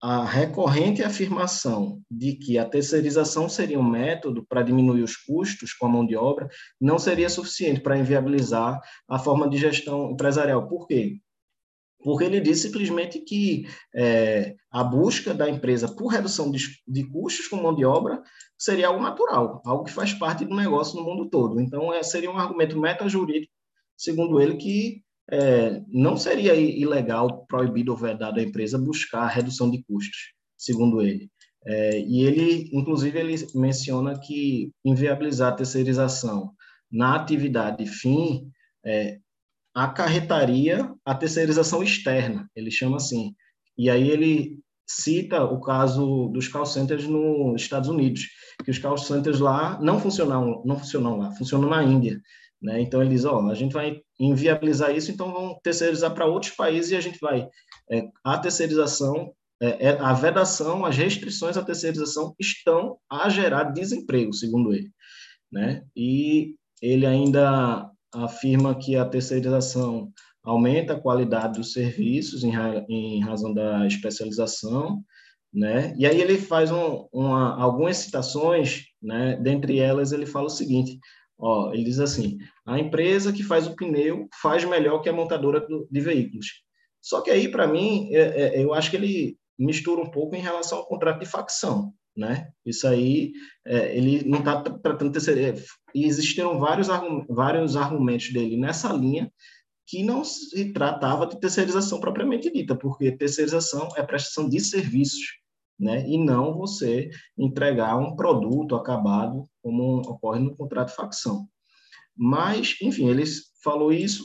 a 0.00 0.24
recorrente 0.24 1.02
afirmação 1.02 2.00
de 2.08 2.34
que 2.34 2.56
a 2.56 2.64
terceirização 2.64 3.48
seria 3.48 3.80
um 3.80 3.88
método 3.88 4.46
para 4.48 4.62
diminuir 4.62 5.02
os 5.02 5.16
custos 5.16 5.72
com 5.72 5.86
a 5.86 5.88
mão 5.88 6.06
de 6.06 6.14
obra 6.14 6.48
não 6.80 6.98
seria 6.98 7.28
suficiente 7.28 7.80
para 7.80 7.98
inviabilizar 7.98 8.80
a 9.08 9.18
forma 9.18 9.50
de 9.50 9.58
gestão 9.58 10.12
empresarial. 10.12 10.68
Por 10.68 10.86
quê? 10.86 11.18
Porque 12.02 12.24
ele 12.24 12.40
disse 12.40 12.68
simplesmente 12.68 13.18
que 13.20 13.66
é, 13.94 14.54
a 14.70 14.84
busca 14.84 15.34
da 15.34 15.48
empresa 15.48 15.88
por 15.88 16.08
redução 16.08 16.50
de, 16.50 16.58
de, 16.86 17.04
custos 17.10 17.48
com 17.48 17.56
mão 17.56 17.74
de 17.74 17.84
obra 17.84 18.22
seria 18.56 18.88
algo 18.88 19.02
natural, 19.02 19.60
algo 19.64 19.84
que 19.84 19.92
faz 19.92 20.12
parte 20.14 20.44
do 20.44 20.54
negócio 20.54 20.96
no 20.96 21.04
mundo 21.04 21.28
todo. 21.28 21.60
Então, 21.60 21.92
é, 21.92 22.02
seria 22.02 22.30
um 22.30 22.38
argumento 22.38 22.78
metajurídico, 22.78 23.52
segundo 23.96 24.40
ele, 24.40 24.56
que 24.56 25.02
é, 25.30 25.82
não 25.88 26.16
seria 26.16 26.54
ilegal, 26.54 27.44
proibido 27.46 27.92
ou 27.92 27.98
vedado 27.98 28.38
a 28.38 28.42
empresa 28.42 28.78
buscar 28.78 29.26
redução 29.26 29.70
de 29.70 29.82
custos, 29.82 30.32
segundo 30.56 31.02
ele. 31.02 31.28
É, 31.66 32.00
e 32.00 32.22
ele, 32.24 32.70
inclusive, 32.72 33.18
ele 33.18 33.34
menciona 33.54 34.18
que 34.18 34.72
inviabilizar 34.84 35.52
a 35.52 35.56
terceirização 35.56 36.52
na 36.90 37.16
atividade 37.16 37.84
fim 37.86 38.50
é, 38.84 39.18
acarretaria 39.84 40.92
a 41.04 41.14
terceirização 41.14 41.82
externa, 41.82 42.50
ele 42.56 42.70
chama 42.70 42.96
assim. 42.96 43.34
E 43.76 43.88
aí 43.88 44.10
ele 44.10 44.58
cita 44.84 45.44
o 45.44 45.60
caso 45.60 46.28
dos 46.28 46.48
call 46.48 46.66
centers 46.66 47.06
nos 47.06 47.62
Estados 47.62 47.88
Unidos, 47.88 48.26
que 48.64 48.72
os 48.72 48.78
call 48.78 48.98
centers 48.98 49.38
lá 49.38 49.78
não 49.80 50.00
funcionam, 50.00 50.62
não 50.64 50.76
funcionam 50.78 51.18
lá, 51.18 51.30
funcionam 51.32 51.68
na 51.68 51.84
Índia. 51.84 52.20
Né? 52.60 52.80
Então 52.80 53.00
ele 53.00 53.10
diz, 53.10 53.24
ó, 53.24 53.48
a 53.48 53.54
gente 53.54 53.72
vai 53.72 54.00
inviabilizar 54.18 54.96
isso, 54.96 55.12
então 55.12 55.32
vamos 55.32 55.58
terceirizar 55.62 56.12
para 56.12 56.26
outros 56.26 56.52
países 56.56 56.90
e 56.90 56.96
a 56.96 57.00
gente 57.00 57.18
vai 57.20 57.46
é, 57.88 58.08
a 58.24 58.36
terceirização, 58.36 59.32
é, 59.60 59.90
é, 59.90 59.98
a 60.00 60.12
vedação, 60.12 60.84
as 60.84 60.96
restrições 60.96 61.56
à 61.56 61.62
terceirização 61.62 62.34
estão 62.38 62.98
a 63.08 63.28
gerar 63.28 63.64
desemprego, 63.64 64.32
segundo 64.32 64.74
ele, 64.74 64.90
né? 65.52 65.84
E 65.96 66.56
ele 66.82 67.06
ainda 67.06 67.88
afirma 68.12 68.74
que 68.74 68.96
a 68.96 69.04
terceirização 69.04 70.12
aumenta 70.42 70.94
a 70.94 71.00
qualidade 71.00 71.58
dos 71.58 71.72
serviços 71.72 72.42
em, 72.44 72.52
em 72.88 73.20
razão 73.20 73.52
da 73.52 73.86
especialização, 73.86 75.02
né? 75.52 75.94
E 75.98 76.06
aí 76.06 76.20
ele 76.20 76.38
faz 76.38 76.70
um, 76.70 77.06
uma, 77.12 77.60
algumas 77.60 77.98
citações, 77.98 78.84
né? 79.02 79.36
Dentre 79.36 79.78
elas 79.78 80.12
ele 80.12 80.26
fala 80.26 80.46
o 80.46 80.50
seguinte: 80.50 80.98
Ó, 81.38 81.72
ele 81.72 81.84
diz 81.84 82.00
assim: 82.00 82.38
a 82.66 82.78
empresa 82.78 83.32
que 83.32 83.44
faz 83.44 83.66
o 83.66 83.76
pneu 83.76 84.28
faz 84.42 84.64
melhor 84.64 85.00
que 85.00 85.08
a 85.08 85.12
montadora 85.12 85.66
de 85.90 86.00
veículos. 86.00 86.46
Só 87.00 87.20
que 87.20 87.30
aí, 87.30 87.48
para 87.48 87.66
mim, 87.66 88.08
é, 88.12 88.58
é, 88.58 88.64
eu 88.64 88.74
acho 88.74 88.90
que 88.90 88.96
ele 88.96 89.38
mistura 89.58 90.00
um 90.00 90.10
pouco 90.10 90.34
em 90.34 90.40
relação 90.40 90.78
ao 90.78 90.86
contrato 90.86 91.20
de 91.20 91.26
facção. 91.26 91.92
Né? 92.18 92.48
Isso 92.66 92.88
aí, 92.88 93.32
é, 93.64 93.96
ele 93.96 94.28
não 94.28 94.40
está 94.40 94.60
tratando 94.60 95.12
de 95.12 95.24
ter... 95.24 95.64
E 95.94 96.04
existiram 96.04 96.58
vários, 96.58 96.88
vários 97.28 97.76
argumentos 97.76 98.32
dele 98.32 98.56
nessa 98.56 98.92
linha 98.92 99.32
que 99.86 100.02
não 100.02 100.24
se 100.24 100.72
tratava 100.72 101.26
de 101.26 101.40
terceirização 101.40 102.00
propriamente 102.00 102.52
dita, 102.52 102.74
porque 102.74 103.12
terceirização 103.12 103.88
é 103.96 104.02
prestação 104.02 104.48
de 104.48 104.60
serviços 104.60 105.38
né? 105.78 106.04
E 106.08 106.18
não 106.18 106.56
você 106.56 107.10
entregar 107.36 107.96
um 107.96 108.16
produto 108.16 108.74
acabado, 108.74 109.48
como 109.62 109.98
ocorre 109.98 110.40
no 110.40 110.56
contrato 110.56 110.88
de 110.88 110.96
facção. 110.96 111.48
Mas, 112.16 112.76
enfim, 112.82 113.08
ele 113.08 113.22
falou 113.62 113.92
isso, 113.92 114.24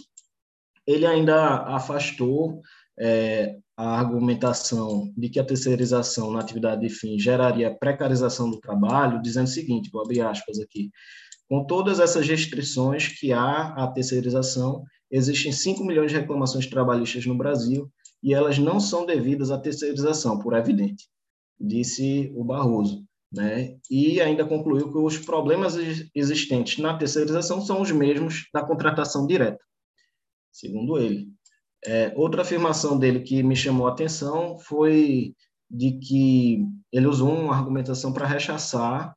ele 0.88 1.06
ainda 1.06 1.58
afastou 1.76 2.62
é, 3.00 3.60
a 3.76 4.00
argumentação 4.00 5.11
de 5.18 5.30
que 5.30 5.40
a 5.40 5.43
terceirização 5.43 6.32
na 6.32 6.40
atividade 6.40 6.82
de 6.82 6.90
fim 6.90 7.18
geraria 7.18 7.76
precarização 7.76 8.50
do 8.50 8.60
trabalho, 8.60 9.22
dizendo 9.22 9.48
o 9.48 9.50
seguinte, 9.50 9.90
vou 9.92 10.03
abrir 10.03 10.22
aspas 10.22 10.60
aqui, 10.60 10.92
com 11.50 11.66
todas 11.66 12.00
essas 12.00 12.27
restrições 12.27 13.08
que 13.08 13.34
há 13.34 13.74
à 13.74 13.88
terceirização, 13.88 14.84
existem 15.11 15.52
5 15.52 15.84
milhões 15.84 16.11
de 16.11 16.18
reclamações 16.18 16.68
trabalhistas 16.68 17.26
no 17.26 17.38
Brasil 17.38 17.92
e 18.22 18.34
elas 18.34 18.58
não 18.58 18.80
são 18.80 19.06
devidas 19.06 19.52
à 19.52 19.58
terceirização, 19.58 20.40
por 20.40 20.53
evidente 20.53 21.06
disse 21.64 22.32
o 22.35 22.43
Barroso. 22.43 23.06
Né? 23.32 23.80
E 23.90 24.22
ainda 24.22 24.45
concluiu 24.45 24.92
que 24.92 24.98
os 24.98 25.18
problemas 25.18 25.76
existentes 26.14 26.77
na 26.77 26.95
terceirização 26.95 27.61
são 27.61 27.82
os 27.82 27.92
mesmos 27.92 28.48
da 28.53 28.64
contratação 28.64 29.26
direta, 29.26 29.64
segundo 30.52 31.00
ele. 31.00 31.27
É, 31.86 32.14
outra 32.16 32.42
afirmação 32.42 32.98
dele 32.98 33.20
que 33.20 33.44
me 33.44 33.56
chamou 33.56 33.88
a 33.88 33.92
atenção 33.92 34.58
foi 34.58 35.34
de 35.70 36.00
que 36.00 36.66
ele 36.92 37.08
usou 37.08 37.34
uma 37.34 37.56
argumentação 37.56 38.14
para 38.14 38.28
rechaçar 38.28 39.14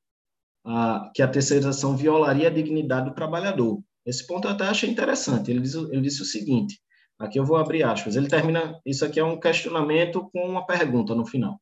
a, 0.64 1.10
que 1.14 1.22
a 1.22 1.28
terceirização 1.28 1.96
violaria 1.96 2.48
a 2.48 2.52
dignidade 2.52 3.08
do 3.08 3.14
trabalhador. 3.14 3.80
Esse 4.04 4.26
ponto 4.26 4.48
eu 4.48 4.52
até 4.52 4.64
achei 4.64 4.90
interessante. 4.90 5.50
Ele, 5.50 5.60
diz, 5.60 5.74
ele 5.74 6.00
disse 6.00 6.22
o 6.22 6.24
seguinte: 6.24 6.80
aqui 7.18 7.38
eu 7.38 7.44
vou 7.44 7.56
abrir 7.56 7.82
aspas. 7.82 8.16
Ele 8.16 8.28
termina. 8.28 8.80
Isso 8.84 9.04
aqui 9.04 9.20
é 9.20 9.24
um 9.24 9.38
questionamento 9.38 10.28
com 10.32 10.40
uma 10.40 10.66
pergunta 10.66 11.14
no 11.14 11.26
final 11.26 11.60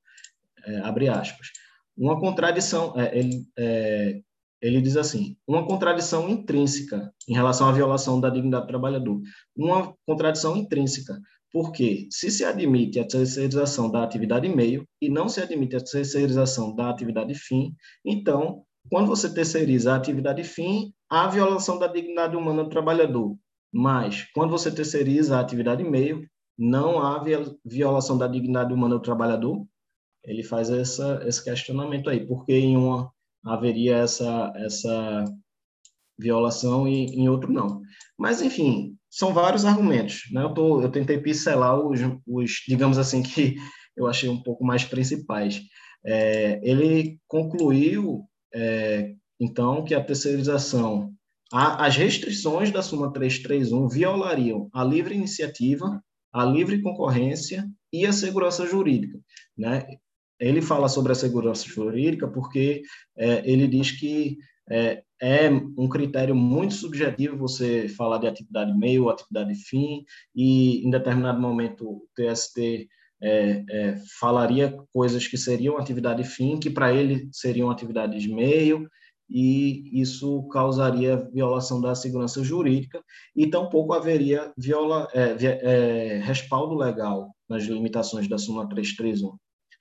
é, 0.66 0.78
abre 0.80 1.08
aspas, 1.08 1.48
uma 1.96 2.18
contradição, 2.18 2.94
é, 2.96 3.16
ele, 3.18 3.46
é, 3.56 4.20
ele 4.64 4.80
diz 4.80 4.96
assim, 4.96 5.36
uma 5.46 5.66
contradição 5.66 6.26
intrínseca 6.26 7.12
em 7.28 7.34
relação 7.34 7.68
à 7.68 7.72
violação 7.72 8.18
da 8.18 8.30
dignidade 8.30 8.64
do 8.64 8.68
trabalhador, 8.68 9.20
uma 9.54 9.94
contradição 10.06 10.56
intrínseca, 10.56 11.20
porque 11.52 12.08
se 12.10 12.30
se 12.30 12.46
admite 12.46 12.98
a 12.98 13.06
terceirização 13.06 13.90
da 13.90 14.02
atividade 14.02 14.48
meio 14.48 14.88
e 15.02 15.10
não 15.10 15.28
se 15.28 15.40
admite 15.40 15.76
a 15.76 15.84
terceirização 15.84 16.74
da 16.74 16.88
atividade 16.88 17.34
fim, 17.34 17.74
então, 18.02 18.64
quando 18.90 19.06
você 19.08 19.32
terceiriza 19.32 19.92
a 19.92 19.96
atividade 19.96 20.42
fim, 20.42 20.94
há 21.10 21.28
violação 21.28 21.78
da 21.78 21.86
dignidade 21.86 22.34
humana 22.34 22.64
do 22.64 22.70
trabalhador. 22.70 23.36
Mas, 23.70 24.26
quando 24.32 24.50
você 24.50 24.70
terceiriza 24.70 25.36
a 25.36 25.40
atividade 25.40 25.84
meio, 25.84 26.26
não 26.56 27.02
há 27.02 27.22
violação 27.64 28.16
da 28.16 28.26
dignidade 28.26 28.72
humana 28.72 28.94
do 28.94 29.02
trabalhador, 29.02 29.62
ele 30.24 30.42
faz 30.42 30.70
essa, 30.70 31.22
esse 31.26 31.44
questionamento 31.44 32.08
aí, 32.08 32.26
porque 32.26 32.54
em 32.54 32.76
uma 32.76 33.12
haveria 33.44 33.96
essa, 33.96 34.52
essa 34.56 35.24
violação 36.18 36.88
e 36.88 37.06
em 37.06 37.28
outro 37.28 37.52
não. 37.52 37.82
Mas, 38.18 38.40
enfim, 38.40 38.96
são 39.10 39.32
vários 39.32 39.64
argumentos. 39.64 40.22
Né? 40.32 40.42
Eu, 40.42 40.54
tô, 40.54 40.82
eu 40.82 40.90
tentei 40.90 41.18
pincelar 41.18 41.78
os, 41.78 42.00
os, 42.26 42.62
digamos 42.66 42.98
assim, 42.98 43.22
que 43.22 43.56
eu 43.96 44.06
achei 44.06 44.28
um 44.28 44.42
pouco 44.42 44.64
mais 44.64 44.84
principais. 44.84 45.62
É, 46.04 46.60
ele 46.62 47.18
concluiu, 47.26 48.24
é, 48.52 49.14
então, 49.40 49.84
que 49.84 49.94
a 49.94 50.02
terceirização, 50.02 51.12
as 51.52 51.96
restrições 51.96 52.70
da 52.70 52.82
Suma 52.82 53.12
331 53.12 53.88
violariam 53.88 54.68
a 54.72 54.82
livre 54.82 55.14
iniciativa, 55.14 56.02
a 56.32 56.44
livre 56.44 56.82
concorrência 56.82 57.64
e 57.92 58.04
a 58.04 58.12
segurança 58.12 58.66
jurídica. 58.66 59.18
Né? 59.56 59.86
Ele 60.38 60.60
fala 60.60 60.88
sobre 60.88 61.12
a 61.12 61.14
segurança 61.14 61.66
jurídica 61.66 62.28
porque 62.28 62.82
é, 63.16 63.48
ele 63.50 63.66
diz 63.66 63.90
que 63.92 64.36
é, 64.68 65.02
é, 65.20 65.50
um 65.50 65.88
critério 65.88 66.34
muito 66.34 66.74
subjetivo 66.74 67.36
você 67.36 67.88
falar 67.88 68.18
de 68.18 68.26
atividade 68.26 68.76
meio, 68.76 69.08
atividade 69.08 69.54
fim, 69.54 70.04
e 70.34 70.86
em 70.86 70.90
determinado 70.90 71.40
momento 71.40 71.88
o 71.88 72.08
TST 72.14 72.88
é, 73.22 73.64
é, 73.70 73.96
falaria 74.18 74.76
coisas 74.92 75.26
que 75.26 75.38
seriam 75.38 75.78
atividade 75.78 76.24
fim, 76.24 76.58
que 76.58 76.70
para 76.70 76.92
ele 76.92 77.28
seriam 77.32 77.70
atividades 77.70 78.26
meio, 78.26 78.88
e 79.28 80.00
isso 80.00 80.46
causaria 80.48 81.28
violação 81.32 81.80
da 81.80 81.94
segurança 81.94 82.42
jurídica, 82.42 83.02
e 83.34 83.46
tampouco 83.46 83.94
haveria 83.94 84.52
viola, 84.56 85.08
é, 85.14 85.36
é, 85.42 86.18
respaldo 86.18 86.74
legal 86.74 87.34
nas 87.48 87.64
limitações 87.64 88.28
da 88.28 88.36
súmula 88.36 88.68
331. 88.68 89.36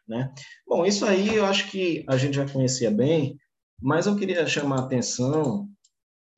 Né? 0.08 0.34
Bom, 0.68 0.86
isso 0.86 1.06
aí 1.06 1.36
eu 1.36 1.46
acho 1.46 1.70
que 1.72 2.04
a 2.08 2.18
gente 2.18 2.36
já 2.36 2.48
conhecia 2.48 2.92
bem, 2.92 3.38
mas 3.82 4.06
eu 4.06 4.16
queria 4.16 4.46
chamar 4.48 4.80
a 4.80 4.84
atenção. 4.84 5.68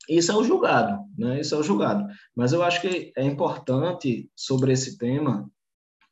Isso 0.08 0.30
é 0.30 0.36
o 0.36 0.44
julgado, 0.44 1.04
né? 1.18 1.40
Isso 1.40 1.54
é 1.54 1.58
o 1.58 1.62
julgado. 1.62 2.06
Mas 2.34 2.52
eu 2.52 2.62
acho 2.62 2.80
que 2.80 3.12
é 3.16 3.24
importante 3.24 4.30
sobre 4.36 4.72
esse 4.72 4.96
tema 4.98 5.50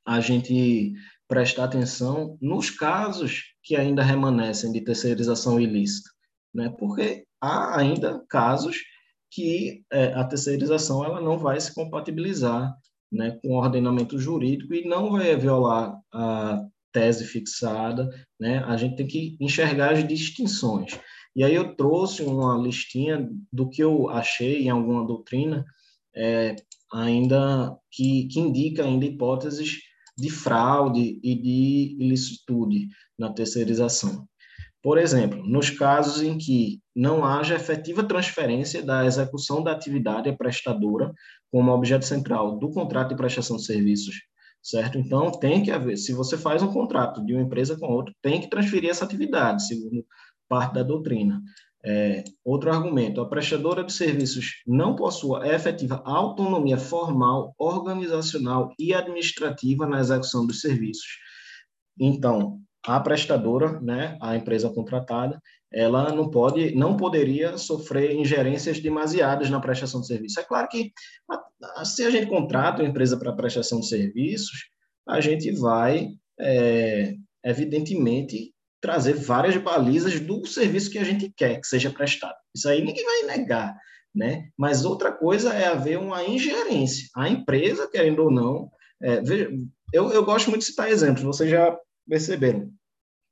a 0.07 0.21
gente 0.21 0.93
prestar 1.29 1.65
atenção 1.65 2.37
nos 2.41 2.71
casos 2.71 3.55
que 3.63 3.77
ainda 3.77 4.03
remanescem 4.03 4.73
de 4.73 4.81
terceirização 4.81 5.61
ilícita, 5.61 6.11
né? 6.53 6.75
Porque 6.79 7.25
há 7.41 7.79
ainda 7.79 8.23
casos 8.29 8.79
que 9.31 9.85
é, 9.93 10.13
a 10.15 10.25
terceirização 10.25 11.05
ela 11.05 11.21
não 11.21 11.39
vai 11.39 11.61
se 11.61 11.75
compatibilizar 11.75 12.73
né, 13.11 13.39
com 13.43 13.49
o 13.49 13.59
ordenamento 13.59 14.19
jurídico 14.19 14.75
e 14.75 14.87
não 14.87 15.13
vai 15.13 15.35
violar 15.37 15.99
a 16.13 16.65
tese 16.95 17.25
fixada, 17.25 18.09
né? 18.41 18.61
A 18.61 18.77
gente 18.77 18.97
tem 18.97 19.07
que 19.07 19.37
enxergar 19.41 19.93
as 19.93 20.07
distinções. 20.07 20.99
E 21.37 21.43
aí 21.43 21.55
eu 21.55 21.75
trouxe 21.75 22.23
uma 22.23 22.57
listinha 22.57 23.29
do 23.53 23.69
que 23.69 23.83
eu 23.83 24.09
achei 24.09 24.63
em 24.63 24.71
alguma 24.71 25.05
doutrina, 25.05 25.65
é, 26.15 26.55
ainda 26.93 27.77
que, 27.91 28.29
que 28.29 28.39
indica 28.39 28.85
ainda 28.85 29.05
hipóteses 29.05 29.81
de 30.17 30.31
fraude 30.31 31.19
e 31.23 31.35
de 31.35 31.97
ilicitude 31.99 32.89
na 33.19 33.33
terceirização. 33.33 34.29
Por 34.81 34.97
exemplo, 34.97 35.45
nos 35.45 35.71
casos 35.71 36.23
em 36.23 36.39
que 36.39 36.81
não 36.95 37.25
haja 37.25 37.57
efetiva 37.57 38.05
transferência 38.05 38.83
da 38.83 39.05
execução 39.05 39.61
da 39.65 39.73
atividade 39.73 40.29
à 40.29 40.37
prestadora 40.37 41.13
como 41.51 41.73
objeto 41.73 42.05
central 42.05 42.59
do 42.59 42.71
contrato 42.71 43.09
de 43.09 43.17
prestação 43.17 43.57
de 43.57 43.65
serviços 43.65 44.15
certo? 44.65 44.99
Então, 44.99 45.31
tem 45.31 45.63
que 45.63 45.71
haver, 45.71 45.99
se 45.99 46.15
você 46.15 46.39
faz 46.39 46.63
um 46.63 46.73
contrato 46.73 47.25
de 47.25 47.35
uma 47.35 47.43
empresa 47.43 47.79
com 47.79 47.87
outra, 47.87 48.15
tem 48.23 48.41
que 48.41 48.49
transferir 48.49 48.89
essa 48.89 49.05
atividade, 49.05 49.67
segundo 49.67 50.05
parte 50.49 50.75
da 50.75 50.83
doutrina. 50.83 51.43
É, 51.87 52.25
outro 52.43 52.73
argumento, 52.73 53.21
a 53.21 53.29
prestadora 53.29 53.85
de 53.85 53.93
serviços 53.93 54.63
não 54.67 54.97
possua 54.97 55.47
efetiva 55.47 56.03
autonomia 56.07 56.79
formal, 56.79 57.55
organizacional 57.59 58.73
e 58.79 58.95
administrativa 58.95 59.87
na 59.87 60.01
execução 60.01 60.47
dos 60.47 60.63
serviços. 60.63 61.19
Então, 62.01 62.59
a 62.87 62.99
prestadora, 63.01 63.79
né, 63.81 64.17
a 64.21 64.35
empresa 64.35 64.71
contratada, 64.71 65.39
ela 65.75 66.15
não 66.15 66.31
pode, 66.31 66.75
não 66.75 66.97
poderia 66.97 67.59
sofrer 67.59 68.15
ingerências 68.15 68.79
demasiadas 68.79 69.51
na 69.51 69.61
prestação 69.61 70.01
de 70.01 70.07
serviço. 70.07 70.39
É 70.39 70.45
claro 70.45 70.69
que 70.69 70.93
se 71.85 72.05
a 72.05 72.11
gente 72.11 72.27
contrata 72.29 72.81
uma 72.81 72.89
empresa 72.89 73.17
para 73.17 73.33
prestação 73.33 73.81
de 73.81 73.89
serviços, 73.89 74.69
a 75.07 75.21
gente 75.21 75.51
vai, 75.51 76.11
é, 76.39 77.15
evidentemente, 77.45 78.55
trazer 78.81 79.15
várias 79.15 79.57
balizas 79.57 80.21
do 80.21 80.47
serviço 80.47 80.91
que 80.91 80.99
a 80.99 81.05
gente 81.05 81.33
quer 81.37 81.61
que 81.61 81.67
seja 81.67 81.91
prestado. 81.91 82.37
Isso 82.55 82.69
aí 82.69 82.85
ninguém 82.85 83.05
vai 83.05 83.37
negar, 83.37 83.75
né? 84.15 84.49
Mas 84.57 84.85
outra 84.85 85.11
coisa 85.11 85.53
é 85.53 85.67
haver 85.67 85.99
uma 85.99 86.23
ingerência. 86.23 87.09
A 87.17 87.29
empresa, 87.29 87.91
querendo 87.91 88.21
ou 88.21 88.31
não, 88.31 88.71
é, 89.03 89.21
veja, 89.21 89.51
eu, 89.93 90.13
eu 90.13 90.25
gosto 90.25 90.51
muito 90.51 90.61
de 90.61 90.67
citar 90.67 90.89
exemplos, 90.89 91.25
vocês 91.25 91.51
já 91.51 91.77
perceberam. 92.09 92.71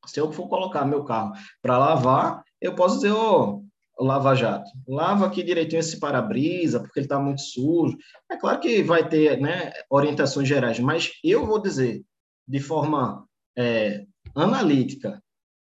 Se 0.07 0.21
eu 0.21 0.33
for 0.33 0.49
colocar 0.49 0.85
meu 0.85 1.05
carro 1.05 1.33
para 1.61 1.79
lavar, 1.79 2.43
eu 2.61 2.75
posso 2.75 2.97
dizer, 2.97 3.13
ó, 3.13 3.61
oh, 3.99 4.05
lava 4.05 4.35
jato, 4.35 4.71
lava 4.87 5.27
aqui 5.27 5.43
direitinho 5.43 5.81
esse 5.81 5.99
para-brisa, 6.01 6.81
porque 6.81 6.99
ele 6.99 7.07
está 7.07 7.19
muito 7.19 7.43
sujo. 7.43 7.97
É 8.31 8.37
claro 8.37 8.61
que 8.61 8.83
vai 8.83 9.09
ter 9.09 9.41
né, 9.41 9.73
orientações 9.91 10.49
gerais, 10.49 10.79
mas 10.81 11.13
eu 11.23 11.47
vou 11.47 11.61
dizer 11.61 12.03
de 12.47 12.61
forma 12.61 13.25
é, 13.57 14.05
analítica 14.35 15.23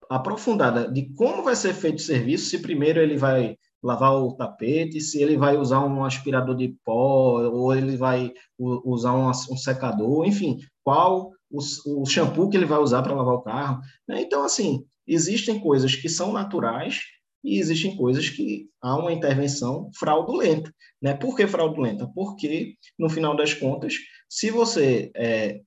aprofundada 0.09 0.91
de 0.91 1.13
como 1.13 1.43
vai 1.43 1.55
ser 1.55 1.73
feito 1.73 1.99
o 1.99 2.01
serviço, 2.01 2.49
se 2.49 2.59
primeiro 2.59 2.99
ele 2.99 3.15
vai 3.15 3.55
lavar 3.81 4.13
o 4.15 4.33
tapete, 4.33 4.99
se 4.99 5.21
ele 5.21 5.37
vai 5.37 5.55
usar 5.55 5.85
um 5.85 6.03
aspirador 6.03 6.55
de 6.55 6.75
pó, 6.83 7.41
ou 7.41 7.73
ele 7.73 7.95
vai 7.95 8.33
usar 8.57 9.13
um, 9.13 9.29
um 9.29 9.57
secador, 9.57 10.25
enfim, 10.25 10.57
qual 10.83 11.31
o, 11.49 11.59
o, 12.01 12.05
shampoo 12.05 12.49
que 12.49 12.57
ele 12.57 12.65
vai 12.65 12.79
usar 12.79 13.01
para 13.01 13.15
lavar 13.15 13.35
o 13.35 13.41
carro. 13.41 13.81
Né? 14.07 14.21
Então, 14.21 14.43
assim, 14.43 14.85
existem 15.07 15.59
coisas 15.59 15.95
que 15.95 16.07
são 16.07 16.31
naturais 16.31 17.01
e 17.43 17.59
existem 17.59 17.95
coisas 17.95 18.29
que 18.29 18.67
há 18.81 18.97
uma 18.97 19.13
intervenção 19.13 19.89
fraudulenta. 19.97 20.73
Né? 21.01 21.13
Por 21.13 21.35
que 21.35 21.47
fraudulenta? 21.47 22.07
Porque, 22.13 22.75
no 22.97 23.09
final 23.09 23.35
das 23.35 23.53
contas, 23.53 23.95
se 24.29 24.51
você, 24.51 25.11
é, 25.15 25.61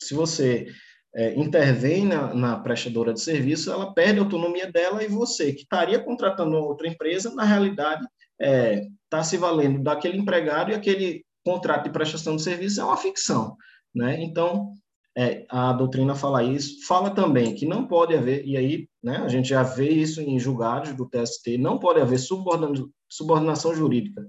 se 0.00 0.14
você 0.14 0.66
é, 1.14 1.34
intervém 1.38 2.06
na, 2.06 2.34
na, 2.34 2.58
prestadora 2.58 3.12
de 3.12 3.20
serviço, 3.20 3.70
ela 3.70 3.92
perde 3.92 4.18
a 4.18 4.22
autonomia 4.22 4.70
dela 4.70 5.04
e 5.04 5.08
você, 5.08 5.52
que 5.52 5.62
estaria 5.62 5.98
contratando 5.98 6.56
outra 6.56 6.88
empresa, 6.88 7.34
na 7.34 7.44
realidade, 7.44 8.02
está 8.40 8.46
é, 8.48 8.86
tá 9.10 9.22
se 9.22 9.36
valendo 9.36 9.82
daquele 9.82 10.16
empregado 10.16 10.70
e 10.70 10.74
aquele 10.74 11.24
contrato 11.44 11.84
de 11.84 11.90
prestação 11.90 12.36
de 12.36 12.42
serviço 12.42 12.80
é 12.80 12.84
uma 12.84 12.96
ficção. 12.96 13.56
Né? 13.94 14.22
Então, 14.22 14.72
é, 15.16 15.44
a 15.48 15.72
doutrina 15.72 16.14
fala 16.14 16.42
isso, 16.42 16.86
fala 16.86 17.10
também 17.10 17.54
que 17.54 17.66
não 17.66 17.86
pode 17.86 18.14
haver, 18.14 18.46
e 18.46 18.56
aí 18.56 18.88
né, 19.02 19.18
a 19.18 19.28
gente 19.28 19.48
já 19.48 19.62
vê 19.62 19.90
isso 19.90 20.20
em 20.20 20.38
julgados 20.38 20.94
do 20.94 21.08
TST, 21.08 21.58
não 21.58 21.78
pode 21.78 22.00
haver 22.00 22.18
subordinação 22.18 23.74
jurídica 23.74 24.26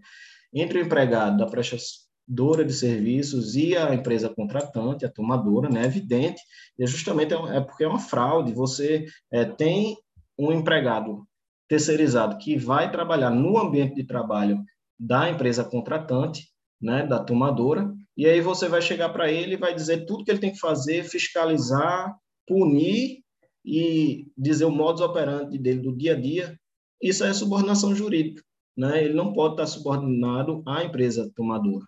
entre 0.54 0.80
o 0.80 0.82
empregado 0.82 1.38
da 1.38 1.46
prestadora 1.46 2.66
de 2.66 2.74
serviços 2.74 3.56
e 3.56 3.76
a 3.76 3.94
empresa 3.94 4.30
contratante, 4.30 5.06
a 5.06 5.10
tomadora, 5.10 5.70
né? 5.70 5.84
É 5.84 5.86
evidente, 5.86 6.42
e 6.78 6.84
é 6.84 6.88
justamente 6.88 7.34
é, 7.34 7.58
é 7.58 7.62
porque 7.62 7.84
é 7.84 7.88
uma 7.88 8.00
fraude. 8.00 8.54
Você 8.54 9.06
é, 9.32 9.46
tem 9.46 9.98
um 10.38 10.52
empregado 10.52 11.26
terceirizado 11.68 12.38
que 12.38 12.58
vai 12.58 12.92
trabalhar 12.92 13.30
no 13.30 13.58
ambiente 13.58 13.96
de 13.96 14.04
trabalho 14.04 14.64
da 15.00 15.30
empresa 15.30 15.64
contratante, 15.64 16.50
né, 16.82 17.06
da 17.06 17.20
tomadora, 17.20 17.92
e 18.16 18.26
aí 18.28 18.42
você 18.42 18.68
vai 18.68 18.82
chegar 18.82 19.10
para 19.10 19.32
ele 19.32 19.54
e 19.54 19.58
vai 19.58 19.74
dizer 19.74 20.06
tudo 20.06 20.24
que 20.24 20.32
ele 20.32 20.40
tem 20.40 20.52
que 20.52 20.60
fazer, 20.60 21.04
fiscalizar, 21.04 22.16
punir 22.48 23.24
e 23.66 24.28
dizer 24.38 24.66
o 24.66 24.72
modus 24.72 25.02
operandi 25.02 25.58
dele 25.58 25.80
do 25.80 25.96
dia 25.96 26.14
a 26.14 26.20
dia. 26.20 26.60
Isso 27.02 27.24
é 27.24 27.34
subordinação 27.34 27.96
jurídica, 27.96 28.44
né? 28.78 29.04
Ele 29.04 29.14
não 29.14 29.34
pode 29.34 29.54
estar 29.54 29.66
subordinado 29.66 30.62
à 30.68 30.84
empresa 30.84 31.32
tomadora. 31.36 31.86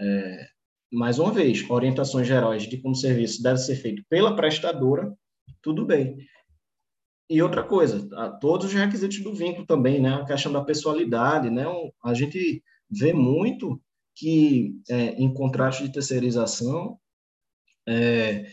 É, 0.00 0.46
mais 0.92 1.18
uma 1.18 1.32
vez, 1.32 1.68
orientações 1.68 2.26
gerais 2.26 2.62
de 2.62 2.78
como 2.78 2.94
o 2.94 2.96
serviço 2.96 3.42
deve 3.42 3.58
ser 3.58 3.76
feito 3.76 4.02
pela 4.08 4.34
prestadora, 4.34 5.12
tudo 5.62 5.84
bem. 5.84 6.16
E 7.28 7.42
outra 7.42 7.64
coisa, 7.64 8.08
todos 8.40 8.66
os 8.66 8.72
requisitos 8.72 9.20
do 9.20 9.34
vínculo 9.34 9.66
também, 9.66 10.00
né? 10.00 10.14
A 10.14 10.24
questão 10.24 10.52
da 10.52 10.64
pessoalidade, 10.64 11.50
né? 11.50 11.64
A 12.02 12.14
gente 12.14 12.62
vê 12.88 13.12
muito 13.12 13.80
que 14.16 14.80
é, 14.88 15.10
em 15.10 15.32
contratos 15.32 15.80
de 15.80 15.92
terceirização, 15.92 16.98
é, 17.86 18.46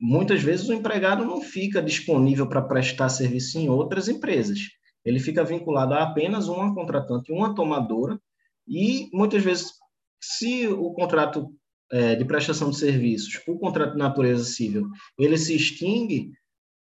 muitas 0.00 0.42
vezes 0.42 0.68
o 0.68 0.72
empregado 0.72 1.24
não 1.24 1.42
fica 1.42 1.82
disponível 1.82 2.48
para 2.48 2.62
prestar 2.62 3.10
serviço 3.10 3.58
em 3.58 3.68
outras 3.68 4.08
empresas. 4.08 4.58
Ele 5.04 5.20
fica 5.20 5.44
vinculado 5.44 5.92
a 5.92 6.02
apenas 6.02 6.48
uma 6.48 6.74
contratante, 6.74 7.30
uma 7.30 7.54
tomadora, 7.54 8.18
e 8.66 9.10
muitas 9.12 9.44
vezes 9.44 9.74
se 10.18 10.66
o 10.66 10.90
contrato 10.94 11.54
é, 11.92 12.14
de 12.14 12.24
prestação 12.24 12.70
de 12.70 12.78
serviços, 12.78 13.42
o 13.46 13.58
contrato 13.58 13.92
de 13.92 13.98
natureza 13.98 14.44
civil, 14.44 14.88
ele 15.18 15.36
se 15.36 15.54
extingue, 15.54 16.32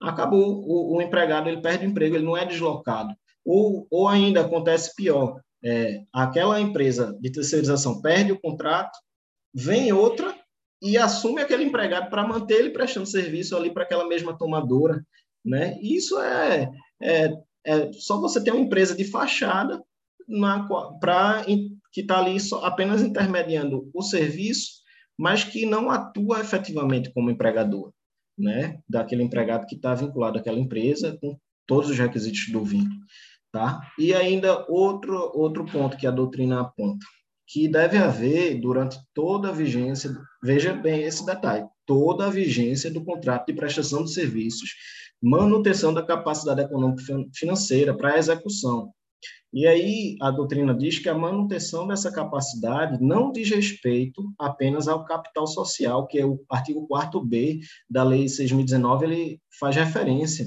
acabou. 0.00 0.64
O, 0.64 0.96
o 0.96 1.02
empregado 1.02 1.48
ele 1.48 1.60
perde 1.60 1.84
o 1.84 1.90
emprego, 1.90 2.14
ele 2.14 2.24
não 2.24 2.36
é 2.36 2.46
deslocado. 2.46 3.12
Ou, 3.44 3.84
ou 3.90 4.06
ainda 4.06 4.42
acontece 4.42 4.94
pior, 4.94 5.40
é, 5.64 6.02
aquela 6.12 6.60
empresa 6.60 7.16
de 7.20 7.30
terceirização 7.30 8.00
perde 8.00 8.32
o 8.32 8.40
contrato, 8.40 8.98
vem 9.54 9.92
outra 9.92 10.34
e 10.82 10.98
assume 10.98 11.40
aquele 11.40 11.64
empregado 11.64 12.10
para 12.10 12.26
manter 12.26 12.58
ele 12.58 12.70
prestando 12.70 13.06
serviço 13.06 13.56
ali 13.56 13.72
para 13.72 13.84
aquela 13.84 14.08
mesma 14.08 14.36
tomadora, 14.36 15.06
né? 15.44 15.78
Isso 15.80 16.18
é, 16.20 16.68
é, 17.00 17.32
é 17.64 17.92
só 17.92 18.20
você 18.20 18.42
ter 18.42 18.50
uma 18.50 18.60
empresa 18.60 18.94
de 18.94 19.04
fachada 19.04 19.82
para 21.00 21.44
que 21.92 22.00
está 22.00 22.18
ali 22.18 22.40
só, 22.40 22.64
apenas 22.64 23.02
intermediando 23.02 23.90
o 23.94 24.02
serviço, 24.02 24.82
mas 25.16 25.44
que 25.44 25.66
não 25.66 25.90
atua 25.90 26.40
efetivamente 26.40 27.12
como 27.12 27.30
empregador, 27.30 27.92
né? 28.36 28.80
Daquele 28.88 29.22
empregado 29.22 29.66
que 29.66 29.76
está 29.76 29.94
vinculado 29.94 30.38
àquela 30.38 30.58
empresa 30.58 31.16
com 31.20 31.38
todos 31.66 31.90
os 31.90 31.98
requisitos 31.98 32.48
do 32.50 32.64
vínculo, 32.64 32.98
tá? 33.52 33.80
E 33.98 34.14
ainda 34.14 34.64
outro 34.68 35.30
outro 35.34 35.64
ponto 35.66 35.96
que 35.96 36.06
a 36.06 36.10
doutrina 36.10 36.60
aponta, 36.60 37.04
que 37.46 37.68
deve 37.68 37.98
haver 37.98 38.60
durante 38.60 38.98
toda 39.14 39.48
a 39.48 39.52
vigência, 39.52 40.16
veja 40.42 40.72
bem 40.72 41.02
esse 41.02 41.24
detalhe, 41.24 41.66
toda 41.86 42.26
a 42.26 42.30
vigência 42.30 42.90
do 42.90 43.04
contrato 43.04 43.46
de 43.46 43.52
prestação 43.52 44.02
de 44.04 44.12
serviços, 44.12 44.70
manutenção 45.22 45.92
da 45.92 46.02
capacidade 46.02 46.62
econômica 46.62 47.02
financeira 47.34 47.94
para 47.94 48.14
a 48.14 48.18
execução, 48.18 48.92
e 49.52 49.66
aí 49.66 50.16
a 50.20 50.30
doutrina 50.30 50.74
diz 50.74 50.98
que 50.98 51.10
a 51.10 51.14
manutenção 51.14 51.86
dessa 51.86 52.10
capacidade 52.10 53.02
não 53.02 53.30
diz 53.30 53.50
respeito 53.50 54.32
apenas 54.38 54.88
ao 54.88 55.04
capital 55.04 55.46
social, 55.46 56.06
que 56.06 56.18
é 56.18 56.24
o 56.24 56.42
artigo 56.50 56.88
4b 56.88 57.60
da 57.88 58.02
Lei 58.02 58.24
6.019, 58.24 59.02
ele 59.02 59.40
faz 59.60 59.76
referência. 59.76 60.46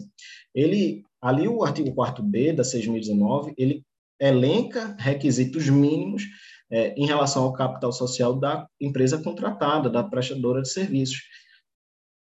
Ele, 0.56 1.04
ali 1.26 1.48
o 1.48 1.64
artigo 1.64 1.92
4b 1.92 2.54
da 2.54 2.62
6.019, 2.62 3.56
ele 3.58 3.84
elenca 4.20 4.96
requisitos 5.00 5.68
mínimos 5.68 6.24
é, 6.70 6.94
em 6.94 7.08
relação 7.08 7.44
ao 7.44 7.54
capital 7.54 7.92
social 7.92 8.36
da 8.36 8.68
empresa 8.80 9.18
contratada, 9.18 9.90
da 9.90 10.04
prestadora 10.04 10.62
de 10.62 10.70
serviços, 10.70 11.24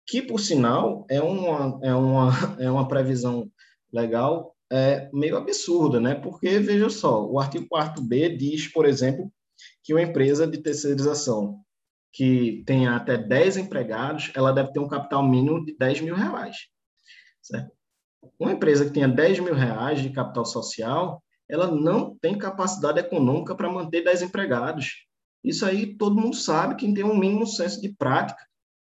que, 0.08 0.24
por 0.24 0.40
sinal, 0.40 1.06
é 1.08 1.22
uma, 1.22 1.80
é 1.84 1.93
uma, 1.93 2.32
é 2.59 2.69
uma 2.69 2.88
previsão 2.88 3.48
legal 3.93 4.56
é, 4.72 5.08
meio 5.14 5.38
absurda, 5.38 6.00
né? 6.00 6.16
Porque, 6.16 6.58
veja 6.58 6.90
só, 6.90 7.24
o 7.24 7.40
artigo 7.40 7.67
4b 7.72 8.35
diz, 8.35 8.67
por 8.67 8.88
exemplo, 8.88 9.32
que 9.84 9.93
uma 9.93 10.01
empresa 10.01 10.48
de 10.48 10.58
terceirização 10.58 11.59
que 12.11 12.64
tenha 12.66 12.95
até 12.95 13.19
10 13.19 13.58
empregados, 13.58 14.32
ela 14.34 14.51
deve 14.51 14.72
ter 14.72 14.80
um 14.80 14.88
capital 14.88 15.22
mínimo 15.22 15.64
de 15.64 15.77
10 15.77 16.01
mil 16.01 16.16
reais. 16.16 16.56
Certo? 17.40 17.75
Uma 18.40 18.54
empresa 18.54 18.86
que 18.86 18.92
tenha 18.92 19.08
10 19.08 19.40
mil 19.40 19.54
reais 19.54 20.02
de 20.02 20.10
capital 20.10 20.45
social, 20.45 21.24
ela 21.50 21.70
não 21.70 22.16
tem 22.16 22.38
capacidade 22.38 23.00
econômica 23.00 23.56
para 23.56 23.72
manter 23.72 24.04
10 24.04 24.24
empregados. 24.24 25.06
Isso 25.44 25.66
aí 25.66 25.95
todo 25.95 26.20
mundo 26.20 26.36
sabe, 26.36 26.76
quem 26.76 26.94
tem 26.94 27.04
um 27.04 27.18
mínimo 27.18 27.45
senso 27.45 27.80
de 27.80 27.90
prática, 27.90 28.44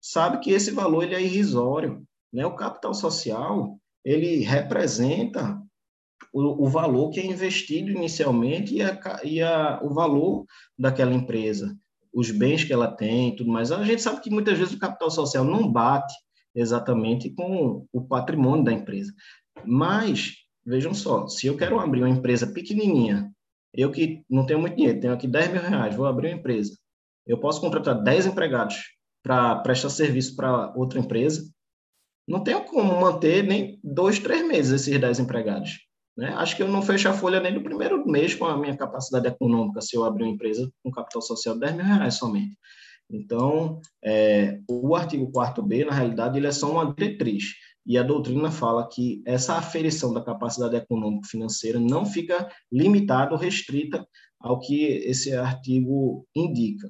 sabe 0.02 0.40
que 0.40 0.52
esse 0.52 0.72
valor 0.72 1.03
ele 1.03 1.16
é 1.16 1.22
irrisório. 1.22 2.03
Né? 2.32 2.45
O 2.45 2.56
capital 2.56 2.94
social, 2.94 3.80
ele 4.06 4.44
representa 4.44 5.60
o, 6.32 6.66
o 6.66 6.70
valor 6.70 7.10
que 7.10 7.20
é 7.20 7.26
investido 7.26 7.92
inicialmente 7.92 8.76
e, 8.76 8.82
a, 8.82 9.22
e 9.24 9.42
a, 9.42 9.80
o 9.84 9.94
valor 9.94 10.45
daquela 10.78 11.14
empresa, 11.14 11.76
os 12.14 12.30
bens 12.30 12.64
que 12.64 12.74
ela 12.74 12.88
tem 12.88 13.36
tudo 13.36 13.52
mais. 13.52 13.72
A 13.72 13.84
gente 13.84 14.02
sabe 14.02 14.22
que 14.22 14.30
muitas 14.30 14.58
vezes 14.58 14.74
o 14.74 14.80
capital 14.80 15.10
social 15.10 15.44
não 15.44 15.72
bate 15.72 16.14
exatamente 16.56 17.30
com 17.30 17.85
o 17.91 18.01
patrimônio 18.01 18.64
da 18.64 18.72
empresa. 18.72 19.14
Mas, 19.65 20.33
vejam 20.65 20.93
só, 20.93 21.27
se 21.27 21.48
eu 21.48 21.57
quero 21.57 21.80
abrir 21.80 22.01
uma 22.01 22.09
empresa 22.09 22.48
pequenininha, 22.48 23.32
eu 23.73 23.91
que 23.91 24.23
não 24.30 24.45
tenho 24.45 24.59
muito 24.59 24.75
dinheiro, 24.75 24.99
tenho 24.99 25.14
aqui 25.14 25.27
10 25.27 25.51
mil 25.51 25.61
reais, 25.61 25.95
vou 25.95 26.06
abrir 26.06 26.30
uma 26.30 26.40
empresa, 26.40 26.77
eu 27.25 27.38
posso 27.40 27.61
contratar 27.61 28.01
10 28.01 28.27
empregados 28.27 28.75
para 29.23 29.56
prestar 29.57 29.90
serviço 29.90 30.35
para 30.35 30.73
outra 30.75 30.99
empresa, 30.99 31.49
não 32.27 32.43
tenho 32.43 32.64
como 32.65 32.99
manter 33.01 33.43
nem 33.43 33.80
dois, 33.83 34.19
três 34.19 34.45
meses 34.45 34.82
esses 34.82 34.99
10 34.99 35.19
empregados. 35.19 35.80
Né? 36.15 36.30
Acho 36.35 36.56
que 36.56 36.64
eu 36.64 36.67
não 36.67 36.82
fecho 36.82 37.09
a 37.09 37.14
folha 37.14 37.40
nem 37.40 37.53
no 37.53 37.64
primeiro 37.64 38.06
mês 38.07 38.35
com 38.35 38.45
a 38.45 38.57
minha 38.57 38.77
capacidade 38.77 39.27
econômica, 39.27 39.82
se 39.82 39.95
eu 39.95 40.03
abrir 40.03 40.23
uma 40.23 40.33
empresa 40.33 40.72
com 40.83 40.91
capital 40.91 41.22
social 41.22 41.56
de 41.56 41.61
10 41.61 41.75
mil 41.75 41.85
reais 41.85 42.15
somente. 42.15 42.56
Então, 43.09 43.80
é, 44.03 44.59
o 44.69 44.95
artigo 44.95 45.32
4b, 45.32 45.85
na 45.85 45.93
realidade, 45.93 46.38
ele 46.38 46.48
é 46.48 46.51
só 46.51 46.72
uma 46.72 46.93
diretriz. 46.93 47.53
E 47.85 47.98
a 47.98 48.03
doutrina 48.03 48.49
fala 48.49 48.88
que 48.88 49.22
essa 49.25 49.56
aferição 49.56 50.14
da 50.14 50.23
capacidade 50.23 50.75
econômico-financeira 50.75 51.80
não 51.80 52.06
fica 52.06 52.49
limitada 52.72 53.33
ou 53.33 53.38
restrita 53.38 54.07
ao 54.40 54.59
que 54.59 54.85
esse 54.85 55.33
artigo 55.33 56.25
indica, 56.35 56.88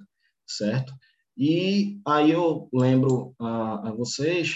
certo? 0.47 0.93
E 1.35 1.99
aí 2.05 2.31
eu 2.31 2.69
lembro 2.71 3.33
a, 3.39 3.89
a 3.89 3.91
vocês 3.91 4.55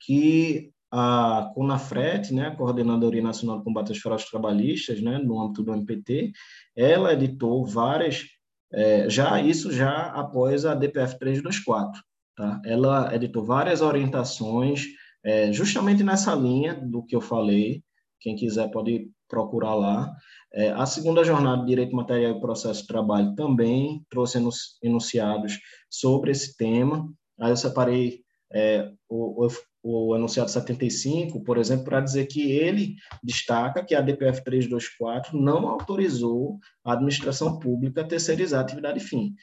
que 0.00 0.70
a 0.90 1.50
CONAFRET, 1.54 2.34
né, 2.34 2.48
a 2.48 2.56
Coordenadoria 2.56 3.22
Nacional 3.22 3.58
de 3.58 3.64
Combate 3.64 3.92
às 3.92 3.98
Fraudes 3.98 4.28
Trabalhistas, 4.28 5.00
né, 5.00 5.18
no 5.18 5.40
âmbito 5.40 5.62
do 5.62 5.72
MPT, 5.72 6.32
ela 6.76 7.12
editou 7.12 7.64
várias, 7.64 8.24
é, 8.72 9.08
já 9.08 9.40
isso 9.40 9.72
já 9.72 10.06
após 10.06 10.64
a 10.64 10.74
DPF 10.74 11.18
324, 11.18 12.02
tá? 12.36 12.60
Ela 12.64 13.14
editou 13.14 13.44
várias 13.44 13.80
orientações 13.80 14.84
é, 15.24 15.52
justamente 15.52 16.02
nessa 16.02 16.34
linha 16.34 16.74
do 16.74 17.04
que 17.04 17.14
eu 17.14 17.20
falei, 17.20 17.82
quem 18.20 18.36
quiser 18.36 18.70
pode 18.70 19.10
procurar 19.28 19.74
lá. 19.74 20.12
É, 20.52 20.70
a 20.72 20.84
segunda 20.86 21.22
jornada 21.22 21.62
de 21.62 21.68
Direito 21.68 21.94
Material 21.94 22.32
e 22.32 22.40
Processo 22.40 22.82
de 22.82 22.88
Trabalho 22.88 23.34
também 23.34 24.04
trouxe 24.10 24.38
enunciados 24.82 25.58
sobre 25.88 26.32
esse 26.32 26.56
tema. 26.56 27.08
Aí 27.38 27.50
eu 27.50 27.56
separei 27.56 28.22
é, 28.52 28.90
o, 29.08 29.46
o 29.82 30.14
enunciado 30.14 30.50
75, 30.50 31.42
por 31.42 31.56
exemplo, 31.56 31.84
para 31.84 32.00
dizer 32.00 32.26
que 32.26 32.52
ele 32.52 32.96
destaca 33.22 33.84
que 33.84 33.94
a 33.94 34.00
DPF 34.00 34.44
324 34.44 35.38
não 35.40 35.68
autorizou 35.68 36.58
a 36.84 36.92
administração 36.92 37.58
pública 37.58 38.02
a 38.02 38.06
terceirizar 38.06 38.60
a 38.60 38.62
atividade 38.62 39.00
fim. 39.00 39.34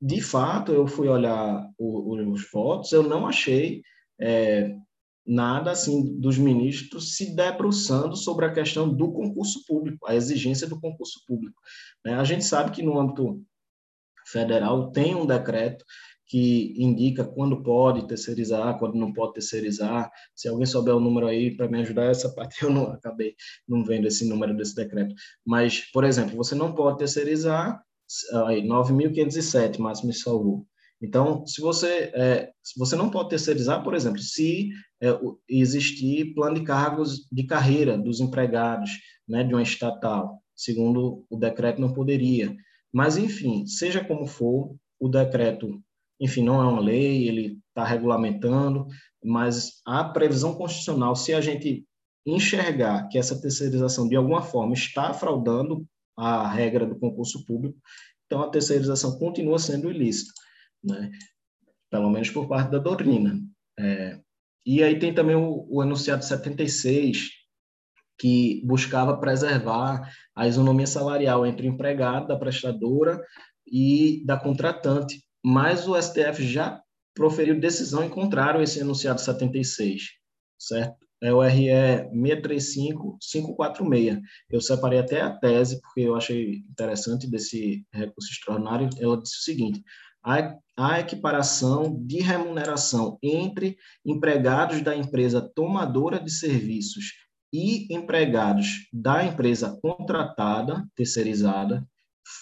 De 0.00 0.20
fato, 0.20 0.72
eu 0.72 0.86
fui 0.86 1.08
olhar 1.08 1.68
o, 1.78 2.14
os 2.32 2.50
votos, 2.50 2.92
eu 2.92 3.02
não 3.02 3.26
achei 3.26 3.82
é, 4.20 4.74
nada 5.26 5.70
assim 5.70 6.18
dos 6.18 6.38
ministros 6.38 7.16
se 7.16 7.34
debruçando 7.36 8.16
sobre 8.16 8.46
a 8.46 8.52
questão 8.52 8.88
do 8.88 9.12
concurso 9.12 9.64
público, 9.66 10.06
a 10.08 10.14
exigência 10.14 10.66
do 10.66 10.80
concurso 10.80 11.20
público. 11.26 11.60
Né? 12.04 12.14
A 12.14 12.24
gente 12.24 12.44
sabe 12.44 12.70
que 12.70 12.82
no 12.82 12.98
âmbito 12.98 13.42
federal 14.26 14.90
tem 14.90 15.14
um 15.14 15.26
decreto 15.26 15.84
que 16.28 16.74
indica 16.76 17.24
quando 17.24 17.62
pode 17.62 18.06
terceirizar, 18.06 18.78
quando 18.78 18.96
não 18.96 19.12
pode 19.12 19.34
terceirizar. 19.34 20.10
Se 20.36 20.48
alguém 20.48 20.66
souber 20.66 20.94
o 20.94 21.00
número 21.00 21.26
aí 21.26 21.56
para 21.56 21.68
me 21.68 21.80
ajudar, 21.80 22.10
essa 22.10 22.28
parte 22.34 22.62
eu 22.62 22.70
não 22.70 22.92
acabei 22.92 23.34
não 23.66 23.82
vendo 23.82 24.06
esse 24.06 24.28
número 24.28 24.54
desse 24.56 24.74
decreto. 24.74 25.14
Mas, 25.44 25.90
por 25.90 26.04
exemplo, 26.04 26.36
você 26.36 26.54
não 26.54 26.74
pode 26.74 26.98
terceirizar, 26.98 27.82
aí 28.46 28.62
9.507, 28.62 29.78
máximo 29.78 30.08
me 30.08 30.14
salvou. 30.14 30.66
Então, 31.00 31.46
se 31.46 31.60
você, 31.60 32.10
é, 32.14 32.50
se 32.62 32.78
você 32.78 32.96
não 32.96 33.08
pode 33.08 33.30
terceirizar, 33.30 33.82
por 33.82 33.94
exemplo, 33.94 34.18
se 34.18 34.70
é, 35.00 35.08
existir 35.48 36.34
plano 36.34 36.56
de 36.56 36.64
cargos 36.64 37.26
de 37.30 37.44
carreira 37.44 37.96
dos 37.96 38.20
empregados 38.20 38.90
né, 39.26 39.44
de 39.44 39.54
uma 39.54 39.62
estatal, 39.62 40.42
segundo 40.56 41.24
o 41.30 41.36
decreto 41.36 41.80
não 41.80 41.92
poderia. 41.92 42.54
Mas, 42.92 43.16
enfim, 43.16 43.64
seja 43.66 44.04
como 44.04 44.26
for, 44.26 44.74
o 45.00 45.08
decreto, 45.08 45.80
enfim, 46.20 46.42
não 46.42 46.60
é 46.60 46.66
uma 46.66 46.80
lei, 46.80 47.28
ele 47.28 47.58
está 47.68 47.84
regulamentando, 47.84 48.86
mas 49.22 49.80
a 49.86 50.04
previsão 50.04 50.54
constitucional, 50.54 51.14
se 51.14 51.32
a 51.32 51.40
gente 51.40 51.84
enxergar 52.26 53.08
que 53.08 53.18
essa 53.18 53.40
terceirização 53.40 54.08
de 54.08 54.16
alguma 54.16 54.42
forma 54.42 54.74
está 54.74 55.14
fraudando 55.14 55.86
a 56.16 56.48
regra 56.48 56.86
do 56.86 56.98
concurso 56.98 57.44
público, 57.46 57.78
então 58.26 58.42
a 58.42 58.50
terceirização 58.50 59.18
continua 59.18 59.58
sendo 59.58 59.90
ilícita 59.90 60.32
né? 60.82 61.10
pelo 61.90 62.10
menos 62.10 62.30
por 62.30 62.48
parte 62.48 62.70
da 62.70 62.78
doutrina. 62.78 63.38
É, 63.78 64.20
e 64.64 64.82
aí 64.82 64.98
tem 64.98 65.14
também 65.14 65.36
o, 65.36 65.66
o 65.70 65.82
enunciado 65.82 66.24
76, 66.24 67.30
que 68.18 68.62
buscava 68.64 69.18
preservar 69.18 70.10
a 70.34 70.46
isonomia 70.46 70.86
salarial 70.86 71.46
entre 71.46 71.68
o 71.68 71.70
empregado, 71.70 72.28
da 72.28 72.36
prestadora 72.36 73.20
e 73.66 74.24
da 74.26 74.36
contratante, 74.36 75.22
mas 75.44 75.86
o 75.86 76.00
STF 76.00 76.46
já 76.46 76.80
proferiu 77.14 77.58
decisão 77.58 78.04
em 78.04 78.08
contrário 78.08 78.60
a 78.60 78.62
esse 78.62 78.80
enunciado 78.80 79.20
76, 79.20 80.02
certo? 80.58 81.06
É 81.20 81.32
o 81.32 81.42
RE 81.42 81.68
635546. 82.12 84.20
Eu 84.48 84.60
separei 84.60 85.00
até 85.00 85.20
a 85.20 85.34
tese, 85.34 85.80
porque 85.80 86.02
eu 86.02 86.14
achei 86.14 86.62
interessante 86.70 87.28
desse 87.28 87.84
recurso 87.92 88.30
extraordinário. 88.30 88.88
Ela 89.00 89.20
disse 89.20 89.38
o 89.38 89.42
seguinte: 89.42 89.82
a, 90.22 90.56
a 90.76 91.00
equiparação 91.00 92.00
de 92.06 92.20
remuneração 92.20 93.18
entre 93.20 93.76
empregados 94.04 94.80
da 94.80 94.96
empresa 94.96 95.40
tomadora 95.40 96.20
de 96.20 96.30
serviços 96.30 97.06
e 97.52 97.92
empregados 97.92 98.88
da 98.92 99.24
empresa 99.24 99.76
contratada, 99.82 100.86
terceirizada, 100.94 101.84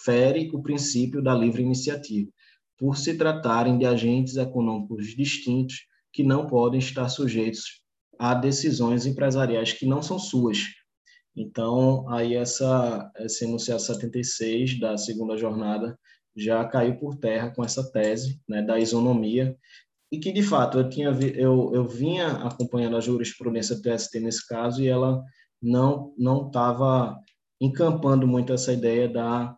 fere 0.03 0.51
o 0.53 0.61
princípio 0.61 1.23
da 1.23 1.33
livre 1.33 1.63
iniciativa, 1.63 2.29
por 2.77 2.97
se 2.97 3.17
tratarem 3.17 3.77
de 3.77 3.85
agentes 3.85 4.35
econômicos 4.37 5.15
distintos 5.15 5.85
que 6.13 6.23
não 6.23 6.47
podem 6.47 6.79
estar 6.79 7.09
sujeitos 7.09 7.81
a 8.19 8.33
decisões 8.33 9.05
empresariais 9.05 9.73
que 9.73 9.85
não 9.85 10.01
são 10.01 10.17
suas. 10.17 10.59
Então, 11.35 12.09
aí 12.09 12.33
essa, 12.33 13.11
esse 13.19 13.45
enunciado 13.45 13.81
76 13.81 14.79
da 14.79 14.97
segunda 14.97 15.37
jornada 15.37 15.97
já 16.35 16.65
caiu 16.65 16.97
por 16.97 17.15
terra 17.15 17.51
com 17.51 17.63
essa 17.63 17.91
tese 17.91 18.39
né, 18.47 18.61
da 18.61 18.79
isonomia 18.79 19.55
e 20.11 20.19
que 20.19 20.31
de 20.31 20.41
fato 20.41 20.79
eu 20.79 20.89
tinha 20.89 21.09
eu, 21.09 21.71
eu 21.73 21.87
vinha 21.87 22.27
acompanhando 22.27 22.95
a 22.95 23.01
jurisprudência 23.01 23.75
do 23.75 23.81
TST 23.81 24.19
nesse 24.19 24.47
caso 24.47 24.81
e 24.81 24.87
ela 24.87 25.21
não 25.61 26.47
estava 26.47 27.17
encampando 27.59 28.27
muito 28.27 28.53
essa 28.53 28.71
ideia 28.71 29.09
da 29.09 29.55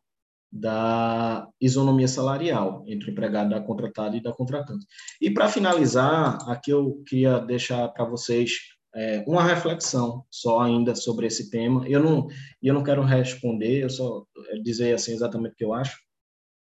da 0.52 1.48
isonomia 1.62 2.08
salarial 2.08 2.84
entre 2.88 3.10
o 3.10 3.12
empregado 3.12 3.52
da 3.52 3.62
contratada 3.62 4.18
e 4.18 4.22
da 4.22 4.34
contratante. 4.34 4.86
E 5.22 5.30
para 5.30 5.48
finalizar, 5.48 6.38
aqui 6.50 6.72
eu 6.72 7.04
queria 7.06 7.40
deixar 7.40 7.88
para 7.90 8.06
vocês 8.06 8.52
é, 8.96 9.24
uma 9.28 9.44
reflexão 9.44 10.24
só 10.32 10.62
ainda 10.62 10.96
sobre 10.96 11.28
esse 11.28 11.52
tema. 11.52 11.88
Eu 11.88 12.04
não 12.04 12.28
eu 12.62 12.74
não 12.74 12.84
quero 12.84 13.04
responder, 13.04 13.84
eu 13.84 13.90
só 13.90 14.24
dizer 14.64 14.96
assim 14.96 15.14
exatamente 15.14 15.54
o 15.54 15.56
que 15.56 15.66
eu 15.66 15.74
acho 15.74 15.98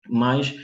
mas 0.09 0.55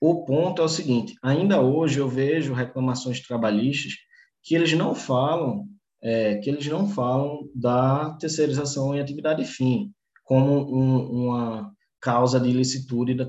o 0.00 0.24
ponto 0.24 0.62
é 0.62 0.64
o 0.64 0.68
seguinte: 0.68 1.14
ainda 1.22 1.60
hoje 1.60 1.98
eu 1.98 2.08
vejo 2.08 2.52
reclamações 2.52 3.20
trabalhistas 3.20 3.94
que 4.42 4.54
eles 4.54 4.72
não 4.72 4.94
falam 4.94 5.66
é, 6.02 6.36
que 6.36 6.50
eles 6.50 6.66
não 6.66 6.88
falam 6.88 7.48
da 7.54 8.10
terceirização 8.14 8.94
em 8.94 9.00
atividade 9.00 9.44
fim 9.44 9.92
como 10.24 10.52
um, 10.52 11.26
uma 11.26 11.74
causa 12.06 12.38
de 12.38 12.48
ilicitude 12.48 13.14
da 13.14 13.28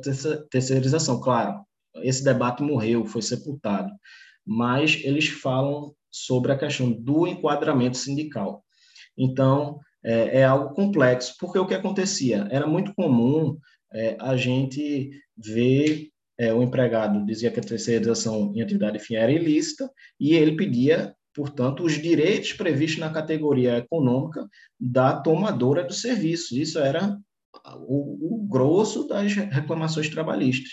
terceirização. 0.51 1.19
Claro, 1.19 1.64
esse 2.03 2.23
debate 2.23 2.61
morreu, 2.61 3.07
foi 3.07 3.23
sepultado, 3.23 3.91
mas 4.45 5.01
eles 5.03 5.27
falam 5.30 5.95
sobre 6.11 6.51
a 6.51 6.57
questão 6.57 6.91
do 6.91 7.25
enquadramento 7.25 7.97
sindical. 7.97 8.64
Então, 9.17 9.80
é, 10.03 10.41
é 10.41 10.45
algo 10.45 10.75
complexo, 10.75 11.33
porque 11.39 11.57
o 11.57 11.65
que 11.65 11.73
acontecia? 11.73 12.47
Era 12.51 12.67
muito 12.67 12.93
comum 12.93 13.57
é, 13.91 14.15
a 14.19 14.38
gente 14.38 15.09
vê 15.35 16.11
é, 16.38 16.53
o 16.53 16.61
empregado 16.61 17.25
dizia 17.25 17.49
que 17.49 17.59
a 17.59 17.64
terceirização 17.64 18.53
em 18.53 18.61
atividade 18.61 18.99
fim 18.99 19.15
era 19.15 19.31
ilícita 19.31 19.89
e 20.19 20.35
ele 20.35 20.56
pedia, 20.56 21.15
portanto, 21.33 21.83
os 21.83 21.93
direitos 21.93 22.53
previstos 22.53 22.99
na 22.99 23.09
categoria 23.09 23.77
econômica 23.77 24.47
da 24.80 25.19
tomadora 25.19 25.83
do 25.83 25.93
serviço. 25.93 26.56
Isso 26.56 26.77
era 26.77 27.17
o, 27.76 28.36
o 28.36 28.48
grosso 28.48 29.08
das 29.08 29.34
reclamações 29.34 30.10
trabalhistas. 30.10 30.72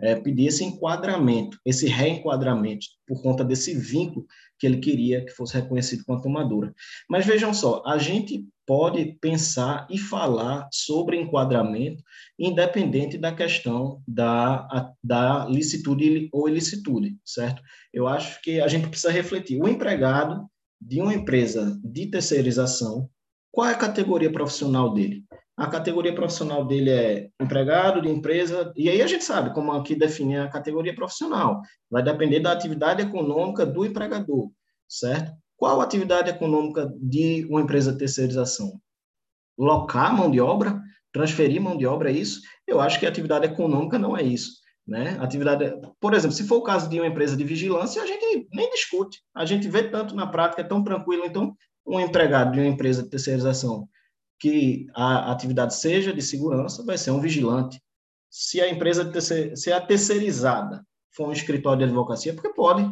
É, 0.00 0.16
pedir 0.16 0.46
esse 0.46 0.64
enquadramento, 0.64 1.56
esse 1.64 1.86
reenquadramento, 1.86 2.84
por 3.06 3.22
conta 3.22 3.44
desse 3.44 3.78
vínculo 3.78 4.26
que 4.58 4.66
ele 4.66 4.78
queria 4.78 5.24
que 5.24 5.30
fosse 5.30 5.54
reconhecido 5.54 6.04
com 6.04 6.14
a 6.14 6.20
tomadora. 6.20 6.74
Mas 7.08 7.24
vejam 7.24 7.54
só, 7.54 7.80
a 7.86 7.96
gente 7.96 8.44
pode 8.66 9.16
pensar 9.20 9.86
e 9.90 9.98
falar 9.98 10.68
sobre 10.72 11.16
enquadramento, 11.16 12.02
independente 12.38 13.18
da 13.18 13.32
questão 13.32 14.02
da, 14.06 14.92
da 15.02 15.46
licitude 15.46 16.28
ou 16.32 16.48
ilicitude, 16.48 17.16
certo? 17.24 17.62
Eu 17.92 18.08
acho 18.08 18.40
que 18.42 18.60
a 18.60 18.68
gente 18.68 18.88
precisa 18.88 19.12
refletir. 19.12 19.60
O 19.60 19.68
empregado 19.68 20.48
de 20.80 21.00
uma 21.00 21.14
empresa 21.14 21.78
de 21.84 22.06
terceirização, 22.06 23.08
qual 23.50 23.68
é 23.68 23.72
a 23.72 23.78
categoria 23.78 24.32
profissional 24.32 24.92
dele? 24.92 25.24
A 25.56 25.68
categoria 25.68 26.14
profissional 26.14 26.66
dele 26.66 26.90
é 26.90 27.28
empregado 27.40 28.02
de 28.02 28.08
empresa, 28.08 28.72
e 28.76 28.88
aí 28.88 29.00
a 29.00 29.06
gente 29.06 29.22
sabe 29.22 29.54
como 29.54 29.72
aqui 29.72 29.94
definir 29.94 30.38
a 30.38 30.48
categoria 30.48 30.94
profissional. 30.94 31.60
Vai 31.88 32.02
depender 32.02 32.40
da 32.40 32.50
atividade 32.50 33.02
econômica 33.02 33.64
do 33.64 33.84
empregador, 33.84 34.50
certo? 34.88 35.32
Qual 35.56 35.80
a 35.80 35.84
atividade 35.84 36.28
econômica 36.28 36.92
de 37.00 37.46
uma 37.48 37.60
empresa 37.60 37.92
de 37.92 37.98
terceirização? 37.98 38.80
Locar 39.56 40.16
mão 40.16 40.28
de 40.28 40.40
obra? 40.40 40.80
Transferir 41.12 41.62
mão 41.62 41.76
de 41.76 41.86
obra 41.86 42.10
é 42.10 42.14
isso? 42.14 42.40
Eu 42.66 42.80
acho 42.80 42.98
que 42.98 43.06
a 43.06 43.08
atividade 43.08 43.46
econômica 43.46 43.96
não 43.96 44.16
é 44.16 44.22
isso. 44.24 44.50
Né? 44.84 45.16
Atividade, 45.20 45.72
por 46.00 46.12
exemplo, 46.12 46.36
se 46.36 46.48
for 46.48 46.56
o 46.56 46.62
caso 46.62 46.90
de 46.90 46.98
uma 46.98 47.06
empresa 47.06 47.36
de 47.36 47.44
vigilância, 47.44 48.02
a 48.02 48.06
gente 48.06 48.48
nem 48.52 48.68
discute. 48.70 49.22
A 49.34 49.46
gente 49.46 49.68
vê 49.68 49.84
tanto 49.84 50.16
na 50.16 50.26
prática, 50.26 50.62
é 50.62 50.64
tão 50.64 50.82
tranquilo. 50.82 51.24
Então, 51.24 51.54
um 51.86 52.00
empregado 52.00 52.52
de 52.52 52.58
uma 52.58 52.66
empresa 52.66 53.04
de 53.04 53.08
terceirização 53.08 53.88
que 54.38 54.86
a 54.94 55.30
atividade 55.32 55.74
seja 55.74 56.12
de 56.12 56.22
segurança, 56.22 56.84
vai 56.84 56.98
ser 56.98 57.10
um 57.10 57.20
vigilante. 57.20 57.80
Se 58.30 58.60
a 58.60 58.68
empresa 58.68 59.10
se 59.20 59.72
a 59.72 59.80
terceirizada 59.80 60.84
for 61.12 61.28
um 61.28 61.32
escritório 61.32 61.78
de 61.78 61.84
advocacia, 61.84 62.34
porque 62.34 62.52
pode, 62.52 62.90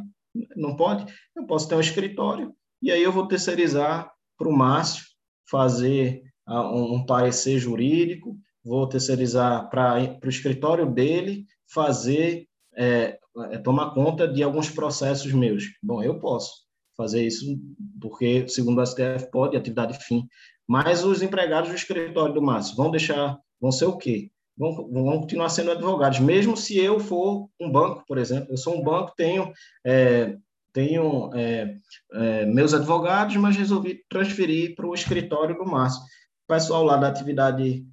não 0.57 0.77
pode, 0.77 1.13
eu 1.37 1.45
posso 1.47 1.69
ter 1.69 1.75
um 1.75 1.81
escritório 1.81 2.55
e 2.81 2.91
aí 2.91 3.03
eu 3.03 3.13
vou 3.13 3.27
terceirizar 3.27 4.11
para 4.37 4.49
o 4.49 4.53
Márcio 4.53 5.05
fazer 5.49 6.23
um 6.47 7.05
parecer 7.07 7.59
jurídico, 7.59 8.37
vou 8.65 8.89
terceirizar 8.89 9.69
para 9.71 10.19
o 10.25 10.29
escritório 10.29 10.91
dele 10.91 11.47
fazer, 11.73 12.47
é, 12.75 13.19
é, 13.51 13.59
tomar 13.59 13.95
conta 13.95 14.27
de 14.27 14.43
alguns 14.43 14.69
processos 14.69 15.33
meus. 15.33 15.65
Bom, 15.83 16.03
eu 16.03 16.19
posso 16.19 16.53
fazer 16.97 17.25
isso 17.25 17.59
porque, 18.01 18.47
segundo 18.49 18.81
o 18.81 18.87
STF, 18.87 19.31
pode, 19.31 19.57
atividade 19.57 19.97
fim. 20.05 20.27
Mas 20.73 21.05
os 21.05 21.21
empregados 21.21 21.69
do 21.69 21.77
escritório 21.77 22.33
do 22.33 22.41
Márcio 22.41 22.75
vão 22.75 22.91
deixar, 22.91 23.39
vão 23.61 23.71
ser 23.71 23.85
o 23.85 23.99
quê? 23.99 24.31
Vão, 24.57 24.91
vão 24.91 25.21
continuar 25.21 25.51
sendo 25.51 25.71
advogados, 25.71 26.19
mesmo 26.19 26.57
se 26.57 26.79
eu 26.79 26.99
for 26.99 27.51
um 27.61 27.71
banco, 27.71 28.03
por 28.09 28.17
exemplo. 28.17 28.51
Eu 28.51 28.57
sou 28.57 28.81
um 28.81 28.83
banco, 28.83 29.13
tenho 29.15 29.53
é, 29.85 30.35
tenho 30.73 31.31
é, 31.35 31.77
é, 32.15 32.47
meus 32.47 32.73
advogados, 32.73 33.37
mas 33.37 33.55
resolvi 33.55 34.03
transferir 34.09 34.75
para 34.75 34.87
o 34.87 34.95
escritório 34.95 35.59
do 35.59 35.67
Márcio. 35.67 36.01
O 36.01 36.55
pessoal 36.55 36.83
lá 36.83 36.97
da 36.97 37.09
atividade 37.09 37.85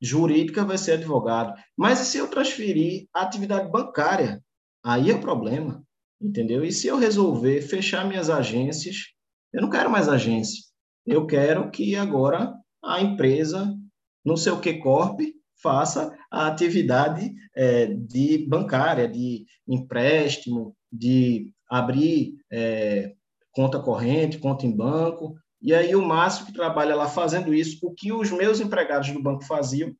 jurídica 0.00 0.64
vai 0.64 0.78
ser 0.78 0.92
advogado. 0.92 1.60
Mas 1.76 2.00
e 2.00 2.04
se 2.04 2.18
eu 2.18 2.28
transferir 2.28 3.08
a 3.12 3.22
atividade 3.22 3.68
bancária? 3.68 4.40
Aí 4.84 5.10
é 5.10 5.14
o 5.14 5.20
problema, 5.20 5.82
entendeu? 6.22 6.64
E 6.64 6.70
se 6.70 6.86
eu 6.86 6.96
resolver 6.96 7.60
fechar 7.62 8.06
minhas 8.06 8.30
agências, 8.30 9.08
eu 9.52 9.60
não 9.60 9.68
quero 9.68 9.90
mais 9.90 10.08
agência. 10.08 10.69
Eu 11.10 11.26
quero 11.26 11.68
que 11.72 11.96
agora 11.96 12.54
a 12.80 13.00
empresa, 13.00 13.76
não 14.24 14.36
sei 14.36 14.52
o 14.52 14.60
que 14.60 14.74
corp, 14.74 15.18
faça 15.60 16.16
a 16.30 16.46
atividade 16.46 17.34
é, 17.52 17.86
de 17.86 18.46
bancária, 18.46 19.08
de 19.08 19.44
empréstimo, 19.66 20.72
de 20.90 21.52
abrir 21.68 22.36
é, 22.48 23.12
conta 23.50 23.80
corrente, 23.80 24.38
conta 24.38 24.64
em 24.64 24.70
banco, 24.70 25.34
e 25.60 25.74
aí 25.74 25.96
o 25.96 26.06
Márcio 26.06 26.46
que 26.46 26.52
trabalha 26.52 26.94
lá 26.94 27.08
fazendo 27.08 27.52
isso, 27.52 27.78
o 27.82 27.92
que 27.92 28.12
os 28.12 28.30
meus 28.30 28.60
empregados 28.60 29.10
do 29.10 29.20
banco 29.20 29.44
faziam, 29.44 29.92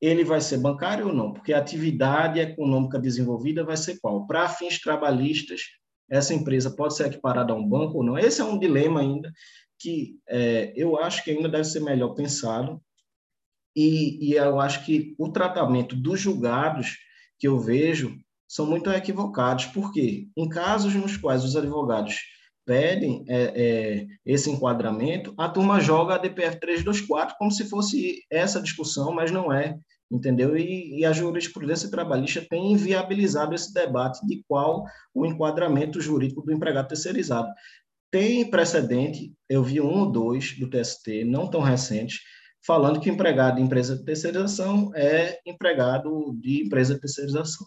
ele 0.00 0.22
vai 0.22 0.40
ser 0.40 0.58
bancário 0.58 1.08
ou 1.08 1.12
não? 1.12 1.32
Porque 1.32 1.52
a 1.52 1.58
atividade 1.58 2.38
econômica 2.38 2.96
desenvolvida 2.96 3.64
vai 3.64 3.76
ser 3.76 3.98
qual? 4.00 4.24
Para 4.24 4.48
fins 4.48 4.80
trabalhistas, 4.80 5.62
essa 6.08 6.32
empresa 6.32 6.70
pode 6.70 6.96
ser 6.96 7.08
equiparada 7.08 7.52
a 7.52 7.56
um 7.56 7.68
banco 7.68 7.98
ou 7.98 8.04
não? 8.04 8.16
Esse 8.16 8.40
é 8.40 8.44
um 8.44 8.56
dilema 8.56 9.00
ainda 9.00 9.32
que 9.78 10.18
é, 10.28 10.72
eu 10.76 10.98
acho 10.98 11.22
que 11.24 11.30
ainda 11.30 11.48
deve 11.48 11.64
ser 11.64 11.80
melhor 11.80 12.14
pensado 12.14 12.80
e, 13.76 14.30
e 14.30 14.32
eu 14.32 14.60
acho 14.60 14.84
que 14.84 15.14
o 15.18 15.30
tratamento 15.30 15.94
dos 15.94 16.20
julgados 16.20 16.96
que 17.38 17.46
eu 17.46 17.58
vejo 17.58 18.16
são 18.48 18.66
muito 18.66 18.90
equivocados. 18.90 19.66
Por 19.66 19.92
quê? 19.92 20.26
Em 20.36 20.48
casos 20.48 20.94
nos 20.94 21.16
quais 21.16 21.44
os 21.44 21.54
advogados 21.54 22.16
pedem 22.68 23.24
é, 23.28 23.42
é, 23.54 24.06
esse 24.26 24.50
enquadramento, 24.50 25.32
a 25.38 25.48
turma 25.48 25.80
joga 25.80 26.14
a 26.14 26.18
DPF 26.18 26.60
324 26.60 27.36
como 27.38 27.50
se 27.50 27.68
fosse 27.68 28.22
essa 28.30 28.60
discussão, 28.60 29.10
mas 29.10 29.30
não 29.30 29.50
é, 29.50 29.78
entendeu? 30.10 30.54
E, 30.54 30.98
e, 30.98 31.04
a 31.06 31.12
jurisprudência 31.12 31.90
trabalhista 31.90 32.44
tem 32.48 32.72
inviabilizado 32.72 33.54
esse 33.54 33.72
debate 33.72 34.26
de 34.26 34.44
qual 34.46 34.84
o 35.14 35.24
enquadramento 35.24 35.98
jurídico 35.98 36.42
do 36.42 36.52
empregado 36.52 36.88
terceirizado. 36.88 37.48
Tem 38.10 38.48
precedente, 38.48 39.34
eu 39.48 39.62
vi 39.62 39.80
um 39.80 40.00
ou 40.00 40.10
dois 40.10 40.58
do 40.58 40.68
TST, 40.68 41.24
não 41.24 41.48
tão 41.48 41.60
recentes, 41.60 42.20
falando 42.64 43.00
que 43.00 43.10
empregado 43.10 43.56
de 43.56 43.62
empresa 43.62 43.96
de 43.96 44.04
terceirização 44.04 44.90
é 44.94 45.38
empregado 45.46 46.34
de 46.40 46.64
empresa 46.64 46.94
de 46.94 47.00
terceirização. 47.00 47.66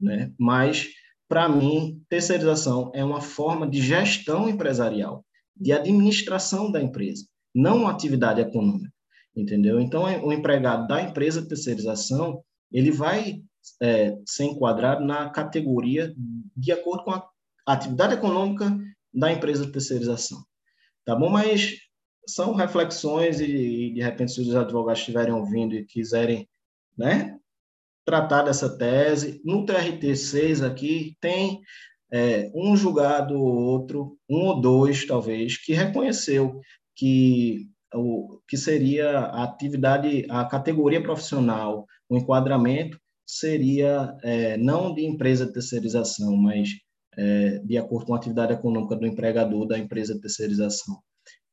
Né? 0.00 0.32
Mas 0.38 0.88
para 1.28 1.48
mim, 1.48 2.00
terceirização 2.08 2.90
é 2.94 3.04
uma 3.04 3.20
forma 3.20 3.68
de 3.68 3.80
gestão 3.80 4.48
empresarial, 4.48 5.24
de 5.56 5.72
administração 5.72 6.70
da 6.70 6.80
empresa, 6.80 7.26
não 7.54 7.78
uma 7.78 7.90
atividade 7.90 8.40
econômica, 8.40 8.92
entendeu? 9.34 9.80
Então, 9.80 10.04
o 10.24 10.32
empregado 10.32 10.86
da 10.86 11.02
empresa 11.02 11.42
de 11.42 11.48
terceirização, 11.48 12.42
ele 12.70 12.92
vai 12.92 13.42
é, 13.82 14.16
ser 14.24 14.44
enquadrado 14.44 15.04
na 15.04 15.28
categoria 15.30 16.14
de 16.56 16.70
acordo 16.70 17.02
com 17.02 17.12
a 17.12 17.28
atividade 17.66 18.14
econômica 18.14 18.78
da 19.16 19.32
empresa 19.32 19.64
de 19.64 19.72
terceirização, 19.72 20.38
tá 21.04 21.16
bom? 21.16 21.30
Mas 21.30 21.78
são 22.28 22.54
reflexões 22.54 23.40
e, 23.40 23.90
de 23.90 24.02
repente, 24.02 24.32
se 24.32 24.40
os 24.40 24.54
advogados 24.54 25.00
estiverem 25.00 25.32
ouvindo 25.32 25.74
e 25.74 25.84
quiserem 25.84 26.48
né, 26.96 27.38
tratar 28.04 28.42
dessa 28.42 28.76
tese. 28.76 29.40
No 29.44 29.64
TRT6 29.64 30.64
aqui 30.64 31.16
tem 31.20 31.60
é, 32.12 32.50
um 32.54 32.76
julgado 32.76 33.40
ou 33.40 33.56
outro, 33.56 34.18
um 34.28 34.46
ou 34.46 34.60
dois 34.60 35.06
talvez, 35.06 35.56
que 35.56 35.72
reconheceu 35.72 36.60
que 36.94 37.68
o 37.94 38.40
que 38.48 38.56
seria 38.56 39.18
a 39.18 39.44
atividade, 39.44 40.26
a 40.28 40.44
categoria 40.44 41.02
profissional, 41.02 41.86
o 42.08 42.16
enquadramento 42.16 42.98
seria 43.24 44.16
é, 44.22 44.56
não 44.56 44.94
de 44.94 45.04
empresa 45.04 45.46
de 45.46 45.52
terceirização, 45.52 46.36
mas 46.36 46.70
é, 47.16 47.58
de 47.58 47.78
acordo 47.78 48.06
com 48.06 48.14
a 48.14 48.18
atividade 48.18 48.52
econômica 48.52 48.96
do 48.96 49.06
empregador 49.06 49.66
da 49.66 49.78
empresa 49.78 50.14
de 50.14 50.20
terceirização. 50.20 51.00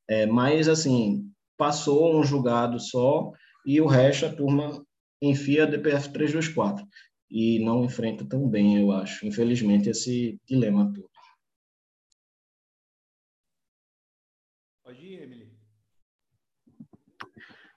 É, 0.07 0.25
mas, 0.25 0.67
assim, 0.67 1.31
passou 1.57 2.19
um 2.19 2.23
julgado 2.23 2.79
só 2.79 3.31
e 3.65 3.79
o 3.79 3.87
resto 3.87 4.25
a 4.25 4.33
turma 4.33 4.85
enfia 5.21 5.63
a 5.63 5.65
DPF 5.65 6.11
324 6.11 6.85
e 7.31 7.59
não 7.59 7.83
enfrenta 7.83 8.25
tão 8.25 8.47
bem, 8.47 8.79
eu 8.79 8.91
acho, 8.91 9.25
infelizmente, 9.25 9.89
esse 9.89 10.39
dilema 10.45 10.91
todo. 10.93 11.09
Pode 14.83 14.99
ir, 14.99 15.23
Emily. 15.23 15.53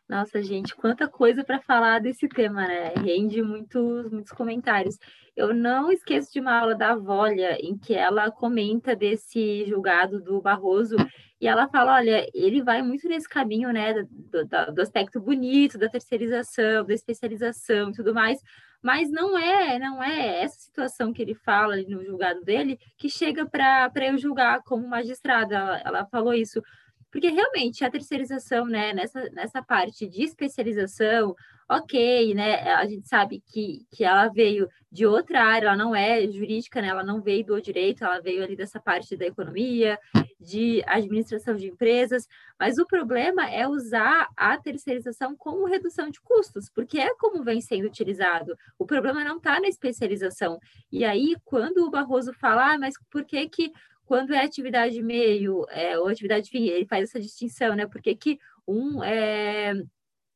Nossa, 0.08 0.40
gente, 0.40 0.74
quanta 0.76 1.08
coisa 1.08 1.42
para 1.42 1.60
falar 1.60 2.00
desse 2.00 2.28
tema, 2.28 2.64
né? 2.66 2.94
Rende 2.94 3.42
muitos, 3.42 4.08
muitos 4.08 4.30
comentários. 4.32 4.96
Eu 5.34 5.52
não 5.52 5.90
esqueço 5.90 6.32
de 6.32 6.38
uma 6.38 6.60
aula 6.60 6.76
da 6.76 6.94
Volha, 6.94 7.58
em 7.60 7.76
que 7.76 7.92
ela 7.92 8.30
comenta 8.30 8.94
desse 8.94 9.64
julgado 9.66 10.20
do 10.20 10.40
Barroso 10.40 10.94
e 11.40 11.48
ela 11.48 11.68
fala: 11.68 11.96
olha, 11.96 12.24
ele 12.32 12.62
vai 12.62 12.82
muito 12.82 13.08
nesse 13.08 13.28
caminho, 13.28 13.72
né, 13.72 13.94
do, 13.94 14.44
do, 14.44 14.74
do 14.74 14.82
aspecto 14.82 15.20
bonito, 15.20 15.76
da 15.76 15.88
terceirização, 15.88 16.84
da 16.84 16.94
especialização 16.94 17.90
e 17.90 17.92
tudo 17.92 18.14
mais, 18.14 18.40
mas 18.80 19.10
não 19.10 19.36
é, 19.36 19.78
não 19.78 20.02
é 20.02 20.42
essa 20.42 20.60
situação 20.60 21.12
que 21.12 21.20
ele 21.20 21.34
fala 21.34 21.76
no 21.88 22.04
julgado 22.04 22.42
dele 22.44 22.78
que 22.96 23.10
chega 23.10 23.44
para 23.44 23.90
eu 24.06 24.16
julgar 24.16 24.62
como 24.62 24.88
magistrada. 24.88 25.56
Ela, 25.56 25.82
ela 25.84 26.06
falou 26.06 26.32
isso. 26.32 26.62
Porque 27.16 27.30
realmente 27.30 27.82
a 27.82 27.90
terceirização, 27.90 28.66
né, 28.66 28.92
nessa, 28.92 29.30
nessa 29.30 29.62
parte 29.62 30.06
de 30.06 30.22
especialização, 30.22 31.34
ok, 31.66 32.34
né? 32.34 32.60
A 32.74 32.86
gente 32.86 33.08
sabe 33.08 33.42
que, 33.46 33.86
que 33.90 34.04
ela 34.04 34.28
veio 34.28 34.68
de 34.92 35.06
outra 35.06 35.42
área, 35.42 35.68
ela 35.68 35.76
não 35.78 35.96
é 35.96 36.30
jurídica, 36.30 36.82
né? 36.82 36.88
Ela 36.88 37.02
não 37.02 37.22
veio 37.22 37.42
do 37.42 37.58
direito, 37.58 38.04
ela 38.04 38.20
veio 38.20 38.44
ali 38.44 38.54
dessa 38.54 38.78
parte 38.78 39.16
da 39.16 39.24
economia, 39.24 39.98
de 40.38 40.82
administração 40.86 41.56
de 41.56 41.68
empresas, 41.68 42.28
mas 42.60 42.76
o 42.76 42.84
problema 42.84 43.48
é 43.50 43.66
usar 43.66 44.28
a 44.36 44.58
terceirização 44.58 45.34
como 45.34 45.64
redução 45.64 46.10
de 46.10 46.20
custos, 46.20 46.68
porque 46.68 46.98
é 46.98 47.14
como 47.14 47.42
vem 47.42 47.62
sendo 47.62 47.86
utilizado. 47.86 48.58
O 48.78 48.84
problema 48.84 49.24
não 49.24 49.38
está 49.38 49.58
na 49.58 49.68
especialização. 49.68 50.58
E 50.92 51.02
aí, 51.02 51.34
quando 51.46 51.78
o 51.78 51.90
Barroso 51.90 52.34
fala, 52.34 52.74
ah, 52.74 52.78
mas 52.78 52.92
por 53.10 53.24
que 53.24 53.48
que 53.48 53.72
quando 54.06 54.32
é 54.32 54.42
atividade 54.42 55.02
meio 55.02 55.66
é, 55.68 55.98
ou 55.98 56.08
atividade 56.08 56.48
fim, 56.48 56.64
ele 56.68 56.86
faz 56.86 57.04
essa 57.04 57.20
distinção, 57.20 57.74
né? 57.74 57.86
Porque 57.86 58.14
que 58.14 58.38
um 58.66 59.02
é 59.02 59.74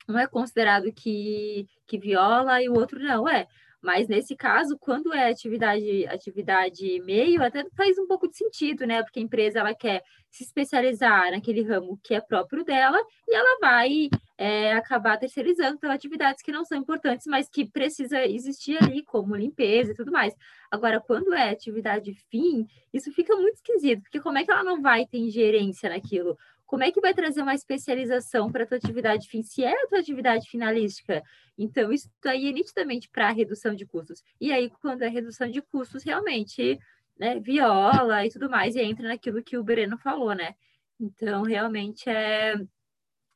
não 0.09 0.19
é 0.19 0.27
considerado 0.27 0.93
que, 0.93 1.67
que 1.87 1.99
viola 1.99 2.61
e 2.63 2.69
o 2.69 2.75
outro 2.75 2.99
não. 2.99 3.29
É, 3.29 3.47
Mas 3.83 4.09
nesse 4.09 4.37
caso, 4.37 4.77
quando 4.79 5.13
é 5.13 5.31
atividade 5.31 6.07
atividade 6.07 7.01
meio, 7.01 7.43
até 7.43 7.65
faz 7.77 7.99
um 7.99 8.07
pouco 8.07 8.29
de 8.29 8.37
sentido, 8.37 8.87
né? 8.87 9.03
Porque 9.03 9.19
a 9.19 9.23
empresa 9.23 9.61
ela 9.61 9.75
quer 9.75 10.03
se 10.31 10.45
especializar 10.45 11.31
naquele 11.33 11.63
ramo 11.63 11.99
que 12.03 12.15
é 12.15 12.21
próprio 12.21 12.65
dela 12.65 12.99
e 13.27 13.35
ela 13.35 13.59
vai 13.61 14.09
é, 14.39 14.73
acabar 14.73 15.19
terceirizando 15.19 15.77
então, 15.77 15.91
atividades 15.91 16.43
que 16.43 16.53
não 16.53 16.65
são 16.65 16.79
importantes, 16.79 17.27
mas 17.27 17.49
que 17.49 17.69
precisa 17.69 18.25
existir 18.25 18.79
ali, 18.83 19.03
como 19.03 19.35
limpeza 19.35 19.93
e 19.93 19.95
tudo 19.95 20.13
mais. 20.13 20.35
Agora, 20.71 21.01
quando 21.01 21.35
é 21.35 21.51
atividade 21.51 22.15
fim, 22.31 22.67
isso 22.93 23.11
fica 23.13 23.35
muito 23.35 23.57
esquisito, 23.57 24.03
porque 24.03 24.21
como 24.21 24.39
é 24.39 24.45
que 24.45 24.51
ela 24.51 24.63
não 24.63 24.81
vai 24.81 25.05
ter 25.07 25.19
ingerência 25.19 25.91
naquilo? 25.91 26.39
Como 26.71 26.85
é 26.85 26.93
que 26.93 27.01
vai 27.01 27.13
trazer 27.13 27.43
uma 27.43 27.53
especialização 27.53 28.49
para 28.49 28.63
a 28.63 28.67
tua 28.67 28.77
atividade 28.77 29.29
fim, 29.29 29.43
se 29.43 29.65
é 29.65 29.73
a 29.73 29.89
tua 29.89 29.99
atividade 29.99 30.49
finalística? 30.49 31.21
Então, 31.59 31.93
isso 31.93 32.09
aí 32.25 32.49
é 32.49 32.53
nitidamente 32.53 33.09
para 33.09 33.29
redução 33.33 33.75
de 33.75 33.85
custos. 33.85 34.23
E 34.41 34.53
aí, 34.53 34.71
quando 34.81 35.03
é 35.03 35.09
redução 35.09 35.51
de 35.51 35.61
custos, 35.61 36.05
realmente, 36.05 36.79
né, 37.19 37.41
viola 37.41 38.25
e 38.25 38.31
tudo 38.31 38.49
mais, 38.49 38.77
e 38.77 38.81
entra 38.83 39.09
naquilo 39.09 39.43
que 39.43 39.59
o 39.59 39.65
Breno 39.65 39.99
falou, 39.99 40.33
né? 40.33 40.55
Então, 41.01 41.43
realmente, 41.43 42.09
é, 42.09 42.55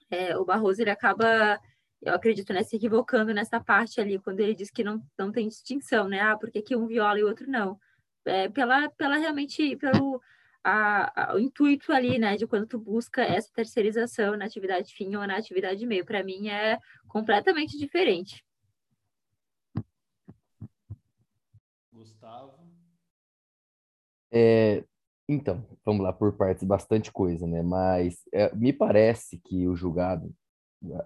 é 0.09 0.37
o 0.39 0.45
Barroso, 0.45 0.81
ele 0.81 0.91
acaba, 0.91 1.59
eu 2.03 2.15
acredito, 2.15 2.53
né, 2.53 2.63
se 2.63 2.77
equivocando 2.77 3.35
nessa 3.35 3.59
parte 3.59 4.01
ali, 4.01 4.17
quando 4.21 4.39
ele 4.39 4.55
diz 4.55 4.71
que 4.71 4.85
não, 4.85 5.03
não 5.19 5.33
tem 5.33 5.49
distinção, 5.49 6.07
né? 6.07 6.21
Ah, 6.21 6.37
porque 6.39 6.63
que 6.63 6.77
um 6.77 6.87
viola 6.87 7.19
e 7.19 7.25
o 7.25 7.29
outro 7.29 7.51
não. 7.51 7.81
É, 8.25 8.49
pela, 8.49 8.89
pela 8.91 9.17
realmente, 9.17 9.75
pelo 9.75 10.23
a, 10.65 11.33
a, 11.33 11.35
o 11.35 11.39
intuito 11.39 11.93
ali, 11.93 12.19
né, 12.19 12.37
de 12.37 12.47
quando 12.47 12.67
tu 12.67 12.79
busca 12.79 13.23
essa 13.23 13.53
terceirização 13.53 14.37
na 14.37 14.47
atividade 14.47 14.95
fim 14.95 15.15
ou 15.15 15.27
na 15.27 15.37
atividade 15.37 15.87
meio, 15.87 16.07
para 16.07 16.25
mim 16.25 16.49
é 16.49 16.79
completamente 17.07 17.79
diferente. 17.79 18.43
Gustavo? 21.93 22.55
É, 24.33 24.83
então, 25.29 25.65
vamos 25.85 26.03
lá, 26.03 26.13
por 26.13 26.33
partes, 26.33 26.65
bastante 26.65 27.13
coisa, 27.13 27.47
né? 27.47 27.63
Mas 27.63 28.23
é, 28.33 28.53
me 28.55 28.73
parece 28.73 29.39
que 29.39 29.69
o 29.69 29.77
julgado, 29.77 30.35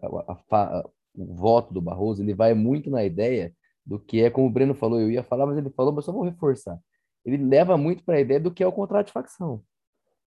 a, 0.03 0.33
a, 0.51 0.89
o 1.15 1.35
voto 1.35 1.75
do 1.75 1.83
Barroso, 1.83 2.23
ele 2.23 2.33
vai 2.33 2.55
muito 2.55 2.89
na 2.91 3.05
ideia 3.05 3.53
do 3.85 3.99
que 3.99 4.23
é, 4.23 4.31
como 4.31 4.47
o 4.47 4.51
Breno 4.51 4.75
falou, 4.75 5.01
eu 5.01 5.11
ia 5.11 5.25
falar, 5.25 5.47
mas 5.47 5.59
ele 5.59 5.71
falou, 5.71 5.93
mas 5.93 6.05
só 6.05 6.13
vou 6.13 6.23
reforçar 6.23 6.79
ele 7.29 7.45
leva 7.45 7.77
muito 7.77 8.05
para 8.05 8.17
a 8.17 8.21
ideia 8.21 8.41
do 8.41 8.51
que 8.51 8.63
é 8.63 8.67
o 8.67 8.73
contrato 8.73 9.07
de 9.07 9.13
facção. 9.13 9.63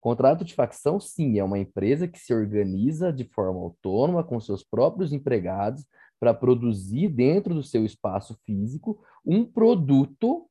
Contrato 0.01 0.44
de 0.44 0.55
facção, 0.55 1.01
sim, 1.01 1.39
é 1.39 1.44
uma 1.44 1.59
empresa 1.59 2.07
que 2.07 2.18
se 2.18 2.33
organiza 2.33 3.12
de 3.12 3.25
forma 3.25 3.60
autônoma 3.60 4.23
com 4.23 4.41
seus 4.41 4.62
próprios 4.62 5.12
empregados 5.12 5.85
para 6.20 6.35
produzir 6.35 7.09
dentro 7.09 7.55
do 7.55 7.62
seu 7.62 7.85
espaço 7.85 8.39
físico 8.44 9.01
um 9.25 9.44
produto 9.44 10.49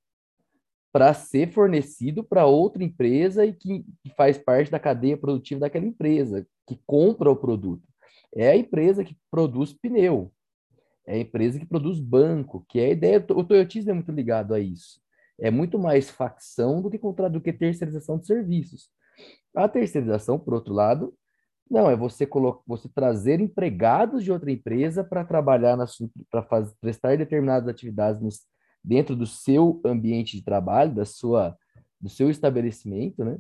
para 0.92 1.14
ser 1.14 1.52
fornecido 1.52 2.24
para 2.24 2.46
outra 2.46 2.84
empresa 2.84 3.46
e 3.46 3.54
que, 3.54 3.86
que, 4.04 4.10
faz 4.16 4.38
parte 4.38 4.72
da 4.72 4.80
cadeia 4.80 5.18
produtiva 5.18 5.62
daquela 5.62 5.86
empresa, 5.86 6.48
que 6.66 6.80
compra 6.86 7.30
o 7.30 7.36
produto. 7.36 7.84
É 8.34 8.50
a 8.50 8.56
empresa 8.56 9.04
que 9.04 9.16
produz 9.30 9.74
pneu, 9.74 10.32
é 11.06 11.16
a 11.16 11.20
empresa 11.20 11.60
que 11.60 11.66
produz 11.66 12.00
banco, 12.00 12.66
que 12.68 12.80
é 12.80 12.86
a 12.86 12.92
ideia, 12.92 13.26
o 13.30 13.44
Toyotismo 13.44 13.92
é 13.92 13.94
muito 13.94 14.12
ligado 14.12 14.54
a 14.54 14.60
isso 14.60 15.00
é 15.40 15.52
muito 15.52 15.78
mais 15.78 16.10
facção 16.10 16.82
do 16.82 16.90
que 16.90 16.98
contrato, 16.98 17.34
do 17.34 17.42
que 17.42 17.54
terceirização 17.54 18.18
de 18.18 18.26
serviços. 18.26 18.90
A 19.56 19.68
terceirização, 19.68 20.38
por 20.38 20.54
outro 20.54 20.74
lado, 20.74 21.14
não, 21.70 21.90
é 21.90 21.96
você 21.96 22.28
você 22.66 22.90
trazer 22.90 23.40
empregados 23.42 24.24
de 24.24 24.32
outra 24.32 24.52
empresa 24.52 25.04
para 25.04 25.26
trabalhar 25.26 25.78
para 26.32 26.42
prestar 26.80 27.18
determinadas 27.18 27.68
atividades 27.68 28.22
nos, 28.22 28.46
dentro 28.84 29.16
do 29.16 29.26
seu 29.26 29.82
ambiente 29.84 30.38
de 30.38 30.44
trabalho, 30.44 30.94
da 30.94 31.06
sua 31.06 31.58
do 32.00 32.10
seu 32.10 32.30
estabelecimento, 32.30 33.26
né? 33.26 33.38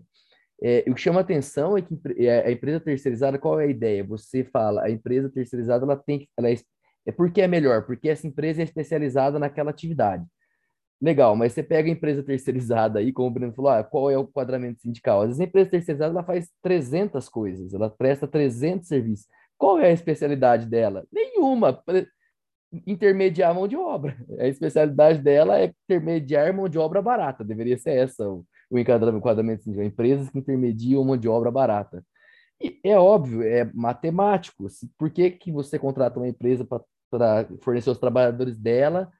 É, 0.61 0.83
o 0.87 0.95
que 0.95 1.01
chama 1.01 1.19
atenção 1.19 1.77
é 1.77 1.81
que 1.83 1.95
é, 2.17 2.47
a 2.47 2.51
empresa 2.51 2.79
terceirizada, 2.79 3.37
qual 3.37 3.59
é 3.59 3.65
a 3.65 3.69
ideia? 3.69 4.03
Você 4.03 4.43
fala, 4.43 4.83
a 4.83 4.89
empresa 4.89 5.29
terceirizada, 5.29 5.85
ela 5.85 5.95
tem 5.95 6.27
ela 6.35 6.49
é, 6.49 6.55
é 7.05 7.11
porque 7.11 7.41
é 7.41 7.47
melhor, 7.47 7.85
porque 7.85 8.09
essa 8.09 8.25
empresa 8.27 8.61
é 8.61 8.63
especializada 8.63 9.37
naquela 9.37 9.69
atividade. 9.69 10.25
Legal, 10.99 11.35
mas 11.35 11.53
você 11.53 11.61
pega 11.61 11.87
a 11.87 11.91
empresa 11.91 12.23
terceirizada 12.23 12.97
aí, 12.99 13.13
como 13.13 13.27
o 13.27 13.31
Bruno 13.31 13.53
falou, 13.53 13.69
ah, 13.71 13.83
qual 13.83 14.09
é 14.09 14.17
o 14.17 14.27
quadramento 14.27 14.81
sindical? 14.81 15.21
Às 15.21 15.27
vezes 15.27 15.41
a 15.41 15.43
empresa 15.43 15.69
terceirizada 15.69 16.11
ela 16.11 16.23
faz 16.23 16.49
300 16.63 17.29
coisas, 17.29 17.73
ela 17.73 17.89
presta 17.89 18.27
300 18.27 18.87
serviços. 18.87 19.27
Qual 19.57 19.79
é 19.79 19.87
a 19.87 19.91
especialidade 19.91 20.65
dela? 20.65 21.05
Nenhuma. 21.11 21.83
Intermediar 22.85 23.53
mão 23.53 23.67
de 23.67 23.75
obra. 23.75 24.17
A 24.39 24.47
especialidade 24.47 25.19
dela 25.21 25.59
é 25.59 25.73
intermediar 25.85 26.53
mão 26.53 26.67
de 26.67 26.77
obra 26.79 27.01
barata. 27.01 27.43
Deveria 27.43 27.77
ser 27.77 27.91
essa 27.91 28.27
o, 28.27 28.45
o 28.69 28.77
enquadramento 28.77 29.63
sindical. 29.63 29.85
Empresas 29.85 30.29
que 30.29 30.39
intermediam 30.39 31.03
mão 31.03 31.17
de 31.17 31.29
obra 31.29 31.51
barata. 31.51 32.03
E 32.61 32.79
é 32.83 32.97
óbvio, 32.97 33.43
é 33.43 33.69
matemático. 33.73 34.67
Por 34.97 35.11
que, 35.11 35.29
que 35.31 35.51
você 35.51 35.77
contrata 35.77 36.19
uma 36.19 36.27
empresa 36.27 36.65
para 37.09 37.47
fornecer 37.61 37.89
os 37.89 37.99
trabalhadores 37.99 38.57
dela 38.57 39.11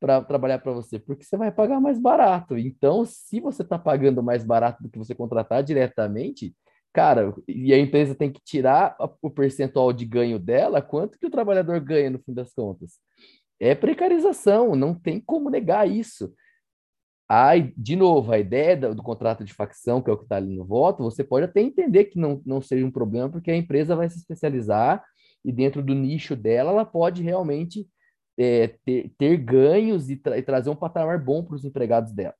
para 0.00 0.22
trabalhar 0.22 0.58
para 0.58 0.72
você? 0.72 0.98
Porque 0.98 1.24
você 1.24 1.36
vai 1.36 1.50
pagar 1.50 1.80
mais 1.80 1.98
barato. 1.98 2.56
Então, 2.56 3.04
se 3.04 3.40
você 3.40 3.62
está 3.62 3.78
pagando 3.78 4.22
mais 4.22 4.44
barato 4.44 4.82
do 4.82 4.90
que 4.90 4.98
você 4.98 5.14
contratar 5.14 5.62
diretamente, 5.62 6.54
cara, 6.92 7.34
e 7.48 7.72
a 7.72 7.78
empresa 7.78 8.14
tem 8.14 8.30
que 8.30 8.40
tirar 8.44 8.96
o 9.20 9.30
percentual 9.30 9.92
de 9.92 10.04
ganho 10.04 10.38
dela, 10.38 10.82
quanto 10.82 11.18
que 11.18 11.26
o 11.26 11.30
trabalhador 11.30 11.80
ganha 11.80 12.10
no 12.10 12.18
fim 12.18 12.32
das 12.32 12.52
contas? 12.52 12.98
É 13.58 13.74
precarização, 13.74 14.76
não 14.76 14.94
tem 14.94 15.20
como 15.20 15.50
negar 15.50 15.88
isso. 15.88 16.32
Aí, 17.28 17.72
de 17.76 17.96
novo, 17.96 18.30
a 18.30 18.38
ideia 18.38 18.76
do, 18.76 19.02
contrato 19.02 19.42
de 19.42 19.52
facção, 19.52 20.00
que 20.00 20.08
é 20.08 20.12
o 20.12 20.16
que 20.16 20.22
está 20.22 20.36
ali 20.36 20.54
no 20.54 20.64
voto, 20.64 21.02
você 21.02 21.24
pode 21.24 21.46
até 21.46 21.60
entender 21.60 22.04
que 22.04 22.18
não, 22.18 22.40
não 22.46 22.60
seja 22.60 22.86
um 22.86 22.90
problema, 22.90 23.28
porque 23.28 23.50
a 23.50 23.56
empresa 23.56 23.96
vai 23.96 24.08
se 24.08 24.18
especializar 24.18 25.02
e 25.44 25.50
dentro 25.50 25.82
do 25.82 25.94
nicho 25.94 26.36
dela, 26.36 26.70
ela 26.70 26.84
pode 26.84 27.22
realmente 27.22 27.88
é, 28.38 28.68
ter, 28.84 29.12
ter, 29.16 29.36
ganhos 29.38 30.10
e, 30.10 30.16
tra 30.16 30.38
e, 30.38 30.42
trazer 30.42 30.70
um 30.70 30.76
patamar 30.76 31.22
bom 31.22 31.42
para 31.42 31.56
os 31.56 31.64
empregados 31.64 32.12
dela. 32.12 32.34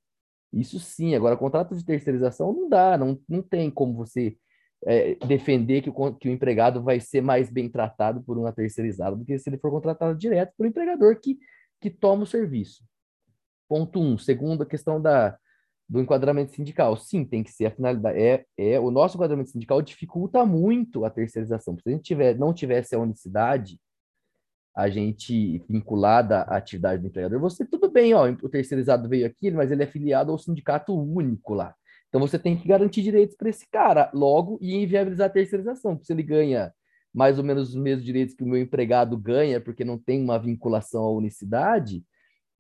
Isso 0.53 0.79
sim, 0.79 1.15
agora 1.15 1.37
contrato 1.37 1.75
de 1.75 1.85
terceirização 1.85 2.53
não 2.53 2.69
dá, 2.69 2.97
não, 2.97 3.19
não 3.29 3.43
tem 3.43 3.71
como 3.71 3.95
você 3.95 4.37
é, 4.85 5.15
defender 5.27 5.83
que 5.83 5.91
o, 5.91 6.15
que 6.15 6.29
o 6.29 6.33
empregado 6.33 6.83
vai 6.83 7.01
ser 7.01 7.21
mais 7.21 7.51
bem 7.51 7.69
tratado 7.69 8.23
por 8.23 8.39
uma 8.39 8.53
terceirizada 8.53 9.17
do 9.17 9.25
que 9.25 9.39
se 9.39 9.49
ele 9.49 9.59
for 9.59 9.71
contratado 9.71 10.17
direto 10.17 10.53
por 10.57 10.67
um 10.67 10.69
empregador 10.69 11.19
que, 11.21 11.39
que 11.81 11.91
toma 11.91 12.23
o 12.23 12.27
serviço. 12.27 12.85
Ponto 13.69 14.01
um. 14.01 14.17
Segundo, 14.17 14.63
a 14.63 14.67
questão 14.67 15.01
da, 15.01 15.37
do 15.89 16.01
enquadramento 16.01 16.53
sindical. 16.53 16.97
Sim, 16.97 17.25
tem 17.25 17.43
que 17.43 17.53
ser 17.53 17.67
a 17.67 17.71
finalidade. 17.71 18.19
É, 18.19 18.45
é, 18.57 18.81
o 18.81 18.91
nosso 18.91 19.17
enquadramento 19.17 19.51
sindical 19.51 19.81
dificulta 19.81 20.45
muito 20.45 21.05
a 21.05 21.11
terceirização. 21.11 21.77
Se 21.79 21.89
a 21.89 21.93
gente 21.93 22.03
tiver, 22.03 22.37
não 22.37 22.53
tivesse 22.53 22.95
a 22.95 22.99
unicidade, 22.99 23.79
a 24.77 24.91
gente 24.91 25.65
vinculada 25.69 26.43
à 26.43 26.59
atividade 26.59 27.01
do 27.01 27.09
empregador, 27.09 27.41
você 27.41 27.65
tudo 27.65 27.91
bem, 27.91 28.13
ó, 28.13 28.29
o 28.43 28.49
terceirizado 28.49 29.09
veio 29.09 29.27
aqui, 29.27 29.51
mas 29.51 29.73
ele 29.73 29.83
é 29.83 29.87
filiado 29.87 30.31
ao 30.31 30.39
sindicato 30.39 30.95
único 30.95 31.55
lá. 31.55 31.75
Então 32.09 32.21
você 32.21 32.39
tem 32.39 32.57
que 32.57 32.69
garantir 32.69 33.03
direitos 33.03 33.35
para 33.35 33.49
esse 33.49 33.67
cara, 33.71 34.11
logo 34.13 34.59
e 34.61 34.75
inviabilizar 34.75 35.29
a 35.29 35.33
terceirização, 35.33 35.95
porque 35.95 36.07
se 36.07 36.13
ele 36.13 36.23
ganha 36.23 36.73
mais 37.13 37.39
ou 37.39 37.45
menos 37.45 37.71
os 37.71 37.75
mesmos 37.75 38.05
direitos 38.05 38.35
que 38.35 38.45
o 38.45 38.47
meu 38.47 38.61
empregado 38.61 39.17
ganha, 39.17 39.59
porque 39.59 39.83
não 39.83 39.99
tem 39.99 40.23
uma 40.23 40.39
vinculação 40.39 41.05
à 41.05 41.11
unicidade, 41.11 42.05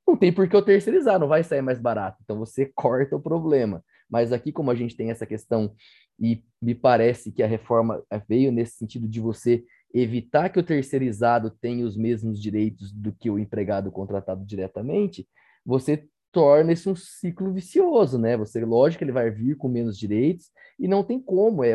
não 0.08 0.16
tem 0.16 0.32
por 0.32 0.48
que 0.48 0.56
eu 0.56 0.62
terceirizar, 0.62 1.20
não 1.20 1.28
vai 1.28 1.44
sair 1.44 1.60
mais 1.60 1.78
barato. 1.78 2.18
Então 2.24 2.38
você 2.38 2.64
corta 2.74 3.16
o 3.16 3.20
problema. 3.20 3.84
Mas 4.08 4.32
aqui, 4.32 4.52
como 4.52 4.70
a 4.70 4.74
gente 4.74 4.96
tem 4.96 5.10
essa 5.10 5.26
questão, 5.26 5.74
e 6.18 6.42
me 6.62 6.74
parece 6.74 7.30
que 7.30 7.42
a 7.42 7.46
reforma 7.46 8.02
veio 8.26 8.50
nesse 8.50 8.76
sentido 8.76 9.06
de 9.06 9.20
você 9.20 9.62
evitar 9.92 10.50
que 10.50 10.58
o 10.58 10.62
terceirizado 10.62 11.50
tenha 11.50 11.84
os 11.86 11.97
mesmos 11.97 12.40
direitos 12.40 12.92
do 12.92 13.12
que 13.12 13.31
o 13.31 13.39
empregado 13.39 13.90
contratado 13.90 14.44
diretamente, 14.44 15.26
você 15.65 16.08
torna 16.32 16.73
isso 16.73 16.90
um 16.90 16.97
ciclo 16.97 17.52
vicioso, 17.52 18.18
né? 18.18 18.36
Você, 18.36 18.62
lógico, 18.65 19.02
ele 19.02 19.12
vai 19.12 19.31
vir 19.31 19.56
com 19.56 19.68
menos 19.68 19.98
direitos 19.98 20.50
e 20.78 20.86
não 20.86 21.02
tem 21.02 21.18
como, 21.18 21.65
é 21.65 21.74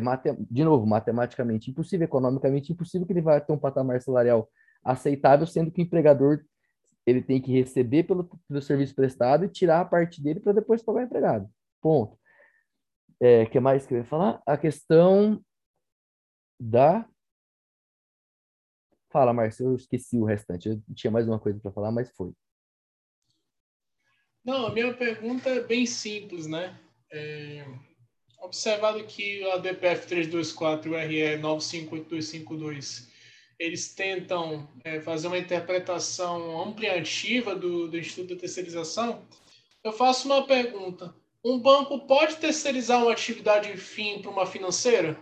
de 0.49 0.63
novo, 0.63 0.85
matematicamente 0.85 1.71
impossível, 1.71 2.05
economicamente 2.05 2.71
impossível 2.71 3.07
que 3.07 3.13
ele 3.13 3.21
vai 3.21 3.41
ter 3.41 3.51
um 3.51 3.57
patamar 3.57 4.01
salarial 4.01 4.47
aceitável, 4.83 5.47
sendo 5.47 5.71
que 5.71 5.81
o 5.81 5.83
empregador 5.83 6.41
ele 7.05 7.21
tem 7.21 7.41
que 7.41 7.51
receber 7.51 8.03
pelo, 8.03 8.29
pelo 8.47 8.61
serviço 8.61 8.93
prestado 8.93 9.45
e 9.45 9.49
tirar 9.49 9.81
a 9.81 9.85
parte 9.85 10.21
dele 10.21 10.39
para 10.39 10.53
depois 10.53 10.83
pagar 10.83 11.01
o 11.01 11.05
empregado. 11.05 11.49
Ponto. 11.81 12.15
É, 13.19 13.45
que 13.47 13.59
mais 13.59 13.85
que 13.85 13.93
eu 13.93 13.99
ia 13.99 14.05
falar? 14.05 14.41
A 14.45 14.57
questão 14.57 15.43
da 16.59 17.07
Fala, 19.11 19.33
Márcio, 19.33 19.65
eu 19.65 19.75
esqueci 19.75 20.17
o 20.17 20.23
restante. 20.23 20.69
Eu 20.69 20.81
tinha 20.95 21.11
mais 21.11 21.27
uma 21.27 21.39
coisa 21.39 21.59
para 21.59 21.71
falar, 21.71 21.91
mas 21.91 22.09
foi. 22.11 22.31
Não, 24.43 24.67
a 24.67 24.73
minha 24.73 24.93
pergunta 24.93 25.49
é 25.49 25.59
bem 25.61 25.85
simples, 25.85 26.47
né? 26.47 26.79
É, 27.11 27.65
observado 28.39 29.03
que 29.03 29.43
a 29.51 29.57
DPF 29.57 30.07
324 30.07 30.89
e 30.89 30.93
o 30.93 30.97
RE 30.97 31.37
958252 31.37 33.11
eles 33.59 33.93
tentam 33.93 34.67
é, 34.83 34.99
fazer 34.99 35.27
uma 35.27 35.37
interpretação 35.37 36.59
ampliativa 36.63 37.53
do, 37.53 37.87
do 37.87 37.97
Instituto 37.97 38.29
de 38.29 38.37
Terceirização, 38.37 39.23
eu 39.83 39.93
faço 39.93 40.25
uma 40.27 40.47
pergunta. 40.47 41.13
Um 41.45 41.59
banco 41.59 42.07
pode 42.07 42.37
terceirizar 42.37 43.03
uma 43.03 43.11
atividade 43.11 43.75
fim 43.77 44.19
para 44.19 44.31
uma 44.31 44.47
financeira? 44.47 45.15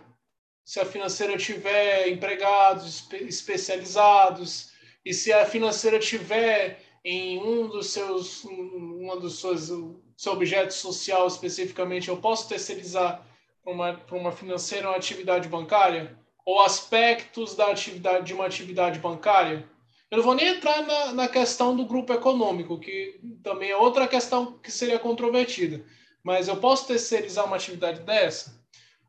Se 0.64 0.78
a 0.78 0.84
financeira 0.84 1.36
tiver 1.36 2.08
empregados 2.08 2.86
espe 2.86 3.16
especializados 3.24 4.70
e 5.04 5.12
se 5.12 5.32
a 5.32 5.46
financeira 5.46 5.98
tiver 5.98 6.80
em 7.04 7.38
um 7.42 7.68
dos 7.68 7.88
seus, 7.90 8.44
um 8.44 9.18
dos 9.18 9.40
seus, 9.40 9.70
seu 10.16 10.32
objeto 10.32 10.72
social 10.74 11.26
especificamente, 11.26 12.08
eu 12.08 12.18
posso 12.18 12.48
terceirizar 12.48 13.26
para 13.62 13.72
uma, 13.72 14.00
uma 14.12 14.32
financeira 14.32 14.88
uma 14.88 14.96
atividade 14.96 15.48
bancária? 15.48 16.18
Ou 16.44 16.60
aspectos 16.60 17.54
da 17.54 17.70
atividade 17.70 18.26
de 18.26 18.34
uma 18.34 18.46
atividade 18.46 18.98
bancária? 18.98 19.68
Eu 20.10 20.18
não 20.18 20.24
vou 20.24 20.34
nem 20.34 20.48
entrar 20.48 20.82
na, 20.82 21.12
na 21.12 21.28
questão 21.28 21.76
do 21.76 21.84
grupo 21.84 22.12
econômico, 22.12 22.78
que 22.78 23.20
também 23.42 23.70
é 23.70 23.76
outra 23.76 24.08
questão 24.08 24.58
que 24.58 24.70
seria 24.70 24.98
controvertida. 24.98 25.84
Mas 26.22 26.48
eu 26.48 26.56
posso 26.56 26.86
terceirizar 26.86 27.46
uma 27.46 27.56
atividade 27.56 28.00
dessa? 28.00 28.60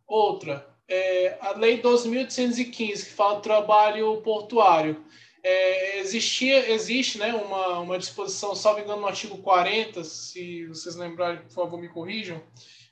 Outra, 0.07 0.70
é, 0.87 1.37
a 1.41 1.51
Lei 1.51 1.81
2.815, 1.81 2.75
que 3.05 3.05
fala 3.05 3.35
do 3.35 3.41
trabalho 3.41 4.21
portuário 4.21 5.03
é, 5.43 5.99
existia, 5.99 6.71
existe 6.71 7.17
né, 7.17 7.33
uma, 7.33 7.79
uma 7.79 7.97
disposição, 7.97 8.53
salvo 8.55 8.79
engano, 8.79 9.01
no 9.01 9.07
artigo 9.07 9.37
40, 9.39 10.03
se 10.03 10.67
vocês 10.67 10.95
lembrarem, 10.95 11.41
por 11.41 11.51
favor, 11.51 11.79
me 11.79 11.89
corrijam, 11.89 12.41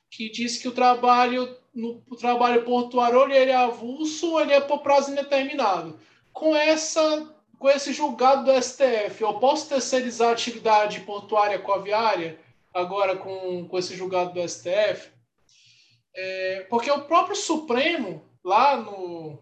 que 0.09 0.29
diz 0.31 0.57
que 0.57 0.67
o 0.67 0.71
trabalho 0.71 1.55
no 1.73 2.03
o 2.09 2.15
trabalho 2.15 2.63
portuário 2.63 3.19
ou 3.19 3.29
ele 3.29 3.51
é 3.51 3.55
avulso 3.55 4.31
ou 4.31 4.41
ele 4.41 4.53
é 4.53 4.59
por 4.59 4.79
prazo 4.79 5.11
indeterminado. 5.11 5.99
Com 6.33 6.55
essa 6.55 7.35
com 7.59 7.69
esse 7.69 7.93
julgado 7.93 8.45
do 8.45 8.63
STF, 8.63 9.21
eu 9.21 9.33
posso 9.35 9.67
terceirizar 9.67 10.29
a 10.29 10.31
atividade 10.31 11.01
portuária 11.01 11.59
coaviária 11.59 12.39
agora 12.73 13.17
com, 13.17 13.67
com 13.67 13.77
esse 13.77 13.95
julgado 13.95 14.33
do 14.33 14.47
STF? 14.47 15.11
É, 16.15 16.65
porque 16.69 16.89
o 16.89 17.01
próprio 17.01 17.35
Supremo, 17.35 18.23
lá 18.43 18.77
no, 18.77 19.39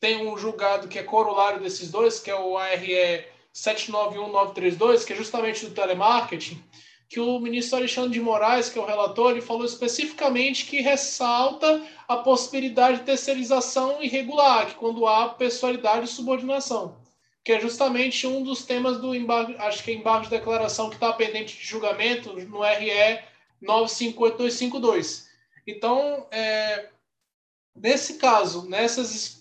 tem 0.00 0.26
um 0.26 0.36
julgado 0.36 0.88
que 0.88 0.98
é 0.98 1.02
corolário 1.02 1.60
desses 1.60 1.90
dois, 1.90 2.18
que 2.18 2.30
é 2.30 2.34
o 2.34 2.58
ARE 2.58 3.24
791932, 3.52 5.04
que 5.04 5.12
é 5.12 5.16
justamente 5.16 5.66
do 5.66 5.74
telemarketing, 5.74 6.62
que 7.08 7.20
o 7.20 7.38
ministro 7.38 7.76
Alexandre 7.76 8.10
de 8.10 8.20
Moraes, 8.20 8.68
que 8.70 8.78
é 8.78 8.82
o 8.82 8.86
relator, 8.86 9.30
ele 9.30 9.42
falou 9.42 9.64
especificamente 9.64 10.64
que 10.64 10.80
ressalta 10.80 11.86
a 12.08 12.16
possibilidade 12.16 12.98
de 12.98 13.04
terceirização 13.04 14.02
irregular, 14.02 14.66
que 14.66 14.74
quando 14.74 15.06
há 15.06 15.28
pessoalidade 15.28 16.06
e 16.06 16.08
subordinação, 16.08 16.96
que 17.44 17.52
é 17.52 17.60
justamente 17.60 18.26
um 18.26 18.42
dos 18.42 18.64
temas 18.64 18.98
do 18.98 19.14
embargo, 19.14 19.54
acho 19.58 19.84
que 19.84 19.90
é 19.90 19.94
embargo 19.94 20.24
de 20.24 20.30
declaração 20.30 20.88
que 20.88 20.96
está 20.96 21.12
pendente 21.12 21.56
de 21.56 21.64
julgamento 21.64 22.32
no 22.32 22.62
RE 22.62 23.20
958252. 23.60 25.31
Então, 25.66 26.26
é, 26.30 26.88
nesse 27.74 28.14
caso, 28.14 28.68
nessas 28.68 29.38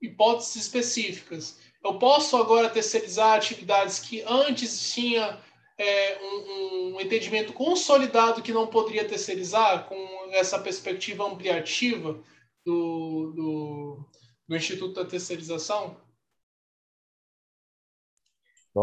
hipóteses 0.00 0.56
específicas. 0.56 1.58
Eu 1.82 1.98
posso 1.98 2.36
agora 2.36 2.68
terceirizar 2.68 3.36
atividades 3.36 3.98
que 3.98 4.22
antes 4.22 4.92
tinha 4.92 5.40
é, 5.78 6.18
um, 6.22 6.94
um, 6.94 7.00
entendimento 7.00 7.52
consolidado 7.54 8.42
que 8.42 8.52
não 8.52 8.66
poderia 8.66 9.08
terceirizar, 9.08 9.86
com 9.88 10.28
essa 10.32 10.58
perspectiva 10.58 11.24
ampliativa 11.24 12.22
do, 12.64 13.32
do, 13.34 14.04
do 14.46 14.56
Instituto 14.56 14.94
da 14.94 15.06
Terceirização? 15.08 15.96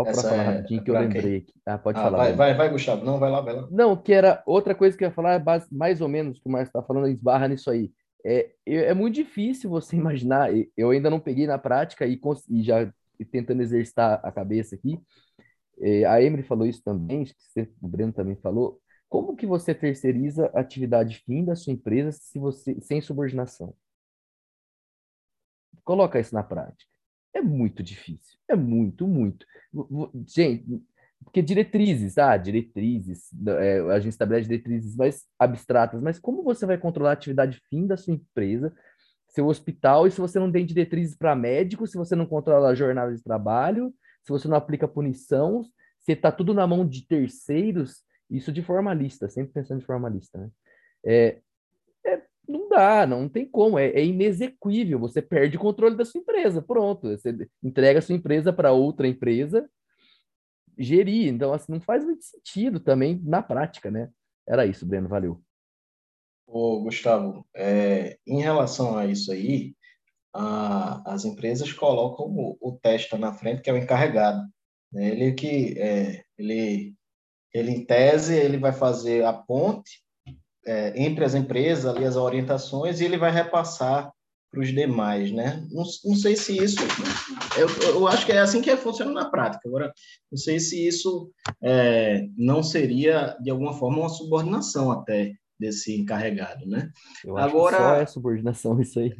Só 0.06 0.12
para 0.12 0.30
falar 0.30 0.44
é... 0.44 0.46
rapidinho 0.46 0.84
que 0.84 0.92
eu 0.92 1.00
lembrei 1.00 1.38
aqui. 1.38 1.54
Ah, 1.66 1.78
pode 1.78 2.00
ah, 2.00 2.04
falar. 2.04 2.18
Vai, 2.18 2.34
vai, 2.34 2.54
vai, 2.56 2.70
Gustavo. 2.70 3.06
Não, 3.06 3.20
vai 3.20 3.30
lá, 3.30 3.42
vai 3.42 3.56
lá. 3.56 3.68
Não, 3.72 3.96
que 3.96 4.14
era 4.14 4.44
outra 4.46 4.74
coisa 4.74 4.98
que 4.98 5.04
eu 5.04 5.08
ia 5.08 5.14
falar, 5.14 5.44
mais 5.72 6.02
ou 6.02 6.08
menos, 6.08 6.40
que 6.40 6.48
o 6.48 6.52
Márcio 6.52 6.70
está 6.70 6.82
falando, 6.82 7.08
esbarra 7.08 7.48
nisso 7.48 7.70
aí 7.70 7.92
é, 8.28 8.52
é 8.66 8.94
muito 8.94 9.16
difícil 9.16 9.70
você 9.70 9.96
imaginar. 9.98 10.50
Eu 10.76 10.92
ainda 10.92 11.10
não 11.10 11.20
peguei 11.20 11.48
na 11.48 11.58
prática 11.58 12.06
e, 12.06 12.20
e 12.50 12.64
já 12.64 12.92
tentando 13.32 13.62
exercitar 13.62 14.20
a 14.24 14.32
cabeça 14.32 14.76
aqui. 14.76 15.00
É, 15.80 16.06
a 16.06 16.22
Emily 16.22 16.44
falou 16.44 16.66
isso 16.66 16.84
também, 16.84 17.26
o 17.82 17.88
Breno 17.88 18.12
também 18.12 18.36
falou. 18.36 18.82
Como 19.08 19.36
que 19.36 19.46
você 19.46 19.74
terceiriza 19.74 20.52
a 20.54 20.60
atividade 20.60 21.24
fim 21.26 21.46
da 21.46 21.56
sua 21.56 21.72
empresa 21.72 22.12
se 22.12 22.38
você 22.40 22.80
sem 22.82 23.00
subordinação? 23.00 23.74
Coloca 25.84 26.20
isso 26.20 26.36
na 26.36 26.44
prática. 26.44 26.97
É 27.34 27.42
muito 27.42 27.84
difícil. 27.84 28.38
É 28.48 28.56
muito, 28.56 29.08
muito. 29.08 29.46
Gente, 30.26 30.82
porque 31.24 31.42
diretrizes, 31.42 32.18
ah, 32.18 32.38
diretrizes, 32.38 33.30
é, 33.60 33.80
a 33.92 34.00
gente 34.00 34.14
estabelece 34.14 34.48
diretrizes 34.48 34.96
mais 34.96 35.26
abstratas, 35.38 36.02
mas 36.02 36.20
como 36.20 36.44
você 36.44 36.66
vai 36.66 36.78
controlar 36.78 37.12
a 37.12 37.14
atividade 37.14 37.62
fim 37.70 37.86
da 37.86 37.98
sua 37.98 38.14
empresa, 38.14 38.74
seu 39.28 39.48
hospital, 39.48 40.08
e 40.08 40.12
se 40.12 40.22
você 40.22 40.40
não 40.40 40.52
tem 40.52 40.66
diretrizes 40.66 41.16
para 41.16 41.36
médico, 41.36 41.86
se 41.86 41.98
você 41.98 42.16
não 42.16 42.26
controla 42.26 42.70
a 42.70 42.76
jornada 42.76 43.14
de 43.14 43.22
trabalho, 43.22 43.94
se 44.24 44.32
você 44.32 44.48
não 44.48 44.58
aplica 44.58 44.88
punição, 44.88 45.64
se 46.00 46.14
está 46.14 46.32
tudo 46.32 46.54
na 46.54 46.66
mão 46.66 46.88
de 46.88 47.06
terceiros, 47.06 48.04
isso 48.30 48.52
de 48.52 48.62
formalista, 48.62 49.30
sempre 49.30 49.54
pensando 49.54 49.80
de 49.80 49.86
formalista, 49.86 50.38
né? 50.38 50.50
É, 51.06 51.42
não 52.48 52.70
dá, 52.70 53.06
não 53.06 53.28
tem 53.28 53.46
como, 53.46 53.78
é, 53.78 53.88
é 53.90 54.06
inexequível, 54.06 55.00
você 55.00 55.22
perde 55.22 55.58
o 55.58 55.60
controle 55.60 55.96
da 55.96 56.06
sua 56.06 56.20
empresa, 56.20 56.62
pronto, 56.62 57.10
você 57.10 57.36
entrega 57.64 58.00
a 58.00 58.02
sua 58.02 58.16
empresa 58.16 58.54
para 58.54 58.72
outra 58.72 59.08
empresa, 59.08 59.70
gerir. 60.78 61.34
Então, 61.34 61.54
assim, 61.54 61.72
não 61.72 61.82
faz 61.82 62.04
muito 62.04 62.24
sentido 62.24 62.80
também 62.80 63.20
na 63.24 63.42
prática, 63.42 63.90
né? 63.90 64.10
Era 64.48 64.66
isso, 64.66 64.86
Breno, 64.86 65.10
valeu. 65.10 65.42
Ô, 66.46 66.82
Gustavo, 66.82 67.46
é, 67.54 68.18
em 68.26 68.42
relação 68.42 68.98
a 68.98 69.06
isso 69.06 69.32
aí, 69.32 69.76
a, 70.34 71.14
as 71.14 71.26
empresas 71.26 71.74
colocam 71.74 72.26
o, 72.28 72.58
o 72.62 72.72
testa 72.82 73.18
na 73.18 73.34
frente, 73.34 73.62
que 73.62 73.70
é 73.70 73.74
o 73.74 73.78
encarregado. 73.78 74.48
Né? 74.92 75.10
Ele 75.10 75.34
que, 75.34 75.78
é, 75.78 76.24
ele, 76.38 76.96
ele 77.54 77.72
em 77.72 77.86
tese, 77.86 78.36
ele 78.36 78.58
vai 78.58 78.72
fazer 78.72 79.26
a 79.26 79.34
ponte 79.34 80.07
é, 80.68 80.94
entre 81.02 81.24
as 81.24 81.34
empresas, 81.34 81.86
ali 81.86 82.06
as 82.06 82.18
orientações, 82.18 83.00
e 83.00 83.06
ele 83.06 83.18
vai 83.18 83.32
repassar 83.32 84.12
para 84.52 84.62
os 84.62 84.70
demais, 84.70 85.32
né? 85.32 85.66
Não, 85.72 85.84
não 86.06 86.16
sei 86.16 86.36
se 86.36 86.58
isso, 86.58 86.80
eu, 87.58 87.68
eu 87.90 88.08
acho 88.08 88.26
que 88.26 88.32
é 88.32 88.40
assim 88.40 88.62
que 88.62 88.76
funciona 88.78 89.12
na 89.12 89.30
prática. 89.30 89.68
Agora, 89.68 89.92
não 90.32 90.38
sei 90.38 90.60
se 90.60 90.88
isso 90.88 91.32
é, 91.62 92.28
não 92.38 92.62
seria 92.64 93.38
de 93.42 93.50
alguma 93.50 93.74
forma 93.74 94.00
uma 94.00 94.10
subordinação 94.10 94.92
até 94.92 95.34
desse 95.60 96.00
encarregado, 96.00 96.66
né? 96.66 96.90
Eu 97.26 97.38
acho 97.38 97.48
Agora, 97.50 97.78
que 97.78 97.84
só 97.84 97.96
é 97.96 98.06
subordinação 98.06 98.82
isso 98.82 99.00
aí. 99.00 99.16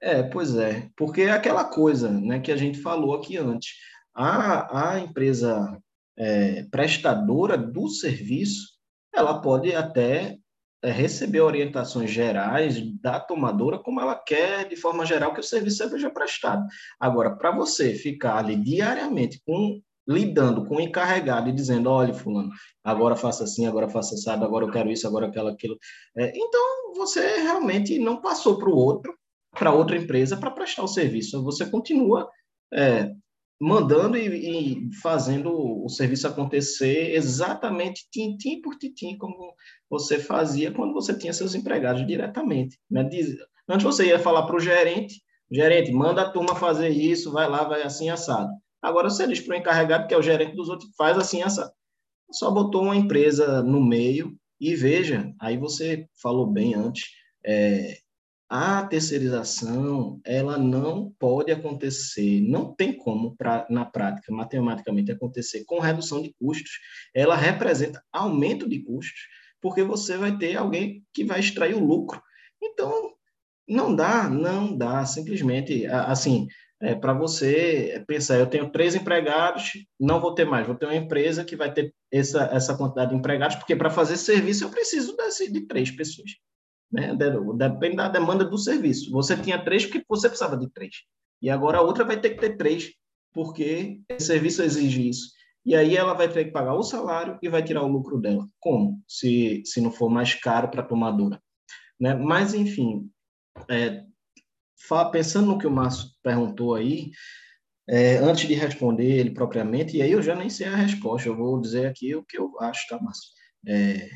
É, 0.00 0.22
pois 0.22 0.56
é, 0.56 0.88
porque 0.96 1.22
é 1.22 1.30
aquela 1.30 1.64
coisa, 1.64 2.10
né, 2.10 2.40
que 2.40 2.50
a 2.50 2.56
gente 2.56 2.80
falou 2.80 3.14
aqui 3.14 3.36
antes. 3.36 3.74
A, 4.14 4.94
a 4.94 5.00
empresa 5.00 5.78
é, 6.16 6.64
prestadora 6.64 7.56
do 7.56 7.88
serviço, 7.88 8.72
ela 9.14 9.40
pode 9.40 9.72
até 9.74 10.38
é, 10.82 10.90
receber 10.90 11.40
orientações 11.40 12.10
gerais 12.10 12.80
da 13.00 13.20
tomadora, 13.20 13.78
como 13.78 14.00
ela 14.00 14.16
quer, 14.16 14.68
de 14.68 14.76
forma 14.76 15.06
geral, 15.06 15.32
que 15.32 15.40
o 15.40 15.44
serviço 15.44 15.88
seja 15.88 16.10
prestado. 16.10 16.66
Agora, 16.98 17.36
para 17.36 17.50
você 17.52 17.94
ficar 17.94 18.36
ali 18.38 18.56
diariamente 18.56 19.40
com 19.46 19.80
lidando 20.06 20.66
com 20.66 20.76
o 20.76 20.80
encarregado 20.80 21.48
e 21.48 21.52
dizendo, 21.52 21.88
olha, 21.88 22.12
fulano, 22.12 22.50
agora 22.82 23.14
faça 23.14 23.44
assim, 23.44 23.66
agora 23.66 23.88
faça 23.88 24.14
assado, 24.14 24.44
agora 24.44 24.64
eu 24.64 24.70
quero 24.70 24.90
isso, 24.90 25.06
agora 25.06 25.30
quero 25.30 25.46
aquilo. 25.46 25.78
É, 26.16 26.32
então, 26.36 26.94
você 26.96 27.38
realmente 27.38 27.98
não 27.98 28.20
passou 28.20 28.58
para 28.58 28.68
o 28.68 28.76
outro, 28.76 29.14
para 29.52 29.72
outra 29.72 29.96
empresa, 29.96 30.36
para 30.36 30.50
prestar 30.50 30.82
o 30.82 30.88
serviço. 30.88 31.42
Você 31.44 31.70
continua 31.70 32.28
é, 32.72 33.12
mandando 33.62 34.16
e, 34.16 34.88
e, 34.88 34.94
fazendo 34.96 35.84
o 35.84 35.88
serviço 35.88 36.26
acontecer 36.26 37.14
exatamente 37.14 38.08
tintim 38.10 38.60
por 38.60 38.74
tintim, 38.74 39.16
como 39.16 39.54
você 39.88 40.18
fazia 40.18 40.72
quando 40.72 40.92
você 40.92 41.16
tinha 41.16 41.32
seus 41.32 41.54
empregados 41.54 42.04
diretamente. 42.04 42.76
Né? 42.90 43.04
Diz, 43.04 43.36
antes 43.68 43.84
você 43.84 44.06
ia 44.06 44.18
falar 44.18 44.46
para 44.46 44.56
o 44.56 44.60
gerente, 44.60 45.22
gerente, 45.48 45.92
manda 45.92 46.22
a 46.22 46.28
turma 46.28 46.56
fazer 46.56 46.88
isso, 46.88 47.30
vai 47.30 47.48
lá, 47.48 47.62
vai 47.62 47.82
assim, 47.82 48.10
assado. 48.10 48.50
Agora 48.82 49.08
você 49.08 49.28
diz 49.28 49.38
para 49.38 49.54
o 49.54 49.58
encarregado, 49.58 50.08
que 50.08 50.14
é 50.14 50.18
o 50.18 50.22
gerente 50.22 50.56
dos 50.56 50.68
outros, 50.68 50.90
faz 50.98 51.16
assim, 51.16 51.40
assado. 51.40 51.70
Só 52.32 52.50
botou 52.50 52.82
uma 52.82 52.96
empresa 52.96 53.62
no 53.62 53.80
meio 53.80 54.36
e 54.60 54.74
veja, 54.74 55.32
aí 55.40 55.56
você 55.56 56.08
falou 56.20 56.48
bem 56.48 56.74
antes, 56.74 57.10
é, 57.46 57.96
a 58.54 58.86
terceirização 58.86 60.20
ela 60.26 60.58
não 60.58 61.10
pode 61.18 61.50
acontecer, 61.50 62.42
não 62.42 62.74
tem 62.74 62.94
como 62.94 63.34
pra, 63.34 63.66
na 63.70 63.86
prática, 63.86 64.30
matematicamente, 64.30 65.10
acontecer 65.10 65.64
com 65.64 65.80
redução 65.80 66.20
de 66.20 66.34
custos. 66.38 66.72
Ela 67.14 67.34
representa 67.34 68.04
aumento 68.12 68.68
de 68.68 68.80
custos, 68.80 69.26
porque 69.58 69.82
você 69.82 70.18
vai 70.18 70.36
ter 70.36 70.54
alguém 70.54 71.02
que 71.14 71.24
vai 71.24 71.40
extrair 71.40 71.74
o 71.74 71.82
lucro. 71.82 72.22
Então, 72.62 73.14
não 73.66 73.96
dá, 73.96 74.28
não 74.28 74.76
dá, 74.76 75.02
simplesmente, 75.06 75.86
assim, 75.86 76.46
é, 76.78 76.94
para 76.94 77.14
você 77.14 78.04
pensar, 78.06 78.38
eu 78.38 78.46
tenho 78.46 78.70
três 78.70 78.94
empregados, 78.94 79.72
não 79.98 80.20
vou 80.20 80.34
ter 80.34 80.44
mais, 80.44 80.66
vou 80.66 80.76
ter 80.76 80.84
uma 80.84 80.94
empresa 80.94 81.42
que 81.42 81.56
vai 81.56 81.72
ter 81.72 81.94
essa, 82.12 82.50
essa 82.52 82.76
quantidade 82.76 83.12
de 83.12 83.16
empregados, 83.16 83.56
porque 83.56 83.74
para 83.74 83.88
fazer 83.88 84.18
serviço 84.18 84.64
eu 84.64 84.68
preciso 84.68 85.16
desse, 85.16 85.50
de 85.50 85.62
três 85.62 85.90
pessoas. 85.90 86.32
Né? 86.92 87.16
Depende 87.56 87.96
da 87.96 88.08
demanda 88.08 88.44
do 88.44 88.58
serviço. 88.58 89.10
Você 89.10 89.36
tinha 89.36 89.64
três 89.64 89.86
porque 89.86 90.04
você 90.08 90.28
precisava 90.28 90.56
de 90.56 90.68
três. 90.70 90.96
E 91.40 91.48
agora 91.48 91.78
a 91.78 91.82
outra 91.82 92.04
vai 92.04 92.20
ter 92.20 92.30
que 92.30 92.40
ter 92.40 92.56
três, 92.56 92.92
porque 93.32 94.00
o 94.10 94.22
serviço 94.22 94.62
exige 94.62 95.08
isso. 95.08 95.30
E 95.64 95.74
aí 95.74 95.96
ela 95.96 96.12
vai 96.12 96.28
ter 96.28 96.44
que 96.44 96.50
pagar 96.50 96.74
o 96.74 96.82
salário 96.82 97.38
e 97.40 97.48
vai 97.48 97.62
tirar 97.62 97.82
o 97.82 97.88
lucro 97.88 98.20
dela. 98.20 98.44
Como? 98.60 99.00
Se, 99.08 99.62
se 99.64 99.80
não 99.80 99.90
for 99.90 100.10
mais 100.10 100.34
caro 100.34 100.68
para 100.68 100.82
a 100.82 100.86
tomadora. 100.86 101.40
Né? 101.98 102.14
Mas, 102.14 102.52
enfim, 102.52 103.08
é, 103.70 104.04
pensando 105.10 105.46
no 105.46 105.58
que 105.58 105.66
o 105.66 105.70
Márcio 105.70 106.08
perguntou 106.22 106.74
aí, 106.74 107.10
é, 107.88 108.16
antes 108.16 108.46
de 108.46 108.54
responder 108.54 109.18
ele 109.18 109.30
propriamente, 109.30 109.96
e 109.96 110.02
aí 110.02 110.12
eu 110.12 110.22
já 110.22 110.34
nem 110.34 110.50
sei 110.50 110.66
a 110.66 110.76
resposta, 110.76 111.28
eu 111.28 111.36
vou 111.36 111.60
dizer 111.60 111.86
aqui 111.86 112.14
o 112.14 112.24
que 112.24 112.38
eu 112.38 112.52
acho, 112.60 112.86
tá, 112.88 113.00
Márcio? 113.00 113.30
É, 113.66 114.08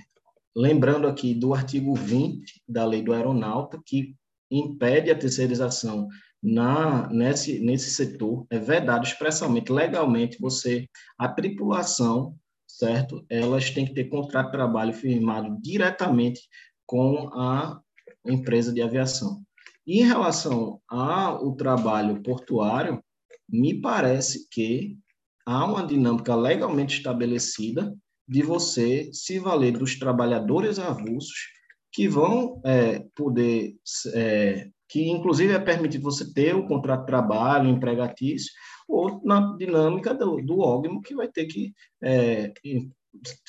lembrando 0.57 1.07
aqui 1.07 1.35
do 1.35 1.53
artigo 1.53 1.95
20 1.95 2.63
da 2.67 2.87
lei 2.87 3.03
do 3.03 3.13
aeronauta, 3.13 3.79
que 3.85 4.17
impede 4.51 5.11
a 5.11 5.19
terceirização 5.19 6.09
na, 6.43 7.09
nesse, 7.11 7.59
nesse 7.61 7.91
setor, 7.91 8.47
é 8.49 8.59
vedado 8.59 9.05
expressamente, 9.05 9.71
legalmente, 9.71 10.39
você, 10.41 10.89
a 11.19 11.29
tripulação, 11.29 12.35
certo? 12.67 13.25
Elas 13.29 13.71
têm 13.71 13.85
que 13.85 13.93
ter 13.93 14.05
contrato 14.05 14.47
de 14.47 14.53
trabalho 14.53 14.95
firmado 14.95 15.59
diretamente 15.61 16.41
com 16.87 17.29
a 17.35 17.81
empresa 18.25 18.73
de 18.73 18.81
aviação. 18.81 19.43
E 19.87 20.01
em 20.01 20.07
relação 20.07 20.81
ao 20.89 21.55
trabalho 21.55 22.23
portuário, 22.23 23.03
me 23.49 23.81
parece 23.81 24.49
que 24.51 24.99
há 25.45 25.65
uma 25.65 25.87
dinâmica 25.87 26.35
legalmente 26.35 26.97
estabelecida 26.97 27.95
de 28.29 28.43
você 28.43 29.11
se 29.13 29.39
valer 29.39 29.73
dos 29.73 29.99
trabalhadores 29.99 30.79
avulsos 30.79 31.49
que 31.93 32.09
vão 32.09 32.61
é, 32.65 33.05
poder, 33.15 33.75
é, 34.15 34.69
que 34.89 35.09
inclusive 35.09 35.53
é 35.53 35.59
permitido 35.59 36.03
você 36.03 36.33
ter 36.33 36.55
o 36.55 36.67
contrato 36.67 37.01
de 37.01 37.07
trabalho 37.07 37.71
empregatício, 37.71 38.53
ou 38.89 39.21
na 39.25 39.57
dinâmica 39.57 40.15
do, 40.15 40.37
do 40.43 41.01
que 41.01 41.15
vai 41.15 41.29
ter 41.29 41.47
que 41.47 41.73
é, 42.03 42.53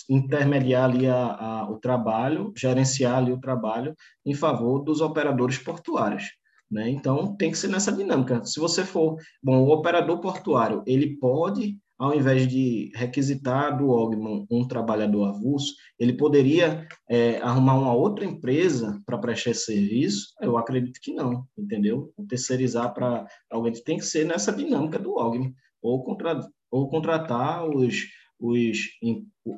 intermediar 0.10 0.86
ali 0.86 1.08
a, 1.08 1.16
a, 1.16 1.70
o 1.70 1.78
trabalho, 1.78 2.54
gerenciar 2.56 3.18
ali 3.18 3.32
o 3.32 3.40
trabalho 3.40 3.96
em 4.26 4.34
favor 4.34 4.84
dos 4.84 5.02
operadores 5.02 5.58
portuários. 5.58 6.24
Né? 6.70 6.90
Então, 6.90 7.36
tem 7.36 7.52
que 7.52 7.58
ser 7.58 7.70
nessa 7.70 7.92
dinâmica. 7.92 8.44
Se 8.44 8.60
você 8.60 8.84
for, 8.84 9.18
bom, 9.42 9.64
o 9.64 9.70
operador 9.70 10.20
portuário, 10.20 10.84
ele 10.86 11.18
pode, 11.18 11.78
ao 11.98 12.14
invés 12.14 12.48
de 12.48 12.92
requisitar 12.96 13.78
do 13.78 13.90
Ogman 13.90 14.46
um 14.50 14.68
trabalhador 14.68 15.26
avulso, 15.26 15.74
ele 16.00 16.14
poderia 16.14 16.88
é, 17.10 17.38
arrumar 17.38 17.76
uma 17.76 17.94
outra 17.94 18.26
empresa 18.26 19.02
para 19.06 19.18
prestar 19.18 19.52
esse 19.52 19.66
serviço? 19.66 20.28
Eu 20.42 20.58
acredito 20.58 21.00
que 21.02 21.14
não, 21.14 21.46
entendeu? 21.58 22.14
Terceirizar 22.30 22.94
para 22.94 23.26
alguém 23.50 23.74
tem 23.74 23.98
que 23.98 24.06
ser 24.06 24.26
nessa 24.26 24.52
dinâmica 24.52 25.00
do 25.00 25.16
Ogman, 25.18 25.54
ou, 25.82 26.04
contra, 26.04 26.40
ou 26.70 26.90
contratar 26.90 27.68
os 27.68 28.06
os 28.40 28.78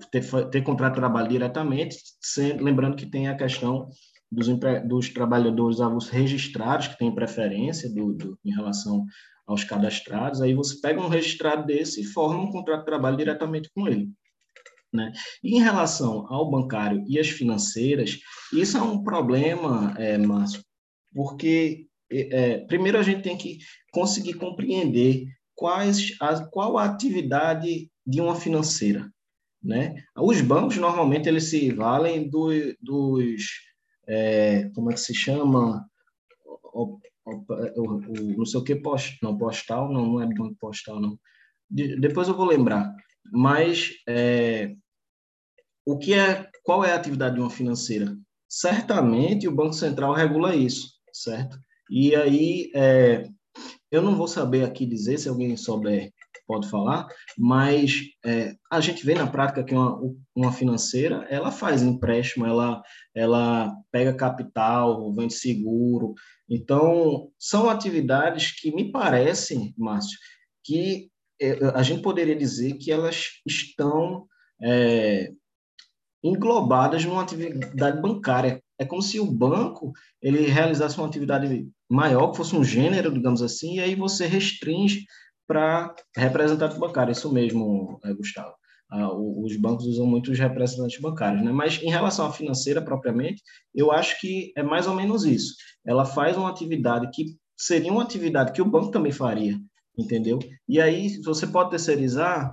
ter, 0.09 0.23
ter 0.49 0.63
contrato 0.63 0.93
de 0.93 0.99
trabalho 0.99 1.27
diretamente, 1.27 1.97
sendo, 2.21 2.63
lembrando 2.63 2.95
que 2.95 3.05
tem 3.05 3.27
a 3.27 3.35
questão 3.35 3.89
dos, 4.31 4.47
dos 4.87 5.09
trabalhadores 5.09 5.81
avulsos 5.81 6.09
registrados, 6.09 6.87
que 6.87 6.97
têm 6.97 7.13
preferência 7.13 7.89
do, 7.89 8.13
do, 8.13 8.39
em 8.45 8.53
relação 8.53 9.05
aos 9.47 9.63
cadastrados, 9.63 10.41
aí 10.41 10.53
você 10.53 10.79
pega 10.79 11.01
um 11.01 11.07
registrado 11.07 11.65
desse 11.65 12.01
e 12.01 12.05
forma 12.05 12.43
um 12.43 12.51
contrato 12.51 12.81
de 12.81 12.85
trabalho 12.85 13.17
diretamente 13.17 13.69
com 13.73 13.87
ele. 13.87 14.09
Né? 14.93 15.11
E 15.43 15.55
em 15.55 15.61
relação 15.61 16.25
ao 16.29 16.49
bancário 16.49 17.03
e 17.07 17.19
as 17.19 17.29
financeiras, 17.29 18.19
isso 18.53 18.77
é 18.77 18.81
um 18.81 19.03
problema, 19.03 19.95
é, 19.97 20.17
Márcio, 20.17 20.63
porque 21.13 21.87
é, 22.11 22.37
é 22.37 22.57
primeiro 22.59 22.97
a 22.97 23.03
gente 23.03 23.23
tem 23.23 23.37
que 23.37 23.57
conseguir 23.91 24.33
compreender 24.33 25.25
quais 25.55 26.15
a, 26.21 26.45
qual 26.45 26.77
a 26.77 26.85
atividade 26.85 27.89
de 28.05 28.21
uma 28.21 28.35
financeira. 28.35 29.09
Né? 29.61 29.95
Os 30.15 30.39
bancos, 30.41 30.77
normalmente, 30.77 31.27
eles 31.27 31.49
se 31.49 31.71
valem 31.71 32.29
do, 32.29 32.49
dos, 32.81 33.43
é, 34.09 34.69
como 34.73 34.89
é 34.89 34.93
que 34.93 34.99
se 34.99 35.13
chama? 35.13 35.87
O, 36.73 36.99
o, 37.25 37.45
o, 37.77 38.01
não 38.37 38.45
sei 38.45 38.59
o 38.59 38.63
que, 38.63 38.75
post, 38.75 39.19
não, 39.21 39.37
postal, 39.37 39.91
não, 39.91 40.13
não 40.13 40.21
é 40.21 40.25
banco 40.25 40.55
postal, 40.59 40.99
não. 40.99 41.17
De, 41.69 41.99
depois 41.99 42.27
eu 42.27 42.35
vou 42.35 42.47
lembrar. 42.47 42.91
Mas 43.31 43.91
é, 44.07 44.75
o 45.85 45.97
que 45.97 46.13
é, 46.13 46.49
qual 46.63 46.83
é 46.83 46.91
a 46.91 46.95
atividade 46.95 47.35
de 47.35 47.41
uma 47.41 47.49
financeira? 47.49 48.17
Certamente 48.47 49.47
o 49.47 49.55
Banco 49.55 49.73
Central 49.73 50.13
regula 50.13 50.55
isso, 50.55 50.89
certo? 51.13 51.59
E 51.89 52.15
aí, 52.15 52.71
é, 52.73 53.29
eu 53.91 54.01
não 54.01 54.15
vou 54.15 54.27
saber 54.27 54.63
aqui 54.63 54.87
dizer, 54.87 55.19
se 55.19 55.29
alguém 55.29 55.55
souber, 55.55 56.11
pode 56.49 56.67
falar, 56.67 57.07
mas 57.37 58.01
é, 58.25 58.55
a 58.71 58.81
gente 58.81 59.05
vê 59.05 59.13
na 59.13 59.27
prática 59.27 59.63
que 59.63 59.71
uma, 59.71 60.01
uma 60.35 60.51
financeira, 60.51 61.27
ela 61.29 61.51
faz 61.51 61.83
empréstimo, 61.83 62.43
ela, 62.43 62.81
ela 63.15 63.71
pega 63.91 64.15
capital, 64.15 65.13
vende 65.13 65.35
seguro. 65.35 66.15
Então, 66.49 67.29
são 67.37 67.69
atividades 67.69 68.59
que 68.59 68.73
me 68.73 68.91
parecem, 68.91 69.75
Márcio, 69.77 70.17
que 70.63 71.11
é, 71.39 71.63
a 71.75 71.83
gente 71.83 72.01
poderia 72.01 72.35
dizer 72.35 72.73
que 72.79 72.91
elas 72.91 73.27
estão 73.45 74.25
é, 74.59 75.31
englobadas 76.23 77.05
numa 77.05 77.21
atividade 77.21 78.01
bancária. 78.01 78.59
É 78.79 78.85
como 78.85 79.03
se 79.03 79.19
o 79.19 79.31
banco 79.31 79.91
ele 80.19 80.47
realizasse 80.47 80.97
uma 80.97 81.05
atividade 81.05 81.69
maior, 81.87 82.31
que 82.31 82.37
fosse 82.37 82.55
um 82.55 82.63
gênero, 82.63 83.13
digamos 83.13 83.43
assim, 83.43 83.75
e 83.75 83.79
aí 83.79 83.93
você 83.93 84.25
restringe 84.25 85.05
para 85.49 85.95
representante 86.15 86.77
bancário. 86.77 87.11
Isso 87.11 87.33
mesmo, 87.33 87.99
é, 88.05 88.13
Gustavo. 88.13 88.53
Ah, 88.91 89.11
os 89.11 89.55
bancos 89.55 89.85
usam 89.85 90.05
muito 90.05 90.31
os 90.31 90.37
representantes 90.37 90.99
bancários, 91.01 91.43
né? 91.43 91.51
Mas 91.51 91.81
em 91.81 91.89
relação 91.89 92.27
à 92.27 92.31
financeira 92.31 92.81
propriamente, 92.81 93.41
eu 93.73 93.91
acho 93.91 94.19
que 94.19 94.51
é 94.55 94.61
mais 94.61 94.85
ou 94.85 94.95
menos 94.95 95.25
isso. 95.25 95.55
Ela 95.85 96.05
faz 96.05 96.37
uma 96.37 96.49
atividade 96.49 97.09
que 97.13 97.35
seria 97.57 97.91
uma 97.91 98.03
atividade 98.03 98.51
que 98.51 98.61
o 98.61 98.69
banco 98.69 98.91
também 98.91 99.11
faria, 99.11 99.59
entendeu? 99.97 100.39
E 100.67 100.79
aí 100.79 101.19
você 101.23 101.45
pode 101.45 101.71
terceirizar, 101.71 102.51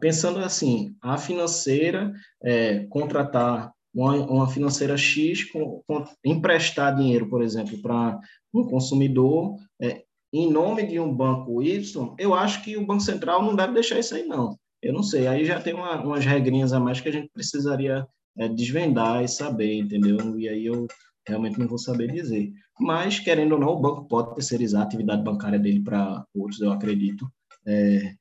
pensando 0.00 0.38
assim, 0.40 0.96
a 1.00 1.16
financeira 1.16 2.12
é, 2.42 2.84
contratar 2.86 3.72
uma, 3.94 4.14
uma 4.16 4.48
financeira 4.48 4.96
X 4.96 5.44
com, 5.50 5.82
com, 5.86 6.04
emprestar 6.24 6.94
dinheiro, 6.94 7.28
por 7.28 7.42
exemplo, 7.42 7.80
para 7.80 8.18
um 8.52 8.64
consumidor 8.64 9.56
é, 9.80 10.04
em 10.32 10.50
nome 10.50 10.86
de 10.86 10.98
um 10.98 11.14
banco 11.14 11.62
Y, 11.62 12.14
eu 12.18 12.34
acho 12.34 12.64
que 12.64 12.76
o 12.76 12.86
Banco 12.86 13.02
Central 13.02 13.42
não 13.42 13.54
deve 13.54 13.74
deixar 13.74 13.98
isso 13.98 14.14
aí, 14.14 14.24
não. 14.24 14.58
Eu 14.80 14.92
não 14.92 15.02
sei, 15.02 15.26
aí 15.26 15.44
já 15.44 15.60
tem 15.60 15.74
uma, 15.74 16.02
umas 16.02 16.24
regrinhas 16.24 16.72
a 16.72 16.80
mais 16.80 17.00
que 17.00 17.08
a 17.08 17.12
gente 17.12 17.30
precisaria 17.32 18.06
é, 18.38 18.48
desvendar 18.48 19.22
e 19.22 19.28
saber, 19.28 19.74
entendeu? 19.78 20.38
E 20.38 20.48
aí 20.48 20.66
eu 20.66 20.86
realmente 21.26 21.58
não 21.58 21.68
vou 21.68 21.78
saber 21.78 22.10
dizer. 22.10 22.52
Mas, 22.80 23.20
querendo 23.20 23.52
ou 23.52 23.60
não, 23.60 23.68
o 23.68 23.80
banco 23.80 24.08
pode 24.08 24.34
terceirizar 24.34 24.82
a 24.82 24.84
atividade 24.84 25.22
bancária 25.22 25.58
dele 25.58 25.80
para 25.80 26.24
outros, 26.34 26.60
eu 26.60 26.72
acredito. 26.72 27.30
É, 27.66 28.14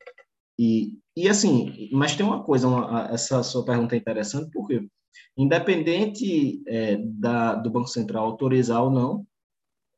e, 0.59 0.99
e 1.15 1.27
assim, 1.27 1.89
mas 1.91 2.15
tem 2.15 2.25
uma 2.25 2.43
coisa, 2.43 2.67
uma, 2.67 3.09
essa 3.11 3.41
sua 3.41 3.65
pergunta 3.65 3.95
é 3.95 3.97
interessante, 3.97 4.51
porque 4.51 4.85
independente 5.35 6.61
é, 6.67 6.97
da, 6.97 7.55
do 7.55 7.71
Banco 7.71 7.87
Central 7.87 8.25
autorizar 8.25 8.83
ou 8.83 8.91
não, 8.91 9.25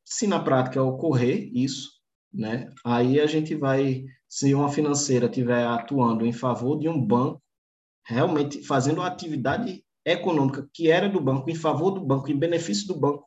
se 0.06 0.28
na 0.28 0.40
prática 0.40 0.82
ocorrer 0.82 1.50
isso, 1.54 1.92
né, 2.34 2.70
aí 2.84 3.20
a 3.20 3.28
gente 3.28 3.56
vai, 3.56 4.04
se 4.28 4.54
uma 4.54 4.70
financeira 4.70 5.28
estiver 5.28 5.66
atuando 5.66 6.26
em 6.26 6.34
favor 6.34 6.80
de 6.80 6.90
um 6.90 7.00
banco, 7.00 7.42
realmente 8.06 8.64
fazendo 8.64 9.02
a 9.02 9.08
atividade 9.08 9.84
econômica 10.06 10.68
que 10.74 10.90
era 10.90 11.08
do 11.08 11.22
banco, 11.22 11.50
em 11.50 11.56
favor 11.56 11.92
do 11.92 12.02
banco, 12.02 12.32
em 12.32 12.38
benefício 12.38 12.88
do 12.88 13.00
banco, 13.00 13.26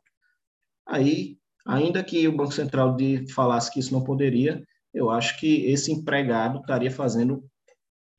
aí, 0.86 1.38
ainda 1.66 2.02
que 2.02 2.26
o 2.28 2.36
Banco 2.36 2.52
Central 2.52 2.96
de, 2.96 3.30
falasse 3.32 3.72
que 3.72 3.80
isso 3.80 3.92
não 3.92 4.04
poderia, 4.04 4.62
eu 4.92 5.10
acho 5.10 5.38
que 5.38 5.66
esse 5.66 5.92
empregado 5.92 6.60
estaria 6.60 6.90
fazendo 6.90 7.44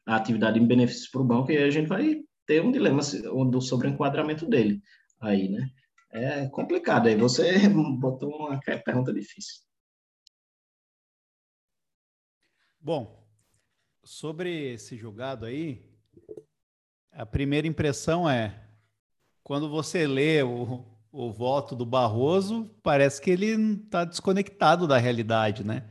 a 0.06 0.16
atividade 0.16 0.60
em 0.60 0.66
benefício 0.66 1.10
para 1.12 1.22
o 1.22 1.26
banco 1.26 1.52
e 1.52 1.58
aí 1.58 1.64
a 1.64 1.70
gente 1.70 1.88
vai 1.88 2.22
ter 2.46 2.64
um 2.64 2.72
dilema 2.72 3.02
sobre 3.04 3.88
o 3.88 3.92
enquadramento 3.92 4.46
dele 4.48 4.82
aí, 5.20 5.50
né? 5.50 5.70
É 6.12 6.48
complicado. 6.48 7.08
Aí 7.08 7.16
você 7.16 7.68
botou 8.00 8.30
uma 8.30 8.60
pergunta 8.60 9.14
difícil. 9.14 9.67
Bom, 12.88 13.22
sobre 14.02 14.72
esse 14.76 14.96
julgado 14.96 15.46
aí, 15.46 15.84
a 17.12 17.26
primeira 17.26 17.68
impressão 17.68 18.30
é 18.30 18.64
quando 19.44 19.70
você 19.70 20.08
lê 20.08 20.42
o, 20.42 20.86
o 21.12 21.30
voto 21.30 21.76
do 21.76 21.86
Barroso, 21.86 22.74
parece 22.82 23.22
que 23.22 23.30
ele 23.30 23.48
está 23.84 24.06
desconectado 24.06 24.88
da 24.88 24.98
realidade, 24.98 25.66
né? 25.66 25.84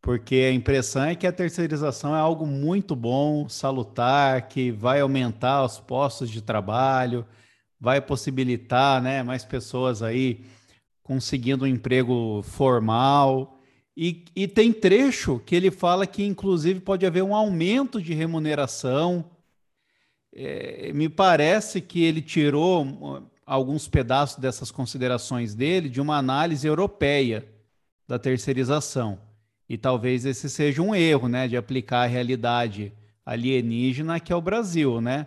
Porque 0.00 0.36
a 0.36 0.52
impressão 0.52 1.02
é 1.02 1.16
que 1.16 1.26
a 1.26 1.32
terceirização 1.32 2.14
é 2.14 2.20
algo 2.20 2.46
muito 2.46 2.94
bom, 2.94 3.48
salutar, 3.48 4.46
que 4.46 4.70
vai 4.70 5.00
aumentar 5.00 5.64
os 5.64 5.80
postos 5.80 6.30
de 6.30 6.40
trabalho, 6.40 7.26
vai 7.80 8.00
possibilitar 8.00 9.02
né, 9.02 9.24
mais 9.24 9.44
pessoas 9.44 10.00
aí 10.00 10.44
conseguindo 11.02 11.64
um 11.64 11.66
emprego 11.66 12.40
formal. 12.44 13.59
E, 13.96 14.24
e 14.34 14.48
tem 14.48 14.72
trecho 14.72 15.40
que 15.40 15.54
ele 15.54 15.70
fala 15.70 16.06
que, 16.06 16.24
inclusive, 16.24 16.80
pode 16.80 17.04
haver 17.04 17.22
um 17.22 17.34
aumento 17.34 18.00
de 18.00 18.14
remuneração. 18.14 19.30
É, 20.32 20.92
me 20.92 21.08
parece 21.08 21.80
que 21.80 22.02
ele 22.02 22.22
tirou 22.22 23.28
alguns 23.44 23.88
pedaços 23.88 24.38
dessas 24.38 24.70
considerações 24.70 25.54
dele 25.54 25.88
de 25.88 26.00
uma 26.00 26.16
análise 26.16 26.66
europeia 26.66 27.46
da 28.06 28.18
terceirização. 28.18 29.20
E 29.68 29.76
talvez 29.76 30.24
esse 30.24 30.48
seja 30.48 30.82
um 30.82 30.94
erro, 30.94 31.28
né, 31.28 31.46
de 31.46 31.56
aplicar 31.56 32.02
a 32.02 32.06
realidade 32.06 32.92
alienígena 33.24 34.18
que 34.18 34.32
é 34.32 34.36
o 34.36 34.40
Brasil, 34.40 35.00
né? 35.00 35.26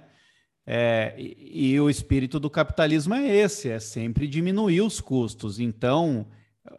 É, 0.66 1.14
e, 1.18 1.74
e, 1.74 1.80
o 1.80 1.90
espírito 1.90 2.40
do 2.40 2.50
capitalismo 2.50 3.14
é 3.14 3.28
esse, 3.28 3.70
é 3.70 3.80
sempre 3.80 4.28
diminuir 4.28 4.82
os 4.82 5.02
custos. 5.02 5.60
Então, 5.60 6.26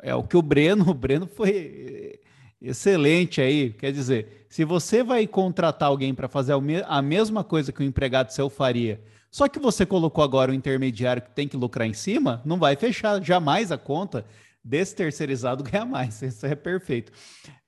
é 0.03 0.15
o 0.15 0.23
que 0.23 0.37
o 0.37 0.43
Breno, 0.43 0.89
o 0.91 0.95
Breno 0.95 1.27
foi 1.27 2.21
excelente 2.61 3.41
aí. 3.41 3.71
Quer 3.73 3.93
dizer, 3.93 4.47
se 4.49 4.65
você 4.65 5.03
vai 5.03 5.27
contratar 5.27 5.89
alguém 5.89 6.15
para 6.15 6.29
fazer 6.29 6.55
a 6.87 7.03
mesma 7.03 7.45
coisa 7.45 7.73
que 7.73 7.83
o 7.83 7.87
empregado 7.87 8.31
seu 8.31 8.49
faria, 8.49 9.01
só 9.31 9.49
que 9.49 9.59
você 9.59 9.85
colocou 9.85 10.23
agora 10.23 10.53
o 10.53 10.55
intermediário 10.55 11.21
que 11.21 11.31
tem 11.31 11.49
que 11.49 11.57
lucrar 11.57 11.89
em 11.89 11.93
cima, 11.93 12.41
não 12.45 12.57
vai 12.57 12.77
fechar 12.77 13.21
jamais 13.23 13.73
a 13.73 13.77
conta 13.77 14.25
desse 14.65 14.95
terceirizado 14.95 15.63
ganhar 15.65 15.85
mais. 15.85 16.23
Isso 16.23 16.47
é 16.47 16.55
perfeito. 16.55 17.13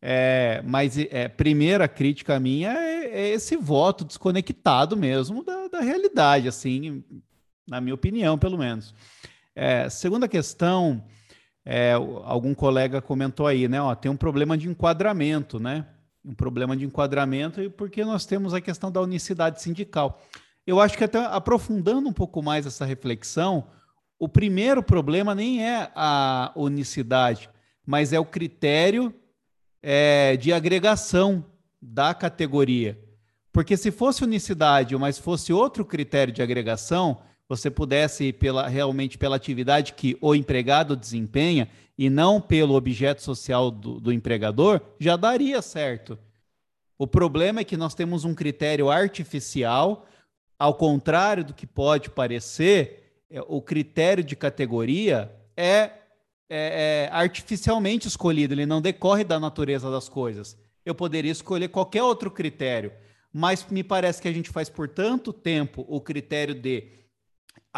É, 0.00 0.62
mas 0.64 0.96
é, 0.96 1.28
primeira 1.28 1.88
crítica 1.88 2.38
minha 2.38 2.70
é, 2.72 3.06
é, 3.06 3.28
esse 3.30 3.56
voto 3.56 4.04
desconectado 4.04 4.96
mesmo 4.96 5.42
da, 5.42 5.68
da, 5.68 5.80
realidade, 5.80 6.46
assim, 6.48 7.02
na 7.66 7.80
minha 7.80 7.94
opinião, 7.94 8.38
pelo 8.38 8.56
menos. 8.56 8.94
É, 9.54 9.90
segunda 9.90 10.28
questão, 10.28 11.04
é, 11.68 11.94
algum 12.22 12.54
colega 12.54 13.02
comentou 13.02 13.44
aí, 13.44 13.66
né? 13.66 13.82
Ó, 13.82 13.92
tem 13.96 14.08
um 14.08 14.16
problema 14.16 14.56
de 14.56 14.68
enquadramento, 14.68 15.58
né? 15.58 15.84
Um 16.24 16.32
problema 16.32 16.76
de 16.76 16.84
enquadramento 16.84 17.60
e 17.60 17.68
porque 17.68 18.04
nós 18.04 18.24
temos 18.24 18.54
a 18.54 18.60
questão 18.60 18.90
da 18.90 19.00
unicidade 19.00 19.60
sindical. 19.60 20.22
Eu 20.64 20.80
acho 20.80 20.96
que 20.96 21.02
até 21.02 21.18
aprofundando 21.18 22.08
um 22.08 22.12
pouco 22.12 22.40
mais 22.40 22.66
essa 22.66 22.84
reflexão, 22.84 23.66
o 24.16 24.28
primeiro 24.28 24.80
problema 24.80 25.34
nem 25.34 25.64
é 25.66 25.90
a 25.96 26.52
unicidade, 26.54 27.50
mas 27.84 28.12
é 28.12 28.20
o 28.20 28.24
critério 28.24 29.12
é, 29.82 30.36
de 30.36 30.52
agregação 30.52 31.44
da 31.82 32.14
categoria. 32.14 32.96
Porque 33.52 33.76
se 33.76 33.90
fosse 33.90 34.22
unicidade, 34.22 34.96
mas 34.96 35.18
fosse 35.18 35.52
outro 35.52 35.84
critério 35.84 36.32
de 36.32 36.42
agregação, 36.42 37.22
você 37.49 37.70
pudesse 37.70 38.25
ir 38.25 38.33
pela, 38.34 38.66
realmente 38.68 39.16
pela 39.16 39.36
atividade 39.36 39.92
que 39.92 40.16
o 40.20 40.34
empregado 40.34 40.97
desempenha 40.97 41.68
e 41.97 42.10
não 42.10 42.41
pelo 42.41 42.75
objeto 42.75 43.23
social 43.23 43.70
do, 43.70 44.00
do 44.00 44.12
empregador, 44.12 44.81
já 44.99 45.16
daria 45.16 45.62
certo. 45.62 46.18
O 46.99 47.07
problema 47.07 47.60
é 47.60 47.65
que 47.65 47.76
nós 47.76 47.94
temos 47.94 48.25
um 48.25 48.34
critério 48.34 48.91
artificial 48.91 50.07
ao 50.58 50.75
contrário 50.75 51.44
do 51.44 51.55
que 51.55 51.66
pode 51.66 52.10
parecer, 52.10 53.25
é, 53.31 53.41
o 53.47 53.60
critério 53.60 54.25
de 54.25 54.34
categoria 54.34 55.31
é, 55.57 55.91
é, 56.49 57.08
é, 57.08 57.08
artificialmente 57.12 58.08
escolhido, 58.08 58.55
ele 58.55 58.66
não 58.66 58.81
decorre 58.81 59.25
da 59.25 59.39
natureza 59.39 59.91
das 59.91 60.08
coisas. 60.08 60.57
Eu 60.84 60.94
poderia 60.94 61.33
escolher 61.33 61.68
qualquer 61.68 62.02
outro 62.02 62.31
critério, 62.31 62.92
mas 63.33 63.66
me 63.68 63.83
parece 63.83 64.23
que 64.23 64.28
a 64.28 64.33
gente 64.33 64.50
faz 64.50 64.70
por 64.70 64.89
tanto 64.89 65.33
tempo 65.33 65.84
o 65.89 66.00
critério 66.00 66.55
de 66.55 66.89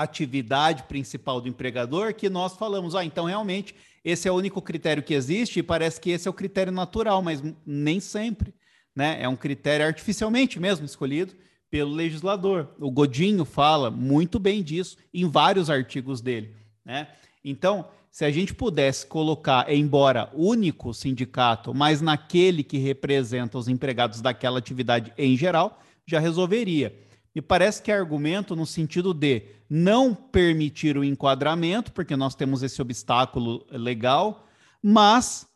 atividade 0.02 0.85
principal 0.85 1.41
do 1.41 1.49
empregador 1.49 2.15
que 2.15 2.28
nós 2.28 2.57
falamos, 2.57 2.94
ah, 2.94 3.05
então 3.05 3.25
realmente 3.25 3.75
esse 4.05 4.28
é 4.28 4.33
o 4.33 4.36
único 4.36 4.62
critério 4.62 5.02
que 5.02 5.15
existe 5.15 5.59
e 5.59 5.62
parece 5.62 6.01
que 6.01 6.10
esse 6.10 6.28
é 6.28 6.31
o 6.31 6.35
critério 6.35 6.73
natural, 6.73 7.20
mas 7.20 7.43
nem 7.67 8.01
sempre, 8.01 8.55
né? 8.94 9.18
É 9.20 9.28
um 9.28 9.36
critério 9.36 9.86
artificialmente 9.86 10.59
mesmo 10.59 10.86
escolhido 10.86 11.35
pelo 11.70 11.93
legislador. 11.93 12.68
O 12.78 12.91
Godinho 12.91 13.44
fala 13.44 13.91
muito 13.91 14.39
bem 14.39 14.62
disso 14.62 14.97
em 15.12 15.28
vários 15.28 15.68
artigos 15.68 16.20
dele. 16.20 16.55
Né? 16.85 17.09
Então, 17.44 17.86
se 18.10 18.25
a 18.25 18.31
gente 18.31 18.55
pudesse 18.55 19.07
colocar, 19.07 19.70
embora 19.73 20.31
único 20.35 20.94
sindicato, 20.94 21.75
mas 21.75 22.01
naquele 22.01 22.62
que 22.62 22.78
representa 22.78 23.59
os 23.59 23.68
empregados 23.68 24.20
daquela 24.20 24.59
atividade 24.59 25.12
em 25.18 25.36
geral, 25.36 25.81
já 26.07 26.18
resolveria. 26.18 26.97
Me 27.39 27.42
parece 27.42 27.81
que 27.81 27.92
é 27.92 27.94
argumento 27.94 28.57
no 28.57 28.67
sentido 28.67 29.15
de 29.15 29.44
não 29.70 30.12
permitir 30.12 30.99
o 30.99 31.05
enquadramento, 31.05 31.92
porque 31.92 32.17
nós 32.17 32.34
temos 32.34 32.65
esse 32.65 32.83
obstáculo 32.83 33.65
legal, 33.70 34.44
mas 34.83 35.47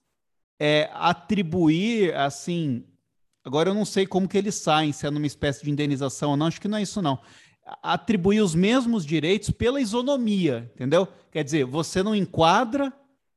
é, 0.61 0.89
atribuir 0.95 2.15
assim 2.15 2.85
Agora 3.45 3.71
eu 3.71 3.75
não 3.75 3.85
sei 3.85 4.07
como 4.07 4.29
que 4.29 4.39
eles 4.39 4.55
saem, 4.55 4.93
se 4.93 5.05
é 5.05 5.11
numa 5.11 5.27
espécie 5.27 5.65
de 5.65 5.71
indenização 5.73 6.31
ou 6.31 6.37
não, 6.37 6.47
acho 6.47 6.61
que 6.61 6.69
não 6.69 6.79
é 6.79 6.83
isso 6.83 7.03
não. 7.03 7.19
Atribuir 7.83 8.41
os 8.41 8.55
mesmos 8.55 9.05
direitos 9.05 9.51
pela 9.51 9.81
isonomia, 9.81 10.71
entendeu? 10.77 11.09
Quer 11.33 11.43
dizer, 11.43 11.65
você 11.65 12.01
não 12.05 12.15
enquadra, 12.15 12.93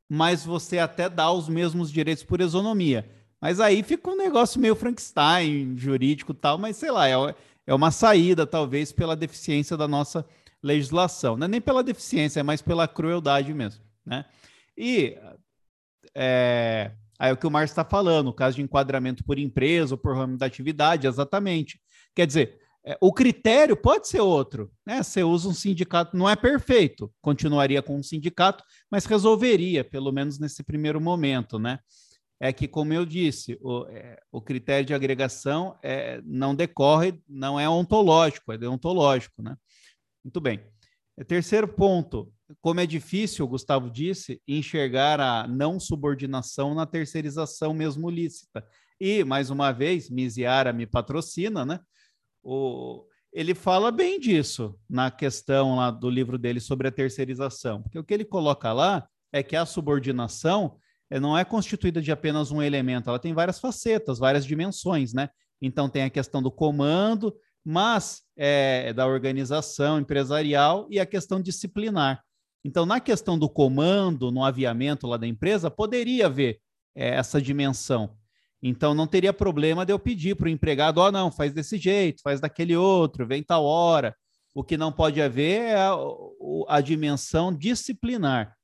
mas 0.07 0.45
você 0.45 0.77
até 0.77 1.09
dá 1.09 1.31
os 1.31 1.49
mesmos 1.49 1.91
direitos 1.91 2.23
por 2.23 2.39
isonomia. 2.39 3.09
Mas 3.41 3.59
aí 3.59 3.81
fica 3.81 4.07
um 4.07 4.15
negócio 4.15 4.61
meio 4.61 4.75
Frankenstein, 4.75 5.75
jurídico 5.75 6.33
e 6.33 6.35
tal, 6.35 6.59
mas 6.59 6.77
sei 6.77 6.91
lá, 6.91 7.09
é, 7.09 7.35
é 7.67 7.73
uma 7.73 7.91
saída, 7.91 8.45
talvez, 8.45 8.91
pela 8.91 9.15
deficiência 9.15 9.75
da 9.75 9.87
nossa 9.87 10.25
legislação. 10.61 11.37
Não 11.37 11.45
é 11.45 11.47
nem 11.47 11.61
pela 11.61 11.83
deficiência, 11.83 12.39
é 12.39 12.43
mais 12.43 12.61
pela 12.61 12.87
crueldade 12.87 13.53
mesmo, 13.53 13.83
né? 14.05 14.25
E 14.77 15.17
é, 16.13 16.91
Aí 17.17 17.29
é 17.29 17.33
o 17.33 17.37
que 17.37 17.47
o 17.47 17.51
Márcio 17.51 17.73
está 17.73 17.85
falando, 17.85 18.27
o 18.27 18.33
caso 18.33 18.57
de 18.57 18.61
enquadramento 18.61 19.23
por 19.23 19.39
empresa 19.39 19.93
ou 19.93 19.97
por 19.97 20.15
ramo 20.15 20.37
da 20.37 20.45
atividade, 20.45 21.07
exatamente. 21.07 21.79
Quer 22.13 22.27
dizer, 22.27 22.59
é, 22.85 22.97
o 22.99 23.13
critério 23.13 23.75
pode 23.75 24.07
ser 24.07 24.19
outro, 24.19 24.71
né? 24.85 25.01
Você 25.01 25.23
usa 25.23 25.47
um 25.47 25.53
sindicato, 25.53 26.15
não 26.17 26.29
é 26.29 26.35
perfeito, 26.35 27.11
continuaria 27.21 27.81
com 27.81 27.97
um 27.97 28.03
sindicato, 28.03 28.63
mas 28.91 29.05
resolveria, 29.05 29.83
pelo 29.83 30.11
menos 30.11 30.39
nesse 30.39 30.61
primeiro 30.63 30.99
momento, 30.99 31.57
né? 31.57 31.79
É 32.39 32.51
que, 32.51 32.67
como 32.67 32.93
eu 32.93 33.05
disse, 33.05 33.57
o, 33.61 33.85
é, 33.87 34.19
o 34.31 34.41
critério 34.41 34.85
de 34.85 34.93
agregação 34.93 35.77
é, 35.81 36.21
não 36.25 36.53
decorre, 36.53 37.21
não 37.27 37.59
é 37.59 37.67
ontológico, 37.67 38.51
é 38.51 38.57
deontológico, 38.57 39.41
né? 39.41 39.55
Muito 40.23 40.41
bem. 40.41 40.59
Terceiro 41.27 41.67
ponto, 41.67 42.29
como 42.61 42.81
é 42.81 42.85
difícil, 42.85 43.45
o 43.45 43.47
Gustavo 43.47 43.89
disse, 43.89 44.41
enxergar 44.45 45.21
a 45.21 45.47
não 45.47 45.79
subordinação 45.79 46.75
na 46.75 46.85
terceirização 46.85 47.73
mesmo 47.73 48.09
lícita. 48.09 48.65
E, 48.99 49.23
mais 49.23 49.49
uma 49.49 49.71
vez, 49.71 50.09
Miziara 50.09 50.73
me 50.73 50.85
patrocina, 50.85 51.65
né? 51.65 51.79
O, 52.43 53.05
ele 53.31 53.55
fala 53.55 53.91
bem 53.91 54.19
disso 54.19 54.79
na 54.89 55.09
questão 55.09 55.75
lá 55.75 55.89
do 55.89 56.09
livro 56.09 56.37
dele 56.37 56.59
sobre 56.59 56.87
a 56.87 56.91
terceirização, 56.91 57.81
porque 57.81 57.99
o 57.99 58.03
que 58.03 58.13
ele 58.13 58.25
coloca 58.25 58.71
lá 58.71 59.07
é 59.33 59.43
que 59.43 59.55
a 59.55 59.65
subordinação 59.65 60.77
não 61.11 61.37
é 61.37 61.45
constituída 61.45 62.01
de 62.01 62.11
apenas 62.11 62.51
um 62.51 62.61
elemento, 62.61 63.09
ela 63.09 63.19
tem 63.19 63.33
várias 63.33 63.59
facetas, 63.59 64.19
várias 64.19 64.45
dimensões, 64.45 65.13
né? 65.13 65.29
Então 65.61 65.87
tem 65.87 66.03
a 66.03 66.09
questão 66.09 66.41
do 66.41 66.51
comando, 66.51 67.33
mas 67.63 68.21
é, 68.37 68.93
da 68.93 69.07
organização 69.07 69.99
empresarial 69.99 70.87
e 70.89 70.99
a 70.99 71.05
questão 71.05 71.41
disciplinar. 71.41 72.21
Então, 72.63 72.83
na 72.83 72.99
questão 72.99 73.37
do 73.37 73.47
comando, 73.47 74.31
no 74.31 74.43
aviamento 74.43 75.05
lá 75.05 75.17
da 75.17 75.27
empresa, 75.27 75.69
poderia 75.69 76.25
haver 76.25 76.59
é, 76.95 77.09
essa 77.09 77.39
dimensão. 77.39 78.17
Então, 78.61 78.95
não 78.95 79.05
teria 79.05 79.31
problema 79.31 79.85
de 79.85 79.93
eu 79.93 79.99
pedir 79.99 80.35
para 80.35 80.47
o 80.47 80.49
empregado, 80.49 80.97
ó, 80.97 81.07
oh, 81.07 81.11
não, 81.11 81.31
faz 81.31 81.53
desse 81.53 81.77
jeito, 81.77 82.23
faz 82.23 82.41
daquele 82.41 82.75
outro, 82.75 83.27
vem 83.27 83.43
tal 83.43 83.63
hora. 83.63 84.15
O 84.51 84.63
que 84.63 84.77
não 84.77 84.91
pode 84.91 85.21
haver 85.21 85.61
é 85.61 85.75
a, 85.75 85.95
a 86.67 86.81
dimensão 86.81 87.55
disciplinar. 87.55 88.54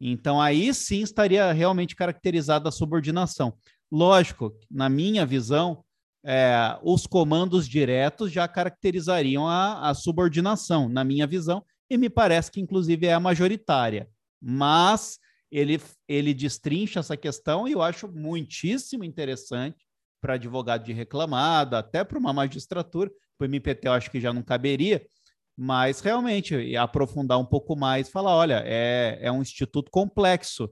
Então, 0.00 0.40
aí 0.40 0.72
sim 0.74 1.02
estaria 1.02 1.50
realmente 1.52 1.96
caracterizada 1.96 2.68
a 2.68 2.72
subordinação. 2.72 3.56
Lógico, 3.90 4.52
na 4.70 4.88
minha 4.88 5.24
visão, 5.24 5.84
é, 6.24 6.76
os 6.82 7.06
comandos 7.06 7.68
diretos 7.68 8.32
já 8.32 8.46
caracterizariam 8.48 9.46
a, 9.46 9.88
a 9.88 9.94
subordinação, 9.94 10.88
na 10.88 11.04
minha 11.04 11.26
visão, 11.26 11.64
e 11.88 11.96
me 11.96 12.10
parece 12.10 12.50
que, 12.50 12.60
inclusive, 12.60 13.06
é 13.06 13.12
a 13.12 13.20
majoritária. 13.20 14.08
Mas 14.42 15.18
ele, 15.50 15.80
ele 16.08 16.34
destrincha 16.34 17.00
essa 17.00 17.16
questão 17.16 17.66
e 17.68 17.72
eu 17.72 17.82
acho 17.82 18.08
muitíssimo 18.08 19.04
interessante 19.04 19.86
para 20.20 20.34
advogado 20.34 20.84
de 20.84 20.92
reclamada, 20.92 21.78
até 21.78 22.02
para 22.02 22.18
uma 22.18 22.32
magistratura, 22.32 23.10
para 23.38 23.44
o 23.44 23.48
MPT 23.48 23.86
eu 23.86 23.92
acho 23.92 24.10
que 24.10 24.20
já 24.20 24.32
não 24.32 24.42
caberia, 24.42 25.06
mas 25.56 26.00
realmente 26.00 26.76
aprofundar 26.76 27.38
um 27.38 27.46
pouco 27.46 27.74
mais, 27.74 28.10
falar, 28.10 28.34
olha, 28.34 28.62
é, 28.66 29.18
é 29.22 29.32
um 29.32 29.40
instituto 29.40 29.90
complexo, 29.90 30.70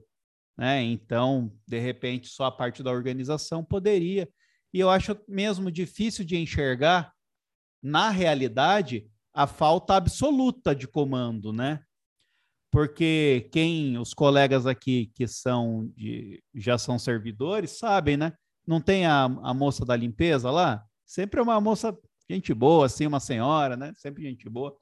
né? 0.57 0.83
Então, 0.83 1.51
de 1.67 1.79
repente, 1.79 2.27
só 2.27 2.45
a 2.45 2.51
parte 2.51 2.83
da 2.83 2.91
organização 2.91 3.63
poderia. 3.63 4.29
E 4.71 4.79
eu 4.79 4.89
acho 4.89 5.17
mesmo 5.27 5.71
difícil 5.71 6.23
de 6.23 6.37
enxergar, 6.37 7.13
na 7.81 8.09
realidade, 8.09 9.07
a 9.33 9.47
falta 9.47 9.95
absoluta 9.95 10.75
de 10.75 10.87
comando, 10.87 11.51
né? 11.51 11.81
Porque 12.71 13.49
quem, 13.51 13.97
os 13.97 14.13
colegas 14.13 14.67
aqui 14.67 15.11
que 15.15 15.27
são 15.27 15.91
de, 15.95 16.43
já 16.53 16.77
são 16.77 16.99
servidores, 16.99 17.71
sabem, 17.77 18.17
né? 18.17 18.33
Não 18.67 18.81
tem 18.81 19.05
a, 19.05 19.23
a 19.23 19.53
moça 19.53 19.85
da 19.85 19.95
limpeza 19.95 20.51
lá? 20.51 20.83
Sempre 21.05 21.39
é 21.39 21.43
uma 21.43 21.61
moça 21.61 21.97
gente 22.29 22.53
boa, 22.53 22.85
assim, 22.85 23.05
uma 23.07 23.19
senhora, 23.19 23.75
né? 23.75 23.93
Sempre 23.95 24.23
gente 24.23 24.49
boa. 24.49 24.75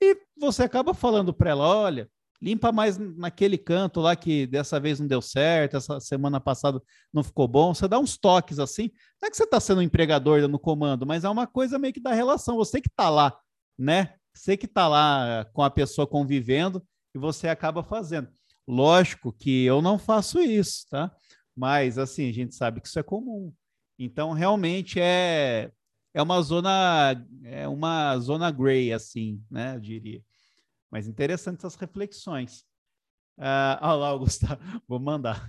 E 0.00 0.16
você 0.38 0.62
acaba 0.62 0.94
falando 0.94 1.32
para 1.32 1.50
ela: 1.50 1.66
olha, 1.66 2.08
limpa 2.40 2.70
mais 2.70 2.98
naquele 2.98 3.56
canto 3.56 4.00
lá 4.00 4.14
que 4.14 4.46
dessa 4.46 4.78
vez 4.78 5.00
não 5.00 5.06
deu 5.06 5.22
certo, 5.22 5.76
essa 5.76 5.98
semana 6.00 6.40
passada 6.40 6.80
não 7.12 7.24
ficou 7.24 7.48
bom. 7.48 7.74
Você 7.74 7.88
dá 7.88 7.98
uns 7.98 8.16
toques 8.16 8.58
assim. 8.58 8.90
Não 9.20 9.28
é 9.28 9.30
que 9.30 9.36
você 9.36 9.44
está 9.44 9.58
sendo 9.58 9.78
um 9.78 9.82
empregador 9.82 10.46
no 10.48 10.58
comando, 10.58 11.06
mas 11.06 11.24
é 11.24 11.28
uma 11.28 11.46
coisa 11.46 11.78
meio 11.78 11.94
que 11.94 12.00
da 12.00 12.12
relação. 12.12 12.56
Você 12.56 12.80
que 12.80 12.88
está 12.88 13.08
lá, 13.08 13.36
né? 13.78 14.14
Você 14.34 14.56
que 14.56 14.66
está 14.66 14.88
lá 14.88 15.46
com 15.52 15.62
a 15.62 15.70
pessoa 15.70 16.06
convivendo 16.06 16.84
e 17.14 17.18
você 17.18 17.48
acaba 17.48 17.82
fazendo. 17.82 18.28
Lógico 18.66 19.32
que 19.32 19.64
eu 19.64 19.80
não 19.80 19.98
faço 19.98 20.40
isso, 20.40 20.86
tá? 20.90 21.14
Mas 21.56 21.98
assim, 21.98 22.28
a 22.28 22.32
gente 22.32 22.54
sabe 22.54 22.80
que 22.80 22.88
isso 22.88 22.98
é 22.98 23.02
comum. 23.02 23.52
Então, 23.98 24.32
realmente 24.32 24.98
é 25.00 25.70
é 26.14 26.22
uma 26.22 26.40
zona 26.40 27.26
é 27.42 27.68
uma 27.68 28.16
zona 28.18 28.50
gray 28.50 28.92
assim, 28.92 29.42
né, 29.50 29.74
eu 29.74 29.80
diria. 29.80 30.22
Mas 30.90 31.08
interessante 31.08 31.58
essas 31.58 31.74
reflexões. 31.74 32.64
Uh, 33.36 33.76
olha 33.82 33.94
lá, 33.94 34.14
Gustavo, 34.16 34.62
vou 34.86 35.00
mandar. 35.00 35.44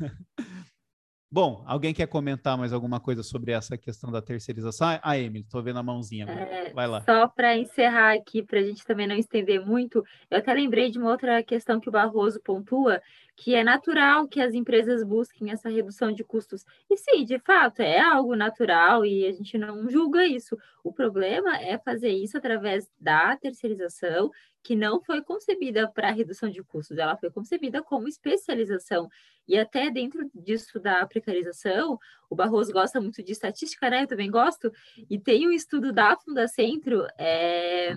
Bom, 1.32 1.64
alguém 1.68 1.94
quer 1.94 2.08
comentar 2.08 2.58
mais 2.58 2.72
alguma 2.72 3.00
coisa 3.00 3.22
sobre 3.22 3.52
essa 3.52 3.78
questão 3.78 4.12
da 4.12 4.22
terceirização? 4.22 4.88
Ah, 5.04 5.18
Emily, 5.18 5.44
estou 5.44 5.62
vendo 5.62 5.80
a 5.80 5.84
mãozinha. 5.84 6.26
É, 6.26 6.74
Vai 6.74 6.88
lá. 6.88 7.02
Só 7.04 7.28
para 7.28 7.58
encerrar 7.58 8.14
aqui, 8.14 8.42
para 8.42 8.60
a 8.60 8.64
gente 8.64 8.86
também 8.86 9.06
não 9.06 9.16
estender 9.16 9.60
muito, 9.64 10.04
eu 10.32 10.38
até 10.38 10.54
lembrei 10.54 10.90
de 10.90 10.98
uma 10.98 11.12
outra 11.12 11.44
questão 11.44 11.80
que 11.80 11.90
o 11.90 11.92
Barroso 11.92 12.40
pontua, 12.42 13.02
que 13.36 13.54
é 13.54 13.64
natural 13.64 14.28
que 14.28 14.40
as 14.40 14.54
empresas 14.54 15.04
busquem 15.04 15.52
essa 15.52 15.70
redução 15.70 16.12
de 16.12 16.24
custos. 16.24 16.64
E 16.90 16.96
sim, 16.96 17.26
de 17.26 17.38
fato, 17.40 17.82
é 17.82 18.00
algo 18.00 18.36
natural 18.36 19.06
e 19.06 19.28
a 19.28 19.32
gente 19.32 19.58
não 19.58 19.90
julga 19.90 20.26
isso. 20.26 20.58
O 20.84 20.94
problema 20.94 21.58
é 21.58 21.78
fazer 21.78 22.10
isso 22.10 22.38
através 22.38 22.90
da 23.00 23.36
terceirização, 23.36 24.32
que 24.66 24.76
não 24.76 25.00
foi 25.00 25.22
concebida 25.22 25.88
para 25.88 26.10
redução 26.10 26.50
de 26.50 26.64
custos, 26.64 26.98
ela 26.98 27.16
foi 27.16 27.30
concebida 27.30 27.84
como 27.84 28.08
especialização. 28.08 29.08
E 29.48 29.60
até 29.60 29.92
dentro 29.92 30.28
disso 30.34 30.80
da 30.80 31.06
precarização, 31.06 32.00
o 32.28 32.36
Barroso 32.36 32.74
gosta 32.74 33.00
muito 33.00 33.22
de 33.22 33.32
estatística, 33.32 33.88
né? 33.92 34.02
Eu 34.02 34.08
também 34.08 34.32
gosto. 34.32 34.72
E 35.08 35.20
tem 35.20 35.48
um 35.48 35.52
estudo 35.52 35.94
da 35.94 36.18
Fundacentro 36.18 37.06
é, 37.16 37.96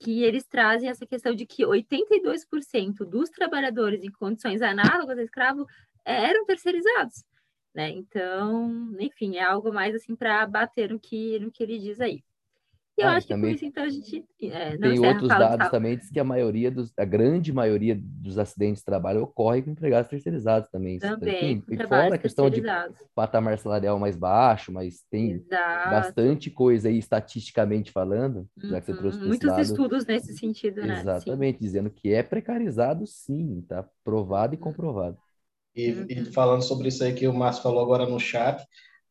que 0.00 0.24
eles 0.24 0.44
trazem 0.44 0.88
essa 0.88 1.06
questão 1.06 1.34
de 1.36 1.46
que 1.46 1.62
82% 1.62 3.04
dos 3.04 3.30
trabalhadores 3.30 4.02
em 4.02 4.10
condições 4.10 4.60
análogas 4.78 5.18
a 5.18 5.22
escravo 5.22 5.66
eram 6.04 6.44
terceirizados. 6.46 7.24
Né? 7.74 7.90
Então, 7.90 8.96
enfim, 8.98 9.36
é 9.36 9.42
algo 9.42 9.72
mais 9.72 9.94
assim 9.94 10.16
para 10.16 10.46
bater 10.46 10.90
no 10.90 10.98
que, 10.98 11.38
no 11.38 11.50
que 11.50 11.62
ele 11.62 11.78
diz 11.78 12.00
aí. 12.00 12.24
E 12.98 13.00
eu 13.00 13.08
ah, 13.08 13.12
acho 13.12 13.28
que 13.28 13.36
por 13.36 13.48
isso, 13.48 13.64
então, 13.64 13.84
a 13.84 13.88
gente. 13.88 14.24
É, 14.42 14.76
tem 14.76 14.98
outros 14.98 15.28
dados 15.28 15.70
também, 15.70 15.96
diz 15.96 16.10
que 16.10 16.18
a 16.18 16.24
maioria 16.24 16.68
dos, 16.68 16.92
a 16.98 17.04
grande 17.04 17.52
maioria 17.52 17.96
dos 17.96 18.36
acidentes 18.36 18.80
de 18.80 18.86
trabalho 18.86 19.22
ocorre 19.22 19.62
com 19.62 19.70
empregados 19.70 20.10
terceirizados 20.10 20.68
também. 20.68 20.98
Também, 20.98 21.62
e 21.70 21.76
fora 21.76 22.16
a 22.16 22.18
questão 22.18 22.50
de 22.50 22.60
patamar 23.14 23.56
salarial 23.58 24.00
mais 24.00 24.16
baixo, 24.16 24.72
mas 24.72 25.04
tem 25.08 25.30
Exato. 25.30 25.90
bastante 25.90 26.50
coisa 26.50 26.88
aí, 26.88 26.98
estatisticamente 26.98 27.92
falando, 27.92 28.48
uhum. 28.60 28.70
já 28.70 28.80
que 28.80 28.86
você 28.86 28.92
uhum, 28.92 28.98
trouxe 28.98 29.18
Muitos 29.20 29.48
lado, 29.48 29.62
estudos 29.62 30.04
nesse 30.04 30.36
sentido, 30.36 30.80
né? 30.84 30.98
Exatamente, 30.98 31.58
sim. 31.58 31.64
dizendo 31.64 31.90
que 31.90 32.12
é 32.12 32.24
precarizado 32.24 33.06
sim, 33.06 33.64
tá 33.68 33.88
provado 34.02 34.54
e 34.54 34.58
comprovado. 34.58 35.16
E, 35.72 35.92
uhum. 35.92 36.06
e 36.08 36.24
falando 36.24 36.62
sobre 36.62 36.88
isso 36.88 37.04
aí 37.04 37.14
que 37.14 37.28
o 37.28 37.32
Márcio 37.32 37.62
falou 37.62 37.80
agora 37.80 38.06
no 38.06 38.18
chat, 38.18 38.60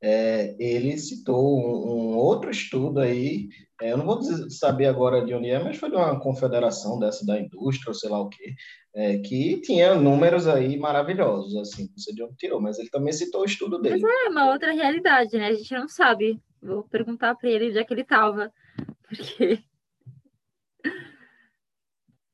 é, 0.02 0.56
ele 0.60 0.98
citou 0.98 1.58
um, 1.58 2.12
um, 2.12 2.18
outro 2.18 2.52
estudo 2.52 3.00
aí, 3.00 3.50
é, 3.82 3.92
eu 3.92 3.98
não 3.98 4.06
vou 4.06 4.20
dizer, 4.20 4.50
saber 4.52 4.86
agora 4.86 5.26
de 5.26 5.34
onde 5.34 5.50
é, 5.50 5.62
mas 5.62 5.78
foi 5.78 5.90
de 5.90 5.96
uma 5.96 6.20
confederação 6.20 7.00
dessa 7.00 7.26
da 7.26 7.40
indústria, 7.40 7.90
ou 7.90 7.94
sei 7.94 8.10
lá 8.10 8.22
o 8.22 8.30
quê, 8.30 8.56
é, 8.94 9.18
que 9.20 9.60
tinha 9.62 9.96
números 9.96 10.48
aí 10.48 10.78
maravilhosos, 10.78 11.56
assim, 11.56 11.88
não 11.90 11.98
sei 11.98 12.14
de 12.14 12.24
onde 12.24 12.36
tirou, 12.36 12.62
mas 12.62 12.78
ele 12.78 12.90
também 12.90 13.14
citou 13.14 13.42
o 13.42 13.46
estudo 13.46 13.80
dele. 13.80 14.02
Mas 14.02 14.26
é 14.26 14.30
uma 14.30 14.52
outra 14.52 14.72
realidade, 14.72 15.38
né? 15.38 15.48
A 15.48 15.54
gente 15.54 15.74
não 15.74 15.88
sabe. 15.88 16.40
Vou 16.62 16.84
perguntar 16.84 17.36
para 17.36 17.50
ele 17.50 17.70
onde 17.70 17.78
é 17.80 17.84
que 17.84 17.94
ele 17.94 18.02
estava, 18.02 18.52
porque... 19.08 19.64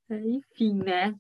Enfim, 0.09 0.75
né? 0.75 1.15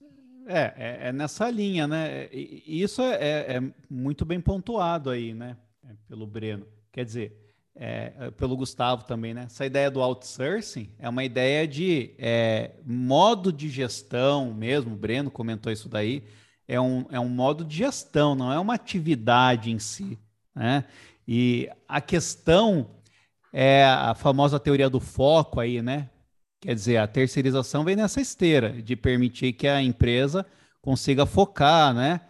É, 0.45 0.73
é, 0.77 1.07
é, 1.07 1.11
nessa 1.13 1.49
linha, 1.49 1.87
né? 1.87 2.29
E 2.31 2.81
isso 2.81 3.01
é, 3.01 3.15
é, 3.15 3.55
é 3.57 3.73
muito 3.89 4.25
bem 4.25 4.39
pontuado 4.39 5.09
aí, 5.09 5.33
né? 5.33 5.57
É, 5.83 5.93
pelo 6.07 6.25
Breno. 6.25 6.65
Quer 6.91 7.05
dizer, 7.05 7.43
é, 7.75 8.13
é, 8.17 8.31
pelo 8.31 8.55
Gustavo 8.55 9.03
também, 9.03 9.33
né? 9.33 9.43
Essa 9.45 9.65
ideia 9.65 9.89
do 9.89 10.01
outsourcing 10.01 10.89
é 10.99 11.09
uma 11.09 11.23
ideia 11.23 11.67
de 11.67 12.13
é, 12.17 12.71
modo 12.85 13.51
de 13.51 13.67
gestão 13.69 14.53
mesmo. 14.53 14.93
O 14.93 14.97
Breno 14.97 15.31
comentou 15.31 15.71
isso 15.71 15.89
daí. 15.89 16.23
É 16.67 16.79
um, 16.79 17.05
é 17.09 17.19
um 17.19 17.27
modo 17.27 17.65
de 17.65 17.77
gestão, 17.77 18.35
não 18.35 18.51
é 18.51 18.59
uma 18.59 18.75
atividade 18.75 19.71
em 19.71 19.79
si. 19.79 20.17
Né? 20.55 20.85
E 21.27 21.69
a 21.87 21.99
questão 21.99 22.89
é 23.51 23.83
a 23.85 24.13
famosa 24.13 24.59
teoria 24.59 24.89
do 24.89 24.99
foco 24.99 25.59
aí, 25.59 25.81
né? 25.81 26.09
Quer 26.61 26.75
dizer, 26.75 26.97
a 26.97 27.07
terceirização 27.07 27.83
vem 27.83 27.95
nessa 27.95 28.21
esteira 28.21 28.81
de 28.81 28.95
permitir 28.95 29.51
que 29.53 29.67
a 29.67 29.81
empresa 29.81 30.45
consiga 30.81 31.25
focar, 31.25 31.93
né? 31.93 32.21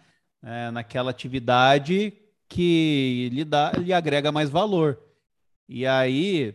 É, 0.42 0.70
naquela 0.70 1.10
atividade 1.10 2.12
que 2.48 3.30
lhe, 3.32 3.44
dá, 3.44 3.72
lhe 3.72 3.92
agrega 3.92 4.30
mais 4.30 4.50
valor. 4.50 4.98
E 5.68 5.86
aí 5.86 6.54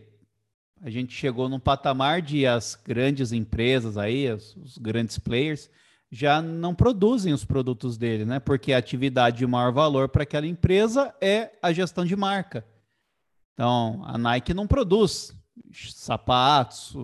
a 0.80 0.88
gente 0.88 1.14
chegou 1.14 1.48
num 1.48 1.60
patamar 1.60 2.22
de 2.22 2.46
as 2.46 2.74
grandes 2.74 3.32
empresas 3.32 3.98
aí, 3.98 4.32
os, 4.32 4.56
os 4.56 4.78
grandes 4.78 5.18
players, 5.18 5.68
já 6.10 6.42
não 6.42 6.74
produzem 6.74 7.32
os 7.32 7.44
produtos 7.44 7.96
dele, 7.96 8.24
né? 8.24 8.40
Porque 8.40 8.72
a 8.72 8.78
atividade 8.78 9.38
de 9.38 9.46
maior 9.46 9.72
valor 9.72 10.08
para 10.08 10.24
aquela 10.24 10.46
empresa 10.46 11.14
é 11.20 11.52
a 11.62 11.72
gestão 11.72 12.04
de 12.04 12.16
marca. 12.16 12.64
Então, 13.54 14.02
a 14.04 14.18
Nike 14.18 14.54
não 14.54 14.66
produz 14.66 15.32
sapatos, 15.72 16.94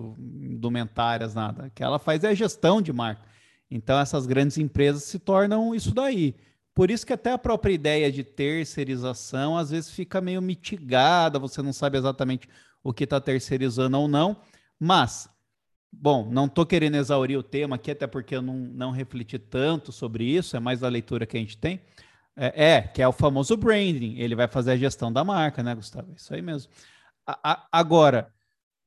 indumentárias, 0.41 1.33
nada. 1.33 1.67
O 1.67 1.71
que 1.71 1.83
ela 1.83 1.99
faz 1.99 2.23
é 2.23 2.29
a 2.29 2.33
gestão 2.33 2.81
de 2.81 2.91
marca. 2.91 3.21
Então, 3.69 3.99
essas 3.99 4.25
grandes 4.25 4.57
empresas 4.57 5.03
se 5.03 5.19
tornam 5.19 5.73
isso 5.73 5.93
daí. 5.93 6.35
Por 6.77 6.91
isso 6.91 7.07
que 7.07 7.13
até 7.13 7.31
a 7.31 7.39
própria 7.39 7.73
ideia 7.73 8.11
de 8.11 8.23
terceirização 8.23 9.57
às 9.57 9.71
vezes 9.71 9.89
fica 9.89 10.21
meio 10.21 10.39
mitigada, 10.39 11.39
você 11.39 11.59
não 11.59 11.73
sabe 11.73 11.97
exatamente 11.97 12.47
o 12.83 12.93
que 12.93 13.05
está 13.05 13.19
terceirizando 13.19 13.97
ou 13.97 14.07
não. 14.07 14.37
Mas, 14.79 15.27
bom, 15.91 16.29
não 16.29 16.45
estou 16.45 16.67
querendo 16.67 16.93
exaurir 16.93 17.35
o 17.35 17.41
tema 17.41 17.77
aqui, 17.77 17.89
até 17.89 18.05
porque 18.05 18.35
eu 18.35 18.43
não, 18.43 18.53
não 18.53 18.91
refleti 18.91 19.39
tanto 19.39 19.91
sobre 19.91 20.23
isso, 20.23 20.55
é 20.55 20.59
mais 20.59 20.83
a 20.83 20.87
leitura 20.87 21.25
que 21.25 21.35
a 21.35 21.39
gente 21.39 21.57
tem. 21.57 21.81
É, 22.35 22.73
é, 22.73 22.81
que 22.83 23.01
é 23.01 23.07
o 23.07 23.11
famoso 23.11 23.57
branding. 23.57 24.19
Ele 24.19 24.35
vai 24.35 24.47
fazer 24.47 24.73
a 24.73 24.77
gestão 24.77 25.11
da 25.11 25.23
marca, 25.23 25.63
né, 25.63 25.73
Gustavo? 25.73 26.13
Isso 26.15 26.31
aí 26.31 26.43
mesmo. 26.43 26.71
A, 27.25 27.53
a, 27.53 27.67
agora, 27.71 28.31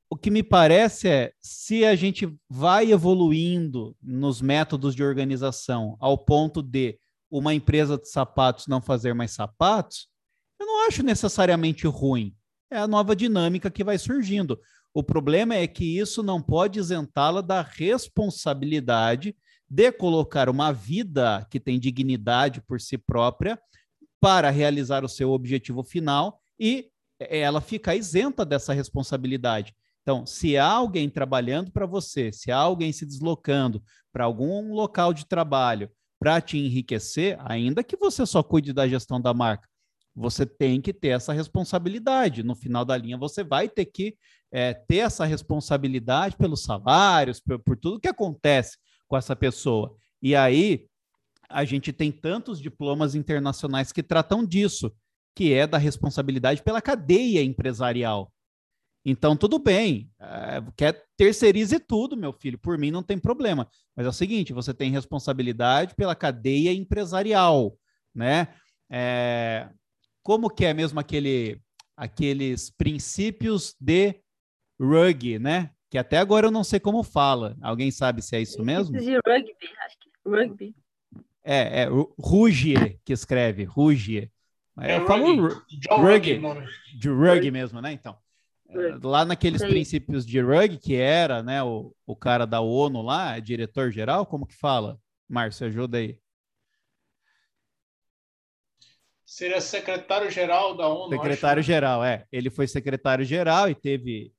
o 0.09 0.15
que 0.15 0.31
me 0.31 0.43
parece 0.43 1.09
é 1.09 1.33
se 1.41 1.83
a 1.83 1.93
gente 1.93 2.33
vai 2.49 2.89
evoluindo 2.89 3.93
nos 4.01 4.41
métodos 4.41 4.95
de 4.95 5.03
organização 5.03 5.97
ao 5.99 6.17
ponto 6.17 6.63
de 6.63 6.97
uma 7.31 7.53
empresa 7.53 7.97
de 7.97 8.09
sapatos 8.09 8.67
não 8.67 8.81
fazer 8.81 9.13
mais 9.13 9.31
sapatos, 9.31 10.09
eu 10.59 10.65
não 10.65 10.85
acho 10.87 11.01
necessariamente 11.01 11.87
ruim. 11.87 12.35
É 12.69 12.77
a 12.77 12.87
nova 12.87 13.15
dinâmica 13.15 13.71
que 13.71 13.83
vai 13.83 13.97
surgindo. 13.97 14.59
O 14.93 15.01
problema 15.01 15.55
é 15.55 15.65
que 15.65 15.97
isso 15.97 16.21
não 16.21 16.41
pode 16.41 16.77
isentá-la 16.77 17.41
da 17.41 17.61
responsabilidade 17.61 19.35
de 19.69 19.91
colocar 19.91 20.49
uma 20.49 20.73
vida 20.73 21.47
que 21.49 21.59
tem 21.59 21.79
dignidade 21.79 22.61
por 22.61 22.81
si 22.81 22.97
própria 22.97 23.57
para 24.19 24.49
realizar 24.49 25.05
o 25.05 25.09
seu 25.09 25.31
objetivo 25.31 25.83
final 25.83 26.41
e 26.59 26.89
ela 27.19 27.61
fica 27.61 27.95
isenta 27.95 28.45
dessa 28.45 28.73
responsabilidade. 28.73 29.73
Então, 30.01 30.25
se 30.25 30.57
há 30.57 30.67
alguém 30.67 31.09
trabalhando 31.09 31.71
para 31.71 31.85
você, 31.85 32.31
se 32.31 32.51
há 32.51 32.57
alguém 32.57 32.91
se 32.91 33.05
deslocando 33.05 33.81
para 34.11 34.25
algum 34.25 34.73
local 34.73 35.13
de 35.13 35.25
trabalho 35.25 35.89
para 36.21 36.39
te 36.39 36.55
enriquecer, 36.55 37.35
ainda 37.39 37.83
que 37.83 37.97
você 37.97 38.27
só 38.27 38.43
cuide 38.43 38.71
da 38.71 38.87
gestão 38.87 39.19
da 39.19 39.33
marca, 39.33 39.67
você 40.15 40.45
tem 40.45 40.79
que 40.79 40.93
ter 40.93 41.07
essa 41.07 41.33
responsabilidade. 41.33 42.43
No 42.43 42.53
final 42.53 42.85
da 42.85 42.95
linha, 42.95 43.17
você 43.17 43.43
vai 43.43 43.67
ter 43.67 43.85
que 43.85 44.15
é, 44.51 44.71
ter 44.71 44.97
essa 44.97 45.25
responsabilidade 45.25 46.37
pelos 46.37 46.61
salários, 46.61 47.39
por, 47.39 47.57
por 47.57 47.75
tudo 47.75 47.99
que 47.99 48.07
acontece 48.07 48.77
com 49.07 49.17
essa 49.17 49.35
pessoa. 49.35 49.95
E 50.21 50.35
aí, 50.35 50.85
a 51.49 51.65
gente 51.65 51.91
tem 51.91 52.11
tantos 52.11 52.61
diplomas 52.61 53.15
internacionais 53.15 53.91
que 53.91 54.03
tratam 54.03 54.45
disso, 54.45 54.93
que 55.35 55.51
é 55.53 55.65
da 55.65 55.79
responsabilidade 55.79 56.61
pela 56.61 56.83
cadeia 56.83 57.41
empresarial. 57.41 58.31
Então, 59.03 59.35
tudo 59.35 59.57
bem, 59.57 60.11
é, 60.19 60.61
quer 60.77 61.03
terceirize 61.17 61.79
tudo, 61.79 62.15
meu 62.15 62.31
filho, 62.31 62.57
por 62.57 62.77
mim 62.77 62.91
não 62.91 63.01
tem 63.01 63.17
problema. 63.17 63.67
Mas 63.95 64.05
é 64.05 64.09
o 64.09 64.13
seguinte, 64.13 64.53
você 64.53 64.73
tem 64.73 64.91
responsabilidade 64.91 65.95
pela 65.95 66.15
cadeia 66.15 66.71
empresarial, 66.71 67.75
né? 68.13 68.49
É, 68.89 69.69
como 70.21 70.49
que 70.49 70.65
é 70.65 70.73
mesmo 70.73 70.99
aquele, 70.99 71.59
aqueles 71.97 72.69
princípios 72.69 73.75
de 73.79 74.21
rugby, 74.79 75.39
né? 75.39 75.71
Que 75.89 75.97
até 75.97 76.17
agora 76.17 76.47
eu 76.47 76.51
não 76.51 76.63
sei 76.63 76.79
como 76.79 77.03
fala. 77.03 77.57
Alguém 77.61 77.89
sabe 77.89 78.21
se 78.21 78.35
é 78.35 78.41
isso 78.41 78.63
mesmo? 78.63 78.97
De 78.97 79.15
rugby, 79.15 79.67
acho 79.85 79.97
que 79.99 80.29
rugby. 80.29 80.75
É, 81.43 81.81
é 81.81 81.87
Rugier 82.19 82.99
que 83.03 83.11
escreve, 83.11 83.63
Rugier. 83.63 84.31
É, 84.79 84.97
eu 84.97 85.05
falo 85.05 85.25
rugby, 85.25 85.55
rugby, 85.89 86.41
de 86.97 87.09
rugby 87.09 87.51
mesmo, 87.51 87.81
né? 87.81 87.91
Então, 87.91 88.15
lá 89.03 89.25
naqueles 89.25 89.61
princípios 89.61 90.25
de 90.25 90.39
rugby, 90.39 90.77
que 90.77 90.95
era, 90.95 91.43
né, 91.43 91.61
o, 91.63 91.95
o 92.05 92.15
cara 92.15 92.45
da 92.45 92.61
ONU 92.61 93.01
lá, 93.01 93.39
diretor-geral, 93.39 94.25
como 94.25 94.45
que 94.45 94.55
fala? 94.55 94.99
Márcio, 95.27 95.67
ajuda 95.67 95.97
aí. 95.97 96.17
Seria 99.25 99.61
secretário-geral 99.61 100.75
da 100.75 100.87
ONU. 100.87 101.09
Secretário-geral, 101.09 102.03
é. 102.03 102.25
Ele 102.31 102.49
foi 102.49 102.67
secretário-geral 102.67 103.69
e 103.69 103.75
teve 103.75 104.33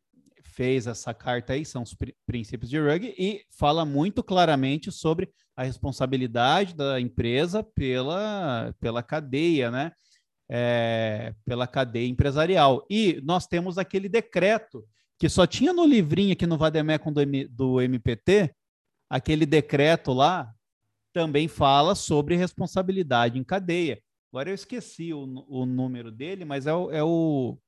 fez 0.53 0.87
essa 0.87 1.15
carta 1.15 1.55
aí, 1.55 1.65
são 1.65 1.83
os 1.83 1.97
princípios 2.27 2.69
de 2.69 2.79
rugby, 2.79 3.15
e 3.19 3.43
fala 3.51 3.87
muito 3.87 4.23
claramente 4.23 4.93
sobre 4.93 5.33
a 5.57 5.63
responsabilidade 5.63 6.75
da 6.75 7.01
empresa 7.01 7.63
pela, 7.63 8.75
pela 8.79 9.03
cadeia, 9.03 9.71
né? 9.71 9.93
É, 10.55 11.35
pela 11.47 11.67
cadeia 11.67 12.07
empresarial. 12.07 12.85
E 12.91 13.23
nós 13.25 13.47
temos 13.47 13.79
aquele 13.79 14.07
decreto 14.07 14.87
que 15.19 15.27
só 15.29 15.47
tinha 15.47 15.73
no 15.73 15.87
livrinho 15.87 16.33
aqui 16.33 16.47
no 16.47 16.59
Vademecum 16.59 17.11
do, 17.11 17.23
M, 17.23 17.49
do 17.49 17.81
MPT, 17.81 18.55
aquele 19.09 19.47
decreto 19.47 20.13
lá 20.13 20.53
também 21.13 21.49
fala 21.49 21.95
sobre 21.95 22.37
responsabilidade 22.37 23.39
em 23.39 23.45
cadeia. 23.45 24.03
Agora 24.33 24.51
eu 24.51 24.55
esqueci 24.55 25.13
o, 25.13 25.23
o 25.47 25.65
número 25.65 26.11
dele, 26.11 26.45
mas 26.45 26.67
é 26.67 26.75
o, 26.75 26.91
é 26.91 27.05
o, 27.05 27.59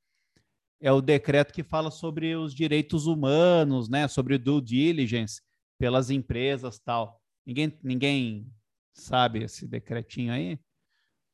é 0.80 0.90
o 0.90 1.00
decreto 1.00 1.52
que 1.52 1.62
fala 1.62 1.90
sobre 1.90 2.34
os 2.34 2.54
direitos 2.54 3.06
humanos, 3.06 3.88
né? 3.88 4.08
Sobre 4.08 4.36
due 4.38 4.60
diligence 4.60 5.40
pelas 5.78 6.10
empresas 6.10 6.78
tal. 6.78 7.20
Ninguém, 7.46 7.78
ninguém 7.82 8.46
sabe 8.94 9.44
esse 9.44 9.66
decretinho 9.66 10.32
aí? 10.32 10.58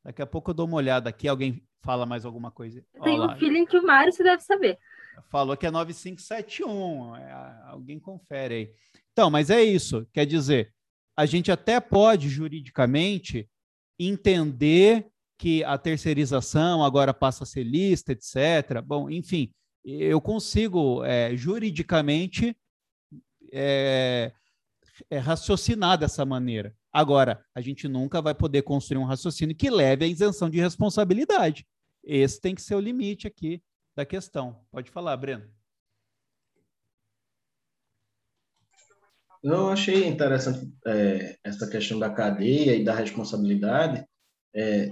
Daqui 0.03 0.21
a 0.21 0.25
pouco 0.25 0.51
eu 0.51 0.53
dou 0.55 0.65
uma 0.65 0.77
olhada 0.77 1.09
aqui. 1.09 1.27
Alguém 1.27 1.61
fala 1.81 2.05
mais 2.05 2.25
alguma 2.25 2.51
coisa? 2.51 2.83
Tem 3.03 3.19
um 3.19 3.35
feeling 3.37 3.65
que 3.65 3.77
o 3.77 3.83
Mário 3.83 4.11
você 4.11 4.23
deve 4.23 4.41
saber. 4.41 4.77
Falou 5.29 5.55
que 5.55 5.65
é 5.65 5.71
9571. 5.71 7.15
É, 7.15 7.61
alguém 7.67 7.99
confere 7.99 8.53
aí. 8.53 8.73
Então, 9.11 9.29
mas 9.29 9.49
é 9.49 9.61
isso. 9.61 10.07
Quer 10.13 10.25
dizer, 10.25 10.73
a 11.15 11.25
gente 11.25 11.51
até 11.51 11.79
pode 11.79 12.29
juridicamente 12.29 13.49
entender 13.99 15.07
que 15.37 15.63
a 15.63 15.77
terceirização 15.77 16.83
agora 16.83 17.13
passa 17.13 17.43
a 17.43 17.47
ser 17.47 17.63
lista, 17.63 18.11
etc. 18.11 18.81
Bom, 18.83 19.09
enfim, 19.09 19.51
eu 19.83 20.21
consigo 20.21 21.03
é, 21.03 21.35
juridicamente 21.35 22.55
é, 23.51 24.31
é, 25.09 25.17
raciocinar 25.17 25.97
dessa 25.97 26.25
maneira. 26.25 26.75
Agora, 26.91 27.43
a 27.55 27.61
gente 27.61 27.87
nunca 27.87 28.21
vai 28.21 28.35
poder 28.35 28.63
construir 28.63 28.97
um 28.97 29.05
raciocínio 29.05 29.55
que 29.55 29.69
leve 29.69 30.05
à 30.05 30.07
isenção 30.07 30.49
de 30.49 30.59
responsabilidade. 30.59 31.65
Esse 32.03 32.41
tem 32.41 32.55
que 32.55 32.61
ser 32.61 32.75
o 32.75 32.79
limite 32.79 33.27
aqui 33.27 33.61
da 33.95 34.05
questão. 34.05 34.65
Pode 34.71 34.89
falar, 34.91 35.15
Breno. 35.17 35.49
Eu 39.43 39.69
achei 39.69 40.07
interessante 40.07 40.71
é, 40.85 41.37
essa 41.43 41.67
questão 41.67 41.97
da 41.97 42.09
cadeia 42.09 42.75
e 42.75 42.83
da 42.83 42.93
responsabilidade. 42.93 44.05
É, 44.53 44.87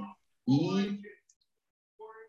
e 0.47 0.99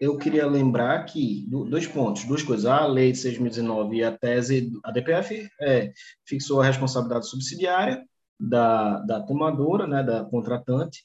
eu 0.00 0.16
queria 0.16 0.46
lembrar 0.46 1.04
que, 1.04 1.46
dois 1.46 1.86
pontos, 1.86 2.24
duas 2.24 2.42
coisas. 2.42 2.64
A 2.64 2.86
lei 2.86 3.12
de 3.12 3.18
6.019 3.18 3.96
e 3.96 4.02
a 4.02 4.16
tese, 4.16 4.72
a 4.82 4.90
DPF 4.90 5.46
é, 5.60 5.92
fixou 6.26 6.60
a 6.60 6.64
responsabilidade 6.64 7.28
subsidiária 7.28 8.02
da, 8.38 8.98
da 9.00 9.20
tomadora, 9.20 9.86
né, 9.86 10.02
da 10.02 10.24
contratante, 10.24 11.04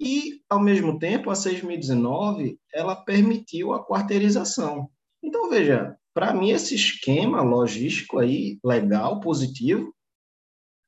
e, 0.00 0.42
ao 0.50 0.58
mesmo 0.58 0.98
tempo, 0.98 1.30
a 1.30 1.34
6.019, 1.34 2.58
ela 2.74 2.96
permitiu 2.96 3.72
a 3.72 3.86
quarteirização. 3.86 4.90
Então, 5.22 5.48
veja, 5.48 5.96
para 6.12 6.34
mim, 6.34 6.50
esse 6.50 6.74
esquema 6.74 7.40
logístico 7.42 8.18
aí, 8.18 8.58
legal, 8.64 9.20
positivo, 9.20 9.94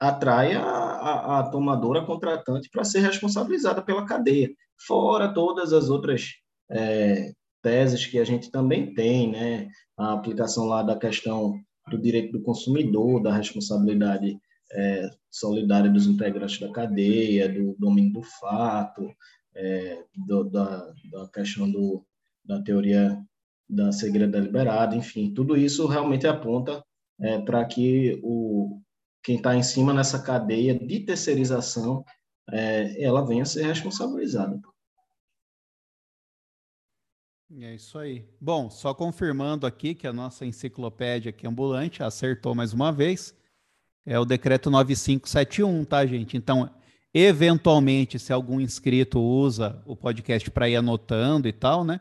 atrai 0.00 0.54
a, 0.54 0.64
a, 0.64 1.38
a 1.38 1.50
tomadora 1.50 2.04
contratante 2.04 2.68
para 2.68 2.82
ser 2.82 2.98
responsabilizada 2.98 3.80
pela 3.80 4.04
cadeia 4.04 4.50
fora 4.86 5.32
todas 5.32 5.72
as 5.72 5.88
outras 5.88 6.32
é, 6.68 7.32
teses 7.64 8.04
que 8.06 8.18
a 8.18 8.24
gente 8.24 8.50
também 8.50 8.92
tem, 8.92 9.32
né? 9.32 9.68
A 9.96 10.12
aplicação 10.12 10.66
lá 10.66 10.82
da 10.82 10.96
questão 10.96 11.58
do 11.90 11.98
direito 11.98 12.32
do 12.32 12.42
consumidor, 12.42 13.22
da 13.22 13.34
responsabilidade 13.34 14.38
é, 14.72 15.10
solidária 15.30 15.90
dos 15.90 16.06
integrantes 16.06 16.60
da 16.60 16.70
cadeia, 16.70 17.48
do 17.48 17.74
domínio 17.78 18.12
do 18.12 18.22
fato, 18.22 19.10
é, 19.54 20.04
do, 20.26 20.44
da, 20.44 20.92
da 21.10 21.28
questão 21.28 21.70
do, 21.70 22.04
da 22.44 22.60
teoria 22.62 23.18
da 23.68 23.90
segredo 23.92 24.32
deliberado, 24.32 24.94
enfim, 24.94 25.32
tudo 25.32 25.56
isso 25.56 25.86
realmente 25.86 26.26
aponta 26.26 26.84
é, 27.18 27.40
para 27.40 27.64
que 27.64 28.20
o, 28.22 28.80
quem 29.22 29.36
está 29.36 29.56
em 29.56 29.62
cima 29.62 29.94
nessa 29.94 30.22
cadeia 30.22 30.78
de 30.78 31.00
terceirização 31.00 32.04
é, 32.50 33.02
ela 33.02 33.24
venha 33.24 33.42
a 33.42 33.46
ser 33.46 33.64
responsabilizada. 33.64 34.60
É 37.60 37.74
isso 37.74 37.98
aí. 37.98 38.24
Bom, 38.40 38.68
só 38.68 38.92
confirmando 38.92 39.64
aqui 39.64 39.94
que 39.94 40.08
a 40.08 40.12
nossa 40.12 40.44
enciclopédia 40.44 41.30
aqui 41.30 41.46
ambulante 41.46 42.02
acertou 42.02 42.52
mais 42.52 42.72
uma 42.72 42.90
vez. 42.90 43.32
É 44.04 44.18
o 44.18 44.24
decreto 44.24 44.70
9571, 44.70 45.84
tá, 45.84 46.04
gente? 46.04 46.36
Então, 46.36 46.68
eventualmente, 47.12 48.18
se 48.18 48.32
algum 48.32 48.60
inscrito 48.60 49.20
usa 49.20 49.80
o 49.86 49.94
podcast 49.94 50.50
para 50.50 50.68
ir 50.68 50.74
anotando 50.74 51.46
e 51.46 51.52
tal, 51.52 51.84
né? 51.84 52.00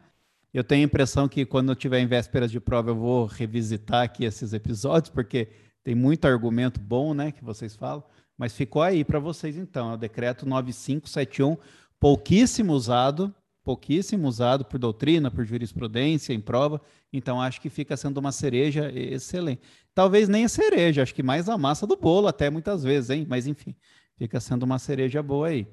Eu 0.51 0.63
tenho 0.63 0.81
a 0.81 0.85
impressão 0.85 1.27
que 1.29 1.45
quando 1.45 1.71
eu 1.71 1.75
tiver 1.75 1.99
em 1.99 2.07
vésperas 2.07 2.49
de 2.49 2.59
prova, 2.59 2.89
eu 2.89 2.95
vou 2.95 3.25
revisitar 3.25 4.03
aqui 4.03 4.25
esses 4.25 4.53
episódios, 4.53 5.09
porque 5.09 5.49
tem 5.83 5.93
muito 5.93 6.25
argumento 6.25 6.79
bom, 6.79 7.13
né, 7.13 7.31
que 7.31 7.43
vocês 7.43 7.75
falam. 7.75 8.03
Mas 8.35 8.55
ficou 8.55 8.81
aí 8.81 9.03
para 9.03 9.19
vocês 9.19 9.55
então, 9.55 9.91
é 9.91 9.93
o 9.93 9.97
decreto 9.97 10.47
9571, 10.47 11.57
pouquíssimo 11.99 12.73
usado, 12.73 13.33
pouquíssimo 13.63 14.27
usado 14.27 14.65
por 14.65 14.77
doutrina, 14.77 15.31
por 15.31 15.45
jurisprudência, 15.45 16.33
em 16.33 16.39
prova. 16.39 16.81
Então 17.11 17.41
acho 17.41 17.61
que 17.61 17.69
fica 17.69 17.95
sendo 17.95 18.17
uma 18.17 18.31
cereja 18.31 18.91
excelente. 18.93 19.61
Talvez 19.93 20.27
nem 20.27 20.45
a 20.45 20.49
cereja, 20.49 21.03
acho 21.03 21.15
que 21.15 21.23
mais 21.23 21.47
a 21.47 21.57
massa 21.57 21.87
do 21.87 21.95
bolo 21.95 22.27
até 22.27 22.49
muitas 22.49 22.83
vezes, 22.83 23.09
hein? 23.09 23.25
Mas 23.27 23.47
enfim, 23.47 23.75
fica 24.17 24.39
sendo 24.39 24.63
uma 24.63 24.79
cereja 24.79 25.23
boa 25.23 25.47
aí. 25.47 25.67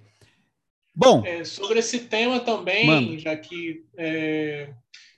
Bom. 0.95 1.25
É, 1.25 1.45
sobre 1.45 1.79
esse 1.79 2.01
tema 2.01 2.41
também, 2.41 2.87
mano. 2.87 3.19
já 3.19 3.37
que 3.37 3.85
é, 3.97 4.73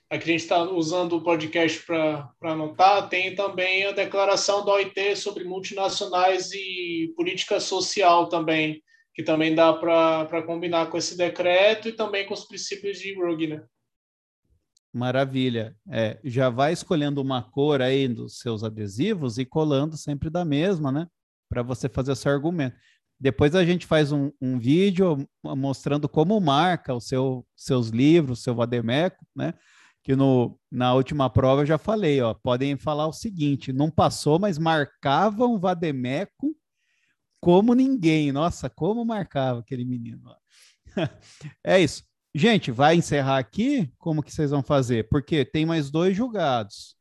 aqui 0.09 0.29
a 0.29 0.31
gente 0.31 0.41
está 0.41 0.63
usando 0.63 1.13
o 1.13 1.21
podcast 1.21 1.79
para 1.85 2.31
anotar, 2.41 3.09
tem 3.09 3.35
também 3.35 3.85
a 3.85 3.91
declaração 3.91 4.63
da 4.63 4.73
OIT 4.73 5.15
sobre 5.15 5.43
multinacionais 5.43 6.51
e 6.53 7.11
política 7.15 7.59
social 7.59 8.29
também, 8.29 8.81
que 9.13 9.23
também 9.23 9.53
dá 9.53 9.71
para 9.73 10.43
combinar 10.43 10.89
com 10.89 10.97
esse 10.97 11.15
decreto 11.15 11.87
e 11.87 11.93
também 11.93 12.25
com 12.25 12.33
os 12.33 12.45
princípios 12.45 12.97
de 12.97 13.13
Rugg, 13.13 13.47
né? 13.47 13.63
Maravilha. 14.91 15.75
É, 15.89 16.19
já 16.23 16.49
vai 16.49 16.73
escolhendo 16.73 17.21
uma 17.21 17.41
cor 17.41 17.81
aí 17.81 18.07
dos 18.07 18.39
seus 18.39 18.63
adesivos 18.63 19.37
e 19.37 19.45
colando 19.45 19.97
sempre 19.97 20.29
da 20.29 20.45
mesma, 20.45 20.91
né? 20.91 21.07
Para 21.49 21.63
você 21.63 21.89
fazer 21.89 22.15
seu 22.15 22.31
argumento. 22.31 22.75
Depois 23.19 23.55
a 23.55 23.63
gente 23.63 23.85
faz 23.85 24.11
um, 24.11 24.31
um 24.41 24.59
vídeo 24.59 25.27
mostrando 25.43 26.09
como 26.09 26.39
marca 26.39 26.93
o 26.93 26.99
seu, 26.99 27.45
seus 27.55 27.89
livros, 27.89 28.43
seu 28.43 28.53
vademeco, 28.53 29.25
né? 29.35 29.53
que 30.03 30.15
no, 30.15 30.59
na 30.69 30.93
última 30.93 31.29
prova 31.29 31.61
eu 31.61 31.65
já 31.65 31.77
falei, 31.77 32.21
ó, 32.21 32.33
podem 32.33 32.75
falar 32.75 33.07
o 33.07 33.13
seguinte, 33.13 33.71
não 33.71 33.89
passou, 33.89 34.37
mas 34.37 34.57
marcavam 34.57 35.57
Vademeco 35.57 36.53
como 37.43 37.73
ninguém. 37.73 38.31
Nossa, 38.31 38.69
como 38.69 39.03
marcava 39.03 39.59
aquele 39.59 39.83
menino. 39.83 40.33
é 41.63 41.79
isso. 41.79 42.03
Gente, 42.33 42.71
vai 42.71 42.95
encerrar 42.95 43.37
aqui? 43.37 43.91
Como 43.97 44.23
que 44.23 44.31
vocês 44.31 44.51
vão 44.51 44.63
fazer? 44.63 45.09
Porque 45.09 45.43
tem 45.43 45.65
mais 45.65 45.91
dois 45.91 46.15
julgados. 46.15 46.95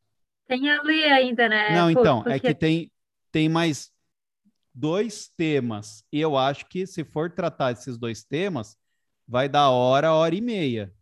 Tem 0.47 0.69
a 0.69 0.83
ler 0.83 1.13
ainda, 1.13 1.49
né? 1.49 1.75
Não, 1.75 1.91
então, 1.91 2.21
é 2.21 2.35
porque- 2.35 2.41
que 2.49 2.55
tem, 2.55 2.93
tem 3.31 3.49
mais 3.49 3.91
dois 4.75 5.31
temas. 5.37 6.05
E 6.13 6.21
eu 6.21 6.37
acho 6.37 6.67
que 6.67 6.87
se 6.87 7.05
for 7.05 7.31
tratar 7.31 7.73
esses 7.73 7.97
dois 7.97 8.25
temas, 8.25 8.77
vai 9.27 9.49
dar 9.49 9.71
hora, 9.71 10.13
hora 10.13 10.35
e 10.35 10.41
meia. 10.41 10.93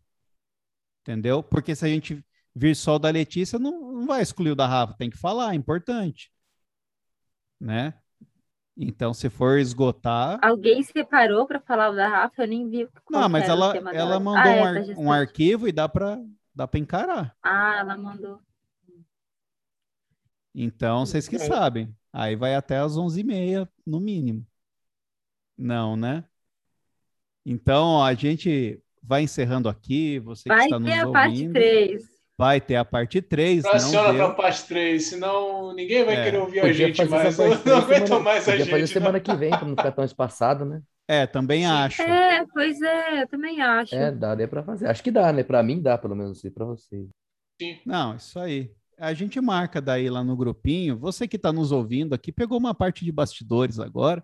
Entendeu? 1.01 1.41
Porque 1.41 1.75
se 1.75 1.83
a 1.83 1.89
gente 1.89 2.23
vir 2.55 2.75
só 2.75 2.95
o 2.95 2.99
da 2.99 3.09
Letícia, 3.09 3.57
não, 3.57 3.91
não 3.93 4.05
vai 4.05 4.21
excluir 4.21 4.51
o 4.51 4.55
da 4.55 4.67
Rafa, 4.67 4.93
tem 4.93 5.09
que 5.09 5.17
falar, 5.17 5.53
é 5.53 5.55
importante. 5.55 6.31
Né? 7.59 7.93
Então, 8.77 9.13
se 9.13 9.29
for 9.29 9.59
esgotar. 9.59 10.39
Alguém 10.41 10.81
separou 10.81 11.45
para 11.45 11.59
falar 11.59 11.89
o 11.89 11.95
da 11.95 12.07
Rafa, 12.07 12.43
eu 12.43 12.47
nem 12.47 12.69
vi. 12.69 12.87
qual 13.05 13.21
Não, 13.21 13.27
que 13.27 13.31
mas 13.33 13.43
era 13.43 13.51
o 13.53 13.55
ela, 13.57 13.73
tema 13.73 13.91
ela 13.91 14.05
dela. 14.09 14.19
mandou 14.19 14.41
Ah, 14.41 14.45
um, 14.45 14.49
é, 14.49 14.61
ar- 14.61 14.85
da 14.85 14.93
um 15.01 15.11
arquivo 15.11 15.67
e 15.67 15.71
dá 15.71 15.87
para 15.89 16.19
dá 16.53 16.67
para 16.67 16.79
encarar. 16.79 17.35
Ah, 17.43 17.77
ela 17.79 17.97
mandou. 17.97 18.39
Então, 20.53 21.05
vocês 21.05 21.27
que 21.27 21.35
É. 21.35 21.39
sabem. 21.39 21.95
Aí 22.13 22.35
vai 22.35 22.55
até 22.55 22.77
às 22.77 22.97
11h30, 22.97 23.69
no 23.85 23.99
mínimo. 23.99 24.45
Não, 25.57 25.95
né? 25.95 26.25
Então, 27.45 28.03
a 28.03 28.13
gente 28.13 28.81
vai 29.01 29.23
encerrando 29.23 29.67
aqui. 29.69 30.19
Você 30.19 30.43
que 30.43 30.49
Vai 30.49 30.65
está 30.65 30.79
nos 30.79 30.89
ter 30.91 30.99
a 30.99 31.09
parte 31.11 31.35
ouvindo. 31.35 31.53
3. 31.53 32.10
Vai 32.41 32.59
ter 32.59 32.75
a 32.75 32.83
parte 32.83 33.21
3. 33.21 33.61
Fraciona 33.61 34.07
Não 34.07 34.15
para 34.15 34.25
a 34.25 34.33
parte 34.33 34.65
3, 34.65 35.05
senão 35.05 35.75
ninguém 35.75 36.03
vai 36.03 36.15
É, 36.15 36.23
querer 36.23 36.37
ouvir 36.39 36.59
a 36.61 36.73
gente 36.73 37.05
fazer 37.05 37.37
mais. 37.37 37.37
Eu 37.39 37.47
não 37.75 37.77
aguento 37.83 38.07
semana- 38.07 38.23
mais 38.23 38.47
a 38.47 38.51
Podia 38.51 38.65
fazer 38.65 38.79
gente. 38.87 38.93
semana 38.93 39.19
que 39.19 39.35
vem, 39.35 39.51
não 39.51 39.69
ficar 39.69 39.91
tão 39.91 40.03
espaçado, 40.03 40.65
né? 40.65 40.81
É, 41.07 41.27
também 41.27 41.67
acho. 41.67 42.01
É, 42.01 42.43
pois 42.51 42.81
é, 42.81 43.21
eu 43.21 43.27
também 43.27 43.61
acho. 43.61 43.93
É, 43.93 44.11
daria 44.11 44.47
para 44.47 44.63
fazer. 44.63 44.87
Acho 44.87 45.03
que 45.03 45.11
dá, 45.11 45.31
né? 45.31 45.43
Para 45.43 45.61
mim 45.61 45.79
dá, 45.79 45.99
pelo 45.99 46.15
menos, 46.15 46.43
e 46.43 46.49
para 46.49 46.65
vocês. 46.65 47.07
Não, 47.85 48.15
isso 48.15 48.39
aí. 48.39 48.71
A 48.97 49.13
gente 49.13 49.39
marca 49.39 49.79
daí 49.79 50.09
lá 50.09 50.23
no 50.23 50.35
grupinho. 50.35 50.97
Você 50.97 51.27
que 51.27 51.35
está 51.35 51.53
nos 51.53 51.71
ouvindo 51.71 52.15
aqui 52.15 52.31
pegou 52.31 52.57
uma 52.57 52.73
parte 52.73 53.05
de 53.05 53.11
bastidores 53.11 53.79
agora, 53.79 54.23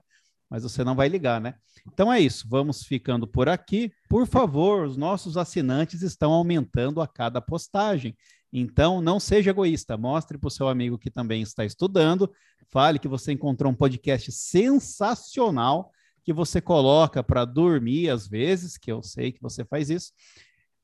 mas 0.49 0.63
você 0.63 0.83
não 0.83 0.95
vai 0.95 1.07
ligar, 1.09 1.41
né? 1.41 1.55
Então 1.91 2.11
é 2.11 2.19
isso. 2.19 2.47
Vamos 2.49 2.83
ficando 2.83 3.27
por 3.27 3.49
aqui. 3.49 3.91
Por 4.09 4.25
favor, 4.27 4.85
os 4.85 4.97
nossos 4.97 5.37
assinantes 5.37 6.01
estão 6.01 6.31
aumentando 6.31 7.01
a 7.01 7.07
cada 7.07 7.41
postagem. 7.41 8.15
Então, 8.51 9.01
não 9.01 9.19
seja 9.19 9.51
egoísta. 9.51 9.97
Mostre 9.97 10.37
para 10.37 10.47
o 10.47 10.51
seu 10.51 10.67
amigo 10.67 10.97
que 10.97 11.11
também 11.11 11.41
está 11.41 11.65
estudando. 11.65 12.31
Fale 12.69 12.99
que 12.99 13.07
você 13.07 13.31
encontrou 13.31 13.71
um 13.71 13.75
podcast 13.75 14.31
sensacional 14.31 15.91
que 16.23 16.33
você 16.33 16.59
coloca 16.59 17.23
para 17.23 17.45
dormir 17.45 18.09
às 18.09 18.27
vezes, 18.27 18.77
que 18.77 18.91
eu 18.91 19.01
sei 19.01 19.31
que 19.31 19.41
você 19.41 19.63
faz 19.63 19.89
isso, 19.89 20.11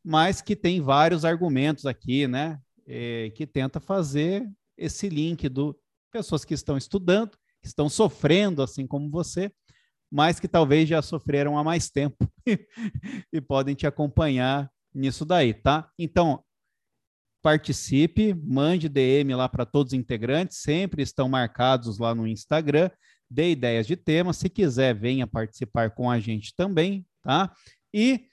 mas 0.03 0.41
que 0.41 0.55
tem 0.55 0.79
vários 0.79 1.25
argumentos 1.25 1.85
aqui, 1.85 2.27
né? 2.27 2.59
eh, 2.87 3.31
que 3.35 3.45
tenta 3.45 3.79
fazer 3.79 4.47
esse 4.77 5.09
link 5.09 5.47
do 5.49 5.77
pessoas 6.11 6.45
que 6.45 6.53
estão 6.53 6.77
estudando, 6.77 7.31
estão 7.67 7.89
sofrendo 7.89 8.61
assim 8.61 8.85
como 8.87 9.09
você, 9.09 9.51
mas 10.11 10.39
que 10.39 10.47
talvez 10.47 10.87
já 10.87 11.01
sofreram 11.01 11.57
há 11.57 11.63
mais 11.63 11.89
tempo 11.89 12.27
e 13.33 13.41
podem 13.41 13.73
te 13.75 13.87
acompanhar 13.87 14.69
nisso 14.93 15.25
daí, 15.25 15.53
tá? 15.53 15.89
Então, 15.97 16.43
participe, 17.41 18.33
mande 18.33 18.87
DM 18.87 19.35
lá 19.35 19.49
para 19.49 19.65
todos 19.65 19.91
os 19.91 19.99
integrantes, 19.99 20.59
sempre 20.59 21.01
estão 21.01 21.27
marcados 21.27 21.97
lá 21.97 22.13
no 22.15 22.27
Instagram, 22.27 22.89
dê 23.29 23.51
ideias 23.51 23.87
de 23.87 23.97
temas, 23.97 24.37
se 24.37 24.49
quiser, 24.49 24.93
venha 24.93 25.27
participar 25.27 25.91
com 25.91 26.09
a 26.09 26.19
gente 26.19 26.53
também, 26.55 27.05
tá? 27.21 27.51
E 27.93 28.27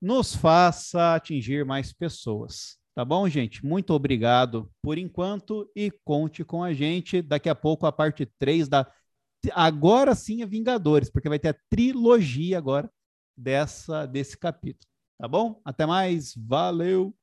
nos 0.00 0.34
faça 0.34 1.14
atingir 1.14 1.64
mais 1.64 1.92
pessoas. 1.92 2.78
Tá 2.98 3.04
bom, 3.04 3.28
gente? 3.28 3.64
Muito 3.64 3.94
obrigado 3.94 4.68
por 4.82 4.98
enquanto 4.98 5.70
e 5.72 5.88
conte 5.88 6.44
com 6.44 6.64
a 6.64 6.74
gente. 6.74 7.22
Daqui 7.22 7.48
a 7.48 7.54
pouco 7.54 7.86
a 7.86 7.92
parte 7.92 8.26
3 8.26 8.68
da. 8.68 8.92
Agora 9.52 10.16
sim 10.16 10.42
é 10.42 10.46
Vingadores, 10.46 11.08
porque 11.08 11.28
vai 11.28 11.38
ter 11.38 11.50
a 11.50 11.56
trilogia 11.70 12.58
agora 12.58 12.90
dessa 13.36 14.04
desse 14.04 14.36
capítulo. 14.36 14.90
Tá 15.16 15.28
bom? 15.28 15.62
Até 15.64 15.86
mais. 15.86 16.34
Valeu! 16.36 17.14